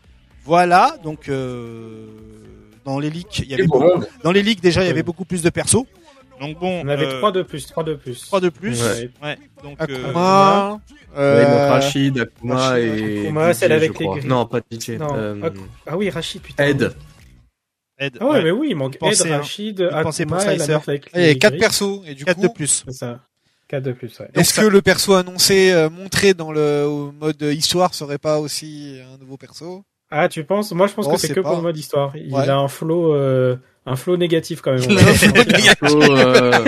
Voilà, 0.45 0.97
donc 1.03 1.29
euh, 1.29 2.07
dans 2.85 2.99
les 2.99 3.11
leaks, 3.11 3.41
il 3.41 3.51
y 3.51 3.55
avait 3.55 3.67
beaucoup, 3.67 4.03
dans 4.25 4.33
les 4.33 4.43
leaks 4.43 4.61
déjà 4.61 4.83
il 4.83 4.87
y 4.87 4.91
avait 4.91 5.03
beaucoup 5.03 5.25
plus 5.25 5.43
de 5.43 5.51
persos. 5.51 5.85
Donc 6.43 6.59
bon, 6.59 6.83
On 6.85 6.89
avait 6.89 7.07
euh, 7.07 7.19
trois 7.19 7.33
de 7.33 7.43
plus, 7.43 7.67
trois 7.67 7.85
de 7.85 7.95
plus. 7.95 8.21
trois 8.27 8.41
de 8.41 8.49
plus. 8.49 8.83
Ouais. 8.83 9.11
Ouais. 9.23 9.39
Donc 9.63 9.81
euh, 9.81 9.85
Akuma, 9.85 10.81
euh, 11.17 11.43
donc 11.45 11.71
Rachid, 11.71 12.19
Akuma 12.19 12.55
Rachid, 12.57 12.85
et. 12.85 13.21
Akuma, 13.21 13.55
celle 13.55 13.73
avec 13.73 13.99
les 13.99 14.07
grilles. 14.07 14.27
Non, 14.27 14.47
pas 14.47 14.61
DJ. 14.61 14.91
Non, 14.99 15.09
euh, 15.15 15.51
Ah 15.87 15.97
oui, 15.97 16.11
Rachid, 16.11 16.43
putain. 16.43 16.65
Ed. 16.67 16.93
Ed, 17.99 18.17
Ah 18.21 18.25
ouais, 18.27 18.31
ouais. 18.33 18.43
mais 18.45 18.51
oui, 18.51 18.69
il 18.71 18.77
manque 18.77 18.95
Ed, 18.97 19.01
Pensez, 19.01 19.31
hein. 19.31 19.39
Rachid, 19.39 19.81
Akuma 19.81 20.43
et 20.53 20.57
la 20.59 20.67
meuf 20.67 20.89
avec 20.89 21.11
les 21.15 21.39
quatre 21.39 21.53
grilles. 21.53 21.61
persos 21.61 22.01
et 22.07 22.15
du 22.15 22.25
Quatre 22.25 22.37
coup, 22.37 22.43
de 22.49 22.53
plus. 22.53 22.83
C'est 22.87 22.93
ça. 22.95 23.21
4 23.69 23.83
de 23.85 23.93
plus, 23.93 24.19
ouais. 24.21 24.29
est-ce 24.35 24.53
ça- 24.53 24.63
que 24.63 24.67
le 24.67 24.83
perso 24.83 25.15
annoncé 25.15 25.73
euh, 25.73 25.89
montré 25.89 26.35
dans 26.35 26.53
le 26.53 27.11
mode 27.19 27.41
histoire 27.41 27.95
serait 27.95 28.19
pas 28.19 28.39
aussi 28.39 28.99
un 29.15 29.17
nouveau 29.17 29.39
perso? 29.39 29.83
Ah, 30.11 30.29
tu 30.29 30.45
penses? 30.45 30.73
Moi, 30.73 30.89
je 30.89 30.93
pense 30.93 31.09
que 31.09 31.17
c'est 31.17 31.33
que 31.33 31.41
pour 31.41 31.57
le 31.57 31.63
mode 31.63 31.77
histoire. 31.79 32.15
Il 32.15 32.35
a 32.35 32.57
un 32.59 32.69
flow, 32.69 33.15
un 33.87 33.97
flow 33.97 34.17
négatif 34.17 34.61
quand 34.61 34.73
même. 34.73 34.91
Un 34.99 35.15
flow 35.15 35.33
Un 35.41 35.75
flow, 35.75 36.17
euh, 36.17 36.65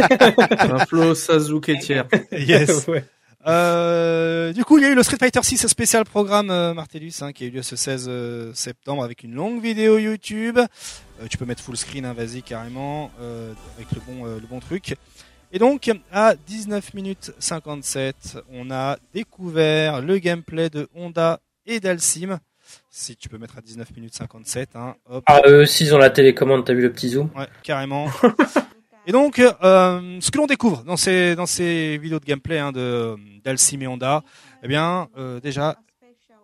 un 0.60 0.86
flow 0.86 1.14
Sasuke 1.14 1.78
tiers. 1.80 2.06
Yes. 2.32 2.86
ouais. 2.88 3.04
Euh, 3.46 4.52
du 4.54 4.64
coup, 4.64 4.78
il 4.78 4.84
y 4.84 4.86
a 4.86 4.90
eu 4.90 4.94
le 4.94 5.02
Street 5.02 5.18
Fighter 5.18 5.42
6 5.42 5.66
spécial 5.66 6.04
programme 6.04 6.50
euh, 6.50 6.72
Martellus 6.72 7.12
hein, 7.20 7.32
qui 7.32 7.44
a 7.44 7.46
eu 7.46 7.50
lieu 7.50 7.62
ce 7.62 7.76
16 7.76 8.06
euh, 8.08 8.54
septembre 8.54 9.04
avec 9.04 9.22
une 9.22 9.34
longue 9.34 9.62
vidéo 9.62 9.98
YouTube. 9.98 10.58
Euh, 10.58 11.26
tu 11.28 11.36
peux 11.36 11.44
mettre 11.44 11.62
full 11.62 11.76
screen, 11.76 12.06
hein, 12.06 12.14
vas-y 12.14 12.42
carrément, 12.42 13.10
euh, 13.20 13.52
avec 13.76 13.88
le 13.92 14.00
bon, 14.06 14.26
euh, 14.26 14.40
le 14.40 14.46
bon 14.46 14.60
truc. 14.60 14.96
Et 15.52 15.58
donc, 15.58 15.90
à 16.10 16.34
19 16.34 16.94
minutes 16.94 17.32
57, 17.38 18.38
on 18.52 18.70
a 18.70 18.96
découvert 19.12 20.00
le 20.00 20.18
gameplay 20.18 20.70
de 20.70 20.88
Honda 20.94 21.40
et 21.66 21.80
d'Alcim. 21.80 22.40
Si 22.96 23.16
tu 23.16 23.28
peux 23.28 23.38
mettre 23.38 23.58
à 23.58 23.60
19 23.60 23.90
minutes 23.96 24.14
57, 24.14 24.76
hein, 24.76 24.94
hop. 25.10 25.24
Ah, 25.26 25.40
eux 25.48 25.62
aussi, 25.62 25.82
ils 25.84 25.94
ont 25.96 25.98
la 25.98 26.10
télécommande, 26.10 26.64
t'as 26.64 26.74
vu 26.74 26.80
le 26.82 26.92
petit 26.92 27.08
zoom? 27.08 27.28
Ouais, 27.36 27.48
carrément. 27.64 28.06
et 29.06 29.10
donc, 29.10 29.40
euh, 29.40 30.18
ce 30.20 30.30
que 30.30 30.38
l'on 30.38 30.46
découvre 30.46 30.84
dans 30.84 30.96
ces 30.96 31.34
dans 31.34 31.46
ces 31.46 31.98
vidéos 31.98 32.20
de 32.20 32.24
gameplay 32.24 32.60
hein, 32.60 32.70
de 32.70 33.16
d'Alcim 33.42 33.80
et 33.80 33.88
Honda, 33.88 34.22
eh 34.62 34.68
bien, 34.68 35.08
euh, 35.18 35.40
déjà, 35.40 35.76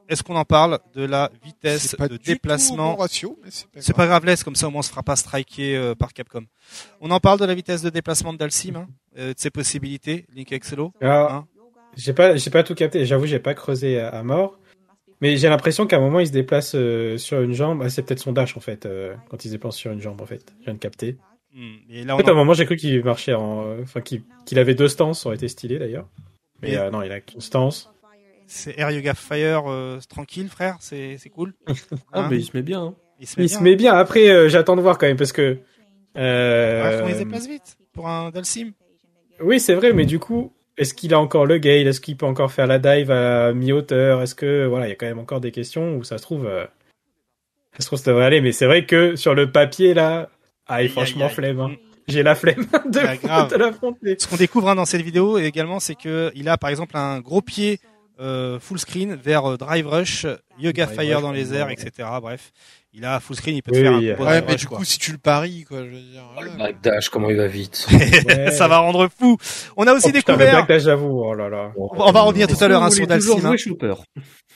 est-ce 0.08 0.24
qu'on 0.24 0.34
en 0.34 0.44
parle 0.44 0.80
de 0.92 1.04
la 1.04 1.30
vitesse 1.44 1.94
de 1.96 2.16
déplacement 2.16 2.94
bon 2.94 2.96
ratio, 3.02 3.38
mais 3.44 3.50
c'est 3.52 3.68
pas 3.68 3.80
C'est 3.80 3.92
grave. 3.92 3.96
pas 3.96 4.06
grave, 4.08 4.24
laisse 4.26 4.42
comme 4.42 4.56
ça, 4.56 4.66
au 4.66 4.70
moins 4.72 4.80
on 4.80 4.82
se 4.82 4.90
fera 4.90 5.04
pas 5.04 5.14
striker 5.14 5.76
euh, 5.76 5.94
par 5.94 6.12
Capcom. 6.12 6.42
On 7.00 7.12
en 7.12 7.20
parle 7.20 7.38
de 7.38 7.44
la 7.44 7.54
vitesse 7.54 7.80
de 7.82 7.90
déplacement 7.90 8.32
d'Alcim, 8.32 8.74
hein, 8.74 8.88
euh, 9.18 9.34
de 9.34 9.38
ses 9.38 9.50
possibilités, 9.50 10.26
Link 10.34 10.50
Excello. 10.50 10.92
Alors, 11.00 11.30
Hein? 11.32 11.46
j'ai 11.96 12.12
pas, 12.12 12.34
j'ai 12.36 12.50
pas 12.50 12.64
tout 12.64 12.74
capté. 12.74 13.06
J'avoue, 13.06 13.26
j'ai 13.26 13.38
pas 13.38 13.54
creusé 13.54 14.00
à, 14.00 14.08
à 14.08 14.22
mort. 14.24 14.58
Mais 15.20 15.36
j'ai 15.36 15.48
l'impression 15.48 15.86
qu'à 15.86 15.96
un 15.96 16.00
moment, 16.00 16.20
il 16.20 16.26
se 16.26 16.32
déplace 16.32 16.74
euh, 16.74 17.18
sur 17.18 17.40
une 17.42 17.52
jambe. 17.52 17.82
Ah, 17.84 17.90
c'est 17.90 18.02
peut-être 18.02 18.20
son 18.20 18.32
dash, 18.32 18.56
en 18.56 18.60
fait, 18.60 18.86
euh, 18.86 19.14
quand 19.28 19.44
il 19.44 19.48
se 19.48 19.52
déplace 19.54 19.76
sur 19.76 19.92
une 19.92 20.00
jambe, 20.00 20.20
en 20.20 20.26
fait. 20.26 20.52
Je 20.60 20.64
viens 20.64 20.74
de 20.74 20.78
capter. 20.78 21.16
Hmm, 21.54 21.74
Et 21.90 22.04
là, 22.04 22.14
En 22.14 22.18
on 22.18 22.20
fait, 22.22 22.28
à 22.28 22.30
un 22.30 22.34
en- 22.34 22.36
moment, 22.38 22.54
j'ai 22.54 22.64
cru 22.64 22.76
qu'il 22.76 23.04
marchait 23.04 23.34
en, 23.34 23.80
enfin, 23.82 24.00
qu'il, 24.00 24.22
avait 24.56 24.74
deux 24.74 24.88
stances, 24.88 25.22
ça 25.22 25.28
aurait 25.28 25.36
été 25.36 25.48
stylé, 25.48 25.78
d'ailleurs. 25.78 26.08
Mais 26.62 26.76
euh, 26.76 26.90
non, 26.90 27.02
il 27.02 27.10
a 27.12 27.20
qu'une 27.20 27.40
stance. 27.40 27.90
c'est 28.46 28.78
Air 28.78 28.90
Yoga 28.92 29.14
Fire 29.14 29.64
tranquille, 30.08 30.48
frère, 30.48 30.76
c'est 30.80 31.16
c'est 31.18 31.28
cool. 31.30 31.54
Ah, 32.12 32.20
Hein 32.20 32.28
mais 32.30 32.38
il 32.38 32.44
se 32.44 32.56
met 32.56 32.62
bien. 32.62 32.82
hein. 32.82 32.94
il 33.20 33.26
se 33.26 33.38
met 33.38 33.44
Il 33.46 33.48
bien. 33.48 33.58
se 33.58 33.62
met 33.62 33.76
bien. 33.76 33.92
Après, 33.94 34.48
j'attends 34.48 34.76
de 34.76 34.80
voir 34.80 34.96
quand 34.98 35.06
même, 35.06 35.16
parce 35.16 35.32
que... 35.32 35.58
Euh, 36.16 36.98
faut 36.98 37.02
qu'on 37.04 37.08
les 37.12 37.18
déplace 37.18 37.46
vite 37.48 37.76
pour 37.92 38.08
un 38.08 38.30
Dalsim. 38.30 38.72
Oui, 39.40 39.60
c'est 39.60 39.74
vrai, 39.74 39.92
mais 39.92 40.06
du 40.06 40.18
coup, 40.18 40.52
est-ce 40.80 40.94
qu'il 40.94 41.12
a 41.12 41.20
encore 41.20 41.44
le 41.44 41.58
gale? 41.58 41.86
Est-ce 41.86 42.00
qu'il 42.00 42.16
peut 42.16 42.24
encore 42.26 42.50
faire 42.50 42.66
la 42.66 42.78
dive 42.78 43.10
à 43.10 43.52
mi-hauteur? 43.52 44.22
Est-ce 44.22 44.34
que 44.34 44.64
voilà, 44.66 44.86
il 44.86 44.88
y 44.88 44.92
a 44.92 44.96
quand 44.96 45.06
même 45.06 45.18
encore 45.18 45.40
des 45.40 45.52
questions 45.52 45.94
où 45.96 46.04
ça 46.04 46.16
se 46.16 46.22
trouve, 46.22 46.46
euh, 46.46 46.64
ça 47.74 47.80
se 47.82 47.86
trouve 47.86 47.98
ça 47.98 48.10
devrait 48.10 48.24
aller, 48.24 48.40
mais 48.40 48.52
c'est 48.52 48.64
vrai 48.66 48.86
que 48.86 49.14
sur 49.14 49.34
le 49.34 49.52
papier 49.52 49.92
là, 49.92 50.30
ah, 50.66 50.76
Aïe, 50.76 50.88
franchement 50.88 51.28
flemme. 51.28 51.60
hein. 51.60 51.68
Mm. 51.68 51.76
J'ai 52.08 52.22
la 52.22 52.34
flemme 52.34 52.64
de, 52.86 53.00
Ah, 53.28 53.44
de 53.44 53.56
l'affronter. 53.56 54.16
Ce 54.18 54.26
qu'on 54.26 54.36
découvre 54.36 54.70
hein, 54.70 54.74
dans 54.74 54.86
cette 54.86 55.02
vidéo 55.02 55.36
également, 55.38 55.80
c'est 55.80 55.94
que 55.94 56.32
il 56.34 56.48
a 56.48 56.56
par 56.56 56.70
exemple 56.70 56.96
un 56.96 57.20
gros 57.20 57.42
pied 57.42 57.78
euh, 58.18 58.58
full 58.58 58.78
screen 58.78 59.14
vers 59.14 59.44
euh, 59.50 59.56
Drive 59.56 59.86
Rush, 59.86 60.26
Yoga 60.58 60.86
Drive 60.86 60.96
Fire 60.96 61.16
Rush, 61.16 61.22
dans 61.22 61.32
les 61.32 61.50
ouais. 61.52 61.58
airs, 61.58 61.70
etc. 61.70 62.08
Bref, 62.20 62.52
il 62.92 63.04
a 63.04 63.20
full 63.20 63.36
screen, 63.36 63.56
il 63.56 63.62
peut 63.62 63.70
te 63.72 63.76
Oui, 63.76 63.82
faire 63.82 63.92
oui, 63.92 64.10
un 64.12 64.16
Ouais, 64.26 64.42
mais 64.46 64.56
du 64.56 64.66
quoi. 64.66 64.78
coup, 64.78 64.84
si 64.84 64.98
tu 64.98 65.12
le 65.12 65.18
paries, 65.18 65.64
quoi, 65.64 65.78
je 65.84 65.90
veux 65.90 66.00
dire. 66.00 66.22
Oh, 66.36 66.42
le 66.42 66.48
voilà. 66.50 66.64
backdash, 66.64 67.08
comment 67.08 67.30
il 67.30 67.36
va 67.36 67.46
vite. 67.46 67.86
Ouais. 67.92 68.50
ça 68.52 68.66
va 68.68 68.78
rendre 68.78 69.08
fou. 69.16 69.36
On 69.76 69.86
a 69.86 69.92
aussi 69.92 70.08
Oh, 70.08 70.12
putain, 70.12 70.32
le 70.32 70.38
découvert. 70.38 70.52
Black 70.64 70.68
Dash, 70.68 70.82
j'avoue. 70.82 71.22
Oh 71.24 71.34
là 71.34 71.48
là. 71.48 71.72
On 71.76 72.10
va 72.12 72.20
revenir 72.22 72.48
tout 72.48 72.62
à 72.62 72.68
l'heure 72.68 72.82
hein, 72.82 72.90
sur 72.90 73.06
Dalsim. 73.06 73.44
hein. 73.44 73.54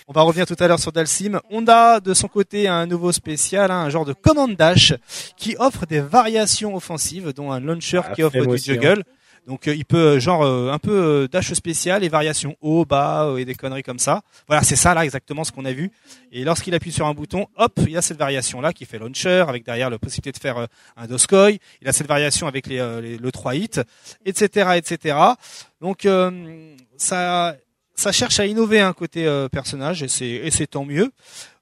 On 0.07 0.13
va 0.13 0.23
revenir 0.23 0.47
tout 0.47 0.57
à 0.59 0.69
l'heure 0.69 0.79
sur 0.81 0.93
Dalsim. 0.93 1.41
Honda, 1.51 2.01
de 2.01 2.13
son 2.13 2.29
côté, 2.29 2.67
a 2.67 2.75
un 2.75 2.87
nouveau 2.87 3.13
spécial, 3.13 3.71
hein, 3.71 3.83
un 3.83 3.89
genre 3.91 4.05
de 4.05 4.13
commande 4.13 4.55
dash 4.57 4.93
qui 5.37 5.57
offre 5.59 5.87
des 5.87 6.01
variations 6.01 6.75
offensives, 6.77 7.33
dont 7.33 7.53
un 7.53 7.61
launcher 7.61 8.01
Ah, 8.05 8.13
qui 8.15 8.23
offre 8.23 8.41
du 8.41 8.47
aussi, 8.49 8.71
hein. 8.71 8.75
juggle. 8.75 9.05
Donc 9.47 9.69
euh, 9.69 9.75
il 9.75 9.85
peut 9.85 10.17
euh, 10.17 10.21
genre 10.21 10.43
euh, 10.43 10.71
un 10.73 10.79
peu 10.79 11.29
dash 11.31 11.53
spécial 11.53 12.03
et 12.03 12.09
variations 12.09 12.57
haut, 12.63 12.85
bas 12.85 13.35
et 13.39 13.45
des 13.45 13.55
conneries 13.55 13.83
comme 13.83 13.99
ça. 13.99 14.23
Voilà, 14.47 14.63
c'est 14.63 14.77
ça 14.77 14.95
là 14.95 15.05
exactement 15.05 15.45
ce 15.45 15.53
qu'on 15.53 15.65
a 15.67 15.73
vu. 15.73 15.91
Et 16.33 16.45
lorsqu'il 16.45 16.75
appuie 16.75 16.93
sur 16.93 17.07
un 17.07 17.13
bouton, 17.15 17.47
hop, 17.57 17.73
il 17.87 17.91
y 17.91 17.97
a 17.97 18.03
cette 18.03 18.19
variation 18.19 18.61
là 18.61 18.73
qui 18.73 18.87
fait 18.87 18.99
launcher 18.99 19.45
avec 19.47 19.65
derrière 19.65 19.91
la 19.91 19.99
possibilité 19.99 20.33
de 20.33 20.39
faire 20.39 20.67
un 20.97 21.07
doskoi. 21.07 21.51
Il 21.83 21.89
a 21.89 21.93
cette 21.93 22.07
variation 22.09 22.47
avec 22.47 22.67
les, 22.67 22.77
les- 23.03 23.19
le 23.19 23.33
3 23.33 23.55
hit, 23.57 23.81
etc., 24.25 24.71
etc. 24.77 25.17
Donc 25.81 26.07
euh, 26.07 26.75
ça 26.97 27.57
ça 27.97 28.11
cherche 28.11 28.41
à 28.41 28.47
innover 28.47 28.81
un 28.81 28.93
côté 28.93 29.27
euh, 29.27 29.49
personnage 29.49 30.03
et 30.03 30.09
c'est 30.09 30.27
et 30.27 30.51
c'est 30.51 30.67
tant 30.67 30.85
mieux. 30.85 31.13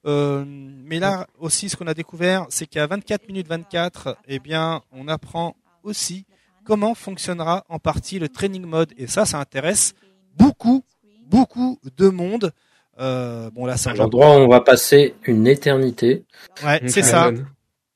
Euh, 0.07 0.45
mais 0.47 0.99
là 0.99 1.27
aussi, 1.39 1.69
ce 1.69 1.77
qu'on 1.77 1.87
a 1.87 1.95
découvert, 1.95 2.47
c'est 2.49 2.67
qu'à 2.67 2.87
24 2.87 3.29
minutes 3.29 3.47
24, 3.49 4.17
eh 4.29 4.39
bien, 4.39 4.83
on 4.93 5.09
apprend 5.09 5.55
aussi 5.83 6.25
comment 6.65 6.95
fonctionnera 6.95 7.65
en 7.69 7.79
partie 7.79 8.19
le 8.19 8.29
training 8.29 8.65
mode. 8.65 8.93
Et 8.97 9.07
ça, 9.07 9.25
ça 9.25 9.39
intéresse 9.39 9.95
beaucoup, 10.37 10.83
beaucoup 11.27 11.79
de 11.97 12.09
monde. 12.09 12.53
Euh, 13.01 13.51
bon 13.51 13.65
là, 13.67 13.77
c'est 13.77 13.91
un 13.91 13.99
endroit 13.99 14.37
où 14.37 14.41
on 14.41 14.49
va 14.49 14.61
passer 14.61 15.15
une 15.25 15.47
éternité. 15.47 16.25
Ouais, 16.65 16.81
c'est 16.87 17.03
ça. 17.03 17.31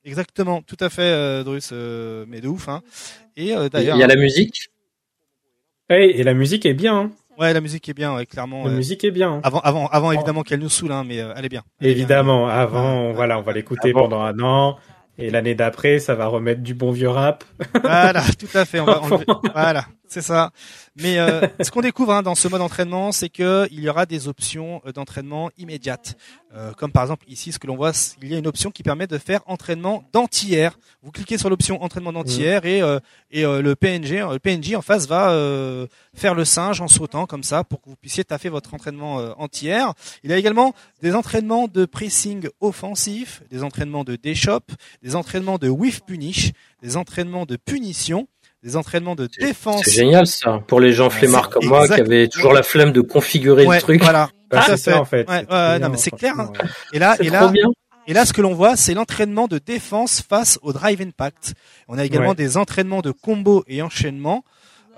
Exactement, 0.04 0.62
tout 0.62 0.76
à 0.80 0.88
fait, 0.88 1.02
euh, 1.02 1.42
Drus, 1.42 1.70
euh, 1.72 2.24
mais 2.28 2.40
de 2.40 2.46
ouf. 2.48 2.68
Hein. 2.68 2.80
Et 3.36 3.54
euh, 3.56 3.64
Il 3.64 3.70
d'ailleurs, 3.70 3.96
y 3.96 4.02
a 4.04 4.06
la 4.06 4.14
musique? 4.16 4.70
Hey, 5.90 6.10
et 6.12 6.22
la 6.22 6.32
musique 6.34 6.64
est 6.64 6.74
bien. 6.74 6.96
Hein. 6.96 7.10
ouais, 7.38 7.52
la 7.52 7.60
musique 7.60 7.88
est 7.88 7.94
bien, 7.94 8.14
ouais, 8.14 8.24
clairement. 8.24 8.64
La 8.64 8.70
euh, 8.70 8.76
musique 8.76 9.02
est 9.04 9.10
bien. 9.10 9.32
hein. 9.34 9.40
Avant, 9.42 9.58
avant, 9.60 9.86
avant 9.88 10.12
évidemment 10.12 10.42
qu'elle 10.42 10.60
nous 10.60 10.68
saoule, 10.68 10.92
hein, 10.92 11.04
mais 11.06 11.20
euh, 11.20 11.32
elle 11.36 11.44
est 11.44 11.48
bien. 11.48 11.62
Elle 11.80 11.88
est 11.88 11.94
bien. 11.94 12.02
Évidemment, 12.02 12.48
avant, 12.48 13.08
Ouais. 13.08 13.12
voilà, 13.14 13.38
on 13.38 13.42
va 13.42 13.52
l'écouter 13.52 13.92
Ah 13.94 13.98
pendant 13.98 14.20
un 14.22 14.38
an. 14.40 14.78
Et 15.18 15.30
l'année 15.30 15.54
d'après, 15.54 15.98
ça 15.98 16.14
va 16.14 16.26
remettre 16.26 16.62
du 16.62 16.74
bon 16.74 16.90
vieux 16.92 17.08
rap. 17.08 17.44
Voilà, 17.82 18.22
tout 18.38 18.48
à 18.58 18.64
fait. 18.64 18.80
On 18.80 18.84
va 18.84 19.00
enlever- 19.00 19.24
Voilà, 19.54 19.86
c'est 20.08 20.20
ça. 20.22 20.50
Mais 20.96 21.18
euh, 21.18 21.46
ce 21.60 21.70
qu'on 21.70 21.80
découvre 21.80 22.12
hein, 22.12 22.22
dans 22.22 22.34
ce 22.34 22.48
mode 22.48 22.60
entraînement, 22.60 23.12
c'est 23.12 23.28
que 23.28 23.68
il 23.70 23.80
y 23.80 23.88
aura 23.88 24.06
des 24.06 24.28
options 24.28 24.82
euh, 24.86 24.92
d'entraînement 24.92 25.50
immédiates, 25.58 26.16
Euh, 26.56 26.72
comme 26.72 26.90
par 26.90 27.02
exemple 27.02 27.26
ici, 27.28 27.52
ce 27.52 27.58
que 27.58 27.66
l'on 27.66 27.76
voit, 27.76 27.92
il 28.22 28.28
y 28.28 28.34
a 28.34 28.38
une 28.38 28.46
option 28.46 28.70
qui 28.70 28.82
permet 28.82 29.06
de 29.06 29.18
faire 29.18 29.40
entraînement 29.46 30.04
d'anti-air. 30.12 30.78
Vous 31.02 31.10
cliquez 31.10 31.36
sur 31.36 31.50
l'option 31.50 31.82
entraînement 31.82 32.12
d'anti-air 32.14 32.64
et 32.64 32.80
euh, 32.80 32.98
et 33.30 33.44
euh, 33.44 33.60
le 33.60 33.76
PNG, 33.76 34.22
euh, 34.22 34.32
le 34.32 34.38
PNJ 34.38 34.74
en 34.74 34.80
face 34.80 35.06
va 35.06 35.30
euh, 35.32 35.86
faire 36.14 36.34
le 36.34 36.46
singe 36.46 36.80
en 36.80 36.88
sautant 36.88 37.26
comme 37.26 37.42
ça 37.42 37.62
pour 37.62 37.82
que 37.82 37.90
vous 37.90 37.96
puissiez 37.96 38.24
taffer 38.24 38.48
votre 38.48 38.72
entraînement 38.72 39.20
euh, 39.20 39.32
anti-air. 39.36 39.92
Il 40.22 40.30
y 40.30 40.32
a 40.32 40.38
également 40.38 40.74
des 41.02 41.14
entraînements 41.14 41.68
de 41.68 41.84
pressing 41.84 42.48
offensif, 42.60 43.42
des 43.50 43.62
entraînements 43.62 44.04
de 44.04 44.16
déchop, 44.16 44.60
des 45.02 45.14
entraînements 45.14 45.58
de 45.58 45.68
whiff 45.68 46.00
punish, 46.06 46.52
des 46.82 46.96
entraînements 46.96 47.44
de 47.44 47.56
punition, 47.56 48.28
des 48.66 48.76
entraînements 48.76 49.14
de 49.14 49.28
défense. 49.38 49.82
C'est 49.84 49.92
génial 49.92 50.26
ça. 50.26 50.60
Pour 50.66 50.80
les 50.80 50.92
gens 50.92 51.08
flemmards 51.08 51.50
comme 51.50 51.66
moi 51.66 51.86
qui 51.86 52.00
avaient 52.00 52.26
toujours 52.26 52.52
la 52.52 52.64
flemme 52.64 52.90
de 52.92 53.00
configurer 53.00 53.64
Ouais, 53.64 53.76
le 53.76 53.80
truc. 53.82 54.02
Voilà. 54.02 54.28
Bah, 54.50 54.76
c'est 54.76 54.92
en 54.92 55.04
fait. 55.04 55.28
Ouais, 55.28 55.78
non, 55.80 55.88
mais 55.88 55.96
c'est 55.96 56.12
clair. 56.12 56.38
hein. 56.38 56.52
Et 56.92 57.00
là, 57.00 57.16
et 57.18 57.30
là, 57.30 57.48
bien. 57.48 57.66
et 58.06 58.12
là, 58.12 58.24
ce 58.24 58.32
que 58.32 58.40
l'on 58.40 58.54
voit, 58.54 58.76
c'est 58.76 58.94
l'entraînement 58.94 59.48
de 59.48 59.58
défense 59.58 60.22
face 60.22 60.56
au 60.62 60.72
drive 60.72 61.00
impact. 61.02 61.54
On 61.88 61.98
a 61.98 62.04
également 62.04 62.28
Ouais. 62.28 62.34
des 62.36 62.56
entraînements 62.56 63.02
de 63.02 63.10
combo 63.10 63.64
et 63.66 63.82
enchaînement. 63.82 64.44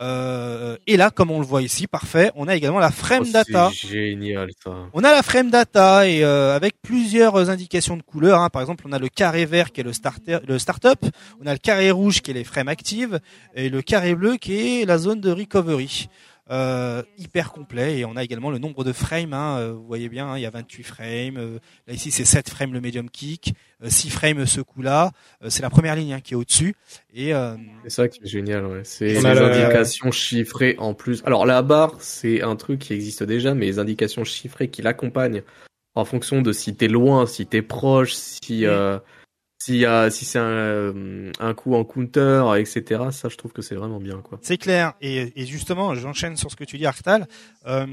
Euh, 0.01 0.77
et 0.87 0.97
là, 0.97 1.11
comme 1.11 1.31
on 1.31 1.41
le 1.41 1.47
voit 1.47 1.63
ici, 1.63 1.87
parfait, 1.87 2.31
on 2.37 2.47
a 2.49 2.55
également 2.55 2.79
la 2.79 2.91
frame 2.91 3.25
Oh, 3.27 3.33
data. 3.33 3.71
C'est 3.75 3.89
génial 3.89 4.51
ça. 4.63 4.71
On 4.93 5.03
a 5.03 5.11
la 5.13 5.23
frame 5.23 5.51
data 5.51 6.07
et 6.09 6.23
euh, 6.23 6.55
avec 6.55 6.75
plusieurs 6.83 7.51
indications 7.51 7.97
de 7.97 8.03
couleurs. 8.03 8.41
hein. 8.41 8.49
Par 8.51 8.63
exemple, 8.63 8.85
on 8.89 8.93
a 8.93 8.99
le 8.99 9.09
carré 9.09 9.45
vert 9.45 9.73
qui 9.73 9.81
est 9.81 9.85
le 9.85 9.93
starter, 9.93 10.39
le 10.47 10.59
startup. 10.59 11.05
On 11.43 11.47
a 11.47 11.53
le 11.53 11.59
carré 11.59 11.91
rouge 11.91 12.21
qui 12.23 12.31
est 12.31 12.35
les 12.35 12.45
frames 12.45 12.69
actives 12.69 13.19
et 13.55 13.69
le 13.69 13.83
carré 13.83 14.15
bleu 14.15 14.37
qui 14.37 14.81
est 14.83 14.85
la 14.85 14.99
zone 14.99 15.21
de 15.21 15.31
recovery. 15.33 16.09
Euh, 16.51 17.03
hyper 17.19 17.53
complet 17.53 17.99
et 17.99 18.05
on 18.07 18.17
a 18.17 18.25
également 18.25 18.51
le 18.51 18.59
nombre 18.59 18.83
de 18.83 18.93
frames. 18.93 19.35
Hein. 19.35 19.59
Euh, 19.59 19.73
Vous 19.73 19.87
voyez 19.87 20.09
bien, 20.09 20.29
hein, 20.29 20.39
il 20.39 20.43
y 20.43 20.47
a 20.47 20.51
28 20.51 20.83
frames. 20.83 21.37
Euh, 21.37 21.59
là 21.87 21.93
ici, 21.95 22.11
c'est 22.11 22.25
7 22.25 22.49
frames 22.49 22.73
le 22.73 22.81
medium 22.81 23.11
kick, 23.11 23.55
euh, 23.83 23.91
6 23.91 24.11
frames 24.11 24.47
ce 24.47 24.61
coup-là. 24.63 25.13
Euh, 25.43 25.51
c'est 25.51 25.63
la 25.63 25.71
première 25.71 25.95
ligne 25.95 26.15
hein, 26.15 26.21
qui 26.21 26.33
est 26.33 26.37
au-dessus. 26.37 26.75
Et 27.13 27.35
euh, 27.35 27.55
C'est 27.85 27.91
ça 27.91 28.09
qui 28.09 28.23
est 28.25 28.27
génial, 28.27 28.65
ouais. 28.65 28.81
C'est 28.85 29.19
On 29.19 29.31
les 29.31 29.39
indications 29.39 30.11
chiffrées 30.11 30.77
en 30.79 30.95
plus. 30.95 31.23
Alors 31.27 31.45
la 31.45 31.61
barre, 31.63 31.97
c'est 32.01 32.43
un 32.43 32.57
truc 32.57 32.81
qui 32.81 32.95
existe 32.95 33.23
déjà, 33.23 33.55
mais 33.55 33.67
les 33.67 33.79
indications 33.79 34.25
chiffrées 34.25 34.69
qui 34.69 34.81
l'accompagnent 34.81 35.43
en 35.95 36.05
fonction 36.05 36.43
de 36.43 36.53
si 36.53 36.75
t'es 36.77 36.89
loin, 36.89 37.27
si 37.27 37.47
t'es 37.47 37.63
proche, 37.63 38.15
si 38.15 38.65
euh, 38.65 38.99
si, 39.61 39.85
euh, 39.85 40.09
si 40.09 40.25
c'est 40.25 40.39
un, 40.39 40.45
euh, 40.45 41.33
un 41.41 41.53
coup 41.53 41.75
en 41.75 41.85
counter, 41.85 42.45
etc. 42.57 43.03
Ça, 43.11 43.29
je 43.29 43.37
trouve 43.37 43.53
que 43.53 43.61
c'est 43.61 43.75
vraiment 43.75 43.99
bien, 43.99 44.21
quoi. 44.23 44.39
C'est 44.41 44.57
clair. 44.57 44.95
Et, 45.01 45.33
et 45.35 45.47
justement, 45.47 45.97
j'enchaîne 45.97 46.37
sur 46.37 46.51
ce 46.51 46.57
que 46.57 46.65
tu 46.65 46.79
dis, 46.79 46.87
Arctal. 46.87 47.27
Euh, 47.67 47.85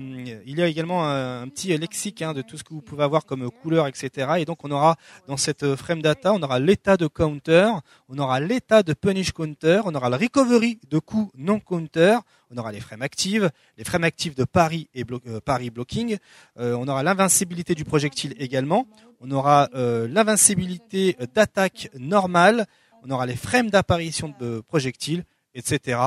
il 0.46 0.58
y 0.58 0.62
a 0.62 0.68
également 0.68 1.10
un, 1.10 1.48
petit 1.48 1.76
lexique 1.76 2.22
hein, 2.22 2.34
de 2.34 2.44
tout 2.44 2.58
ce 2.58 2.64
que 2.64 2.74
vous 2.74 2.82
pouvez 2.82 3.04
avoir 3.04 3.26
comme 3.26 3.50
couleur, 3.50 3.88
etc. 3.88 4.36
Et 4.38 4.46
donc, 4.46 4.64
on 4.64 4.70
aura 4.70 4.96
dans 5.28 5.38
cette 5.38 5.64
euh, 5.64 5.76
frame 5.76 6.04
data, 6.04 6.34
on 6.34 6.42
aura 6.44 6.60
l'état 6.60 6.98
de 6.98 7.08
counter, 7.08 7.72
on 8.10 8.18
aura 8.20 8.40
l'état 8.40 8.84
de 8.84 8.94
punish 8.94 9.32
counter, 9.32 9.82
on 9.86 9.96
aura 9.96 10.10
le 10.10 10.18
recovery 10.18 10.80
de 10.90 11.00
coup 11.00 11.32
non 11.36 11.60
counter, 11.60 12.20
on 12.52 12.58
aura 12.58 12.72
les 12.72 12.80
frames 12.80 13.02
actives, 13.02 13.50
les 13.78 13.84
frames 13.84 14.04
actives 14.04 14.36
de 14.36 14.44
pari 14.44 14.90
et 14.94 15.04
blo- 15.04 15.22
euh, 15.28 15.40
pari 15.40 15.70
blocking, 15.70 16.18
euh, 16.60 16.74
on 16.80 16.88
aura 16.88 17.04
l'invincibilité 17.04 17.76
du 17.76 17.84
projectile 17.86 18.34
également, 18.40 18.88
on 19.22 19.32
aura 19.32 19.70
euh, 19.76 20.08
l'invincibilité 20.08 21.16
d'attaque 21.34 21.90
normale, 21.98 22.66
on 23.04 23.10
aura 23.12 23.26
les 23.26 23.36
frames 23.36 23.70
d'apparition 23.70 24.34
de 24.40 24.62
projectiles, 24.62 25.24
etc 25.54 26.00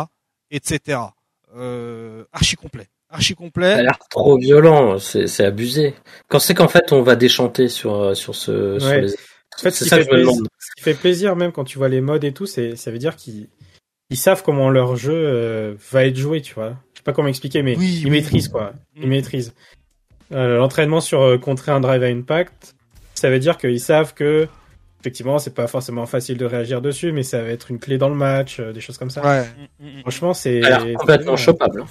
etc. 0.51 1.01
Euh, 1.57 2.25
archi 2.33 2.57
complet. 2.57 2.87
Archi 3.11 3.33
Ça 3.35 3.37
a 3.39 3.45
complet. 3.45 3.83
l'air 3.83 3.99
trop 4.11 4.39
violent, 4.39 4.99
c'est 4.99 5.45
abusé. 5.45 5.95
Quand 6.29 6.39
c'est 6.39 6.55
qu'en 6.55 6.69
fait 6.69 6.93
on 6.93 7.03
va 7.03 7.17
déchanter 7.17 7.69
sur 7.69 8.17
sur 8.17 8.35
ce 8.35 8.79
sur 8.79 8.89
Ouais. 8.89 9.01
les... 9.03 9.13
En 9.15 9.61
fait, 9.61 9.71
ce 9.71 9.79
c'est 9.79 9.85
qui, 9.85 9.89
ça 9.91 9.97
fait 9.97 10.05
que 10.05 10.11
je 10.11 10.11
me 10.11 10.15
plaisir, 10.23 10.33
demande. 10.35 10.49
ce 10.59 10.71
qui 10.77 10.83
fait 10.83 10.95
plaisir, 10.95 11.35
même 11.37 11.53
quand 11.53 11.65
tu 11.65 11.79
vois 11.79 11.89
les 11.89 12.01
modes 12.01 12.23
et 12.23 12.33
tout, 12.33 12.47
c'est, 12.47 12.77
ça 12.77 12.91
veut 12.91 12.99
dire 12.99 13.17
qu'ils 13.17 13.49
ils 14.11 14.17
savent 14.17 14.43
comment 14.43 14.71
leur 14.71 14.97
jeu 14.97 15.13
euh, 15.15 15.75
va 15.93 16.05
être 16.07 16.17
joué, 16.17 16.41
tu 16.43 16.55
vois. 16.55 16.77
Je 16.95 16.99
sais 16.99 17.03
pas 17.05 17.13
comment 17.13 17.29
expliquer, 17.29 17.63
mais 17.63 17.77
Oui, 17.77 17.99
ils 18.01 18.05
oui. 18.07 18.11
maîtrisent, 18.11 18.49
quoi. 18.49 18.73
Ils 18.97 19.07
Mm. 19.07 19.11
maîtrisent. 19.11 19.55
Euh, 20.33 20.59
l'entraînement 20.59 21.01
sur 21.01 21.23
euh, 21.23 21.39
contrer 21.39 21.73
un 21.73 21.81
drive 21.81 22.03
à 22.03 22.07
impact, 22.07 22.75
ça 23.15 23.31
veut 23.31 23.39
dire 23.39 23.57
qu'ils 23.59 23.81
savent 23.81 24.15
que, 24.15 24.47
effectivement, 25.01 25.39
c'est 25.39 25.55
pas 25.55 25.67
forcément 25.67 26.05
facile 26.07 26.37
de 26.37 26.45
réagir 26.45 26.83
dessus, 26.83 27.13
mais 27.13 27.23
ça 27.23 27.43
va 27.43 27.49
être 27.49 27.71
une 27.71 27.79
clé 27.79 27.97
dans 27.99 28.09
le 28.11 28.15
match, 28.15 28.61
euh, 28.61 28.73
des 28.73 28.81
choses 28.81 28.99
comme 28.99 29.11
ça. 29.11 29.23
Ouais. 29.25 29.43
Mm, 29.81 29.85
mm, 29.87 29.99
mm. 29.99 30.01
Franchement, 30.03 30.35
c'est, 30.35 30.61
complètement 30.99 31.37
c'est- 31.37 31.45
chopable. 31.45 31.85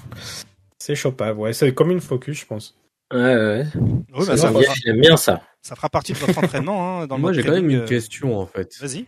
C'est 0.80 0.96
chopable, 0.96 1.40
ouais. 1.40 1.54
C'est 1.54 1.74
comme 1.74 1.92
une 1.92 2.02
focus, 2.02 2.40
je 2.42 2.46
pense. 2.46 2.78
Ouais, 3.14 3.20
ouais. 3.20 3.66
Oui, 4.14 4.26
bah, 4.28 4.38
Ça, 4.38 4.52
bien 4.94 5.18
ça. 5.18 5.42
ça 5.62 5.76
fera 5.76 5.90
partie 5.90 6.14
de 6.14 6.18
votre 6.18 6.38
entraînement. 6.38 7.02
Hein, 7.02 7.08
dans 7.08 7.18
Moi, 7.18 7.34
j'ai 7.34 7.42
quand 7.42 7.54
même 7.54 7.70
une 7.70 7.86
question, 7.86 8.38
en 8.38 8.46
fait. 8.46 8.76
Vas-y. 8.82 9.06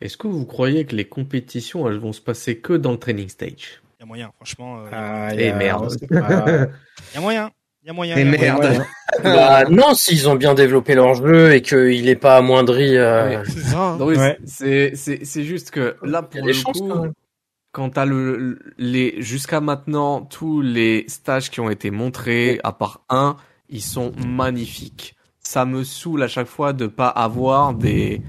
Est-ce 0.00 0.16
que 0.16 0.28
vous 0.28 0.46
croyez 0.46 0.84
que 0.84 0.94
les 0.94 1.06
compétitions, 1.06 1.88
elles 1.88 1.98
vont 1.98 2.12
se 2.12 2.20
passer 2.20 2.58
que 2.58 2.72
dans 2.72 2.92
le 2.92 2.98
training 2.98 3.28
stage? 3.28 3.82
Il 3.98 4.00
y 4.00 4.02
a 4.04 4.06
moyen, 4.06 4.30
franchement. 4.36 4.78
euh, 4.80 4.88
Ah, 4.92 5.28
Eh 5.36 5.46
y 5.46 5.48
a- 5.48 5.54
merde. 5.56 5.96
Il 6.10 6.14
y 6.14 7.16
a 7.16 7.20
moyen. 7.20 7.50
Il 7.82 7.86
y 7.86 7.90
a 7.90 7.92
moyen. 7.92 8.14
Eh 8.16 8.20
il 8.22 8.26
y 8.40 8.46
a 8.46 8.54
moyen. 8.54 8.70
merde. 8.70 8.84
Bah, 9.24 9.64
non, 9.68 9.94
s'ils 9.94 10.28
ont 10.28 10.36
bien 10.36 10.54
développé 10.54 10.94
leur 10.94 11.14
jeu 11.14 11.52
et 11.52 11.62
qu'il 11.62 12.08
est 12.08 12.14
pas 12.14 12.36
amoindri. 12.36 12.96
euh, 12.96 13.42
C'est 13.46 13.60
ça. 13.60 13.78
hein. 13.78 13.96
Non, 13.98 14.06
oui, 14.06 14.16
Ouais. 14.16 14.38
c'est 14.44 14.92
c'est 14.94 15.24
c'est 15.24 15.42
juste 15.42 15.70
que 15.72 15.96
là 16.02 16.22
pour 16.22 16.46
le 16.46 16.52
chances, 16.52 16.78
coup, 16.78 16.88
quand 16.88 17.02
même. 17.02 17.12
quand 17.72 17.90
t'as 17.90 18.04
le 18.04 18.60
les 18.76 19.20
jusqu'à 19.20 19.60
maintenant 19.60 20.20
tous 20.20 20.60
les 20.60 21.04
stages 21.08 21.50
qui 21.50 21.58
ont 21.58 21.70
été 21.70 21.90
montrés, 21.90 22.60
à 22.62 22.72
part 22.72 23.00
un, 23.08 23.36
ils 23.70 23.80
sont 23.82 24.12
magnifiques. 24.24 25.16
Ça 25.40 25.64
me 25.64 25.82
saoule 25.82 26.22
à 26.22 26.28
chaque 26.28 26.46
fois 26.46 26.72
de 26.72 26.86
pas 26.86 27.08
avoir 27.08 27.74
des 27.74 28.20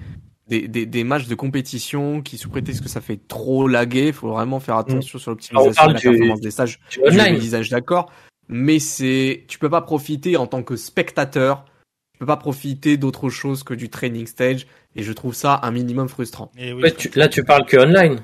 des, 0.50 0.68
des, 0.68 0.86
des 0.86 1.04
matchs 1.04 1.28
de 1.28 1.36
compétition 1.36 2.22
qui 2.22 2.38
sous 2.38 2.50
prétexte 2.50 2.82
que 2.84 2.90
ça 2.90 3.02
fait 3.02 3.20
trop 3.28 3.68
laguer, 3.68 4.12
faut 4.12 4.30
vraiment 4.30 4.60
faire 4.60 4.76
attention 4.78 5.20
sur 5.20 5.30
On 5.30 5.32
l'optimisation 5.32 5.74
parle 5.74 5.90
de 5.90 5.94
la 5.94 6.00
du- 6.00 6.10
performance 6.10 6.42
des 6.42 6.52
stages. 6.52 6.80
du 6.92 7.00
Je 7.06 7.62
suis 7.62 7.70
d'accord, 7.70 8.12
mais 8.48 8.80
c'est 8.80 9.46
tu 9.48 9.60
peux 9.60 9.70
pas 9.70 9.82
profiter 9.82 10.36
en 10.38 10.48
tant 10.48 10.64
que 10.64 10.76
spectateur, 10.76 11.66
tu 12.14 12.20
peux 12.20 12.26
pas 12.26 12.38
profiter 12.38 12.98
d'autre 12.98 13.30
chose 13.30 13.64
que 13.64 13.74
du 13.74 13.90
training 13.90 14.26
stage 14.28 14.66
et 14.96 15.04
je 15.04 15.14
trouve 15.14 15.36
ça 15.36 15.60
un 15.64 15.72
minimum 15.72 16.10
frustrant. 16.10 16.52
Et 16.58 16.74
oui, 16.74 16.82
Ouais, 16.84 16.92
tu- 16.92 17.12
là, 17.16 17.28
tu 17.30 17.44
parles 17.44 17.66
que 17.66 17.78
online. 17.78 18.20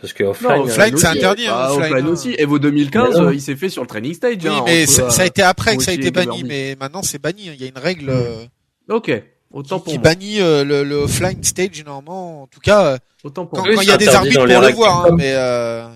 Parce 0.00 0.12
que 0.12 0.24
offline. 0.24 0.50
Non, 0.50 0.62
offline, 0.64 0.94
euh, 0.94 0.98
c'est 0.98 1.06
interdit, 1.06 1.46
hein, 1.46 1.52
Bah, 1.54 1.68
offline, 1.72 1.84
offline 1.92 2.06
hein. 2.06 2.10
aussi. 2.10 2.34
Evo 2.38 2.58
2015, 2.58 3.14
Mais 3.14 3.20
non. 3.20 3.26
euh, 3.28 3.34
il 3.34 3.40
s'est 3.40 3.56
fait 3.56 3.70
sur 3.70 3.80
le 3.82 3.88
training 3.88 4.12
stage. 4.12 4.36
Oui, 4.42 4.48
hein, 4.48 4.62
mais 4.66 4.82
entre, 4.82 4.92
ça, 4.92 5.02
euh, 5.06 5.10
ça 5.10 5.22
a 5.22 5.26
été 5.26 5.42
après 5.42 5.76
que 5.76 5.82
ça 5.82 5.90
a 5.90 5.94
été 5.94 6.10
banni, 6.10 6.44
mais 6.44 6.76
maintenant 6.78 7.02
c'est 7.02 7.18
banni. 7.18 7.46
Il 7.46 7.54
y 7.60 7.64
a 7.64 7.68
une 7.68 7.78
règle 7.78 8.10
euh, 8.10 8.44
Ok, 8.90 9.10
autant 9.52 9.78
qui, 9.78 9.84
pour 9.84 9.92
qui 9.92 9.98
moi. 9.98 10.02
bannit 10.04 10.40
euh, 10.40 10.64
le, 10.64 10.84
le 10.84 10.96
offline 10.96 11.42
stage 11.44 11.84
normalement. 11.84 12.42
En 12.42 12.46
tout 12.46 12.60
cas, 12.60 12.84
euh, 12.86 12.98
Autant 13.24 13.46
pour 13.46 13.58
quand 13.58 13.64
il 13.70 13.88
y 13.88 13.90
a 13.90 13.96
des 13.96 14.08
arbitres 14.08 14.38
pour 14.38 14.46
les 14.46 14.54
le 14.58 14.72
voir, 14.74 15.06
hein, 15.06 15.10
mais 15.16 15.32
euh, 15.34 15.86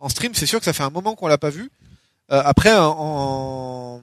en 0.00 0.08
stream, 0.08 0.32
c'est 0.34 0.46
sûr 0.46 0.58
que 0.58 0.64
ça 0.64 0.72
fait 0.72 0.82
un 0.82 0.90
moment 0.90 1.14
qu'on 1.14 1.26
l'a 1.28 1.38
pas 1.38 1.50
vu. 1.50 1.70
Euh, 2.32 2.40
après, 2.44 2.72
en 2.76 4.00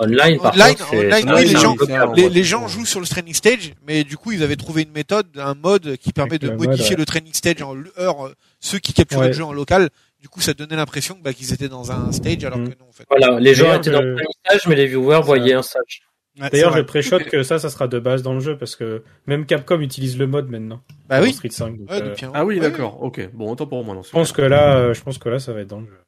Online, 0.00 0.38
par 0.40 0.54
Online, 0.54 0.74
contre, 0.74 0.94
online, 0.94 1.32
oui, 1.34 1.44
les 1.44 1.56
gens- 1.60 1.76
les- 2.16 2.28
les, 2.30 2.44
gens 2.44 2.66
jouent 2.66 2.86
sur 2.86 2.98
le 2.98 3.06
training 3.06 3.34
stage, 3.34 3.74
mais 3.86 4.04
du 4.04 4.16
coup, 4.16 4.32
ils 4.32 4.42
avaient 4.42 4.56
trouvé 4.56 4.82
une 4.82 4.90
méthode, 4.90 5.26
un 5.36 5.54
mode 5.54 5.96
qui 5.98 6.12
permet 6.14 6.32
Avec 6.32 6.42
de 6.42 6.48
le 6.48 6.56
mode, 6.56 6.68
modifier 6.68 6.92
ouais. 6.92 6.96
le 7.00 7.04
training 7.04 7.32
stage 7.34 7.60
en 7.60 7.74
heure, 7.98 8.30
ceux 8.58 8.78
qui 8.78 8.94
capturaient 8.94 9.20
Ouais. 9.22 9.26
le 9.28 9.32
jeu 9.34 9.44
en 9.44 9.52
local. 9.52 9.90
Du 10.20 10.28
coup, 10.30 10.40
ça 10.40 10.54
donnait 10.54 10.76
l'impression 10.76 11.18
bah, 11.22 11.34
qu'ils 11.34 11.52
étaient 11.52 11.68
dans 11.68 11.92
un 11.92 12.10
stage, 12.10 12.42
alors 12.44 12.58
Mm. 12.58 12.68
que 12.70 12.78
non, 12.78 12.86
en 12.88 12.92
fait. 12.92 13.04
Voilà, 13.10 13.38
les 13.38 13.54
gens 13.54 13.74
étaient 13.74 13.90
dans 13.90 14.00
le 14.00 14.14
premier 14.14 14.28
stage, 14.46 14.66
mais 14.66 14.76
les 14.76 14.86
viewers 14.86 15.20
voyaient 15.22 15.52
un 15.54 15.62
stage. 15.62 16.02
Ouais, 16.40 16.48
D'ailleurs, 16.50 16.74
je 16.74 16.80
Ok. 17.22 17.28
que 17.28 17.42
ça, 17.42 17.58
ça 17.58 17.68
sera 17.68 17.88
de 17.88 17.98
base 17.98 18.22
dans 18.22 18.32
le 18.32 18.40
jeu 18.40 18.56
parce 18.56 18.74
que 18.74 19.02
même 19.26 19.44
Capcom 19.44 19.80
utilise 19.80 20.16
le 20.18 20.26
mode 20.26 20.48
maintenant. 20.48 20.80
Bah 21.08 21.18
dans 21.18 21.24
oui. 21.26 21.32
Street 21.34 21.50
5. 21.50 21.76
donc, 21.78 21.90
Ouais, 21.90 22.00
euh, 22.00 22.08
depuis 22.08 22.24
un 22.24 22.30
Ah 22.32 22.44
oui, 22.46 22.54
moment. 22.56 22.66
Ouais, 22.66 22.70
d'accord. 22.72 23.02
Ok. 23.02 23.28
Bon, 23.34 23.50
autant 23.52 23.66
pour 23.66 23.84
moi. 23.84 23.94
Non, 23.94 24.02
je 24.02 24.10
pense 24.10 24.32
que 24.32 24.40
là, 24.42 24.76
euh, 24.78 24.94
je 24.94 25.02
pense 25.02 25.18
que 25.18 25.28
là, 25.28 25.38
ça 25.38 25.52
va 25.52 25.60
être 25.60 25.68
dans 25.68 25.80
le 25.80 25.86
jeu. 25.86 25.98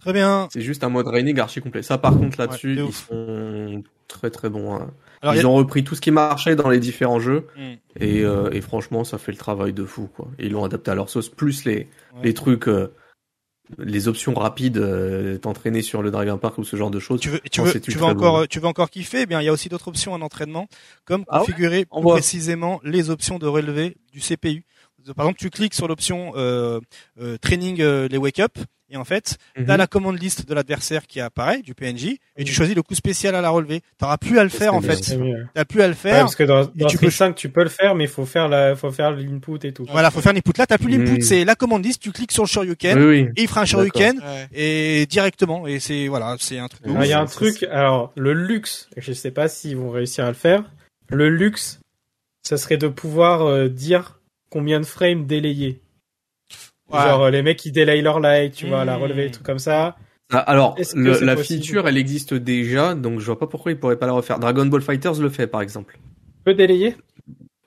Très 0.00 0.12
bien. 0.12 0.48
c'est 0.52 0.60
juste 0.62 0.82
un 0.82 0.88
mode 0.88 1.06
raining 1.06 1.38
archi 1.38 1.60
complet. 1.60 1.82
Ça, 1.82 1.96
par 1.96 2.18
contre, 2.18 2.36
là-dessus, 2.40 2.72
ils 2.74 2.82
ouf. 2.82 3.06
sont 3.08 3.84
très 4.08 4.30
très 4.30 4.50
bons. 4.50 4.74
hein. 4.74 4.90
Alors, 5.22 5.36
ils 5.36 5.42
a- 5.42 5.48
ont 5.48 5.54
repris 5.54 5.84
tout 5.84 5.94
ce 5.94 6.00
qui 6.00 6.10
marchait 6.10 6.56
dans 6.56 6.68
les 6.68 6.80
différents 6.80 7.20
jeux 7.20 7.46
Mm. 7.56 7.72
et, 8.00 8.24
euh, 8.24 8.50
et 8.50 8.60
franchement, 8.60 9.04
ça 9.04 9.18
fait 9.18 9.30
le 9.30 9.38
travail 9.38 9.72
de 9.72 9.84
fou. 9.84 10.08
Quoi. 10.12 10.26
Ils 10.40 10.50
l'ont 10.50 10.64
adapté 10.64 10.90
à 10.90 10.96
leur 10.96 11.08
sauce, 11.08 11.28
plus 11.28 11.64
les 11.64 11.72
Ouais. 11.76 11.86
les 12.24 12.34
trucs 12.34 12.66
euh, 12.66 12.92
les 13.78 14.08
options 14.08 14.34
rapides, 14.34 14.78
euh, 14.78 15.38
t'entraîner 15.38 15.82
sur 15.82 16.02
le 16.02 16.10
Dragon 16.10 16.38
Park 16.38 16.58
ou 16.58 16.64
ce 16.64 16.76
genre 16.76 16.90
de 16.90 16.98
choses. 16.98 17.20
Tu 17.20 17.30
veux, 17.30 17.40
tu 17.50 17.62
veux, 17.62 17.80
tu 17.80 18.02
encore, 18.02 18.46
tu 18.48 18.60
veux 18.60 18.66
encore 18.66 18.90
kiffer? 18.90 19.22
Eh 19.22 19.26
bien, 19.26 19.40
il 19.40 19.44
y 19.44 19.48
a 19.48 19.52
aussi 19.52 19.68
d'autres 19.68 19.88
options 19.88 20.12
en 20.12 20.20
entraînement, 20.20 20.68
comme 21.04 21.24
Ah 21.28 21.40
configurer 21.40 21.86
On 21.90 22.00
plus 22.00 22.10
précisément 22.10 22.80
les 22.84 23.10
options 23.10 23.38
de 23.38 23.46
relevé 23.46 23.96
du 24.12 24.20
CPU. 24.20 24.64
Par 25.16 25.26
exemple, 25.26 25.40
tu 25.40 25.50
cliques 25.50 25.74
sur 25.74 25.88
l'option 25.88 26.32
euh, 26.36 26.80
euh, 27.20 27.36
training 27.38 27.80
euh, 27.80 28.08
les 28.08 28.18
wake 28.18 28.38
up 28.38 28.56
et 28.92 28.96
en 28.96 29.04
fait, 29.04 29.38
Mhm. 29.58 29.64
tu 29.64 29.70
as 29.72 29.76
la 29.76 29.86
commande 29.86 30.20
liste 30.20 30.46
de 30.48 30.54
l'adversaire 30.54 31.06
qui 31.06 31.18
apparaît 31.20 31.62
du 31.62 31.74
PNJ 31.74 32.18
et 32.36 32.44
tu 32.44 32.52
choisis 32.52 32.76
le 32.76 32.82
coup 32.82 32.94
spécial 32.94 33.34
à 33.34 33.40
la 33.40 33.50
relever. 33.50 33.80
T'auras 33.98 34.18
plus 34.18 34.38
à 34.38 34.44
le 34.44 34.50
faire 34.50 34.74
en 34.74 34.80
fait. 34.80 35.16
T'as 35.54 35.64
plus 35.64 35.82
à 35.82 35.86
le 35.88 35.92
Ouais, 35.92 35.96
faire. 35.98 36.20
parce 36.20 36.36
que 36.36 36.44
dans, 36.44 36.66
dans 36.74 36.86
tu 36.86 36.98
peux- 36.98 37.10
5, 37.10 37.34
tu 37.34 37.48
peux 37.48 37.62
le 37.62 37.68
faire, 37.68 37.94
mais 37.94 38.04
il 38.04 38.10
faut 38.10 38.26
faire 38.26 38.48
la, 38.48 38.76
faut 38.76 38.90
faire 38.92 39.10
l'input 39.10 39.58
et 39.64 39.72
tout. 39.72 39.86
Voilà, 39.90 40.10
faut 40.10 40.20
faire 40.20 40.32
l'input. 40.32 40.52
Là, 40.58 40.66
t'as 40.66 40.78
plus 40.78 40.90
l'input, 40.96 41.14
Mhm. 41.14 41.20
c'est 41.22 41.44
la 41.44 41.54
commande 41.54 41.84
liste. 41.84 42.00
Tu 42.02 42.12
cliques 42.12 42.32
sur 42.32 42.42
le 42.44 42.48
Shoryuken 42.48 42.98
Oui, 42.98 43.04
oui. 43.22 43.28
et 43.36 43.42
il 43.42 43.48
fera 43.48 43.62
un. 43.62 43.64
Shoryuken 43.64 44.18
Ouais. 44.18 44.48
et 44.52 45.06
directement. 45.06 45.66
Et 45.66 45.80
c'est 45.80 46.06
voilà, 46.08 46.36
c'est 46.38 46.58
un 46.58 46.68
truc. 46.68 46.84
Ouais. 46.86 46.92
Alors, 46.92 47.04
il 47.04 47.08
y 47.10 47.12
a 47.12 47.20
un 47.20 47.26
c'est- 47.26 47.34
truc, 47.34 47.62
alors, 47.70 48.12
le 48.16 48.32
luxe, 48.34 48.88
je 48.96 49.12
sais 49.12 49.30
pas 49.30 49.48
s'ils 49.48 49.76
vont 49.76 49.90
réussir 49.90 50.24
à 50.24 50.28
le 50.28 50.34
faire. 50.34 50.64
Le 51.08 51.28
luxe, 51.28 51.80
ça 52.42 52.56
serait 52.56 52.76
de 52.78 52.88
pouvoir 52.88 53.42
euh, 53.42 53.68
dire 53.68 54.20
combien 54.50 54.80
de 54.80 54.86
frames 54.86 55.26
délayer. 55.26 55.80
Ouais. 56.92 57.02
Genre, 57.02 57.22
euh, 57.24 57.30
les 57.30 57.42
mecs 57.42 57.58
qui 57.58 57.72
délayent 57.72 58.02
leur 58.02 58.20
light, 58.20 58.54
tu 58.54 58.66
vois, 58.66 58.84
la 58.84 58.96
relever, 58.96 59.24
des 59.26 59.30
trucs 59.32 59.46
comme 59.46 59.58
ça. 59.58 59.96
Ah, 60.32 60.38
Alors, 60.38 60.76
le- 60.94 61.20
la 61.24 61.36
feature, 61.36 61.86
elle 61.88 61.98
existe 61.98 62.32
déjà, 62.34 62.94
donc 62.94 63.20
je 63.20 63.26
vois 63.26 63.38
pas 63.38 63.46
pourquoi 63.46 63.72
ils 63.72 63.78
pourraient 63.78 63.96
pas 63.98 64.06
la 64.06 64.12
refaire. 64.12 64.38
Dragon 64.38 64.64
Ball 64.66 64.80
Fighters 64.82 65.20
le 65.20 65.28
fait, 65.28 65.46
par 65.46 65.60
exemple. 65.62 65.98
Peut 66.44 66.54
délayer? 66.54 66.96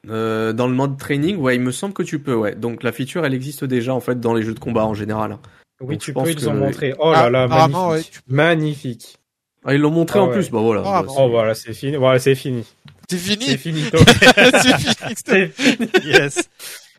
Euh, 0.10 0.54
dans 0.54 0.68
le 0.68 0.74
mode 0.74 0.98
training, 0.98 1.38
ouais, 1.38 1.56
il 1.56 1.62
me 1.62 1.72
semble 1.72 1.94
que 1.94 2.04
tu 2.04 2.20
peux, 2.20 2.36
ouais. 2.36 2.56
Donc 2.56 2.84
la 2.84 2.92
feature, 2.92 3.26
elle 3.26 3.34
existe 3.34 3.66
déjà 3.66 3.94
en 3.94 4.00
fait 4.00 4.20
dans 4.20 4.34
les 4.36 4.44
jeux 4.44 4.54
de 4.54 4.60
combat 4.60 4.86
en 4.86 4.94
général. 4.94 5.38
Oui, 5.82 5.96
Donc, 5.96 6.02
tu 6.02 6.12
je 6.12 6.14
pense 6.14 6.24
peux, 6.26 6.30
ils 6.32 6.36
que- 6.38 6.46
ont 6.48 6.54
montré. 6.54 6.94
Oh 7.00 7.12
là 7.12 7.24
Ah, 7.26 7.30
là, 7.30 7.48
magnifique. 7.48 7.78
ouais, 7.90 8.02
tu 8.04 8.20
Magnifique. 8.28 9.18
Ah, 9.66 9.74
ils 9.74 9.82
l'ont 9.82 9.90
montré 9.92 10.20
Ah 10.20 10.24
en 10.24 10.28
ouais. 10.28 10.34
plus, 10.34 10.52
bah 10.52 10.60
voilà. 10.60 10.84
Ah, 10.86 11.02
Bah. 11.04 11.12
Oh, 11.18 11.28
voilà, 11.30 11.56
c'est 11.56 11.74
fini. 11.74 11.96
Voilà, 11.98 12.20
c'est 12.20 12.36
fini. 12.36 12.64
C'est 13.10 13.18
fini. 13.18 13.46
C'est 13.46 13.58
fini. 13.58 13.84
c'est 15.26 15.48
fini. 15.48 15.90
Yes. 16.06 16.50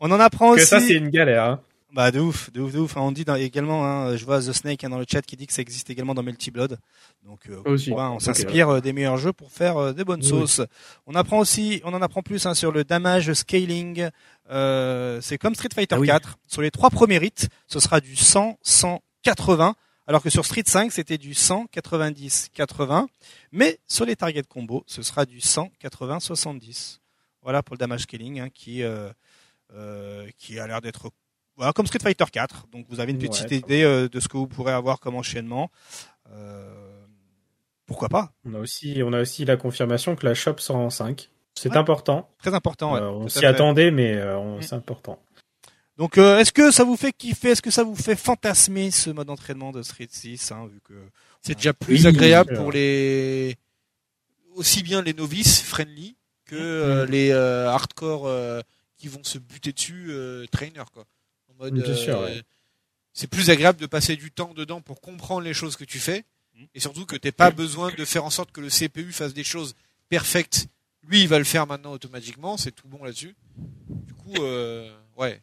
On 0.01 0.11
en 0.11 0.19
apprend 0.19 0.51
que 0.51 0.57
aussi. 0.57 0.65
ça, 0.67 0.79
c'est 0.81 0.93
une 0.95 1.09
galère, 1.09 1.43
hein. 1.43 1.59
Bah 1.93 2.11
de 2.11 2.19
ouf, 2.19 2.51
de 2.51 2.59
ouf, 2.61 2.73
de 2.73 2.79
ouf. 2.79 2.97
On 2.97 3.11
dit 3.13 3.23
dans- 3.23 3.35
également, 3.35 3.85
hein, 3.85 4.17
je 4.17 4.25
vois 4.25 4.39
The 4.41 4.51
Snake 4.51 4.83
hein, 4.83 4.89
dans 4.89 4.99
le 4.99 5.05
chat 5.09 5.21
qui 5.21 5.37
dit 5.37 5.47
que 5.47 5.53
ça 5.53 5.61
existe 5.61 5.89
également 5.89 6.13
dans 6.13 6.21
Melty 6.21 6.51
Blood. 6.51 6.77
Donc 7.23 7.47
euh, 7.49 7.61
Aussi. 7.65 7.91
on 7.93 8.19
s'inspire 8.19 8.67
euh, 8.69 8.81
des 8.81 8.91
meilleurs 8.91 9.17
jeux 9.17 9.31
pour 9.31 9.51
faire 9.51 9.77
euh, 9.77 9.93
des 9.93 10.03
bonnes 10.03 10.21
Oui. 10.21 10.27
sauces. 10.27 10.61
On 11.05 11.15
apprend 11.15 11.39
aussi, 11.39 11.81
on 11.85 11.93
en 11.93 12.01
apprend 12.01 12.21
plus 12.21 12.45
hein, 12.45 12.53
sur 12.53 12.73
le 12.73 12.83
damage 12.83 13.31
scaling. 13.33 14.09
Euh, 14.49 15.21
c'est 15.21 15.37
comme 15.37 15.55
Street 15.55 15.69
Fighter 15.73 15.95
Ah 15.95 15.99
oui. 15.99 16.07
4. 16.07 16.37
Sur 16.45 16.61
les 16.61 16.71
trois 16.71 16.89
premiers 16.89 17.23
hits, 17.25 17.47
ce 17.67 17.79
sera 17.79 18.01
du 18.01 18.15
100, 18.17 18.59
100, 18.61 19.01
80. 19.23 19.73
Alors 20.07 20.21
que 20.21 20.29
sur 20.29 20.45
Street 20.45 20.63
5, 20.65 20.91
c'était 20.91 21.17
du 21.17 21.33
100, 21.33 21.67
90, 21.71 22.49
80. 22.53 23.07
Mais 23.53 23.79
sur 23.87 24.05
les 24.05 24.15
target 24.17 24.43
combo, 24.43 24.83
ce 24.87 25.01
sera 25.01 25.25
du 25.25 25.39
100, 25.39 25.69
80, 25.79 26.19
70. 26.19 26.99
Voilà 27.41 27.63
pour 27.63 27.75
le 27.75 27.79
damage 27.79 28.01
scaling 28.01 28.41
hein, 28.41 28.49
qui 28.53 28.83
euh, 28.83 29.09
euh, 29.73 30.27
qui 30.37 30.59
a 30.59 30.67
l'air 30.67 30.81
d'être 30.81 31.11
voilà, 31.57 31.73
comme 31.73 31.85
Street 31.87 31.99
Fighter 32.01 32.25
4. 32.31 32.67
Donc 32.71 32.85
vous 32.89 32.99
avez 33.01 33.11
une 33.11 33.17
petite 33.19 33.49
Ouais. 33.49 33.57
idée 33.57 33.83
euh, 33.83 34.07
de 34.07 34.19
ce 34.19 34.27
que 34.27 34.37
vous 34.37 34.47
pourrez 34.47 34.71
avoir 34.73 34.99
comme 34.99 35.15
enchaînement. 35.15 35.69
Euh, 36.31 36.73
pourquoi 37.85 38.09
pas? 38.09 38.31
On 38.45 38.53
a 38.53 38.59
aussi, 38.59 39.01
on 39.03 39.11
a 39.13 39.21
aussi 39.21 39.43
la 39.45 39.57
confirmation 39.57 40.15
que 40.15 40.25
la 40.25 40.33
shop 40.33 40.57
sera 40.59 40.77
en 40.79 40.89
5. 40.89 41.29
C'est 41.55 41.69
Ouais. 41.71 41.77
important. 41.77 42.29
Très 42.39 42.53
important. 42.53 42.93
ouais, 42.93 43.01
Euh, 43.01 43.09
on 43.09 43.27
s'y 43.29 43.45
attendait, 43.45 43.91
mais 43.91 44.15
euh, 44.15 44.37
on- 44.37 44.57
Mm. 44.57 44.61
c'est 44.61 44.75
important. 44.75 45.19
Donc 45.97 46.19
euh, 46.19 46.37
est-ce 46.37 46.51
que 46.51 46.69
ça 46.69 46.83
vous 46.83 46.95
fait 46.95 47.11
kiffer? 47.11 47.49
Est-ce 47.51 47.61
que 47.63 47.71
ça 47.71 47.83
vous 47.83 47.95
fait 47.95 48.15
fantasmer 48.15 48.91
ce 48.91 49.09
mode 49.09 49.25
d'entraînement 49.27 49.71
de 49.71 49.81
Street 49.81 50.07
6 50.11 50.51
hein, 50.51 50.67
vu 50.71 50.79
que 50.83 50.93
C'est 51.41 51.55
déjà 51.55 51.73
plus 51.73 52.01
Oui, 52.03 52.07
agréable 52.07 52.55
pour 52.55 52.71
les 52.71 53.55
aussi 54.55 54.83
bien 54.83 55.01
les 55.01 55.13
novices 55.13 55.61
friendly 55.61 56.15
que 56.45 56.55
euh, 56.55 57.05
les 57.07 57.31
euh, 57.31 57.69
hardcore 57.69 58.27
euh, 58.27 58.61
qui 58.97 59.07
vont 59.07 59.23
se 59.23 59.37
buter 59.39 59.71
dessus 59.71 60.07
euh, 60.09 60.45
trainer 60.51 60.83
quoi. 60.93 61.05
En 61.59 61.63
mode 61.63 61.73
Bien 61.81 61.95
sûr, 61.95 62.17
euh, 62.19 62.25
ouais. 62.27 62.41
c'est 63.13 63.27
plus 63.29 63.49
agréable 63.49 63.79
de 63.79 63.85
passer 63.87 64.15
du 64.15 64.31
temps 64.31 64.53
dedans 64.53 64.81
pour 64.81 65.01
comprendre 65.01 65.41
les 65.41 65.53
choses 65.53 65.75
que 65.75 65.83
tu 65.85 65.99
fais 65.99 66.23
Mhm. 66.55 66.67
et 66.75 66.79
surtout 66.79 67.05
que 67.05 67.15
t'aies 67.15 67.31
pas 67.31 67.51
besoin 67.51 67.91
de 67.95 68.03
faire 68.05 68.25
en 68.25 68.29
sorte 68.31 68.51
que 68.51 68.61
le 68.61 68.69
CPU 68.69 69.11
fasse 69.11 69.33
des 69.33 69.43
choses 69.43 69.75
perfectes. 70.09 70.67
Lui, 71.07 71.21
il 71.21 71.27
va 71.27 71.37
le 71.37 71.43
faire 71.45 71.67
maintenant 71.67 71.91
automatiquement, 71.91 72.57
c'est 72.57 72.71
tout 72.71 72.87
bon 72.87 73.03
là-dessus. 73.03 73.35
Du 73.87 74.13
coup, 74.13 74.33
euh, 74.39 74.89
ouais. 75.17 75.41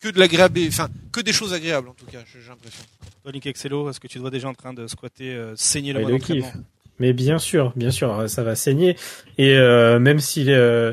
Que 0.00 0.08
de 0.08 0.18
l'agréable, 0.18 0.60
enfin, 0.68 0.88
que 1.12 1.20
des 1.20 1.32
choses 1.32 1.52
agréables 1.54 1.88
en 1.88 1.94
tout 1.94 2.06
cas, 2.06 2.22
j'ai 2.30 2.40
l'impression. 2.48 2.84
toi 3.22 3.32
Link 3.32 3.46
Excello, 3.46 3.88
est-ce 3.88 4.00
que 4.00 4.06
tu 4.08 4.14
te 4.14 4.20
vois 4.20 4.30
déjà 4.30 4.48
en 4.48 4.54
train 4.54 4.74
de 4.74 4.86
squatter, 4.86 5.32
euh, 5.34 5.54
saigner 5.56 5.92
le 5.92 6.04
Ouais, 6.04 6.12
mode. 6.12 6.44
Mais 6.98 7.12
bien 7.12 7.38
sûr, 7.38 7.72
bien 7.76 7.90
sûr, 7.90 8.28
ça 8.28 8.42
va 8.42 8.54
saigner. 8.54 8.96
Et 9.38 9.54
euh, 9.56 9.98
même 9.98 10.20
si, 10.20 10.50
euh, 10.50 10.92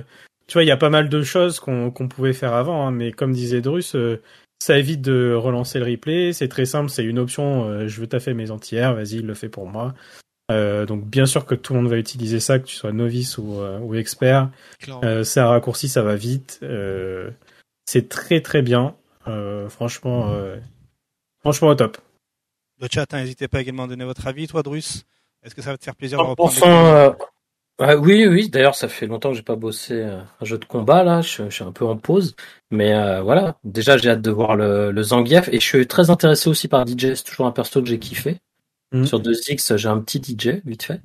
tu 0.51 0.57
vois, 0.57 0.65
il 0.65 0.67
y 0.67 0.71
a 0.71 0.75
pas 0.77 0.89
mal 0.89 1.07
de 1.07 1.23
choses 1.23 1.61
qu'on 1.61 1.91
qu'on 1.91 2.09
pouvait 2.09 2.33
faire 2.33 2.53
avant, 2.53 2.85
hein, 2.85 2.91
mais 2.91 3.13
comme 3.13 3.31
disait 3.31 3.61
Drus, 3.61 3.95
euh, 3.95 4.21
ça 4.59 4.77
évite 4.77 5.01
de 5.01 5.33
relancer 5.33 5.79
le 5.79 5.85
replay. 5.85 6.33
C'est 6.33 6.49
très 6.49 6.65
simple, 6.65 6.89
c'est 6.89 7.05
une 7.05 7.19
option. 7.19 7.69
euh, 7.69 7.87
je 7.87 8.01
veux 8.01 8.07
taffer 8.07 8.33
mes 8.33 8.51
entières, 8.51 8.93
vas-y, 8.93 9.19
il 9.19 9.25
le 9.25 9.33
fait 9.33 9.47
pour 9.47 9.65
moi. 9.65 9.93
Euh, 10.51 10.85
donc 10.85 11.05
bien 11.05 11.25
sûr 11.25 11.45
que 11.45 11.55
tout 11.55 11.71
le 11.73 11.79
monde 11.79 11.89
va 11.89 11.97
utiliser 11.97 12.41
ça, 12.41 12.59
que 12.59 12.65
tu 12.65 12.75
sois 12.75 12.91
novice 12.91 13.37
ou, 13.37 13.61
euh, 13.61 13.79
ou 13.79 13.95
expert. 13.95 14.49
Euh, 15.05 15.23
c'est 15.23 15.39
un 15.39 15.47
raccourci, 15.47 15.87
ça 15.87 16.01
va 16.01 16.17
vite. 16.17 16.59
Euh, 16.63 17.31
c'est 17.85 18.09
très 18.09 18.41
très 18.41 18.61
bien. 18.61 18.93
Euh, 19.29 19.69
franchement, 19.69 20.33
euh, 20.33 20.57
franchement 21.39 21.69
au 21.69 21.75
top. 21.75 21.97
Le 22.81 22.89
chat, 22.91 23.05
hein, 23.13 23.21
n'hésitez 23.21 23.47
pas 23.47 23.61
également 23.61 23.83
à 23.83 23.87
donner 23.87 24.03
votre 24.03 24.27
avis. 24.27 24.49
Toi, 24.49 24.63
Drus, 24.63 25.05
est-ce 25.43 25.55
que 25.55 25.61
ça 25.61 25.71
va 25.71 25.77
te 25.77 25.85
faire 25.85 25.95
plaisir 25.95 26.17
de 26.17 26.23
En 26.23 26.27
reprendre 26.31 27.15
oui, 27.99 28.27
oui. 28.27 28.49
D'ailleurs, 28.49 28.75
ça 28.75 28.87
fait 28.87 29.07
longtemps 29.07 29.29
que 29.29 29.35
j'ai 29.35 29.41
pas 29.43 29.55
bossé 29.55 29.93
euh, 29.95 30.19
un 30.39 30.45
jeu 30.45 30.57
de 30.57 30.65
combat 30.65 31.03
là. 31.03 31.21
Je, 31.21 31.43
je 31.45 31.49
suis 31.49 31.63
un 31.63 31.71
peu 31.71 31.85
en 31.85 31.97
pause, 31.97 32.35
mais 32.69 32.93
euh, 32.93 33.21
voilà. 33.21 33.57
Déjà, 33.63 33.97
j'ai 33.97 34.09
hâte 34.09 34.21
de 34.21 34.31
voir 34.31 34.55
le, 34.55 34.91
le 34.91 35.03
Zangief 35.03 35.47
et 35.49 35.59
je 35.59 35.65
suis 35.65 35.87
très 35.87 36.09
intéressé 36.09 36.49
aussi 36.49 36.67
par 36.67 36.85
DJ. 36.87 37.13
C'est 37.15 37.23
toujours 37.23 37.45
un 37.47 37.51
perso 37.51 37.81
que 37.81 37.87
j'ai 37.87 37.99
kiffé. 37.99 38.37
Mhm. 38.91 39.05
Sur 39.07 39.19
2X, 39.21 39.77
j'ai 39.77 39.87
un 39.87 39.99
petit 39.99 40.19
DJ 40.21 40.61
vite 40.65 40.83
fait. 40.83 41.01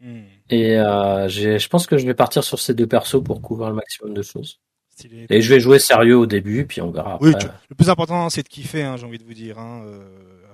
Hmm, 0.00 0.22
Et 0.50 0.78
euh, 0.78 1.28
j'ai, 1.28 1.58
je 1.58 1.68
pense 1.68 1.86
que 1.86 1.96
je 1.98 2.06
vais 2.06 2.14
partir 2.14 2.44
sur 2.44 2.58
ces 2.58 2.74
deux 2.74 2.86
persos 2.86 3.22
pour 3.22 3.40
couvrir 3.42 3.70
le 3.70 3.76
maximum 3.76 4.14
de 4.14 4.22
choses. 4.22 4.60
stylé. 4.90 5.26
Et 5.30 5.40
je 5.42 5.52
vais 5.52 5.60
jouer 5.60 5.78
sérieux 5.78 6.16
au 6.16 6.26
début, 6.26 6.66
puis 6.66 6.80
on 6.82 6.90
verra. 6.90 7.18
Oui, 7.20 7.30
après. 7.34 7.48
tu- 7.48 7.54
le 7.70 7.74
plus 7.76 7.88
important, 7.90 8.28
c'est 8.30 8.42
de 8.42 8.48
kiffer, 8.48 8.82
hein, 8.82 8.96
j'ai 8.96 9.06
envie 9.06 9.18
de 9.18 9.24
vous 9.24 9.34
dire. 9.34 9.58
Hein, 9.58 9.82
euh, 9.86 10.00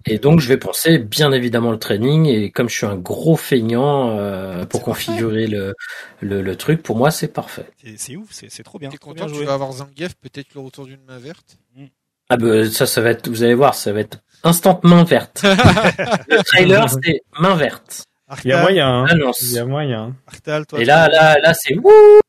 Et 0.09 0.19
donc, 0.19 0.41
je 0.41 0.49
vais 0.49 0.57
penser 0.57 0.99
bien 0.99 1.33
évidemment 1.33 1.73
le 1.73 1.79
training. 1.79 2.27
Et 2.27 2.51
comme 2.51 2.69
je 2.69 2.77
suis 2.77 2.87
un 2.87 2.97
gros 2.97 3.37
feignant 3.37 4.17
euh, 4.19 4.65
pour 4.65 4.83
configurer 4.83 5.47
le, 5.49 5.75
le, 6.21 6.43
le 6.43 6.57
truc, 6.57 6.83
pour 6.83 6.97
moi, 6.97 7.11
c'est 7.11 7.29
parfait. 7.29 7.67
C'est 7.97 8.17
ouf, 8.17 8.29
c'est 8.31 8.63
trop 8.63 8.79
bien. 8.79 8.89
T'es 8.91 8.99
content 8.99 9.27
tu 9.27 9.45
vas 9.45 9.55
avoir 9.55 9.73
Zangief, 9.73 10.15
peut-être 10.15 10.55
le 10.55 10.61
retour 10.61 10.87
d'une 10.87 11.03
main 11.07 11.19
verte. 11.19 11.59
Ah 12.29 12.37
ben 12.37 12.69
ça, 12.69 12.87
ça 12.87 13.01
va 13.01 13.11
être, 13.11 13.29
vous 13.29 13.45
allez 13.45 13.55
voir, 13.55 13.75
ça 13.77 13.93
va 13.93 14.01
être 14.01 14.19
instant 14.43 14.81
main 14.83 15.05
verte. 15.05 15.43
le 15.45 16.43
trailer, 16.43 16.89
c'est 16.91 17.23
main 17.39 17.55
verte. 17.55 18.05
Il 18.45 18.51
y 18.51 18.53
a 18.53 18.63
moyen. 18.63 18.89
hein. 18.89 19.07
Annonce. 19.09 19.43
Il 19.43 19.53
y 19.53 19.59
a 19.61 19.65
moyen. 19.65 20.17
Arctal, 20.27 20.67
toi, 20.67 20.81
Et 20.81 20.85
là, 20.85 21.09
là, 21.09 21.39
là, 21.41 21.55
c'est 21.55 21.77
wouh. 21.77 22.21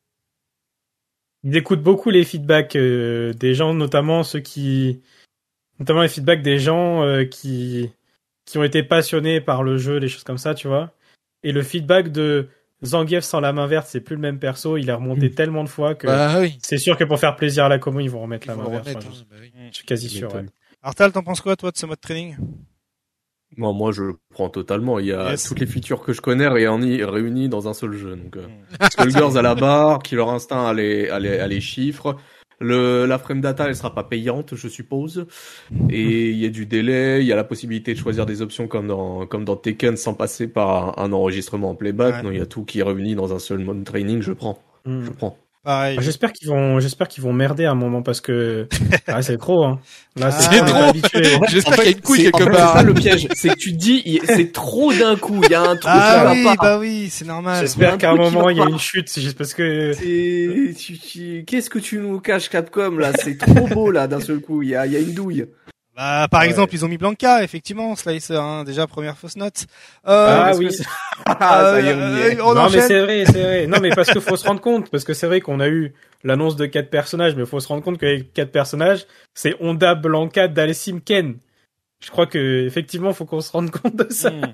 Ils 1.43 1.55
écoutent 1.57 1.81
beaucoup 1.81 2.09
les 2.11 2.23
feedbacks 2.25 2.75
euh, 2.75 3.33
des 3.33 3.55
gens, 3.55 3.73
notamment 3.73 4.23
ceux 4.23 4.39
qui, 4.39 5.01
notamment 5.79 6.01
les 6.01 6.07
feedbacks 6.07 6.41
des 6.41 6.59
gens 6.59 7.03
euh, 7.03 7.25
qui 7.25 7.91
qui 8.45 8.57
ont 8.57 8.63
été 8.63 8.81
passionnés 8.83 9.41
par 9.41 9.61
le 9.63 9.77
jeu, 9.77 9.97
les 9.97 10.07
choses 10.07 10.23
comme 10.23 10.37
ça, 10.37 10.53
tu 10.55 10.67
vois. 10.69 10.91
Et 11.43 11.51
le 11.51 11.61
feedback 11.63 12.11
de 12.11 12.47
Zangief 12.85 13.23
sans 13.23 13.39
la 13.41 13.51
main 13.51 13.67
verte, 13.67 13.87
c'est 13.89 13.99
plus 13.99 14.15
le 14.15 14.21
même 14.21 14.39
perso. 14.39 14.77
Il 14.77 14.87
est 14.89 14.93
remonté 14.93 15.31
tellement 15.31 15.63
de 15.63 15.69
fois 15.69 15.95
que 15.95 16.07
Bah 16.07 16.39
oui. 16.39 16.57
c'est 16.61 16.77
sûr 16.77 16.95
que 16.97 17.03
pour 17.03 17.19
faire 17.19 17.35
plaisir 17.35 17.65
à 17.65 17.69
la 17.69 17.77
commu, 17.79 18.03
ils 18.03 18.09
vont 18.09 18.21
remettre 18.21 18.47
la 18.47 18.55
main 18.55 18.69
verte. 18.69 18.87
hein, 18.87 18.99
bah 19.29 19.35
oui. 19.41 19.51
je, 19.71 19.75
suis 19.77 19.85
quasi 19.85 20.07
sûr. 20.09 20.33
ouais. 20.33 20.45
Artal, 20.81 21.11
t'en 21.11 21.23
penses 21.23 21.41
quoi, 21.41 21.55
toi, 21.57 21.71
de 21.71 21.77
ce 21.77 21.85
mode 21.85 21.99
training? 21.99 22.37
Moi, 23.55 23.73
moi, 23.73 23.91
je 23.91 24.03
le 24.03 24.13
prends 24.29 24.49
totalement. 24.49 24.99
Il 24.99 25.07
y 25.07 25.13
a 25.13 25.31
Yes. 25.31 25.45
toutes 25.47 25.59
les 25.59 25.65
features 25.65 26.01
que 26.01 26.13
je 26.13 26.21
connais 26.21 26.47
réunies, 26.47 27.03
réunies 27.03 27.49
dans 27.49 27.67
un 27.67 27.73
seul 27.73 27.93
jeu. 27.93 28.15
Donc, 28.15 28.35
euh, 28.37 28.45
Hmm. 28.45 28.85
Skullgirls 28.91 29.37
à 29.37 29.41
la 29.41 29.55
barre, 29.55 29.99
Killer 30.03 30.21
Instinct 30.27 30.65
à 30.67 30.73
les, 30.73 31.09
à 31.09 31.19
les, 31.19 31.39
à 31.39 31.47
les 31.47 31.61
chiffres. 31.61 32.15
Le, 32.59 33.05
la 33.05 33.19
frame 33.19 33.41
data, 33.41 33.67
elle 33.67 33.75
sera 33.75 33.93
pas 33.93 34.03
payante, 34.03 34.55
je 34.55 34.67
suppose. 34.67 35.27
Et 35.89 36.29
il 36.31 36.37
y 36.37 36.45
a 36.45 36.49
du 36.49 36.65
délai, 36.65 37.21
il 37.21 37.27
y 37.27 37.31
a 37.31 37.35
la 37.35 37.43
possibilité 37.43 37.93
de 37.93 37.99
choisir 37.99 38.25
des 38.25 38.41
options 38.41 38.67
comme 38.67 38.87
dans, 38.87 39.25
comme 39.27 39.45
dans 39.45 39.55
Tekken 39.55 39.95
sans 39.95 40.13
passer 40.15 40.47
par 40.47 40.99
un, 40.99 41.05
un 41.05 41.13
enregistrement 41.13 41.69
en 41.69 41.75
playback. 41.75 42.15
Ouais. 42.15 42.23
Non, 42.23 42.31
il 42.31 42.37
y 42.37 42.41
a 42.41 42.45
tout 42.47 42.65
qui 42.65 42.79
est 42.79 42.83
réuni 42.83 43.15
dans 43.15 43.33
un 43.33 43.39
seul 43.39 43.59
mode 43.59 43.83
training, 43.83 44.21
je 44.21 44.33
prends. 44.33 44.59
Mm. 44.85 45.05
Je 45.05 45.11
prends. 45.11 45.37
Pareil. 45.67 45.97
Ah, 45.99 46.01
J'espère 46.01 46.31
qu'ils 46.31 46.47
vont, 46.47 46.79
j'espère 46.79 47.09
qu'ils 47.09 47.21
vont 47.25 47.33
merder 47.33 47.65
à 47.65 47.71
un 47.71 47.75
moment 47.75 48.01
parce 48.01 48.21
que 48.21 48.69
ah, 49.07 49.21
c'est 49.21 49.35
trop. 49.35 49.65
Hein. 49.65 49.79
Là, 50.15 50.27
Ah, 50.27 50.31
c'est 50.31 50.55
est 50.55 50.65
trop. 50.65 51.45
J'espère 51.49 51.75
qu'il 51.75 51.83
y 51.83 51.87
a 51.87 51.91
une 51.91 51.99
couille 52.01 52.23
quelque 52.23 52.35
en 52.35 52.45
fait, 52.45 52.51
part. 52.51 52.71
C'est 52.71 52.77
ça 52.77 52.83
le 52.83 52.93
piège, 52.93 53.27
c'est 53.33 53.49
que 53.49 53.55
tu 53.55 53.73
te 53.73 53.77
dis, 53.77 54.21
c'est 54.25 54.53
trop 54.53 54.93
d'un 54.93 55.17
coup, 55.17 55.41
il 55.43 55.51
y 55.51 55.55
a 55.55 55.61
un 55.63 55.75
truc 55.75 55.83
Ah 55.93 56.33
pas- 56.45 56.55
bah 56.55 56.79
oui, 56.79 57.09
c'est 57.11 57.25
normal. 57.25 57.59
J'espère 57.59 57.97
qu'à 57.97 58.11
un 58.11 58.15
moment 58.15 58.49
il 58.49 58.55
y 58.55 58.61
a 58.61 58.65
une 58.69 58.79
chute. 58.79 59.09
C'est 59.09 59.19
juste 59.19 59.37
parce 59.37 59.53
que 59.53 59.91
Qu'est-ce 61.45 61.69
que 61.69 61.79
tu 61.79 61.97
nous 61.97 62.21
caches, 62.21 62.47
Capcom, 62.47 62.91
là? 62.97 63.11
C'est 63.21 63.37
trop 63.37 63.67
beau, 63.67 63.91
là, 63.91 64.07
d'un 64.07 64.21
seul 64.21 64.39
coup. 64.39 64.63
Il 64.63 64.69
y 64.69 64.75
a, 64.75 64.85
il 64.85 64.93
y 64.93 64.95
a 64.95 64.99
une 64.99 65.13
douille. 65.13 65.47
Bah, 65.97 66.27
par 66.29 66.41
Ouais. 66.41 66.47
exemple, 66.47 66.73
ils 66.75 66.85
ont 66.85 66.87
mis 66.87 66.97
Blanca, 66.99 67.43
effectivement, 67.43 67.95
Slicer, 67.95 68.35
hein, 68.39 68.63
déjà 68.63 68.85
première 68.85 69.17
fausse 69.17 69.35
note. 69.35 69.65
Euh, 70.07 70.43
Ah 70.45 70.51
oui. 70.55 70.67
que 70.67 70.71
c'est- 70.73 70.85
Ah, 71.25 71.71
ça 71.73 71.81
y 71.81 71.87
est, 71.87 71.93
on 71.95 71.97
y 72.17 72.19
est. 72.21 72.39
euh, 72.39 72.43
on 72.45 72.53
non 72.53 72.69
mais 72.69 72.81
c'est 72.81 73.01
vrai, 73.01 73.25
c'est 73.25 73.41
vrai. 73.43 73.67
Non 73.67 73.79
mais 73.81 73.89
parce 73.89 74.11
qu'il 74.11 74.21
faut 74.21 74.37
se 74.37 74.45
rendre 74.47 74.61
compte, 74.61 74.89
parce 74.91 75.03
que 75.03 75.13
c'est 75.15 75.25
vrai 75.27 75.41
qu'on 75.41 75.59
a 75.59 75.67
eu 75.67 75.93
l'annonce 76.23 76.55
de 76.55 76.67
quatre 76.67 76.91
personnages, 76.91 77.35
mais 77.35 77.41
il 77.41 77.47
faut 77.47 77.59
se 77.59 77.67
rendre 77.67 77.83
compte 77.83 77.97
que 77.97 78.05
les 78.05 78.23
quatre 78.25 78.51
personnages, 78.51 79.05
c'est 79.33 79.55
Honda, 79.59 79.95
Blanca, 79.95 80.47
Dalsim, 80.47 80.99
Ken. 81.01 81.37
Je 82.05 82.11
crois 82.11 82.27
que 82.27 82.63
effectivement, 82.67 83.11
faut 83.13 83.25
qu'on 83.25 83.41
se 83.41 83.51
rende 83.51 83.71
compte 83.71 83.95
de 83.95 84.07
ça. 84.13 84.29
Hmm. 84.29 84.53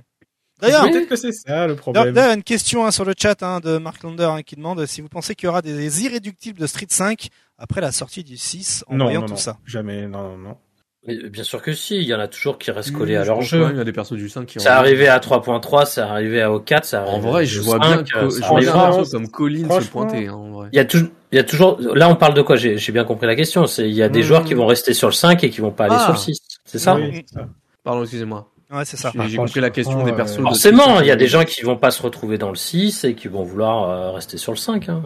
D'ailleurs, 0.61 0.83
Peut-être 0.89 1.09
que 1.09 1.17
c'est 1.17 1.33
ça 1.33 1.67
le 1.67 1.75
problème. 1.75 2.13
d'ailleurs, 2.13 2.33
une 2.35 2.43
question 2.43 2.85
hein, 2.85 2.91
sur 2.91 3.03
le 3.03 3.13
chat 3.21 3.43
hein, 3.43 3.59
de 3.59 3.77
Mark 3.79 4.01
Lander 4.01 4.23
hein, 4.31 4.43
qui 4.43 4.55
demande 4.55 4.85
si 4.85 5.01
vous 5.01 5.09
pensez 5.09 5.35
qu'il 5.35 5.47
y 5.47 5.49
aura 5.49 5.61
des 5.61 6.05
irréductibles 6.05 6.57
de 6.57 6.67
Street 6.67 6.85
5 6.87 7.27
après 7.57 7.81
la 7.81 7.91
sortie 7.91 8.23
du 8.23 8.37
6 8.37 8.85
en 8.87 8.95
Non, 8.95 9.05
voyant 9.05 9.19
non, 9.21 9.25
tout 9.25 9.33
non, 9.33 9.37
ça. 9.39 9.57
jamais, 9.65 10.07
non, 10.07 10.23
non, 10.29 10.37
non. 10.37 10.57
Mais 11.05 11.17
bien 11.29 11.43
sûr 11.43 11.61
que 11.61 11.73
si, 11.73 11.97
il 11.97 12.03
y 12.03 12.13
en 12.13 12.19
a 12.19 12.27
toujours 12.29 12.57
qui 12.57 12.71
restent 12.71 12.93
collés 12.93 13.13
Oui, 13.13 13.17
à 13.17 13.23
je 13.23 13.27
leur 13.27 13.37
pense 13.39 13.47
jeu. 13.47 13.67
Il 13.71 13.77
y 13.77 13.81
a 13.81 13.83
des 13.83 13.91
persos 13.91 14.13
du 14.13 14.29
5 14.29 14.45
qui 14.45 14.59
C'est 14.61 14.69
ont- 14.69 14.71
arrivé 14.71 15.09
à 15.09 15.19
3.3, 15.19 15.85
c'est 15.85 15.99
arrivé 15.99 16.41
à 16.41 16.49
O4, 16.49 16.83
ça 16.85 17.03
En 17.05 17.19
vrai, 17.19 17.45
je 17.45 17.59
vois 17.59 17.77
bien 17.79 18.03
que 18.03 18.29
je 18.29 18.29
ça 18.39 18.47
vois 18.47 18.59
bien 18.61 18.73
un 18.73 19.03
comme 19.11 19.27
Colin 19.27 19.81
se 19.81 19.89
pointer, 19.89 20.27
hein, 20.27 20.33
en 20.33 20.49
vrai. 20.51 20.69
Il 20.71 20.77
y 20.77 20.79
a 20.79 20.85
toujours, 20.85 21.09
il 21.33 21.35
y 21.35 21.39
a 21.39 21.43
toujours, 21.43 21.77
là 21.93 22.07
on 22.09 22.15
parle 22.15 22.33
de 22.35 22.41
quoi? 22.41 22.55
J'ai 22.55 22.91
bien 22.93 23.03
compris 23.03 23.27
la 23.27 23.35
question. 23.35 23.65
C'est 23.67 23.89
il 23.89 23.95
y 23.95 24.01
a 24.01 24.07
des 24.07 24.19
Hmm. 24.19 24.23
joueurs 24.23 24.43
qui 24.45 24.53
vont 24.53 24.65
rester 24.65 24.93
sur 24.93 25.09
le 25.09 25.13
5 25.13 25.43
et 25.43 25.49
qui 25.49 25.59
vont 25.59 25.71
pas 25.71 25.85
aller 25.85 25.95
Ah. 25.97 26.03
sur 26.05 26.13
le 26.13 26.17
6. 26.19 26.39
C'est 26.63 26.79
ça? 26.79 26.95
Oui, 26.95 27.25
ça. 27.33 27.47
Pardon, 27.83 28.03
excusez-moi. 28.03 28.49
Ouais, 28.71 28.85
c'est 28.85 28.95
ça. 28.97 29.11
J'ai- 29.27 29.35
compris 29.37 29.59
la 29.59 29.69
question 29.71 30.03
des 30.03 30.11
euh, 30.11 30.15
persos. 30.15 30.37
de 30.37 30.41
Forcément, 30.41 31.01
il 31.01 31.05
y 31.07 31.11
a 31.11 31.15
des 31.17 31.27
Fighter. 31.27 31.27
gens 31.27 31.43
qui 31.43 31.61
vont 31.63 31.75
pas 31.77 31.91
se 31.91 32.01
retrouver 32.01 32.37
dans 32.37 32.49
le 32.49 32.55
6 32.55 33.03
et 33.03 33.13
qui 33.13 33.27
vont 33.27 33.43
vouloir 33.43 33.89
euh, 33.89 34.11
rester 34.11 34.37
sur 34.37 34.51
le 34.53 34.57
5. 34.57 34.87
Hein. 34.89 35.03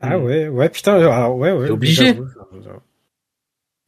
Ah 0.00 0.16
ouais, 0.18 0.46
ouais, 0.48 0.68
putain, 0.68 0.94
alors, 0.94 1.36
ouais, 1.36 1.50
ouais. 1.50 1.66
T'es 1.66 1.72
obligé. 1.72 2.18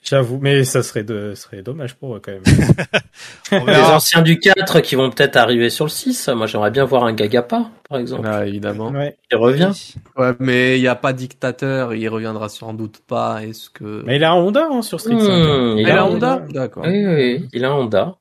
J'avoue, 0.09 0.39
mais 0.41 0.65
ça 0.65 0.83
serait 0.83 1.03
de, 1.05 1.35
serait 1.35 1.63
dommage 1.63 1.95
pour 1.95 2.17
eux 2.17 2.21
quand 2.21 2.33
même. 2.33 2.43
On 3.53 3.65
Les 3.65 3.77
anciens 3.77 4.23
du 4.23 4.39
4 4.39 4.81
qui 4.81 4.95
vont 4.95 5.11
peut-être 5.11 5.37
arriver 5.37 5.71
sur 5.71 5.85
le 5.85 5.91
6. 5.91 6.29
Moi, 6.29 6.47
j'aimerais 6.47 6.71
bien 6.71 6.85
voir 6.85 7.05
un 7.05 7.13
Gagapa, 7.13 7.71
par 7.89 7.99
exemple. 7.99 8.29
Ah, 8.31 8.47
évidemment. 8.47 8.91
ouais. 8.91 9.17
Il 9.31 9.37
revient. 9.37 9.73
Ouais, 10.17 10.33
mais 10.39 10.79
il 10.79 10.83
n'y 10.83 10.89
a 10.89 10.95
pas 10.95 11.13
dictateur, 11.13 11.95
il 11.95 12.09
reviendra 12.09 12.49
sans 12.49 12.73
doute 12.75 13.01
pas. 13.07 13.43
Est-ce 13.43 13.71
que. 13.71 14.03
Mais 14.07 14.17
il 14.17 14.25
a 14.25 14.33
un 14.33 14.37
Honda 14.37 14.69
hein, 14.71 14.83
sur 14.83 15.01
Street 15.01 15.19
5. 15.19 15.27
Hmm, 15.27 15.79
il 15.79 15.81
il 15.81 15.91
a 15.91 16.03
un 16.03 16.07
Honda 16.07 16.45
D'accord. 16.51 16.85
Oui, 16.87 17.07
oui, 17.07 17.49
il 17.53 17.65
a 17.65 17.71
un 17.71 17.75
Honda. 17.75 18.17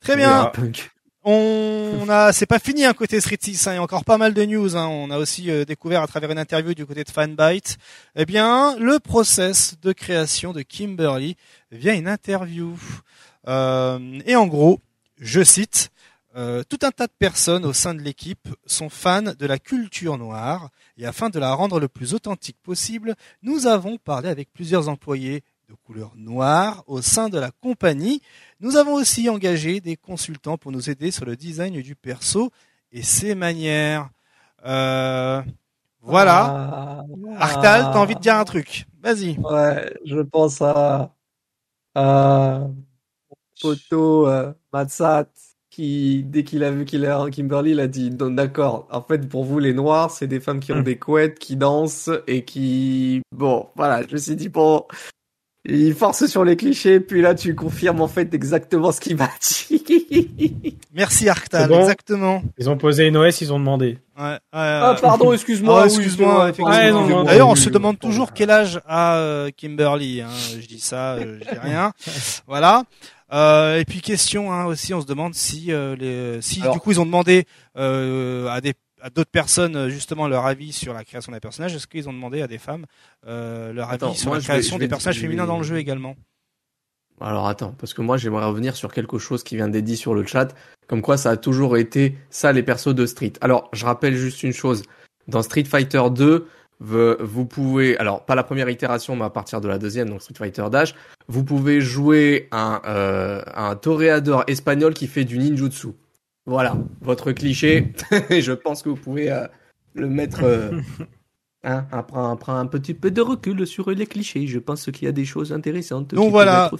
Très 0.00 0.16
bien. 0.16 0.50
On 1.28 2.08
a, 2.08 2.32
c'est 2.32 2.46
pas 2.46 2.60
fini 2.60 2.84
un 2.84 2.92
côté 2.92 3.20
Street 3.20 3.36
6, 3.40 3.66
hein, 3.66 3.72
il 3.72 3.74
y 3.74 3.78
a 3.78 3.82
encore 3.82 4.04
pas 4.04 4.16
mal 4.16 4.32
de 4.32 4.44
news. 4.44 4.76
Hein. 4.76 4.86
On 4.86 5.10
a 5.10 5.18
aussi 5.18 5.50
euh, 5.50 5.64
découvert 5.64 6.00
à 6.00 6.06
travers 6.06 6.30
une 6.30 6.38
interview 6.38 6.72
du 6.72 6.86
côté 6.86 7.02
de 7.02 7.10
Fanbyte, 7.10 7.78
eh 8.14 8.24
bien, 8.24 8.76
le 8.78 9.00
process 9.00 9.74
de 9.82 9.90
création 9.90 10.52
de 10.52 10.62
Kimberly 10.62 11.36
via 11.72 11.94
une 11.94 12.06
interview. 12.06 12.78
Euh, 13.48 14.20
et 14.24 14.36
en 14.36 14.46
gros, 14.46 14.78
je 15.18 15.42
cite, 15.42 15.90
euh, 16.36 16.62
tout 16.68 16.78
un 16.82 16.92
tas 16.92 17.08
de 17.08 17.12
personnes 17.18 17.64
au 17.64 17.72
sein 17.72 17.92
de 17.92 18.02
l'équipe 18.02 18.46
sont 18.64 18.88
fans 18.88 19.22
de 19.22 19.46
la 19.46 19.58
culture 19.58 20.18
noire 20.18 20.68
et 20.96 21.06
afin 21.06 21.28
de 21.28 21.40
la 21.40 21.54
rendre 21.54 21.80
le 21.80 21.88
plus 21.88 22.14
authentique 22.14 22.58
possible, 22.62 23.16
nous 23.42 23.66
avons 23.66 23.98
parlé 23.98 24.28
avec 24.28 24.52
plusieurs 24.52 24.88
employés 24.88 25.42
de 25.68 25.74
couleur 25.74 26.12
noire 26.16 26.84
au 26.86 27.02
sein 27.02 27.28
de 27.28 27.38
la 27.38 27.50
compagnie. 27.50 28.22
Nous 28.60 28.76
avons 28.76 28.94
aussi 28.94 29.28
engagé 29.28 29.80
des 29.80 29.96
consultants 29.96 30.56
pour 30.58 30.70
nous 30.70 30.90
aider 30.90 31.10
sur 31.10 31.24
le 31.24 31.34
design 31.36 31.80
du 31.82 31.96
perso 31.96 32.50
et 32.92 33.02
ses 33.02 33.34
manières. 33.34 34.08
Euh, 34.64 35.42
voilà. 36.02 36.44
Ah, 36.44 37.02
Arctal, 37.38 37.90
t'as 37.92 37.98
envie 37.98 38.14
de 38.14 38.20
dire 38.20 38.36
un 38.36 38.44
truc? 38.44 38.86
Vas-y. 39.02 39.38
Ouais, 39.38 39.92
je 40.04 40.20
pense 40.20 40.62
à, 40.62 41.14
à 41.94 42.68
Poto 43.60 44.28
euh, 44.28 44.52
Matsat 44.72 45.28
qui, 45.70 46.22
dès 46.24 46.44
qu'il 46.44 46.64
a 46.64 46.70
vu 46.70 46.84
qu'il 46.84 47.04
a 47.06 47.28
Kimberly, 47.30 47.72
il 47.72 47.80
a 47.80 47.86
dit 47.88 48.10
d'accord. 48.10 48.86
En 48.90 49.02
fait, 49.02 49.28
pour 49.28 49.44
vous, 49.44 49.58
les 49.58 49.74
noirs, 49.74 50.10
c'est 50.10 50.26
des 50.26 50.40
femmes 50.40 50.60
qui 50.60 50.72
ont 50.72 50.80
Hmm. 50.80 50.82
des 50.82 50.98
couettes, 50.98 51.38
qui 51.38 51.56
dansent 51.56 52.10
et 52.26 52.44
qui, 52.44 53.20
bon, 53.32 53.68
voilà. 53.76 54.06
Je 54.06 54.12
me 54.14 54.18
suis 54.18 54.36
dit 54.36 54.48
bon, 54.48 54.86
il 55.68 55.94
force 55.94 56.26
sur 56.26 56.44
les 56.44 56.56
clichés, 56.56 57.00
puis 57.00 57.20
là, 57.22 57.34
tu 57.34 57.54
confirmes 57.54 58.00
en 58.00 58.08
fait 58.08 58.32
exactement 58.34 58.92
ce 58.92 59.00
qu'il 59.00 59.16
m'a 59.16 59.30
dit. 59.42 60.76
Merci 60.94 61.28
Arctal, 61.28 61.68
bon 61.68 61.80
exactement. 61.80 62.42
Ils 62.58 62.70
ont 62.70 62.76
posé 62.76 63.06
une 63.06 63.16
OS, 63.16 63.40
ils 63.40 63.52
ont 63.52 63.58
demandé. 63.58 63.98
Ouais, 64.18 64.24
ouais, 64.24 64.38
ah, 64.52 64.96
pardon, 65.00 65.32
excuse-moi. 65.32 65.82
Ah, 65.82 65.86
excuse-moi. 65.86 66.52
Ouais, 66.58 66.90
non, 66.90 67.24
D'ailleurs, 67.24 67.48
on 67.48 67.54
se 67.54 67.68
demande 67.68 67.98
toujours 67.98 68.32
quel 68.32 68.50
âge 68.50 68.80
a 68.86 69.16
euh, 69.16 69.50
Kimberly. 69.54 70.22
Hein. 70.22 70.28
Je 70.58 70.66
dis 70.66 70.80
ça, 70.80 71.14
euh, 71.14 71.38
je 71.42 71.50
dis 71.50 71.58
rien. 71.58 71.92
voilà. 72.46 72.84
Euh, 73.32 73.80
et 73.80 73.84
puis 73.84 74.00
question 74.00 74.52
hein, 74.52 74.66
aussi, 74.66 74.94
on 74.94 75.00
se 75.00 75.06
demande 75.06 75.34
si, 75.34 75.72
euh, 75.72 75.96
les, 75.96 76.40
si 76.42 76.62
Alors- 76.62 76.74
du 76.74 76.80
coup 76.80 76.92
ils 76.92 77.00
ont 77.00 77.06
demandé 77.06 77.44
euh, 77.76 78.48
à 78.48 78.60
des 78.60 78.72
à 79.06 79.10
d'autres 79.10 79.30
personnes 79.30 79.76
euh, 79.76 79.88
justement 79.88 80.26
leur 80.26 80.46
avis 80.46 80.72
sur 80.72 80.92
la 80.92 81.04
création 81.04 81.30
des 81.32 81.38
personnages. 81.40 81.74
Est-ce 81.74 81.86
qu'ils 81.86 82.08
ont 82.08 82.12
demandé 82.12 82.42
à 82.42 82.48
des 82.48 82.58
femmes 82.58 82.86
euh, 83.26 83.72
leur 83.72 83.90
Attends, 83.90 84.08
avis 84.10 84.18
sur 84.18 84.32
la 84.32 84.38
vais- 84.40 84.44
création 84.44 84.78
des 84.78 84.88
personnages 84.88 85.20
féminins 85.20 85.44
vais- 85.44 85.48
dans 85.48 85.58
le 85.58 85.64
jeu 85.64 85.76
également 85.78 86.16
Alors 87.20 87.46
attends, 87.46 87.74
parce 87.78 87.94
que 87.94 88.02
moi 88.02 88.16
j'aimerais 88.16 88.44
revenir 88.46 88.74
sur 88.76 88.92
quelque 88.92 89.18
chose 89.18 89.42
qui 89.44 89.56
vient 89.56 89.68
d'être 89.68 89.84
dit 89.84 89.96
sur 89.96 90.14
le 90.14 90.26
chat, 90.26 90.48
comme 90.88 91.02
quoi 91.02 91.16
ça 91.16 91.30
a 91.30 91.36
toujours 91.36 91.76
été 91.76 92.16
ça 92.30 92.52
les 92.52 92.62
persos 92.62 92.94
de 92.94 93.06
Street. 93.06 93.32
Alors 93.40 93.68
je 93.72 93.84
rappelle 93.86 94.16
juste 94.16 94.42
une 94.42 94.52
chose, 94.52 94.82
dans 95.28 95.42
Street 95.42 95.64
Fighter 95.64 96.02
2, 96.10 96.46
ve- 96.80 97.16
vous 97.20 97.46
pouvez, 97.46 97.96
alors 97.98 98.24
pas 98.26 98.34
la 98.34 98.42
première 98.44 98.68
itération, 98.68 99.14
mais 99.16 99.24
à 99.24 99.30
partir 99.30 99.60
de 99.60 99.68
la 99.68 99.78
deuxième, 99.78 100.08
donc 100.10 100.20
Street 100.20 100.34
Fighter 100.36 100.64
Dash, 100.70 100.94
vous 101.28 101.44
pouvez 101.44 101.80
jouer 101.80 102.48
un, 102.52 102.80
euh, 102.86 103.42
un 103.54 103.76
toréador 103.76 104.44
espagnol 104.48 104.94
qui 104.94 105.06
fait 105.06 105.24
du 105.24 105.38
ninjutsu. 105.38 105.88
Voilà, 106.46 106.76
votre 107.00 107.32
cliché, 107.32 107.92
et 108.30 108.40
je 108.40 108.52
pense 108.52 108.82
que 108.82 108.88
vous 108.88 108.96
pouvez 108.96 109.30
euh, 109.30 109.46
le 109.94 110.08
mettre... 110.08 110.44
euh, 110.44 110.80
Hein, 111.68 111.88
après, 111.90 112.20
après 112.20 112.52
un 112.52 112.66
petit 112.66 112.94
peu 112.94 113.10
de 113.10 113.20
recul 113.20 113.66
sur 113.66 113.90
les 113.90 114.06
clichés, 114.06 114.46
je 114.46 114.60
pense 114.60 114.88
qu'il 114.92 115.06
y 115.06 115.08
a 115.08 115.12
des 115.12 115.24
choses 115.24 115.52
intéressantes 115.52 116.14
Donc 116.14 116.26
qui 116.26 116.30
voilà, 116.30 116.70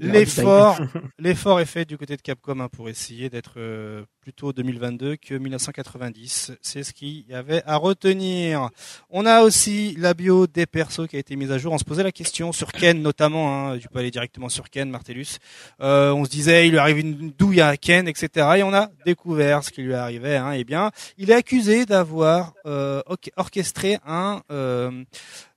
L'effort, 0.00 0.80
l'effort 1.18 1.60
est 1.60 1.66
fait 1.66 1.84
du 1.84 1.98
côté 1.98 2.16
de 2.16 2.22
Capcom 2.22 2.58
hein, 2.60 2.70
pour 2.70 2.88
essayer 2.88 3.28
d'être 3.28 3.56
euh, 3.58 4.02
plutôt 4.22 4.52
2022 4.52 5.16
que 5.16 5.34
1990. 5.34 6.52
C'est 6.62 6.84
ce 6.84 6.92
qu'il 6.92 7.28
y 7.28 7.34
avait 7.34 7.62
à 7.66 7.76
retenir. 7.76 8.70
On 9.10 9.26
a 9.26 9.42
aussi 9.42 9.96
la 9.98 10.14
bio 10.14 10.46
des 10.46 10.64
persos 10.64 11.08
qui 11.08 11.16
a 11.16 11.18
été 11.18 11.34
mise 11.34 11.50
à 11.50 11.58
jour. 11.58 11.72
On 11.72 11.78
se 11.78 11.84
posait 11.84 12.04
la 12.04 12.12
question 12.12 12.52
sur 12.52 12.70
Ken 12.70 13.02
notamment. 13.02 13.70
Hein, 13.72 13.78
tu 13.78 13.88
peux 13.88 13.98
aller 13.98 14.12
directement 14.12 14.48
sur 14.48 14.70
Ken, 14.70 14.88
Martellus. 14.88 15.38
Euh, 15.80 16.12
on 16.12 16.24
se 16.24 16.30
disait 16.30 16.68
il 16.68 16.70
lui 16.70 16.78
arrive 16.78 17.00
une 17.00 17.30
douille 17.32 17.60
à 17.60 17.76
Ken, 17.76 18.06
etc. 18.06 18.28
Et 18.58 18.62
on 18.62 18.72
a 18.72 18.90
découvert 19.04 19.64
ce 19.64 19.70
qui 19.72 19.82
lui 19.82 19.94
arrivait. 19.94 20.36
Hein, 20.36 20.52
eh 20.52 20.62
bien, 20.64 20.92
il 21.18 21.30
est 21.30 21.34
accusé 21.34 21.84
d'avoir 21.84 22.54
euh, 22.64 23.02
or- 23.06 23.16
orchestré 23.36 23.98
un 24.06 24.40
euh, 24.52 25.02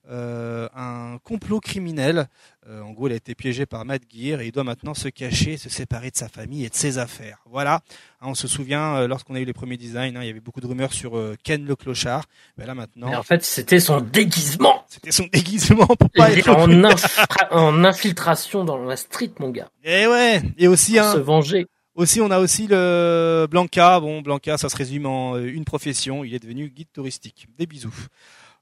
euh, 0.09 0.67
un 0.75 1.17
complot 1.23 1.59
criminel. 1.59 2.27
Euh, 2.67 2.81
en 2.81 2.91
gros, 2.93 3.07
il 3.07 3.13
a 3.13 3.15
été 3.15 3.35
piégé 3.35 3.67
par 3.67 3.85
Matt 3.85 4.01
Gear 4.11 4.41
et 4.41 4.47
il 4.47 4.51
doit 4.51 4.63
maintenant 4.63 4.95
se 4.95 5.07
cacher, 5.07 5.55
se 5.57 5.69
séparer 5.69 6.09
de 6.09 6.17
sa 6.17 6.27
famille 6.27 6.65
et 6.65 6.69
de 6.69 6.73
ses 6.75 6.97
affaires. 6.97 7.37
Voilà. 7.45 7.75
Hein, 8.21 8.27
on 8.29 8.33
se 8.33 8.47
souvient, 8.47 8.95
euh, 8.95 9.07
lorsqu'on 9.07 9.35
a 9.35 9.39
eu 9.39 9.45
les 9.45 9.53
premiers 9.53 9.77
designs, 9.77 10.15
hein, 10.15 10.23
il 10.23 10.27
y 10.27 10.29
avait 10.31 10.39
beaucoup 10.39 10.61
de 10.61 10.65
rumeurs 10.65 10.91
sur 10.91 11.15
euh, 11.15 11.35
Ken 11.43 11.63
le 11.63 11.75
clochard. 11.75 12.23
Mais 12.57 12.65
là 12.65 12.73
maintenant, 12.73 13.09
Mais 13.09 13.15
en 13.15 13.21
fait, 13.23 13.43
c'était 13.43 13.79
son 13.79 14.01
déguisement. 14.01 14.83
c'était 14.87 15.11
son 15.11 15.25
déguisement 15.31 15.85
pour 15.85 16.09
pas 16.09 16.31
Il 16.31 16.37
est 16.37 16.39
être 16.39 16.49
en, 16.49 16.67
infra- 16.83 17.27
en 17.51 17.83
infiltration 17.83 18.63
dans 18.63 18.77
la 18.77 18.95
street, 18.97 19.31
mon 19.39 19.51
gars. 19.51 19.69
Et 19.83 20.07
ouais. 20.07 20.41
Et 20.57 20.67
aussi, 20.67 20.97
hein, 20.97 21.13
se 21.13 21.19
venger. 21.19 21.67
aussi, 21.93 22.19
on 22.19 22.31
a 22.31 22.39
aussi 22.39 22.65
le 22.67 23.45
Blanca. 23.47 23.99
Bon, 23.99 24.21
Blanca, 24.23 24.57
ça 24.57 24.69
se 24.69 24.75
résume 24.75 25.05
en 25.05 25.35
euh, 25.35 25.45
une 25.45 25.65
profession. 25.65 26.23
Il 26.23 26.33
est 26.33 26.39
devenu 26.39 26.69
guide 26.69 26.91
touristique. 26.91 27.45
Des 27.59 27.67
bisous. 27.67 27.93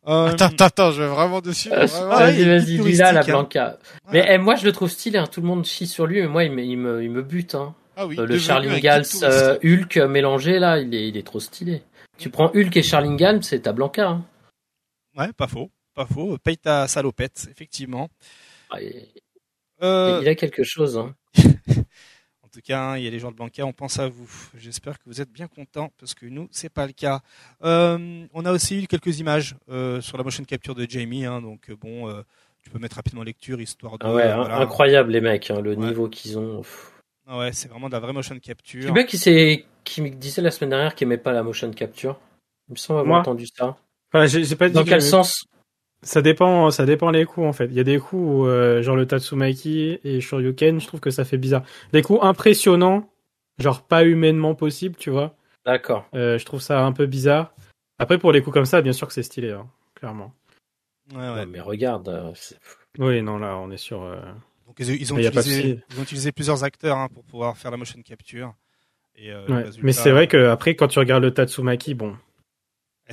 Euh, 0.08 0.28
Attends, 0.28 0.46
attends, 0.46 0.66
attends, 0.66 0.92
je 0.92 1.02
vais 1.02 1.08
vraiment 1.08 1.40
dessus. 1.40 1.72
Euh, 1.72 1.86
vraiment. 1.86 2.10
Ah 2.12 2.20
vas-y, 2.26 2.44
vas-y, 2.44 2.78
dis 2.80 2.92
là, 2.98 3.12
la 3.14 3.22
hein. 3.22 3.24
Blanca. 3.24 3.78
Mais 4.12 4.26
eh, 4.30 4.38
moi, 4.38 4.56
je 4.56 4.66
le 4.66 4.72
trouve 4.74 4.90
stylé. 4.90 5.18
Hein. 5.18 5.28
Tout 5.32 5.40
le 5.42 5.48
monde 5.48 5.64
chie 5.66 5.88
sur 5.88 6.06
lui, 6.06 6.22
mais 6.22 6.28
moi, 6.28 6.44
il 6.44 6.52
me, 6.52 6.62
il 6.64 6.78
me, 6.78 7.04
il 7.04 7.10
me 7.10 7.22
bute. 7.22 7.56
Hein. 7.56 7.74
Ah 7.96 8.06
oui, 8.06 8.18
Euh, 8.20 8.26
le 8.26 8.36
guide 8.38 8.82
Gals 8.82 9.06
euh, 9.24 9.58
Hulk 9.64 9.98
mélangé, 9.98 10.60
là, 10.60 10.80
il 10.80 10.94
est, 10.94 11.08
il 11.08 11.16
est 11.16 11.26
trop 11.26 11.40
stylé. 11.40 11.84
Tu 12.18 12.30
prends 12.30 12.52
Hulk 12.54 12.76
et 12.76 12.84
Charlie 12.84 13.16
Gals, 13.16 13.44
c'est 13.44 13.62
ta 13.62 13.72
Blanca. 13.72 14.08
Hein. 14.10 14.26
Ouais, 15.18 15.32
pas 15.32 15.48
faux, 15.48 15.72
pas 15.94 16.06
faux. 16.06 16.38
Paye 16.44 16.58
ta 16.58 16.88
salopette, 16.88 17.48
effectivement. 17.52 18.10
Ah, 18.72 18.82
il- 18.82 19.08
Euh, 19.82 20.20
Il 20.22 20.28
a 20.30 20.36
quelque 20.36 20.64
chose. 20.64 20.98
Hein. 20.98 21.14
En 22.54 22.60
tout 22.60 22.62
cas, 22.68 22.98
il 22.98 23.04
y 23.04 23.08
a 23.08 23.10
les 23.10 23.18
gens 23.18 23.32
de 23.32 23.36
Blanca, 23.36 23.66
on 23.66 23.74
pense 23.74 23.98
à 23.98 24.08
vous. 24.08 24.30
J'espère 24.56 25.00
que 25.00 25.06
vous 25.08 25.20
êtes 25.20 25.32
bien 25.32 25.48
contents 25.48 25.92
parce 26.00 26.14
que 26.14 26.28
nous, 26.28 26.48
c'est 26.52 26.70
pas 26.70 26.86
le 26.86 26.94
cas. 26.94 27.22
Euh, 27.64 28.28
on 28.32 28.46
a 28.46 28.52
aussi 28.52 28.84
eu 28.84 28.86
quelques 28.86 29.20
images 29.20 29.56
euh, 29.72 30.02
sur 30.02 30.20
la 30.20 30.24
motion 30.24 30.44
capture 30.44 30.76
de 30.76 30.86
Jamie, 30.88 31.26
hein, 31.26 31.42
donc 31.42 31.72
euh, 31.72 31.76
bon, 31.76 32.08
euh, 32.12 32.22
tu 32.62 32.70
peux 32.70 32.78
mettre 32.78 32.98
rapidement 32.98 33.24
lecture 33.24 33.60
histoire 33.60 33.98
de. 33.98 34.06
Ah 34.06 34.14
ouais, 34.14 34.28
hein, 34.28 34.36
voilà. 34.36 34.60
incroyable 34.60 35.12
les 35.14 35.22
mecs, 35.22 35.50
hein, 35.50 35.62
le 35.62 35.72
Ouais. 35.72 35.88
niveau 35.88 36.08
qu'ils 36.08 36.38
ont. 36.38 36.60
Pff. 36.62 36.92
Ah 37.26 37.40
ouais, 37.40 37.54
c'est 37.54 37.70
vraiment 37.70 37.88
de 37.88 37.94
la 37.94 38.00
vraie 38.00 38.14
motion 38.14 38.38
capture. 38.38 38.86
Le 38.86 38.94
mec 38.94 39.08
qui, 39.08 39.18
qui 39.84 40.02
me 40.04 40.10
disait 40.10 40.44
la 40.44 40.52
semaine 40.52 40.70
dernière 40.70 40.94
qu'il 40.94 41.08
aimait 41.08 41.18
pas 41.18 41.32
la 41.32 41.42
motion 41.42 41.72
capture. 41.72 42.20
Il 42.70 42.74
me 42.74 42.78
semble 42.78 43.00
avoir 43.00 43.08
Moi 43.14 43.20
entendu 43.22 43.48
ça. 43.48 43.78
Enfin, 44.14 44.28
j'ai 44.28 44.56
pas 44.56 44.68
dit 44.68 44.76
Dans 44.76 44.84
que 44.84 44.90
quel 44.90 45.02
sens 45.02 45.46
Ça 46.04 46.22
dépend, 46.22 46.70
ça 46.72 46.86
dépend 46.86 47.10
les 47.12 47.26
coups 47.26 47.48
en 47.48 47.54
fait. 47.54 47.66
Il 47.66 47.74
y 47.74 47.80
a 47.80 47.84
des 47.84 47.98
coups 48.00 48.22
où, 48.24 48.46
euh, 48.48 48.82
genre 48.82 48.96
le 48.96 49.06
Tatsumaki 49.06 50.00
et 50.04 50.22
Shoryuken, 50.22 50.80
je 50.82 50.88
trouve 50.88 51.00
que 51.00 51.10
ça 51.12 51.26
fait 51.26 51.38
bizarre. 51.38 51.64
Des 51.94 52.02
coups 52.02 52.20
impressionnants, 52.22 53.10
genre 53.60 53.84
pas 53.84 54.04
humainement 54.04 54.56
possible, 54.56 54.96
tu 54.98 55.10
vois. 55.10 55.36
D'accord. 55.66 56.06
Euh, 56.14 56.38
je 56.38 56.46
trouve 56.46 56.62
ça 56.62 56.84
un 56.86 56.92
peu 56.92 57.06
bizarre. 57.06 57.54
Après 58.00 58.18
pour 58.18 58.32
les 58.32 58.42
coups 58.42 58.54
comme 58.54 58.66
ça, 58.66 58.82
bien 58.82 58.94
sûr 58.94 59.08
que 59.08 59.14
c'est 59.14 59.24
stylé, 59.24 59.52
hein, 59.52 59.68
clairement. 59.96 60.34
Ouais, 61.14 61.18
ouais. 61.20 61.46
Non, 61.46 61.52
mais 61.52 61.60
regarde, 61.62 62.08
euh, 62.10 62.32
Oui, 63.00 63.22
non 63.22 63.38
là, 63.38 63.58
on 63.58 63.72
est 63.72 63.78
sur. 63.78 64.02
euh, 64.04 64.18
Donc 64.68 64.76
ils, 64.80 64.90
ils 65.02 65.14
ont 65.14 65.18
utilisé, 65.18 65.62
souci. 65.62 65.80
ils 65.92 66.00
ont 66.00 66.04
utilisé 66.04 66.32
plusieurs 66.32 66.64
acteurs 66.64 66.98
hein, 66.98 67.08
pour 67.14 67.24
pouvoir 67.24 67.58
faire 67.58 67.72
la 67.72 67.78
motion 67.78 68.02
capture. 68.02 68.54
Et, 69.16 69.32
euh, 69.32 69.46
ouais. 69.48 69.64
résultat- 69.64 69.80
Mais 69.84 69.92
c'est 69.94 70.12
vrai 70.12 70.28
que 70.28 70.48
après, 70.48 70.76
quand 70.76 70.88
tu 70.88 71.00
regardes 71.00 71.24
le 71.24 71.32
Tatsumaki, 71.34 71.94
bon, 71.94 72.16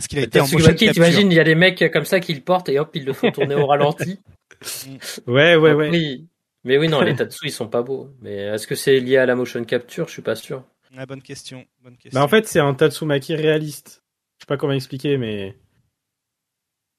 Est-ce 0.00 0.08
qu'il 0.08 0.18
a 0.18 0.22
été 0.22 0.40
en 0.40 0.44
motion 0.44 0.56
Tatsumaki, 0.58 0.84
capture 0.86 1.04
t'imagines, 1.04 1.30
il 1.30 1.34
y 1.34 1.40
a 1.40 1.44
des 1.44 1.54
mecs 1.54 1.92
comme 1.92 2.06
ça 2.06 2.20
qui 2.20 2.32
le 2.32 2.40
portent 2.40 2.70
et 2.70 2.78
hop, 2.78 2.90
ils 2.94 3.04
le 3.04 3.12
font 3.12 3.30
tourner 3.30 3.54
au 3.54 3.66
ralenti. 3.66 4.18
ouais, 5.26 5.56
ouais, 5.56 5.72
ouais. 5.74 5.90
Oui. 5.90 6.26
Mais 6.64 6.78
oui, 6.78 6.88
non, 6.88 7.02
les 7.02 7.14
Tatsu, 7.14 7.46
ils 7.46 7.52
sont 7.52 7.68
pas 7.68 7.82
beaux. 7.82 8.08
Mais 8.22 8.34
est-ce 8.36 8.66
que 8.66 8.74
c'est 8.74 8.98
lié 8.98 9.18
à 9.18 9.26
la 9.26 9.34
motion 9.34 9.62
capture? 9.64 10.06
Je 10.08 10.12
suis 10.12 10.22
pas 10.22 10.34
sûr. 10.36 10.64
Ouais, 10.96 11.04
bonne 11.06 11.20
question. 11.22 11.64
Bonne 11.84 11.96
question. 11.98 12.18
Bah 12.18 12.24
en 12.24 12.28
fait, 12.28 12.46
c'est 12.48 12.60
un 12.60 12.72
Tatsumaki 12.74 13.34
réaliste. 13.34 14.02
Je 14.38 14.44
sais 14.44 14.46
pas 14.46 14.56
comment 14.56 14.72
expliquer, 14.72 15.18
mais 15.18 15.54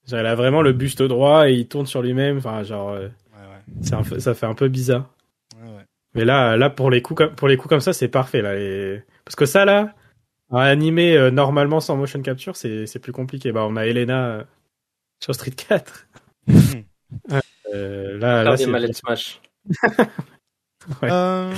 genre, 0.08 0.20
il 0.20 0.26
a 0.26 0.34
vraiment 0.36 0.62
le 0.62 0.72
buste 0.72 1.02
droit 1.02 1.48
et 1.50 1.54
il 1.54 1.66
tourne 1.68 1.86
sur 1.86 2.02
lui-même. 2.02 2.38
Enfin, 2.38 2.62
genre, 2.62 2.90
euh, 2.90 3.08
Ouais, 3.32 3.38
ouais. 3.40 3.62
c'est 3.82 3.94
un 3.94 4.02
peu- 4.02 4.18
ça 4.20 4.34
fait 4.34 4.46
un 4.46 4.54
peu 4.54 4.68
bizarre. 4.68 5.12
ouais, 5.60 5.68
ouais. 5.68 5.84
Mais 6.14 6.24
là, 6.24 6.56
là 6.56 6.70
pour 6.70 6.90
les 6.90 7.02
coups 7.02 7.18
comme 7.18 7.34
pour 7.34 7.48
les 7.48 7.56
coups 7.56 7.68
comme 7.68 7.80
ça, 7.80 7.92
c'est 7.92 8.08
parfait 8.08 8.42
là. 8.42 8.54
Parce 9.24 9.34
que 9.36 9.46
ça 9.46 9.64
là, 9.64 9.94
à 10.52 10.64
animer 10.64 11.16
euh, 11.16 11.30
normalement 11.30 11.80
sans 11.80 11.96
motion 11.96 12.20
capture, 12.22 12.56
c'est 12.56 12.86
c'est 12.86 12.98
plus 12.98 13.12
compliqué. 13.12 13.52
Bah 13.52 13.64
on 13.68 13.76
a 13.76 13.86
Elena 13.86 14.26
euh, 14.26 14.44
sur 15.22 15.34
Street 15.34 15.52
4. 15.52 16.06
Euh, 17.74 18.18
là, 18.18 18.42
là 18.44 18.56
c'est. 18.56 18.66
mallettes 18.66 18.96
smash. 18.96 19.40
Ouais. 21.00 21.08
Euh, 21.12 21.52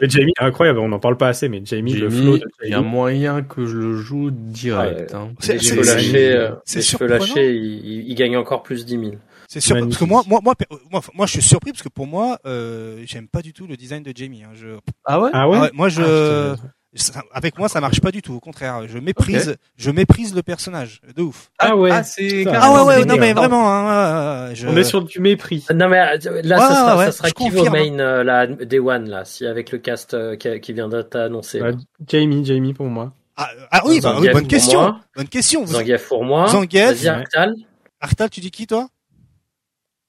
Mais 0.00 0.08
Jamie, 0.08 0.32
incroyable. 0.38 0.78
On 0.78 0.88
n'en 0.88 0.98
parle 0.98 1.18
pas 1.18 1.28
assez, 1.28 1.50
mais 1.50 1.60
Jamie, 1.64 1.92
le 1.92 2.08
flow 2.08 2.38
de 2.38 2.44
il 2.64 2.70
y 2.70 2.74
a 2.74 2.80
moyen 2.80 3.42
que 3.42 3.66
je 3.66 3.76
le 3.76 3.96
joue 3.96 4.30
direct. 4.30 5.12
Ouais. 5.12 5.16
hein. 5.16 5.32
C'est- 5.38 5.56
euh, 5.56 6.54
surprenant. 6.64 7.18
lâchés, 7.18 7.54
il, 7.54 8.08
il 8.08 8.14
gagne 8.14 8.36
encore 8.38 8.62
plus 8.62 8.86
10 8.86 8.98
000. 8.98 9.12
C'est 9.48 9.60
sûr, 9.60 9.76
parce 9.78 9.98
que 9.98 10.04
moi, 10.04 10.22
moi, 10.26 10.40
moi, 10.42 10.54
moi, 10.90 11.02
moi, 11.12 11.26
je 11.26 11.32
suis 11.32 11.42
surpris 11.42 11.72
parce 11.72 11.82
que 11.82 11.90
pour 11.90 12.06
moi, 12.06 12.38
euh, 12.46 13.02
j'aime 13.04 13.28
pas 13.28 13.42
du 13.42 13.52
tout 13.52 13.66
le 13.66 13.76
design 13.76 14.02
de 14.02 14.12
Jamie. 14.16 14.44
Hein. 14.44 14.52
Je, 14.54 14.78
Ah 15.04 15.20
ouais? 15.20 15.30
Ah 15.34 15.48
ouais? 15.50 15.58
Ah 15.58 15.62
ouais, 15.64 15.70
moi, 15.74 15.90
je, 15.90 16.00
Ah, 16.00 16.56
putain. 16.56 16.72
Ça- 16.94 17.22
avec 17.32 17.58
moi, 17.58 17.68
ça 17.68 17.80
marche 17.80 18.00
pas 18.00 18.10
du 18.10 18.20
tout. 18.22 18.34
Au 18.34 18.40
contraire, 18.40 18.86
je 18.86 18.98
méprise, 18.98 19.56
je 19.76 19.90
méprise 19.90 20.34
le 20.34 20.42
personnage 20.42 21.00
de 21.16 21.22
ouf. 21.22 21.50
Ah 21.58 21.74
ouais. 21.76 21.90
Ah, 21.90 22.02
c'est. 22.02 22.46
Ah 22.48 22.72
ouais, 22.72 22.82
ouais, 22.86 23.04
non 23.04 23.16
mais 23.16 23.32
vraiment. 23.32 23.72
Hein, 23.72 24.54
je... 24.54 24.68
On 24.68 24.76
est 24.76 24.84
sur 24.84 25.02
du 25.02 25.20
mépris. 25.20 25.64
Non 25.74 25.88
mais 25.88 25.98
euh, 26.00 26.42
là, 26.42 26.56
Ouais, 26.58 26.62
ça 26.62 26.74
sera, 26.74 26.98
ouais, 26.98 27.06
ça 27.06 27.12
sera 27.12 27.30
qui 27.30 27.50
vos 27.50 27.70
main 27.70 27.98
euh, 27.98 28.22
là, 28.24 28.46
Day 28.46 28.78
One 28.78 29.08
là, 29.08 29.24
si 29.24 29.46
avec 29.46 29.72
le 29.72 29.78
cast 29.78 30.14
euh, 30.14 30.36
qui, 30.36 30.60
qui 30.60 30.72
vient 30.72 30.88
d'être 30.88 31.16
annoncé. 31.16 31.60
Ouais, 31.62 31.72
Jamie, 32.06 32.44
Jamie 32.44 32.74
pour 32.74 32.86
moi. 32.86 33.12
Ah, 33.36 33.48
ah 33.70 33.80
oui, 33.86 34.00
bah, 34.00 34.18
oui, 34.20 34.28
bonne 34.30 34.46
question. 34.46 34.80
moi. 34.80 35.00
Bonne 35.16 35.28
question. 35.28 35.64
Zangief 35.66 36.06
pour 36.08 36.24
moi. 36.24 36.48
Zangief. 36.48 37.02
Vas-y, 37.02 37.08
Arctal. 37.08 37.54
Artal, 38.00 38.28
tu 38.28 38.40
dis 38.40 38.50
qui 38.50 38.66
toi? 38.66 38.88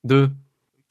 Deux. 0.03 0.29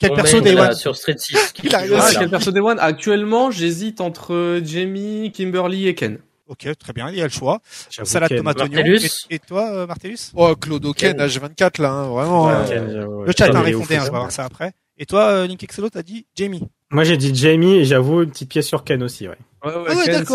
Quel 0.08 0.14
perso 0.16 0.40
Day 0.40 0.52
là, 0.54 0.68
One 0.68 0.74
sur 0.74 0.96
Street 0.96 1.16
6. 1.18 1.52
qui. 1.54 1.68
Ah, 1.74 1.82
quel 2.18 2.28
perso 2.30 2.50
Day 2.50 2.60
One 2.60 2.78
Actuellement, 2.80 3.50
j'hésite 3.50 4.00
entre 4.00 4.60
Jamie, 4.64 5.32
Kimberly 5.32 5.88
et 5.88 5.94
Ken. 5.94 6.18
Ok, 6.48 6.66
très 6.78 6.92
bien, 6.92 7.08
il 7.08 7.16
y 7.16 7.20
a 7.20 7.24
le 7.24 7.30
choix. 7.30 7.60
Salade 7.88 8.28
Ken. 8.28 8.38
tomate 8.38 8.60
oignon. 8.60 8.84
Et, 8.84 9.34
et 9.34 9.38
toi, 9.38 9.70
euh, 9.72 9.86
Martellus? 9.86 10.32
Oh, 10.34 10.54
Claude 10.54 10.84
Oken, 10.84 11.16
Ken. 11.16 11.26
H24, 11.26 11.80
là, 11.80 11.90
hein, 11.90 12.08
vraiment. 12.08 12.46
Ouais, 12.46 12.52
hein. 12.52 12.64
Ken, 12.68 12.90
j'avoue, 12.92 13.20
Le 13.22 13.26
ouais. 13.28 13.32
chat 13.38 13.46
a 13.54 13.60
répondu, 13.60 13.94
hein, 13.94 13.98
on 14.00 14.04
va 14.04 14.18
voir 14.18 14.32
ça 14.32 14.44
après. 14.44 14.72
Et 14.98 15.06
toi, 15.06 15.28
euh, 15.28 15.46
Link 15.46 15.62
Exolo, 15.62 15.88
t'as 15.88 16.02
dit 16.02 16.26
Jamie? 16.36 16.62
Moi 16.90 17.04
j'ai 17.04 17.16
dit 17.16 17.34
Jamie 17.34 17.76
et 17.78 17.84
j'avoue 17.86 18.20
une 18.22 18.30
petite 18.30 18.50
pièce 18.50 18.66
sur 18.66 18.84
Ken 18.84 19.02
aussi, 19.02 19.26
ouais. 19.26 19.36
Ouais, 19.64 19.72
ouais, 19.74 19.84
Ah 19.88 19.94
ouais, 19.96 20.04
Ken, 20.04 20.26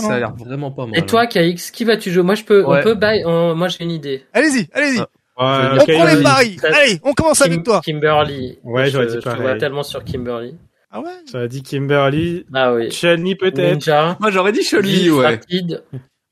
ça 0.00 0.14
a 0.14 0.18
l'air 0.18 0.34
vraiment 0.34 0.70
pas 0.70 0.86
mal. 0.86 0.98
Et 0.98 1.04
toi, 1.04 1.26
KX, 1.26 1.70
qui 1.70 1.84
vas-tu 1.84 2.10
jouer? 2.10 2.22
Moi, 2.22 2.34
je 2.36 2.44
peux, 2.44 2.64
Ouais. 2.64 2.80
on 2.80 2.82
peut 2.82 2.94
buy, 2.94 3.22
on- 3.26 3.54
moi, 3.54 3.68
j'ai 3.68 3.84
une 3.84 3.90
idée. 3.90 4.24
Allez-y, 4.32 4.68
allez-y. 4.72 5.00
Ah. 5.00 5.08
Ouais, 5.38 5.44
on 5.80 5.84
prend 5.84 6.04
les 6.16 6.22
paris. 6.22 6.56
Allez, 6.62 6.98
on 7.02 7.12
commence 7.12 7.42
avec 7.42 7.54
Kim- 7.58 7.62
toi. 7.62 7.80
Kimberly. 7.84 8.58
Ouais, 8.64 8.86
je, 8.86 8.90
j'aurais 8.92 9.06
dit 9.06 9.12
je 9.14 9.18
te 9.18 9.24
pareil. 9.24 9.42
vois 9.42 9.56
tellement 9.56 9.82
sur 9.82 10.02
Kimberly. 10.04 10.56
Ah 10.90 11.00
ouais 11.00 11.10
J'aurais 11.30 11.48
dit 11.48 11.62
Kimberly, 11.62 12.46
Ah 12.54 12.72
oui. 12.72 12.90
Chun-Li 12.90 13.34
peut-être. 13.34 14.16
Moi, 14.20 14.30
j'aurais 14.30 14.52
dit 14.52 14.62
Chun-Li, 14.62 15.02
Vif, 15.02 15.12
ouais. 15.14 15.26
rapide. 15.26 15.82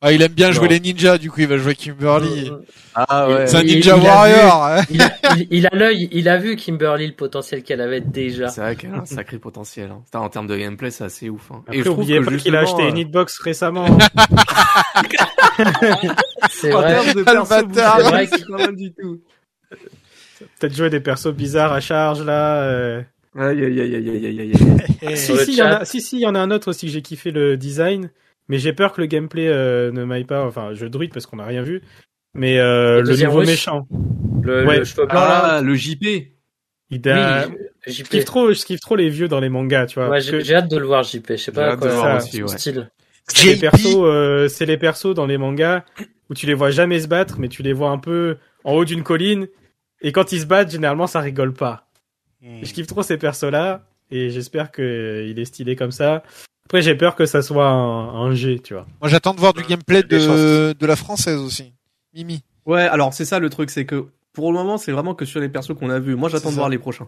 Ah, 0.06 0.12
il 0.12 0.20
aime 0.20 0.32
bien 0.32 0.52
jouer 0.52 0.64
Non. 0.66 0.70
les 0.72 0.80
ninjas, 0.80 1.16
du 1.16 1.30
coup, 1.30 1.40
il 1.40 1.46
va 1.46 1.56
jouer 1.56 1.74
Kimberly. 1.74 2.50
Mm, 2.50 2.60
Ah 2.94 3.26
ouais. 3.28 3.46
C'est 3.46 3.56
un 3.56 3.62
ninja 3.62 3.96
il 3.96 4.02
warrior. 4.02 4.82
Il 4.90 5.00
a, 5.02 5.10
il, 5.36 5.46
il 5.50 5.66
a 5.66 5.70
l'œil, 5.74 6.08
il 6.12 6.28
a 6.28 6.36
vu 6.36 6.56
Kimberly 6.56 7.06
le 7.06 7.14
potentiel 7.14 7.62
qu'elle 7.62 7.80
avait 7.80 8.02
déjà. 8.02 8.48
C'est 8.48 8.60
vrai 8.60 8.76
qu'elle 8.76 8.92
a 8.92 8.98
un 8.98 9.04
sacré 9.06 9.38
potentiel. 9.38 9.90
Hein. 9.90 10.02
Putain, 10.04 10.18
En 10.20 10.28
termes 10.28 10.46
de 10.46 10.56
gameplay, 10.58 10.90
c'est 10.90 11.04
assez 11.04 11.30
ouf. 11.30 11.50
Hein. 11.50 11.62
Après, 11.66 11.78
je 11.78 11.84
trouve 11.84 12.00
oubliez 12.00 12.20
que 12.20 12.24
pas 12.26 12.36
qu'il 12.36 12.54
a 12.54 12.60
acheté 12.60 12.82
euh, 12.82 12.88
une 12.90 12.98
hitbox 12.98 13.38
récemment. 13.38 13.86
C'est 16.50 16.72
En 16.72 16.80
vrai. 16.80 16.92
termes 16.94 17.14
de 17.14 17.24
Ah, 17.26 17.32
le 17.34 18.04
perso 18.12 18.36
C'est 18.36 18.46
pas 18.48 18.56
mal 18.58 18.76
du 18.76 18.92
tout. 18.92 19.20
Peut-être 20.60 20.76
jouer 20.76 20.90
des 20.90 21.00
persos 21.00 21.32
bizarres 21.32 21.72
à 21.72 21.80
charge 21.80 22.22
là. 22.22 22.62
euh. 22.62 23.02
Aïe, 23.36 23.64
aïe, 23.64 23.80
aïe, 23.80 23.94
aïe, 23.96 24.26
aïe, 24.26 24.40
aïe. 24.40 24.52
Et- 25.02 25.16
Si, 25.16 25.36
si, 25.38 25.52
il 25.52 25.56
y 25.58 25.62
en 25.62 25.66
a, 25.66 25.84
si, 25.84 26.00
si, 26.00 26.16
il 26.18 26.20
y 26.22 26.26
en 26.26 26.34
a 26.34 26.38
un 26.38 26.50
autre 26.50 26.68
aussi 26.70 26.86
que 26.86 26.92
j'ai 26.92 27.02
kiffé 27.02 27.30
le 27.30 27.56
design, 27.56 28.10
mais 28.48 28.58
j'ai 28.58 28.72
peur 28.72 28.92
que 28.92 29.00
le 29.00 29.06
gameplay 29.06 29.48
euh, 29.48 29.90
ne 29.92 30.04
m'aille 30.04 30.24
pas. 30.24 30.44
Enfin, 30.46 30.70
je 30.74 30.86
druide 30.86 31.12
parce 31.12 31.26
qu'on 31.26 31.36
n'a 31.36 31.44
rien 31.46 31.62
vu. 31.62 31.82
Mais 32.34 32.58
euh, 32.58 33.00
Le 33.02 33.12
le, 33.12 33.24
nouveau 33.26 33.38
russe. 33.38 33.48
méchant, 33.48 33.86
Le, 34.42 34.66
Ouais. 34.66 34.78
le. 34.80 34.84
Ah, 35.10 35.60
le 35.62 35.74
JP. 35.74 36.04
il 36.90 37.08
a... 37.08 37.46
Oui, 37.46 37.54
je 37.86 38.02
kiffe 38.02 38.24
trop, 38.24 38.52
je 38.52 38.64
kiffe 38.64 38.80
trop 38.80 38.96
les 38.96 39.08
vieux 39.08 39.28
dans 39.28 39.40
les 39.40 39.48
mangas, 39.48 39.86
tu 39.86 39.98
vois. 40.00 40.08
Ouais, 40.08 40.20
j'ai 40.20 40.32
que 40.32 40.40
j'ai 40.40 40.54
hâte 40.54 40.70
de 40.70 40.78
le 40.78 40.86
voir 40.86 41.02
JP. 41.04 41.24
Je 41.30 41.36
sais 41.36 41.44
J'ai 41.46 41.52
pas 41.52 41.76
quoi 41.76 42.16
aussi, 42.16 42.42
ouais. 42.42 42.48
style. 42.48 42.90
c'est 43.28 43.46
les 43.46 43.54
JP. 43.54 43.60
persos, 43.60 43.86
euh, 43.96 44.48
c'est 44.48 44.66
les 44.66 44.76
persos 44.78 45.14
dans 45.14 45.26
les 45.26 45.38
mangas 45.38 45.84
où 46.30 46.34
tu 46.34 46.46
les 46.46 46.54
vois 46.54 46.70
jamais 46.70 46.98
se 47.00 47.06
battre, 47.08 47.38
mais 47.38 47.48
tu 47.48 47.62
les 47.62 47.72
vois 47.72 47.90
un 47.90 47.98
peu 47.98 48.36
en 48.64 48.72
haut 48.74 48.84
d'une 48.84 49.02
colline. 49.02 49.46
Et 50.00 50.10
quand 50.12 50.32
ils 50.32 50.40
se 50.40 50.46
battent, 50.46 50.70
généralement, 50.70 51.06
ça 51.06 51.20
rigole 51.20 51.52
pas. 51.54 51.88
Hmm. 52.42 52.60
Je 52.62 52.72
kiffe 52.72 52.86
trop 52.86 53.02
ces 53.02 53.16
persos-là, 53.16 53.86
et 54.10 54.30
j'espère 54.30 54.70
que 54.72 54.82
euh, 54.82 55.26
il 55.30 55.38
est 55.38 55.44
stylé 55.44 55.76
comme 55.76 55.92
ça. 55.92 56.22
Après, 56.66 56.82
j'ai 56.82 56.94
peur 56.94 57.14
que 57.14 57.26
ça 57.26 57.42
soit 57.42 57.66
un, 57.68 58.26
un 58.26 58.34
G, 58.34 58.58
tu 58.58 58.74
vois. 58.74 58.86
Moi, 59.00 59.10
j'attends 59.10 59.34
de 59.34 59.40
voir 59.40 59.52
du 59.52 59.62
gameplay 59.62 60.02
Des 60.02 60.18
de, 60.18 60.74
de 60.78 60.86
la 60.86 60.96
française 60.96 61.38
aussi. 61.38 61.72
Mimi. 62.14 62.42
Ouais, 62.64 62.82
alors 62.82 63.12
c'est 63.12 63.26
ça 63.26 63.38
le 63.38 63.50
truc, 63.50 63.70
c'est 63.70 63.84
que 63.84 64.06
pour 64.32 64.50
le 64.50 64.58
moment, 64.58 64.78
c'est 64.78 64.92
vraiment 64.92 65.14
que 65.14 65.24
sur 65.24 65.40
les 65.40 65.48
persos 65.48 65.74
qu'on 65.78 65.90
a 65.90 65.98
vus. 65.98 66.16
Moi, 66.16 66.28
j'attends 66.28 66.50
de 66.50 66.54
voir 66.56 66.68
les 66.68 66.78
prochains. 66.78 67.06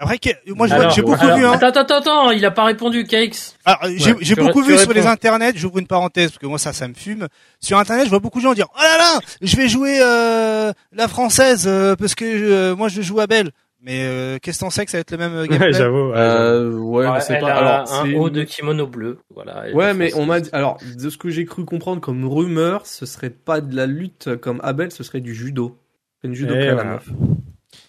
Après, 0.00 0.20
moi, 0.54 0.68
j'ai 0.68 1.02
beaucoup 1.02 1.24
alors, 1.24 1.36
vu, 1.36 1.44
hein. 1.44 1.52
Attends, 1.52 1.80
attends, 1.80 1.98
attends, 1.98 2.30
il 2.30 2.44
a 2.44 2.52
pas 2.52 2.64
répondu, 2.64 3.04
KX. 3.04 3.56
Alors, 3.64 3.80
j'ai 4.20 4.34
beaucoup 4.36 4.62
vu 4.62 4.78
sur 4.78 4.92
les 4.92 5.06
internets, 5.06 5.56
j'ouvre 5.56 5.78
une 5.78 5.88
parenthèse 5.88 6.30
parce 6.30 6.38
que 6.38 6.46
moi 6.46 6.58
ça 6.58 6.72
ça 6.72 6.86
me 6.86 6.94
fume. 6.94 7.26
Sur 7.60 7.78
internet, 7.78 8.04
je 8.04 8.10
vois 8.10 8.20
beaucoup 8.20 8.38
de 8.38 8.44
gens 8.44 8.54
dire 8.54 8.68
"Oh 8.76 8.80
là 8.80 8.96
là, 8.96 9.20
je 9.42 9.56
vais 9.56 9.68
jouer 9.68 9.98
euh, 10.00 10.72
la 10.92 11.08
française 11.08 11.64
euh, 11.66 11.96
parce 11.96 12.14
que 12.14 12.24
euh, 12.24 12.76
moi 12.76 12.88
je 12.88 13.02
joue 13.02 13.18
à 13.18 13.26
Belle." 13.26 13.50
Mais 13.88 14.02
euh, 14.04 14.38
qu'est-ce 14.42 14.58
que 14.58 14.64
t'en 14.64 14.70
sais 14.70 14.84
que 14.84 14.90
ça 14.90 14.98
va 14.98 15.00
être 15.00 15.12
le 15.12 15.16
même 15.16 15.32
euh, 15.32 15.46
gameplay? 15.46 15.68
Ouais, 15.68 15.72
j'avoue. 15.72 16.10
ouais. 16.10 16.16
Euh, 16.18 16.72
ouais, 16.72 17.06
elle 17.30 17.40
pas. 17.40 17.46
a 17.52 17.56
Alors, 17.56 17.92
un 17.94 18.04
c'est 18.04 18.14
haut 18.16 18.28
de 18.28 18.42
kimono 18.42 18.86
bleu. 18.86 19.18
Voilà. 19.34 19.70
Ouais, 19.72 19.94
mais 19.94 20.12
on 20.14 20.26
m'a 20.26 20.40
dit, 20.40 20.50
alors, 20.52 20.76
de 20.94 21.08
ce 21.08 21.16
que 21.16 21.30
j'ai 21.30 21.46
cru 21.46 21.64
comprendre 21.64 22.02
comme 22.02 22.26
rumeur, 22.28 22.84
ce 22.84 23.06
serait 23.06 23.30
pas 23.30 23.62
de 23.62 23.74
la 23.74 23.86
lutte 23.86 24.36
comme 24.36 24.60
Abel, 24.62 24.92
ce 24.92 25.02
serait 25.02 25.22
du 25.22 25.34
judo. 25.34 25.78
C'est 26.20 26.28
une 26.28 26.34
judo 26.34 26.52
Eh, 26.54 26.66
la 26.66 26.74
voilà. 26.74 26.90
meuf. 26.92 27.08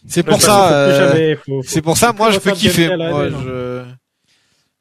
C'est 0.08 0.24
Faut 0.26 0.32
pour 0.32 0.42
ça, 0.42 0.72
euh, 0.74 1.36
c'est 1.64 1.82
pour 1.82 1.98
ça, 1.98 2.14
moi, 2.14 2.32
je 2.32 2.40
peux 2.40 2.52
kiffer. 2.52 2.96
Moi, 2.96 3.26
haine. 3.26 3.36
je, 3.44 3.84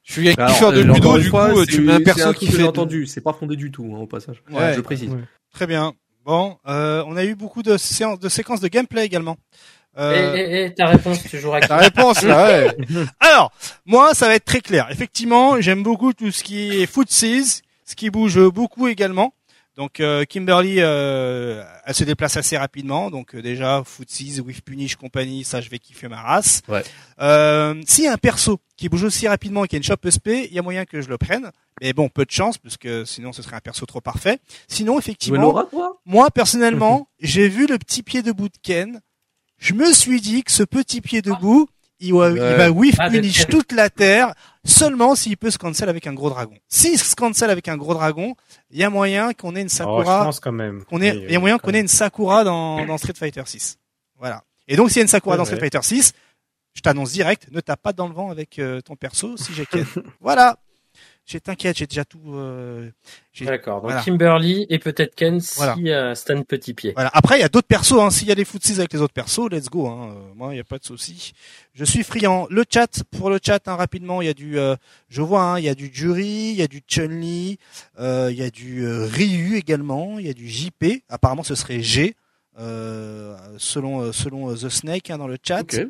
je 0.05 0.13
suis 0.13 0.29
un 0.29 0.35
Alors, 0.39 0.51
kiffeur 0.53 0.73
de 0.73 0.83
judo, 0.83 1.19
du 1.19 1.25
fois, 1.25 1.51
coup, 1.53 1.67
tu 1.67 1.81
mets 1.81 1.95
un 1.95 2.01
perso 2.01 2.33
qui 2.33 2.47
fait. 2.47 2.63
entendu, 2.63 3.07
c'est 3.07 3.23
pas 3.23 3.33
fondé 3.33 3.57
du 3.57 3.73
tout, 3.73 3.93
hein, 3.93 3.99
au 3.99 4.07
passage. 4.07 4.41
Ouais. 4.53 4.75
je 4.75 4.81
précise. 4.83 5.11
Ouais. 5.11 5.19
Très 5.53 5.67
bien. 5.67 5.95
Bon, 6.25 6.59
euh, 6.69 7.03
on 7.09 7.17
a 7.17 7.25
eu 7.25 7.35
beaucoup 7.35 7.63
de 7.65 7.77
séances 7.77 8.21
de 8.21 8.29
séquences 8.29 8.61
de 8.61 8.69
gameplay 8.69 9.05
également. 9.05 9.37
Euh, 9.99 10.35
Et, 10.35 10.41
et, 10.41 10.65
et 10.67 10.75
ta 10.75 10.87
réponse, 10.87 11.23
tu 11.25 11.39
joueras 11.39 11.61
Ta 11.61 11.77
réponse, 11.77 12.23
là, 12.23 12.47
ouais. 12.47 12.77
Alors, 13.21 13.53
moi, 13.85 14.15
ça 14.15 14.29
va 14.29 14.35
être 14.35 14.45
très 14.45 14.61
clair. 14.61 14.87
Effectivement, 14.91 15.61
j'aime 15.61 15.83
beaucoup 15.83 16.13
tout 16.13 16.31
ce 16.31 16.43
qui 16.45 16.81
est 16.83 16.87
footsies, 16.87 17.63
ce 17.85 17.95
qui 17.97 18.11
bouge 18.11 18.39
beaucoup 18.49 18.87
également. 18.89 19.35
Donc, 19.77 20.01
euh, 20.01 20.25
Kimberly, 20.25 20.77
euh, 20.81 21.63
elle 21.85 21.95
se 21.95 22.03
déplace 22.03 22.37
assez 22.37 22.59
rapidement. 22.59 23.11
Donc, 23.13 23.37
euh, 23.37 23.43
déjà, 23.43 23.83
footsies, 23.85 24.41
with 24.41 24.61
punish 24.63 24.97
compagnie, 24.97 25.45
ça, 25.45 25.61
je 25.61 25.71
vais 25.71 25.79
kiffer 25.79 26.09
ma 26.09 26.21
race. 26.21 26.63
Ouais. 26.67 26.83
Euh, 27.21 27.81
S'il 27.87 28.03
y 28.05 28.09
a 28.09 28.13
un 28.13 28.17
perso 28.17 28.59
qui 28.77 28.89
bouge 28.89 29.05
aussi 29.05 29.29
rapidement 29.29 29.65
et 29.65 29.69
qui 29.69 29.77
a 29.77 29.79
une 29.79 29.85
shop 29.85 29.99
SP, 30.03 30.51
il 30.51 30.53
y 30.53 30.59
a 30.59 30.63
moyen 30.63 30.85
que 30.85 31.01
je 31.01 31.09
le 31.09 31.17
prenne. 31.17 31.53
Mais 31.81 31.93
bon, 31.93 32.09
peu 32.09 32.25
de 32.25 32.31
chance, 32.33 32.59
parce 32.59 32.77
que 32.77 33.05
sinon, 33.05 33.33
ce 33.33 33.41
serait 33.43 33.55
un 33.55 33.61
perso 33.61 33.87
trop 33.87 34.01
parfait. 34.01 34.41
Sinon, 34.67 34.99
effectivement, 34.99 35.53
moi, 36.05 36.29
personnellement, 36.33 37.07
j'ai 37.21 37.49
vu 37.49 37.69
le 37.69 37.79
petit 37.79 38.03
pied 38.03 38.23
debout 38.23 38.49
de 38.49 38.59
Ken. 38.61 39.01
Je 39.59 39.75
me 39.75 39.93
suis 39.93 40.21
dit 40.21 40.43
que 40.45 40.53
ce 40.53 40.63
petit 40.63 41.01
pied 41.01 41.21
debout, 41.23 41.69
il 42.01 42.15
va, 42.15 42.31
il 42.31 42.37
va 42.39 42.71
whiff 42.71 42.95
Ah, 42.99 43.11
Ken. 43.11 43.23
toute 43.51 43.73
la 43.73 43.91
terre 43.91 44.35
seulement 44.65 45.15
s'il 45.17 45.37
peut 45.37 45.51
se 45.51 45.59
cancel 45.59 45.89
avec 45.89 46.07
un 46.07 46.13
gros 46.15 46.31
dragon. 46.31 46.57
S'il 46.69 46.99
se 46.99 47.17
cancel 47.17 47.51
avec 47.51 47.67
un 47.69 47.77
gros 47.77 47.95
dragon, 47.95 48.35
il 48.71 48.79
y 48.79 48.85
a 48.85 48.91
moyen 48.91 49.33
qu'on 49.33 49.57
ait 49.57 49.61
une 49.63 49.67
Oh, 49.67 49.71
je 49.71 49.75
Sakura, 49.77 50.25
pense 50.25 50.41
quand 50.41 50.53
même. 50.53 50.85
qu'on 50.85 51.01
ait, 51.01 51.11
Oui, 51.13 51.25
il 51.27 51.33
y 51.33 51.37
a 51.37 51.41
moyen 51.41 51.59
qu'on 51.59 51.73
ait 51.73 51.81
une 51.81 51.89
Sakura 51.89 52.45
dans, 52.45 52.85
dans 52.87 52.99
Street 52.99 53.15
Fighter 53.17 53.43
6. 53.45 53.79
Voilà. 54.19 54.45
Et 54.69 54.77
donc, 54.77 54.91
s'il 54.91 54.99
y 54.99 55.01
a 55.01 55.03
une 55.03 55.09
Sakura 55.09 55.35
Ouais, 55.35 55.39
dans 55.39 55.43
ouais. 55.45 55.47
Street 55.47 55.61
Fighter 55.61 55.81
6, 55.83 56.13
je 56.75 56.81
t'annonce 56.83 57.11
direct, 57.13 57.49
ne 57.51 57.61
tape 57.61 57.83
pas 57.83 57.93
dans 57.93 58.07
le 58.07 58.15
vent 58.15 58.31
avec 58.31 58.59
euh, 58.61 58.81
ton 58.81 58.95
perso 58.95 59.37
si 59.37 59.53
j'ai 59.55 59.67
voilà. 60.21 60.59
J'ai 61.31 61.41
t'inquiète, 61.41 61.77
j'ai 61.77 61.87
déjà 61.87 62.07
tout. 62.07 62.21
euh, 62.29 62.89
D'accord. 63.43 63.83
Donc 63.83 63.91
Voilà. 63.91 64.01
Kimberly 64.03 64.67
et 64.71 64.79
peut-être 64.79 65.15
Ken 65.15 65.41
si 65.41 65.57
Voilà. 65.57 65.77
euh, 65.79 66.15
Stan 66.15 66.43
Petit 66.43 66.73
Pied. 66.73 66.93
Voilà. 66.95 67.11
Après, 67.13 67.37
il 67.39 67.43
y 67.43 67.45
a 67.45 67.51
d'autres 67.51 67.67
persos. 67.69 68.01
Hein. 68.01 68.09
S'il 68.11 68.29
y 68.29 68.33
a 68.33 68.35
des 68.35 68.47
footsies 68.47 68.79
avec 68.79 68.93
les 68.95 69.03
autres 69.03 69.13
persos, 69.13 69.49
let's 69.51 69.69
go. 69.69 69.87
Hein. 69.89 70.15
Euh, 70.17 70.35
moi, 70.35 70.53
il 70.53 70.55
n'y 70.55 70.61
a 70.61 70.65
pas 70.65 70.79
de 70.79 70.85
souci. 70.85 71.33
Je 71.75 71.85
suis 71.85 72.03
friand. 72.03 72.47
Le 72.49 72.65
chat, 72.73 73.03
pour 73.11 73.29
le 73.29 73.39
chat, 73.45 73.69
hein, 73.69 73.77
rapidement, 73.77 74.23
il 74.23 74.27
y 74.27 74.31
a 74.31 74.35
du, 74.35 74.59
euh, 74.59 74.75
je 75.11 75.21
vois, 75.21 75.43
hein, 75.43 75.59
il 75.59 75.67
y 75.67 75.69
a 75.69 75.75
du 75.75 75.91
Jury, 75.93 76.25
il 76.53 76.57
y 76.57 76.63
a 76.63 76.67
du 76.67 76.81
Chun-Li, 76.89 77.59
euh, 78.01 78.29
il 78.33 78.39
y 78.39 78.43
a 78.43 78.49
du 78.51 78.89
Ryu 78.89 79.57
également, 79.59 80.19
il 80.19 80.27
y 80.27 80.31
a 80.31 80.35
du 80.35 80.49
JP. 80.49 81.03
Apparemment, 81.11 81.43
ce 81.43 81.55
serait 81.55 81.83
G, 81.83 82.17
euh, 82.59 83.37
selon 83.59 84.13
selon 84.13 84.55
The 84.55 84.69
Snake 84.71 85.11
hein, 85.11 85.19
dans 85.19 85.29
le 85.29 85.37
chat. 85.47 85.61
Ok. 85.61 85.87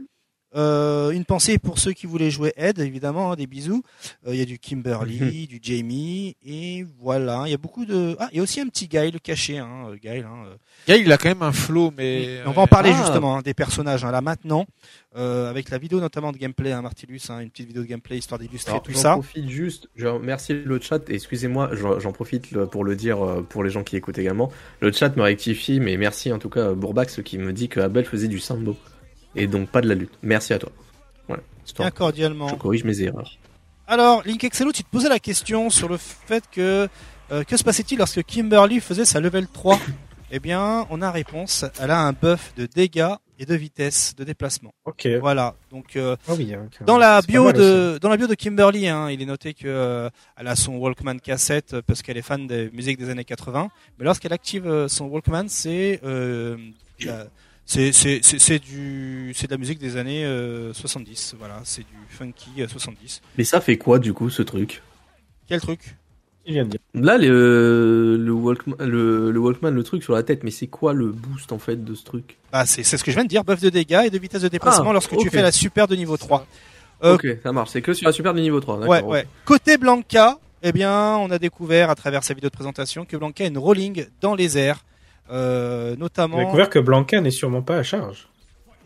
Euh, 0.56 1.10
une 1.10 1.24
pensée 1.26 1.58
pour 1.58 1.78
ceux 1.78 1.92
qui 1.92 2.06
voulaient 2.06 2.30
jouer 2.30 2.52
Ed, 2.56 2.78
évidemment, 2.78 3.32
hein, 3.32 3.36
des 3.36 3.46
bisous. 3.46 3.82
Euh, 4.26 4.34
Il 4.34 4.38
y 4.38 4.42
a 4.42 4.46
du 4.46 4.58
Kimberly, 4.58 5.46
du 5.46 5.58
Jamie, 5.62 6.36
et 6.44 6.86
voilà. 7.00 7.42
Il 7.46 7.50
y 7.50 7.54
a 7.54 7.58
beaucoup 7.58 7.84
de. 7.84 8.16
Ah, 8.18 8.28
il 8.32 8.38
y 8.38 8.40
a 8.40 8.42
aussi 8.42 8.60
un 8.60 8.66
petit 8.68 8.88
Guile 8.88 9.20
caché, 9.20 9.58
hein, 9.58 9.88
euh, 9.90 9.96
Guile. 9.96 10.26
Hein, 10.26 10.44
euh, 10.46 10.54
Gaël, 10.86 11.02
il 11.02 11.12
a 11.12 11.18
quand 11.18 11.28
même 11.28 11.42
un 11.42 11.52
flow, 11.52 11.92
mais. 11.96 12.38
on 12.46 12.52
va 12.52 12.62
en 12.62 12.66
parler 12.66 12.90
Ah. 12.94 12.98
justement 13.04 13.36
hein, 13.36 13.42
des 13.42 13.52
personnages 13.52 14.04
hein, 14.06 14.10
là 14.10 14.22
maintenant, 14.22 14.64
euh, 15.16 15.50
avec 15.50 15.68
la 15.68 15.76
vidéo 15.76 16.00
notamment 16.00 16.32
de 16.32 16.38
gameplay, 16.38 16.72
hein, 16.72 16.80
Martellus, 16.80 17.20
hein, 17.28 17.40
une 17.40 17.50
petite 17.50 17.66
vidéo 17.66 17.82
de 17.82 17.88
gameplay 17.88 18.16
histoire 18.16 18.38
d'illustrer 18.38 18.80
tout 18.82 18.92
j'en 18.92 18.98
ça. 18.98 19.12
profite 19.12 19.50
juste, 19.50 19.88
je 19.96 20.06
remercie 20.06 20.54
le 20.54 20.80
chat, 20.80 21.08
et 21.10 21.14
excusez-moi, 21.14 21.70
j'en 21.74 21.98
j'en 22.00 22.12
profite 22.12 22.56
pour 22.66 22.84
le 22.84 22.96
dire 22.96 23.18
pour 23.50 23.62
les 23.64 23.70
gens 23.70 23.84
qui 23.84 23.96
écoutent 23.96 24.18
également. 24.18 24.50
Le 24.80 24.92
chat 24.92 25.14
me 25.14 25.22
rectifie, 25.22 25.78
mais 25.78 25.98
merci 25.98 26.32
en 26.32 26.38
tout 26.38 26.48
cas 26.48 26.70
à 26.70 26.72
Bourbax 26.72 27.22
qui 27.22 27.36
me 27.36 27.52
dit 27.52 27.68
que 27.68 27.80
Abel 27.80 28.06
faisait 28.06 28.28
du 28.28 28.38
sambo, 28.38 28.76
et 29.34 29.46
donc 29.46 29.68
pas 29.68 29.80
de 29.80 29.88
la 29.88 29.94
lutte. 29.94 30.12
Merci 30.22 30.52
à 30.54 30.58
toi. 30.58 30.70
Voilà, 31.26 31.42
c'est 31.64 31.76
Bien 31.78 31.90
cordialement. 31.90 32.48
Je 32.48 32.54
corrige 32.54 32.84
mes 32.84 33.00
erreurs. 33.02 33.36
Alors, 33.86 34.22
Link 34.24 34.44
Excello, 34.44 34.72
tu 34.72 34.84
te 34.84 34.90
posais 34.90 35.08
la 35.08 35.18
question 35.18 35.70
sur 35.70 35.88
le 35.88 35.96
fait 35.96 36.44
que 36.50 36.88
euh, 37.30 37.44
que 37.44 37.56
se 37.56 37.64
passait-il 37.64 37.98
lorsque 37.98 38.22
Kimberly 38.22 38.80
faisait 38.80 39.04
sa 39.04 39.20
level 39.20 39.46
3 39.48 39.78
Eh 40.30 40.40
bien, 40.40 40.86
on 40.90 41.00
a 41.00 41.10
réponse. 41.10 41.64
Elle 41.80 41.90
a 41.90 42.00
un 42.00 42.12
buff 42.12 42.52
de 42.56 42.66
dégâts 42.66 43.14
et 43.38 43.46
de 43.46 43.54
vitesse 43.54 44.14
de 44.14 44.24
déplacement. 44.24 44.74
Ok. 44.84 45.06
Voilà. 45.20 45.54
Donc, 45.70 45.96
euh, 45.96 46.16
Ah 46.28 46.32
oui. 46.36 46.52
hein, 46.52 46.68
Dans 46.84 46.98
la 46.98 47.22
bio 47.22 47.44
aussi. 47.44 47.54
de 47.54 47.98
dans 47.98 48.10
la 48.10 48.16
bio 48.18 48.26
de 48.26 48.34
Kimberly, 48.34 48.88
hein, 48.88 49.08
il 49.10 49.22
est 49.22 49.26
noté 49.26 49.54
que 49.54 49.66
euh, 49.68 50.10
elle 50.36 50.48
a 50.48 50.54
son 50.56 50.76
Walkman 50.76 51.18
cassette 51.20 51.80
parce 51.86 52.02
qu'elle 52.02 52.18
est 52.18 52.22
fan 52.22 52.46
des 52.46 52.68
musiques 52.74 52.98
des 52.98 53.08
années 53.08 53.24
80. 53.24 53.70
Mais 53.98 54.04
lorsqu'elle 54.04 54.34
active 54.34 54.86
son 54.88 55.06
Walkman, 55.06 55.48
c'est 55.48 56.00
euh, 56.04 56.58
la- 57.00 57.26
c'est 57.68 57.92
c'est 57.92 58.20
c'est 58.22 58.38
c'est 58.38 58.58
du 58.58 59.32
c'est 59.36 59.46
de 59.46 59.52
la 59.52 59.58
musique 59.58 59.78
des 59.78 59.98
années 59.98 60.24
euh, 60.24 60.72
70. 60.72 61.34
Voilà, 61.38 61.60
c'est 61.64 61.82
du 61.82 61.94
funky 62.08 62.62
euh, 62.62 62.66
70. 62.68 63.20
Mais 63.36 63.44
ça 63.44 63.60
fait 63.60 63.76
quoi 63.76 63.98
du 63.98 64.14
coup 64.14 64.30
ce 64.30 64.40
truc? 64.42 64.82
Quel 65.46 65.60
truc? 65.60 65.96
Il 66.46 66.54
vient 66.54 66.64
de 66.64 66.70
dire. 66.70 66.80
Là, 66.94 67.18
le, 67.18 68.16
le, 68.18 68.32
Walkman, 68.32 68.76
le, 68.80 69.30
le 69.30 69.38
Walkman, 69.38 69.70
le 69.70 69.82
truc 69.82 70.02
sur 70.02 70.14
la 70.14 70.22
tête, 70.22 70.44
mais 70.44 70.50
c'est 70.50 70.66
quoi 70.66 70.94
le 70.94 71.08
boost 71.12 71.52
en 71.52 71.58
fait 71.58 71.84
de 71.84 71.94
ce 71.94 72.04
truc? 72.04 72.38
Bah 72.50 72.64
c'est 72.64 72.84
c'est 72.84 72.96
ce 72.96 73.04
que 73.04 73.10
je 73.10 73.16
viens 73.16 73.24
de 73.24 73.28
dire, 73.28 73.44
buff 73.44 73.60
de 73.60 73.68
dégâts 73.68 74.04
et 74.06 74.10
de 74.10 74.18
vitesse 74.18 74.40
de 74.40 74.48
déplacement 74.48 74.88
Ah, 74.90 74.92
lorsque 74.94 75.14
tu 75.18 75.28
fais 75.28 75.42
la 75.42 75.52
super 75.52 75.86
de 75.86 75.94
niveau 75.94 76.16
3. 76.16 76.46
Euh, 77.04 77.14
Ok, 77.16 77.26
ça 77.42 77.52
marche, 77.52 77.68
c'est 77.70 77.82
que 77.82 77.92
sur 77.92 78.06
la 78.08 78.12
super 78.12 78.32
de 78.32 78.40
niveau 78.40 78.60
3. 78.60 78.80
d'accord, 78.80 78.90
Ouais, 78.90 79.02
ouais. 79.02 79.26
Côté 79.44 79.76
Blanca, 79.76 80.38
eh 80.62 80.72
bien, 80.72 81.16
on 81.18 81.30
a 81.30 81.38
découvert 81.38 81.90
à 81.90 81.94
travers 81.94 82.24
sa 82.24 82.32
vidéo 82.32 82.48
de 82.48 82.54
présentation 82.54 83.04
que 83.04 83.16
Blanca 83.18 83.44
a 83.44 83.46
une 83.46 83.58
rolling 83.58 84.06
dans 84.22 84.34
les 84.34 84.56
airs, 84.56 84.84
euh, 85.30 85.90
On 85.90 85.94
a 85.94 85.96
notamment. 85.96 86.38
découvert 86.38 86.70
que 86.70 86.78
Blanca 86.78 87.20
n'est 87.20 87.30
sûrement 87.30 87.62
pas 87.62 87.76
à 87.78 87.82
charge. 87.82 88.28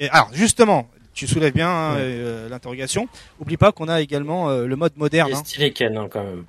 Et 0.00 0.08
alors 0.10 0.28
justement, 0.32 0.88
tu 1.14 1.26
soulèves 1.26 1.52
bien 1.54 1.68
hein, 1.68 1.94
Ouais. 1.94 2.00
euh, 2.02 2.48
l'interrogation. 2.48 3.08
Oublie 3.40 3.56
pas 3.56 3.72
qu'on 3.72 3.88
a 3.88 4.00
également 4.00 4.48
euh, 4.50 4.66
le 4.66 4.76
mode 4.76 4.92
moderne. 4.96 5.30
Est 5.30 5.34
hein. 5.34 5.42
stylé 5.44 5.72
Ken 5.72 5.96
hein, 5.96 6.08
quand 6.10 6.24
même. 6.24 6.44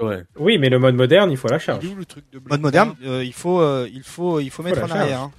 Ouais. 0.00 0.22
Oui, 0.38 0.58
mais 0.58 0.68
le 0.68 0.78
mode 0.78 0.94
moderne, 0.94 1.30
il 1.30 1.36
faut 1.36 1.48
la 1.48 1.58
charge. 1.58 1.84
Le 1.84 2.04
truc 2.04 2.24
de 2.32 2.40
Mode 2.48 2.60
moderne, 2.60 2.94
euh, 3.04 3.24
il 3.24 3.32
faut, 3.32 3.60
euh, 3.60 3.88
il 3.92 4.02
faut, 4.04 4.38
il 4.38 4.48
faut 4.50 4.62
mettre 4.62 4.78
en 4.84 4.86
charge. 4.86 5.00
arrière. 5.00 5.20
hein. 5.22 5.32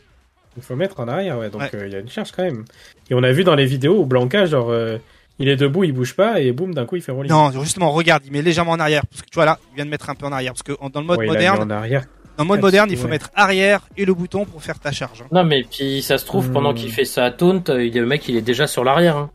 Il 0.57 0.63
faut 0.63 0.75
mettre 0.75 0.99
en 0.99 1.07
arrière, 1.07 1.37
ouais. 1.37 1.49
Donc 1.49 1.61
Ouais. 1.61 1.69
euh, 1.75 1.87
il 1.87 1.93
y 1.93 1.95
a 1.95 1.99
une 1.99 2.09
charge 2.09 2.31
quand 2.33 2.43
même. 2.43 2.65
Et 3.09 3.13
on 3.13 3.23
a 3.23 3.31
vu 3.31 3.45
dans 3.45 3.55
les 3.55 3.65
vidéos 3.65 4.01
où 4.01 4.05
Blanca, 4.05 4.45
genre, 4.47 4.69
euh, 4.69 4.97
il 5.37 5.47
est 5.47 5.55
debout, 5.55 5.85
il 5.85 5.93
bouge 5.93 6.13
pas, 6.13 6.41
et 6.41 6.51
boum, 6.51 6.73
d'un 6.73 6.85
coup, 6.85 6.97
il 6.97 7.01
fait 7.01 7.13
rolling. 7.13 7.31
Non, 7.31 7.51
justement, 7.51 7.91
regarde, 7.91 8.23
il 8.25 8.33
met 8.33 8.41
légèrement 8.41 8.73
en 8.73 8.79
arrière 8.81 9.05
parce 9.07 9.21
que 9.21 9.29
tu 9.29 9.35
vois 9.35 9.45
là, 9.45 9.57
il 9.71 9.75
vient 9.75 9.85
de 9.85 9.89
mettre 9.91 10.09
un 10.09 10.15
peu 10.15 10.25
en 10.25 10.31
arrière 10.33 10.51
parce 10.51 10.63
que 10.63 10.73
dans 10.91 10.99
le 10.99 11.05
mode 11.05 11.19
Ouais, 11.19 11.27
il 11.27 11.29
a 11.29 11.31
mis 11.31 11.37
moderne, 11.37 11.71
en 11.71 11.73
arrière. 11.73 12.03
Dans 12.39 12.45
mode 12.45 12.59
Ah, 12.59 12.65
moderne, 12.65 12.89
il 12.91 12.97
faut 12.97 13.03
ouais. 13.05 13.11
mettre 13.11 13.29
arrière 13.35 13.81
et 13.97 14.05
le 14.05 14.13
bouton 14.15 14.45
pour 14.45 14.63
faire 14.63 14.79
ta 14.79 14.91
charge. 14.91 15.21
hein. 15.21 15.27
Non 15.31 15.43
mais 15.43 15.63
puis 15.63 16.01
ça 16.01 16.17
se 16.17 16.25
trouve 16.25 16.49
Hmm. 16.49 16.53
pendant 16.53 16.73
qu'il 16.73 16.91
fait 16.91 17.05
sa 17.05 17.29
taunt, 17.31 17.61
euh, 17.69 17.85
il- 17.85 17.93
le 17.93 18.05
mec 18.05 18.27
il 18.27 18.35
est 18.37 18.41
déjà 18.41 18.65
sur 18.65 18.83
l'arrière 18.83 19.17
hein, 19.17 19.29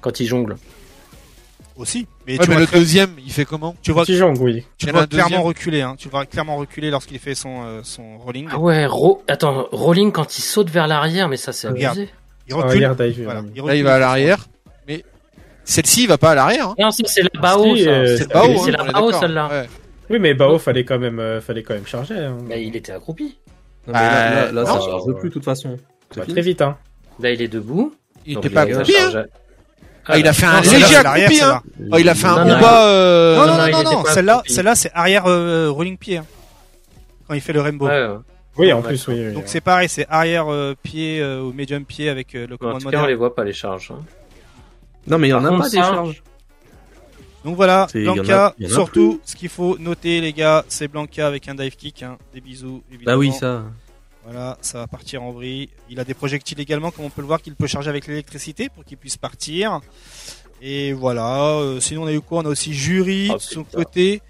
quand 0.00 0.18
il 0.20 0.26
jongle. 0.26 0.56
Aussi. 1.76 2.06
Mais 2.26 2.32
Ouais, 2.32 2.38
tu 2.38 2.48
mais 2.48 2.54
vois, 2.54 2.60
le 2.62 2.66
très- 2.68 2.78
deuxième, 2.78 3.10
il 3.24 3.30
fait 3.30 3.44
comment 3.44 3.76
tu 3.82 3.92
vois, 3.92 4.04
Petit 4.04 4.16
jongle, 4.16 4.40
oui. 4.40 4.64
tu 4.78 4.90
vois 4.90 5.06
clairement 5.06 5.42
reculer. 5.42 5.82
Hein. 5.82 5.94
Tu 5.98 6.08
le 6.08 6.10
vois 6.12 6.24
clairement 6.24 6.56
reculer 6.56 6.90
lorsqu'il 6.90 7.18
fait 7.18 7.34
son, 7.34 7.64
euh, 7.64 7.80
son 7.82 8.16
rolling. 8.16 8.48
Ah 8.50 8.58
ouais, 8.58 8.86
ro... 8.86 9.22
attends, 9.28 9.66
rolling 9.72 10.10
quand 10.10 10.38
il 10.38 10.42
saute 10.42 10.70
vers 10.70 10.86
l'arrière, 10.86 11.28
mais 11.28 11.36
ça 11.36 11.52
c'est 11.52 11.68
abusé. 11.68 12.08
Il 12.48 12.54
Ah, 12.54 12.56
recule. 12.56 12.70
regarde, 12.76 13.02
dive, 13.02 13.24
Voilà, 13.24 13.42
il 13.54 13.62
Là, 13.62 13.74
il 13.74 13.84
va 13.84 13.94
à 13.96 13.98
l'arrière, 13.98 14.46
mais 14.88 15.04
celle-ci, 15.64 16.04
il 16.04 16.08
va 16.08 16.16
pas 16.16 16.30
à 16.30 16.34
l'arrière. 16.34 16.68
Hein. 16.70 16.74
Non, 16.78 16.90
c'est 16.90 17.22
la 17.22 17.40
Bao, 17.40 17.66
euh, 17.76 18.16
C'est 18.16 18.32
la 18.32 18.92
Bao, 18.92 19.12
celle-là. 19.12 19.66
Oui, 20.10 20.18
mais 20.18 20.34
Bao, 20.34 20.58
fallait 20.58 20.84
quand 20.84 20.98
même, 20.98 21.18
euh, 21.18 21.40
fallait 21.40 21.62
quand 21.62 21.74
même 21.74 21.86
charger. 21.86 22.16
Hein. 22.18 22.38
Bah, 22.48 22.56
il 22.56 22.76
était 22.76 22.92
accroupi. 22.92 23.38
Non, 23.86 23.92
mais 23.92 24.00
là, 24.00 24.30
là, 24.46 24.52
là, 24.52 24.60
Euh, 24.62 24.64
ça 24.66 24.74
non. 24.74 24.80
charge 24.84 25.14
plus 25.20 25.28
de 25.28 25.34
toute 25.34 25.44
façon. 25.44 25.76
C'est 26.10 26.18
Bah, 26.18 26.22
fini. 26.24 26.34
très 26.34 26.42
vite, 26.42 26.62
hein. 26.62 26.76
Là 27.20 27.30
il 27.30 27.40
est 27.42 27.48
debout. 27.48 27.94
Il 28.26 28.34
donc 28.34 28.44
était 28.44 28.54
pas 28.54 28.62
accroupi, 28.62 28.92
hein. 28.96 29.10
chargé. 29.12 29.28
Ah, 30.08 30.18
il 30.18 30.26
a 30.28 30.32
fait 30.32 30.46
Non, 30.46 30.52
un 30.52 30.62
celle-là, 30.62 30.86
léger 30.88 31.02
l'arrière, 31.02 31.26
accroupi, 31.28 31.42
hein. 31.44 31.62
celle-là. 31.76 31.90
Oh, 31.92 31.98
il 31.98 32.08
a 32.08 32.14
fait 32.14 32.26
un 32.26 32.36
Non, 32.44 32.44
non, 32.50 32.54
combat. 32.56 32.86
euh, 32.86 33.36
Non, 33.36 33.40
non, 33.40 33.46
non, 33.46 33.56
non, 33.58 33.66
il 33.66 33.72
non, 33.72 33.80
était 33.80 33.90
non, 33.96 34.02
pas 34.04 34.10
celle-là, 34.12 34.32
accroupi. 34.34 34.52
celle-là, 34.52 34.74
c'est 34.76 34.90
arrière 34.94 35.26
euh, 35.26 35.68
rolling 35.70 35.98
pied. 35.98 36.16
hein. 36.18 36.24
Quand 37.26 37.34
il 37.34 37.40
fait 37.40 37.52
le 37.52 37.60
rainbow. 37.60 37.86
Ouais, 37.86 38.06
ouais. 38.06 38.16
Oui, 38.58 38.72
en 38.72 38.76
Ouais, 38.80 38.82
plus, 38.88 39.08
oui. 39.08 39.14
oui, 39.18 39.32
Donc 39.34 39.42
oui. 39.44 39.48
c'est 39.48 39.60
pareil, 39.60 39.88
c'est 39.88 40.06
arrière 40.08 40.50
euh, 40.52 40.74
pied 40.82 41.20
euh, 41.20 41.40
ou 41.42 41.52
medium 41.52 41.84
pied 41.84 42.08
avec 42.08 42.34
euh, 42.34 42.46
le 42.46 42.54
En 42.54 42.58
commande 42.58 42.80
tout 42.82 42.88
cas 42.88 43.02
on 43.02 43.06
les 43.06 43.14
voit 43.16 43.34
pas 43.34 43.44
les 43.44 43.52
charges. 43.52 43.90
hein. 43.92 44.02
Non, 45.08 45.18
mais 45.18 45.28
il 45.28 45.30
y 45.30 45.34
en 45.34 45.38
Par 45.38 45.46
a 45.46 45.48
contre, 45.50 45.62
pas 45.64 45.68
des 45.70 45.76
ça- 45.76 45.82
charges. 45.82 46.22
Donc 47.46 47.54
voilà, 47.54 47.86
C'est- 47.90 48.00
il 48.00 48.04
y 48.04 48.08
en 48.08 48.12
a- 48.12 48.14
Blanca, 48.16 48.54
il 48.58 48.64
y 48.64 48.68
en 48.68 48.70
a 48.72 48.74
surtout, 48.74 49.20
ce 49.24 49.36
qu'il 49.36 49.48
faut 49.48 49.78
noter 49.78 50.20
les 50.20 50.32
gars, 50.32 50.64
c'est 50.68 50.88
Blanca 50.88 51.26
avec 51.28 51.46
un 51.48 51.54
dive 51.54 51.76
kick, 51.76 52.02
hein. 52.02 52.18
des 52.34 52.40
bisous 52.40 52.82
évidemment. 52.92 53.16
Bah 53.16 53.18
oui, 53.20 53.30
ça. 53.32 53.62
Voilà, 54.24 54.58
ça 54.60 54.78
va 54.78 54.86
partir 54.88 55.22
en 55.22 55.30
vrille. 55.30 55.68
Il 55.88 56.00
a 56.00 56.04
des 56.04 56.14
projectiles 56.14 56.58
également, 56.60 56.90
comme 56.90 57.04
on 57.04 57.10
peut 57.10 57.20
le 57.20 57.28
voir, 57.28 57.40
qu'il 57.40 57.54
peut 57.54 57.68
charger 57.68 57.88
avec 57.88 58.08
l'électricité 58.08 58.68
pour 58.68 58.84
qu'il 58.84 58.96
puisse 58.96 59.16
partir. 59.16 59.78
Et 60.60 60.92
voilà, 60.92 61.50
euh, 61.52 61.78
sinon 61.78 62.02
on 62.02 62.06
a 62.06 62.12
eu 62.12 62.20
quoi? 62.20 62.40
On 62.42 62.46
a 62.46 62.48
aussi 62.48 62.74
Jury 62.74 63.28
Oh, 63.30 63.34
de 63.36 63.40
son 63.40 63.62
putain. 63.62 63.78
côté. 63.78 64.22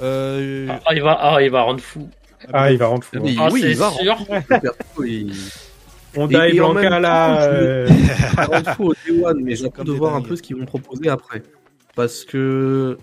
Euh, 0.00 0.68
Ah, 0.86 0.94
il 0.94 1.02
va, 1.02 1.12
ah, 1.20 1.42
il 1.42 1.50
va 1.50 1.60
rendre 1.62 1.80
fou. 1.80 2.08
Ah, 2.52 2.72
il 2.72 2.78
va 2.78 2.86
rendre 2.86 3.04
fou. 3.04 3.18
Ah, 3.38 3.48
oui, 3.52 3.60
c'est 3.60 3.70
il 3.72 3.76
va. 3.76 3.90
sûr. 3.90 4.16
Perso, 4.48 5.04
il- 5.04 5.34
On 6.16 6.26
dive 6.26 6.54
Blanca 6.56 7.00
là. 7.00 7.50
il 7.88 8.34
va 8.36 8.44
rendre 8.46 8.70
fou 8.74 8.84
au 8.88 8.94
Day 8.94 9.22
One, 9.24 9.40
mais 9.42 9.54
C'est 9.56 9.64
j'attends 9.64 9.76
comme 9.76 9.86
de 9.86 9.92
voir 9.92 10.14
un 10.14 10.22
peu 10.22 10.34
ce 10.36 10.40
qu'ils 10.42 10.56
vont 10.56 10.64
proposer 10.66 11.08
après. 11.10 11.42
Parce 11.94 12.24
que 12.24 12.98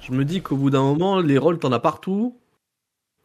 je 0.00 0.12
me 0.12 0.24
dis 0.24 0.40
qu'au 0.42 0.56
bout 0.56 0.70
d'un 0.70 0.82
moment, 0.82 1.20
les 1.20 1.38
rôles, 1.38 1.58
t'en 1.58 1.72
as 1.72 1.78
partout. 1.80 2.36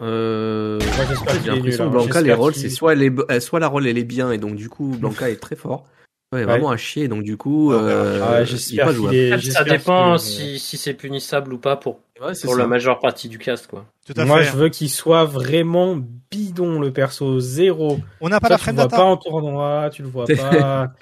Euh... 0.02 0.80
J'ai 0.80 0.88
l'impression 0.88 1.56
nul, 1.56 1.78
que 1.78 1.82
hein. 1.84 1.88
Blanca, 1.88 2.22
les 2.22 2.36
qu'il- 2.54 2.54
c'est 2.62 2.70
soit, 2.70 2.94
elle 2.94 3.04
est, 3.04 3.10
bo- 3.10 3.26
euh, 3.30 3.40
soit 3.40 3.60
la 3.60 3.68
rôle 3.68 3.86
elle 3.88 3.98
est 3.98 4.04
bien, 4.06 4.32
et 4.32 4.38
donc 4.38 4.56
du 4.56 4.70
coup, 4.70 4.96
Blanca 5.00 5.30
est 5.30 5.36
très 5.42 5.56
fort. 5.56 5.86
Ouais, 6.32 6.44
vraiment 6.46 6.70
à 6.70 6.78
chier, 6.78 7.08
donc 7.08 7.24
du 7.24 7.38
coup, 7.38 7.74
euh, 7.74 8.22
Ah, 8.24 8.38
il 8.40 8.44
est 8.44 8.46
j'espère 8.46 8.86
pas 8.86 8.94
jouable. 8.94 9.16
est. 9.16 9.42
Ça 9.52 9.64
dépend 9.64 10.16
est- 10.16 10.20
si, 10.20 10.60
si 10.60 10.78
c'est 10.78 10.94
punissable 10.94 11.52
ou 11.54 11.58
pas 11.58 11.76
pour, 11.76 11.96
Ouais, 12.22 12.34
pour 12.44 12.54
ça. 12.54 12.56
la 12.58 12.68
majeure 12.68 13.00
partie 13.00 13.30
du 13.30 13.40
cast 13.40 13.66
quoi. 13.66 13.86
tout 14.06 14.14
à 14.16 14.26
Moi, 14.26 14.38
fait. 14.44 14.44
je 14.52 14.56
veux 14.56 14.70
qu'il 14.70 14.92
soit 14.92 15.26
vraiment 15.26 15.98
bidon, 16.30 16.80
le 16.80 16.94
perso. 16.94 17.40
Zéro. 17.40 17.98
On 18.22 18.30
n'a 18.30 18.40
pas 18.40 18.48
Ça, 18.48 18.54
la 18.54 18.58
tu 18.58 18.64
frame 18.64 18.76
le 18.76 18.82
vois 18.84 18.90
data. 18.90 18.98
pas 18.98 19.04
en 19.10 19.18
tournoi, 19.18 19.90
tu 19.92 20.04
le 20.04 20.08
vois 20.08 20.26
pas. 20.38 20.94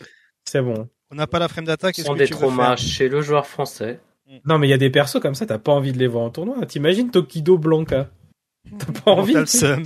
C'est 0.46 0.62
bon. 0.62 0.88
On 1.12 1.16
n'a 1.16 1.28
pas 1.28 1.40
la 1.40 1.48
frame 1.48 1.66
data. 1.66 1.92
Qu'est-ce 1.92 2.06
Sans 2.08 2.16
des 2.16 2.28
traumas 2.28 2.76
chez 2.76 3.08
le 3.10 3.22
joueur 3.22 3.48
français. 3.48 4.00
Non, 4.46 4.58
mais 4.60 4.68
il 4.68 4.72
y 4.72 4.74
a 4.74 4.78
des 4.78 4.90
persos 4.90 5.20
comme 5.22 5.36
ça, 5.36 5.46
t'as 5.46 5.58
pas 5.58 5.72
envie 5.72 5.94
de 5.94 5.98
les 6.00 6.08
voir 6.08 6.24
en 6.26 6.30
tournoi. 6.30 6.66
T'imagines 6.66 7.10
Tokido 7.12 7.58
Blanca 7.58 8.10
T'as 8.78 8.92
pas 9.02 9.12
envie 9.12 9.34
T'as 9.34 9.40
le 9.40 9.46
seum. 9.46 9.86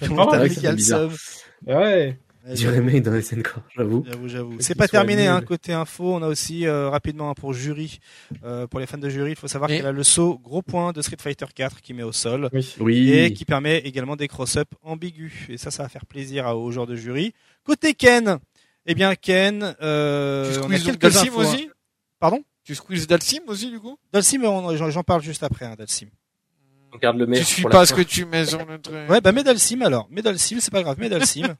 T'as 0.00 0.08
Comment 0.08 0.24
pas 0.26 0.32
t'as 0.32 0.40
envie, 0.40 0.48
vu 0.48 0.54
ça 0.54 0.60
qu'il 0.60 0.64
y 0.64 0.66
a 0.66 0.70
fait 0.70 0.72
le 0.72 0.76
bizarre. 0.76 1.10
seum 1.10 1.76
Ouais. 1.76 2.18
Du 2.56 2.68
remake 2.68 3.02
dans 3.04 3.12
les 3.12 3.22
scènes 3.22 3.42
corps, 3.44 3.62
j'avoue. 3.76 4.02
J'avoue, 4.04 4.28
j'avoue. 4.28 4.56
C'est 4.58 4.74
pas 4.74 4.88
terminé, 4.88 5.28
hein, 5.28 5.42
côté 5.42 5.72
info. 5.74 6.14
On 6.14 6.22
a 6.22 6.26
aussi 6.26 6.66
euh, 6.66 6.88
rapidement 6.88 7.30
hein, 7.30 7.34
pour 7.34 7.52
jury, 7.52 8.00
euh, 8.42 8.66
pour 8.66 8.80
les 8.80 8.86
fans 8.86 8.98
de 8.98 9.08
jury, 9.08 9.30
il 9.32 9.36
faut 9.36 9.46
savoir 9.46 9.70
Et- 9.70 9.76
qu'elle 9.76 9.86
a 9.86 9.92
le 9.92 10.02
saut 10.02 10.40
gros 10.42 10.60
point 10.60 10.90
de 10.90 11.00
Street 11.02 11.18
Fighter 11.20 11.44
4 11.54 11.80
qui 11.82 11.94
met 11.94 12.02
au 12.02 12.10
sol 12.10 12.48
Oui. 12.52 12.74
Oui. 12.80 13.12
et 13.12 13.32
qui 13.32 13.44
permet 13.44 13.78
également 13.80 14.16
des 14.16 14.26
cross-up 14.26 14.66
ambigus. 14.82 15.32
Et 15.50 15.56
ça, 15.56 15.70
ça 15.70 15.84
va 15.84 15.88
faire 15.88 16.04
plaisir 16.04 16.46
aux 16.46 16.68
joueurs 16.72 16.88
de 16.88 16.96
jury. 16.96 17.32
Côté 17.64 17.94
Ken, 17.94 18.38
eh 18.86 18.94
bien 18.94 19.14
Ken, 19.14 19.74
euh, 19.82 20.52
Tu 20.52 20.58
on 20.58 20.62
a 20.62 20.64
squeezes 20.64 20.84
donc 20.84 20.98
quelques 20.98 21.14
Dalsim 21.14 21.28
infos, 21.28 21.40
hein. 21.40 21.44
aussi 21.44 21.70
Pardon 22.18 22.42
Tu 22.64 22.74
squeezes 22.74 23.06
Dalsim 23.06 23.40
aussi, 23.46 23.70
du 23.70 23.80
coup 23.80 23.98
Dalsim, 24.12 24.42
j'en 24.42 24.90
j'en 24.90 25.02
parle 25.02 25.22
juste 25.22 25.42
après, 25.42 25.66
hein, 25.66 25.74
Dalsim. 25.76 26.08
On 26.92 26.98
garde 26.98 27.16
le 27.18 27.24
Tu 27.24 27.30
meilleur 27.30 27.46
suis 27.46 27.62
pour 27.62 27.70
pas 27.70 27.80
la 27.80 27.86
ce 27.86 27.94
que 27.94 28.02
tu 28.02 28.24
mets 28.26 28.44
sur 28.44 28.64
le 28.64 28.78
truc. 28.78 28.94
Ouais, 29.08 29.20
bah 29.20 29.32
mets 29.32 29.44
Dalsim 29.44 29.82
alors. 29.82 30.08
Mets 30.10 30.22
Dalsim, 30.22 30.60
c'est 30.60 30.72
pas 30.72 30.82
grave, 30.82 30.98
mets 30.98 31.08
Dalsim. 31.08 31.56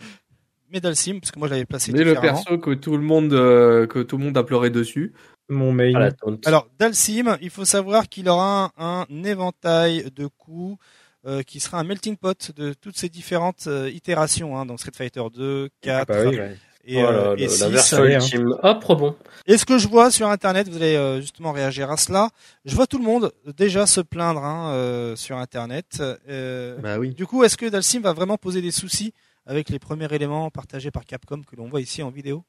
mais 0.70 0.80
Dalsim, 0.80 1.20
parce 1.20 1.32
que 1.32 1.38
moi 1.38 1.48
je 1.48 1.54
l'avais 1.54 1.66
placé 1.66 1.92
Mais 1.92 2.04
le 2.04 2.14
perso 2.14 2.58
que 2.58 2.74
tout 2.74 2.96
le 2.96 3.02
monde 3.02 3.32
euh, 3.32 3.86
que 3.86 3.98
tout 3.98 4.16
le 4.16 4.24
monde 4.24 4.36
a 4.38 4.44
pleuré 4.44 4.70
dessus. 4.70 5.12
Mon 5.50 5.74
la 5.74 6.12
taunt. 6.12 6.38
Alors, 6.44 6.68
Dalsim, 6.78 7.36
il 7.40 7.50
faut 7.50 7.64
savoir 7.64 8.08
qu'il 8.08 8.28
aura 8.28 8.72
un, 8.78 9.04
un 9.10 9.24
éventail 9.24 10.08
de 10.14 10.28
coups 10.28 10.78
euh, 11.26 11.42
qui 11.42 11.60
sera 11.60 11.78
un 11.78 11.84
melting 11.84 12.16
pot 12.16 12.52
de 12.56 12.72
toutes 12.72 12.96
ces 12.96 13.08
différentes 13.08 13.66
euh, 13.66 13.90
itérations, 13.90 14.56
hein, 14.56 14.66
donc 14.66 14.80
Street 14.80 14.92
Fighter 14.96 15.22
2, 15.34 15.68
4 15.80 15.98
Ah 16.00 16.04
bah 16.06 16.28
oui, 16.30 16.38
ouais. 16.38 16.56
et, 16.84 17.00
Voilà, 17.02 17.18
euh, 17.18 17.34
le- 17.36 17.40
et 17.40 17.44
la 17.46 17.50
6. 17.50 17.64
version 17.68 17.96
allez, 17.98 18.14
hein. 18.14 18.20
ultime. 18.20 18.54
Hop, 18.62 18.84
rebond. 18.84 19.16
Et 19.46 19.58
ce 19.58 19.64
que 19.66 19.78
je 19.78 19.86
vois 19.88 20.10
sur 20.10 20.28
Internet, 20.28 20.68
vous 20.68 20.76
allez 20.76 20.96
euh, 20.96 21.20
justement 21.20 21.52
réagir 21.52 21.90
à 21.90 21.96
cela, 21.96 22.30
je 22.64 22.74
vois 22.74 22.86
tout 22.86 22.98
le 22.98 23.04
monde 23.04 23.32
déjà 23.56 23.86
se 23.86 24.00
plaindre 24.00 24.42
hein, 24.44 24.72
euh, 24.72 25.14
sur 25.16 25.36
Internet. 25.36 26.02
Euh, 26.28 26.78
Bah 26.78 26.98
oui. 26.98 27.10
Du 27.14 27.26
coup, 27.26 27.44
est-ce 27.44 27.56
que 27.56 27.66
Dalsim 27.66 28.00
va 28.00 28.12
vraiment 28.12 28.36
poser 28.38 28.62
des 28.62 28.70
soucis 28.70 29.12
avec 29.46 29.68
les 29.68 29.78
premiers 29.78 30.12
éléments 30.14 30.48
partagés 30.50 30.90
par 30.90 31.04
Capcom 31.04 31.42
que 31.42 31.56
l'on 31.56 31.68
voit 31.68 31.80
ici 31.80 32.02
en 32.02 32.10
vidéo? 32.10 32.44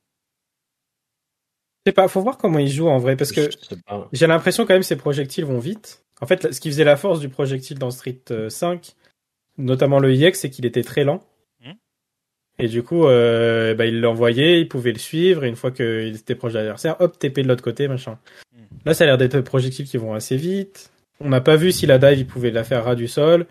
Je 1.85 1.89
sais 1.89 1.93
pas, 1.93 2.07
faut 2.07 2.21
voir 2.21 2.37
comment 2.37 2.59
il 2.59 2.69
joue 2.69 2.87
en 2.87 2.99
vrai, 2.99 3.15
parce 3.15 3.31
que 3.31 3.49
j'ai 4.11 4.27
l'impression 4.27 4.65
quand 4.67 4.73
même 4.73 4.83
ces 4.83 4.95
projectiles 4.97 5.45
vont 5.45 5.57
vite. 5.59 6.03
En 6.21 6.27
fait, 6.27 6.53
ce 6.53 6.59
qui 6.61 6.69
faisait 6.69 6.83
la 6.83 6.97
force 6.97 7.19
du 7.19 7.29
projectile 7.29 7.79
dans 7.79 7.91
Street 7.91 8.21
euh, 8.31 8.49
5, 8.49 8.95
notamment 9.57 9.99
le 9.99 10.13
IX, 10.13 10.37
c'est 10.37 10.49
qu'il 10.49 10.65
était 10.65 10.83
très 10.83 11.03
lent. 11.03 11.21
Mhm. 11.65 11.73
Et 12.59 12.67
du 12.67 12.83
coup, 12.83 13.05
euh, 13.05 13.73
bah, 13.73 13.85
il 13.85 13.99
l'envoyait, 13.99 14.61
il 14.61 14.67
pouvait 14.67 14.93
le 14.93 14.99
suivre, 14.99 15.43
et 15.43 15.49
une 15.49 15.55
fois 15.55 15.71
qu'il 15.71 16.15
était 16.15 16.35
proche 16.35 16.53
de 16.53 16.59
l'adversaire, 16.59 16.95
hop, 16.99 17.17
TP 17.17 17.39
de 17.41 17.47
l'autre 17.47 17.63
côté, 17.63 17.87
machin. 17.87 18.19
Mhm. 18.55 18.65
Là, 18.85 18.93
ça 18.93 19.03
a 19.03 19.07
l'air 19.07 19.17
d'être 19.17 19.35
des 19.35 19.43
projectiles 19.43 19.85
qui 19.85 19.97
vont 19.97 20.13
assez 20.13 20.37
vite. 20.37 20.91
On 21.19 21.29
n'a 21.29 21.41
pas 21.41 21.55
vu 21.55 21.71
si 21.71 21.85
la 21.85 21.97
dive, 21.97 22.19
il 22.19 22.27
pouvait 22.27 22.51
la 22.51 22.63
faire 22.63 22.85
ras 22.85 22.95
du 22.95 23.07
sol. 23.07 23.45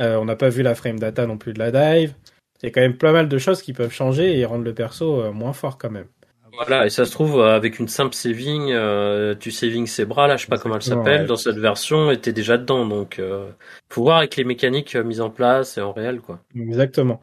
Euh, 0.00 0.16
on 0.16 0.24
n'a 0.24 0.36
pas 0.36 0.48
vu 0.48 0.62
la 0.62 0.74
frame 0.74 0.98
data 0.98 1.26
non 1.26 1.38
plus 1.38 1.52
de 1.52 1.58
la 1.58 1.70
dive. 1.70 2.14
Il 2.62 2.66
y 2.66 2.68
a 2.68 2.70
quand 2.70 2.80
même 2.80 2.96
pas 2.96 3.12
mal 3.12 3.28
de 3.28 3.38
choses 3.38 3.62
qui 3.62 3.72
peuvent 3.72 3.92
changer 3.92 4.38
et 4.38 4.44
rendre 4.44 4.64
le 4.64 4.74
perso 4.74 5.20
euh, 5.20 5.32
moins 5.32 5.52
fort 5.52 5.78
quand 5.78 5.90
même. 5.90 6.06
Voilà, 6.54 6.86
et 6.86 6.90
ça 6.90 7.04
se 7.06 7.10
trouve, 7.12 7.40
euh, 7.40 7.56
avec 7.56 7.78
une 7.78 7.88
simple 7.88 8.14
saving, 8.14 8.70
euh, 8.70 9.34
tu 9.38 9.50
saving 9.50 9.86
ses 9.86 10.04
bras, 10.04 10.26
là, 10.28 10.36
je 10.36 10.42
sais 10.42 10.48
pas 10.48 10.58
comment 10.58 10.76
elle 10.76 10.82
s'appelle, 10.82 11.22
Ouais. 11.22 11.26
dans 11.26 11.36
cette 11.36 11.56
version, 11.58 12.10
et 12.10 12.18
t'es 12.18 12.32
déjà 12.32 12.58
dedans. 12.58 12.86
Donc, 12.86 13.18
euh, 13.18 13.48
faut 13.90 14.02
voir 14.02 14.18
avec 14.18 14.36
les 14.36 14.44
mécaniques 14.44 14.94
euh, 14.94 15.02
mises 15.02 15.20
en 15.20 15.30
place 15.30 15.78
et 15.78 15.80
en 15.80 15.92
réel, 15.92 16.20
quoi. 16.20 16.40
Exactement. 16.54 17.20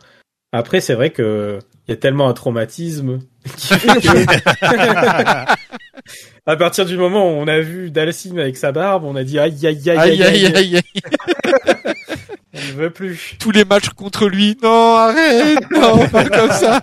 Après, 0.51 0.81
c'est 0.81 0.95
vrai 0.95 1.11
que 1.11 1.59
il 1.87 1.91
y 1.91 1.93
a 1.93 1.97
tellement 1.97 2.27
un 2.27 2.33
traumatisme 2.33 3.19
qui 3.57 3.67
fait 3.75 3.87
que- 4.01 5.53
à 6.45 6.55
partir 6.57 6.85
du 6.85 6.97
moment 6.97 7.25
où 7.27 7.33
on 7.35 7.47
a 7.47 7.59
vu 7.59 7.91
Dalsim 7.91 8.37
avec 8.39 8.57
sa 8.57 8.71
barbe, 8.71 9.03
on 9.05 9.15
a 9.15 9.23
dit 9.23 9.37
aïe 9.39 9.53
aïe 9.67 9.89
aïe 9.89 9.97
Aïe, 9.97 10.23
aïe, 10.23 10.45
aïe, 10.55 10.75
aïe. 10.77 10.81
on 11.67 11.73
ne 12.67 12.73
veut 12.73 12.89
plus. 12.89 13.35
Tous 13.39 13.51
les 13.51 13.65
matchs 13.65 13.89
contre 13.89 14.27
lui. 14.27 14.57
Non, 14.61 14.95
arrête. 14.95 15.59
Non, 15.71 16.07
pas 16.09 16.25
comme 16.25 16.51
ça. 16.51 16.81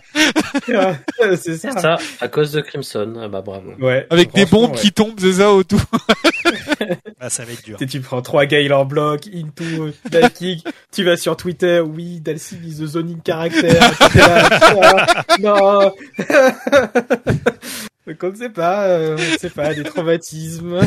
c'est 1.37 1.57
ça. 1.57 1.73
Ça, 1.73 1.99
à 2.21 2.29
cause 2.29 2.53
de 2.53 2.61
Crimson. 2.61 3.15
Ah 3.23 3.29
bah 3.29 3.43
bravo. 3.43 3.73
Ouais. 3.81 4.07
Avec 4.11 4.33
des 4.33 4.47
bombes 4.47 4.73
ouais. 4.73 4.79
qui 4.79 4.93
tombent, 4.93 5.19
c'est 5.19 5.35
ça, 5.35 5.53
autour. 5.53 5.81
Ah, 7.19 7.31
ça 7.31 7.45
va 7.45 7.53
être 7.53 7.65
dur. 7.65 7.79
Tu 7.79 7.85
sais, 7.85 7.91
tu 7.91 8.01
prends 8.01 8.21
trois 8.21 8.45
gars 8.45 8.61
en 8.77 8.85
bloc, 8.85 9.27
into, 9.35 9.91
dive 10.11 10.31
kick, 10.31 10.69
tu 10.93 11.03
vas 11.03 11.17
sur 11.17 11.37
Twitter, 11.37 11.81
oui, 11.81 12.21
Dalsim 12.21 12.59
is 12.63 12.77
the 12.77 12.87
zoning 12.87 13.21
character, 13.25 13.79
non. 15.41 15.93
Donc 18.07 18.23
on 18.23 18.31
ne 18.31 18.37
sait 18.37 18.51
pas, 18.51 18.85
euh, 18.85 19.17
on 19.19 19.33
ne 19.33 19.39
sait 19.39 19.51
pas, 19.51 19.75
des 19.75 19.83
traumatismes. 19.83 20.79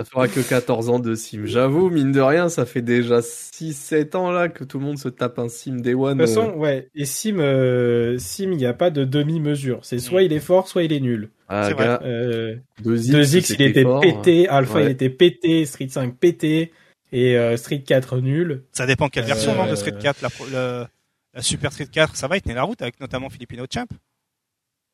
Ça 0.00 0.04
fera 0.06 0.28
que 0.28 0.40
14 0.40 0.88
ans 0.88 0.98
de 0.98 1.14
sim. 1.14 1.42
J'avoue, 1.44 1.90
mine 1.90 2.10
de 2.10 2.20
rien, 2.22 2.48
ça 2.48 2.64
fait 2.64 2.80
déjà 2.80 3.20
6-7 3.20 4.16
ans 4.16 4.30
là 4.30 4.48
que 4.48 4.64
tout 4.64 4.78
le 4.78 4.84
monde 4.86 4.98
se 4.98 5.08
tape 5.10 5.38
un 5.38 5.48
sim 5.50 5.76
Day 5.76 5.92
One. 5.92 6.16
De 6.16 6.24
toute 6.24 6.34
façon, 6.34 6.52
ouais. 6.54 6.88
Et 6.94 7.04
Sim, 7.04 7.38
euh, 7.38 8.16
Sim, 8.18 8.50
il 8.52 8.56
n'y 8.56 8.64
a 8.64 8.72
pas 8.72 8.88
de 8.88 9.04
demi-mesure. 9.04 9.80
C'est 9.82 9.98
soit 9.98 10.22
il 10.22 10.32
est 10.32 10.40
fort, 10.40 10.68
soit 10.68 10.84
il 10.84 10.92
est 10.94 11.00
nul. 11.00 11.28
ah, 11.48 11.64
c'est 11.68 11.74
vrai. 11.74 11.84
gars, 11.84 12.00
Euh, 12.02 12.56
2X, 12.82 13.10
2X, 13.10 13.56
il 13.58 13.62
était 13.66 13.82
fort. 13.82 14.00
pété. 14.00 14.48
Alpha, 14.48 14.76
Ouais. 14.76 14.84
il 14.84 14.90
était 14.90 15.10
pété. 15.10 15.66
Street 15.66 15.88
5 15.90 16.16
pété. 16.16 16.72
Et 17.12 17.36
euh, 17.36 17.56
Street 17.58 17.82
4 17.82 18.20
nul. 18.20 18.62
Ça 18.72 18.86
dépend 18.86 19.08
quelle 19.10 19.24
version 19.26 19.52
Euh, 19.52 19.56
non, 19.56 19.70
de 19.70 19.74
Street 19.74 19.92
4. 20.00 20.22
La, 20.22 20.30
pro- 20.30 20.46
le- 20.50 20.86
la 21.34 21.42
Super 21.42 21.72
Street 21.72 21.88
4, 21.92 22.16
ça 22.16 22.26
va, 22.26 22.36
il 22.38 22.40
tenait 22.40 22.54
la 22.54 22.62
route 22.62 22.80
avec 22.80 22.98
notamment 23.00 23.28
Filipino 23.28 23.64
Champ. 23.70 23.84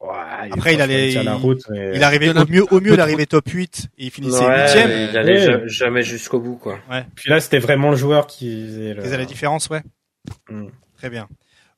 Après, 0.01 0.75
il 0.75 0.81
allait- 0.81 1.11
tient 1.11 1.23
la 1.23 1.33
il- 1.35 1.41
route. 1.41 1.63
mais- 1.71 1.93
Il 1.97 2.03
arrivait 2.03 2.27
Il 2.27 2.39
au 2.39 2.47
mieux, 2.47 2.65
au 2.71 2.81
mieux, 2.81 2.93
il 2.95 3.01
arrivait 3.01 3.27
top 3.27 3.49
8 3.49 3.89
et 3.99 4.05
il 4.07 4.11
finissait 4.11 4.45
Ouais, 4.47 4.67
8ème. 4.67 4.89
mais 4.89 5.05
il 5.11 5.17
allait 5.19 5.39
Ouais. 5.39 5.45
ja- 5.61 5.67
jamais 5.67 6.03
jusqu'au 6.03 6.39
bout, 6.39 6.57
quoi. 6.57 6.79
Puis 7.15 7.31
là, 7.31 7.41
c'était 7.41 7.59
vraiment 7.59 7.91
le 7.91 7.97
joueur 7.97 8.27
qui 8.27 8.67
faisait 8.67 8.95
le, 8.95 9.05
est 9.05 9.17
la 9.17 9.25
différence, 9.25 9.69
ouais. 9.71 9.83
Mm. 10.51 10.67
Très 10.97 11.11
bien. 11.11 11.29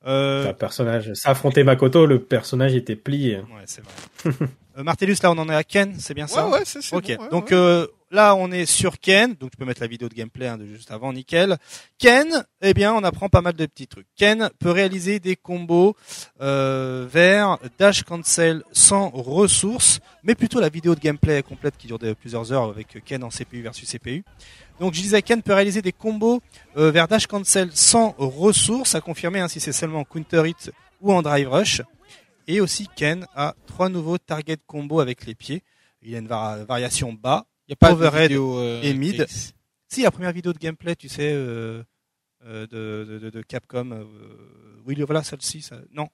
Euh, 0.07 0.47
le 0.47 0.53
personnage. 0.53 1.11
Ça 1.13 1.31
affrontait 1.31 1.63
Makoto, 1.63 2.05
le 2.05 2.19
personnage 2.19 2.73
était 2.75 2.95
plié. 2.95 3.37
ouais, 3.37 3.63
c'est 3.65 3.81
vrai. 3.83 3.93
euh, 4.79 4.83
Martellus, 4.83 5.17
là, 5.21 5.31
on 5.31 5.37
en 5.37 5.49
est 5.49 5.55
à 5.55 5.63
Ken, 5.63 5.95
c'est 5.99 6.13
bien 6.13 6.27
ça 6.27 6.47
Ouais, 6.47 6.59
ouais, 6.59 6.63
c'est 6.65 6.79
Ok, 6.93 7.15
bon, 7.15 7.23
ouais, 7.23 7.29
donc 7.29 7.51
euh, 7.51 7.85
là 8.11 8.35
on 8.35 8.51
est 8.51 8.65
sur 8.65 8.99
Ken, 8.99 9.35
donc 9.35 9.51
tu 9.51 9.57
peux 9.57 9.65
mettre 9.65 9.81
la 9.81 9.87
vidéo 9.87 10.09
de 10.09 10.13
gameplay 10.13 10.47
hein, 10.47 10.57
de 10.57 10.65
juste 10.65 10.91
avant, 10.91 11.13
nickel. 11.13 11.57
Ken, 11.97 12.45
eh 12.61 12.73
bien 12.73 12.93
on 12.93 13.03
apprend 13.03 13.29
pas 13.29 13.41
mal 13.41 13.53
de 13.53 13.65
petits 13.65 13.87
trucs. 13.87 14.07
Ken 14.15 14.49
peut 14.59 14.71
réaliser 14.71 15.19
des 15.19 15.35
combos 15.35 15.95
euh, 16.41 17.07
vers 17.11 17.57
dash 17.77 18.03
cancel 18.03 18.63
sans 18.71 19.09
ressources, 19.09 19.99
mais 20.23 20.35
plutôt 20.35 20.59
la 20.59 20.69
vidéo 20.69 20.95
de 20.95 20.99
gameplay 20.99 21.43
complète 21.43 21.75
qui 21.77 21.87
dure 21.87 21.99
plusieurs 22.19 22.51
heures 22.51 22.69
avec 22.69 23.03
Ken 23.05 23.23
en 23.23 23.29
CPU 23.29 23.61
versus 23.61 23.89
CPU. 23.89 24.23
Donc 24.79 24.93
je 24.93 25.01
disais 25.01 25.21
Ken 25.21 25.41
peut 25.41 25.53
réaliser 25.53 25.81
des 25.81 25.91
combos 25.91 26.41
euh, 26.77 26.91
vers 26.91 27.07
dash 27.07 27.27
cancel 27.27 27.69
sans 27.73 28.15
ressources, 28.17 28.95
à 28.95 29.01
confirmer 29.01 29.39
hein, 29.39 29.47
si 29.47 29.59
c'est 29.59 29.73
seulement 29.73 29.99
en 29.99 30.05
counter 30.05 30.43
hit 30.47 30.71
ou 31.01 31.13
en 31.13 31.21
drive 31.21 31.49
rush. 31.49 31.81
Et 32.49 32.61
aussi 32.61 32.87
Ken 32.95 33.27
a 33.35 33.55
trois 33.67 33.89
nouveaux 33.89 34.17
target 34.17 34.57
combos 34.65 35.01
avec 35.01 35.27
les 35.27 35.35
pieds. 35.35 35.61
Il 36.01 36.09
y 36.09 36.15
a 36.15 36.17
une 36.17 36.27
va- 36.27 36.63
variation 36.65 37.13
bas, 37.13 37.45
Il 37.67 37.71
y 37.71 37.73
a 37.73 37.75
pas 37.75 37.93
overhead 37.93 38.23
de 38.31 38.35
vidéo, 38.35 38.57
euh, 38.57 38.81
et 38.81 38.93
mid. 38.95 39.27
Si 39.87 40.01
la 40.01 40.09
première 40.09 40.31
vidéo 40.31 40.51
de 40.51 40.57
gameplay, 40.57 40.95
tu 40.95 41.09
sais, 41.09 41.31
euh, 41.31 41.83
euh, 42.45 42.65
de, 42.65 43.29
de, 43.29 43.41
Capcom, 43.43 44.03
oui, 44.83 44.95
voilà 45.05 45.21
celle-ci. 45.21 45.61
Ça, 45.61 45.79
non, 45.91 46.09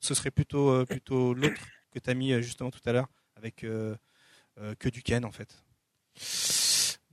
ce 0.00 0.14
serait 0.14 0.30
plutôt 0.30 0.70
euh, 0.70 0.86
plutôt 0.86 1.34
l'autre 1.34 1.60
que 1.90 1.98
t'as 1.98 2.14
mis 2.14 2.32
euh, 2.32 2.40
justement 2.40 2.70
tout 2.70 2.80
à 2.86 2.92
l'heure 2.92 3.08
avec 3.36 3.56
que 3.56 4.88
du 4.88 5.02
Ken 5.02 5.26
en 5.26 5.32
fait. 5.32 5.62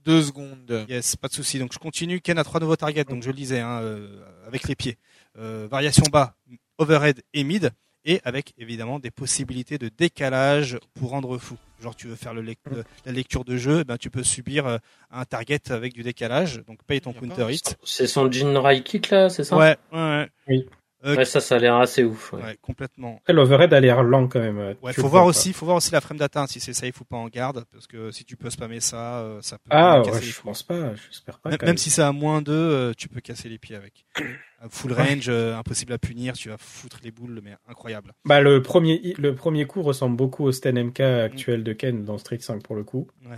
Deux 0.05 0.21
secondes. 0.23 0.85
Yes, 0.87 1.15
pas 1.17 1.27
de 1.27 1.33
souci. 1.33 1.59
Donc 1.59 1.73
je 1.73 1.79
continue. 1.79 2.21
Ken 2.21 2.37
a 2.37 2.43
trois 2.45 2.59
nouveaux 2.59 2.75
targets, 2.77 3.03
donc 3.03 3.23
je 3.23 3.27
le 3.27 3.35
disais 3.35 3.59
hein, 3.59 3.81
euh, 3.81 4.23
avec 4.47 4.67
les 4.69 4.75
pieds. 4.75 4.97
Euh, 5.37 5.67
variation 5.69 6.03
bas, 6.11 6.35
overhead 6.77 7.21
et 7.33 7.43
mid, 7.43 7.71
et 8.05 8.21
avec 8.23 8.53
évidemment 8.57 8.99
des 8.99 9.11
possibilités 9.11 9.77
de 9.77 9.89
décalage 9.89 10.77
pour 10.95 11.11
rendre 11.11 11.37
fou. 11.37 11.57
Genre 11.81 11.95
tu 11.95 12.07
veux 12.07 12.15
faire 12.15 12.33
le 12.33 12.41
lec- 12.41 12.57
le- 12.71 12.83
la 13.05 13.11
lecture 13.11 13.43
de 13.43 13.57
jeu, 13.57 13.83
ben 13.83 13.97
tu 13.97 14.09
peux 14.09 14.23
subir 14.23 14.65
euh, 14.67 14.77
un 15.11 15.25
target 15.25 15.71
avec 15.71 15.93
du 15.93 16.03
décalage. 16.03 16.61
Donc 16.65 16.79
paye 16.83 17.01
ton 17.01 17.13
counter 17.13 17.47
hit. 17.51 17.75
C'est 17.83 18.07
son 18.07 18.31
Jin 18.31 18.57
Rai 18.59 18.83
kick, 18.83 19.09
là, 19.09 19.29
c'est 19.29 19.43
ça? 19.43 19.57
Ouais, 19.57 19.77
ouais, 19.91 19.99
ouais. 19.99 20.29
Oui. 20.47 20.65
Euh, 21.05 21.17
Ouais, 21.17 21.25
ça, 21.25 21.41
ça 21.41 21.55
a 21.55 21.59
l'air 21.59 21.75
assez 21.75 22.03
ouf. 22.03 22.31
ouais. 22.33 22.41
ouais, 22.41 22.57
complètement. 22.61 23.17
Après, 23.21 23.33
l'overhead 23.33 23.73
a 23.73 23.79
l'air 23.79 24.03
lent 24.03 24.27
quand 24.27 24.39
même. 24.39 24.57
euh, 24.57 24.73
Ouais, 24.81 24.93
tu 24.93 25.01
faut 25.01 25.07
voir 25.09 25.25
aussi, 25.25 25.51
faut 25.53 25.65
voir 25.65 25.77
aussi 25.77 25.91
la 25.91 25.99
frame 26.01 26.17
data, 26.17 26.41
hein, 26.43 26.47
si 26.47 26.59
c'est 26.59 26.73
safe 26.73 27.01
ou 27.01 27.05
pas 27.05 27.17
en 27.17 27.27
garde, 27.27 27.65
parce 27.73 27.87
que 27.87 28.11
si 28.11 28.23
tu 28.25 28.37
peux 28.37 28.49
spammer 28.49 28.79
ça, 28.79 29.19
euh, 29.19 29.41
ça 29.41 29.57
peut 29.57 29.69
Ah, 29.69 30.01
casser 30.05 30.17
ouais, 30.19 30.25
les 30.25 30.31
je 30.31 30.41
pense 30.41 30.63
pas. 30.63 30.95
J'espère 31.11 31.39
pas. 31.39 31.49
Même, 31.49 31.57
quand 31.57 31.65
même 31.65 31.71
même. 31.73 31.77
si 31.77 31.89
c'est 31.89 32.01
à 32.01 32.11
moins 32.13 32.41
2, 32.41 32.93
tu 32.97 33.09
peux 33.09 33.19
casser 33.21 33.49
les 33.49 33.57
pieds 33.57 33.75
avec. 33.75 34.05
Full 34.69 34.93
range, 34.93 35.25
euh, 35.27 35.57
impossible 35.57 35.91
à 35.91 35.97
punir, 35.97 36.35
tu 36.35 36.47
vas 36.47 36.57
foutre 36.57 36.99
les 37.03 37.11
boules, 37.11 37.41
mais 37.43 37.55
incroyable. 37.67 38.13
Bah, 38.23 38.39
le 38.39 38.61
premier, 38.61 39.13
le 39.17 39.35
premier 39.35 39.65
coup 39.65 39.81
ressemble 39.81 40.15
beaucoup 40.15 40.45
au 40.45 40.53
Sten 40.53 40.81
MK 40.81 41.01
actuel 41.01 41.65
de 41.65 41.73
Ken 41.73 42.05
dans 42.05 42.17
Street 42.17 42.39
5 42.39 42.63
pour 42.63 42.75
le 42.77 42.83
coup. 42.85 43.07
Ouais. 43.25 43.35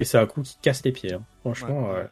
Et 0.00 0.04
c'est 0.04 0.18
un 0.18 0.26
coup 0.26 0.42
qui 0.42 0.56
casse 0.60 0.84
les 0.84 0.90
pieds. 0.90 1.12
hein. 1.12 1.22
Franchement, 1.42 1.90
Ouais. 1.92 1.94
ouais. 2.00 2.06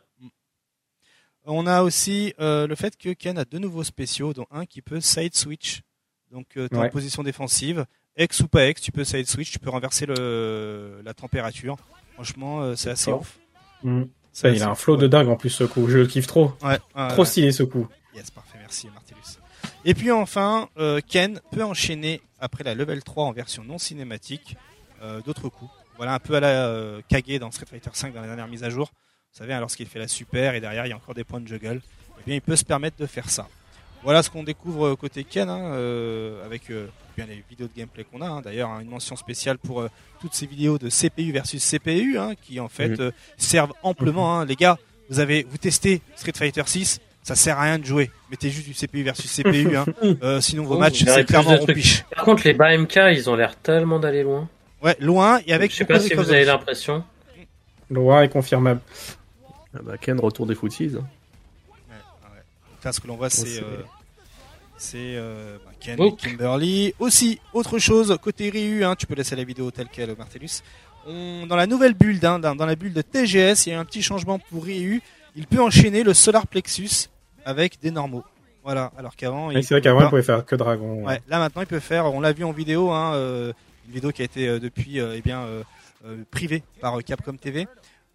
On 1.44 1.66
a 1.66 1.82
aussi 1.82 2.34
euh, 2.40 2.66
le 2.66 2.74
fait 2.74 2.96
que 2.96 3.10
Ken 3.10 3.38
a 3.38 3.44
deux 3.44 3.58
nouveaux 3.58 3.84
spéciaux, 3.84 4.32
dont 4.32 4.46
un 4.50 4.64
qui 4.66 4.82
peut 4.82 5.00
side 5.00 5.34
switch. 5.34 5.82
Donc, 6.30 6.56
es 6.56 6.74
en 6.74 6.88
position 6.88 7.22
défensive, 7.22 7.84
X 8.16 8.40
ou 8.40 8.48
pas 8.48 8.68
X, 8.68 8.80
tu 8.80 8.92
peux 8.92 9.04
side 9.04 9.26
switch, 9.26 9.50
tu 9.50 9.58
peux 9.58 9.70
renverser 9.70 10.06
le, 10.06 11.00
la 11.04 11.12
température. 11.14 11.76
Franchement, 12.14 12.62
euh, 12.62 12.74
c'est 12.74 12.90
assez 12.90 13.12
ouf. 13.12 13.38
Mm. 13.82 14.04
C'est 14.32 14.48
Ça, 14.48 14.54
il 14.54 14.62
a 14.62 14.70
un 14.70 14.74
flow 14.74 14.94
ouais. 14.94 15.02
de 15.02 15.08
dingue 15.08 15.28
en 15.28 15.36
plus 15.36 15.50
ce 15.50 15.64
coup. 15.64 15.88
Je 15.88 15.98
le 15.98 16.06
kiffe 16.06 16.26
trop. 16.26 16.52
Ouais, 16.62 16.78
Trop 17.10 17.24
stylé 17.24 17.52
ce 17.52 17.64
coup. 17.64 17.86
Yes, 18.14 18.30
parfait, 18.30 18.58
merci 18.58 18.88
Martellus. 18.88 19.38
Et 19.84 19.94
puis 19.94 20.10
enfin, 20.10 20.68
euh, 20.78 21.00
Ken 21.06 21.40
peut 21.50 21.62
enchaîner 21.62 22.20
après 22.38 22.64
la 22.64 22.74
level 22.74 23.02
3 23.02 23.24
en 23.24 23.32
version 23.32 23.64
non 23.64 23.78
cinématique 23.78 24.56
euh, 25.02 25.20
d'autres 25.22 25.48
coups. 25.48 25.70
Voilà 25.96 26.14
un 26.14 26.18
peu 26.18 26.34
à 26.34 26.40
la 26.40 26.66
euh, 26.66 27.00
Kage 27.08 27.38
dans 27.38 27.50
Street 27.50 27.66
Fighter 27.68 27.90
5 27.92 28.14
dans 28.14 28.20
la 28.20 28.26
dernière 28.26 28.48
mise 28.48 28.64
à 28.64 28.70
jour. 28.70 28.92
Vous 29.32 29.38
savez, 29.38 29.54
hein, 29.54 29.60
lorsqu'il 29.60 29.86
fait 29.86 29.98
la 29.98 30.08
super 30.08 30.54
et 30.54 30.60
derrière 30.60 30.84
il 30.84 30.90
y 30.90 30.92
a 30.92 30.96
encore 30.96 31.14
des 31.14 31.24
points 31.24 31.40
de 31.40 31.48
juggle, 31.48 31.80
eh 32.18 32.22
bien 32.26 32.34
il 32.34 32.42
peut 32.42 32.54
se 32.54 32.66
permettre 32.66 32.98
de 32.98 33.06
faire 33.06 33.30
ça. 33.30 33.48
Voilà 34.02 34.22
ce 34.22 34.28
qu'on 34.28 34.42
découvre 34.42 34.88
euh, 34.88 34.94
côté 34.96 35.24
Ken 35.24 35.48
hein, 35.48 35.72
euh, 35.72 36.44
avec 36.44 36.68
euh, 36.70 36.86
bien 37.16 37.24
les 37.24 37.42
vidéos 37.48 37.66
de 37.66 37.72
gameplay 37.74 38.04
qu'on 38.04 38.20
a. 38.20 38.26
hein. 38.26 38.42
D'ailleurs, 38.42 38.68
hein, 38.68 38.80
une 38.82 38.90
mention 38.90 39.16
spéciale 39.16 39.56
pour 39.56 39.80
euh, 39.80 39.88
toutes 40.20 40.34
ces 40.34 40.44
vidéos 40.44 40.76
de 40.76 40.90
CPU 40.90 41.32
versus 41.32 41.64
CPU 41.66 42.18
hein, 42.18 42.32
qui 42.42 42.60
en 42.60 42.68
fait 42.68 42.90
Mhm. 42.90 42.96
euh, 43.00 43.10
servent 43.38 43.72
amplement. 43.82 44.38
hein. 44.38 44.44
Les 44.44 44.54
gars, 44.56 44.76
vous 45.08 45.18
avez 45.18 45.46
vous 45.48 45.56
testez 45.56 46.02
Street 46.14 46.32
Fighter 46.36 46.64
6, 46.66 47.00
Ça 47.22 47.34
sert 47.34 47.56
à 47.58 47.62
rien 47.62 47.78
de 47.78 47.86
jouer. 47.86 48.10
Mettez 48.30 48.50
juste 48.50 48.66
du 48.68 48.74
CPU 48.74 49.02
versus 49.02 49.32
CPU. 49.34 49.74
Hein. 49.76 49.86
Euh, 50.22 50.42
sinon 50.42 50.64
vos 50.64 50.74
Oh, 50.74 50.78
matchs 50.78 51.04
c'est 51.06 51.24
clairement 51.24 51.56
rompiche. 51.56 52.02
Par 52.14 52.24
contre, 52.24 52.42
les 52.44 52.52
BMK, 52.52 52.96
ils 53.14 53.30
ont 53.30 53.36
l'air 53.36 53.56
tellement 53.56 53.98
d'aller 53.98 54.24
loin. 54.24 54.46
Ouais, 54.82 54.94
loin 55.00 55.40
et 55.46 55.54
avec 55.54 55.70
je 55.70 55.76
sais 55.78 55.84
pas 55.86 56.00
si 56.00 56.12
vous 56.12 56.30
avez 56.30 56.44
l'impression. 56.44 57.02
Loin 57.88 58.22
est 58.22 58.28
confirmable. 58.28 58.80
Ah 59.74 59.78
bah, 59.82 59.96
Ken, 59.98 60.18
retour 60.20 60.46
des 60.46 60.54
footies. 60.54 60.92
hein. 60.98 61.04
Là, 62.84 62.92
ce 62.92 63.00
que 63.00 63.06
l'on 63.06 63.16
voit, 63.16 63.30
c'est 63.30 63.46
c'est- 63.46 63.62
euh, 63.62 65.18
euh, 65.18 65.58
bah, 65.64 65.70
Ken 65.78 65.96
Oh. 66.00 66.06
et 66.08 66.16
Kimberly. 66.16 66.94
Aussi, 66.98 67.38
autre 67.52 67.78
chose 67.78 68.16
côté 68.20 68.50
Ryu, 68.50 68.84
hein, 68.84 68.96
tu 68.96 69.06
peux 69.06 69.14
laisser 69.14 69.36
la 69.36 69.44
vidéo 69.44 69.70
telle 69.70 69.86
quelle, 69.88 70.14
Martellus. 70.16 70.62
On, 71.06 71.46
dans 71.46 71.54
la 71.56 71.66
nouvelle 71.68 71.94
build, 71.94 72.24
hein, 72.24 72.38
dans, 72.40 72.56
dans 72.56 72.66
la 72.66 72.74
build 72.74 72.92
de 72.94 73.02
TGS, 73.02 73.66
il 73.66 73.70
y 73.70 73.72
a 73.72 73.80
un 73.80 73.84
petit 73.84 74.02
changement 74.02 74.38
pour 74.40 74.64
Ryu. 74.64 75.00
Il 75.36 75.46
peut 75.46 75.60
enchaîner 75.62 76.02
le 76.02 76.12
Solar 76.12 76.46
Plexus 76.46 77.08
avec 77.44 77.80
des 77.80 77.90
normaux. 77.92 78.24
Voilà, 78.64 78.92
alors 78.98 79.14
qu'avant, 79.16 79.50
c'est 79.50 79.54
vrai 79.60 79.62
pouvait 79.62 79.80
qu'avant, 79.80 80.00
il 80.02 80.08
pouvait 80.08 80.22
faire 80.22 80.44
que 80.44 80.54
dragon. 80.56 81.04
Ouais, 81.06 81.20
là 81.28 81.38
maintenant 81.40 81.62
il 81.62 81.66
peut 81.66 81.80
faire, 81.80 82.06
on 82.06 82.20
l'a 82.20 82.32
vu 82.32 82.44
en 82.44 82.52
vidéo, 82.52 82.90
hein, 82.92 83.14
euh, 83.14 83.52
une 83.88 83.94
vidéo 83.94 84.12
qui 84.12 84.22
a 84.22 84.24
été 84.24 84.46
euh, 84.48 84.60
depuis 84.60 85.00
euh, 85.00 85.14
eh 85.16 85.20
bien 85.20 85.40
euh, 85.40 85.62
euh, 86.06 86.18
privée 86.30 86.62
par 86.80 86.96
euh, 86.98 87.02
Capcom 87.02 87.32
TV. 87.34 87.66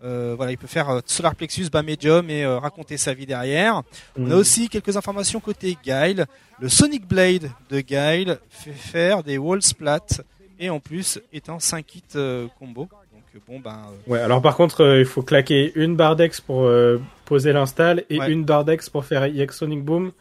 Euh, 0.04 0.34
voilà, 0.38 0.52
il 0.52 0.58
peut 0.60 0.68
faire 0.68 0.90
euh, 0.90 1.00
Solar 1.06 1.36
Plexus 1.36 1.70
bas 1.72 1.82
medium 1.82 2.30
et 2.30 2.44
euh, 2.44 2.60
raconter 2.60 2.98
sa 2.98 3.14
vie 3.16 3.26
derrière. 3.26 3.82
On 4.18 4.30
a 4.30 4.36
Mm. 4.36 4.38
aussi 4.38 4.70
quelques 4.70 4.96
informations 4.96 5.40
côté 5.40 5.76
Guile. 5.84 6.26
Le 6.60 6.70
Sonic 6.70 7.08
Blade 7.08 7.50
de 7.72 7.80
Guile 7.82 8.38
fait 8.50 8.72
faire 8.74 9.24
des 9.24 9.38
wall 9.40 9.62
splats 9.64 10.22
et 10.60 10.70
en 10.70 10.80
plus 10.80 11.20
est 11.34 11.50
en 11.50 11.60
5 11.60 11.96
hits 11.96 12.04
euh, 12.16 12.48
combo. 12.60 12.88
Donc 13.12 13.44
bon 13.48 13.60
ben 13.60 13.80
Ouais, 14.08 14.20
alors 14.20 14.42
par 14.42 14.56
contre, 14.56 14.98
il 15.00 15.06
faut 15.06 15.24
claquer 15.24 15.72
une 15.76 15.96
barre 15.96 16.16
d'ex 16.16 16.42
pour 16.42 16.70
poser 17.26 17.52
l'install 17.54 18.04
et 18.12 18.20
Ouais. 18.20 18.32
une 18.32 18.44
barre 18.44 18.66
d'ex 18.66 18.90
pour 18.90 19.04
faire 19.06 19.24
EX 19.26 19.50
Sonic 19.58 19.84
Boom. 19.84 20.12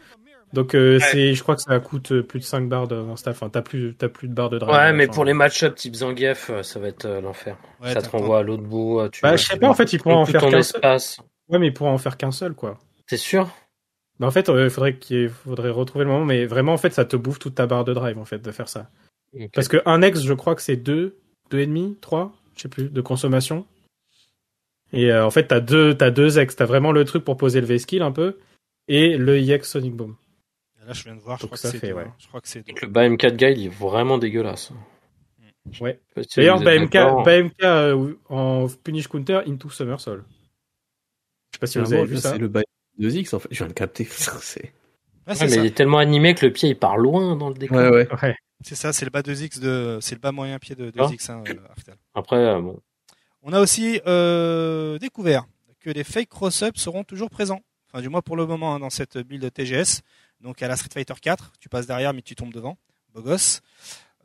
Donc 0.52 0.74
euh, 0.74 0.98
c'est, 1.00 1.34
je 1.34 1.42
crois 1.42 1.56
que 1.56 1.62
ça 1.62 1.78
coûte 1.80 2.12
euh, 2.12 2.22
plus 2.22 2.38
de 2.40 2.44
5 2.44 2.68
barres 2.68 2.88
d'install. 2.88 3.32
Enfin, 3.34 3.48
t'as 3.50 3.62
plus, 3.62 3.94
t'as 3.96 4.08
plus 4.08 4.28
de 4.28 4.32
barres 4.34 4.48
de 4.48 4.58
drive. 4.58 4.74
Ouais, 4.74 4.92
mais 4.92 5.04
Enfin, 5.04 5.14
pour 5.14 5.24
les 5.24 5.34
match-up 5.34 5.74
type 5.74 5.94
Zangief, 5.96 6.50
euh, 6.50 6.62
ça 6.62 6.78
va 6.78 6.88
être 6.88 7.04
euh, 7.04 7.20
l'enfer. 7.20 7.56
ouais, 7.82 7.92
ça 7.92 8.00
te 8.00 8.08
renvoie 8.08 8.38
à 8.38 8.42
l'autre 8.42 8.62
bout. 8.62 9.00
euh, 9.00 9.08
Tu 9.08 9.20
Bah, 9.22 9.36
je 9.36 9.44
sais 9.44 9.58
pas, 9.58 9.68
en 9.68 9.74
fait, 9.74 9.92
ils 9.92 9.98
pourraient 10.00 10.14
en 10.14 10.24
faire 10.24 10.40
qu'un 10.48 10.62
seul. 10.62 10.80
Ouais, 11.48 11.58
mais 11.58 11.66
ils 11.68 11.74
pourraient 11.74 11.90
en 11.90 11.98
faire 11.98 12.16
qu'un 12.16 12.30
seul, 12.30 12.54
quoi. 12.54 12.78
T'es 13.08 13.16
sûr? 13.16 13.50
Bah, 14.18 14.26
en 14.28 14.30
fait, 14.30 14.48
il 14.48 14.70
faudrait 14.70 14.96
qu'il 14.96 15.28
faudrait 15.28 15.70
retrouver 15.70 16.04
le 16.04 16.10
moment, 16.10 16.24
mais 16.24 16.46
vraiment, 16.46 16.72
en 16.72 16.78
fait, 16.78 16.90
ça 16.94 17.04
te 17.04 17.16
bouffe 17.16 17.38
toute 17.38 17.56
ta 17.56 17.66
barre 17.66 17.84
de 17.84 17.92
drive, 17.92 18.18
en 18.18 18.24
fait, 18.24 18.38
de 18.38 18.50
faire 18.52 18.68
ça. 18.68 18.88
Parce 19.52 19.68
que 19.68 19.78
un 19.84 20.00
ex, 20.00 20.22
je 20.22 20.32
crois 20.32 20.54
que 20.54 20.62
c'est 20.62 20.76
deux, 20.76 21.18
deux 21.50 21.58
et 21.58 21.66
demi, 21.66 21.98
trois, 22.00 22.32
je 22.56 22.62
sais 22.62 22.68
plus, 22.68 22.88
de 22.88 23.00
consommation. 23.02 23.66
Et 24.92 25.12
euh, 25.12 25.26
en 25.26 25.30
fait, 25.30 25.48
t'as 25.48 25.60
deux, 25.60 25.94
t'as 25.94 26.10
deux 26.10 26.38
ex. 26.38 26.54
T'as 26.56 26.64
vraiment 26.64 26.92
le 26.92 27.04
truc 27.04 27.24
pour 27.24 27.36
poser 27.36 27.60
le 27.60 27.66
V-Skill 27.66 28.02
un 28.02 28.12
peu 28.12 28.38
et 28.88 29.16
le 29.18 29.36
EX 29.36 29.68
Sonic 29.68 29.94
Boom. 29.94 30.14
Là 30.86 30.92
je 30.92 31.02
viens 31.04 31.16
de 31.16 31.20
voir, 31.20 31.36
je 31.38 31.42
Donc 31.42 31.48
crois 31.50 31.58
ça 31.58 31.68
que 31.68 31.72
c'est 31.72 31.78
fait, 31.80 31.88
deux, 31.88 31.94
ouais. 31.94 32.04
hein. 32.04 32.14
Je 32.18 32.28
crois 32.28 32.40
que 32.40 32.48
c'est 32.48 32.60
deux. 32.60 32.72
Donc 32.72 32.80
le 32.82 32.88
BM4 32.88 33.36
Guide, 33.36 33.58
il 33.58 33.66
est 33.66 33.68
vraiment 33.68 34.18
dégueulasse. 34.18 34.70
Ouais. 35.80 36.00
Sais 36.08 36.14
pas 36.14 36.22
si 36.22 36.28
D'ailleurs, 36.36 36.58
vous 36.58 36.64
d'accord. 36.64 37.22
BMK 37.24 37.52
euh, 37.64 38.14
en 38.28 38.68
Punish 38.84 39.08
Counter 39.08 39.40
into 39.48 39.68
Somersault. 39.68 40.18
Je 40.18 41.56
sais 41.56 41.58
pas 41.60 41.66
si 41.66 41.78
vous 41.78 41.84
Ah, 41.92 41.96
avez 41.96 42.04
bon, 42.06 42.08
vu 42.08 42.16
ça. 42.18 42.32
C'est 42.32 42.38
le 42.38 42.48
bail 42.48 42.64
2X 43.00 43.34
en 43.34 43.38
fait. 43.40 43.48
Je 43.50 43.58
viens 43.58 43.66
de 43.66 43.72
capter. 43.72 44.04
c'est... 44.04 44.62
Ouais, 44.62 44.72
Ouais, 45.26 45.34
mais 45.40 45.48
ça. 45.48 45.56
il 45.56 45.66
est 45.66 45.74
tellement 45.76 45.98
animé 45.98 46.36
que 46.36 46.46
le 46.46 46.52
pied 46.52 46.68
il 46.68 46.78
part 46.78 46.96
loin 46.96 47.34
dans 47.34 47.48
le 47.48 47.54
décor. 47.56 47.78
Ouais, 47.78 47.90
ouais. 47.90 48.08
Ouais. 48.22 48.36
C'est 48.62 48.76
ça, 48.76 48.92
c'est 48.92 49.04
le 49.04 49.10
bas 49.10 49.22
2X 49.22 49.58
de, 49.58 49.98
c'est 50.00 50.14
le 50.14 50.20
bas 50.20 50.30
moyen 50.30 50.58
pied 50.60 50.76
de 50.76 50.92
Ah. 50.96 51.02
2X, 51.08 51.30
hein, 51.32 51.42
euh, 51.48 51.54
Arctel. 51.68 51.96
Après, 52.14 52.36
euh, 52.36 52.60
bon. 52.60 52.78
On 53.42 53.52
a 53.52 53.60
aussi 53.60 54.00
euh, 54.06 54.98
découvert 54.98 55.46
que 55.80 55.90
les 55.90 56.04
fake 56.04 56.28
cross-ups 56.28 56.80
seront 56.80 57.02
toujours 57.02 57.28
présents. 57.28 57.60
Enfin, 57.92 58.02
du 58.02 58.08
moins 58.08 58.22
pour 58.22 58.36
le 58.36 58.46
moment 58.46 58.74
hein, 58.74 58.78
dans 58.78 58.90
cette 58.90 59.18
build 59.18 59.52
TGS. 59.52 60.02
Donc 60.40 60.62
à 60.62 60.68
la 60.68 60.76
Street 60.76 60.90
Fighter 60.92 61.14
4, 61.20 61.52
tu 61.60 61.68
passes 61.68 61.86
derrière 61.86 62.12
mais 62.14 62.22
tu 62.22 62.34
tombes 62.34 62.52
devant. 62.52 62.76
Beau 63.14 63.22
gosse. 63.22 63.62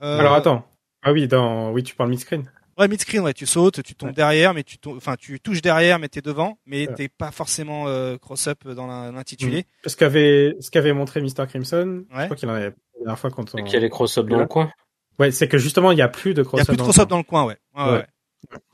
Euh, 0.01 0.19
Alors 0.19 0.33
attends. 0.33 0.65
Ah 1.03 1.11
oui, 1.13 1.27
dans, 1.27 1.71
oui, 1.71 1.83
tu 1.83 1.95
parles 1.95 2.09
mid-screen. 2.09 2.49
Ouais, 2.77 2.87
mid-screen, 2.87 3.21
ouais, 3.21 3.33
tu 3.33 3.45
sautes, 3.45 3.83
tu 3.83 3.95
tombes 3.95 4.09
Ouais. 4.09 4.15
derrière, 4.15 4.53
mais 4.53 4.63
tu 4.63 4.77
tombes, 4.77 4.97
enfin, 4.97 5.15
tu 5.15 5.39
touches 5.39 5.61
derrière, 5.61 5.99
mais 5.99 6.07
t'es 6.09 6.21
devant, 6.21 6.57
mais 6.65 6.87
Ouais. 6.87 6.93
t'es 6.95 7.09
pas 7.09 7.31
forcément 7.31 7.87
euh, 7.87 8.17
cross-up 8.17 8.67
dans 8.67 8.87
la- 8.87 9.11
l'intitulé. 9.11 9.65
Ce 9.85 9.95
qu'avait, 9.95 10.55
ce 10.59 10.71
qu'avait 10.71 10.93
montré 10.93 11.21
Mr. 11.21 11.47
Crimson, 11.47 12.05
je 12.09 12.15
Ouais. 12.17 12.25
crois 12.25 12.35
qu'il 12.35 12.49
en 12.49 12.53
avait 12.53 12.65
la 12.65 12.71
dernière 12.99 13.19
fois 13.19 13.29
quand 13.31 13.53
on... 13.55 13.63
Qu'il 13.63 13.73
y 13.73 13.77
a 13.77 13.79
les 13.79 13.89
cross-up 13.89 14.27
dans 14.27 14.39
le 14.39 14.47
coin. 14.47 14.71
Ouais, 15.19 15.31
c'est 15.31 15.47
que 15.47 15.57
justement, 15.57 15.91
il 15.91 15.97
y 15.97 16.01
a 16.01 16.07
plus 16.07 16.33
de 16.33 16.41
Il 16.41 16.45
y 16.45 16.45
a 16.45 16.45
cross-up. 16.45 16.65
plus 16.67 16.73
de 16.73 16.77
dans 16.77 16.83
le 16.85 16.87
cross-up 16.91 17.07
coin. 17.09 17.15
dans 17.15 17.17
le 17.17 17.23
coin, 17.23 17.45
ouais. 17.45 18.05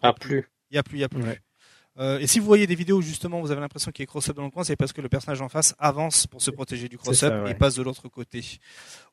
Ah, 0.01 0.13
plus. 0.13 0.47
Il 0.71 0.75
y 0.75 0.77
a 0.77 0.83
plus, 0.83 0.97
il 0.97 1.01
y 1.01 1.03
a 1.03 1.09
plus. 1.09 1.23
Euh, 1.99 2.19
et 2.19 2.27
si 2.27 2.39
vous 2.39 2.45
voyez 2.45 2.67
des 2.67 2.75
vidéos 2.75 2.97
où 2.97 3.01
justement 3.01 3.41
vous 3.41 3.49
avez 3.51 3.59
l'impression 3.59 3.91
qu'il 3.91 4.03
y 4.03 4.05
a 4.05 4.07
cross-up 4.07 4.35
dans 4.35 4.43
le 4.43 4.51
coin, 4.51 4.63
c'est 4.63 4.75
parce 4.75 4.93
que 4.93 5.01
le 5.01 5.09
personnage 5.09 5.41
en 5.41 5.49
face 5.49 5.73
avance 5.79 6.27
pour 6.27 6.41
se 6.41 6.51
protéger 6.51 6.87
du 6.89 6.97
cross-up 6.97 7.33
ça, 7.33 7.43
ouais. 7.43 7.51
et 7.51 7.53
passe 7.55 7.75
de 7.75 7.81
l'autre 7.81 8.07
côté. 8.07 8.43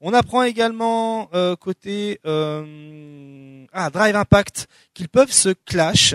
On 0.02 0.12
apprend 0.12 0.42
également 0.42 1.30
euh, 1.32 1.56
côté 1.56 2.20
euh, 2.26 3.64
ah 3.72 3.88
Drive 3.90 4.14
Impact 4.16 4.66
qu'ils 4.92 5.08
peuvent 5.08 5.32
se 5.32 5.50
clash, 5.64 6.14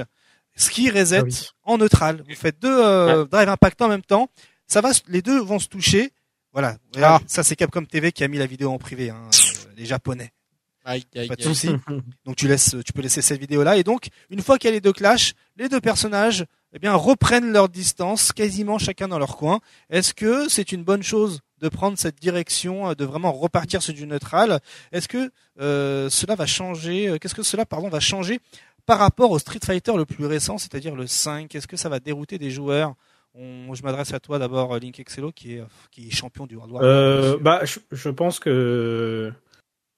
ce 0.56 0.70
qui 0.70 0.90
reset 0.92 1.18
Ah 1.18 1.24
oui. 1.24 1.50
en 1.64 1.78
neutral. 1.80 2.24
Vous 2.28 2.36
faites 2.36 2.60
deux 2.62 2.84
euh, 2.84 3.26
Drive 3.26 3.50
Impact 3.50 3.82
en 3.82 3.88
même 3.88 4.04
temps, 4.04 4.30
ça 4.68 4.82
va, 4.82 4.92
les 5.08 5.22
deux 5.22 5.40
vont 5.40 5.60
se 5.60 5.68
toucher. 5.68 6.12
Voilà, 6.54 6.78
Regarde, 6.96 7.24
ça 7.28 7.44
c'est 7.44 7.56
Capcom 7.56 7.86
TV 7.86 8.12
qui 8.12 8.24
a 8.24 8.28
mis 8.28 8.38
la 8.38 8.46
vidéo 8.46 8.72
en 8.72 8.78
privé, 8.78 9.10
hein, 9.10 9.22
euh, 9.34 9.72
les 9.78 9.86
Japonais. 9.86 10.32
Aïe, 10.86 11.04
aïe, 11.16 11.28
Pas 11.28 11.36
de 11.36 11.44
souci. 11.44 11.70
Donc 12.26 12.36
tu 12.36 12.48
laisses, 12.48 12.76
tu 12.86 12.94
peux 12.94 13.02
laisser 13.02 13.22
cette 13.22 13.40
vidéo 13.40 13.64
là 13.64 13.78
et 13.78 13.84
donc 13.84 14.08
une 14.30 14.42
fois 14.42 14.58
qu'il 14.58 14.70
y 14.70 14.72
a 14.72 14.74
les 14.74 14.82
deux 14.82 14.94
clashs, 14.94 15.34
les 15.58 15.70
deux 15.70 15.82
personnages 15.82 16.46
eh 16.74 16.80
bien 16.80 16.94
reprennent 16.96 17.52
leur 17.52 17.70
distance 17.70 18.32
quasiment 18.32 18.78
chacun 18.78 19.08
dans 19.08 19.20
leur 19.20 19.38
coin. 19.38 19.60
Est-ce 19.90 20.14
que 20.14 20.48
c'est 20.50 20.72
une 20.72 20.84
bonne 20.84 21.04
chose 21.04 21.40
de 21.62 21.68
prendre 21.70 21.98
cette 21.98 22.20
direction, 22.22 22.90
euh, 22.90 22.94
de 22.94 23.06
vraiment 23.06 23.32
repartir 23.32 23.82
sur 23.82 23.94
du 23.94 24.06
neutral? 24.08 24.60
Est-ce 24.92 25.08
que 25.08 25.32
euh, 25.60 26.10
cela 26.10 26.36
va 26.36 26.46
changer 26.46 27.10
euh, 27.10 27.18
Qu'est-ce 27.18 27.36
que 27.36 27.44
cela 27.44 27.66
pardon 27.66 27.90
va 27.90 28.00
changer 28.00 28.40
par 28.86 29.00
rapport 29.00 29.32
au 29.32 29.40
Street 29.40 29.60
Fighter 29.64 29.96
le 29.98 30.06
plus 30.06 30.26
récent, 30.26 30.58
c'est-à-dire 30.58 30.96
le 30.96 31.06
5 31.08 31.54
Est-ce 31.54 31.68
que 31.68 31.78
ça 31.78 31.90
va 31.90 32.00
dérouter 32.00 32.38
des 32.38 32.50
joueurs? 32.52 32.94
On- 33.36 33.74
Je 33.76 33.84
m'adresse 33.84 34.14
à 34.14 34.20
toi 34.20 34.40
d'abord, 34.40 34.76
Link 34.80 35.00
Excello, 35.00 35.32
qui 35.32 35.56
est, 35.56 35.64
qui 35.92 36.08
est 36.08 36.12
champion 36.12 36.48
du 36.48 36.56
World 36.56 36.74
War. 36.74 36.84
Euh, 36.84 37.38
bah, 37.40 37.62
je, 37.66 37.80
je 37.92 38.10
pense 38.10 38.40
que 38.40 39.32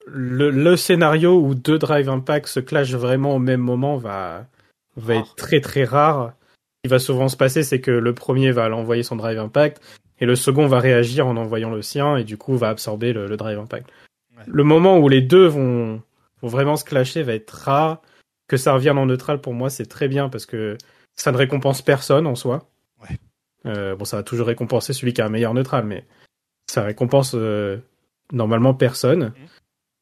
le, 0.06 0.50
le 0.50 0.76
scénario 0.76 1.38
où 1.40 1.54
deux 1.54 1.78
Drive 1.78 2.08
Impact 2.08 2.46
se 2.48 2.60
clashent 2.60 2.94
vraiment 2.94 3.34
au 3.36 3.38
même 3.38 3.60
moment 3.60 3.96
va, 3.96 4.46
va 4.96 5.14
être 5.16 5.34
très 5.36 5.60
très 5.60 5.84
rare. 5.84 6.32
Qui 6.84 6.88
va 6.88 6.98
souvent 6.98 7.28
se 7.28 7.36
passer, 7.36 7.62
c'est 7.62 7.80
que 7.80 7.92
le 7.92 8.12
premier 8.12 8.50
va 8.50 8.68
envoyer 8.74 9.04
son 9.04 9.16
Drive 9.16 9.38
Impact 9.38 9.80
et 10.18 10.26
le 10.26 10.34
second 10.34 10.66
va 10.66 10.80
réagir 10.80 11.26
en 11.26 11.36
envoyant 11.36 11.70
le 11.70 11.80
sien 11.80 12.16
et 12.16 12.24
du 12.24 12.36
coup 12.36 12.56
va 12.56 12.70
absorber 12.70 13.12
le, 13.12 13.28
le 13.28 13.36
Drive 13.36 13.58
Impact. 13.58 13.88
Ouais. 14.36 14.42
Le 14.46 14.64
moment 14.64 14.98
où 14.98 15.08
les 15.08 15.20
deux 15.20 15.46
vont, 15.46 16.02
vont 16.40 16.48
vraiment 16.48 16.76
se 16.76 16.84
clasher 16.84 17.22
va 17.22 17.34
être 17.34 17.50
rare. 17.50 18.02
Que 18.48 18.56
ça 18.56 18.74
revienne 18.74 18.98
en 18.98 19.06
neutral 19.06 19.40
pour 19.40 19.54
moi, 19.54 19.70
c'est 19.70 19.86
très 19.86 20.08
bien 20.08 20.28
parce 20.28 20.44
que 20.44 20.76
ça 21.14 21.32
ne 21.32 21.36
récompense 21.36 21.80
personne 21.82 22.26
en 22.26 22.34
soi. 22.34 22.68
Ouais. 23.00 23.16
Euh, 23.64 23.94
bon, 23.94 24.04
ça 24.04 24.16
va 24.18 24.22
toujours 24.22 24.48
récompenser 24.48 24.92
celui 24.92 25.14
qui 25.14 25.22
a 25.22 25.26
un 25.26 25.30
meilleur 25.30 25.54
neutral, 25.54 25.84
mais 25.84 26.04
ça 26.66 26.82
récompense 26.82 27.34
euh, 27.34 27.78
normalement 28.32 28.74
personne. 28.74 29.32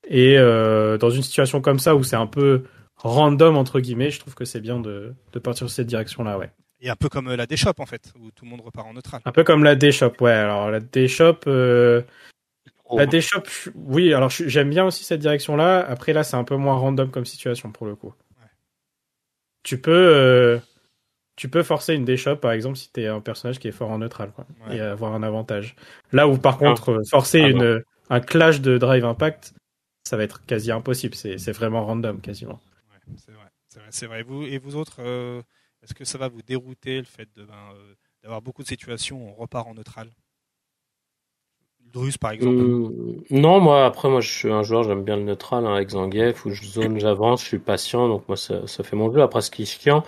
Et 0.09 0.39
euh, 0.39 0.99
dans 0.99 1.11
une 1.11 1.23
situation 1.23 1.61
comme 1.61 1.79
ça 1.79 1.95
où 1.95 2.03
c'est 2.03 2.17
un 2.17 2.27
peu 2.27 2.65
random 2.97 3.57
entre 3.57 3.81
guillemets, 3.81 4.11
je 4.11 4.19
trouve 4.19 4.35
que 4.35 4.45
c'est 4.47 4.61
bien 4.61 4.81
de, 4.81 5.15
de 5.33 5.39
partir 5.39 5.69
sur 5.69 5.75
cette 5.75 5.87
direction-là, 5.87 6.39
ouais. 6.39 6.51
Et 6.81 6.89
un 6.89 6.97
peu 6.97 7.09
comme 7.09 7.29
euh, 7.29 7.37
la 7.37 7.47
D-Shop 7.47 7.75
en 7.79 7.87
fait, 7.87 8.13
où 8.19 8.31
tout 8.31 8.45
le 8.45 8.51
monde 8.51 8.63
repart 8.63 8.87
en 8.89 8.95
neutral. 8.95 9.21
Un 9.25 9.33
peu 9.33 9.45
comme 9.45 9.65
la 9.65 9.75
D-Shop, 9.77 10.13
ouais. 10.21 10.33
Alors 10.33 10.71
la 10.71 10.81
D-Shop, 10.81 11.39
euh, 11.47 12.03
Oh. 12.93 12.99
la 12.99 13.07
D-Shop, 13.07 13.43
je- 13.47 13.71
oui. 13.77 14.13
Alors 14.15 14.31
j'aime 14.31 14.71
bien 14.71 14.85
aussi 14.85 15.05
cette 15.05 15.21
direction-là. 15.21 15.79
Après 15.87 16.13
là, 16.13 16.25
c'est 16.25 16.37
un 16.37 16.43
peu 16.45 16.57
moins 16.57 16.75
random 16.77 17.11
comme 17.11 17.25
situation 17.25 17.71
pour 17.71 17.87
le 17.87 17.95
coup. 17.95 18.13
Ouais. 18.41 18.47
Tu 19.63 19.79
peux, 19.81 19.93
euh, 19.93 20.59
tu 21.37 21.49
peux 21.49 21.63
forcer 21.63 21.95
une 21.95 22.05
D-Shop 22.05 22.37
par 22.37 22.53
exemple 22.53 22.77
si 22.77 22.91
t'es 22.91 23.07
un 23.07 23.21
personnage 23.21 23.59
qui 23.59 23.69
est 23.69 23.73
fort 23.73 23.91
en 23.91 23.99
neutral, 23.99 24.33
quoi, 24.33 24.47
Ouais. 24.67 24.77
et 24.77 24.81
avoir 24.81 25.15
un 25.15 25.23
avantage. 25.23 25.77
Là 26.13 26.27
où 26.29 26.37
par 26.39 26.59
contre 26.59 26.91
euh, 26.93 27.03
forcer 27.09 27.43
Ah 27.43 27.49
une 27.49 27.83
un 28.13 28.21
clash 28.21 28.61
de 28.61 28.77
Drive 28.77 29.05
Impact, 29.05 29.55
ça 30.05 30.17
va 30.17 30.25
être 30.25 30.45
quasi 30.47 30.73
impossible. 30.73 31.15
C'est 31.15 31.39
c'est 31.39 31.53
vraiment 31.53 31.85
random 31.85 32.21
quasiment. 32.21 32.59
Ouais, 32.91 33.15
c'est 33.17 33.31
vrai, 33.33 33.47
c'est 33.69 33.79
vrai, 33.79 33.89
c'est 33.91 34.07
vrai. 34.07 34.23
Vous 34.25 34.43
et 34.45 34.59
vous 34.59 34.75
autres, 34.75 34.97
euh, 35.01 35.43
est-ce 35.83 35.95
que 35.95 36.05
ça 36.05 36.19
va 36.19 36.29
vous 36.29 36.43
dérouter 36.43 36.99
le 36.99 37.05
fait 37.05 37.29
de 37.37 37.45
ben, 37.45 37.55
euh, 37.75 37.95
d'avoir 38.23 38.43
beaucoup 38.43 38.63
de 38.63 38.69
situations 38.69 39.25
où 39.25 39.29
on 39.31 39.35
repart 39.35 39.67
en 39.69 39.75
neutral? 39.75 40.11
Drus 41.93 42.19
par 42.19 42.31
exemple. 42.33 42.61
Hum, 42.61 43.23
non, 43.31 43.59
moi, 43.61 43.85
après, 43.85 44.09
moi, 44.09 44.21
je 44.21 44.31
suis 44.31 44.53
un 44.53 44.63
joueur, 44.63 44.85
j'aime 44.85 45.03
bien 45.03 45.17
le 45.17 45.25
neutral, 45.25 45.67
hein, 45.67 45.75
avec 45.75 45.91
Zangief, 45.91 46.45
où 46.45 46.51
je 46.51 46.65
zone, 46.65 47.01
j'avance, 47.01 47.43
je 47.43 47.47
suis 47.49 47.59
patient, 47.59 48.07
donc 48.09 48.29
moi, 48.29 48.37
ça, 48.37 48.67
ça 48.69 48.85
fait 48.85 48.95
mon 48.95 49.13
jeu. 49.13 49.23
Après, 49.23 49.41
ce 49.41 49.51
qui 49.51 49.63
est 49.63 49.67
chiant, 49.67 50.05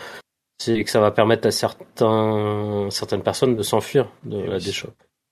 c'est 0.58 0.84
que 0.84 0.90
ça 0.90 1.00
va 1.00 1.10
permettre 1.10 1.48
à 1.48 1.50
certains, 1.50 2.88
certaines 2.90 3.22
personnes 3.24 3.56
de 3.56 3.62
s'enfuir 3.64 4.12
de 4.22 4.42
Eh 4.44 4.46
la 4.46 4.56
oui. 4.58 4.72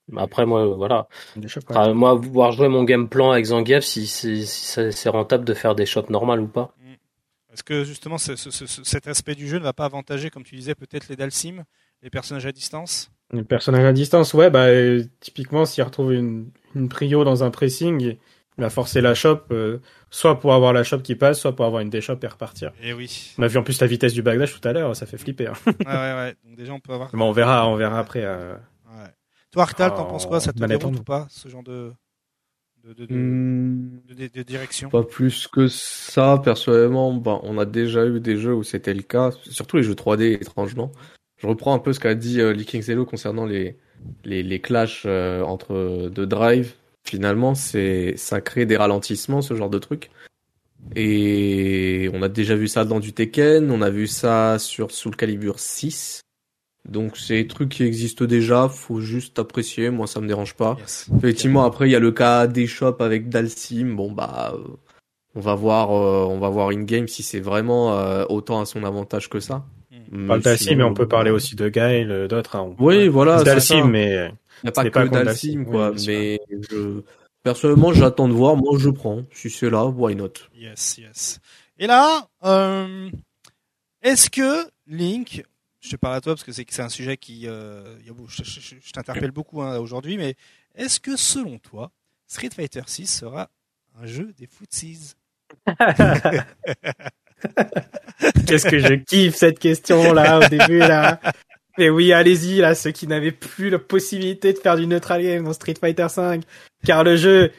Mais 0.08 0.22
Après, 0.22 0.44
moi, 0.44 0.66
voilà. 0.74 1.06
Ouais. 1.36 1.94
Moi, 1.94 2.14
voir 2.14 2.50
jouer 2.50 2.68
mon 2.68 2.82
game 2.82 3.08
plan 3.08 3.30
avec 3.30 3.44
Zangief, 3.44 3.84
si, 3.84 4.08
c'est- 4.08 4.44
si 4.44 4.90
c'est 4.90 5.08
rentable 5.08 5.44
de 5.44 5.54
faire 5.54 5.76
des 5.76 5.86
shots 5.86 6.10
normales 6.10 6.40
ou 6.40 6.48
pas. 6.48 6.74
Est-ce 7.60 7.64
que 7.64 7.84
justement 7.84 8.16
ce- 8.16 8.36
ce- 8.36 8.50
ce- 8.50 8.82
cet 8.84 9.06
aspect 9.06 9.34
du 9.34 9.46
jeu 9.46 9.58
ne 9.58 9.64
va 9.64 9.74
pas 9.74 9.84
avantager, 9.84 10.30
comme 10.30 10.44
tu 10.44 10.56
disais, 10.56 10.74
peut-être 10.74 11.08
les 11.10 11.16
Dalsim, 11.16 11.64
les 12.02 12.08
personnages 12.08 12.46
à 12.46 12.52
distance? 12.52 13.10
Les 13.34 13.44
personnages 13.44 13.84
à 13.84 13.92
distance, 13.92 14.32
ouais, 14.32 14.48
bah 14.48 14.64
euh, 14.68 15.04
typiquement 15.20 15.66
s'il 15.66 15.84
retrouve 15.84 16.14
une, 16.14 16.50
une 16.74 16.88
prio 16.88 17.22
dans 17.22 17.44
un 17.44 17.50
pressing, 17.50 18.00
il 18.56 18.60
va 18.62 18.70
forcer 18.70 19.02
la 19.02 19.14
shop, 19.14 19.40
euh, 19.50 19.76
soit 20.08 20.40
pour 20.40 20.54
avoir 20.54 20.72
la 20.72 20.84
shop 20.84 21.00
qui 21.00 21.16
passe, 21.16 21.38
soit 21.38 21.54
pour 21.54 21.66
avoir 21.66 21.82
une 21.82 21.90
déshop 21.90 22.16
et 22.22 22.26
repartir. 22.28 22.72
Et 22.82 22.94
oui. 22.94 23.34
On 23.36 23.42
a 23.42 23.46
vu 23.46 23.58
en 23.58 23.62
plus 23.62 23.78
la 23.82 23.86
vitesse 23.86 24.14
du 24.14 24.22
backdash 24.22 24.58
tout 24.58 24.66
à 24.66 24.72
l'heure, 24.72 24.96
ça 24.96 25.04
fait 25.04 25.18
flipper. 25.18 25.48
Hein. 25.48 25.52
ouais, 25.66 25.72
ouais, 25.86 26.14
ouais. 26.14 26.34
Donc 26.46 26.56
déjà, 26.56 26.72
on 26.72 26.80
peut 26.80 26.94
avoir. 26.94 27.10
Bon, 27.14 27.26
on 27.28 27.32
verra, 27.32 27.68
on 27.68 27.76
verra 27.76 27.98
après. 27.98 28.24
euh, 28.24 28.54
Ouais. 28.86 29.10
Toi, 29.50 29.64
Arctal, 29.64 29.90
t'en 29.90 30.06
Oh, 30.06 30.12
penses 30.12 30.24
quoi? 30.24 30.40
Ça 30.40 30.54
te 30.54 30.64
déroute 30.64 30.98
ou 30.98 31.04
pas 31.04 31.26
ce 31.28 31.46
genre 31.50 31.62
de 31.62 31.92
de, 32.84 32.94
de, 32.94 33.06
de, 33.06 33.14
Hmm, 33.14 33.98
de- 34.08 34.28
de- 34.28 34.42
direction 34.42 34.88
Pas 34.88 35.02
plus 35.02 35.46
que 35.48 35.68
ça, 35.68 36.40
personnellement. 36.42 37.12
Bah, 37.12 37.40
on 37.42 37.58
a 37.58 37.64
déjà 37.64 38.06
eu 38.06 38.20
des 38.20 38.36
jeux 38.36 38.54
où 38.54 38.62
c'était 38.62 38.94
le 38.94 39.02
cas, 39.02 39.30
surtout 39.50 39.76
les 39.76 39.82
jeux 39.82 39.94
3D, 39.94 40.32
étrangement. 40.40 40.90
Je 41.36 41.46
reprends 41.46 41.74
un 41.74 41.78
peu 41.78 41.92
ce 41.92 42.00
qu'a 42.00 42.14
dit 42.14 42.40
euh, 42.40 42.54
Zero 42.80 43.04
concernant 43.04 43.46
les, 43.46 43.76
les, 44.24 44.42
les 44.42 44.60
clashs 44.60 45.04
euh, 45.06 45.42
entre 45.42 46.10
deux 46.12 46.26
drives. 46.26 46.74
Finalement, 47.04 47.54
c'est, 47.54 48.14
ça 48.16 48.40
crée 48.40 48.66
des 48.66 48.76
ralentissements, 48.76 49.42
ce 49.42 49.54
genre 49.54 49.70
de 49.70 49.78
truc. 49.78 50.10
Et 50.96 52.10
on 52.14 52.22
a 52.22 52.28
déjà 52.28 52.56
vu 52.56 52.68
ça 52.68 52.84
dans 52.84 53.00
du 53.00 53.12
Tekken, 53.12 53.70
on 53.70 53.82
a 53.82 53.90
vu 53.90 54.06
ça 54.06 54.58
sur 54.58 54.90
Soul 54.90 55.16
Calibur 55.16 55.58
6. 55.58 56.20
Donc 56.88 57.16
c'est 57.16 57.34
des 57.42 57.46
trucs 57.46 57.68
qui 57.68 57.84
existent 57.84 58.24
déjà, 58.24 58.68
faut 58.68 59.00
juste 59.00 59.38
apprécier, 59.38 59.90
moi 59.90 60.06
ça 60.06 60.20
me 60.20 60.26
dérange 60.26 60.54
pas. 60.54 60.76
Yes. 60.80 61.08
Effectivement, 61.16 61.64
après 61.64 61.88
il 61.88 61.92
y 61.92 61.96
a 61.96 62.00
le 62.00 62.10
cas 62.12 62.46
des 62.46 62.66
shops 62.66 63.00
avec 63.00 63.28
Dalsim. 63.28 63.94
Bon 63.94 64.10
bah, 64.10 64.54
euh, 64.54 64.76
on 65.34 65.40
va 65.40 65.54
voir, 65.54 65.92
euh, 65.92 66.24
on 66.24 66.38
va 66.38 66.48
voir 66.48 66.70
in 66.70 66.82
game 66.82 67.06
si 67.06 67.22
c'est 67.22 67.40
vraiment 67.40 67.98
euh, 67.98 68.24
autant 68.28 68.60
à 68.60 68.66
son 68.66 68.82
avantage 68.84 69.28
que 69.28 69.40
ça. 69.40 69.64
Hmm. 69.90 70.24
On 70.24 70.26
parle 70.26 70.40
d'Alcim, 70.42 70.64
sinon, 70.64 70.76
mais 70.78 70.84
on 70.84 70.94
peut 70.94 71.08
parler 71.08 71.30
aussi 71.30 71.54
de 71.54 71.68
Gaël, 71.68 72.10
euh, 72.10 72.28
d'autres. 72.28 72.56
Hein. 72.56 72.74
Oui, 72.78 73.08
voilà, 73.08 73.38
ça. 73.60 73.84
mais 73.84 74.32
Il 74.62 74.64
n'y 74.64 74.68
a 74.68 74.72
pas 74.72 74.84
que 74.84 75.08
Dalsim 75.08 75.24
Dalsim, 75.24 75.64
quoi. 75.64 75.90
oui, 75.90 76.04
mais 76.08 76.40
je, 76.70 77.02
personnellement, 77.42 77.92
j'attends 77.92 78.28
de 78.28 78.32
voir. 78.32 78.56
Moi, 78.56 78.76
je 78.78 78.90
prends. 78.90 79.22
Si 79.32 79.50
c'est 79.50 79.70
là, 79.70 79.86
why 79.86 80.16
not? 80.16 80.32
Yes, 80.56 80.98
yes. 80.98 81.40
Et 81.78 81.86
là, 81.86 82.26
euh, 82.44 83.08
est-ce 84.02 84.30
que 84.30 84.66
Link, 84.86 85.44
je 85.80 85.90
te 85.90 85.96
parle 85.96 86.14
à 86.16 86.20
toi 86.20 86.34
parce 86.34 86.44
que 86.44 86.52
c'est 86.52 86.80
un 86.80 86.88
sujet 86.88 87.16
qui, 87.16 87.46
euh, 87.46 87.96
je 88.00 88.92
t'interpelle 88.92 89.30
beaucoup 89.30 89.62
hein, 89.62 89.78
aujourd'hui, 89.78 90.16
mais 90.16 90.34
est-ce 90.74 91.00
que 91.00 91.16
selon 91.16 91.58
toi, 91.58 91.90
Street 92.26 92.50
Fighter 92.54 92.82
6 92.86 93.06
sera 93.06 93.50
un 94.00 94.06
jeu 94.06 94.32
des 94.38 94.46
footsies? 94.46 95.14
Qu'est-ce 98.46 98.68
que 98.68 98.78
je 98.78 98.94
kiffe 98.94 99.34
cette 99.34 99.58
question 99.58 100.12
là 100.12 100.38
au 100.38 100.48
début 100.48 100.78
là. 100.78 101.18
Mais 101.78 101.88
oui, 101.88 102.12
allez-y 102.12 102.58
là, 102.58 102.74
ceux 102.74 102.90
qui 102.90 103.06
n'avaient 103.06 103.32
plus 103.32 103.70
la 103.70 103.78
possibilité 103.78 104.52
de 104.52 104.58
faire 104.58 104.76
du 104.76 104.86
neutral 104.86 105.22
game 105.22 105.44
dans 105.44 105.54
Street 105.54 105.76
Fighter 105.80 106.08
5, 106.08 106.42
car 106.84 107.04
le 107.04 107.16
jeu 107.16 107.52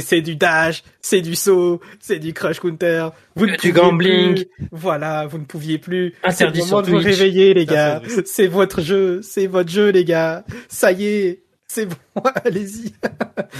c'est 0.00 0.20
du 0.20 0.36
dash, 0.36 0.82
c'est 1.00 1.20
du 1.20 1.34
saut, 1.34 1.80
c'est 2.00 2.18
du 2.18 2.32
crush 2.32 2.60
counter. 2.60 3.08
Vous 3.36 3.46
ne 3.46 3.52
Du 3.52 3.56
pouviez 3.56 3.72
gambling. 3.72 4.34
plus. 4.34 4.46
Voilà, 4.72 5.26
vous 5.26 5.38
ne 5.38 5.44
pouviez 5.44 5.78
plus. 5.78 6.14
C'est 6.22 6.44
le 6.44 6.50
Interdit 6.50 6.58
moment 6.60 6.68
sur 6.68 6.82
de 6.82 6.90
vous 6.90 6.96
réveiller 6.98 7.54
les 7.54 7.66
gars. 7.66 8.02
c'est 8.26 8.46
votre 8.46 8.80
jeu, 8.82 9.20
c'est 9.22 9.46
votre 9.46 9.70
jeu 9.70 9.90
les 9.90 10.04
gars. 10.04 10.44
Ça 10.68 10.92
y 10.92 11.06
est, 11.06 11.42
c'est 11.70 11.86
bon, 11.86 11.96
allez-y. 12.44 12.94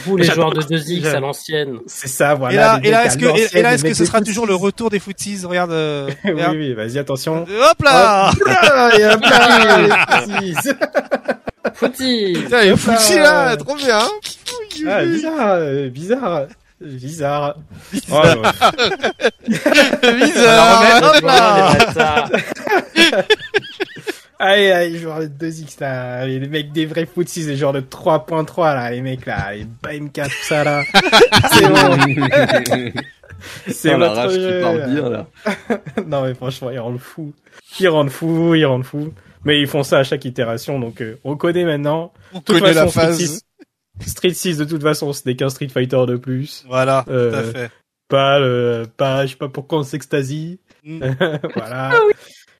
Vous, 0.05 0.16
les 0.16 0.24
joueurs 0.24 0.52
de 0.52 0.62
2X 0.62 1.07
à 1.15 1.20
l'ancienne. 1.20 1.78
C'est 1.86 2.08
ça, 2.08 2.34
voilà. 2.34 2.81
Et 2.82 2.90
là, 2.90 2.98
là, 3.00 3.07
est-ce 3.07 3.18
que, 3.18 3.57
et- 3.57 3.62
là, 3.62 3.74
est-ce 3.74 3.84
que 3.84 3.92
ce 3.94 4.05
sera 4.07 4.20
toujours 4.23 4.47
le 4.47 4.55
retour 4.55 4.89
des 4.90 4.98
footsies 4.98 5.44
Regarde, 5.44 5.73
euh, 5.73 6.08
Oui, 6.24 6.31
regarde. 6.32 6.57
oui, 6.57 6.73
vas-y, 6.74 6.98
attention. 6.98 7.42
Hop 7.42 7.82
là 7.84 8.31
Ah, 8.60 8.90
et 8.98 9.05
hop 9.07 9.20
là, 9.23 10.07
Footy 11.74 12.32
Putain, 12.34 12.62
il 12.62 12.70
est 12.72 12.76
foutu 12.76 13.18
là, 13.18 13.56
trop 13.56 13.74
bien. 13.76 13.98
hein. 13.98 14.08
Ah, 14.86 15.05
bizarre, 15.05 15.50
euh, 15.52 15.88
bizarre, 15.88 16.47
bizarre. 16.80 17.55
Oh, 18.12 18.22
non. 18.24 18.42
Bizarre. 20.16 21.02
Hop 21.02 21.22
là. 21.24 22.28
Allez, 24.40 24.70
allez, 24.70 24.98
genre 24.98 25.18
le 25.18 25.26
2X 25.26 25.80
là, 25.80 26.24
les 26.24 26.38
mecs 26.38 26.70
des 26.70 26.86
vrais 26.86 27.06
footsies, 27.12 27.42
les 27.42 27.56
genre 27.56 27.72
de 27.72 27.80
3.3 27.80 28.72
là, 28.74 28.88
les 28.92 29.00
mecs 29.00 29.26
là, 29.26 29.52
les 29.52 29.64
BMK, 29.64 30.12
tout 30.26 30.30
ça 30.44 30.62
là. 30.62 30.82
C'est 31.52 31.68
bon, 31.68 32.92
c'est 33.68 33.94
Oh, 33.94 33.98
la 33.98 34.08
votre 34.08 34.14
rage 34.20 34.32
qui 34.34 34.40
jeu, 34.42 34.60
parle 34.60 34.78
là. 34.78 34.86
bien 34.86 35.08
là. 35.10 35.26
non 36.06 36.22
mais 36.22 36.34
franchement, 36.34 36.70
ils 36.70 36.78
rendent 36.78 37.00
fou. 37.00 37.32
Ils 37.80 37.88
rendent 37.88 38.10
fou, 38.10 38.55
ils 38.55 38.64
rendent 38.64 38.84
fou. 38.84 39.12
Mais 39.49 39.60
ils 39.60 39.67
font 39.67 39.83
ça 39.83 39.99
à 39.99 40.05
chaque 40.05 40.25
itération, 40.27 40.78
donc 40.78 41.01
euh, 41.01 41.18
on 41.25 41.36
connaît 41.36 41.65
maintenant. 41.65 42.12
On 42.33 42.39
De 42.39 42.44
toute 42.44 42.60
connaît 42.60 42.75
la 42.75 42.86
façon, 42.86 42.91
Street 42.93 43.07
phase. 43.07 43.43
6, 44.01 44.10
Street 44.10 44.35
6 44.35 44.59
de 44.59 44.65
toute 44.67 44.83
façon, 44.83 45.12
ce 45.12 45.23
n'est 45.27 45.35
qu'un 45.36 45.49
Street 45.49 45.68
Fighter 45.70 46.05
de 46.07 46.17
plus. 46.17 46.65
Voilà, 46.68 47.05
Euh, 47.09 47.31
tout 47.31 47.36
à 47.36 47.43
fait. 47.62 47.70
Pas, 48.09 48.39
euh, 48.41 48.85
pas, 48.97 49.25
je 49.27 49.33
sais 49.33 49.36
pas 49.36 49.49
pourquoi 49.49 49.78
on 49.81 49.83
s'extasie. 49.83 50.60
Mm. 50.85 51.01
voilà. 51.57 51.93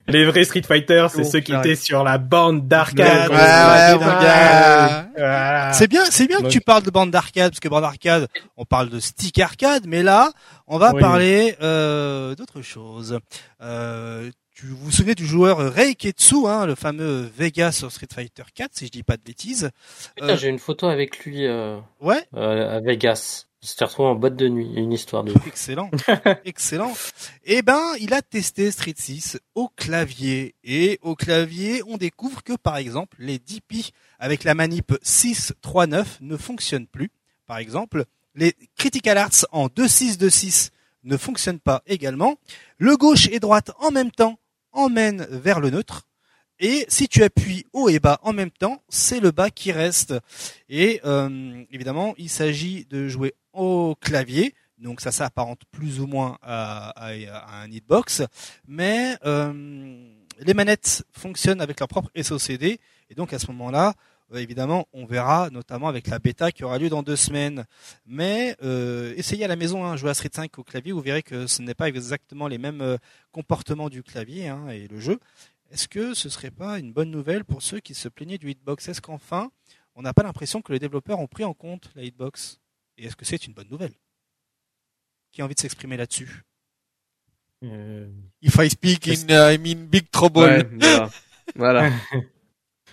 Les 0.07 0.25
vrais 0.25 0.45
Street 0.45 0.63
Fighter, 0.63 1.07
c'est 1.11 1.23
Bon, 1.23 1.31
ceux 1.31 1.41
qui 1.41 1.53
étaient 1.55 1.77
sur 1.77 2.03
la 2.03 2.17
bande 2.17 2.67
d'arcade. 2.67 3.29
Ouais, 3.29 3.37
Ouais. 3.37 3.95
Voilà. 3.99 5.73
C'est 5.75 5.87
bien, 5.89 6.05
c'est 6.11 6.27
bien 6.27 6.41
que 6.41 6.49
tu 6.49 6.63
parles 6.63 6.83
de 6.83 6.91
bande 6.91 7.11
d'arcade, 7.11 7.51
parce 7.51 7.61
que 7.61 7.69
bande 7.69 7.83
d'arcade, 7.83 8.29
on 8.57 8.65
parle 8.65 8.89
de 8.89 9.01
stick 9.01 9.39
arcade, 9.39 9.85
mais 9.87 10.03
là, 10.03 10.33
on 10.67 10.79
va 10.79 10.93
Oui. 10.95 11.01
parler 11.01 11.55
euh, 11.63 12.35
d'autre 12.35 12.63
chose. 12.63 13.19
Euh, 13.63 14.31
vous 14.65 14.77
vous 14.77 14.91
souvenez 14.91 15.15
du 15.15 15.27
joueur 15.27 15.59
Reiketsu, 15.73 16.47
hein, 16.47 16.67
le 16.67 16.75
fameux 16.75 17.31
Vega 17.37 17.71
sur 17.73 17.93
Street 17.93 18.09
Fighter 18.13 18.43
4, 18.55 18.71
si 18.75 18.87
je 18.87 18.91
dis 18.91 19.03
pas 19.03 19.17
de 19.17 19.23
bêtises. 19.23 19.71
Putain, 20.17 20.31
Euh, 20.31 20.37
j'ai 20.37 20.49
une 20.49 20.59
photo 20.59 20.87
avec 20.89 21.25
lui 21.25 21.47
euh, 21.47 21.79
Ouais, 22.01 22.27
euh, 22.35 22.77
à 22.77 22.81
Vegas. 22.81 23.45
Il 23.63 23.69
s'était 23.69 23.85
retrouvé 23.85 24.09
en 24.09 24.15
boîte 24.15 24.37
de 24.37 24.49
nuit. 24.49 24.73
Une 24.77 24.93
histoire 24.93 25.25
de. 25.25 25.33
excellent, 25.47 25.91
excellent. 26.45 26.93
Eh 27.45 27.63
ben, 27.63 27.83
il 28.01 28.15
a 28.15 28.23
testé 28.23 28.71
Street 28.71 28.95
6 28.97 29.39
au 29.55 29.69
clavier, 29.69 30.55
et 30.65 30.99
au 31.03 31.15
clavier, 31.15 31.83
on 31.87 31.97
découvre 31.97 32.43
que 32.43 32.55
par 32.55 32.77
exemple, 32.77 33.17
les 33.21 33.39
DP 33.39 33.93
avec 34.19 34.45
la 34.45 34.55
manip 34.55 34.93
6-3-9 35.05 36.05
ne 36.21 36.37
fonctionnent 36.37 36.87
plus. 36.87 37.11
Par 37.47 37.59
exemple, 37.59 38.05
les 38.35 38.55
Critical 38.77 39.19
Arts 39.19 39.47
en 39.53 39.67
2-6-2-6 39.69 40.71
ne 41.05 41.17
fonctionnent 41.17 41.61
pas 41.61 41.83
également. 41.87 42.37
Le 42.77 42.97
gauche 42.97 43.29
et 43.33 43.41
droite 43.41 43.71
en 43.81 43.91
même 43.91 44.11
temps 44.11 44.39
emmènent 44.73 45.27
vers 45.31 45.61
le 45.61 45.71
neutre. 45.71 46.09
Et 46.61 46.87
si 46.89 47.09
tu 47.09 47.23
appuies 47.23 47.67
haut 47.73 47.89
et 47.89 48.01
bas 48.01 48.19
en 48.23 48.33
même 48.33 48.51
temps, 48.51 48.83
c'est 48.89 49.21
le 49.21 49.31
bas 49.31 49.51
qui 49.51 49.71
reste. 49.71 50.15
Et 50.69 51.01
euh, 51.05 51.63
évidemment, 51.71 52.15
il 52.19 52.29
s'agit 52.29 52.85
de 52.87 53.09
jouer 53.09 53.35
au 53.53 53.95
clavier. 54.01 54.55
Donc 54.79 55.01
ça 55.01 55.13
s'apparente 55.13 55.63
plus 55.71 56.01
ou 56.01 56.07
moins 56.07 56.39
à, 56.43 57.13
un 57.63 57.71
hitbox. 57.71 58.23
Mais 58.67 59.17
euh, 59.25 60.11
les 60.41 60.55
manettes 60.55 61.05
fonctionnent 61.13 61.61
avec 61.61 61.79
leur 61.79 61.89
propre 61.89 62.11
SOCD. 62.21 62.81
Et 63.11 63.15
donc 63.15 63.33
à 63.33 63.39
ce 63.39 63.47
moment-là, 63.49 63.95
évidemment, 64.35 64.87
on 64.93 65.07
verra 65.07 65.51
notamment 65.51 65.89
avec 65.89 66.09
la 66.09 66.19
bêta 66.19 66.53
qui 66.53 66.65
aura 66.65 66.79
lieu 66.79 66.89
dans 66.89 67.03
deux 67.03 67.17
semaines. 67.17 67.65
Mais 68.07 68.57
euh, 68.63 69.15
essayez 69.17 69.45
à 69.45 69.49
la 69.49 69.57
maison, 69.57 69.85
hein, 69.85 69.97
jouer 69.97 70.11
à 70.11 70.15
Street 70.15 70.31
5 70.33 70.59
au 70.59 70.65
clavier, 70.65 70.93
vous 70.93 71.01
verrez 71.01 71.23
que 71.23 71.47
ce 71.47 71.63
n'est 71.63 71.75
pas 71.75 71.89
exactement 71.89 72.49
les 72.49 72.59
mêmes 72.59 72.83
euh, 72.83 72.97
comportements 73.33 73.89
du 73.89 74.03
clavier 74.03 74.49
hein, 74.49 74.69
et 74.69 74.89
le 74.89 75.01
jeu. 75.01 75.19
Est-ce 75.71 75.89
que 75.89 76.15
ce 76.15 76.29
serait 76.29 76.51
pas 76.51 76.79
une 76.79 76.93
bonne 76.93 77.11
nouvelle 77.11 77.45
pour 77.45 77.63
ceux 77.63 77.81
qui 77.81 77.95
se 77.95 78.09
plaignaient 78.09 78.39
du 78.39 78.51
hitbox? 78.51 78.89
Est-ce 78.89 79.01
qu'enfin, 79.01 79.51
on 79.95 80.03
n'a 80.03 80.15
pas 80.15 80.23
l'impression 80.23 80.63
que 80.63 80.73
les 80.73 80.79
développeurs 80.79 81.19
ont 81.21 81.27
pris 81.27 81.45
en 81.45 81.55
compte 81.55 81.91
la 81.95 82.05
hitbox? 82.05 82.59
Et 82.97 83.07
est-ce 83.07 83.17
que 83.17 83.25
c'est 83.25 83.47
une 83.47 83.53
bonne 83.53 83.69
nouvelle? 83.69 83.93
Qui 85.31 85.43
a 85.43 85.45
envie 85.45 85.55
de 85.55 85.61
s'exprimer 85.61 85.97
là-dessus? 85.97 86.43
Euh, 87.65 88.09
If 88.41 88.57
I 88.57 88.71
speak 88.71 89.09
in, 89.09 89.29
uh, 89.29 89.55
I 89.55 89.59
mean 89.59 89.87
big 89.87 90.11
trouble. 90.11 90.41
Ouais, 90.41 90.69
voilà. 90.79 91.11
voilà. 91.55 91.93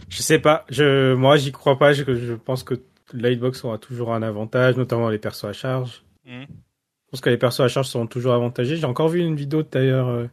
je 0.09 0.21
sais 0.21 0.39
pas. 0.39 0.65
Je, 0.69 1.13
moi, 1.13 1.37
j'y 1.37 1.51
crois 1.51 1.77
pas. 1.77 1.93
Je, 1.93 2.03
je 2.15 2.33
pense 2.33 2.63
que 2.63 2.75
la 3.13 3.29
hitbox 3.31 3.63
aura 3.63 3.77
toujours 3.77 4.13
un 4.13 4.21
avantage, 4.23 4.75
notamment 4.77 5.09
les 5.09 5.17
persos 5.19 5.45
à 5.45 5.53
charge. 5.53 6.03
Mhm. 6.25 6.45
Je 6.47 7.11
pense 7.11 7.21
que 7.21 7.29
les 7.29 7.37
persos 7.37 7.61
à 7.61 7.67
charge 7.67 7.87
seront 7.87 8.07
toujours 8.07 8.33
avantagés. 8.33 8.75
J'ai 8.77 8.85
encore 8.85 9.09
vu 9.09 9.19
une 9.19 9.35
vidéo 9.35 9.63
d'ailleurs 9.63 10.09
euh, 10.09 10.25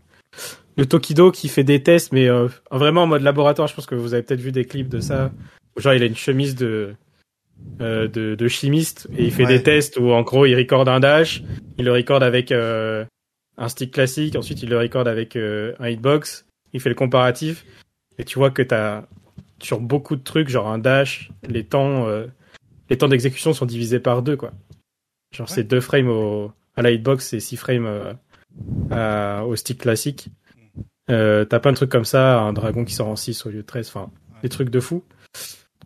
de 0.76 0.84
Tokido 0.84 1.30
qui 1.30 1.48
fait 1.48 1.64
des 1.64 1.82
tests, 1.82 2.12
mais 2.12 2.28
euh, 2.28 2.48
vraiment 2.70 3.02
en 3.02 3.06
mode 3.06 3.22
laboratoire. 3.22 3.68
Je 3.68 3.74
pense 3.74 3.86
que 3.86 3.94
vous 3.94 4.14
avez 4.14 4.22
peut-être 4.22 4.40
vu 4.40 4.52
des 4.52 4.64
clips 4.64 4.88
de 4.88 5.00
ça. 5.00 5.30
Genre, 5.76 5.94
il 5.94 6.02
a 6.02 6.06
une 6.06 6.16
chemise 6.16 6.54
de 6.56 6.94
euh, 7.80 8.08
de, 8.08 8.34
de 8.34 8.48
chimiste 8.48 9.06
et 9.16 9.24
il 9.24 9.32
fait 9.32 9.44
Ouais. 9.44 9.58
des 9.58 9.62
tests 9.62 9.96
où 9.96 10.10
en 10.10 10.22
gros 10.22 10.46
il 10.46 10.56
recorde 10.56 10.88
un 10.88 10.98
dash, 10.98 11.42
il 11.78 11.84
le 11.84 11.92
recorde 11.92 12.24
avec 12.24 12.50
euh, 12.50 13.04
un 13.56 13.68
stick 13.68 13.92
classique, 13.92 14.34
ensuite 14.34 14.62
il 14.62 14.68
le 14.68 14.78
recorde 14.78 15.06
avec 15.06 15.36
euh, 15.36 15.72
un 15.78 15.88
hitbox, 15.88 16.44
il 16.72 16.80
fait 16.80 16.88
le 16.88 16.96
comparatif 16.96 17.64
et 18.18 18.24
tu 18.24 18.38
vois 18.38 18.50
que 18.50 18.62
t'as 18.62 19.04
sur 19.62 19.80
beaucoup 19.80 20.16
de 20.16 20.22
trucs 20.22 20.48
genre 20.48 20.68
un 20.68 20.78
dash, 20.78 21.30
les 21.48 21.64
temps 21.64 22.06
euh, 22.08 22.26
les 22.90 22.98
temps 22.98 23.08
d'exécution 23.08 23.52
sont 23.52 23.66
divisés 23.66 24.00
par 24.00 24.22
deux 24.22 24.36
quoi. 24.36 24.52
Genre 25.32 25.48
Ouais. 25.48 25.54
c'est 25.54 25.64
deux 25.64 25.80
frames 25.80 26.08
au, 26.08 26.52
à 26.76 26.82
la 26.82 26.90
hitbox 26.90 27.32
et 27.32 27.40
six 27.40 27.56
frames 27.56 27.86
euh, 27.86 28.12
à- 28.90 29.44
au 29.46 29.56
stick 29.56 29.78
classique. 29.78 30.28
Euh, 31.10 31.44
t'as 31.44 31.58
plein 31.58 31.72
de 31.72 31.76
trucs 31.76 31.90
comme 31.90 32.04
ça, 32.04 32.40
un 32.40 32.52
dragon 32.52 32.84
qui 32.84 32.94
sort 32.94 33.08
en 33.08 33.16
6 33.16 33.44
au 33.46 33.50
lieu 33.50 33.62
de 33.62 33.66
13, 33.66 33.88
enfin 33.88 34.10
des 34.42 34.48
trucs 34.48 34.70
de 34.70 34.78
fou. 34.80 35.02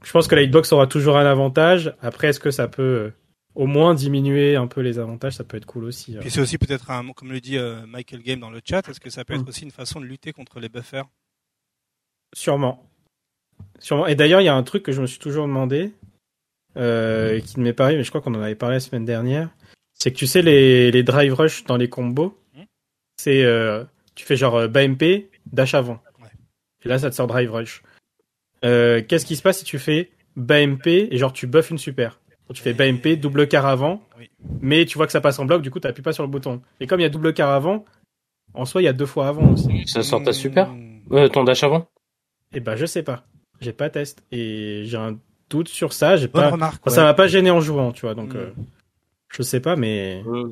je 0.04 0.12
pense 0.12 0.28
que 0.28 0.34
la 0.34 0.42
hitbox 0.42 0.72
aura 0.72 0.86
toujours 0.86 1.16
un 1.16 1.26
avantage. 1.26 1.94
Après, 2.02 2.28
est-ce 2.28 2.40
que 2.40 2.50
ça 2.50 2.68
peut 2.68 3.12
au 3.54 3.66
moins 3.66 3.94
diminuer 3.94 4.56
un 4.56 4.66
peu 4.66 4.80
les 4.82 4.98
avantages? 4.98 5.34
Ça 5.34 5.44
peut 5.44 5.56
être 5.56 5.64
cool 5.66 5.84
aussi. 5.84 6.16
Puis 6.20 6.30
c'est 6.30 6.40
aussi 6.40 6.58
peut-être 6.58 6.90
un, 6.90 7.12
comme 7.12 7.32
le 7.32 7.40
dit 7.40 7.58
Michael 7.88 8.22
Game 8.22 8.40
dans 8.40 8.50
le 8.50 8.60
chat, 8.64 8.86
est-ce 8.88 9.00
que 9.00 9.10
ça 9.10 9.24
peut 9.24 9.34
être 9.34 9.44
Mm. 9.44 9.48
aussi 9.48 9.64
une 9.64 9.70
façon 9.70 10.00
de 10.00 10.06
lutter 10.06 10.32
contre 10.32 10.60
les 10.60 10.68
buffers? 10.68 11.04
Sûrement. 12.34 12.85
Sûrement. 13.78 14.06
Et 14.06 14.14
d'ailleurs, 14.14 14.40
il 14.40 14.44
y 14.44 14.48
a 14.48 14.54
un 14.54 14.62
truc 14.62 14.82
que 14.82 14.92
je 14.92 15.00
me 15.00 15.06
suis 15.06 15.18
toujours 15.18 15.46
demandé, 15.46 15.92
euh, 16.76 17.40
qui 17.40 17.58
ne 17.58 17.64
m'est 17.64 17.72
pas 17.72 17.84
arrivé, 17.84 17.98
mais 17.98 18.04
je 18.04 18.10
crois 18.10 18.20
qu'on 18.20 18.34
en 18.34 18.42
avait 18.42 18.54
parlé 18.54 18.76
la 18.76 18.80
semaine 18.80 19.04
dernière. 19.04 19.48
C'est 19.94 20.12
que 20.12 20.16
tu 20.16 20.26
sais, 20.26 20.42
les, 20.42 20.90
les 20.90 21.02
drive 21.02 21.32
rush 21.34 21.64
dans 21.64 21.76
les 21.76 21.88
combos, 21.88 22.36
Hmm. 22.54 22.62
c'est, 23.16 23.44
euh, 23.44 23.84
tu 24.14 24.24
fais 24.26 24.36
genre 24.36 24.56
euh, 24.56 24.68
BMP, 24.68 25.28
dash 25.52 25.74
avant. 25.74 26.00
Ouais. 26.22 26.28
Et 26.84 26.88
là, 26.88 26.98
ça 26.98 27.10
te 27.10 27.14
sort 27.14 27.26
drive 27.26 27.50
rush. 27.52 27.82
Euh, 28.64 29.02
qu'est-ce 29.06 29.26
qui 29.26 29.36
se 29.36 29.42
passe 29.42 29.58
si 29.58 29.64
tu 29.64 29.78
fais 29.78 30.10
BMP 30.36 31.08
et 31.10 31.16
genre 31.18 31.32
tu 31.32 31.46
buffes 31.46 31.70
une 31.70 31.78
super? 31.78 32.20
Tu 32.54 32.62
fais 32.62 32.72
BMP, 32.74 33.16
double 33.16 33.48
quart 33.48 33.66
avant, 33.66 34.02
Oui. 34.18 34.30
mais 34.60 34.84
tu 34.84 34.96
vois 34.98 35.06
que 35.06 35.12
ça 35.12 35.20
passe 35.20 35.38
en 35.40 35.44
bloc, 35.46 35.62
du 35.62 35.70
coup, 35.70 35.80
tu 35.80 36.02
pas 36.02 36.12
sur 36.12 36.22
le 36.22 36.28
bouton. 36.28 36.62
Et 36.80 36.86
comme 36.86 37.00
il 37.00 37.02
y 37.02 37.06
a 37.06 37.10
double 37.10 37.34
quart 37.34 37.50
avant, 37.50 37.84
en 38.54 38.64
soi, 38.64 38.82
il 38.82 38.84
y 38.84 38.88
a 38.88 38.92
deux 38.92 39.06
fois 39.06 39.26
avant 39.28 39.52
aussi. 39.52 39.84
Ça 39.86 40.02
sort 40.02 40.22
ta 40.22 40.32
super? 40.32 40.72
Euh, 41.10 41.28
Ton 41.28 41.42
dash 41.44 41.64
avant? 41.64 41.88
Eh 42.54 42.60
ben, 42.60 42.76
je 42.76 42.86
sais 42.86 43.02
pas. 43.02 43.24
J'ai 43.60 43.72
pas 43.72 43.90
test. 43.90 44.22
Et 44.32 44.82
j'ai 44.86 44.96
un 44.96 45.18
doute 45.50 45.68
sur 45.68 45.92
ça. 45.92 46.16
J'ai 46.16 46.28
pas... 46.28 46.50
remarque. 46.50 46.82
Enfin, 46.82 46.90
ouais. 46.90 46.94
Ça 46.96 47.02
m'a 47.04 47.14
pas 47.14 47.26
gêné 47.28 47.50
en 47.50 47.60
jouant, 47.60 47.92
tu 47.92 48.02
vois. 48.02 48.14
Donc, 48.14 48.34
Mm. 48.34 48.36
euh, 48.38 48.50
je 49.28 49.42
sais 49.42 49.60
pas, 49.60 49.76
mais. 49.76 50.22
Euh, 50.26 50.50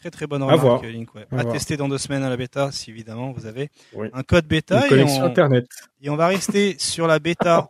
Très 0.00 0.10
très 0.12 0.26
bonne 0.28 0.42
À 0.42 0.46
remarque, 0.46 0.60
voir. 0.62 0.82
Link. 0.84 1.12
Ouais. 1.16 1.26
À 1.32 1.40
À 1.40 1.42
voir. 1.42 1.54
tester 1.54 1.76
dans 1.76 1.88
deux 1.88 1.98
semaines 1.98 2.22
à 2.22 2.30
la 2.30 2.36
bêta, 2.36 2.70
si 2.70 2.90
évidemment 2.90 3.32
vous 3.32 3.46
avez 3.46 3.68
Oui. 3.94 4.08
un 4.12 4.22
code 4.22 4.46
bêta. 4.46 4.78
Une 4.78 4.84
et 4.84 4.88
connexion 4.88 5.22
on- 5.24 5.26
internet. 5.26 5.66
Et 6.00 6.08
on 6.08 6.14
va 6.16 6.28
rester 6.28 6.76
sur 6.78 7.08
la 7.08 7.18
bêta 7.18 7.68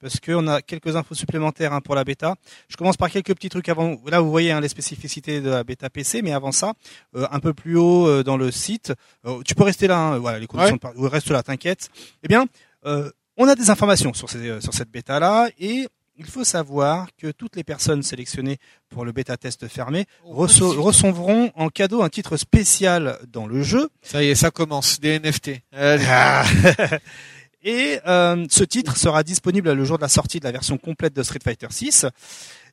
parce 0.00 0.20
qu'on 0.20 0.46
a 0.46 0.62
quelques 0.62 0.94
infos 0.94 1.16
supplémentaires 1.16 1.72
hein, 1.72 1.80
pour 1.80 1.96
la 1.96 2.04
bêta. 2.04 2.36
Je 2.68 2.76
commence 2.76 2.96
par 2.96 3.10
quelques 3.10 3.34
petits 3.34 3.48
trucs 3.48 3.68
avant. 3.68 3.96
Là, 4.06 4.20
vous 4.20 4.30
voyez 4.30 4.52
hein, 4.52 4.60
les 4.60 4.68
spécificités 4.68 5.40
de 5.40 5.50
la 5.50 5.64
bêta 5.64 5.90
PC, 5.90 6.22
mais 6.22 6.30
avant 6.32 6.52
ça, 6.52 6.74
euh, 7.16 7.26
un 7.32 7.40
peu 7.40 7.52
plus 7.52 7.76
haut 7.76 8.06
euh, 8.06 8.22
dans 8.22 8.36
le 8.36 8.52
site, 8.52 8.92
euh, 9.26 9.42
tu 9.44 9.56
peux 9.56 9.64
rester 9.64 9.88
là. 9.88 9.98
hein, 9.98 10.18
voilà, 10.18 10.38
les 10.38 10.46
conditions 10.46 10.76
de 10.76 10.80
par- 10.80 10.96
ouais, 10.96 11.08
reste 11.08 11.30
là, 11.30 11.42
t'inquiète. 11.42 11.88
Eh 12.22 12.28
bien, 12.28 12.46
euh, 12.86 13.10
on 13.36 13.48
a 13.48 13.54
des 13.54 13.70
informations 13.70 14.12
sur, 14.14 14.28
ces, 14.30 14.48
euh, 14.48 14.60
sur 14.60 14.74
cette 14.74 14.90
bêta 14.90 15.18
là 15.20 15.48
et 15.58 15.86
il 16.16 16.26
faut 16.26 16.44
savoir 16.44 17.08
que 17.16 17.32
toutes 17.32 17.56
les 17.56 17.64
personnes 17.64 18.02
sélectionnées 18.04 18.58
pour 18.88 19.04
le 19.04 19.10
bêta 19.10 19.36
test 19.36 19.66
fermé 19.66 20.06
reço- 20.24 20.76
recevront 20.78 21.50
en 21.56 21.68
cadeau 21.70 22.02
un 22.02 22.08
titre 22.08 22.36
spécial 22.36 23.18
dans 23.32 23.48
le 23.48 23.62
jeu. 23.64 23.88
Ça 24.00 24.22
y 24.22 24.28
est, 24.28 24.36
ça 24.36 24.52
commence. 24.52 25.00
Des 25.00 25.18
NFT. 25.18 25.62
Ah. 25.72 26.44
Et 27.64 27.98
euh, 28.06 28.46
ce 28.50 28.62
titre 28.62 28.96
sera 28.96 29.22
disponible 29.22 29.72
le 29.72 29.84
jour 29.84 29.96
de 29.96 30.02
la 30.02 30.08
sortie 30.08 30.38
de 30.38 30.44
la 30.44 30.52
version 30.52 30.76
complète 30.76 31.14
de 31.14 31.22
Street 31.22 31.40
Fighter 31.42 31.66
6. 31.70 32.06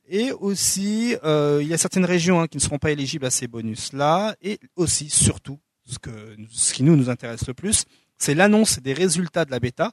Et 0.08 0.32
aussi, 0.32 1.16
euh, 1.24 1.60
il 1.62 1.68
y 1.68 1.74
a 1.74 1.78
certaines 1.78 2.04
régions 2.04 2.40
hein, 2.40 2.46
qui 2.46 2.58
ne 2.58 2.62
seront 2.62 2.78
pas 2.78 2.90
éligibles 2.90 3.24
à 3.24 3.30
ces 3.30 3.48
bonus-là. 3.48 4.36
Et 4.42 4.60
aussi, 4.76 5.08
surtout, 5.08 5.58
ce, 5.86 5.98
que, 5.98 6.10
ce 6.50 6.74
qui 6.74 6.82
nous 6.82 6.94
nous 6.94 7.08
intéresse 7.08 7.46
le 7.48 7.54
plus, 7.54 7.86
c'est 8.18 8.34
l'annonce 8.34 8.80
des 8.80 8.92
résultats 8.92 9.44
de 9.46 9.50
la 9.50 9.60
bêta 9.60 9.92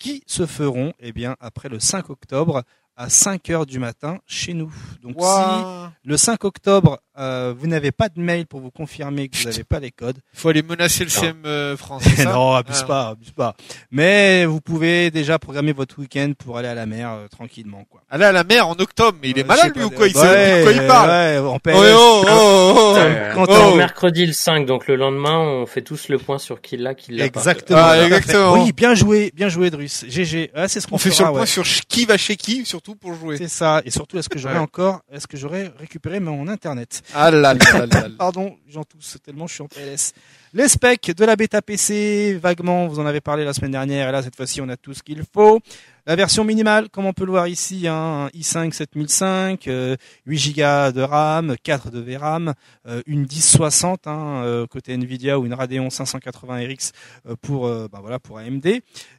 qui 0.00 0.24
se 0.26 0.46
feront 0.46 0.92
eh 0.98 1.12
bien, 1.12 1.36
après 1.38 1.68
le 1.68 1.78
5 1.78 2.10
octobre 2.10 2.64
à 2.96 3.08
5 3.08 3.48
heures 3.50 3.66
du 3.66 3.78
matin 3.78 4.18
chez 4.26 4.54
nous. 4.54 4.72
Donc 5.02 5.12
si 5.12 5.24
Ouah. 5.24 5.92
le 6.02 6.16
5 6.16 6.44
octobre, 6.44 7.00
euh, 7.20 7.54
vous 7.56 7.66
n'avez 7.66 7.92
pas 7.92 8.08
de 8.08 8.20
mail 8.20 8.46
pour 8.46 8.60
vous 8.60 8.70
confirmer 8.70 9.28
que 9.28 9.36
vous 9.36 9.44
n'avez 9.44 9.62
pas 9.64 9.78
les 9.78 9.90
codes, 9.90 10.18
Faut 10.32 10.48
aller 10.48 10.62
menacer 10.62 11.04
le 11.04 11.10
CM 11.10 11.42
euh, 11.44 11.76
France. 11.76 12.02
non, 12.24 12.54
abuse 12.54 12.80
Ah. 12.82 12.86
pas, 12.86 13.08
abuse 13.10 13.30
pas. 13.32 13.54
Mais 13.90 14.44
vous 14.46 14.60
pouvez 14.60 15.10
déjà 15.10 15.38
programmer 15.38 15.72
votre 15.72 15.98
week-end 15.98 16.32
pour 16.38 16.56
aller 16.58 16.68
à 16.68 16.74
la 16.74 16.86
mer 16.86 17.10
euh, 17.12 17.28
tranquillement, 17.28 17.84
quoi. 17.90 18.02
Aller 18.10 18.24
à 18.24 18.32
la 18.32 18.44
mer 18.44 18.66
en 18.66 18.72
octobre, 18.74 19.18
mais 19.22 19.30
il 19.30 19.38
est 19.38 19.42
Euh, 19.42 19.46
malade 19.46 19.72
lui 19.76 19.84
ou 19.84 19.90
quoi 19.90 20.08
Il 20.08 20.14
sait 20.14 20.20
ouais, 20.20 20.58
de 20.60 20.62
quoi 20.64 20.72
il 20.72 20.86
parle. 20.86 21.08
Ouais, 21.10 21.38
en 21.38 21.58
PLS. 21.58 21.76
Oh, 21.76 21.88
oh, 21.94 22.24
oh, 22.28 22.74
oh, 22.76 22.94
Euh, 22.96 23.34
quand 23.34 23.76
mercredi 23.76 24.26
le 24.26 24.32
5, 24.32 24.66
donc 24.66 24.86
le 24.86 24.96
lendemain, 24.96 25.38
on 25.38 25.66
fait 25.66 25.82
tous 25.82 26.08
le 26.08 26.18
point 26.18 26.38
sur 26.38 26.60
qui 26.60 26.76
l'a, 26.76 26.94
qui 26.94 27.12
l'a 27.12 27.28
pas. 27.28 27.40
Exactement. 27.40 27.78
Ah, 27.82 28.04
exactement. 28.04 28.52
Oui, 28.64 28.72
bien 28.72 28.94
joué, 28.94 29.30
bien 29.34 29.48
joué, 29.48 29.70
Drus. 29.70 30.04
GG. 30.08 30.50
Ah, 30.54 30.68
c'est 30.68 30.80
ce 30.80 30.86
qu'on 30.86 30.94
On 30.96 30.98
fait 30.98 31.10
sur 31.10 31.26
le 31.26 31.32
point 31.32 31.40
ouais. 31.40 31.46
sur 31.46 31.64
qui 31.64 32.04
va 32.06 32.16
chez 32.16 32.36
qui, 32.36 32.64
surtout 32.64 32.94
pour 32.96 33.14
jouer. 33.14 33.36
C'est 33.36 33.48
ça. 33.48 33.82
Et 33.84 33.90
surtout, 33.90 34.18
est-ce 34.18 34.28
que 34.28 34.38
j'aurais 34.38 34.54
Ouais. 34.54 34.60
encore, 34.60 35.00
est-ce 35.12 35.26
que 35.26 35.36
j'aurais 35.36 35.70
récupéré 35.78 36.18
mon 36.20 36.48
internet? 36.48 37.02
Ah 37.14 37.30
là 37.30 37.40
là 37.40 37.54
là 37.54 37.86
là. 37.86 38.08
Pardon, 38.18 38.56
j'en 38.68 38.84
tousse 38.84 39.18
tellement 39.24 39.46
je 39.46 39.54
suis 39.54 39.62
en 39.62 39.68
PLS. 39.68 40.12
Les 40.52 40.68
specs 40.68 41.12
de 41.16 41.24
la 41.24 41.36
bêta 41.36 41.62
PC, 41.62 42.38
vaguement, 42.42 42.88
vous 42.88 42.98
en 42.98 43.06
avez 43.06 43.20
parlé 43.20 43.44
la 43.44 43.52
semaine 43.52 43.70
dernière, 43.70 44.08
et 44.08 44.12
là, 44.12 44.20
cette 44.22 44.34
fois-ci, 44.34 44.60
on 44.60 44.68
a 44.68 44.76
tout 44.76 44.94
ce 44.94 45.02
qu'il 45.02 45.22
faut. 45.32 45.60
La 46.06 46.16
version 46.16 46.42
minimale, 46.42 46.88
comme 46.88 47.06
on 47.06 47.12
peut 47.12 47.24
le 47.24 47.30
voir 47.30 47.46
ici, 47.46 47.86
hein, 47.86 48.28
un 48.34 48.38
i5 48.38 48.72
7005, 48.72 49.68
euh, 49.68 49.96
8 50.26 50.56
Go 50.56 50.92
de 50.92 51.02
RAM, 51.02 51.54
4 51.62 51.90
de 51.90 52.00
VRAM, 52.00 52.54
euh, 52.88 53.00
une 53.06 53.20
1060 53.20 54.08
hein, 54.08 54.42
euh, 54.44 54.66
côté 54.66 54.94
Nvidia 54.94 55.38
ou 55.38 55.46
une 55.46 55.54
Radeon 55.54 55.88
580 55.88 56.66
RX 56.66 56.92
euh, 57.28 57.36
pour 57.40 57.66
euh, 57.66 57.86
bah 57.92 57.98
voilà 58.00 58.18
pour 58.18 58.38
AMD 58.38 58.66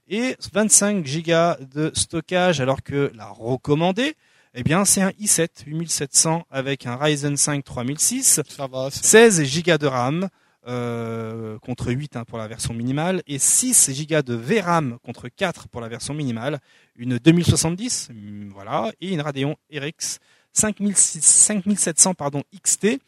et 0.10 0.36
25 0.54 1.06
Go 1.06 1.66
de 1.74 1.92
stockage 1.94 2.60
alors 2.60 2.84
que 2.84 3.12
la 3.16 3.28
recommandée 3.28 4.16
eh 4.54 4.64
bien 4.64 4.86
c'est 4.86 5.02
un 5.02 5.12
i7 5.12 5.48
8700 5.66 6.46
avec 6.50 6.86
un 6.86 6.96
Ryzen 6.96 7.38
5 7.38 7.64
3006 7.64 8.42
Ça 8.48 8.68
va. 8.68 8.90
ça. 8.92 9.02
16 9.02 9.64
Go 9.64 9.78
de 9.78 9.88
RAM 9.88 10.30
euh, 10.68 11.58
contre 11.60 11.92
8 11.92 12.18
hein, 12.18 12.24
pour 12.26 12.38
la 12.38 12.48
version 12.48 12.74
minimale 12.74 13.24
et 13.28 13.40
6 13.40 14.08
Go 14.08 14.22
de 14.22 14.36
VRAM 14.36 14.98
contre 15.04 15.28
4 15.30 15.68
pour 15.70 15.82
la 15.82 15.88
version 15.88 16.14
minimale, 16.14 16.60
une 16.98 17.18
2070 17.18 18.10
hum, 18.12 18.50
voilà 18.54 18.92
et 19.02 19.10
une 19.14 19.22
Radeon 19.22 19.56
RX 19.74 20.20
5600 20.54 21.20
5700 21.22 22.14
pardon 22.14 22.44
XT 22.64 23.00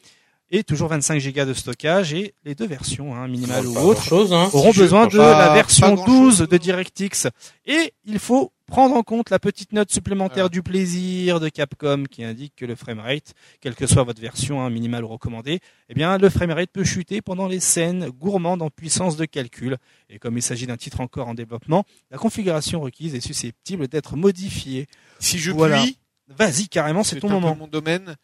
et 0.54 0.64
toujours 0.64 0.88
25 0.88 1.20
Go 1.34 1.46
de 1.46 1.54
stockage 1.54 2.14
et 2.14 2.36
les 2.46 2.54
deux 2.56 2.68
versions 2.68 3.16
hein, 3.16 3.28
minimale 3.28 3.66
ou 3.68 3.76
autre 3.78 4.04
chose, 4.04 4.32
hein. 4.32 4.50
auront 4.54 4.72
Si 4.72 4.80
besoin 4.80 5.08
de 5.08 5.18
pas- 5.18 5.40
la 5.48 5.54
version 5.54 5.96
grand-chose. 5.96 6.38
12 6.38 6.48
de 6.48 6.58
DirectX. 6.58 7.28
Et 7.66 7.94
il 8.06 8.20
faut 8.20 8.52
prendre 8.68 8.96
en 8.96 9.02
compte 9.04 9.30
la 9.32 9.40
petite 9.40 9.74
note 9.74 9.92
supplémentaire 9.92 10.50
du 10.50 10.62
plaisir 10.64 11.40
de 11.40 11.50
Capcom 11.50 12.04
qui 12.10 12.24
indique 12.24 12.54
que 12.56 12.66
le 12.66 12.76
framerate, 12.76 13.34
quelle 13.62 13.74
que 13.76 13.88
soit 13.88 14.04
votre 14.04 14.22
version 14.22 14.62
hein, 14.62 14.70
minimale 14.70 15.04
ou 15.04 15.08
recommandée, 15.08 15.60
eh 15.90 15.94
bien 15.96 16.18
le 16.20 16.30
framerate 16.30 16.70
peut 16.72 16.84
chuter 16.84 17.22
pendant 17.22 17.48
les 17.48 17.60
scènes 17.60 18.10
gourmandes 18.10 18.62
en 18.62 18.70
puissance 18.70 19.18
de 19.18 19.26
calcul. 19.26 19.78
Et 20.10 20.20
comme 20.20 20.38
il 20.38 20.42
s'agit 20.44 20.68
d'un 20.68 20.78
titre 20.78 21.02
encore 21.02 21.28
en 21.28 21.34
développement, 21.34 21.84
la 22.12 22.18
configuration 22.20 22.80
requise 22.82 23.16
est 23.16 23.22
susceptible 23.22 23.88
d'être 23.88 24.16
modifiée. 24.16 24.86
Si 25.20 25.40
je 25.40 25.52
Voilà. 25.52 25.82
puis, 25.82 25.98
Vas-y, 26.38 26.70
carrément, 26.70 27.04
c'est 27.04 27.20
ton 27.20 27.28
un 27.28 27.32
peu 27.32 27.36
moment. 27.36 27.56
mon 27.60 27.68
domaine. 27.68 28.16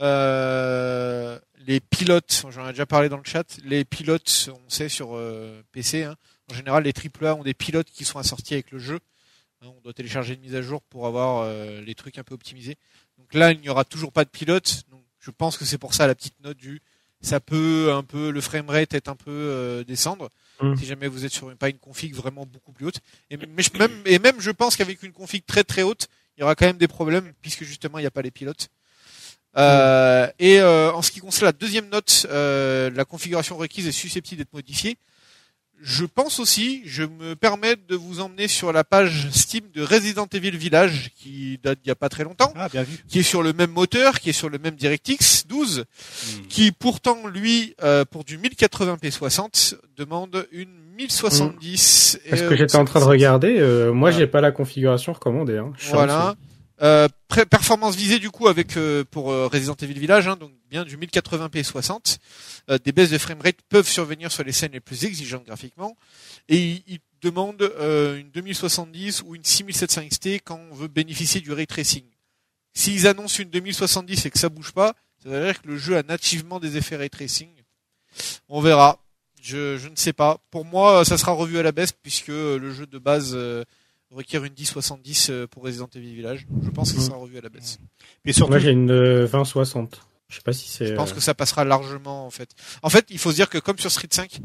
Euh, 0.00 1.38
les 1.68 1.80
pilotes, 1.80 2.46
j'en 2.50 2.66
ai 2.66 2.72
déjà 2.72 2.86
parlé 2.86 3.08
dans 3.08 3.16
le 3.16 3.24
chat. 3.24 3.58
Les 3.64 3.84
pilotes, 3.84 4.50
on 4.52 4.70
sait 4.70 4.88
sur 4.88 5.16
euh, 5.16 5.62
PC, 5.70 6.02
hein, 6.02 6.16
en 6.50 6.54
général, 6.54 6.82
les 6.82 6.92
AAA 6.92 7.34
ont 7.34 7.44
des 7.44 7.54
pilotes 7.54 7.88
qui 7.90 8.04
sont 8.04 8.18
assortis 8.18 8.54
avec 8.54 8.72
le 8.72 8.78
jeu. 8.78 8.98
Hein, 9.62 9.68
on 9.76 9.80
doit 9.82 9.92
télécharger 9.92 10.34
une 10.34 10.40
mise 10.40 10.54
à 10.56 10.62
jour 10.62 10.82
pour 10.82 11.06
avoir 11.06 11.42
euh, 11.44 11.80
les 11.80 11.94
trucs 11.94 12.18
un 12.18 12.24
peu 12.24 12.34
optimisés. 12.34 12.76
Donc 13.18 13.32
là, 13.34 13.52
il 13.52 13.60
n'y 13.60 13.68
aura 13.68 13.84
toujours 13.84 14.12
pas 14.12 14.24
de 14.24 14.30
pilote. 14.30 14.82
Donc 14.90 15.02
je 15.20 15.30
pense 15.30 15.56
que 15.56 15.64
c'est 15.64 15.78
pour 15.78 15.94
ça 15.94 16.06
la 16.06 16.14
petite 16.14 16.40
note 16.42 16.56
du 16.56 16.80
ça 17.20 17.40
peut 17.40 17.92
un 17.92 18.04
peu 18.04 18.30
le 18.30 18.40
framerate 18.40 18.94
être 18.94 19.08
un 19.08 19.16
peu 19.16 19.30
euh, 19.30 19.84
descendre 19.84 20.30
Mm. 20.60 20.76
si 20.76 20.86
jamais 20.86 21.08
vous 21.08 21.24
êtes 21.24 21.32
sur 21.32 21.50
une, 21.50 21.56
pas 21.56 21.68
une 21.68 21.78
config 21.78 22.14
vraiment 22.14 22.46
beaucoup 22.46 22.72
plus 22.72 22.86
haute. 22.86 23.00
Et 23.30 23.36
mais 23.36 23.62
je, 23.62 23.70
même 23.78 24.02
et 24.06 24.18
même 24.18 24.40
je 24.40 24.50
pense 24.50 24.76
qu'avec 24.76 25.02
une 25.02 25.12
config 25.12 25.44
très 25.46 25.64
très 25.64 25.82
haute, 25.82 26.08
il 26.36 26.40
y 26.40 26.42
aura 26.42 26.54
quand 26.54 26.66
même 26.66 26.78
des 26.78 26.88
problèmes 26.88 27.32
puisque 27.42 27.64
justement 27.64 27.98
il 27.98 28.02
n'y 28.02 28.06
a 28.06 28.10
pas 28.10 28.22
les 28.22 28.30
pilotes. 28.30 28.68
Euh, 29.56 30.28
et 30.38 30.60
euh, 30.60 30.92
en 30.92 31.02
ce 31.02 31.10
qui 31.10 31.20
concerne 31.20 31.46
la 31.46 31.52
deuxième 31.52 31.88
note, 31.88 32.26
euh, 32.30 32.90
la 32.94 33.04
configuration 33.04 33.56
requise 33.56 33.86
est 33.86 33.92
susceptible 33.92 34.38
d'être 34.38 34.52
modifiée. 34.52 34.96
Je 35.80 36.04
pense 36.04 36.40
aussi, 36.40 36.82
je 36.84 37.04
me 37.04 37.36
permets 37.36 37.76
de 37.76 37.94
vous 37.94 38.18
emmener 38.20 38.48
sur 38.48 38.72
la 38.72 38.82
page 38.82 39.28
Steam 39.30 39.62
de 39.72 39.82
Resident 39.84 40.26
Evil 40.32 40.56
Village 40.56 41.10
qui 41.16 41.60
date 41.62 41.78
d'il 41.80 41.88
y 41.88 41.92
a 41.92 41.94
pas 41.94 42.08
très 42.08 42.24
longtemps, 42.24 42.52
Ah, 42.56 42.68
bien 42.68 42.82
vu. 42.82 42.98
qui 43.06 43.20
est 43.20 43.22
sur 43.22 43.44
le 43.44 43.52
même 43.52 43.70
moteur, 43.70 44.18
qui 44.18 44.30
est 44.30 44.32
sur 44.32 44.48
le 44.48 44.58
même 44.58 44.74
DirectX 44.74 45.46
12, 45.46 45.84
qui 46.48 46.72
pourtant 46.72 47.28
lui 47.28 47.76
euh, 47.84 48.04
pour 48.04 48.24
du 48.24 48.38
1080p 48.38 49.08
60 49.12 49.76
demande 49.96 50.48
une 50.50 50.68
1070. 50.98 52.18
Est-ce 52.24 52.42
et, 52.42 52.46
que 52.48 52.54
euh, 52.54 52.56
j'étais 52.56 52.76
en 52.76 52.84
train 52.84 52.98
de 52.98 53.04
regarder 53.04 53.58
euh, 53.60 53.92
Moi, 53.92 54.10
Voilà. 54.10 54.18
j'ai 54.18 54.26
pas 54.26 54.40
la 54.40 54.50
configuration 54.50 55.12
recommandée. 55.12 55.58
Hein. 55.58 55.72
Voilà. 55.90 56.34
Euh, 56.80 57.08
performance 57.50 57.96
visée 57.96 58.18
du 58.18 58.30
coup 58.30 58.46
avec 58.46 58.76
euh, 58.76 59.04
pour 59.10 59.32
euh, 59.32 59.48
Resident 59.48 59.74
Evil 59.74 59.98
Village, 59.98 60.28
hein, 60.28 60.36
donc 60.36 60.52
bien 60.70 60.84
du 60.84 60.96
1080p 60.96 61.64
60. 61.64 62.18
Euh, 62.70 62.78
des 62.78 62.92
baisses 62.92 63.10
de 63.10 63.18
framerate 63.18 63.56
peuvent 63.68 63.88
survenir 63.88 64.30
sur 64.30 64.44
les 64.44 64.52
scènes 64.52 64.72
les 64.72 64.80
plus 64.80 65.04
exigeantes 65.04 65.44
graphiquement, 65.44 65.96
et 66.48 66.58
il, 66.58 66.82
il 66.86 66.98
demande 67.20 67.62
euh, 67.62 68.18
une 68.18 68.30
2070 68.30 69.22
ou 69.26 69.34
une 69.34 69.44
6700 69.44 70.02
XT 70.08 70.28
quand 70.44 70.60
on 70.70 70.74
veut 70.74 70.88
bénéficier 70.88 71.40
du 71.40 71.52
ray 71.52 71.66
tracing. 71.66 72.04
S'ils 72.74 73.08
annoncent 73.08 73.42
une 73.42 73.50
2070 73.50 74.26
et 74.26 74.30
que 74.30 74.38
ça 74.38 74.48
bouge 74.48 74.72
pas, 74.72 74.94
ça 75.22 75.30
veut 75.30 75.44
dire 75.44 75.60
que 75.60 75.66
le 75.66 75.76
jeu 75.76 75.96
a 75.96 76.02
nativement 76.04 76.60
des 76.60 76.76
effets 76.76 76.96
ray 76.96 77.10
tracing. 77.10 77.48
On 78.48 78.60
verra. 78.60 79.00
Je, 79.42 79.78
je 79.78 79.88
ne 79.88 79.96
sais 79.96 80.12
pas. 80.12 80.38
Pour 80.50 80.64
moi, 80.64 81.04
ça 81.04 81.18
sera 81.18 81.32
revu 81.32 81.58
à 81.58 81.62
la 81.62 81.72
baisse 81.72 81.92
puisque 81.92 82.28
le 82.28 82.72
jeu 82.72 82.86
de 82.86 82.98
base 82.98 83.32
euh, 83.34 83.64
requiert 84.10 84.44
une 84.44 84.52
1070 84.54 85.28
euh, 85.30 85.46
pour 85.46 85.62
Resident 85.64 85.88
Evil 85.94 86.14
Village. 86.14 86.46
Je 86.62 86.70
pense 86.70 86.92
que 86.92 86.98
ça 87.00 87.06
sera 87.06 87.16
revu 87.16 87.38
à 87.38 87.40
la 87.40 87.48
baisse. 87.48 87.78
Puis 88.24 88.32
surtout, 88.34 88.52
Moi, 88.52 88.58
j'ai 88.58 88.70
une 88.70 88.90
euh, 88.90 89.26
2060. 89.28 90.00
Je 90.28 90.36
sais 90.36 90.42
pas 90.42 90.52
si 90.52 90.68
c'est. 90.68 90.86
Je 90.86 90.94
pense 90.94 91.12
euh, 91.12 91.14
que 91.14 91.20
ça 91.20 91.34
passera 91.34 91.64
largement 91.64 92.26
en 92.26 92.30
fait. 92.30 92.50
En 92.82 92.90
fait, 92.90 93.06
il 93.10 93.18
faut 93.18 93.30
se 93.30 93.36
dire 93.36 93.48
que 93.48 93.58
comme 93.58 93.78
sur 93.78 93.90
Street 93.90 94.08
5 94.10 94.40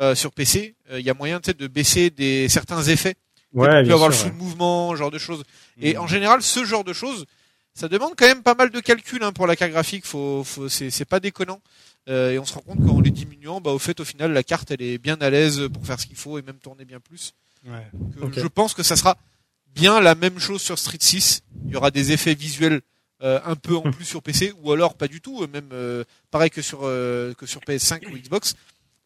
euh, 0.00 0.14
sur 0.14 0.32
PC, 0.32 0.74
euh, 0.90 1.00
il 1.00 1.06
y 1.06 1.10
a 1.10 1.14
moyen 1.14 1.40
tu 1.40 1.46
sais, 1.50 1.54
de 1.54 1.66
baisser 1.66 2.10
des 2.10 2.48
certains 2.48 2.82
effets. 2.82 3.14
Ouais, 3.54 3.68
tu 3.68 3.72
peux 3.74 3.82
bien 3.84 3.94
avoir 3.94 4.12
sûr, 4.12 4.24
le 4.26 4.30
ouais. 4.32 4.38
full 4.38 4.42
mouvement, 4.46 4.90
ce 4.92 4.96
genre 4.96 5.10
de 5.10 5.18
choses. 5.18 5.42
Et 5.80 5.94
Mm. 5.94 5.98
en 6.00 6.06
général, 6.06 6.42
ce 6.42 6.64
genre 6.64 6.84
de 6.84 6.92
choses, 6.92 7.26
ça 7.74 7.88
demande 7.88 8.12
quand 8.16 8.26
même 8.26 8.42
pas 8.42 8.54
mal 8.54 8.70
de 8.70 8.80
calcul 8.80 9.22
hein, 9.22 9.32
pour 9.32 9.46
la 9.46 9.56
carte 9.56 9.72
graphique. 9.72 10.04
Faut, 10.06 10.42
faut, 10.44 10.68
c'est, 10.68 10.90
c'est 10.90 11.04
pas 11.04 11.20
déconnant. 11.20 11.60
Euh, 12.08 12.32
et 12.32 12.38
on 12.38 12.44
se 12.44 12.52
rend 12.54 12.60
compte 12.60 12.84
qu'en 12.84 13.00
les 13.00 13.10
diminuant, 13.10 13.60
bah, 13.60 13.70
au 13.70 13.78
fait, 13.78 14.00
au 14.00 14.04
final, 14.04 14.32
la 14.32 14.42
carte, 14.42 14.70
elle 14.70 14.82
est 14.82 14.98
bien 14.98 15.16
à 15.20 15.30
l'aise 15.30 15.68
pour 15.72 15.86
faire 15.86 16.00
ce 16.00 16.06
qu'il 16.06 16.16
faut 16.16 16.38
et 16.38 16.42
même 16.42 16.56
tourner 16.58 16.84
bien 16.84 16.98
plus. 17.00 17.32
Ouais. 17.66 17.86
Euh. 18.22 18.28
Je 18.32 18.46
pense 18.46 18.74
que 18.74 18.82
ça 18.82 18.96
sera 18.96 19.16
bien 19.74 20.00
la 20.00 20.14
même 20.14 20.38
chose 20.38 20.60
sur 20.62 20.78
Street 20.78 20.98
6. 21.00 21.42
Il 21.66 21.72
y 21.72 21.76
aura 21.76 21.90
des 21.90 22.12
effets 22.12 22.34
visuels 22.34 22.80
euh, 23.22 23.40
un 23.44 23.54
peu 23.54 23.76
en 23.76 23.82
plus 23.90 24.04
sur 24.04 24.22
PC 24.22 24.52
ou 24.62 24.72
alors 24.72 24.94
pas 24.94 25.06
du 25.08 25.20
tout, 25.20 25.42
euh, 25.42 25.46
même 25.46 25.68
euh, 25.72 26.04
pareil 26.30 26.50
que 26.50 26.60
sur 26.62 26.80
euh, 26.82 27.32
que 27.34 27.46
sur 27.46 27.60
PS5 27.60 28.06
ou 28.12 28.18
Xbox. 28.18 28.54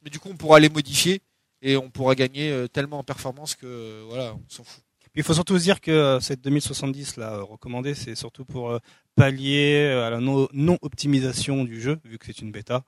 Mais 0.02 0.10
du 0.10 0.18
coup, 0.18 0.28
on 0.30 0.36
pourra 0.36 0.58
les 0.58 0.68
modifier 0.70 1.20
et 1.62 1.76
on 1.76 1.90
pourra 1.90 2.14
gagner 2.14 2.50
euh, 2.50 2.66
tellement 2.68 2.98
en 2.98 3.04
performance 3.04 3.54
que 3.54 3.66
euh, 3.66 4.04
voilà, 4.08 4.34
on 4.34 4.42
s'en 4.48 4.64
fout. 4.64 4.82
Il 5.14 5.22
faut 5.22 5.32
surtout 5.34 5.58
se 5.58 5.62
dire 5.62 5.80
que 5.80 6.18
cette 6.20 6.42
2070 6.42 7.16
là 7.16 7.40
recommandée, 7.40 7.94
c'est 7.94 8.14
surtout 8.14 8.44
pour 8.44 8.78
pallier 9.14 9.86
à 10.04 10.10
la 10.10 10.20
no- 10.20 10.48
non-optimisation 10.52 11.64
du 11.64 11.80
jeu, 11.80 11.98
vu 12.04 12.18
que 12.18 12.26
c'est 12.26 12.40
une 12.40 12.52
bêta. 12.52 12.84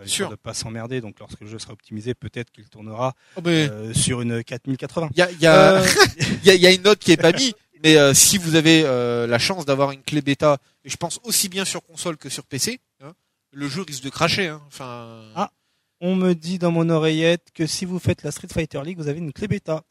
Euh, 0.00 0.06
Sûr. 0.06 0.30
de 0.30 0.34
pas 0.36 0.54
s'emmerder. 0.54 1.00
Donc 1.00 1.18
lorsque 1.20 1.40
le 1.40 1.46
jeu 1.48 1.58
sera 1.58 1.72
optimisé, 1.72 2.14
peut-être 2.14 2.50
qu'il 2.50 2.68
tournera 2.68 3.14
Oh, 3.36 3.40
mais 3.44 3.68
euh, 3.70 3.92
sur 3.94 4.20
une 4.20 4.42
4080. 4.44 5.10
il 5.12 5.18
y 5.18 5.22
a, 5.22 5.30
il 5.30 5.40
y, 5.40 5.46
a, 5.46 5.72
Euh, 5.80 5.86
il 6.42 6.46
y, 6.46 6.50
a, 6.50 6.54
il 6.54 6.60
y 6.60 6.66
a 6.66 6.72
une 6.72 6.82
note 6.82 6.98
qui 6.98 7.12
est 7.12 7.16
pas 7.16 7.32
mise, 7.32 7.52
mais 7.82 7.96
euh, 7.96 8.14
si 8.14 8.38
vous 8.38 8.54
avez 8.54 8.82
euh, 8.84 9.26
la 9.26 9.38
chance 9.38 9.64
d'avoir 9.66 9.92
une 9.92 10.02
clé 10.02 10.20
bêta, 10.22 10.58
et 10.84 10.90
je 10.90 10.96
pense 10.96 11.20
aussi 11.24 11.48
bien 11.48 11.64
sur 11.64 11.82
console 11.84 12.16
que 12.16 12.28
sur 12.28 12.44
PC, 12.46 12.80
hein, 13.02 13.12
le 13.52 13.68
jeu 13.68 13.82
risque 13.82 14.02
de 14.04 14.10
cracher. 14.10 14.48
Hein. 14.48 14.60
Enfin, 14.66 15.22
Ah. 15.34 15.50
On 16.00 16.14
me 16.14 16.32
dit 16.34 16.60
dans 16.60 16.70
mon 16.70 16.88
oreillette 16.90 17.48
que 17.52 17.66
si 17.66 17.84
vous 17.84 17.98
faites 17.98 18.22
la 18.22 18.30
Street 18.30 18.46
Fighter 18.52 18.80
League, 18.84 18.98
vous 18.98 19.08
avez 19.08 19.18
une 19.18 19.32
clé 19.32 19.48
bêta. 19.48 19.82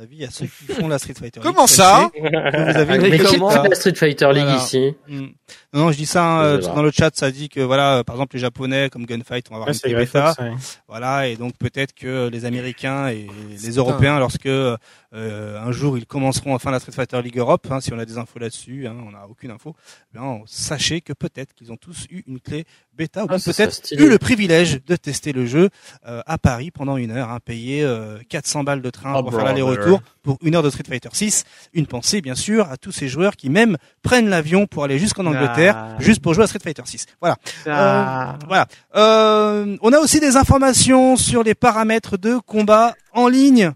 Avis 0.00 0.24
à 0.24 0.30
ceux 0.30 0.46
qui 0.46 0.64
font 0.72 0.88
la 0.88 0.98
Street 0.98 1.12
Fighter 1.12 1.40
League. 1.40 1.52
Comment 1.52 1.66
ça 1.66 2.10
vous 2.18 2.26
avez 2.26 2.94
une 2.96 3.02
Mais 3.02 3.10
clé 3.18 3.26
qui 3.26 3.34
fait 3.36 3.68
la 3.68 3.74
Street 3.74 3.94
Fighter 3.94 4.26
League 4.32 4.44
Voilà. 4.44 4.56
ici? 4.56 4.94
Mm. 5.06 5.26
Non, 5.74 5.92
je 5.92 5.96
dis 5.98 6.06
ça 6.06 6.24
hein, 6.24 6.54
parce 6.54 6.68
que 6.68 6.74
dans 6.74 6.82
le 6.82 6.90
chat, 6.90 7.10
ça 7.14 7.30
dit 7.30 7.50
que 7.50 7.60
voilà, 7.60 7.98
euh, 7.98 8.02
par 8.02 8.16
exemple 8.16 8.36
les 8.36 8.40
Japonais 8.40 8.88
comme 8.90 9.04
Gunfight 9.04 9.48
vont 9.50 9.56
avoir 9.56 9.68
Ouais, 9.68 9.74
une 9.84 9.96
bêta. 9.96 10.34
Ouais. 10.38 10.52
Voilà, 10.88 11.28
et 11.28 11.36
donc 11.36 11.52
peut-être 11.58 11.92
que 11.94 12.28
les 12.30 12.46
Américains 12.46 13.08
et 13.08 13.26
les 13.50 13.56
Putain. 13.56 13.76
Européens, 13.76 14.18
lorsque 14.18 14.46
euh, 14.46 14.76
un 15.12 15.72
jour 15.72 15.98
ils 15.98 16.06
commenceront 16.06 16.54
enfin 16.54 16.70
la 16.70 16.80
Street 16.80 16.92
Fighter 16.92 17.20
League 17.20 17.36
Europe, 17.36 17.66
hein, 17.70 17.80
si 17.82 17.92
on 17.92 17.98
a 17.98 18.06
des 18.06 18.16
infos 18.16 18.38
là-dessus, 18.38 18.86
hein, 18.86 18.96
on 19.06 19.12
n'a 19.12 19.26
aucune 19.28 19.50
info, 19.50 19.74
eh 20.14 20.18
bien, 20.18 20.40
sachez 20.46 21.02
que 21.02 21.12
peut-être 21.12 21.52
qu'ils 21.52 21.70
ont 21.70 21.76
tous 21.76 22.06
eu 22.10 22.22
une 22.26 22.40
clé 22.40 22.64
bêta 22.96 23.24
ou 23.24 23.26
Ah, 23.30 23.36
peut-être 23.42 23.92
eu 23.92 24.08
le 24.08 24.18
privilège 24.18 24.84
de 24.84 24.96
tester 24.96 25.32
le 25.32 25.46
jeu 25.46 25.70
euh, 26.06 26.20
à 26.26 26.38
Paris 26.38 26.70
pendant 26.70 26.96
une 26.96 27.10
heure, 27.10 27.30
hein, 27.30 27.38
payer 27.44 27.82
euh, 27.82 28.18
400 28.28 28.64
balles 28.64 28.82
de 28.82 28.90
train 28.90 29.14
Oh, 29.16 29.22
pour 29.22 29.30
faire 29.32 29.40
brother. 29.44 29.66
l'aller-retour 29.66 30.02
pour 30.22 30.38
une 30.42 30.54
heure 30.54 30.62
de 30.62 30.70
Street 30.70 30.84
Fighter 30.88 31.08
6. 31.12 31.44
Une 31.72 31.86
pensée 31.86 32.20
bien 32.20 32.34
sûr 32.34 32.70
à 32.70 32.76
tous 32.76 32.92
ces 32.92 33.08
joueurs 33.08 33.36
qui 33.36 33.48
même 33.50 33.76
prennent 34.02 34.28
l'avion 34.28 34.66
pour 34.66 34.84
aller 34.84 34.98
jusqu'en 34.98 35.26
Angleterre 35.26 35.74
Ah. 35.76 35.96
juste 36.00 36.20
pour 36.22 36.34
jouer 36.34 36.44
à 36.44 36.46
Street 36.46 36.60
Fighter 36.62 36.82
6. 36.84 37.06
Voilà. 37.20 37.36
Ah. 37.66 38.38
Voilà. 38.46 38.66
Euh, 38.96 39.76
on 39.80 39.92
a 39.92 39.98
aussi 39.98 40.20
des 40.20 40.36
informations 40.36 41.16
sur 41.16 41.42
les 41.42 41.54
paramètres 41.54 42.16
de 42.16 42.38
combat 42.38 42.94
en 43.12 43.28
ligne. 43.28 43.72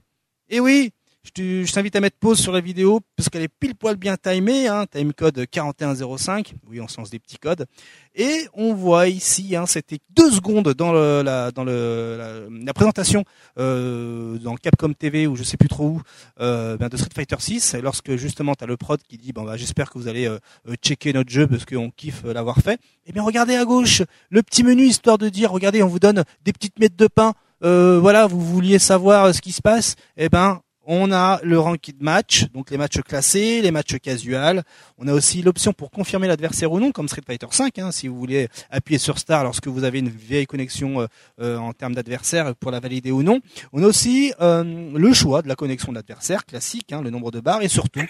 Et 0.49 0.61
oui, 0.61 0.93
je 1.27 1.31
te- 1.33 1.65
je 1.65 1.73
t'invite 1.73 1.97
à 1.97 2.01
mettre 2.01 2.17
pause 2.19 2.39
sur 2.39 2.53
la 2.53 2.61
vidéo 2.61 3.01
parce 3.17 3.29
qu'elle 3.29 3.43
est 3.43 3.49
pile 3.61 3.75
poil 3.75 3.97
bien 3.97 4.17
timée. 4.17 4.69
Hein, 4.69 4.87
timecode 4.91 5.45
4105. 5.51 6.55
Oui, 6.69 6.81
on 6.81 6.89
se 6.89 6.97
lance 6.99 7.11
des 7.11 7.19
petits 7.19 7.39
codes. 7.39 7.67
Et 8.15 8.47
on 8.55 8.73
voit 8.73 9.09
ici, 9.09 9.57
hein, 9.57 9.67
c'était 9.67 9.99
deux 10.11 10.31
secondes 10.31 10.73
dans 10.75 10.93
le, 10.93 11.23
la, 11.23 11.51
dans 11.51 11.65
le, 11.65 12.49
la, 12.65 12.73
présentation 12.73 13.25
euh, 13.59 14.39
dans 14.39 14.55
Capcom 14.57 14.93
TV 14.93 15.27
ou 15.27 15.37
je 15.37 15.43
sais 15.43 15.57
plus 15.57 15.69
trop 15.69 15.87
où 15.89 16.03
euh, 16.41 16.77
ben, 16.77 16.89
de 16.89 16.97
Street 16.97 17.11
Fighter 17.15 17.37
6 17.39 17.75
lorsque 17.83 18.17
justement 18.17 18.55
tu 18.55 18.65
as 18.65 18.67
le 18.67 18.77
prod 18.77 19.01
qui 19.03 19.19
dit 19.19 19.33
bon 19.33 19.43
bah 19.45 19.57
j'espère 19.57 19.91
que 19.91 19.99
vous 19.99 20.09
allez 20.09 20.27
euh, 20.27 20.39
euh, 20.69 20.75
checker 20.83 21.13
notre 21.13 21.31
jeu 21.31 21.47
parce 21.47 21.65
qu'on 21.67 21.91
kiffe 21.91 22.23
euh, 22.25 22.33
l'avoir 22.33 22.59
fait. 22.59 22.81
Eh 23.07 23.13
bien 23.13 23.23
regardez 23.23 23.57
à 23.57 23.65
gauche 23.65 24.03
le 24.31 24.43
petit 24.43 24.63
menu 24.63 24.85
histoire 24.85 25.19
de 25.19 25.29
dire 25.29 25.51
regardez 25.51 25.83
on 25.83 25.89
vous 25.89 25.99
donne 25.99 26.25
des 26.45 26.53
petites 26.53 26.79
miettes 26.79 26.97
de 26.97 27.09
pain. 27.09 27.35
Euh, 27.65 27.99
voilà 28.01 28.27
vous 28.27 28.41
vouliez 28.41 28.79
savoir 28.79 29.25
euh, 29.27 29.33
ce 29.33 29.41
qui 29.43 29.53
se 29.53 29.61
passe. 29.63 29.97
Eh 30.17 30.29
ben 30.29 30.61
on 30.87 31.11
a 31.13 31.41
le 31.43 31.59
ranked 31.59 32.01
match, 32.01 32.47
donc 32.55 32.71
les 32.71 32.79
matchs 32.79 33.01
classés, 33.01 33.61
les 33.61 33.73
matchs 33.73 33.97
casual. 33.99 34.63
On 34.99 35.09
a 35.09 35.13
aussi 35.13 35.43
l'option 35.43 35.73
pour 35.73 35.91
confirmer 35.91 36.29
l'adversaire 36.29 36.71
ou 36.71 36.79
non, 36.79 36.93
comme 36.93 37.09
Street 37.09 37.23
Fighter 37.27 37.49
5, 37.51 37.79
hein, 37.81 37.91
si 37.91 38.07
vous 38.09 38.17
voulez 38.17 38.49
appuyer 38.71 38.99
sur 38.99 39.19
Star 39.19 39.43
lorsque 39.43 39.67
vous 39.67 39.85
avez 39.85 39.99
une 39.99 40.09
vieille 40.09 40.47
connexion 40.47 41.01
euh, 41.01 41.07
euh, 41.41 41.59
en 41.59 41.73
termes 41.73 41.95
d'adversaire 41.95 42.55
pour 42.55 42.71
la 42.71 42.79
valider 42.79 43.11
ou 43.11 43.25
non. 43.25 43.41
On 43.73 43.83
a 43.83 43.87
aussi 43.87 44.33
euh, 44.41 44.93
le 44.95 45.13
choix 45.13 45.43
de 45.43 45.49
la 45.49 45.57
connexion 45.57 45.91
de 45.91 45.97
l'adversaire, 45.97 46.47
classique, 46.47 46.93
hein, 46.93 47.03
le 47.03 47.11
nombre 47.11 47.33
de 47.33 47.41
barres, 47.41 47.63
et 47.63 47.69
surtout, 47.69 48.07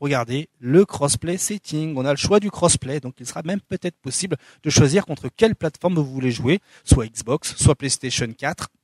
regardez, 0.00 0.48
le 0.58 0.84
crossplay 0.84 1.36
setting. 1.36 1.94
On 1.96 2.04
a 2.04 2.10
le 2.10 2.16
choix 2.16 2.40
du 2.40 2.50
crossplay, 2.50 2.98
donc 2.98 3.14
il 3.20 3.26
sera 3.26 3.42
même 3.44 3.60
peut-être 3.60 3.96
possible 4.00 4.36
de 4.64 4.70
choisir 4.70 5.06
contre 5.06 5.28
quelle 5.34 5.54
plateforme 5.54 5.94
vous 5.94 6.04
voulez 6.04 6.32
jouer, 6.32 6.58
soit 6.82 7.06
Xbox, 7.06 7.54
soit 7.56 7.76
PlayStation 7.76 8.26
4, 8.36 8.68
ouah, 8.68 8.77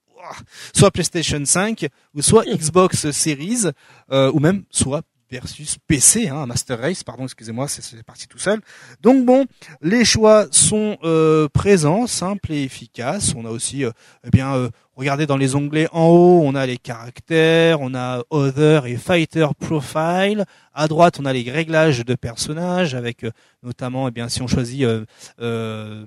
soit 0.75 0.91
PlayStation 0.91 1.43
5, 1.45 1.87
ou 2.15 2.23
soit 2.23 2.45
Xbox 2.45 3.11
Series, 3.11 3.71
euh, 4.11 4.31
ou 4.33 4.41
même 4.41 4.65
soit 4.71 5.03
versus 5.31 5.79
PC, 5.89 6.29
hein, 6.29 6.47
Master 6.47 6.79
Race, 6.79 7.03
pardon, 7.03 7.25
excusez-moi, 7.25 7.67
c'est- 7.67 8.03
parti 8.05 8.29
tout 8.29 8.39
seul. 8.39 8.61
Donc 9.01 9.25
bon, 9.25 9.47
les 9.81 10.05
choix 10.05 10.47
sont 10.53 10.97
euh, 11.03 11.49
présents, 11.53 12.07
simples 12.07 12.53
et 12.53 12.63
efficaces. 12.63 13.33
On 13.37 13.45
a 13.45 13.51
aussi, 13.51 13.85
euh, 13.85 13.91
eh 14.25 14.31
bien, 14.31 14.55
euh, 14.55 14.69
regardez 14.95 15.27
dans 15.27 15.37
les 15.39 15.57
onglets 15.57 15.89
en 15.93 16.07
haut, 16.07 16.43
on 16.45 16.55
a 16.55 16.67
les 16.67 16.77
caractères, 16.77 17.81
on 17.81 17.95
a 17.97 18.23
Other 18.31 18.87
et 18.87 18.97
Fighter 18.97 19.49
Profile. 19.59 20.45
À 20.73 20.87
droite, 20.87 21.19
on 21.21 21.25
a 21.25 21.33
les 21.33 21.51
réglages 21.51 22.05
de 22.05 22.15
personnages 22.15 22.95
avec 22.95 23.25
euh, 23.25 23.31
notamment, 23.65 24.07
eh 24.07 24.13
bien, 24.13 24.29
si 24.29 24.41
on 24.41 24.47
choisit 24.47 24.85
euh, 24.85 25.05
euh, 25.41 26.05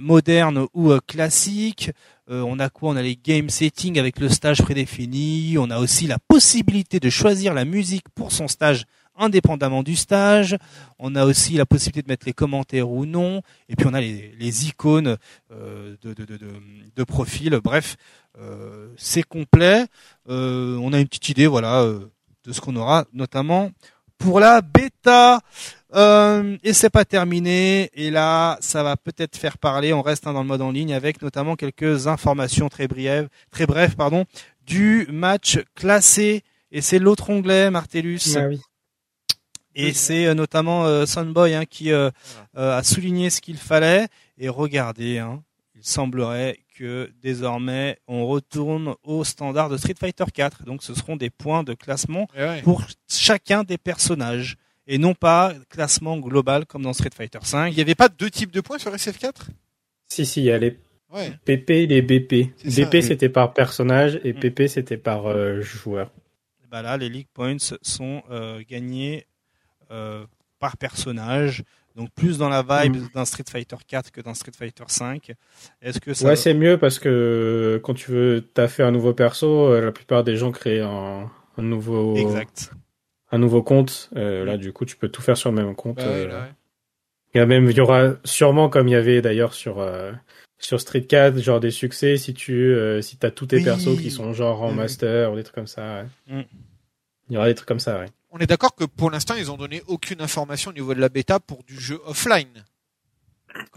moderne 0.00 0.66
ou 0.74 0.92
classique. 1.06 1.90
Euh, 2.30 2.42
on 2.42 2.60
a 2.60 2.68
quoi? 2.68 2.90
On 2.90 2.96
a 2.96 3.02
les 3.02 3.16
game 3.16 3.50
settings 3.50 3.98
avec 3.98 4.20
le 4.20 4.28
stage 4.28 4.62
prédéfini. 4.62 5.56
On 5.58 5.68
a 5.70 5.78
aussi 5.78 6.06
la 6.06 6.18
possibilité 6.18 7.00
de 7.00 7.10
choisir 7.10 7.54
la 7.54 7.64
musique 7.64 8.08
pour 8.14 8.30
son 8.30 8.46
stage 8.46 8.84
indépendamment 9.16 9.82
du 9.82 9.96
stage. 9.96 10.56
On 10.98 11.16
a 11.16 11.24
aussi 11.24 11.54
la 11.54 11.66
possibilité 11.66 12.02
de 12.02 12.08
mettre 12.08 12.26
les 12.26 12.32
commentaires 12.32 12.88
ou 12.88 13.04
non. 13.04 13.42
Et 13.68 13.74
puis 13.74 13.86
on 13.88 13.94
a 13.94 14.00
les, 14.00 14.66
icônes 14.68 15.16
euh, 15.50 15.96
de, 16.02 17.04
profil. 17.04 17.58
Bref, 17.62 17.96
euh, 18.38 18.88
c'est 18.96 19.24
complet. 19.24 19.86
On 20.26 20.92
a 20.92 21.00
une 21.00 21.08
petite 21.08 21.30
idée, 21.30 21.48
voilà, 21.48 21.84
de 21.84 22.52
ce 22.52 22.60
qu'on 22.60 22.76
aura, 22.76 23.06
notamment 23.12 23.70
pour 24.18 24.38
la 24.38 24.60
bêta. 24.60 25.40
Euh, 25.94 26.56
et 26.62 26.72
c'est 26.72 26.90
pas 26.90 27.04
terminé. 27.04 27.90
Et 27.94 28.10
là, 28.10 28.58
ça 28.60 28.82
va 28.82 28.96
peut-être 28.96 29.36
faire 29.36 29.58
parler. 29.58 29.92
On 29.92 30.02
reste 30.02 30.26
hein, 30.26 30.32
dans 30.32 30.42
le 30.42 30.48
mode 30.48 30.62
en 30.62 30.70
ligne 30.70 30.94
avec 30.94 31.22
notamment 31.22 31.56
quelques 31.56 32.06
informations 32.06 32.68
très 32.68 32.88
brèves, 32.88 33.28
très 33.50 33.66
brèves, 33.66 33.96
pardon, 33.96 34.24
du 34.66 35.06
match 35.10 35.58
classé. 35.74 36.42
Et 36.72 36.80
c'est 36.80 36.98
l'autre 36.98 37.30
onglet, 37.30 37.70
Martellus. 37.70 38.36
Ah 38.36 38.46
oui. 38.48 38.60
Et 39.74 39.92
c'est 39.92 40.26
euh, 40.26 40.34
notamment 40.34 40.84
euh, 40.84 41.06
Sunboy 41.06 41.54
hein, 41.54 41.64
qui 41.64 41.92
euh, 41.92 42.10
euh, 42.56 42.76
a 42.76 42.82
souligné 42.82 43.30
ce 43.30 43.40
qu'il 43.40 43.56
fallait. 43.56 44.08
Et 44.38 44.48
regardez, 44.48 45.18
hein, 45.18 45.42
il 45.74 45.84
semblerait 45.84 46.58
que 46.76 47.12
désormais 47.22 47.98
on 48.08 48.26
retourne 48.26 48.94
au 49.04 49.22
standard 49.22 49.68
de 49.68 49.76
Street 49.76 49.94
Fighter 49.98 50.24
4. 50.32 50.64
Donc 50.64 50.82
ce 50.82 50.94
seront 50.94 51.16
des 51.16 51.30
points 51.30 51.62
de 51.62 51.74
classement 51.74 52.26
ouais. 52.36 52.62
pour 52.62 52.82
chacun 53.08 53.64
des 53.64 53.78
personnages 53.78 54.56
et 54.92 54.98
non 54.98 55.14
pas 55.14 55.54
classement 55.70 56.18
global 56.18 56.66
comme 56.66 56.82
dans 56.82 56.92
Street 56.92 57.10
Fighter 57.14 57.38
5. 57.42 57.68
Il 57.70 57.76
n'y 57.76 57.80
avait 57.82 57.94
pas 57.94 58.08
deux 58.08 58.28
types 58.30 58.50
de 58.50 58.60
points 58.60 58.78
sur 58.78 58.92
SF4 58.92 59.32
Si, 60.08 60.26
si, 60.26 60.40
il 60.40 60.44
y 60.46 60.50
a 60.50 60.58
les 60.58 60.76
Ouais. 61.12 61.32
PP 61.44 61.70
et 61.70 61.86
les 61.86 62.02
BP. 62.02 62.52
BP 62.64 63.00
c'était 63.02 63.28
par 63.28 63.52
personnage 63.52 64.20
et 64.22 64.32
Mm. 64.32 64.38
PP 64.40 64.68
c'était 64.68 64.96
par 64.96 65.26
euh, 65.26 65.60
joueur. 65.60 66.10
Bah 66.70 66.82
là, 66.82 66.96
les 66.96 67.08
League 67.08 67.26
Points 67.34 67.56
sont 67.82 68.22
euh, 68.30 68.62
gagnés 68.68 69.26
euh, 69.90 70.24
par 70.60 70.76
personnage. 70.76 71.64
Donc 71.96 72.10
plus 72.14 72.38
dans 72.38 72.48
la 72.48 72.62
vibe 72.62 72.94
Mm. 72.96 73.08
d'un 73.12 73.24
Street 73.24 73.42
Fighter 73.50 73.74
4 73.88 74.12
que 74.12 74.20
d'un 74.20 74.34
Street 74.34 74.52
Fighter 74.56 74.84
5. 74.86 75.32
Est-ce 75.82 75.98
que 76.00 76.14
ça 76.14 76.28
Ouais, 76.28 76.36
c'est 76.36 76.54
mieux 76.54 76.78
parce 76.78 77.00
que 77.00 77.80
quand 77.82 77.94
tu 77.94 78.12
veux 78.12 78.40
taffer 78.54 78.84
un 78.84 78.92
nouveau 78.92 79.12
perso, 79.12 79.80
la 79.80 79.90
plupart 79.90 80.22
des 80.22 80.36
gens 80.36 80.52
créent 80.52 80.78
un, 80.80 81.28
un 81.56 81.62
nouveau 81.62 82.14
exact 82.16 82.70
un 83.32 83.38
nouveau 83.38 83.62
compte. 83.62 84.10
Euh, 84.16 84.44
là, 84.44 84.56
du 84.56 84.72
coup, 84.72 84.84
tu 84.84 84.96
peux 84.96 85.08
tout 85.08 85.22
faire 85.22 85.36
sur 85.36 85.50
le 85.50 85.56
même 85.62 85.74
compte. 85.74 85.96
Bah 85.96 86.06
ouais, 86.06 86.10
euh, 86.10 86.28
là, 86.28 86.40
ouais. 86.42 86.52
Il 87.34 87.38
y 87.38 87.40
a 87.40 87.46
même, 87.46 87.70
il 87.70 87.76
y 87.76 87.80
aura 87.80 88.14
sûrement 88.24 88.68
comme 88.68 88.88
il 88.88 88.92
y 88.92 88.96
avait 88.96 89.22
d'ailleurs 89.22 89.54
sur 89.54 89.78
euh, 89.80 90.10
sur 90.58 90.80
Street 90.80 91.04
4, 91.04 91.38
genre 91.38 91.60
des 91.60 91.70
succès 91.70 92.16
si 92.16 92.34
tu 92.34 92.72
euh, 92.74 93.00
si 93.02 93.16
t'as 93.18 93.30
tous 93.30 93.46
tes 93.46 93.56
Oui. 93.58 93.64
persos 93.64 93.96
qui 94.00 94.10
sont 94.10 94.32
genre 94.32 94.62
en 94.62 94.72
master 94.72 95.32
ou 95.32 95.36
des 95.36 95.44
trucs 95.44 95.54
comme 95.54 95.66
ça. 95.68 96.02
ouais. 96.28 96.36
Mm. 96.40 96.44
Il 97.28 97.34
y 97.34 97.36
aura 97.36 97.46
des 97.46 97.54
trucs 97.54 97.68
comme 97.68 97.78
ça, 97.78 98.00
ouais. 98.00 98.06
On 98.32 98.38
est 98.38 98.46
d'accord 98.46 98.74
que 98.74 98.84
pour 98.84 99.10
l'instant, 99.10 99.34
ils 99.38 99.50
ont 99.50 99.56
donné 99.56 99.82
aucune 99.86 100.20
information 100.20 100.70
au 100.70 100.74
niveau 100.74 100.92
de 100.94 101.00
la 101.00 101.08
bêta 101.08 101.38
pour 101.38 101.62
du 101.62 101.78
jeu 101.78 102.00
offline. 102.06 102.64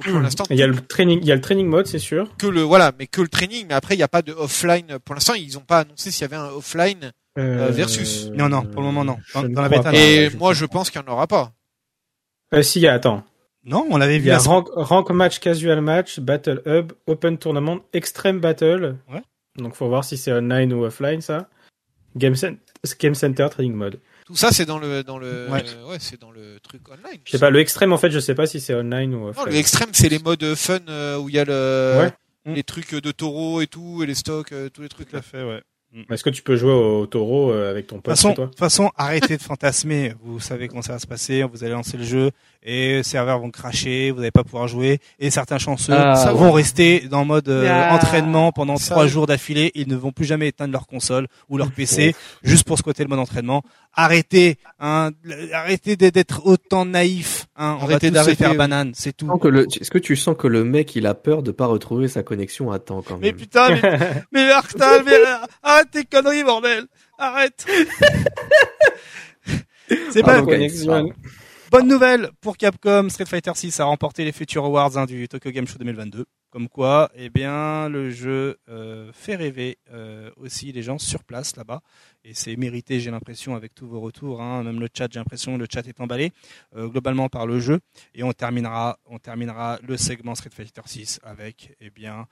Pour 0.04 0.20
l'instant, 0.20 0.46
Il 0.50 0.58
y 0.58 0.64
a 0.64 0.68
le 0.68 0.76
training, 0.76 1.20
il 1.22 1.28
y 1.28 1.32
a 1.32 1.36
le 1.36 1.42
training 1.42 1.68
mode, 1.68 1.88
c'est 1.88 1.98
sûr. 2.00 2.36
que 2.38 2.46
le 2.48 2.62
voilà, 2.62 2.92
mais 2.98 3.08
que 3.08 3.22
le 3.22 3.28
training. 3.28 3.66
Mais 3.68 3.74
après, 3.74 3.96
il 3.96 3.98
n'y 3.98 4.04
a 4.04 4.08
pas 4.08 4.22
de 4.22 4.32
offline. 4.32 4.98
Pour 5.06 5.16
l'instant, 5.16 5.34
ils 5.34 5.54
n'ont 5.54 5.62
pas 5.62 5.80
annoncé 5.80 6.12
s'il 6.12 6.22
y 6.22 6.26
avait 6.26 6.36
un 6.36 6.50
offline. 6.50 7.12
Euh, 7.38 7.70
versus. 7.72 8.30
Non, 8.34 8.48
non, 8.50 8.62
pour 8.64 8.82
le 8.82 8.88
moment, 8.92 9.04
non. 9.04 9.18
Dans- 9.34 9.62
la 9.62 9.70
bêta, 9.70 9.92
non. 9.92 9.98
Et 9.98 10.30
moi, 10.38 10.54
je 10.54 10.66
pense 10.66 10.90
qu'il 10.92 11.02
n'y 11.02 11.08
en 11.08 11.12
aura 11.14 11.26
pas. 11.28 11.52
Euh, 12.54 12.62
si, 12.62 12.80
il 12.80 12.84
y 12.84 12.88
a, 12.88 12.94
attends. 12.94 13.24
Non, 13.66 13.88
on 13.90 13.98
l'avait 13.98 14.18
Il 14.18 14.22
vu. 14.22 14.28
y 14.28 14.32
a 14.32 14.38
rank, 14.38 14.68
rank 14.74 15.10
match, 15.10 15.40
casual 15.40 15.82
match, 15.82 16.20
battle 16.20 16.62
hub, 16.66 16.92
open 17.08 17.38
tournament, 17.38 17.80
extreme 17.94 18.40
battle. 18.40 18.98
Ouais. 19.12 19.24
Donc, 19.58 19.74
faut 19.76 19.88
voir 19.88 20.04
si 20.04 20.18
c'est 20.18 20.32
online 20.34 20.74
ou 20.74 20.84
offline, 20.84 21.22
ça. 21.22 21.50
Game, 22.16 22.34
cen- 22.36 22.58
Game 23.00 23.16
Center, 23.16 23.48
training 23.50 23.74
mode. 23.74 24.00
Tout 24.26 24.36
ça, 24.36 24.52
c'est 24.52 24.66
dans 24.66 24.78
le 24.80 25.04
dans 25.04 25.18
le 25.18 25.48
Ouais. 25.50 25.64
euh, 25.66 25.90
ouais, 25.90 25.98
c'est 26.00 26.20
dans 26.22 26.32
le 26.32 26.60
truc 26.62 26.88
online. 26.90 27.20
Je 27.26 27.32
sais 27.32 27.40
pas, 27.40 27.50
le 27.50 27.60
extrême, 27.60 27.92
en 27.94 27.98
fait, 27.98 28.12
je 28.12 28.20
sais 28.20 28.36
pas 28.36 28.46
si 28.46 28.60
c'est 28.62 28.74
online 28.76 29.14
ou 29.16 29.20
Non, 29.20 29.28
offline. 29.30 29.48
le 29.50 29.56
extrême, 29.56 29.90
c'est 29.94 30.10
les 30.10 30.20
modes 30.20 30.54
fun 30.56 30.80
euh, 30.88 31.18
où 31.18 31.30
il 31.30 31.36
y 31.36 31.40
a 31.40 31.46
le 31.46 32.00
Ouais. 32.00 32.54
les 32.54 32.64
trucs 32.64 32.94
de 32.94 33.12
taureau 33.12 33.62
et 33.62 33.68
tout 33.68 34.02
et 34.04 34.06
les 34.06 34.14
stocks, 34.16 34.52
euh, 34.52 34.70
tous 34.70 34.82
les 34.82 34.90
trucs 34.90 35.10
Tout 35.10 35.16
à 35.16 35.20
là. 35.20 35.24
fait, 35.24 35.44
ouais. 35.44 35.62
Est-ce 36.10 36.24
que 36.24 36.30
tu 36.32 36.42
peux 36.42 36.56
jouer 36.56 36.72
au 36.72 37.06
taureau 37.06 37.52
euh, 37.52 37.70
avec 37.70 37.86
ton 37.88 37.98
pote 37.98 38.16
façon, 38.16 38.34
toi 38.34 38.46
de 38.46 38.50
toute 38.50 38.60
façon, 38.60 38.90
arrêtez 38.98 39.38
de 39.38 39.42
fantasmer. 39.44 40.14
Vous 40.24 40.40
savez 40.40 40.68
comment 40.68 40.82
ça 40.82 40.94
va 40.94 41.00
se 41.00 41.06
passer. 41.06 41.44
Vous 41.44 41.64
allez 41.64 41.74
lancer 41.74 41.98
le 41.98 42.04
jeu 42.04 42.32
et 42.64 42.94
les 42.98 43.04
serveurs 43.04 43.40
vont 43.40 43.52
cracher. 43.52 44.10
Vous 44.12 44.18
n'allez 44.18 44.32
pas 44.32 44.44
pouvoir 44.44 44.68
jouer. 44.68 45.00
Et 45.20 45.30
certains 45.30 45.60
chanceux 45.60 45.94
Ah, 45.96 46.32
vont 46.34 46.48
ouais. 46.48 46.62
rester 46.62 47.02
dans 47.02 47.26
mode 47.26 47.48
euh, 47.50 47.68
Ah, 47.70 47.94
entraînement 47.94 48.52
pendant 48.52 48.76
trois 48.76 49.06
jours 49.08 49.28
d'affilée. 49.28 49.72
Ils 49.76 49.88
ne 49.88 49.96
vont 49.96 50.12
plus 50.12 50.26
jamais 50.26 50.48
éteindre 50.48 50.72
leur 50.74 50.88
console 50.88 51.28
ou 51.50 51.58
leur 51.58 51.72
PC 51.72 52.16
juste 52.44 52.66
pour 52.66 52.78
ce 52.78 52.84
côté 52.84 53.04
le 53.04 53.10
mode 53.10 53.20
entraînement. 53.20 53.62
Arrêtez, 53.94 54.58
hein, 54.80 55.12
arrêtez 55.54 55.96
d'être- 55.96 56.14
d'être 56.16 56.42
autant 56.46 56.86
naïf. 56.86 57.43
Hein, 57.56 57.78
on 57.80 57.84
Arrêtez 57.84 57.92
va 57.92 58.00
tous 58.00 58.06
se 58.08 58.12
d'arrêter, 58.14 58.36
faire 58.44 58.56
banane, 58.56 58.94
c'est 58.96 59.16
tout. 59.16 59.28
Est-ce 59.80 59.92
que 59.92 60.00
tu 60.00 60.16
sens 60.16 60.36
que 60.36 60.48
le 60.48 60.64
mec 60.64 60.96
il 60.96 61.06
a 61.06 61.14
peur 61.14 61.44
de 61.44 61.52
pas 61.52 61.68
retrouver 61.68 62.08
sa 62.08 62.24
connexion 62.24 62.72
à 62.72 62.80
temps 62.80 63.04
quand 63.04 63.14
même 63.14 63.22
Mais 63.22 63.34
putain, 63.34 63.70
mais, 63.80 64.00
mais 64.32 64.50
Arctal, 64.52 65.04
mais 65.06 65.18
arrête 65.62 65.92
tes 65.92 66.04
conneries, 66.04 66.44
bordel. 66.44 66.86
Arrête. 67.20 67.66
C'est 70.12 70.22
Ah, 70.24 70.26
pas, 70.26 70.38
donc, 70.40 70.50
connexion. 70.50 71.12
Bonne 71.74 71.88
nouvelle 71.88 72.30
pour 72.40 72.56
Capcom, 72.56 73.10
Street 73.10 73.26
Fighter 73.26 73.54
6 73.56 73.80
a 73.80 73.86
remporté 73.86 74.24
les 74.24 74.32
Future 74.32 74.64
Awards 74.64 74.96
hein, 74.96 75.08
du 75.08 75.28
Tokyo 75.28 75.50
Game 75.50 75.66
Show 75.66 75.80
2022. 75.80 76.26
Comme 76.52 76.70
quoi, 76.70 77.10
eh 77.16 77.32
bien, 77.32 77.90
le 77.90 78.12
jeu 78.12 78.60
euh, 78.70 79.12
fait 79.12 79.36
rêver 79.36 79.80
euh, 79.92 80.30
aussi 80.38 80.72
les 80.72 80.84
gens 80.84 81.00
sur 81.00 81.24
place 81.24 81.56
là-bas. 81.56 81.82
Et 82.24 82.36
c'est 82.36 82.56
mérité, 82.58 83.00
j'ai 83.00 83.10
l'impression, 83.10 83.56
avec 83.56 83.74
tous 83.74 83.88
vos 83.88 84.02
retours. 84.02 84.40
Hein, 84.40 84.62
même 84.62 84.80
le 84.80 84.88
chat, 84.96 85.08
j'ai 85.12 85.18
l'impression, 85.18 85.58
le 85.58 85.66
chat 85.68 85.88
est 85.88 86.00
emballé 86.00 86.32
euh, 86.76 86.88
globalement 86.90 87.28
par 87.28 87.48
le 87.48 87.60
jeu. 87.60 87.80
Et 88.14 88.22
on 88.22 88.34
terminera, 88.34 89.00
le 89.82 89.98
segment 89.98 90.36
Street 90.36 90.52
Fighter 90.54 90.82
6 90.86 91.22
avec, 91.24 91.76
eh 91.80 91.90
bien, 91.90 92.28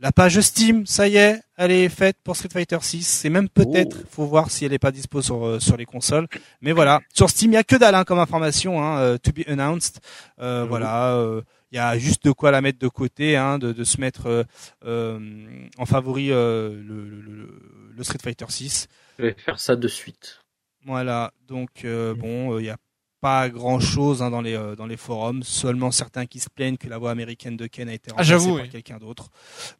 la 0.00 0.12
page 0.12 0.40
Steam. 0.40 0.86
Ça 0.86 1.08
y 1.08 1.16
est, 1.16 1.40
elle 1.56 1.70
est 1.70 1.88
faite 1.88 2.16
pour 2.24 2.36
Street 2.36 2.48
Fighter 2.52 2.78
6. 2.80 3.02
C'est 3.06 3.30
même 3.30 3.48
peut-être, 3.48 3.96
faut 4.10 4.26
voir 4.26 4.50
si 4.50 4.64
elle 4.64 4.72
n'est 4.72 4.78
pas 4.78 4.90
dispo 4.92 5.22
sur 5.22 5.46
euh, 5.46 5.60
sur 5.60 5.76
les 5.76 5.84
consoles. 5.86 6.26
Mais 6.60 6.72
voilà, 6.72 7.00
sur 7.14 7.30
Steam, 7.30 7.52
il 7.52 7.54
y 7.54 7.58
a 7.58 7.64
que 7.64 7.76
dalle 7.76 7.94
hein, 7.94 8.04
comme 8.04 8.18
information, 8.18 8.82
hein, 8.82 8.98
euh, 8.98 9.18
to 9.18 9.32
be 9.32 9.48
announced. 9.48 10.00
Euh, 10.40 10.62
Mhm. 10.62 10.68
Voilà, 10.68 11.14
euh, 11.16 11.42
il 11.72 11.76
y 11.76 11.78
a 11.80 11.98
juste 11.98 12.24
de 12.24 12.30
quoi 12.32 12.50
la 12.52 12.60
mettre 12.60 12.78
de 12.78 12.88
côté, 12.88 13.36
hein, 13.36 13.58
de, 13.58 13.72
de 13.72 13.84
se 13.84 14.00
mettre 14.00 14.26
euh, 14.26 14.44
euh, 14.84 15.18
en 15.78 15.86
favori 15.86 16.30
euh, 16.30 16.68
le, 16.70 17.08
le, 17.08 17.20
le- 17.96 18.04
Street 18.04 18.18
Fighter 18.22 18.44
6. 18.48 18.88
Je 19.18 19.24
vais 19.24 19.36
faire 19.38 19.58
ça 19.60 19.74
de 19.76 19.88
suite. 19.88 20.40
Voilà, 20.86 21.32
donc 21.48 21.84
euh, 21.84 22.14
bon, 22.14 22.52
euh, 22.54 22.60
il 22.60 22.64
n'y 22.64 22.70
a 22.70 22.76
pas 23.24 23.48
grand 23.48 23.80
chose 23.80 24.18
dans 24.18 24.42
les 24.42 24.54
euh, 24.54 24.76
dans 24.76 24.84
les 24.84 24.98
forums, 24.98 25.42
seulement 25.42 25.90
certains 25.90 26.26
qui 26.26 26.40
se 26.40 26.50
plaignent 26.54 26.76
que 26.76 26.90
la 26.90 26.98
voix 26.98 27.10
américaine 27.10 27.56
de 27.56 27.66
Ken 27.66 27.88
a 27.88 27.94
été 27.94 28.10
Ah, 28.10 28.16
remplacée 28.16 28.28
j'avoue, 28.28 28.54
par 28.56 28.64
oui. 28.64 28.68
quelqu'un 28.68 28.98
d'autre. 28.98 29.30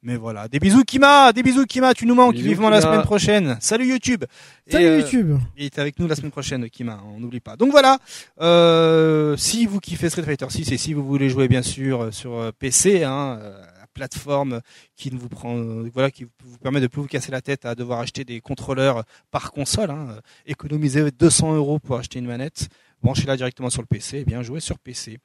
Mais 0.02 0.16
voilà, 0.16 0.48
des 0.48 0.58
bisous 0.58 0.82
Kima, 0.82 1.31
des 1.34 1.42
bisous 1.42 1.66
Kima, 1.66 1.92
tu 1.92 2.06
nous 2.06 2.14
manques 2.14 2.36
Bisous, 2.36 2.48
vivement 2.48 2.70
la 2.70 2.81
semaine 2.81 3.02
prochaine. 3.02 3.58
Salut 3.60 3.86
YouTube. 3.86 4.24
Et, 4.66 4.73
Salut 4.73 4.86
euh, 4.86 5.00
YouTube. 5.00 5.39
il 5.58 5.64
est 5.66 5.78
avec 5.78 5.98
nous 5.98 6.06
la 6.08 6.16
semaine 6.16 6.31
prochaine, 6.31 6.70
Kima, 6.70 7.02
on 7.14 7.20
n'oublie 7.20 7.40
pas. 7.40 7.56
Donc 7.56 7.70
voilà, 7.70 7.98
euh, 8.40 9.36
si 9.36 9.66
vous 9.66 9.78
kiffez 9.78 10.08
Street 10.08 10.23
Fighter 10.23 10.47
6 10.48 10.73
et 10.73 10.78
si 10.78 10.94
vous 10.94 11.05
voulez 11.05 11.28
jouer 11.28 11.47
bien 11.47 11.60
sûr 11.62 12.05
euh, 12.05 12.10
sur 12.12 12.50
PC, 12.58 13.05
hein, 13.05 13.39
la 13.78 13.86
plateforme 13.92 14.60
qui 14.97 15.12
ne 15.12 15.18
vous 15.18 15.28
prend, 15.28 15.56
euh, 15.56 15.90
voilà, 15.92 16.10
qui 16.10 16.24
vous 16.24 16.58
permet 16.58 16.81
de 16.81 16.86
plus 16.86 17.02
vous 17.02 17.08
casser 17.08 17.31
la 17.31 17.40
tête 17.40 17.64
à 17.64 17.74
devoir 17.74 18.00
acheter 18.00 18.24
des 18.24 18.40
contrôleurs 18.40 19.05
par 19.31 19.52
console, 19.52 19.90
hein, 19.90 20.18
économiser 20.47 21.10
200 21.10 21.55
euros 21.56 21.78
pour 21.78 21.97
acheter 21.98 22.18
une 22.18 22.26
manette, 22.26 22.68
branchez-la 23.05 23.36
directement 23.36 23.70
sur 23.70 23.83
le 23.83 23.86
PC 23.86 24.18
et 24.18 24.24
bien 24.24 24.42
jouer 24.42 24.60
sur 24.60 24.78
PC. 24.78 25.18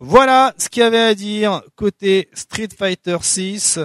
Voilà 0.00 0.54
ce 0.58 0.68
qu'il 0.68 0.80
y 0.80 0.84
avait 0.84 0.98
à 0.98 1.14
dire 1.14 1.62
côté 1.76 2.28
Street 2.32 2.68
Fighter 2.76 3.18
6. 3.20 3.78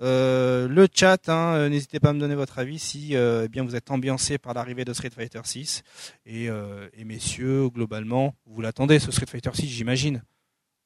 Euh, 0.00 0.68
le 0.68 0.86
chat, 0.94 1.28
hein, 1.28 1.54
euh, 1.54 1.68
n'hésitez 1.68 1.98
pas 1.98 2.10
à 2.10 2.12
me 2.12 2.20
donner 2.20 2.36
votre 2.36 2.58
avis 2.60 2.78
si 2.78 3.16
euh, 3.16 3.42
eh 3.46 3.48
bien 3.48 3.64
vous 3.64 3.74
êtes 3.74 3.90
ambiancé 3.90 4.38
par 4.38 4.54
l'arrivée 4.54 4.84
de 4.84 4.92
Street 4.92 5.10
Fighter 5.12 5.40
6 5.42 5.82
et, 6.26 6.48
euh, 6.48 6.86
et 6.96 7.04
messieurs, 7.04 7.68
globalement, 7.68 8.34
vous 8.46 8.60
l'attendez 8.60 9.00
ce 9.00 9.10
Street 9.10 9.26
Fighter 9.28 9.50
6, 9.54 9.66
j'imagine. 9.68 10.22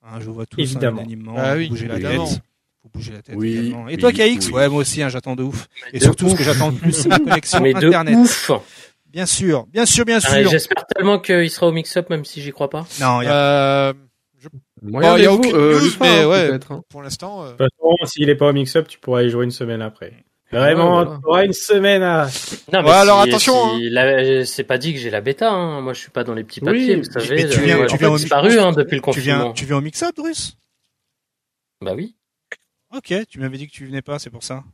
Hein, 0.02 0.18
je 0.20 0.24
vous 0.26 0.32
vois 0.34 0.46
tous 0.46 0.60
hein, 0.60 0.64
Évidemment. 0.64 1.00
unanimement, 1.02 1.34
Bah 1.34 1.52
vous 1.54 1.60
oui, 1.60 1.68
bougez 1.68 1.88
la 1.88 1.98
tête. 2.00 2.18
Vous 2.84 2.90
bougez 2.92 3.12
la 3.12 3.20
tête 3.22 3.34
Oui, 3.36 3.52
également. 3.52 3.88
Et 3.88 3.92
oui, 3.94 3.98
toi 4.00 4.12
KX, 4.12 4.18
oui. 4.48 4.52
ouais 4.54 4.68
moi 4.70 4.80
aussi, 4.80 5.02
hein, 5.02 5.08
j'attends 5.10 5.36
de 5.36 5.42
ouf. 5.42 5.68
Et 5.92 5.98
De 5.98 6.02
surtout 6.04 6.28
ce 6.30 6.34
que 6.34 6.42
j'attends 6.42 6.70
le 6.70 6.76
plus, 6.76 6.92
c'est 6.92 7.08
ma 7.08 7.18
connexion 7.20 7.60
Mais 7.60 7.74
de 7.74 7.86
internet. 7.86 8.16
ouf. 8.16 8.50
Bien 9.12 9.26
sûr, 9.26 9.66
bien 9.66 9.84
sûr, 9.86 10.04
bien 10.04 10.18
Ah, 10.24 10.40
sûr. 10.40 10.50
J'espère 10.50 10.84
tellement 10.86 11.18
qu'il 11.18 11.50
sera 11.50 11.66
au 11.68 11.72
mix-up, 11.72 12.08
même 12.10 12.24
si 12.24 12.40
j'y 12.40 12.50
crois 12.50 12.70
pas. 12.70 12.86
non, 13.00 13.20
il 13.22 13.26
y 13.26 13.28
a- 13.28 13.88
Euh, 13.90 13.92
Moyen 14.82 15.10
Bon, 15.12 15.16
il 15.18 15.22
y 15.22 15.26
a 15.26 15.32
aucune 15.32 15.54
euh, 15.54 15.78
news, 15.80 15.90
mais 16.00 16.22
hein, 16.22 16.28
ouais. 16.28 16.58
hein. 16.70 16.80
pour 16.88 17.02
l'instant, 17.02 17.44
euh, 17.44 17.52
De 17.52 17.56
toute 17.58 17.58
façon, 17.78 17.96
s'il 18.06 18.28
est 18.28 18.34
pas 18.34 18.48
au 18.48 18.52
mix-up, 18.52 18.88
tu 18.88 18.98
pourras 18.98 19.22
y 19.22 19.30
jouer 19.30 19.44
une 19.44 19.52
semaine 19.52 19.80
après. 19.82 20.12
Vraiment, 20.50 20.98
Ouais, 20.98 21.04
voilà. 21.04 21.20
tu 21.22 21.26
auras 21.28 21.44
une 21.44 21.52
semaine 21.52 22.02
à... 22.02 22.28
Non, 22.72 22.82
Ouais, 22.82 22.90
alors 22.90 23.20
attention, 23.20 23.76
si 23.78 23.88
la- 23.90 24.44
C'est 24.44 24.64
pas 24.64 24.78
dit 24.78 24.92
que 24.92 24.98
j'ai 24.98 25.10
la 25.10 25.20
bêta. 25.20 25.50
Hein. 25.52 25.80
Moi, 25.80 25.92
je 25.92 26.00
suis 26.00 26.10
pas 26.10 26.24
dans 26.24 26.34
les 26.34 26.42
petits 26.44 26.60
papiers. 26.60 26.96
Oui, 26.96 27.02
vous 27.02 27.10
savez, 27.12 27.36
mais 27.44 27.48
tu 27.48 27.60
euh, 27.60 27.62
viens- 27.62 27.86
tu 27.86 27.96
viens 27.96 28.10
au 28.10 28.16
disparu 28.18 28.58
hein, 28.58 28.72
depuis 28.72 28.96
le 28.96 29.02
tu 29.02 29.20
viens, 29.20 29.34
confinement. 29.36 29.52
tu 29.52 29.64
viens 29.66 29.76
au 29.76 29.80
mix-up, 29.80 30.14
Drus 30.16 30.56
Bah 31.80 31.92
oui. 31.96 32.16
Ok, 32.94 33.14
tu 33.28 33.38
m'avais 33.38 33.56
dit 33.58 33.66
que 33.68 33.72
tu 33.72 33.86
venais 33.86 34.02
pas, 34.02 34.18
c'est 34.18 34.30
pour 34.30 34.42
ça. 34.42 34.64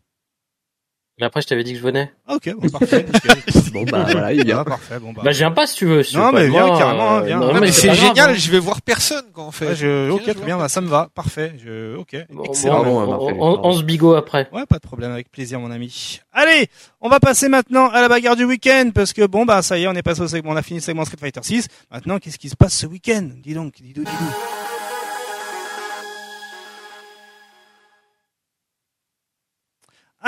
Mais 1.21 1.27
après, 1.27 1.43
je 1.43 1.49
t'avais 1.49 1.65
dit 1.65 1.73
que 1.73 1.79
je 1.79 1.83
venais. 1.83 2.13
Ah, 2.27 2.37
ok, 2.37 2.55
bon, 2.57 2.69
parfait. 2.69 3.05
Bon 3.73 3.83
bah 3.85 4.07
voilà, 4.11 4.33
il 4.33 4.41
Ah, 4.41 4.45
vient. 4.45 4.65
parfait, 4.65 4.99
bon 4.99 5.13
bah. 5.13 5.23
Bah, 5.25 5.31
je 5.33 5.39
viens 5.39 5.51
pas 5.51 5.67
si 5.67 5.75
tu 5.77 5.85
veux. 5.87 6.03
si 6.03 6.13
tu 6.13 6.17
Non, 6.17 6.33
mais 6.33 6.49
viens, 6.49 6.67
moi, 6.67 6.79
carrément, 6.79 7.17
euh, 7.19 7.23
viens. 7.23 7.39
non, 7.39 7.49
Ah, 7.51 7.55
ah, 7.57 7.61
mais 7.61 7.71
c'est 7.73 7.89
grave, 7.89 7.99
génial, 7.99 8.31
hein. 8.31 8.35
je 8.35 8.51
vais 8.51 8.59
voir 8.59 8.81
personne 8.83 9.25
quand 9.33 9.47
on 9.47 9.51
fait. 9.51 9.67
Ouais, 9.69 9.75
je, 9.77 10.11
ok, 10.11 10.23
très 10.23 10.35
bien, 10.45 10.57
bah, 10.57 10.69
ça 10.69 10.81
me 10.81 10.89
va, 10.89 11.09
parfait. 11.15 11.53
Je, 11.63 11.97
ok, 11.97 12.17
Bon, 12.31 12.45
excellent. 12.45 12.83
bon, 12.85 13.05
bon, 13.05 13.13
on, 13.15 13.19
parfait, 13.27 13.37
on- 13.41 13.67
on 13.67 13.73
se 13.73 13.83
bigot 13.83 14.15
après. 14.15 14.49
Ouais, 14.53 14.65
pas 14.67 14.77
de 14.77 14.81
problème, 14.83 15.13
avec 15.13 15.31
plaisir, 15.31 15.61
mon 15.61 15.71
ami. 15.71 16.21
Allez, 16.33 16.69
on 17.01 17.09
va 17.09 17.21
passer 17.21 17.49
maintenant 17.49 17.89
à 17.91 18.01
la 18.01 18.09
bagarre 18.09 18.37
du 18.37 18.45
week-end, 18.45 18.91
parce 18.95 19.13
que 19.13 19.27
bon, 19.27 19.45
bah, 19.45 19.61
ça 19.63 19.77
y 19.79 19.85
est, 19.85 19.89
on 19.89 19.93
est 19.95 20.03
passé 20.03 20.21
au 20.23 20.29
segment, 20.29 20.53
on 20.53 20.57
a 20.57 20.63
fini 20.63 20.79
le 20.79 20.85
segment 20.85 21.05
Street 21.05 21.19
Fighter 21.21 21.41
6. 21.43 21.67
Maintenant, 21.91 22.19
qu'est-ce 22.19 22.39
qui 22.39 22.49
se 22.49 22.57
passe 22.57 22.75
ce 22.75 22.87
week-end? 22.87 23.29
Dis 23.43 23.55
donc, 23.55 23.75
dis 23.81 23.93
donc, 23.93 24.05
dis 24.07 24.11
donc. 24.11 24.35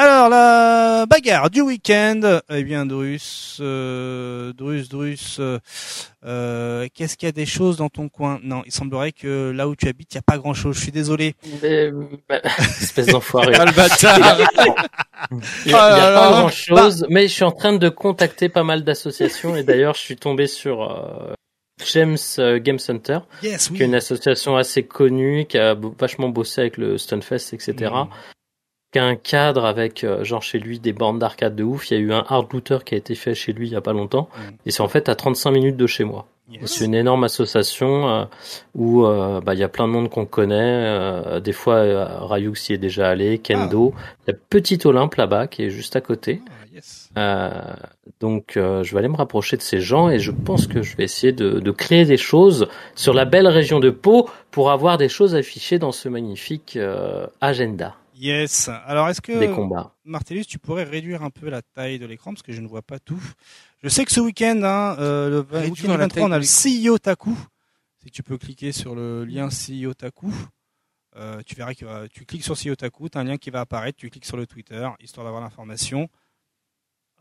Alors, 0.03 0.31
la 0.31 1.05
bagarre 1.05 1.51
du 1.51 1.61
week-end, 1.61 2.41
eh 2.49 2.65
bien, 2.65 2.87
Drus, 2.87 3.59
euh, 3.61 4.51
Drus, 4.55 4.89
Drus, 4.89 5.37
euh, 5.41 5.59
euh, 6.25 6.89
qu'est-ce 6.95 7.19
qu'il 7.19 7.27
y 7.27 7.29
a 7.29 7.33
des 7.33 7.45
choses 7.45 7.77
dans 7.77 7.91
ton 7.91 8.09
coin? 8.09 8.41
Non, 8.43 8.62
il 8.65 8.73
semblerait 8.73 9.12
que 9.12 9.51
là 9.51 9.69
où 9.69 9.77
tu 9.77 9.89
habites, 9.89 10.15
il 10.15 10.17
n'y 10.17 10.20
a 10.20 10.23
pas 10.23 10.39
grand-chose. 10.39 10.77
Je 10.77 10.81
suis 10.85 10.91
désolé. 10.91 11.35
Mais, 11.62 11.91
bah, 12.31 12.41
espèce 12.81 13.09
d'enfoiré. 13.09 13.53
Ah, 13.59 13.67
le 13.67 13.73
bâtard. 13.73 14.39
Il 15.67 15.70
y 15.70 15.75
a, 15.75 15.79
Ah 15.79 15.89
pas 15.91 15.99
là. 15.99 16.31
grand 16.31 16.49
chose, 16.49 17.05
mais 17.11 17.29
je 17.29 17.35
suis 17.35 17.45
en 17.45 17.53
train 17.53 17.75
de 17.75 17.89
contacter 17.91 18.49
pas 18.49 18.65
mal 18.65 18.85
d'associations 18.85 19.55
et 19.55 19.65
d'ailleurs 19.65 19.93
je 19.97 20.01
suis 20.01 20.17
tombé 20.17 20.47
sur 20.47 20.83
euh, 20.83 21.35
James 21.93 22.17
Game 22.62 22.79
Center, 22.79 23.19
Yes, 23.43 23.69
oui. 23.69 23.77
qui 23.77 23.83
est 23.83 23.87
une 23.87 23.95
association 23.95 24.57
assez 24.57 24.83
connue, 24.83 25.45
qui 25.47 25.59
a 25.59 25.77
vachement 25.99 26.31
bossé 26.31 26.62
avec 26.62 26.79
le 26.79 26.97
Stunfest, 26.97 27.53
etc. 27.53 27.75
Mm. 27.93 28.09
Qui 28.93 28.99
a 28.99 29.05
un 29.05 29.15
cadre 29.17 29.65
avec 29.65 30.02
euh, 30.02 30.25
genre 30.25 30.43
chez 30.43 30.59
lui 30.59 30.81
des 30.81 30.93
bornes 30.93 31.19
d'arcade 31.20 31.55
de 31.55 31.62
ouf. 31.62 31.91
Il 31.91 31.94
y 31.94 31.97
a 31.97 32.01
eu 32.01 32.12
un 32.12 32.25
hard 32.28 32.52
looter 32.52 32.78
qui 32.85 32.94
a 32.94 32.99
été 32.99 33.15
fait 33.15 33.35
chez 33.35 33.52
lui 33.52 33.69
il 33.69 33.73
y 33.73 33.77
a 33.77 33.81
pas 33.81 33.93
longtemps 33.93 34.28
Mm. 34.36 34.51
et 34.67 34.70
c'est 34.73 34.83
en 34.83 34.89
fait 34.89 35.09
à 35.09 35.15
35 35.15 35.51
minutes 35.52 35.77
de 35.77 35.86
chez 35.86 36.02
moi. 36.05 36.27
Yes. 36.51 36.62
C'est 36.73 36.85
une 36.86 36.97
énorme 36.97 37.23
association 37.23 38.09
euh, 38.09 38.25
où 38.75 39.05
euh, 39.07 39.41
bah, 39.41 39.55
il 39.55 39.60
y 39.60 39.62
a 39.62 39.69
plein 39.69 39.86
de 39.86 39.93
monde 39.93 40.10
qu'on 40.10 40.27
connaît. 40.27 40.57
euh, 40.59 41.39
des 41.39 41.52
fois, 41.52 41.85
Ryux 42.27 42.55
y 42.69 42.73
est 42.73 42.78
déjà 42.78 43.09
allé, 43.09 43.39
Kendo. 43.39 43.94
Il 44.27 44.33
y 44.33 44.35
a 44.35 44.39
Petit 44.51 44.81
Olympe 44.85 45.15
là-bas 45.15 45.47
qui 45.47 45.62
est 45.62 45.70
juste 45.70 45.94
à 45.94 46.01
côté. 46.01 46.41
Ah, 46.49 46.65
yes. 46.75 47.10
Donc, 48.19 48.55
je 48.57 48.91
vais 48.93 48.99
aller 48.99 49.07
me 49.09 49.17
rapprocher 49.17 49.57
de 49.57 49.62
ces 49.62 49.81
gens 49.81 50.09
et 50.10 50.19
je 50.19 50.33
pense 50.33 50.67
que 50.67 50.83
je 50.83 50.97
vais 50.97 51.05
essayer 51.05 51.33
de, 51.33 51.60
de 51.60 51.70
créer 51.70 52.05
des 52.05 52.17
choses 52.17 52.67
sur 52.97 53.15
la 53.15 53.25
belle 53.27 53.47
région 53.47 53.78
de 53.78 53.91
Pau 53.91 54.28
pour 54.51 54.73
avoir 54.73 54.99
des 54.99 55.09
choses 55.09 55.36
affichées 55.36 55.78
dans 55.78 55.93
ce 55.93 56.09
magnifique 56.09 56.77
agenda. 57.41 57.94
Yes. 58.20 58.68
Alors, 58.86 59.08
est-ce 59.08 59.20
que 59.23 59.39
Des 59.39 59.50
combats. 59.50 59.94
Martellus, 60.05 60.44
tu 60.44 60.58
pourrais 60.58 60.84
réduire 60.84 61.23
un 61.23 61.31
peu 61.31 61.49
la 61.49 61.62
taille 61.62 61.99
de 61.99 62.05
l'écran 62.07 62.32
parce 62.34 62.42
que 62.42 62.52
je 62.52 62.60
ne 62.60 62.68
vois 62.68 62.82
pas 62.82 62.99
tout. 62.99 63.20
Je 63.82 63.89
sais 63.89 64.05
que 64.05 64.12
ce 64.12 64.20
week-end, 64.20 64.60
hein, 64.62 64.97
euh, 64.99 65.31
le 65.31 65.39
Réduire 65.40 65.70
week-end 65.70 65.82
du 65.82 65.89
la 65.89 65.97
23, 65.97 66.15
taille 66.15 66.24
on 66.24 66.32
a 66.32 66.39
le 66.39 66.44
CEO 66.92 66.99
Taku. 66.99 67.34
Si 68.05 68.10
tu 68.10 68.23
peux 68.23 68.36
cliquer 68.36 68.73
sur 68.73 68.94
le 68.94 69.24
lien 69.24 69.49
CEO 69.49 69.94
Taku, 69.94 70.32
euh, 71.16 71.40
tu 71.47 71.55
verras 71.55 71.73
que 71.74 71.84
va- 71.86 72.08
tu 72.08 72.24
cliques 72.26 72.44
sur 72.44 72.57
CEO 72.57 72.74
Taku, 72.76 73.08
tu 73.08 73.16
as 73.16 73.23
un 73.23 73.24
lien 73.24 73.36
qui 73.39 73.49
va 73.50 73.60
apparaître, 73.60 73.99
tu 73.99 74.10
cliques 74.10 74.26
sur 74.26 74.36
le 74.36 74.47
Twitter, 74.47 74.86
histoire 75.00 75.24
d'avoir 75.24 75.42
l'information. 75.42 76.08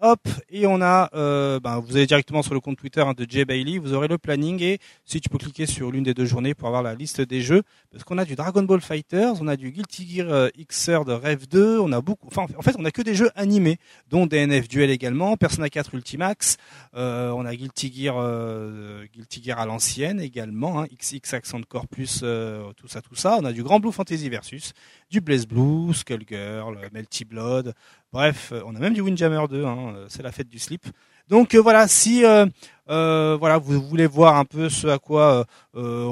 Hop, 0.01 0.29
et 0.49 0.65
on 0.65 0.81
a, 0.81 1.09
euh, 1.13 1.59
ben, 1.59 1.79
vous 1.81 1.97
allez 1.97 2.05
directement 2.05 2.41
sur 2.41 2.53
le 2.53 2.61
compte 2.61 2.77
Twitter 2.77 3.01
hein, 3.01 3.13
de 3.17 3.25
Jay 3.27 3.43
Bailey, 3.43 3.79
vous 3.79 3.91
aurez 3.93 4.07
le 4.07 4.17
planning 4.17 4.63
et 4.63 4.79
si 5.03 5.19
tu 5.19 5.27
peux 5.27 5.37
cliquer 5.37 5.65
sur 5.65 5.91
l'une 5.91 6.03
des 6.03 6.13
deux 6.13 6.23
journées 6.23 6.53
pour 6.53 6.69
avoir 6.69 6.83
la 6.83 6.95
liste 6.95 7.19
des 7.19 7.41
jeux, 7.41 7.63
parce 7.91 8.05
qu'on 8.05 8.17
a 8.17 8.23
du 8.23 8.35
Dragon 8.35 8.63
Ball 8.63 8.79
Fighters, 8.79 9.33
on 9.41 9.47
a 9.49 9.57
du 9.57 9.71
Guilty 9.71 10.07
Gear 10.07 10.27
euh, 10.29 10.49
de 10.49 11.11
Rev 11.11 11.47
2, 11.49 11.79
on 11.79 11.91
a 11.91 11.99
beaucoup, 11.99 12.27
enfin 12.27 12.45
en 12.57 12.61
fait 12.61 12.77
on 12.79 12.85
a 12.85 12.91
que 12.91 13.01
des 13.01 13.13
jeux 13.13 13.29
animés, 13.35 13.77
dont 14.09 14.25
DNF 14.25 14.69
Duel 14.69 14.89
également, 14.89 15.35
Persona 15.35 15.69
4 15.69 15.93
Ultimax, 15.93 16.55
euh, 16.95 17.31
on 17.31 17.45
a 17.45 17.53
Guilty 17.53 17.93
Gear, 17.93 18.15
euh, 18.17 19.05
Guilty 19.13 19.43
Gear 19.43 19.59
à 19.59 19.65
l'ancienne 19.65 20.21
également, 20.21 20.81
hein, 20.81 20.87
XX 20.97 21.33
Accent 21.33 21.61
Core 21.67 21.87
Plus, 21.87 22.21
euh, 22.23 22.71
tout 22.77 22.87
ça, 22.87 23.01
tout 23.01 23.15
ça. 23.15 23.37
On 23.39 23.45
a 23.45 23.51
du 23.51 23.63
Grand 23.63 23.79
Blue 23.79 23.91
Fantasy 23.91 24.29
Versus, 24.29 24.73
du 25.09 25.21
Blaze 25.21 25.45
Blue, 25.45 25.93
Skullgirl, 25.93 26.89
Melty 26.93 27.25
Blood. 27.25 27.73
Bref, 28.11 28.51
euh, 28.51 28.61
on 28.65 28.75
a 28.75 28.79
même 28.79 28.93
du 28.93 29.01
Windjammer 29.01 29.45
2. 29.49 29.65
Hein, 29.65 29.93
euh, 29.95 30.05
c'est 30.09 30.23
la 30.23 30.31
fête 30.31 30.49
du 30.49 30.57
slip. 30.57 30.85
Donc 31.27 31.53
euh, 31.53 31.61
voilà, 31.61 31.87
si 31.87 32.23
voilà 32.87 33.57
vous 33.59 33.81
voulez 33.81 34.07
voir 34.07 34.37
un 34.37 34.45
peu 34.45 34.67
ce 34.69 34.87
à 34.87 34.97
quoi 34.97 35.45
euh, 35.75 36.05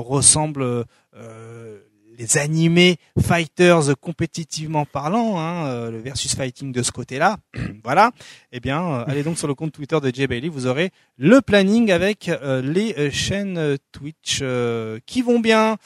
les 2.18 2.38
animés 2.38 2.98
fighters 3.22 3.96
compétitivement 4.02 4.86
parlant, 4.86 5.40
hein, 5.40 5.68
euh, 5.68 5.92
le 5.92 6.00
versus 6.00 6.36
fighting 6.36 6.72
de 6.72 6.82
ce 6.82 6.92
côté-là, 6.92 7.38
voilà. 7.84 8.12
Eh 8.52 8.60
bien, 8.60 8.82
euh, 8.84 9.04
allez 9.08 9.24
donc 9.24 9.38
sur 9.38 9.48
le 9.48 9.54
compte 9.54 9.72
Twitter 9.72 10.00
de 10.02 10.14
Jay 10.14 10.26
Bailey, 10.28 10.50
vous 10.50 10.66
aurez 10.66 10.92
le 11.18 11.42
planning 11.42 11.92
avec 11.92 12.30
euh, 12.30 12.62
les 12.62 12.96
euh, 12.98 13.12
chaînes 13.12 13.78
Twitch 13.92 14.40
euh, 14.42 15.00
qui 15.06 15.22
vont 15.22 15.40
bien. 15.40 15.78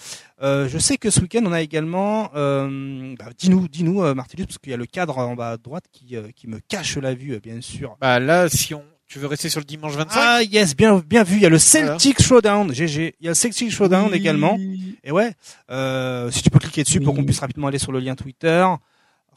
Euh, 0.41 0.67
je 0.69 0.77
sais 0.77 0.97
que 0.97 1.09
ce 1.09 1.19
week-end 1.19 1.43
on 1.45 1.51
a 1.51 1.61
également, 1.61 2.31
bah, 2.33 3.29
dis-nous, 3.37 3.67
dis-nous 3.67 4.01
Martellus, 4.15 4.45
parce 4.45 4.57
qu'il 4.57 4.71
y 4.71 4.73
a 4.73 4.77
le 4.77 4.85
cadre 4.85 5.17
en 5.17 5.35
bas 5.35 5.51
à 5.51 5.57
droite 5.57 5.85
qui, 5.91 6.15
qui 6.35 6.47
me 6.47 6.59
cache 6.59 6.97
la 6.97 7.13
vue, 7.13 7.39
bien 7.39 7.61
sûr. 7.61 7.97
Bah 7.99 8.19
là, 8.19 8.49
si 8.49 8.73
on, 8.73 8.83
tu 9.11 9.19
veux 9.19 9.27
rester 9.27 9.49
sur 9.49 9.59
le 9.59 9.65
dimanche 9.65 9.93
25 9.93 10.19
Ah 10.23 10.41
yes, 10.41 10.73
bien 10.73 10.97
bien 11.05 11.23
vu. 11.23 11.35
Il 11.35 11.41
y 11.41 11.45
a 11.45 11.49
le 11.49 11.59
Celtic 11.59 12.21
Showdown, 12.21 12.73
GG. 12.73 13.15
Il 13.19 13.25
y 13.25 13.27
a 13.27 13.31
le 13.31 13.35
Celtic 13.35 13.69
Showdown 13.69 14.09
Oui. 14.09 14.17
également. 14.17 14.57
Et 15.03 15.11
ouais, 15.11 15.33
euh, 15.69 16.31
si 16.31 16.41
tu 16.41 16.49
peux 16.49 16.59
cliquer 16.59 16.83
dessus 16.83 17.01
pour 17.01 17.13
qu'on 17.13 17.25
puisse 17.25 17.39
rapidement 17.39 17.67
aller 17.67 17.77
sur 17.77 17.91
le 17.91 17.99
lien 17.99 18.15
Twitter. 18.15 18.65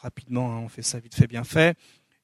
Rapidement, 0.01 0.53
hein, 0.53 0.61
on 0.65 0.69
fait 0.69 0.83
ça 0.83 1.01
vite 1.01 1.17
fait, 1.17 1.27
bien 1.27 1.43
fait. 1.43 1.77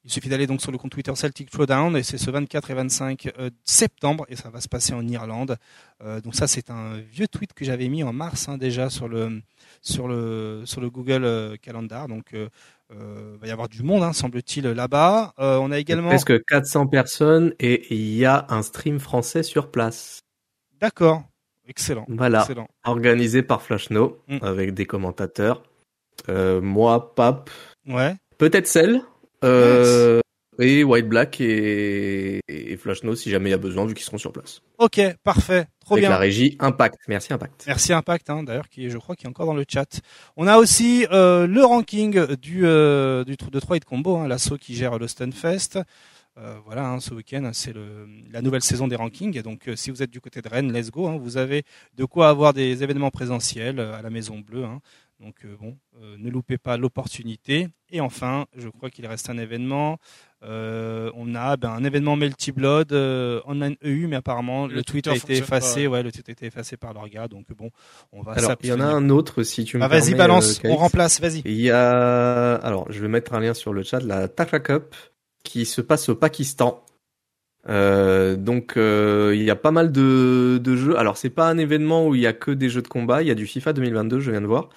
Il 0.05 0.11
suffit 0.11 0.29
d'aller 0.29 0.47
donc 0.47 0.61
sur 0.61 0.71
le 0.71 0.77
compte 0.77 0.91
Twitter 0.91 1.13
Celtic 1.13 1.53
Showdown 1.53 1.95
et 1.97 2.03
c'est 2.03 2.17
ce 2.17 2.31
24 2.31 2.71
et 2.71 2.73
25 2.73 3.33
euh, 3.37 3.49
septembre 3.65 4.25
et 4.29 4.35
ça 4.35 4.49
va 4.49 4.61
se 4.61 4.69
passer 4.69 4.93
en 4.93 5.05
Irlande. 5.07 5.57
Euh, 6.03 6.21
donc 6.21 6.35
ça 6.35 6.47
c'est 6.47 6.71
un 6.71 6.97
vieux 7.11 7.27
tweet 7.27 7.53
que 7.53 7.65
j'avais 7.65 7.87
mis 7.89 8.01
en 8.01 8.13
mars 8.13 8.49
hein, 8.49 8.57
déjà 8.57 8.89
sur 8.89 9.07
le 9.07 9.41
sur 9.81 10.07
le 10.07 10.63
sur 10.65 10.81
le 10.81 10.89
Google 10.89 11.23
euh, 11.23 11.55
Calendar. 11.61 12.07
Donc 12.07 12.33
euh, 12.33 12.49
euh, 12.93 13.37
va 13.39 13.47
y 13.47 13.51
avoir 13.51 13.69
du 13.69 13.83
monde 13.83 14.03
hein, 14.03 14.13
semble-t-il 14.13 14.65
là-bas. 14.67 15.33
Euh, 15.39 15.57
on 15.57 15.71
a 15.71 15.79
également 15.79 16.09
Presque 16.09 16.43
400 16.45 16.87
personnes 16.87 17.53
et 17.59 17.93
il 17.93 18.15
y 18.15 18.25
a 18.25 18.45
un 18.49 18.61
stream 18.61 18.99
français 18.99 19.43
sur 19.43 19.71
place. 19.71 20.19
d'accord, 20.79 21.23
excellent, 21.67 22.05
Voilà. 22.09 22.41
excellent. 22.41 22.67
Organisé 22.85 23.43
par 23.43 23.61
Flashno 23.61 24.17
Mm. 24.27 24.37
avec 24.41 24.73
des 24.73 24.85
commentateurs. 24.85 25.63
Euh, 26.29 26.59
moi, 26.61 27.13
Pape, 27.15 27.49
Ouais. 27.87 28.15
peut-être 28.37 28.67
Cell. 28.67 29.01
Euh, 29.43 30.19
et 30.61 30.83
White 30.83 31.07
Black 31.07 31.41
et, 31.41 32.39
et 32.47 32.77
Flashno 32.77 33.15
si 33.15 33.29
jamais 33.29 33.49
il 33.49 33.51
y 33.51 33.55
a 33.55 33.57
besoin 33.57 33.85
vu 33.85 33.93
qu'ils 33.93 34.05
seront 34.05 34.17
sur 34.17 34.31
place. 34.31 34.61
Ok, 34.77 35.01
parfait, 35.23 35.65
trop 35.79 35.95
avec 35.95 36.03
bien. 36.03 36.09
la 36.09 36.17
régie 36.17 36.55
Impact. 36.59 36.99
Merci 37.07 37.33
Impact. 37.33 37.63
Merci 37.67 37.93
Impact, 37.93 38.29
hein, 38.29 38.43
d'ailleurs, 38.43 38.69
qui 38.69 38.89
je 38.89 38.97
crois 38.97 39.15
qui 39.15 39.25
est 39.25 39.29
encore 39.29 39.45
dans 39.45 39.53
le 39.53 39.65
chat. 39.67 39.99
On 40.37 40.47
a 40.47 40.57
aussi 40.57 41.05
euh, 41.11 41.47
le 41.47 41.63
ranking 41.63 42.35
du, 42.37 42.65
euh, 42.65 43.23
du 43.23 43.35
de 43.35 43.59
3 43.59 43.77
hit 43.77 43.85
combo, 43.85 44.17
hein, 44.17 44.27
l'assaut 44.27 44.57
qui 44.57 44.75
gère 44.75 44.97
le 44.97 45.07
Stunfest. 45.07 45.79
Euh, 46.37 46.57
voilà, 46.65 46.87
hein, 46.89 46.99
ce 47.01 47.13
week-end, 47.13 47.49
c'est 47.53 47.73
la 48.31 48.41
nouvelle 48.41 48.61
saison 48.61 48.87
des 48.87 48.95
rankings. 48.95 49.41
Donc, 49.41 49.67
euh, 49.67 49.75
si 49.75 49.91
vous 49.91 50.01
êtes 50.01 50.09
du 50.09 50.21
côté 50.21 50.41
de 50.41 50.47
Rennes, 50.47 50.71
let's 50.71 50.89
go. 50.89 51.07
hein, 51.07 51.17
vous 51.17 51.35
avez 51.35 51.63
de 51.97 52.05
quoi 52.05 52.29
avoir 52.29 52.53
des 52.53 52.83
événements 52.83 53.11
présentiels 53.11 53.79
euh, 53.79 53.93
à 53.97 54.01
la 54.01 54.09
Maison 54.09 54.39
Bleue. 54.39 54.63
hein. 54.63 54.79
Donc, 55.19 55.45
bon, 55.59 55.77
ne 56.17 56.31
loupez 56.31 56.57
pas 56.57 56.77
l'opportunité. 56.77 57.67
Et 57.91 58.01
enfin, 58.01 58.47
je 58.57 58.69
crois 58.69 58.89
qu'il 58.89 59.05
reste 59.05 59.29
un 59.29 59.37
événement. 59.37 59.99
Euh, 60.43 61.11
on 61.15 61.35
a 61.35 61.55
ben, 61.55 61.69
un 61.69 61.83
événement 61.83 62.15
Melty 62.15 62.51
Blood 62.51 62.93
euh, 62.93 63.41
online 63.45 63.75
EU, 63.83 64.07
mais 64.07 64.15
apparemment 64.15 64.65
le, 64.65 64.75
Le 64.75 64.83
tweet 64.83 65.05
Twitter 65.05 65.09
a 65.11 65.15
été 65.15 65.41
pas, 65.41 65.57
effacé. 65.57 65.85
ouais. 65.85 66.01
le 66.01 66.11
tweet 66.11 66.29
a 66.29 66.31
été 66.31 66.47
effacé 66.47 66.77
par 66.77 66.93
leur 66.93 67.07
gars. 67.09 67.27
Donc 67.27 67.45
bon, 67.55 67.69
on 68.11 68.23
va 68.23 68.33
Alors, 68.33 68.55
il 68.63 68.69
y 68.69 68.73
en 68.73 68.79
a 68.79 68.85
un 68.85 69.09
autre 69.09 69.43
si 69.43 69.65
tu 69.65 69.77
me 69.77 69.83
Ah, 69.83 69.87
vas-y, 69.87 70.15
balance, 70.15 70.59
euh, 70.65 70.69
on 70.69 70.77
remplace, 70.77 71.21
vas-y. 71.21 71.41
Il 71.45 71.61
y 71.61 71.69
a, 71.69 72.55
alors, 72.55 72.91
je 72.91 72.99
vais 73.01 73.07
mettre 73.07 73.33
un 73.33 73.39
lien 73.39 73.53
sur 73.53 73.71
le 73.71 73.83
chat, 73.83 73.99
la 73.99 74.27
Tasha 74.27 74.59
Cup, 74.59 74.95
qui 75.43 75.65
se 75.65 75.81
passe 75.81 76.09
au 76.09 76.15
Pakistan. 76.15 76.83
Euh, 77.69 78.35
donc, 78.35 78.75
euh, 78.77 79.33
il 79.35 79.43
y 79.43 79.51
a 79.51 79.55
pas 79.55 79.71
mal 79.71 79.91
de, 79.91 80.59
de 80.63 80.75
jeux. 80.75 80.97
Alors, 80.97 81.17
c'est 81.17 81.29
pas 81.29 81.47
un 81.47 81.57
événement 81.57 82.07
où 82.07 82.15
il 82.15 82.21
y 82.21 82.27
a 82.27 82.33
que 82.33 82.51
des 82.51 82.69
jeux 82.69 82.81
de 82.81 82.87
combat. 82.87 83.21
Il 83.21 83.27
y 83.27 83.31
a 83.31 83.35
du 83.35 83.45
FIFA 83.45 83.73
2022, 83.73 84.19
je 84.19 84.31
viens 84.31 84.41
de 84.41 84.47
voir. 84.47 84.69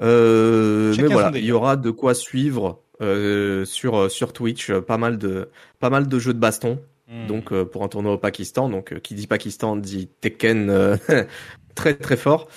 Euh, 0.00 0.94
mais 0.98 1.08
voilà, 1.08 1.36
il 1.36 1.44
y 1.44 1.52
aura 1.52 1.76
de 1.76 1.90
quoi 1.90 2.14
suivre 2.14 2.82
euh, 3.00 3.64
sur 3.64 4.10
sur 4.10 4.32
Twitch. 4.32 4.70
euh, 4.70 4.80
Pas 4.80 4.98
mal 4.98 5.18
de 5.18 5.48
pas 5.80 5.90
mal 5.90 6.08
de 6.08 6.18
jeux 6.18 6.34
de 6.34 6.38
baston. 6.38 6.80
Hmm. 7.10 7.26
Donc, 7.26 7.52
euh, 7.52 7.64
pour 7.64 7.84
un 7.84 7.88
tournoi 7.88 8.12
au 8.12 8.18
Pakistan. 8.18 8.68
Donc, 8.68 8.92
euh, 8.92 8.98
qui 9.00 9.14
dit 9.14 9.26
Pakistan 9.26 9.76
dit 9.76 10.08
Tekken 10.20 10.68
euh, 10.68 10.96
très 11.74 11.94
très 11.94 12.16
fort. 12.18 12.48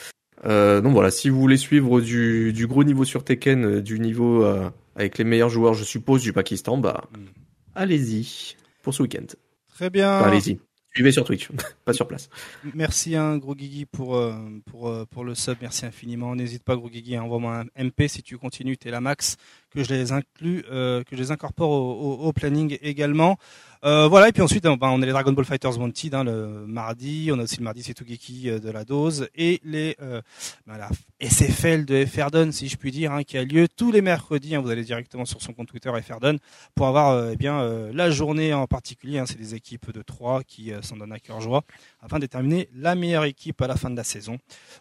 Euh, 0.43 0.81
donc 0.81 0.93
voilà, 0.93 1.11
si 1.11 1.29
vous 1.29 1.39
voulez 1.39 1.55
suivre 1.57 2.01
du, 2.01 2.51
du 2.51 2.65
gros 2.67 2.83
niveau 2.83 3.05
sur 3.05 3.23
Tekken, 3.23 3.63
euh, 3.65 3.81
du 3.81 3.99
niveau 3.99 4.43
euh, 4.43 4.69
avec 4.95 5.17
les 5.19 5.23
meilleurs 5.23 5.49
joueurs, 5.49 5.73
je 5.75 5.83
suppose, 5.83 6.21
du 6.21 6.33
Pakistan, 6.33 6.77
bah 6.77 7.03
Mm. 7.15 7.25
allez-y 7.75 8.55
pour 8.81 8.93
ce 8.93 9.03
week-end. 9.03 9.25
Très 9.69 9.89
bien. 9.89 10.19
Enfin, 10.19 10.27
allez-y. 10.29 10.59
Suivez 10.93 11.13
sur 11.13 11.23
Twitch, 11.23 11.47
pas 11.85 11.93
sur 11.93 12.05
place. 12.07 12.29
Merci 12.73 13.15
un 13.15 13.37
gros 13.37 13.55
Guigui 13.55 13.85
pour 13.85 14.17
euh, 14.17 14.33
pour 14.65 14.89
euh, 14.89 15.05
pour 15.09 15.23
le 15.23 15.35
sub, 15.35 15.55
merci 15.61 15.85
infiniment. 15.85 16.35
N'hésite 16.35 16.63
pas 16.65 16.75
gros 16.75 16.89
Guigui, 16.89 17.15
hein, 17.15 17.21
envoie-moi 17.23 17.63
un 17.77 17.83
MP 17.85 18.07
si 18.09 18.21
tu 18.23 18.37
continues, 18.37 18.77
t'es 18.77 18.91
la 18.91 18.99
max 18.99 19.37
que 19.73 19.83
je 19.83 19.89
les 19.93 20.11
inclus, 20.11 20.63
euh, 20.71 21.03
que 21.03 21.15
je 21.15 21.21
les 21.21 21.31
incorpore 21.31 21.69
au, 21.71 21.91
au- 22.23 22.27
au 22.27 22.33
planning 22.33 22.77
également. 22.81 23.37
Euh, 23.83 24.07
voilà 24.07 24.29
et 24.29 24.31
puis 24.31 24.43
ensuite 24.43 24.63
ben, 24.65 24.77
on 24.79 25.01
a 25.01 25.05
les 25.07 25.11
Dragon 25.11 25.31
Ball 25.31 25.43
Fighters 25.43 25.79
Wanted 25.79 26.13
hein, 26.13 26.23
le 26.23 26.67
mardi, 26.67 27.31
on 27.33 27.39
a 27.39 27.43
aussi 27.43 27.57
le 27.57 27.63
mardi 27.63 27.81
c'est 27.81 27.95
Tugeki 27.95 28.51
euh, 28.51 28.59
de 28.59 28.69
la 28.69 28.85
dose 28.85 29.27
et 29.33 29.59
les 29.63 29.95
euh, 30.03 30.21
ben, 30.67 30.77
la 30.77 30.87
SFL 31.19 31.85
de 31.85 32.05
Ferdon 32.05 32.51
si 32.51 32.67
je 32.67 32.77
puis 32.77 32.91
dire 32.91 33.11
hein, 33.11 33.23
qui 33.23 33.39
a 33.39 33.43
lieu 33.43 33.67
tous 33.67 33.91
les 33.91 34.01
mercredis. 34.03 34.53
hein. 34.53 34.59
vous 34.61 34.69
allez 34.69 34.83
directement 34.83 35.25
sur 35.25 35.41
son 35.41 35.53
compte 35.53 35.67
Twitter 35.69 35.91
Ferdon 36.03 36.37
pour 36.75 36.85
avoir 36.85 37.09
euh, 37.09 37.31
eh 37.33 37.37
bien 37.37 37.59
euh, 37.61 37.91
la 37.91 38.11
journée 38.11 38.53
en 38.53 38.67
particulier. 38.67 39.17
hein. 39.17 39.25
c'est 39.25 39.39
des 39.39 39.55
équipes 39.55 39.91
de 39.91 40.03
trois 40.03 40.43
qui 40.43 40.71
s'en 40.83 40.97
donnent 40.97 41.11
à 41.13 41.19
cœur 41.19 41.41
joie 41.41 41.63
afin 42.01 42.17
de 42.17 42.21
déterminer 42.21 42.67
la 42.75 42.95
meilleure 42.95 43.25
équipe 43.25 43.61
à 43.61 43.67
la 43.67 43.75
fin 43.75 43.89
de 43.89 43.95
la 43.95 44.03
saison. 44.03 44.37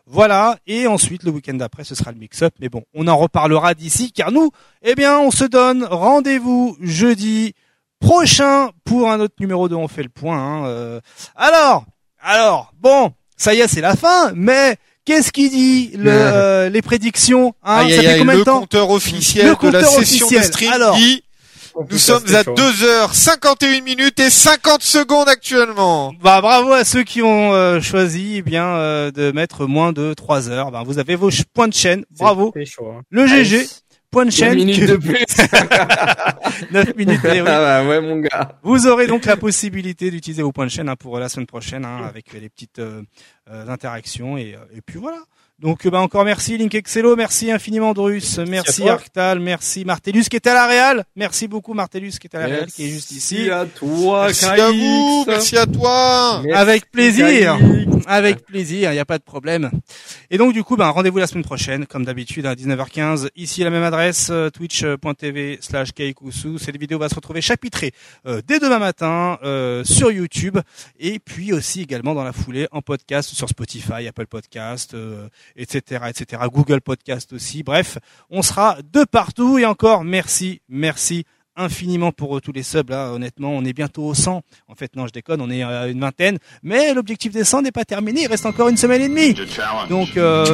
Voilà, 0.06 0.58
et 0.66 0.86
ensuite 0.86 1.22
le 1.22 1.30
week-end 1.30 1.54
d'après 1.54 1.84
ce 1.84 1.94
sera 1.94 2.12
le 2.12 2.18
mix-up, 2.18 2.54
mais 2.60 2.68
bon, 2.68 2.82
on 2.94 3.06
en 3.08 3.16
reparlera 3.16 3.74
d'ici 3.74 4.10
car 4.12 4.32
nous, 4.32 4.50
eh 4.82 4.94
bien, 4.94 5.18
on 5.18 5.30
se 5.30 5.44
donne 5.44 5.84
rendez-vous 5.84 6.76
jeudi 6.80 7.54
prochain 8.00 8.70
pour 8.84 9.10
un 9.10 9.20
autre 9.20 9.34
numéro 9.40 9.68
de 9.68 9.74
On 9.74 9.88
fait 9.88 10.02
le 10.02 10.08
point. 10.08 10.38
hein, 10.38 10.66
euh. 10.66 11.00
Alors, 11.36 11.84
alors, 12.22 12.72
bon, 12.80 13.12
ça 13.36 13.54
y 13.54 13.60
est, 13.60 13.68
c'est 13.68 13.80
la 13.82 13.96
fin, 13.96 14.32
mais 14.34 14.76
qu'est-ce 15.04 15.32
qui 15.32 15.50
dit 15.50 15.90
le, 15.96 16.10
euh, 16.12 16.68
les 16.70 16.80
prédictions 16.82 17.54
hein, 17.62 17.80
Aïe, 17.84 17.92
Ça 17.92 17.98
aïe, 18.00 18.06
fait 18.06 18.12
aïe, 18.12 18.18
combien 18.20 18.32
le 18.34 18.40
de 18.40 18.44
temps 18.44 18.60
compteur 18.60 18.90
officiel 18.90 19.46
Le 19.46 19.50
de 19.50 19.72
la 19.72 19.80
compteur 19.82 19.90
session 19.90 20.26
officiel. 20.26 20.40
de 20.40 20.46
stream 20.46 20.72
Alors. 20.72 20.96
dit 20.96 21.22
Nous 21.88 21.98
sommes 21.98 22.24
à 22.34 22.42
2h51 22.42 23.82
minutes 23.82 24.20
et 24.20 24.30
50 24.30 24.82
secondes 24.82 25.28
actuellement. 25.28 26.12
Bah 26.22 26.40
bravo 26.40 26.72
à 26.72 26.84
ceux 26.84 27.02
qui 27.04 27.22
ont 27.22 27.52
euh, 27.52 27.80
choisi 27.80 28.34
eh 28.38 28.42
bien 28.42 28.66
euh, 28.66 29.10
de 29.10 29.30
mettre 29.32 29.66
moins 29.66 29.92
de 29.92 30.12
3 30.14 30.48
heures. 30.50 30.70
Ben, 30.70 30.82
vous 30.82 30.98
avez 30.98 31.16
vos 31.16 31.30
points 31.54 31.68
de 31.68 31.74
chaîne. 31.74 32.04
Bravo. 32.18 32.52
C'est 32.56 32.64
chaud. 32.66 32.90
Hein. 32.90 33.02
Le 33.10 33.26
GG, 33.26 33.66
point 34.10 34.24
de 34.26 34.30
chaîne. 34.30 34.54
minutes 34.56 34.80
que- 34.80 34.86
de 34.92 34.96
plus. 34.96 35.24
9 36.72 36.96
minutes. 36.96 37.20
eh 37.24 37.30
oui. 37.30 37.38
ah 37.46 37.82
bah 37.82 37.84
ouais, 37.88 38.00
mon 38.00 38.16
gars. 38.20 38.58
Vous 38.62 38.86
aurez 38.86 39.06
donc 39.06 39.24
la 39.24 39.36
possibilité 39.36 40.10
d'utiliser 40.10 40.42
vos 40.42 40.52
points 40.52 40.66
de 40.66 40.70
chaîne 40.70 40.88
hein, 40.88 40.96
pour 40.96 41.18
la 41.18 41.28
semaine 41.28 41.46
prochaine 41.46 41.84
hein, 41.84 42.00
avec 42.08 42.32
les 42.32 42.48
petites 42.48 42.78
euh, 42.80 43.02
euh, 43.50 43.68
interactions 43.68 44.36
et, 44.36 44.54
euh, 44.54 44.76
et 44.76 44.80
puis 44.80 44.98
voilà. 44.98 45.18
Donc 45.60 45.84
euh, 45.84 45.90
bah, 45.90 46.00
encore 46.00 46.24
merci 46.24 46.56
Link 46.56 46.74
Excello, 46.74 47.16
merci 47.16 47.50
infiniment 47.50 47.92
Drus, 47.92 48.38
merci. 48.48 48.88
Arctal, 48.88 49.40
merci 49.40 49.84
Martellus 49.84 50.24
qui 50.24 50.36
est 50.36 50.46
à 50.46 50.54
la 50.54 50.66
Real, 50.66 51.04
merci 51.16 51.48
beaucoup 51.48 51.74
Martellus 51.74 52.12
qui 52.12 52.28
est 52.28 52.36
à 52.36 52.40
la 52.40 52.46
Real 52.46 52.66
qui 52.66 52.86
est 52.86 52.88
juste 52.88 53.10
ici. 53.10 53.46
Merci 53.46 53.50
à 53.50 53.66
toi, 53.66 54.24
Merci 54.26 54.46
à 54.46 54.70
vous, 54.70 55.24
merci 55.26 55.56
à 55.58 55.66
toi. 55.66 56.42
Merci, 56.44 56.60
Avec 56.60 56.90
plaisir. 56.90 57.58
Kaïx. 57.58 57.99
avec 58.06 58.44
plaisir, 58.44 58.90
il 58.90 58.94
n'y 58.94 59.00
a 59.00 59.04
pas 59.04 59.18
de 59.18 59.22
problème. 59.22 59.70
Et 60.30 60.38
donc 60.38 60.52
du 60.52 60.62
coup, 60.64 60.76
ben, 60.76 60.88
rendez-vous 60.88 61.18
la 61.18 61.26
semaine 61.26 61.44
prochaine, 61.44 61.86
comme 61.86 62.04
d'habitude, 62.04 62.46
à 62.46 62.54
19h15. 62.54 63.28
Ici, 63.36 63.62
la 63.62 63.70
même 63.70 63.82
adresse, 63.82 64.28
euh, 64.30 64.50
twitch.tv 64.50 65.58
slash 65.60 65.92
kaikusu. 65.92 66.58
Cette 66.58 66.78
vidéo 66.78 66.98
va 66.98 67.08
se 67.08 67.14
retrouver 67.14 67.40
chapitrée 67.40 67.92
euh, 68.26 68.42
dès 68.46 68.58
demain 68.58 68.78
matin 68.78 69.38
euh, 69.42 69.84
sur 69.84 70.10
YouTube 70.10 70.58
et 70.98 71.18
puis 71.18 71.52
aussi 71.52 71.82
également 71.82 72.14
dans 72.14 72.24
la 72.24 72.32
foulée 72.32 72.68
en 72.72 72.82
podcast 72.82 73.30
sur 73.30 73.48
Spotify, 73.48 74.06
Apple 74.08 74.26
Podcast, 74.26 74.96
etc., 75.56 76.04
etc., 76.08 76.42
Google 76.52 76.80
Podcast 76.80 77.32
aussi. 77.32 77.62
Bref, 77.62 77.98
on 78.30 78.42
sera 78.42 78.78
de 78.92 79.04
partout 79.04 79.58
et 79.58 79.66
encore 79.66 80.04
merci, 80.04 80.60
merci 80.68 81.24
infiniment 81.60 82.12
pour 82.12 82.40
tous 82.40 82.52
les 82.52 82.62
subs. 82.62 82.90
Là, 82.90 83.12
honnêtement, 83.12 83.50
on 83.50 83.64
est 83.64 83.72
bientôt 83.72 84.04
au 84.04 84.14
100. 84.14 84.42
En 84.68 84.74
fait, 84.74 84.96
non, 84.96 85.06
je 85.06 85.12
déconne, 85.12 85.40
on 85.40 85.50
est 85.50 85.62
à 85.62 85.88
une 85.88 86.00
vingtaine. 86.00 86.38
Mais 86.62 86.94
l'objectif 86.94 87.32
des 87.32 87.44
100 87.44 87.62
n'est 87.62 87.72
pas 87.72 87.84
terminé. 87.84 88.22
Il 88.22 88.26
reste 88.26 88.46
encore 88.46 88.68
une 88.68 88.76
semaine 88.76 89.02
et 89.02 89.08
demie. 89.08 89.34
Donc, 89.88 90.16
euh, 90.16 90.44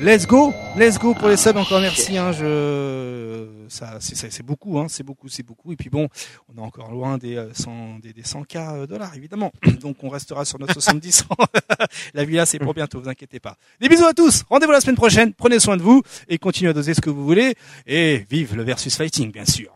let's 0.00 0.26
go, 0.26 0.54
let's 0.76 0.98
go 0.98 1.14
pour 1.14 1.28
les 1.28 1.36
subs. 1.36 1.56
Encore 1.56 1.80
merci. 1.80 2.16
Hein, 2.16 2.32
je, 2.32 3.46
ça, 3.68 3.98
c'est 4.00 4.42
beaucoup, 4.42 4.78
hein, 4.78 4.86
c'est 4.88 5.02
beaucoup, 5.02 5.28
c'est 5.28 5.42
beaucoup. 5.42 5.72
Et 5.72 5.76
puis 5.76 5.90
bon, 5.90 6.08
on 6.48 6.58
est 6.58 6.64
encore 6.64 6.90
loin 6.90 7.18
des 7.18 7.42
100, 7.52 7.70
euh, 7.70 8.00
des, 8.02 8.12
des 8.12 8.22
100 8.22 8.44
k 8.44 8.56
euh, 8.56 8.86
dollars, 8.86 9.14
évidemment. 9.16 9.52
Donc, 9.80 10.02
on 10.02 10.08
restera 10.08 10.44
sur 10.44 10.58
notre 10.58 10.74
70. 10.74 11.24
la 12.14 12.24
villa, 12.24 12.46
c'est 12.46 12.58
pour 12.58 12.74
bientôt. 12.74 13.00
Vous 13.00 13.08
inquiétez 13.08 13.40
pas. 13.40 13.56
Des 13.80 13.88
bisous 13.88 14.06
à 14.06 14.14
tous. 14.14 14.44
Rendez-vous 14.48 14.72
la 14.72 14.80
semaine 14.80 14.96
prochaine. 14.96 15.32
Prenez 15.34 15.58
soin 15.58 15.76
de 15.76 15.82
vous 15.82 16.02
et 16.28 16.38
continuez 16.38 16.70
à 16.70 16.74
doser 16.74 16.94
ce 16.94 17.00
que 17.00 17.10
vous 17.10 17.24
voulez. 17.24 17.54
Et 17.86 18.24
vive 18.30 18.56
le 18.56 18.62
versus 18.62 18.96
fighting, 18.96 19.32
bien 19.32 19.44
sûr. 19.44 19.72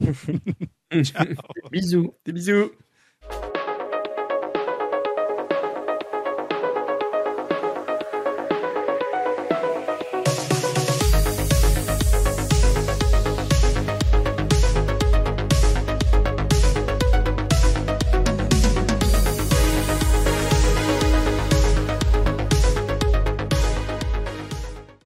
Bisous. 1.72 2.14
Des 2.24 2.32
bisous. 2.32 2.70